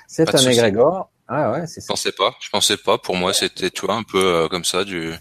C'est 0.07 0.33
un 0.33 0.49
égrégore. 0.49 1.09
Ah 1.27 1.51
ouais, 1.51 1.67
c'est 1.67 1.81
ça. 1.81 1.85
Je 1.85 1.93
pensais 1.93 2.11
pas. 2.11 2.35
Je 2.39 2.49
pensais 2.49 2.77
pas. 2.77 2.97
Pour 2.97 3.15
moi, 3.15 3.33
c'était, 3.33 3.69
tu 3.69 3.85
vois, 3.85 3.95
un 3.95 4.03
peu 4.03 4.23
euh, 4.23 4.47
comme 4.47 4.65
ça, 4.65 4.83
du... 4.83 5.13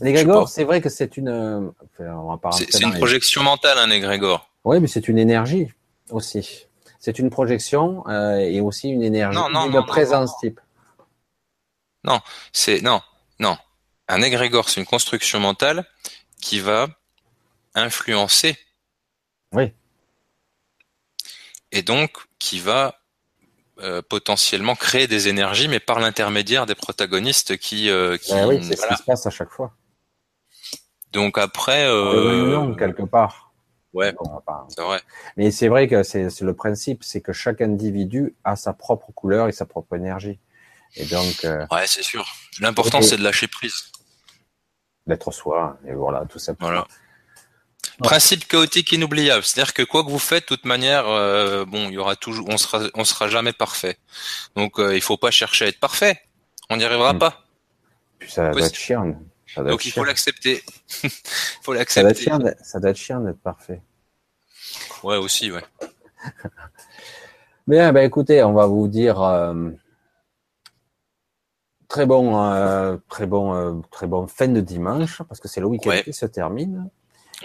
L'égrégore, 0.00 0.48
c'est 0.48 0.64
vrai 0.64 0.80
que 0.80 0.88
c'est 0.88 1.16
une... 1.16 1.72
Enfin, 1.98 2.50
c'est 2.50 2.82
une 2.82 2.94
projection 2.94 3.42
mentale, 3.42 3.78
un 3.78 3.90
égrégore. 3.90 4.50
Oui, 4.64 4.80
mais 4.80 4.88
c'est 4.88 5.08
une 5.08 5.18
énergie 5.18 5.72
aussi. 6.10 6.66
C'est 6.98 7.18
une 7.18 7.30
projection 7.30 8.02
euh, 8.08 8.38
et 8.38 8.60
aussi 8.60 8.88
une 8.88 9.02
énergie 9.02 9.38
non, 9.38 9.68
non, 9.68 9.84
présence 9.84 10.38
type. 10.38 10.58
Non, 12.02 12.20
c'est 12.52 12.80
non, 12.80 13.02
non. 13.38 13.58
Un 14.08 14.22
égrégore, 14.22 14.68
c'est 14.68 14.80
une 14.80 14.86
construction 14.86 15.38
mentale 15.38 15.84
qui 16.40 16.60
va 16.60 16.88
influencer. 17.74 18.56
Oui. 19.52 19.72
Et 21.72 21.82
donc 21.82 22.12
qui 22.38 22.58
va 22.58 23.00
euh, 23.80 24.00
potentiellement 24.00 24.74
créer 24.74 25.06
des 25.06 25.28
énergies, 25.28 25.68
mais 25.68 25.80
par 25.80 25.98
l'intermédiaire 25.98 26.64
des 26.64 26.74
protagonistes 26.74 27.56
qui. 27.58 27.90
Euh, 27.90 28.16
qui 28.16 28.32
ben 28.32 28.46
oui, 28.46 28.60
c'est 28.62 28.76
voilà. 28.76 28.92
ce 28.92 28.96
qui 28.96 29.02
se 29.02 29.06
passe 29.06 29.26
à 29.26 29.30
chaque 29.30 29.50
fois. 29.50 29.74
Donc 31.14 31.38
après. 31.38 31.86
Euh, 31.86 32.46
non, 32.46 32.74
quelque 32.74 33.02
part. 33.02 33.52
Ouais, 33.94 34.12
c'est 34.68 34.82
vrai. 34.82 35.00
Mais 35.36 35.52
c'est 35.52 35.68
vrai 35.68 35.86
que 35.86 36.02
c'est 36.02 36.40
le 36.40 36.54
principe, 36.54 37.04
c'est 37.04 37.20
que 37.20 37.32
chaque 37.32 37.60
individu 37.60 38.34
a 38.42 38.56
sa 38.56 38.72
propre 38.72 39.12
couleur 39.12 39.48
et 39.48 39.52
sa 39.52 39.66
propre 39.66 39.94
énergie. 39.94 40.40
Et 40.96 41.04
donc. 41.06 41.44
Euh, 41.44 41.64
ouais, 41.70 41.86
c'est 41.86 42.02
sûr. 42.02 42.26
L'important, 42.60 43.02
c'est 43.02 43.16
de 43.16 43.22
lâcher 43.22 43.46
prise. 43.46 43.92
D'être 45.06 45.30
soi, 45.30 45.78
et 45.86 45.92
voilà, 45.92 46.24
tout 46.28 46.38
ça. 46.38 46.54
Voilà. 46.58 46.86
Principe 48.02 48.48
chaotique 48.48 48.90
inoubliable, 48.92 49.44
c'est-à-dire 49.44 49.74
que 49.74 49.82
quoi 49.82 50.02
que 50.02 50.10
vous 50.10 50.18
faites, 50.18 50.44
de 50.44 50.56
toute 50.56 50.64
manière, 50.64 51.06
euh, 51.06 51.64
bon, 51.64 51.88
il 51.88 51.92
y 51.92 51.98
aura 51.98 52.16
toujours, 52.16 52.48
on 52.48 52.56
sera, 52.56 52.80
on 52.94 53.04
sera 53.04 53.28
jamais 53.28 53.52
parfait. 53.52 53.98
Donc, 54.56 54.80
euh, 54.80 54.96
il 54.96 55.02
faut 55.02 55.18
pas 55.18 55.30
chercher 55.30 55.66
à 55.66 55.68
être 55.68 55.78
parfait. 55.78 56.20
On 56.70 56.78
n'y 56.78 56.84
arrivera 56.84 57.12
mmh. 57.12 57.18
pas. 57.18 57.44
Puis 58.18 58.32
ça 58.32 58.50
doit 58.50 58.66
être 58.66 58.74
chiant. 58.74 59.14
Donc 59.56 59.84
il 59.84 59.92
faut 59.92 60.04
l'accepter. 60.04 60.62
il 61.02 61.10
faut 61.62 61.72
l'accepter. 61.72 62.14
Ça 62.62 62.80
doit 62.80 62.90
être 62.90 62.96
chiant 62.96 63.20
d'être 63.20 63.40
parfait. 63.40 63.82
Ouais, 65.02 65.16
aussi, 65.16 65.50
ouais. 65.50 65.62
Bien, 67.66 67.92
ben 67.92 68.04
écoutez, 68.04 68.42
on 68.42 68.52
va 68.52 68.66
vous 68.66 68.88
dire 68.88 69.22
euh, 69.22 69.70
très 71.88 72.04
bon, 72.06 72.42
euh, 72.42 72.96
très 73.08 73.26
bon, 73.26 73.54
euh, 73.54 73.74
très 73.90 74.06
bon 74.06 74.26
fin 74.26 74.48
de 74.48 74.60
dimanche 74.60 75.22
parce 75.22 75.40
que 75.40 75.48
c'est 75.48 75.60
le 75.60 75.66
week-end 75.66 75.90
ouais. 75.90 76.02
qui 76.02 76.12
se 76.12 76.26
termine. 76.26 76.90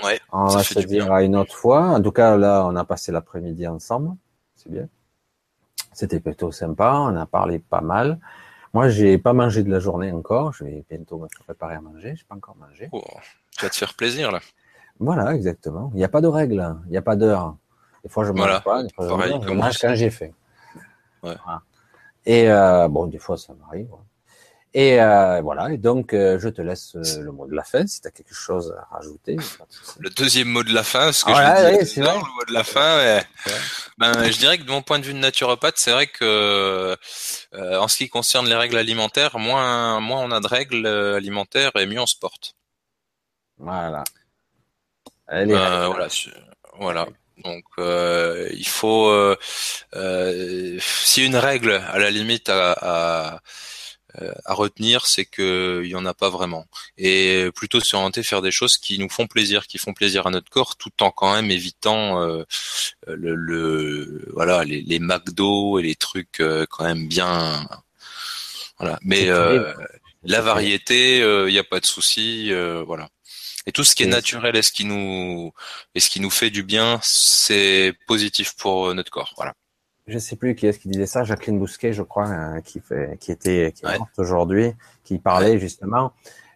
Ouais. 0.03 0.19
On 0.31 0.45
va 0.45 0.63
se 0.63 0.79
dire 0.79 1.11
à 1.11 1.23
une 1.23 1.35
autre 1.35 1.55
fois. 1.55 1.87
En 1.89 2.01
tout 2.01 2.11
cas, 2.11 2.35
là, 2.37 2.65
on 2.65 2.75
a 2.75 2.83
passé 2.83 3.11
l'après-midi 3.11 3.67
ensemble. 3.67 4.15
C'est 4.55 4.71
bien. 4.71 4.87
C'était 5.93 6.19
plutôt 6.19 6.51
sympa. 6.51 6.95
On 6.97 7.15
a 7.15 7.25
parlé 7.25 7.59
pas 7.59 7.81
mal. 7.81 8.19
Moi, 8.73 8.89
j'ai 8.89 9.17
pas 9.17 9.33
mangé 9.33 9.63
de 9.63 9.71
la 9.71 9.79
journée 9.79 10.11
encore. 10.11 10.53
Je 10.53 10.63
vais 10.63 10.83
bientôt 10.89 11.17
me 11.17 11.27
préparer 11.43 11.75
à 11.75 11.81
manger. 11.81 12.15
Je 12.15 12.25
pas 12.25 12.35
encore 12.35 12.55
mangé. 12.55 12.89
Oh, 12.91 13.03
tu 13.51 13.65
vas 13.65 13.69
te 13.69 13.75
faire 13.75 13.93
plaisir 13.95 14.31
là. 14.31 14.39
Voilà, 14.99 15.33
exactement. 15.33 15.89
Il 15.93 15.97
n'y 15.97 16.03
a 16.03 16.09
pas 16.09 16.21
de 16.21 16.27
règle. 16.27 16.75
Il 16.85 16.91
n'y 16.91 16.97
a 16.97 17.01
pas 17.01 17.15
d'heure. 17.15 17.55
Des 18.03 18.09
fois, 18.09 18.25
je 18.25 18.31
mange 18.31 18.39
voilà. 18.39 18.61
pas. 18.61 18.83
Des 18.83 18.93
fois, 18.93 19.07
Pareil, 19.07 19.39
je 19.41 19.49
mange 19.51 19.77
quand 19.79 19.95
j'ai 19.95 20.09
fait. 20.09 20.33
Ouais. 21.23 21.35
Voilà. 21.43 21.61
Et 22.25 22.49
euh, 22.49 22.87
bon, 22.87 23.07
des 23.07 23.17
fois, 23.17 23.37
ça 23.37 23.53
m'arrive. 23.53 23.89
Et 24.75 25.01
euh, 25.01 25.41
voilà, 25.41 25.71
et 25.71 25.77
donc 25.77 26.13
euh, 26.13 26.37
je 26.39 26.47
te 26.47 26.61
laisse 26.61 26.95
euh, 26.95 27.23
le 27.23 27.31
mot 27.31 27.47
de 27.47 27.55
la 27.55 27.63
fin 27.63 27.87
si 27.87 28.01
tu 28.01 28.07
as 28.07 28.11
quelque 28.11 28.35
chose 28.35 28.75
à 28.77 28.95
rajouter. 28.95 29.35
Le 29.99 30.11
deuxième 30.11 30.49
mot 30.49 30.61
de 30.61 30.71
la 30.71 30.83
fin, 30.83 31.11
ce 31.11 31.25
que 31.25 31.31
ah, 31.33 31.73
je 31.79 31.85
dis, 31.85 31.99
le 31.99 32.05
mot 32.05 32.45
de 32.47 32.53
la 32.53 32.63
fin, 32.63 33.19
ben, 33.97 34.31
je 34.31 34.37
dirais 34.37 34.59
que 34.59 34.63
de 34.63 34.69
mon 34.69 34.83
point 34.83 34.99
de 34.99 35.05
vue 35.05 35.13
de 35.13 35.17
naturopathe, 35.17 35.77
c'est 35.77 35.91
vrai 35.91 36.05
que 36.05 36.95
en 37.53 37.87
ce 37.87 37.97
qui 37.97 38.09
concerne 38.09 38.47
les 38.47 38.55
règles 38.55 38.77
alimentaires, 38.77 39.39
moins, 39.39 39.99
moins 40.01 40.21
on 40.21 40.31
a 40.31 40.39
de 40.39 40.47
règles 40.47 40.85
alimentaires 40.85 41.71
et 41.75 41.87
mieux 41.87 41.99
on 41.99 42.07
se 42.07 42.17
porte. 42.17 42.55
Voilà. 43.57 44.03
voilà. 45.27 46.07
Voilà. 46.79 47.07
Donc 47.43 47.63
il 47.79 48.67
faut 48.67 49.35
si 50.79 51.25
une 51.25 51.37
règle 51.37 51.71
à 51.71 51.97
la 51.97 52.11
limite 52.11 52.49
à, 52.49 52.73
à 52.73 53.35
euh, 53.35 53.37
à 54.45 54.53
retenir, 54.53 55.05
c'est 55.05 55.25
que 55.25 55.81
il 55.83 55.91
y 55.91 55.95
en 55.95 56.05
a 56.05 56.13
pas 56.13 56.29
vraiment. 56.29 56.65
Et 56.97 57.49
plutôt 57.55 57.79
s'orienter 57.79 58.23
faire 58.23 58.41
des 58.41 58.51
choses 58.51 58.77
qui 58.77 58.97
nous 58.99 59.09
font 59.09 59.27
plaisir, 59.27 59.67
qui 59.67 59.77
font 59.77 59.93
plaisir 59.93 60.27
à 60.27 60.31
notre 60.31 60.49
corps, 60.49 60.75
tout 60.77 60.91
en 61.01 61.11
quand 61.11 61.33
même 61.33 61.51
évitant 61.51 62.21
euh, 62.21 62.43
le, 63.07 63.35
le, 63.35 64.25
voilà 64.33 64.63
les, 64.63 64.81
les 64.81 64.99
McDo 64.99 65.79
et 65.79 65.83
les 65.83 65.95
trucs 65.95 66.39
euh, 66.39 66.65
quand 66.69 66.83
même 66.83 67.07
bien. 67.07 67.67
Voilà. 68.79 68.97
Mais 69.03 69.27
la 70.23 70.41
variété, 70.41 71.19
il 71.19 71.51
n'y 71.51 71.59
a 71.59 71.63
pas 71.63 71.79
de 71.79 71.85
souci, 71.85 72.51
voilà. 72.85 73.09
Et 73.65 73.71
tout 73.71 73.83
ce 73.83 73.93
qui 73.93 74.03
est 74.03 74.07
naturel 74.07 74.55
et 74.55 74.63
ce 74.63 74.71
qui 74.71 74.85
nous 74.85 75.51
et 75.93 75.99
ce 75.99 76.09
qui 76.09 76.19
nous 76.19 76.29
fait 76.29 76.49
du 76.49 76.63
bien, 76.63 76.99
c'est 77.03 77.93
positif 78.07 78.55
pour 78.57 78.93
notre 78.95 79.11
corps. 79.11 79.33
Voilà 79.37 79.53
je 80.09 80.17
sais 80.17 80.35
plus 80.35 80.55
qui 80.55 80.67
est-ce 80.67 80.79
qui 80.79 80.89
disait 80.89 81.05
ça, 81.05 81.23
Jacqueline 81.23 81.59
Bousquet, 81.59 81.93
je 81.93 82.03
crois, 82.03 82.27
euh, 82.29 82.61
qui 82.61 82.79
fait, 82.79 83.17
qui 83.19 83.31
était, 83.31 83.73
qui 83.75 83.85
est 83.85 83.97
morte 83.97 84.17
aujourd'hui, 84.17 84.73
qui 85.03 85.19
parlait 85.19 85.59
justement, 85.59 86.11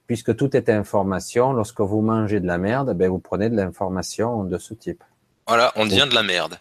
puisque 0.08 0.36
tout 0.36 0.56
est 0.56 0.70
information. 0.70 1.54
Lorsque 1.54 1.82
vous 1.82 2.02
mangez 2.02 2.40
de 2.40 2.48
la 2.48 2.58
merde, 2.58 2.94
ben 2.96 3.10
vous 3.10 3.20
prenez 3.20 3.50
de 3.50 3.56
l'information 3.56 4.44
de 4.44 4.58
ce 4.58 4.74
type. 4.74 5.04
Voilà, 5.48 5.72
on 5.76 5.86
devient 5.86 6.08
de 6.10 6.16
la 6.16 6.24
merde. 6.24 6.60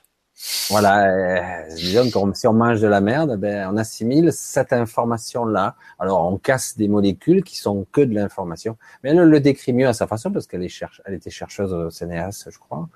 Voilà, 0.70 1.06
euh, 1.06 1.74
disons 1.76 2.34
si 2.34 2.46
on 2.48 2.52
mange 2.52 2.80
de 2.80 2.88
la 2.88 3.00
merde, 3.00 3.36
ben 3.36 3.68
on 3.72 3.76
assimile 3.76 4.32
cette 4.32 4.72
information-là. 4.72 5.76
Alors 6.00 6.26
on 6.26 6.36
casse 6.36 6.76
des 6.76 6.88
molécules 6.88 7.44
qui 7.44 7.56
sont 7.56 7.86
que 7.92 8.00
de 8.00 8.14
l'information. 8.14 8.76
Mais 9.02 9.10
elle 9.10 9.18
le 9.18 9.40
décrit 9.40 9.72
mieux 9.72 9.86
à 9.86 9.92
sa 9.92 10.08
façon 10.08 10.32
parce 10.32 10.48
qu'elle 10.48 10.64
est 10.64 10.68
cherche, 10.68 11.00
elle 11.04 11.14
était 11.14 11.30
chercheuse 11.30 11.72
au 11.72 11.90
CNRS, 11.90 12.50
je 12.50 12.58
crois. 12.58 12.88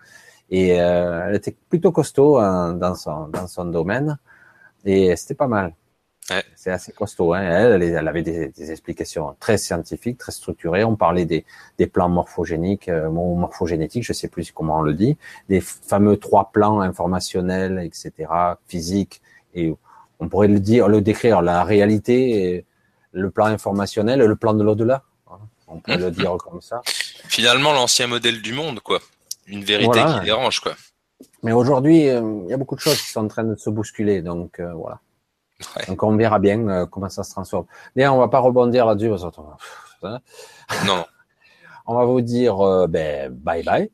Et 0.51 0.81
euh, 0.81 1.27
elle 1.29 1.37
était 1.37 1.57
plutôt 1.69 1.93
costaud 1.93 2.39
hein, 2.39 2.73
dans, 2.75 2.95
son, 2.95 3.29
dans 3.29 3.47
son 3.47 3.65
domaine. 3.65 4.19
Et 4.85 5.17
c'était 5.17 5.35
pas 5.35 5.49
mal. 5.49 5.75
Ouais. 6.31 6.45
C'est 6.57 6.71
assez 6.71 6.93
costaud. 6.93 7.35
Hein. 7.35 7.43
Elle, 7.43 7.83
elle, 7.83 8.09
avait 8.09 8.23
des, 8.23 8.49
des, 8.49 8.71
explications 8.71 9.37
très 9.39 9.59
scientifiques, 9.59 10.19
très 10.19 10.33
structurées. 10.33 10.85
On 10.85 10.97
parlait 10.97 11.25
des, 11.25 11.45
des 11.79 11.87
plans 11.87 12.09
morphogéniques, 12.09 12.89
euh, 12.89 13.11
morphogénétiques, 13.11 14.05
je 14.05 14.13
sais 14.13 14.29
plus 14.29 14.51
comment 14.51 14.79
on 14.79 14.83
le 14.83 14.95
dit, 14.95 15.17
des 15.49 15.61
fameux 15.61 16.17
trois 16.17 16.51
plans 16.53 16.81
informationnels, 16.81 17.81
etc., 17.85 18.29
physiques. 18.67 19.21
Et 19.55 19.75
on 20.19 20.29
pourrait 20.29 20.49
le 20.49 20.61
dire, 20.61 20.89
le 20.89 21.01
décrire, 21.01 21.43
la 21.43 21.63
réalité, 21.63 22.65
le 23.13 23.31
plan 23.31 23.47
informationnel 23.47 24.21
et 24.21 24.27
le 24.27 24.37
plan 24.37 24.55
de 24.55 24.65
l'au-delà. 24.65 25.03
On 25.69 25.79
pourrait 25.79 25.99
le 25.99 26.11
dire 26.13 26.37
comme 26.39 26.61
ça. 26.61 26.83
Finalement, 27.29 27.73
l'ancien 27.73 28.07
modèle 28.07 28.43
du 28.43 28.53
monde, 28.53 28.81
quoi 28.81 29.01
une 29.47 29.65
vérité 29.65 30.01
qui 30.05 30.25
dérange, 30.25 30.61
quoi. 30.61 30.75
Mais 31.43 31.53
aujourd'hui, 31.53 32.09
euh, 32.09 32.43
il 32.45 32.51
y 32.51 32.55
a 32.55 32.57
beaucoup 32.57 32.75
de 32.75 32.81
choses 32.81 33.01
qui 33.01 33.11
sont 33.11 33.25
en 33.25 33.29
train 33.29 33.45
de 33.45 33.57
se 33.57 33.71
bousculer, 33.71 34.23
donc 34.23 34.61
euh, 34.61 34.73
voilà. 34.75 35.01
Donc 35.89 36.03
on 36.03 36.15
verra 36.17 36.39
bien 36.39 36.69
euh, 36.69 36.87
comment 36.87 37.09
ça 37.09 37.25
se 37.25 37.31
transforme. 37.31 37.67
Mais 37.95 38.07
on 38.07 38.19
va 38.19 38.29
pas 38.29 38.41
rebondir 38.41 38.85
là-dessus 38.85 39.09
Non. 40.87 41.07
on 41.87 41.95
va 41.95 42.05
vous 42.05 42.21
dire 42.21 42.57
ben, 42.89 43.31
bye 43.31 43.63
bye. 43.63 43.91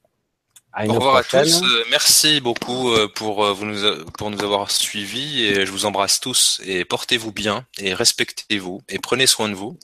À 0.72 0.86
Au 0.86 0.94
revoir 0.94 1.16
à 1.16 1.22
tous. 1.22 1.62
merci 1.90 2.40
beaucoup 2.40 2.88
pour 3.14 3.44
vous 3.52 3.66
nous 3.66 4.04
pour 4.18 4.30
nous 4.30 4.42
avoir 4.42 4.70
suivis 4.70 5.44
et 5.44 5.66
je 5.66 5.70
vous 5.70 5.84
embrasse 5.84 6.18
tous 6.18 6.62
et 6.64 6.86
portez-vous 6.86 7.30
bien 7.30 7.66
et 7.78 7.92
respectez-vous 7.92 8.80
et 8.88 8.98
prenez 8.98 9.26
soin 9.26 9.50
de 9.50 9.54
vous 9.54 9.78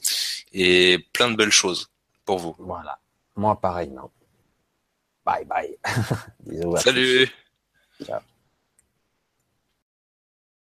et 0.55 1.07
plein 1.13 1.31
de 1.31 1.37
belles 1.37 1.53
choses 1.53 1.91
pour 2.25 2.39
vous. 2.39 2.57
Voilà. 2.59 2.99
Moi 3.37 3.61
pareil, 3.61 3.91
non. 3.91 4.09
Bye 5.29 5.45
bye. 5.45 5.73
Bisous. 6.41 6.81
Salut. 6.81 7.29
Ciao. 8.03 8.23